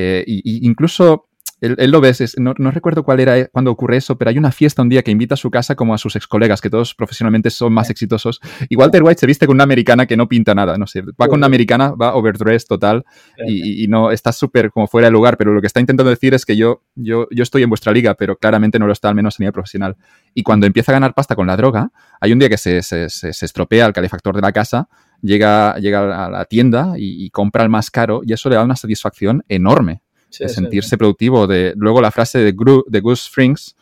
eh, 0.01 0.23
y, 0.29 0.65
incluso 0.65 1.27
él, 1.61 1.91
lo 1.91 2.01
ves, 2.01 2.37
no, 2.39 2.55
recuerdo 2.55 3.03
cuál 3.03 3.19
era 3.19 3.37
eh, 3.37 3.49
cuando 3.51 3.73
ocurre 3.73 3.97
eso, 3.97 4.17
pero 4.17 4.29
hay 4.29 4.39
una 4.39 4.53
fiesta 4.53 4.81
un 4.81 4.89
día 4.89 5.03
que 5.03 5.11
invita 5.11 5.35
a 5.35 5.37
su 5.37 5.51
casa 5.51 5.75
como 5.75 5.93
a 5.93 5.99
sus 5.99 6.15
ex 6.15 6.29
colegas, 6.29 6.61
que 6.61 6.71
todos 6.71 6.95
profesionalmente 6.95 7.51
son 7.51 7.73
más 7.73 7.91
exitosos. 7.91 8.41
Y 8.69 8.77
Walter 8.77 9.03
White 9.03 9.19
se 9.19 9.27
viste 9.27 9.49
con 9.49 9.57
una 9.57 9.65
americana 9.65 10.07
que 10.07 10.17
no 10.17 10.29
pinta 10.29 10.55
nada, 10.55 10.79
no 10.79 10.87
sé, 10.87 11.03
va 11.21 11.27
con 11.27 11.39
una 11.39 11.47
americana, 11.47 11.91
va 11.91 12.15
overdressed 12.15 12.69
total 12.69 13.05
y, 13.49 13.89
no 13.89 14.13
está 14.13 14.31
súper 14.31 14.71
como 14.71 14.87
fuera 14.87 15.09
de 15.09 15.11
lugar, 15.11 15.37
pero 15.37 15.53
lo 15.53 15.61
que 15.61 15.67
está 15.67 15.81
intentando 15.81 16.11
decir 16.11 16.33
es 16.33 16.47
que 16.47 16.57
yo, 16.57 16.85
yo, 16.95 17.27
yo 17.33 17.43
estoy 17.43 17.65
en 17.65 17.71
vuestra 17.71 17.93
liga, 17.93 18.15
pero 18.15 18.37
claramente 18.37 18.79
no 18.79 18.87
lo 18.87 18.93
está 18.93 19.09
al 19.09 19.17
menos 19.17 19.35
a 19.35 19.43
nivel 19.43 19.53
profesional. 19.53 19.97
Y 20.35 20.45
cuando 20.45 20.67
empieza 20.67 20.93
a 20.93 20.95
ganar 20.95 21.13
pasta 21.13 21.35
con 21.35 21.49
la 21.49 21.57
droga, 21.57 21.91
hay 22.21 22.33
un 22.33 22.39
día 22.39 22.49
que 22.49 22.59
se, 22.59 22.83
se, 22.83 23.09
se 23.09 23.45
estropea 23.45 23.87
el 23.87 23.93
calefactor 23.93 24.37
de 24.37 24.43
la 24.43 24.53
casa 24.53 24.89
llega, 25.23 25.77
llega 25.79 26.27
a 26.27 26.31
la 26.31 26.45
tienda 26.45 26.95
y, 26.97 27.29
compra 27.31 27.63
el 27.63 27.69
más 27.69 27.91
caro 27.91 28.23
y 28.25 28.33
eso 28.33 28.49
le 28.49 28.57
da 28.57 28.65
una 28.65 28.77
satisfacción 28.77 29.45
enorme 29.49 30.03
de 30.39 30.49
sentirse 30.49 30.99
productivo. 30.99 31.47
De, 31.47 31.73
luego 31.77 32.01
la 32.01 32.11
frase 32.11 32.39
de, 32.39 32.55
de 32.87 33.01
Gus 33.01 33.29
Frings 33.29 33.77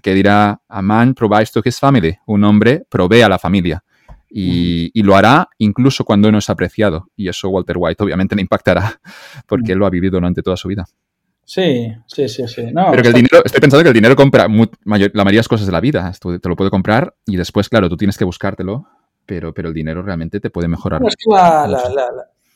que 0.00 0.14
dirá, 0.14 0.60
a 0.68 0.82
man 0.82 1.14
provides 1.14 1.52
to 1.52 1.60
his 1.64 1.78
family, 1.78 2.16
un 2.26 2.44
hombre 2.44 2.84
provee 2.88 3.22
a 3.22 3.28
la 3.28 3.38
familia. 3.38 3.82
Y, 4.34 5.02
lo 5.02 5.14
hará 5.14 5.46
incluso 5.58 6.04
cuando 6.04 6.32
no 6.32 6.38
es 6.38 6.48
apreciado. 6.48 7.08
Y 7.16 7.28
eso 7.28 7.50
Walter 7.50 7.76
White 7.78 8.02
obviamente 8.02 8.34
le 8.34 8.40
impactará 8.40 8.98
porque 9.46 9.72
él 9.72 9.78
lo 9.78 9.84
ha 9.84 9.90
vivido 9.90 10.12
durante 10.12 10.42
toda 10.42 10.56
su 10.56 10.68
vida. 10.68 10.86
Sí, 11.44 11.92
sí, 12.06 12.28
sí, 12.28 12.48
sí. 12.48 12.62
Pero 12.72 13.02
que 13.02 13.08
el 13.08 13.14
dinero, 13.14 13.42
estoy 13.44 13.60
pensando 13.60 13.82
que 13.82 13.88
el 13.88 13.94
dinero 13.94 14.16
compra 14.16 14.44
la 14.48 14.66
mayoría 14.84 15.10
de 15.12 15.32
las 15.32 15.48
cosas 15.48 15.66
de 15.66 15.72
la 15.72 15.80
vida. 15.80 16.10
te 16.18 16.48
lo 16.48 16.56
puede 16.56 16.70
comprar 16.70 17.14
y 17.26 17.36
después, 17.36 17.68
claro, 17.68 17.90
tú 17.90 17.96
tienes 17.96 18.16
que 18.16 18.24
buscártelo 18.24 18.86
pero, 19.26 19.52
pero 19.52 19.68
el 19.68 19.74
dinero 19.74 20.02
realmente 20.02 20.40
te 20.40 20.50
puede 20.50 20.68
mejorar. 20.68 21.02
es 21.06 21.16
que 21.16 21.30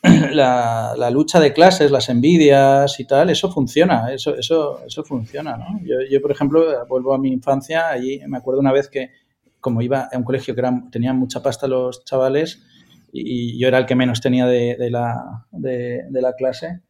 la, 0.33 0.95
la, 0.97 1.11
lucha 1.11 1.41
de 1.41 1.53
clases, 1.53 1.91
las 1.91 2.09
envidias 2.09 3.01
y 3.01 3.05
tal, 3.07 3.31
eso 3.31 3.51
funciona, 3.51 4.13
eso, 4.13 4.37
eso, 4.37 4.85
eso 4.87 5.03
funciona, 5.05 5.57
¿no? 5.57 5.81
Yo, 5.83 5.97
yo, 6.09 6.21
por 6.21 6.31
ejemplo, 6.31 6.65
vuelvo 6.89 7.15
a 7.15 7.19
mi 7.19 7.33
infancia, 7.33 7.89
allí 7.89 8.21
me 8.29 8.39
acuerdo 8.39 8.61
una 8.61 8.73
vez 8.73 8.89
que, 8.89 9.11
como 9.61 9.83
iba 9.83 10.09
a 10.13 10.17
un 10.17 10.25
colegio 10.25 10.55
que 10.55 10.61
era, 10.61 10.73
tenían 10.91 11.19
mucha 11.19 11.43
pasta 11.43 11.67
los 11.67 12.05
chavales 12.05 12.63
y, 13.13 13.59
yo 13.59 13.69
era 13.69 13.79
el 13.79 13.87
que 13.87 13.97
menos 13.97 14.21
tenía 14.21 14.47
de, 14.47 14.77
de 14.79 14.91
la, 14.91 15.47
de, 15.51 16.05
de, 16.09 16.23
la 16.23 16.35
clase, 16.35 16.83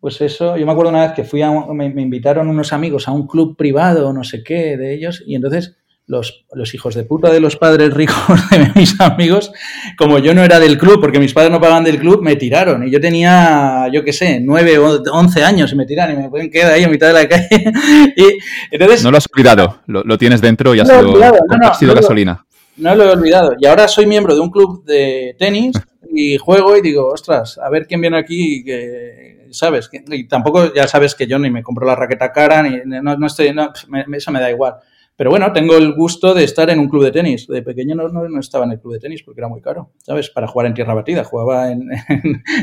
pues 0.00 0.20
eso, 0.20 0.56
yo 0.56 0.66
me 0.66 0.72
acuerdo 0.72 0.90
una 0.90 1.06
vez 1.06 1.12
que 1.12 1.24
fui 1.24 1.40
a, 1.42 1.50
me, 1.50 1.88
me 1.88 2.02
invitaron 2.02 2.48
unos 2.48 2.72
amigos 2.72 3.08
a 3.08 3.12
un 3.12 3.26
club 3.26 3.56
privado, 3.56 4.12
no 4.12 4.24
sé 4.24 4.42
qué, 4.42 4.76
de 4.76 4.92
ellos, 4.92 5.22
y 5.26 5.36
entonces 5.36 5.78
los, 6.12 6.74
hijos 6.74 6.94
de 6.94 7.04
puta 7.04 7.30
de 7.30 7.40
los 7.40 7.56
padres 7.56 7.92
ricos 7.94 8.16
de 8.50 8.70
mis 8.74 9.00
amigos, 9.00 9.52
como 9.96 10.18
yo 10.18 10.34
no 10.34 10.44
era 10.44 10.60
del 10.60 10.78
club, 10.78 11.00
porque 11.00 11.18
mis 11.18 11.32
padres 11.32 11.50
no 11.50 11.60
pagaban 11.60 11.84
del 11.84 11.98
club, 11.98 12.22
me 12.22 12.36
tiraron. 12.36 12.86
Y 12.86 12.90
yo 12.90 13.00
tenía, 13.00 13.88
yo 13.92 14.04
qué 14.04 14.12
sé, 14.12 14.40
9 14.40 14.78
o 14.78 15.02
11 15.10 15.42
años 15.42 15.72
y 15.72 15.76
me 15.76 15.86
tiraron 15.86 16.18
y 16.18 16.22
me 16.22 16.30
pueden 16.30 16.50
quedar 16.50 16.74
ahí 16.74 16.84
en 16.84 16.90
mitad 16.90 17.08
de 17.08 17.12
la 17.14 17.28
calle. 17.28 17.48
y 18.16 18.38
entonces, 18.70 19.02
no 19.02 19.10
lo 19.10 19.18
has 19.18 19.26
olvidado, 19.32 19.80
lo, 19.86 20.18
tienes 20.18 20.40
dentro 20.40 20.74
y 20.74 20.80
ha 20.80 20.84
sido, 20.84 21.02
no, 21.02 21.94
gasolina. 21.94 22.44
No 22.76 22.94
lo 22.94 23.04
he 23.04 23.10
olvidado. 23.10 23.54
Y 23.58 23.66
ahora 23.66 23.88
soy 23.88 24.06
miembro 24.06 24.34
de 24.34 24.40
un 24.40 24.50
club 24.50 24.84
de 24.84 25.34
tenis 25.38 25.76
y 26.14 26.36
juego 26.36 26.76
y 26.76 26.82
digo, 26.82 27.08
ostras, 27.08 27.58
a 27.58 27.70
ver 27.70 27.86
quién 27.86 28.00
viene 28.00 28.18
aquí 28.18 28.62
que, 28.64 29.48
¿sabes? 29.50 29.88
Y 30.08 30.28
tampoco, 30.28 30.72
ya 30.74 30.86
sabes 30.86 31.14
que 31.14 31.26
yo 31.26 31.38
ni 31.38 31.50
me 31.50 31.62
compro 31.62 31.86
la 31.86 31.96
raqueta 31.96 32.32
cara, 32.32 32.62
ni 32.62 32.80
no, 32.84 33.26
estoy, 33.26 33.52
no, 33.52 33.72
eso 34.12 34.30
me 34.30 34.40
da 34.40 34.50
igual. 34.50 34.74
Pero 35.16 35.30
bueno, 35.30 35.52
tengo 35.52 35.76
el 35.76 35.92
gusto 35.94 36.34
de 36.34 36.44
estar 36.44 36.70
en 36.70 36.78
un 36.78 36.88
club 36.88 37.04
de 37.04 37.12
tenis. 37.12 37.46
De 37.46 37.62
pequeño 37.62 37.94
no, 37.94 38.08
no, 38.08 38.40
estaba 38.40 38.64
en 38.64 38.72
el 38.72 38.80
club 38.80 38.94
de 38.94 39.00
tenis 39.00 39.22
porque 39.22 39.40
era 39.40 39.48
muy 39.48 39.60
caro, 39.60 39.92
¿sabes? 39.98 40.30
Para 40.30 40.46
jugar 40.46 40.66
en 40.66 40.74
tierra 40.74 40.94
batida, 40.94 41.24
jugaba 41.24 41.70
en, 41.72 41.88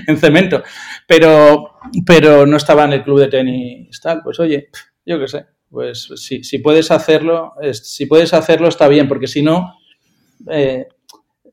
en, 0.07 0.17
cemento. 0.17 0.63
Pero, 1.07 1.75
pero 2.05 2.45
no 2.45 2.57
estaba 2.57 2.85
en 2.85 2.93
el 2.93 3.03
club 3.03 3.19
de 3.19 3.27
tenis 3.27 4.01
tal. 4.01 4.21
Pues 4.23 4.39
oye, 4.39 4.69
yo 5.05 5.19
qué 5.19 5.27
sé. 5.27 5.45
Pues 5.69 6.09
si, 6.15 6.43
si 6.43 6.57
puedes 6.59 6.89
hacerlo, 6.89 7.53
si 7.73 8.07
puedes 8.07 8.33
hacerlo 8.33 8.67
está 8.67 8.87
bien, 8.87 9.07
porque 9.07 9.27
si 9.27 9.43
no, 9.43 9.75
eh, 10.49 10.87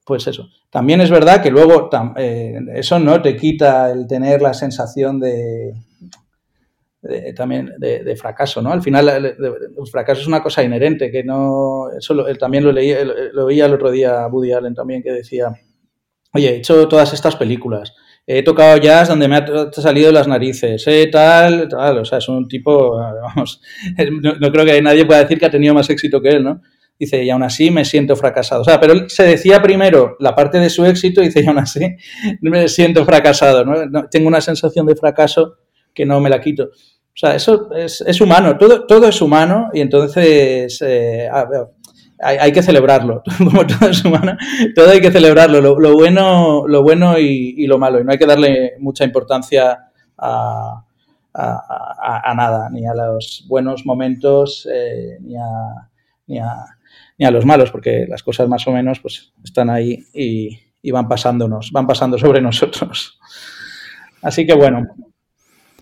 pues 0.05 0.27
eso. 0.27 0.49
También 0.71 1.01
es 1.01 1.11
verdad 1.11 1.43
que 1.43 1.51
luego 1.51 1.91
eh, 2.17 2.59
eso 2.75 2.99
no 2.99 3.21
te 3.21 3.37
quita 3.37 3.91
el 3.91 4.07
tener 4.07 4.41
la 4.41 4.55
sensación 4.55 5.21
de, 5.21 5.75
también 7.35 7.73
de, 7.79 8.17
fracaso, 8.17 8.63
¿no? 8.63 8.73
Al 8.73 8.83
final 8.83 9.09
el, 9.09 9.37
fracaso 9.91 10.21
es 10.21 10.27
una 10.27 10.43
cosa 10.43 10.63
inherente, 10.63 11.11
que 11.11 11.25
no... 11.25 11.89
Eso 11.97 12.15
también 12.39 12.65
lo 12.65 12.73
leí, 12.73 12.95
lo 13.33 13.47
oía 13.47 13.67
el 13.67 13.75
otro 13.75 13.91
día 13.91 14.27
Woody 14.27 14.53
Allen 14.53 14.75
también, 14.75 15.03
que 15.03 15.13
decía, 15.13 15.53
oye, 16.33 16.51
he 16.51 16.57
hecho 16.57 16.87
todas 16.89 17.13
estas 17.13 17.37
películas, 17.37 17.95
he 18.27 18.43
tocado 18.43 18.77
jazz 18.79 19.09
donde 19.09 19.29
me 19.29 19.37
ha 19.37 19.71
salido 19.73 20.11
las 20.11 20.27
narices, 20.27 20.87
eh, 20.89 21.09
tal, 21.11 21.69
tal, 21.69 21.99
o 21.99 22.05
sea, 22.05 22.19
es 22.19 22.29
un 22.29 22.49
tipo, 22.49 22.97
vamos, 23.23 23.61
no, 24.41 24.53
creo 24.53 24.65
que 24.65 24.83
nadie 24.83 25.05
pueda 25.05 25.23
decir 25.23 25.39
que 25.39 25.47
ha 25.47 25.51
tenido 25.51 25.75
más 25.75 25.89
éxito 25.91 26.21
que 26.21 26.31
él, 26.31 26.45
¿no? 26.45 26.61
Dice, 26.99 27.23
y 27.23 27.29
aún 27.29 27.43
así 27.43 27.71
me 27.71 27.85
siento 27.85 28.17
fracasado. 28.17 28.63
O 28.63 28.65
sea, 28.65 28.81
pero 28.81 29.07
se 29.11 29.25
decía 29.25 29.61
primero 29.61 30.17
la 30.19 30.35
parte 30.35 30.59
de 30.59 30.71
su 30.71 30.83
éxito 30.87 31.21
y 31.21 31.27
dice, 31.27 31.43
y 31.43 31.47
aún 31.47 31.59
así 31.59 31.81
me 32.41 32.69
siento 32.69 33.05
fracasado, 33.05 33.65
¿no? 33.65 34.09
Tengo 34.09 34.29
una 34.29 34.41
sensación 34.41 34.87
de 34.87 34.97
fracaso 34.97 35.59
que 35.93 36.07
no 36.07 36.21
me 36.21 36.31
la 36.31 36.41
quito. 36.41 36.71
O 37.17 37.19
sea, 37.19 37.35
eso 37.35 37.71
es, 37.75 38.21
humano, 38.21 38.59
todo, 38.59 38.85
todo 38.85 39.09
es 39.09 39.23
humano 39.23 39.71
y 39.73 39.81
entonces 39.81 40.83
eh, 40.83 41.27
hay, 42.21 42.53
que 42.53 42.63
celebrarlo. 42.63 43.23
Como 43.39 43.67
todo 43.67 43.89
es 43.89 44.05
humano, 44.05 44.37
todo 44.75 44.91
hay 44.91 45.01
que 45.01 45.11
celebrarlo, 45.11 45.63
lo, 45.63 45.95
bueno, 45.95 46.69
lo 46.69 46.83
bueno 46.83 47.19
y, 47.19 47.67
lo 47.67 47.79
malo. 47.79 47.99
Y 47.99 48.05
no 48.05 48.13
hay 48.13 48.19
que 48.19 48.27
darle 48.27 48.75
mucha 48.81 49.05
importancia 49.05 49.89
a, 50.19 50.85
nada, 52.37 52.69
ni 52.69 52.87
a 52.87 52.93
los 52.93 53.47
buenos 53.49 53.87
momentos, 53.87 54.69
eh, 54.71 55.17
ni, 55.23 55.37
ni, 56.27 56.39
ni, 57.17 57.25
a, 57.25 57.31
los 57.31 57.47
malos, 57.47 57.71
porque 57.71 58.05
las 58.07 58.23
cosas 58.23 58.47
más 58.47 58.67
o 58.67 58.73
menos 58.73 59.01
pues, 59.01 59.33
están 59.43 59.71
ahí 59.71 60.05
y, 60.13 60.51
y 60.83 60.91
van 60.91 61.09
pasándonos, 61.09 61.73
van 61.73 61.87
pasando 61.87 62.19
sobre 62.19 62.43
nosotros. 62.43 63.19
Así 64.21 64.47
que 64.47 64.53
bueno, 64.53 64.87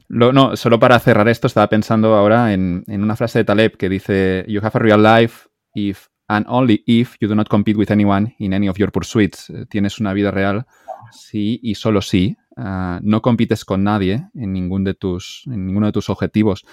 no, 0.09 0.56
solo 0.56 0.78
para 0.78 0.98
cerrar 0.98 1.28
esto, 1.28 1.47
estaba 1.47 1.68
pensando 1.68 2.14
ahora 2.14 2.52
en, 2.52 2.85
una 2.86 3.16
frase 3.16 3.40
de 3.40 3.44
Taleb 3.44 3.76
que 3.76 3.89
dice: 3.89 4.44
You 4.48 4.60
have 4.62 4.72
a 4.74 4.78
real 4.78 5.02
life 5.02 5.48
if 5.74 6.09
and 6.28 6.47
only 6.48 6.82
if 6.86 7.16
you 7.20 7.28
do 7.28 7.35
not 7.35 7.48
compete 7.48 7.78
with 7.78 7.90
anyone 7.90 8.35
in 8.39 8.55
any 8.55 8.68
of 8.68 8.76
your 8.78 8.93
pursuits. 8.93 9.51
Eh, 9.51 9.66
tienes 9.68 9.98
una 10.01 10.12
vida 10.12 10.31
real 10.31 10.66
sí 11.12 11.60
y 11.62 11.74
solo 11.74 12.02
sí. 12.02 12.36
Ah, 12.56 13.01
no 13.02 13.20
compites 13.20 13.64
con 13.64 13.82
nadie 13.82 14.28
en, 14.35 14.52
ningún 14.52 14.85
de 14.85 14.94
tus, 14.94 15.43
en 15.47 15.66
ninguno 15.66 15.86
de 15.86 15.93
tus 15.93 16.09
objetivos. 16.09 16.64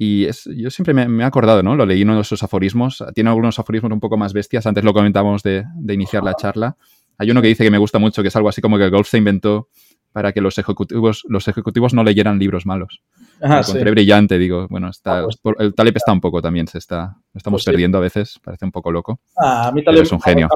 Y 0.00 0.24
es, 0.24 0.48
yo 0.54 0.70
siempre 0.70 0.94
me, 0.94 1.22
he 1.22 1.26
acordado, 1.26 1.62
¿no? 1.62 1.74
Lo 1.74 1.86
leí 1.86 2.02
en 2.02 2.08
uno 2.08 2.16
de 2.16 2.22
esos 2.22 2.42
aforismos. 2.42 3.04
Tiene 3.14 3.30
algunos 3.30 3.58
aforismos 3.58 3.92
un 3.92 4.00
poco 4.00 4.16
más 4.16 4.32
bestias. 4.32 4.66
Antes 4.66 4.84
lo 4.84 4.92
comentábamos 4.92 5.42
de, 5.42 5.64
de 5.76 5.94
iniciar 5.94 6.22
la 6.22 6.34
charla. 6.34 6.76
Hay 7.18 7.30
uno 7.30 7.42
que 7.42 7.48
dice 7.48 7.64
que 7.64 7.70
me 7.70 7.78
gusta 7.78 7.98
mucho, 7.98 8.22
que 8.22 8.28
es 8.28 8.36
algo 8.36 8.48
así 8.48 8.60
como 8.60 8.78
que 8.78 8.88
Golf 8.88 9.08
se 9.08 9.18
inventó 9.18 9.68
para 10.12 10.32
que 10.32 10.40
los 10.40 10.58
ejecutivos, 10.58 11.24
los 11.28 11.48
ejecutivos 11.48 11.94
no 11.94 12.02
leyeran 12.02 12.38
libros 12.38 12.66
malos. 12.66 13.02
Lo 13.40 13.58
encontré 13.58 13.90
brillante, 13.90 14.38
digo. 14.38 14.66
Bueno, 14.68 14.88
está, 14.90 15.20
ah, 15.20 15.26
pues 15.42 15.56
el 15.58 15.74
Taleb 15.74 15.96
está 15.96 16.12
un 16.12 16.20
poco 16.20 16.42
también, 16.42 16.66
se 16.66 16.78
está, 16.78 17.16
estamos 17.34 17.62
pues 17.62 17.66
perdiendo 17.66 17.98
a 17.98 18.00
veces, 18.00 18.40
parece 18.42 18.64
un 18.64 18.72
poco 18.72 18.90
loco. 18.90 19.20
Ah, 19.36 19.68
a 19.68 19.72
mí 19.72 19.84
Taleb 19.84 20.02
es 20.02 20.12
un 20.12 20.20
genio. 20.20 20.48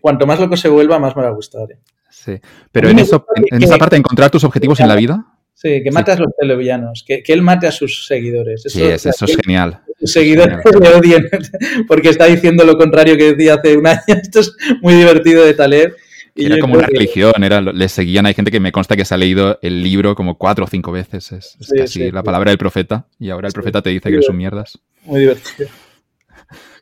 cuanto 0.00 0.26
más 0.26 0.38
loco 0.40 0.56
se 0.56 0.68
vuelva, 0.68 0.98
más 0.98 1.16
me 1.16 1.22
va 1.22 1.28
a 1.28 1.32
gustar. 1.32 1.70
¿eh? 1.70 1.78
Sí, 2.10 2.38
pero 2.70 2.88
en, 2.88 2.98
eso, 2.98 3.24
en, 3.36 3.62
esa 3.62 3.78
parte, 3.78 3.96
encontrar 3.96 4.30
tus 4.30 4.44
objetivos 4.44 4.78
en 4.80 4.88
la 4.88 4.96
vida. 4.96 5.26
Sí, 5.54 5.82
que 5.82 5.90
mate 5.90 6.12
a 6.12 6.16
los 6.16 6.34
televillanos, 6.38 7.04
que, 7.06 7.22
que, 7.22 7.32
él 7.32 7.42
mate 7.42 7.66
a 7.68 7.72
sus 7.72 8.06
seguidores. 8.06 8.64
sí, 8.66 8.82
eso, 8.82 9.10
es 9.10 9.36
genial. 9.36 9.80
Sus 10.00 10.12
seguidores 10.12 10.58
le 10.80 10.88
odien 10.88 11.28
porque 11.88 12.08
está 12.08 12.26
diciendo 12.26 12.64
lo 12.64 12.76
contrario 12.76 13.16
que 13.16 13.34
decía 13.34 13.54
hace 13.54 13.76
un 13.76 13.86
año. 13.86 14.00
Esto 14.06 14.40
es 14.40 14.56
muy 14.80 14.94
divertido 14.94 15.44
de 15.44 15.54
Taleb 15.54 15.94
era 16.34 16.58
como 16.58 16.74
una 16.74 16.86
religión, 16.86 17.32
era, 17.42 17.60
le 17.60 17.88
seguían, 17.88 18.26
hay 18.26 18.34
gente 18.34 18.50
que 18.50 18.60
me 18.60 18.72
consta 18.72 18.96
que 18.96 19.04
se 19.04 19.14
ha 19.14 19.18
leído 19.18 19.58
el 19.62 19.82
libro 19.82 20.14
como 20.14 20.38
cuatro 20.38 20.64
o 20.64 20.68
cinco 20.68 20.92
veces, 20.92 21.32
es, 21.32 21.56
casi 21.76 22.10
la 22.10 22.22
palabra 22.22 22.50
del 22.50 22.58
profeta, 22.58 23.06
y 23.18 23.30
ahora 23.30 23.48
el 23.48 23.52
profeta 23.52 23.82
te 23.82 23.90
dice 23.90 24.10
que 24.10 24.22
son 24.22 24.36
mierdas. 24.36 24.78
Muy 25.04 25.20
divertido. 25.20 25.68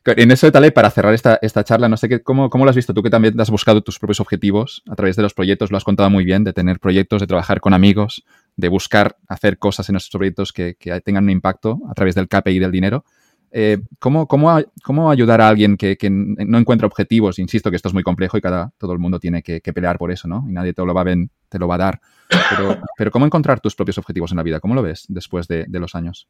En 0.03 0.31
eso 0.31 0.47
de 0.47 0.51
Taleb, 0.51 0.73
para 0.73 0.89
cerrar 0.89 1.13
esta, 1.13 1.37
esta 1.43 1.63
charla, 1.63 1.87
no 1.87 1.95
sé 1.95 2.09
qué, 2.09 2.23
cómo, 2.23 2.49
cómo, 2.49 2.65
lo 2.65 2.71
has 2.71 2.75
visto 2.75 2.91
tú 2.91 3.03
que 3.03 3.11
también 3.11 3.39
has 3.39 3.51
buscado 3.51 3.81
tus 3.83 3.99
propios 3.99 4.19
objetivos 4.19 4.81
a 4.89 4.95
través 4.95 5.15
de 5.15 5.21
los 5.21 5.35
proyectos, 5.35 5.69
lo 5.69 5.77
has 5.77 5.83
contado 5.83 6.09
muy 6.09 6.25
bien, 6.25 6.43
de 6.43 6.53
tener 6.53 6.79
proyectos, 6.79 7.21
de 7.21 7.27
trabajar 7.27 7.61
con 7.61 7.75
amigos, 7.75 8.23
de 8.55 8.67
buscar 8.67 9.17
hacer 9.27 9.59
cosas 9.59 9.89
en 9.89 9.97
esos 9.97 10.09
proyectos 10.09 10.53
que, 10.53 10.73
que 10.73 10.99
tengan 11.01 11.25
un 11.25 11.29
impacto 11.29 11.79
a 11.87 11.93
través 11.93 12.15
del 12.15 12.27
KPI 12.27 12.49
y 12.49 12.59
del 12.59 12.71
dinero. 12.71 13.05
Eh, 13.53 13.79
¿cómo, 13.99 14.27
cómo, 14.27 15.11
ayudar 15.11 15.41
a 15.41 15.49
alguien 15.49 15.75
que, 15.75 15.97
no 16.09 16.57
encuentra 16.57 16.87
objetivos? 16.87 17.37
Insisto 17.37 17.69
que 17.69 17.75
esto 17.75 17.89
es 17.89 17.93
muy 17.93 18.03
complejo 18.03 18.37
y 18.37 18.41
cada, 18.41 18.71
todo 18.77 18.93
el 18.93 18.99
mundo 18.99 19.19
tiene 19.19 19.43
que, 19.43 19.61
pelear 19.61 19.97
por 19.97 20.11
eso, 20.11 20.27
¿no? 20.27 20.45
Y 20.47 20.53
nadie 20.53 20.73
te 20.73 20.85
lo 20.85 20.93
va 20.93 21.01
a, 21.01 21.15
te 21.49 21.59
lo 21.59 21.67
va 21.67 21.75
a 21.75 21.77
dar. 21.77 22.01
Pero, 22.97 23.11
¿cómo 23.11 23.25
encontrar 23.25 23.59
tus 23.59 23.75
propios 23.75 23.97
objetivos 23.97 24.31
en 24.31 24.37
la 24.37 24.43
vida? 24.43 24.59
¿Cómo 24.61 24.73
lo 24.73 24.81
ves 24.81 25.05
después 25.09 25.47
de, 25.47 25.65
los 25.69 25.95
años? 25.95 26.29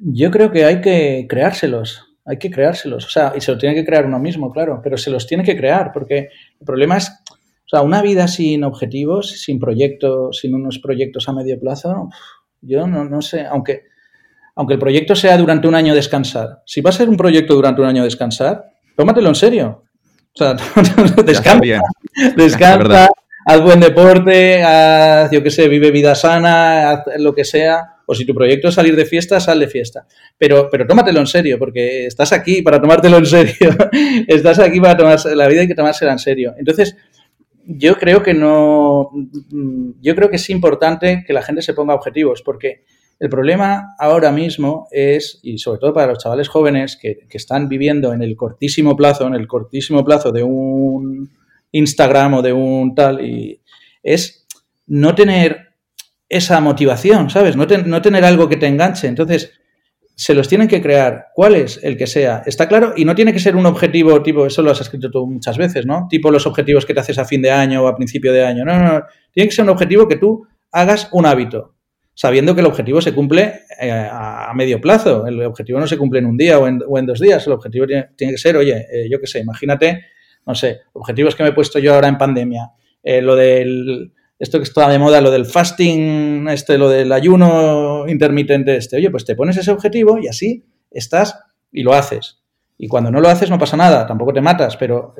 Yo 0.00 0.30
creo 0.30 0.50
que 0.50 0.64
hay 0.64 0.80
que 0.80 1.26
creárselos. 1.28 2.04
Hay 2.24 2.38
que 2.38 2.50
creárselos. 2.50 3.06
O 3.06 3.10
sea, 3.10 3.34
y 3.36 3.40
se 3.40 3.52
lo 3.52 3.58
tiene 3.58 3.74
que 3.74 3.84
crear 3.84 4.06
uno 4.06 4.18
mismo, 4.18 4.50
claro, 4.50 4.80
pero 4.82 4.96
se 4.96 5.10
los 5.10 5.26
tiene 5.26 5.44
que 5.44 5.56
crear, 5.56 5.92
porque 5.92 6.28
el 6.58 6.66
problema 6.66 6.96
es, 6.96 7.10
o 7.30 7.68
sea, 7.68 7.82
una 7.82 8.00
vida 8.00 8.26
sin 8.28 8.64
objetivos, 8.64 9.42
sin 9.42 9.60
proyectos, 9.60 10.38
sin 10.38 10.54
unos 10.54 10.78
proyectos 10.78 11.28
a 11.28 11.32
medio 11.32 11.60
plazo, 11.60 12.08
yo 12.62 12.86
no, 12.86 13.04
no 13.04 13.22
sé, 13.22 13.44
aunque 13.44 13.84
aunque 14.56 14.74
el 14.74 14.80
proyecto 14.80 15.14
sea 15.14 15.36
durante 15.36 15.68
un 15.68 15.74
año 15.74 15.94
descansar, 15.94 16.62
si 16.66 16.80
va 16.80 16.90
a 16.90 16.92
ser 16.94 17.08
un 17.08 17.16
proyecto 17.16 17.54
durante 17.54 17.82
un 17.82 17.88
año 17.88 18.02
descansar, 18.02 18.64
tómatelo 18.96 19.28
en 19.28 19.34
serio. 19.34 19.84
O 20.34 20.38
sea, 20.38 20.54
descansa, 21.24 21.80
descansa, 22.36 23.08
haz 23.46 23.60
buen 23.60 23.80
deporte, 23.80 24.62
haz, 24.62 25.30
yo 25.30 25.42
qué 25.42 25.50
sé, 25.50 25.68
vive 25.68 25.90
vida 25.90 26.14
sana, 26.14 26.90
haz 26.90 27.00
lo 27.18 27.34
que 27.34 27.44
sea. 27.44 27.92
O 28.08 28.14
si 28.14 28.24
tu 28.24 28.34
proyecto 28.34 28.68
es 28.68 28.74
salir 28.74 28.94
de 28.94 29.04
fiesta, 29.04 29.40
sal 29.40 29.58
de 29.58 29.66
fiesta. 29.66 30.06
Pero, 30.38 30.68
pero 30.70 30.86
tómatelo 30.86 31.20
en 31.20 31.26
serio, 31.26 31.58
porque 31.58 32.06
estás 32.06 32.32
aquí 32.32 32.62
para 32.62 32.80
tomártelo 32.80 33.18
en 33.18 33.26
serio. 33.26 33.76
estás 34.28 34.58
aquí 34.60 34.80
para 34.80 34.96
tomarse 34.96 35.34
la 35.34 35.48
vida 35.48 35.62
hay 35.62 35.68
que 35.68 35.74
tomársela 35.74 36.12
en 36.12 36.18
serio. 36.18 36.54
Entonces, 36.56 36.96
yo 37.66 37.96
creo 37.96 38.22
que 38.22 38.32
no. 38.32 39.10
Yo 40.00 40.14
creo 40.14 40.30
que 40.30 40.36
es 40.36 40.50
importante 40.50 41.24
que 41.26 41.32
la 41.32 41.42
gente 41.42 41.62
se 41.62 41.74
ponga 41.74 41.94
objetivos, 41.94 42.42
porque 42.42 42.84
el 43.18 43.30
problema 43.30 43.94
ahora 43.98 44.30
mismo 44.30 44.88
es, 44.90 45.40
y 45.42 45.58
sobre 45.58 45.78
todo 45.78 45.94
para 45.94 46.08
los 46.08 46.18
chavales 46.18 46.48
jóvenes 46.48 46.98
que, 47.00 47.26
están 47.30 47.68
viviendo 47.68 48.12
en 48.12 48.22
el 48.22 48.36
cortísimo 48.36 48.96
plazo, 48.96 49.26
en 49.26 49.34
el 49.34 49.46
cortísimo 49.46 50.04
plazo 50.04 50.32
de 50.32 50.42
un 50.42 51.30
Instagram 51.72 52.34
o 52.34 52.42
de 52.42 52.52
un 52.52 52.94
tal, 52.94 53.24
y 53.24 53.60
es 54.02 54.46
no 54.86 55.14
tener 55.14 55.74
esa 56.28 56.60
motivación, 56.60 57.30
¿sabes? 57.30 57.56
No, 57.56 57.66
no 57.86 58.02
tener 58.02 58.24
algo 58.24 58.48
que 58.48 58.56
te 58.56 58.66
enganche. 58.66 59.06
Entonces, 59.06 59.52
se 60.14 60.34
los 60.34 60.48
tienen 60.48 60.68
que 60.68 60.82
crear. 60.82 61.26
¿Cuál 61.34 61.54
es 61.54 61.78
el 61.82 61.96
que 61.96 62.06
sea? 62.06 62.42
Está 62.44 62.68
claro, 62.68 62.94
y 62.96 63.04
no 63.04 63.14
tiene 63.14 63.32
que 63.32 63.38
ser 63.38 63.56
un 63.56 63.66
objetivo 63.66 64.22
tipo, 64.22 64.46
eso 64.46 64.62
lo 64.62 64.70
has 64.70 64.80
escrito 64.80 65.10
tú 65.10 65.26
muchas 65.26 65.56
veces, 65.56 65.86
¿no? 65.86 66.06
Tipo 66.10 66.30
los 66.30 66.46
objetivos 66.46 66.84
que 66.84 66.94
te 66.94 67.00
haces 67.00 67.18
a 67.18 67.24
fin 67.24 67.40
de 67.40 67.50
año 67.50 67.82
o 67.84 67.86
a 67.86 67.96
principio 67.96 68.32
de 68.32 68.44
año. 68.44 68.64
No, 68.64 68.78
no, 68.78 68.92
no. 68.92 69.04
Tiene 69.32 69.48
que 69.48 69.54
ser 69.54 69.64
un 69.64 69.70
objetivo 69.70 70.08
que 70.08 70.16
tú 70.16 70.46
hagas 70.72 71.08
un 71.12 71.26
hábito 71.26 71.75
sabiendo 72.16 72.54
que 72.54 72.62
el 72.62 72.66
objetivo 72.66 73.02
se 73.02 73.14
cumple 73.14 73.60
eh, 73.78 73.90
a, 73.92 74.50
medio 74.54 74.80
plazo. 74.80 75.26
El 75.26 75.42
objetivo 75.42 75.78
no 75.78 75.86
se 75.86 75.98
cumple 75.98 76.18
en 76.20 76.26
un 76.26 76.36
día 76.38 76.58
o 76.58 76.66
en, 76.66 77.06
dos 77.06 77.20
días. 77.20 77.46
El 77.46 77.52
objetivo 77.52 77.86
tiene, 77.86 78.08
que 78.16 78.38
ser, 78.38 78.56
oye, 78.56 78.86
eh, 78.90 79.06
yo 79.10 79.20
qué 79.20 79.26
sé, 79.26 79.40
imagínate, 79.40 80.06
no 80.46 80.54
sé, 80.54 80.80
objetivos 80.94 81.36
que 81.36 81.42
me 81.42 81.50
he 81.50 81.52
puesto 81.52 81.78
yo 81.78 81.94
ahora 81.94 82.08
en 82.08 82.16
pandemia. 82.16 82.70
Eh, 83.02 83.20
lo 83.20 83.36
del, 83.36 84.14
esto 84.38 84.58
que 84.58 84.64
está 84.64 84.88
de 84.88 84.98
moda, 84.98 85.20
lo 85.20 85.30
del 85.30 85.44
fasting, 85.44 86.48
este, 86.48 86.78
lo 86.78 86.88
del 86.88 87.12
ayuno 87.12 88.08
intermitente 88.08 88.76
este. 88.76 88.96
Oye, 88.96 89.10
pues 89.10 89.26
te 89.26 89.36
pones 89.36 89.58
ese 89.58 89.70
objetivo 89.70 90.18
y 90.18 90.26
así 90.26 90.64
estás 90.90 91.38
y 91.70 91.82
lo 91.82 91.92
haces. 91.92 92.40
Y 92.78 92.88
cuando 92.88 93.10
no 93.10 93.20
lo 93.20 93.28
haces 93.28 93.50
no 93.50 93.58
pasa 93.58 93.76
nada, 93.76 94.06
tampoco 94.06 94.32
te 94.32 94.40
matas, 94.40 94.78
pero 94.78 95.14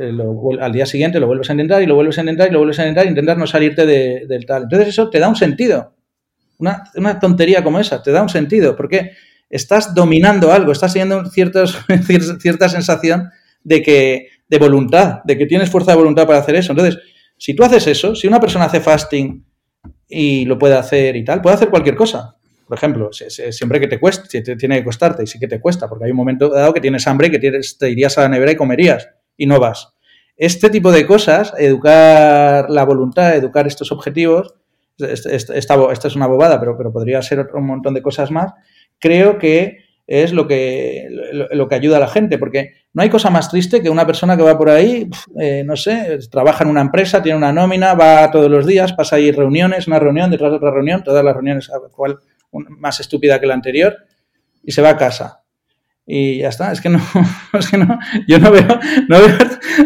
al 0.60 0.72
día 0.72 0.86
siguiente 0.86 1.20
lo 1.20 1.26
vuelves 1.26 1.50
a 1.50 1.52
intentar 1.52 1.82
y 1.82 1.86
lo 1.86 1.94
vuelves 1.94 2.16
a 2.18 2.22
intentar 2.22 2.48
y 2.48 2.52
lo 2.52 2.58
vuelves 2.58 2.78
a 2.78 2.82
intentar, 2.82 3.06
intentar 3.06 3.36
no 3.36 3.46
salirte 3.46 3.84
del 3.84 4.46
tal. 4.46 4.62
Entonces 4.64 4.88
eso 4.88 5.10
te 5.10 5.18
da 5.18 5.28
un 5.28 5.36
sentido. 5.36 5.95
Una, 6.58 7.18
tontería 7.20 7.62
como 7.62 7.78
esa, 7.78 8.02
te 8.02 8.12
da 8.12 8.22
un 8.22 8.28
sentido, 8.28 8.76
porque 8.76 9.12
estás 9.50 9.94
dominando 9.94 10.52
algo, 10.52 10.72
estás 10.72 10.92
teniendo 10.92 11.24
cierta 11.30 12.68
sensación 12.68 13.30
de 13.62 13.82
que 13.82 14.28
de 14.48 14.58
voluntad, 14.58 15.22
de 15.24 15.36
que 15.36 15.46
tienes 15.46 15.70
fuerza 15.70 15.92
de 15.92 15.98
voluntad 15.98 16.26
para 16.26 16.38
hacer 16.38 16.54
eso. 16.54 16.72
Entonces, 16.72 16.98
si 17.36 17.54
tú 17.54 17.64
haces 17.64 17.86
eso, 17.86 18.14
si 18.14 18.26
una 18.26 18.40
persona 18.40 18.66
hace 18.66 18.80
fasting 18.80 19.44
y 20.08 20.44
lo 20.44 20.58
puede 20.58 20.76
hacer 20.76 21.16
y 21.16 21.24
tal, 21.24 21.42
puede 21.42 21.56
hacer 21.56 21.68
cualquier 21.68 21.96
cosa. 21.96 22.36
Por 22.66 22.78
ejemplo, 22.78 23.10
siempre 23.12 23.78
que 23.78 23.86
te 23.86 24.00
cueste, 24.00 24.42
tiene 24.42 24.78
que 24.78 24.84
costarte, 24.84 25.22
y 25.22 25.26
sí 25.26 25.38
que 25.38 25.46
te 25.46 25.60
cuesta, 25.60 25.88
porque 25.88 26.06
hay 26.06 26.10
un 26.10 26.16
momento 26.16 26.48
dado 26.48 26.74
que 26.74 26.80
tienes 26.80 27.06
hambre 27.06 27.28
y 27.28 27.30
que 27.30 27.38
tienes, 27.38 27.78
te 27.78 27.90
irías 27.90 28.18
a 28.18 28.22
la 28.22 28.28
nevera 28.28 28.52
y 28.52 28.56
comerías 28.56 29.08
y 29.36 29.46
no 29.46 29.60
vas. 29.60 29.92
Este 30.36 30.68
tipo 30.68 30.90
de 30.90 31.06
cosas, 31.06 31.54
educar 31.58 32.68
la 32.68 32.84
voluntad, 32.84 33.36
educar 33.36 33.66
estos 33.66 33.92
objetivos, 33.92 34.54
esta, 34.98 35.54
esta, 35.54 36.08
es 36.08 36.16
una 36.16 36.26
bobada, 36.26 36.58
pero, 36.58 36.76
pero 36.76 36.92
podría 36.92 37.20
ser 37.22 37.48
un 37.54 37.66
montón 37.66 37.94
de 37.94 38.02
cosas 38.02 38.30
más, 38.30 38.52
creo 38.98 39.38
que 39.38 39.86
es 40.06 40.32
lo 40.32 40.46
que, 40.46 41.08
lo, 41.32 41.68
que 41.68 41.74
ayuda 41.74 41.96
a 41.96 42.00
la 42.00 42.08
gente, 42.08 42.38
porque 42.38 42.74
no 42.92 43.02
hay 43.02 43.10
cosa 43.10 43.28
más 43.28 43.50
triste 43.50 43.82
que 43.82 43.90
una 43.90 44.06
persona 44.06 44.36
que 44.36 44.42
va 44.42 44.56
por 44.56 44.70
ahí, 44.70 45.10
eh, 45.40 45.64
no 45.66 45.76
sé, 45.76 46.18
trabaja 46.30 46.62
en 46.62 46.70
una 46.70 46.80
empresa, 46.80 47.22
tiene 47.22 47.36
una 47.36 47.52
nómina, 47.52 47.94
va 47.94 48.30
todos 48.30 48.48
los 48.48 48.66
días, 48.66 48.92
pasa 48.92 49.16
ahí 49.16 49.32
reuniones, 49.32 49.88
una 49.88 49.98
reunión 49.98 50.30
detrás 50.30 50.52
de 50.52 50.58
otra 50.58 50.70
reunión, 50.70 51.02
todas 51.02 51.24
las 51.24 51.34
reuniones, 51.34 51.68
cual 51.90 52.18
más 52.52 53.00
estúpida 53.00 53.40
que 53.40 53.46
la 53.46 53.54
anterior, 53.54 53.96
y 54.62 54.70
se 54.70 54.80
va 54.80 54.90
a 54.90 54.96
casa. 54.96 55.42
Y 56.08 56.38
ya 56.38 56.50
está, 56.50 56.70
es 56.70 56.80
que 56.80 56.88
no, 56.88 57.00
es 57.58 57.68
que 57.68 57.76
no 57.76 57.98
yo 58.28 58.38
no 58.38 58.52
veo, 58.52 58.78
no 59.08 59.18
veo, 59.18 59.38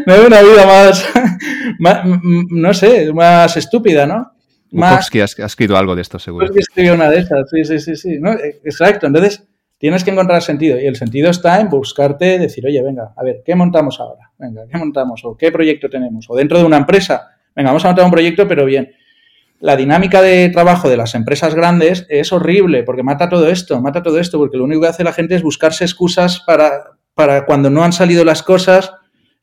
no 0.07 0.15
veo 0.15 0.27
una 0.27 0.43
vida 0.43 0.67
más, 0.67 1.09
más, 1.79 2.03
no 2.51 2.75
sé, 2.75 3.11
más 3.15 3.57
estúpida, 3.57 4.07
¿no? 4.07 4.33
Que 5.11 5.23
has, 5.23 5.39
escrito 5.39 5.77
algo 5.77 5.97
de 5.97 6.03
esto, 6.03 6.19
seguro. 6.19 6.49
que 6.51 6.61
escribió 6.61 6.95
una 6.95 7.11
de 7.11 7.19
estas, 7.19 7.51
sí, 7.51 7.65
sí, 7.65 7.79
sí, 7.81 7.97
sí. 7.97 8.21
Exacto, 8.65 9.07
entonces 9.07 9.45
tienes 9.79 10.05
que 10.05 10.11
encontrar 10.11 10.43
sentido 10.43 10.79
y 10.79 10.87
el 10.87 10.95
sentido 10.95 11.31
está 11.31 11.61
en 11.61 11.69
buscarte, 11.69 12.39
decir, 12.39 12.65
oye, 12.67 12.83
venga, 12.83 13.13
a 13.17 13.25
ver, 13.25 13.43
¿qué 13.45 13.55
montamos 13.55 13.99
ahora? 13.99 14.31
Venga, 14.39 14.63
¿qué 14.71 14.79
montamos? 14.79 15.25
¿O 15.25 15.37
qué 15.37 15.51
proyecto 15.51 15.89
tenemos? 15.89 16.27
O 16.29 16.37
dentro 16.37 16.59
de 16.59 16.65
una 16.65 16.77
empresa, 16.77 17.31
venga, 17.57 17.71
vamos 17.71 17.85
a 17.85 17.89
montar 17.89 18.05
un 18.05 18.11
proyecto, 18.11 18.47
pero 18.47 18.65
bien. 18.65 18.93
La 19.59 19.77
dinámica 19.77 20.23
de 20.23 20.49
trabajo 20.51 20.89
de 20.89 20.97
las 20.97 21.15
empresas 21.15 21.55
grandes 21.55 22.07
es 22.09 22.33
horrible 22.33 22.83
porque 22.83 23.03
mata 23.03 23.29
todo 23.29 23.49
esto, 23.49 23.81
mata 23.81 24.03
todo 24.03 24.19
esto, 24.19 24.39
porque 24.39 24.57
lo 24.57 24.65
único 24.65 24.83
que 24.83 24.89
hace 24.89 25.05
la 25.05 25.13
gente 25.13 25.35
es 25.35 25.43
buscarse 25.43 25.85
excusas 25.85 26.41
para, 26.41 26.71
para 27.15 27.45
cuando 27.45 27.69
no 27.71 27.83
han 27.83 27.93
salido 27.93 28.25
las 28.25 28.43
cosas 28.43 28.93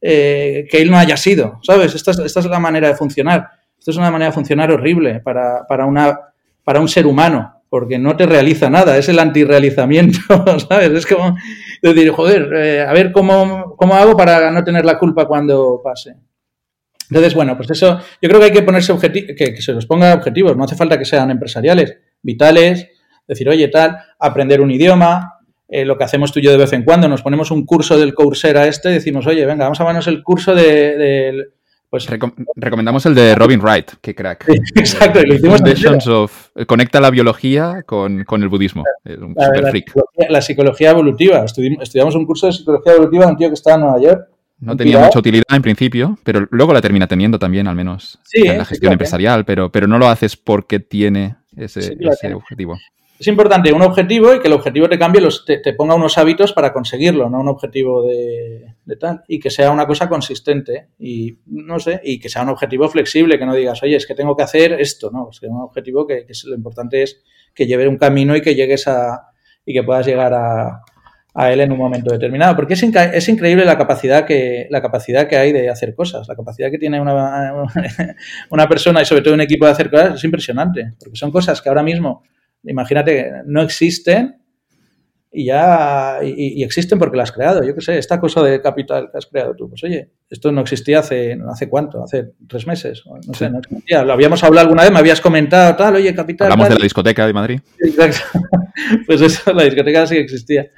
eh, 0.02 0.68
que 0.72 0.82
él 0.82 0.90
no 0.90 0.98
haya 0.98 1.18
sido, 1.18 1.60
¿sabes? 1.64 1.94
esta 1.96 2.12
es 2.12 2.46
la 2.46 2.60
manera 2.60 2.88
de 2.88 2.96
funcionar. 2.96 3.57
Esto 3.88 4.02
es 4.02 4.04
una 4.06 4.12
manera 4.12 4.32
de 4.32 4.36
funcionar 4.36 4.70
horrible 4.70 5.22
para, 5.22 5.66
para, 5.66 5.86
una, 5.86 6.20
para 6.66 6.82
un 6.82 6.90
ser 6.90 7.08
humano, 7.08 7.64
porque 7.70 7.98
no 7.98 8.18
te 8.18 8.26
realiza 8.26 8.70
nada, 8.70 8.98
es 8.98 9.08
el 9.08 9.18
antirrealizamiento, 9.18 10.20
¿sabes? 10.70 10.92
Es 10.92 11.06
como 11.06 11.38
decir, 11.82 12.12
joder, 12.12 12.54
eh, 12.54 12.82
a 12.82 12.92
ver 12.92 13.14
cómo, 13.14 13.78
cómo 13.78 13.94
hago 13.94 14.18
para 14.18 14.52
no 14.52 14.62
tener 14.66 14.84
la 14.84 15.00
culpa 15.00 15.26
cuando 15.26 15.80
pase. 15.82 16.18
Entonces, 17.10 17.34
bueno, 17.34 17.56
pues 17.56 17.72
eso, 17.72 17.98
yo 18.22 18.28
creo 18.28 18.42
que 18.42 18.48
hay 18.48 18.52
que 18.52 18.64
ponerse 18.64 18.92
objetivos, 18.92 19.38
que, 19.38 19.62
se 19.62 19.72
los 19.72 19.86
ponga 19.86 20.16
objetivos, 20.16 20.58
no 20.58 20.66
hace 20.66 20.76
falta 20.76 21.00
que 21.00 21.06
sean 21.06 21.32
empresariales, 21.32 21.98
vitales, 22.22 22.90
decir, 23.26 23.48
oye, 23.48 23.70
tal, 23.70 24.00
aprender 24.20 24.60
un 24.60 24.70
idioma, 24.70 25.36
eh, 25.70 25.86
lo 25.86 25.98
que 25.98 26.04
hacemos 26.04 26.34
tú 26.34 26.40
y 26.40 26.44
yo 26.44 26.52
de 26.52 26.58
vez 26.58 26.74
en 26.74 26.84
cuando, 26.84 27.08
nos 27.08 27.22
ponemos 27.22 27.52
un 27.52 27.66
curso 27.66 27.98
del 27.98 28.14
Coursera 28.14 28.68
este 28.68 28.90
y 28.90 28.96
decimos, 28.96 29.26
oye, 29.28 29.46
venga, 29.46 29.64
vamos 29.64 29.80
a 29.80 29.86
ponernos 29.86 30.08
el 30.08 30.24
curso 30.24 30.54
de, 30.54 31.52
pues 32.06 32.20
recomendamos 32.56 33.06
el 33.06 33.16
de 33.16 33.36
Robin 33.36 33.60
Wright, 33.60 33.92
que 34.02 34.14
crack. 34.14 34.46
exacto, 34.76 35.22
lo 35.24 35.34
hicimos 35.34 36.08
of, 36.08 36.50
Conecta 36.66 37.02
la 37.02 37.10
biología 37.10 37.84
con, 37.86 38.26
el 38.30 38.50
budismo. 38.50 38.84
Un 39.06 39.34
la, 39.36 39.46
super 39.46 39.70
freak. 39.70 39.94
La, 40.30 40.42
psicología 40.42 40.92
evolutiva. 40.92 41.44
estudiamos 41.46 42.16
un 42.16 42.26
curso 42.26 42.48
de 42.48 42.54
psicología 42.54 42.94
evolutiva 42.94 43.26
de 43.26 43.32
un 43.32 43.38
tío 43.38 43.48
que 43.50 43.56
estaba 43.56 43.76
en 43.76 43.82
Nueva 43.82 44.02
York. 44.02 44.28
no 44.60 44.78
tenía 44.78 45.00
mucha 45.00 45.20
utilidad 45.20 45.44
en 45.50 45.62
principio, 45.62 46.18
pero 46.24 46.48
luego 46.52 46.74
la 46.74 46.82
termina 46.82 47.08
teniendo 47.08 47.40
también, 47.40 47.68
al 47.68 47.76
menos 47.76 48.20
en 48.34 48.58
la 48.58 48.66
gestión 48.66 48.92
empresarial, 48.92 49.46
pero, 49.46 49.72
pero 49.72 49.88
no 49.88 49.98
lo 49.98 50.08
haces 50.08 50.38
porque 50.38 50.80
tiene 50.80 51.36
ese, 51.56 51.98
objetivo. 52.34 52.78
Es 53.20 53.28
importante 53.28 53.74
un 53.74 53.82
objetivo 53.82 54.34
y 54.34 54.40
que 54.40 54.48
el 54.48 54.54
objetivo 54.54 54.88
te 54.88 55.00
cambie, 55.00 55.22
los, 55.22 55.44
te, 55.46 55.74
ponga 55.74 55.96
unos 55.96 56.18
hábitos 56.18 56.54
para 56.54 56.72
conseguirlo, 56.72 57.30
no 57.30 57.40
un 57.40 57.48
objetivo 57.48 58.04
de, 58.06 58.76
tal. 59.00 59.24
Y 59.28 59.40
que 59.40 59.50
sea 59.50 59.72
una 59.72 59.88
cosa 59.88 60.08
consistente 60.08 60.90
y, 61.00 61.38
no 61.48 61.80
sé, 61.80 62.00
y 62.04 62.20
que 62.20 62.30
sea 62.30 62.44
un 62.44 62.50
objetivo 62.50 62.88
flexible, 62.90 63.40
que 63.40 63.46
no 63.46 63.56
digas, 63.56 63.82
oye, 63.82 63.96
es 63.96 64.06
que 64.06 64.16
tengo 64.16 64.36
que 64.36 64.44
hacer 64.44 64.74
esto, 64.74 65.10
¿no? 65.12 65.30
Es 65.32 65.40
que 65.40 65.48
un 65.48 65.62
objetivo 65.62 66.06
que, 66.06 66.26
que 66.26 66.34
lo 66.46 66.56
importante 66.56 67.02
es 67.02 67.22
que 67.56 67.66
lleve 67.66 67.88
un 67.88 67.98
camino 67.98 68.36
y 68.36 68.42
que 68.42 68.54
llegues 68.54 68.88
a, 68.88 69.32
y 69.66 69.74
que 69.74 69.84
puedas 69.84 70.06
llegar 70.06 70.34
a, 70.34 70.82
a 71.38 71.52
él 71.52 71.60
en 71.60 71.72
un 71.72 71.78
momento 71.78 72.12
determinado. 72.12 72.56
Porque 72.56 72.74
es, 72.74 72.84
es, 72.84 73.30
increíble 73.30 73.64
la 73.64 73.78
capacidad, 73.78 74.26
que, 74.26 74.66
la 74.72 74.82
capacidad 74.82 75.28
que 75.28 75.38
hay 75.38 75.54
de 75.54 75.70
hacer 75.70 75.94
cosas. 75.94 76.28
La 76.28 76.36
capacidad 76.36 76.72
que 76.72 76.80
tiene 76.80 77.00
una, 77.00 77.54
una 78.50 78.68
persona 78.68 79.04
y 79.04 79.06
sobre 79.06 79.22
todo 79.22 79.36
un 79.36 79.42
equipo 79.42 79.66
de 79.66 79.72
hacer 79.72 79.92
cosas 79.92 80.16
es 80.16 80.24
impresionante. 80.24 80.94
Porque 81.00 81.16
son 81.16 81.32
cosas 81.32 81.62
que 81.62 81.70
ahora 81.70 81.84
mismo, 81.84 82.24
imagínate, 82.64 83.32
no 83.46 83.62
existen 83.62 84.42
y 85.32 85.46
ya 85.46 86.20
y, 86.24 86.64
existen 86.64 86.98
porque 86.98 87.18
las 87.18 87.30
has 87.30 87.36
creado. 87.36 87.64
Yo 87.64 87.76
qué 87.76 87.82
sé, 87.82 87.98
esta 87.98 88.20
cosa 88.20 88.42
de 88.42 88.62
capital 88.62 89.10
que 89.12 89.18
has 89.18 89.26
creado 89.28 89.56
tú, 89.56 89.70
pues 89.70 89.84
oye, 89.84 90.10
esto 90.30 90.52
no 90.52 90.62
existía 90.62 91.00
hace, 91.00 91.38
¿hace 91.50 91.70
cuánto? 91.70 92.04
Hace 92.04 92.32
tres 92.48 92.66
meses. 92.66 93.04
No 93.06 93.34
sé, 93.34 93.50
no 93.50 93.60
existía. 93.60 94.04
Lo 94.04 94.14
habíamos 94.14 94.44
hablado 94.44 94.68
alguna 94.68 94.84
vez, 94.84 94.92
me 94.92 95.00
habías 95.00 95.22
comentado 95.22 95.76
tal, 95.76 95.96
oye, 95.96 96.16
capital. 96.16 96.52
Hablamos 96.52 96.70
de 96.70 96.76
la 96.76 96.84
discoteca 96.84 97.28
de 97.28 97.34
Madrid. 97.34 97.60
Exacto. 97.80 98.20
Pues 99.08 99.20
eso, 99.22 99.52
la 99.54 99.64
discoteca 99.64 100.06
sí 100.06 100.14
que 100.14 100.22
existía. 100.22 100.70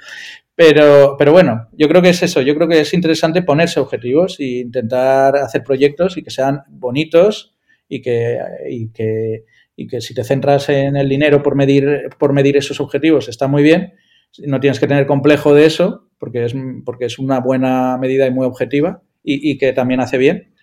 Pero, 0.56 1.16
pero 1.18 1.32
bueno, 1.32 1.68
yo 1.74 1.88
creo 1.88 2.02
que 2.02 2.10
es 2.10 2.24
eso, 2.24 2.42
yo 2.42 2.56
creo 2.56 2.68
que 2.68 2.80
es 2.82 2.94
interesante 2.94 3.42
ponerse 3.44 3.80
objetivos 3.80 4.40
e 4.40 4.62
intentar 4.62 5.36
hacer 5.36 5.64
proyectos 5.64 6.18
y 6.18 6.24
que 6.24 6.32
sean 6.32 6.64
bonitos 6.70 7.56
y 7.88 8.02
que, 8.02 8.38
y 8.70 8.90
que, 8.92 9.46
y 9.80 9.88
que 9.88 10.02
si 10.02 10.14
te 10.14 10.26
centras 10.26 10.68
en 10.68 10.98
el 10.98 11.08
dinero 11.08 11.42
por 11.42 11.56
medir, 11.56 12.10
por 12.18 12.34
medir 12.34 12.58
esos 12.58 12.82
objetivos 12.82 13.30
está 13.30 13.48
muy 13.48 13.64
bien, 13.64 13.94
no 14.46 14.60
tienes 14.60 14.78
que 14.78 14.88
tener 14.88 15.08
complejo 15.08 15.54
de 15.54 15.66
eso 15.66 16.10
porque 16.18 16.44
es, 16.44 16.56
porque 16.84 17.06
es 17.06 17.18
una 17.18 17.40
buena 17.40 17.98
medida 17.98 18.28
y 18.28 18.32
muy 18.32 18.46
objetiva 18.46 19.02
y, 19.24 19.58
que 19.58 19.72
también 19.72 20.02
hace 20.02 20.18
bien 20.18 20.54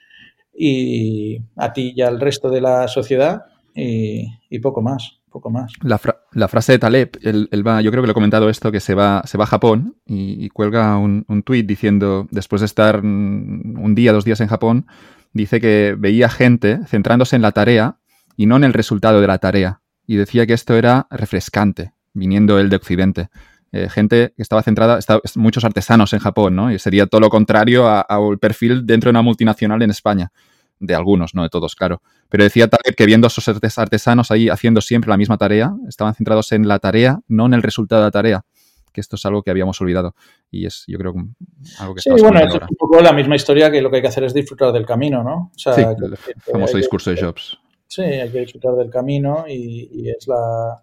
y 0.54 1.38
a 1.56 1.72
ti 1.72 1.94
y 1.96 2.02
al 2.02 2.20
resto 2.20 2.50
de 2.50 2.60
la 2.60 2.88
sociedad 2.88 3.44
y, 3.74 4.58
poco 4.58 4.82
más 4.82 5.20
poco 5.30 5.50
más. 5.50 5.72
La, 5.82 6.00
la 6.32 6.48
frase 6.48 6.72
de 6.72 6.78
Taleb, 6.78 7.10
él, 7.22 7.48
va, 7.66 7.82
yo 7.82 7.90
creo 7.90 8.02
que 8.02 8.06
lo 8.06 8.12
he 8.12 8.14
comentado 8.14 8.48
esto, 8.48 8.72
que 8.72 8.80
se 8.80 8.94
va, 8.94 9.22
se 9.26 9.36
va 9.36 9.44
a 9.44 9.46
Japón 9.46 9.96
y, 10.06 10.48
cuelga 10.48 10.96
un, 10.96 11.26
un 11.28 11.42
tuit 11.42 11.66
diciendo, 11.66 12.26
después 12.30 12.60
de 12.60 12.66
estar 12.66 13.00
un 13.00 13.94
día, 13.94 14.12
dos 14.12 14.24
días 14.24 14.40
en 14.40 14.48
Japón, 14.48 14.86
dice 15.34 15.60
que 15.60 15.94
veía 15.98 16.30
gente 16.30 16.80
centrándose 16.86 17.36
en 17.36 17.42
la 17.42 17.52
tarea 17.52 17.98
y 18.36 18.46
no 18.46 18.56
en 18.56 18.64
el 18.64 18.72
resultado 18.72 19.20
de 19.20 19.26
la 19.26 19.38
tarea. 19.38 19.80
Y 20.06 20.16
decía 20.16 20.46
que 20.46 20.52
esto 20.52 20.74
era 20.74 21.06
refrescante, 21.10 21.92
viniendo 22.12 22.58
él 22.58 22.68
de 22.70 22.76
Occidente. 22.76 23.28
Eh, 23.72 23.88
gente 23.88 24.32
que 24.36 24.42
estaba 24.42 24.62
centrada, 24.62 25.00
muchos 25.34 25.64
artesanos 25.64 26.12
en 26.12 26.20
Japón, 26.20 26.54
¿no? 26.54 26.72
Y 26.72 26.78
sería 26.78 27.06
todo 27.06 27.20
lo 27.20 27.28
contrario 27.28 27.88
al 27.88 28.38
perfil 28.38 28.86
dentro 28.86 29.08
de 29.08 29.12
una 29.12 29.22
multinacional 29.22 29.82
en 29.82 29.90
España 29.90 30.30
de 30.78 30.94
algunos, 30.94 31.34
no 31.34 31.42
de 31.42 31.48
todos, 31.48 31.74
claro. 31.74 32.02
Pero 32.28 32.44
decía 32.44 32.68
Taleb 32.68 32.94
que 32.96 33.06
viendo 33.06 33.26
a 33.26 33.28
esos 33.28 33.78
artesanos 33.78 34.30
ahí 34.30 34.48
haciendo 34.48 34.80
siempre 34.80 35.10
la 35.10 35.16
misma 35.16 35.38
tarea, 35.38 35.74
estaban 35.88 36.14
centrados 36.14 36.52
en 36.52 36.68
la 36.68 36.78
tarea, 36.78 37.20
no 37.28 37.46
en 37.46 37.54
el 37.54 37.62
resultado 37.62 38.02
de 38.02 38.06
la 38.06 38.10
tarea. 38.10 38.44
Que 38.92 39.00
esto 39.00 39.16
es 39.16 39.26
algo 39.26 39.42
que 39.42 39.50
habíamos 39.50 39.80
olvidado. 39.80 40.14
Y 40.50 40.66
es, 40.66 40.84
yo 40.86 40.98
creo, 40.98 41.14
algo 41.78 41.94
que 41.94 42.00
Sí, 42.00 42.10
bueno, 42.10 42.40
es 42.40 42.54
un 42.54 42.76
poco 42.78 43.00
la 43.00 43.12
misma 43.12 43.36
historia 43.36 43.70
que 43.70 43.82
lo 43.82 43.90
que 43.90 43.96
hay 43.96 44.02
que 44.02 44.08
hacer 44.08 44.24
es 44.24 44.32
disfrutar 44.32 44.72
del 44.72 44.86
camino, 44.86 45.22
¿no? 45.22 45.52
sí, 45.56 45.70
el 45.76 46.16
famoso 46.50 46.76
discurso 46.76 47.10
de 47.10 47.20
Jobs. 47.20 47.58
Sí, 47.86 48.02
hay 48.02 48.30
que 48.30 48.40
disfrutar 48.40 48.74
del 48.74 48.90
camino 48.90 49.44
y, 49.48 50.08
es 50.08 50.26
la. 50.28 50.82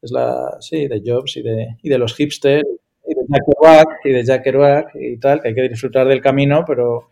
Es 0.00 0.10
la. 0.10 0.56
Sí, 0.60 0.86
de 0.88 1.02
Jobs 1.04 1.36
y 1.36 1.42
de, 1.42 1.76
y 1.82 1.88
de 1.88 1.98
los 1.98 2.14
hipsters 2.14 2.68
y 3.06 3.14
de 3.14 3.22
Jack 3.28 3.42
Kerouac 3.46 3.88
y 4.04 4.10
de 4.10 4.24
Jack 4.24 4.44
Kerouac 4.44 4.94
y 4.94 5.18
tal, 5.18 5.40
que 5.40 5.48
hay 5.48 5.54
que 5.54 5.68
disfrutar 5.68 6.06
del 6.06 6.20
camino, 6.20 6.64
pero 6.66 7.08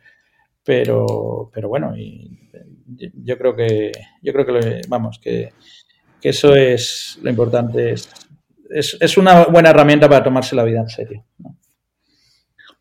pero, 0.64 1.50
pero 1.52 1.68
bueno, 1.68 1.96
y 1.96 2.38
yo 3.14 3.36
creo 3.36 3.54
que, 3.54 3.92
yo 4.22 4.32
creo 4.32 4.46
que 4.46 4.80
vamos, 4.88 5.18
que, 5.18 5.52
eso 6.22 6.54
es 6.54 7.18
lo 7.22 7.30
importante, 7.30 7.92
es, 7.92 8.08
es, 9.00 9.16
una 9.16 9.46
buena 9.46 9.70
herramienta 9.70 10.08
para 10.08 10.22
tomarse 10.22 10.54
la 10.54 10.62
vida 10.62 10.80
en 10.80 10.88
serio. 10.88 11.24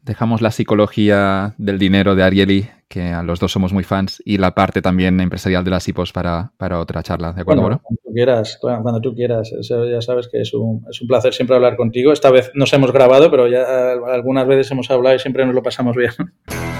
Dejamos 0.04 0.42
la 0.42 0.52
psicología 0.52 1.54
del 1.58 1.78
dinero 1.78 2.16
de 2.16 2.24
Ariely, 2.24 2.70
que 2.88 3.10
a 3.10 3.24
los 3.24 3.40
dos 3.40 3.52
somos 3.52 3.72
muy 3.72 3.84
fans, 3.84 4.22
y 4.26 4.38
la 4.38 4.56
parte 4.56 4.82
también 4.82 5.20
empresarial 5.22 5.64
de 5.64 5.72
las 5.72 5.88
IPOs 5.88 6.12
para, 6.12 6.52
otra 6.80 7.04
charla, 7.04 7.34
¿de 7.34 7.42
acuerdo, 7.42 7.62
Cuando 7.62 8.02
tú 8.04 8.14
quieras, 8.14 8.58
cuando 8.60 9.00
tú 9.00 9.14
quieras. 9.14 9.52
ya 9.62 10.02
sabes 10.02 10.28
que 10.28 10.42
es 10.42 10.54
un, 10.54 10.86
es 10.90 11.02
un 11.02 11.08
placer 11.08 11.34
siempre 11.34 11.56
hablar 11.56 11.76
contigo. 11.78 12.12
Esta 12.12 12.32
vez 12.32 12.52
nos 12.56 12.74
hemos 12.74 12.92
grabado, 12.92 13.30
pero 13.30 13.48
ya 13.48 13.94
algunas 14.12 14.48
veces 14.48 14.72
hemos 14.72 14.90
hablado 14.90 15.16
y 15.16 15.20
siempre 15.20 15.46
nos 15.46 15.54
lo 15.54 15.62
pasamos 15.62 15.96
bien. 15.96 16.12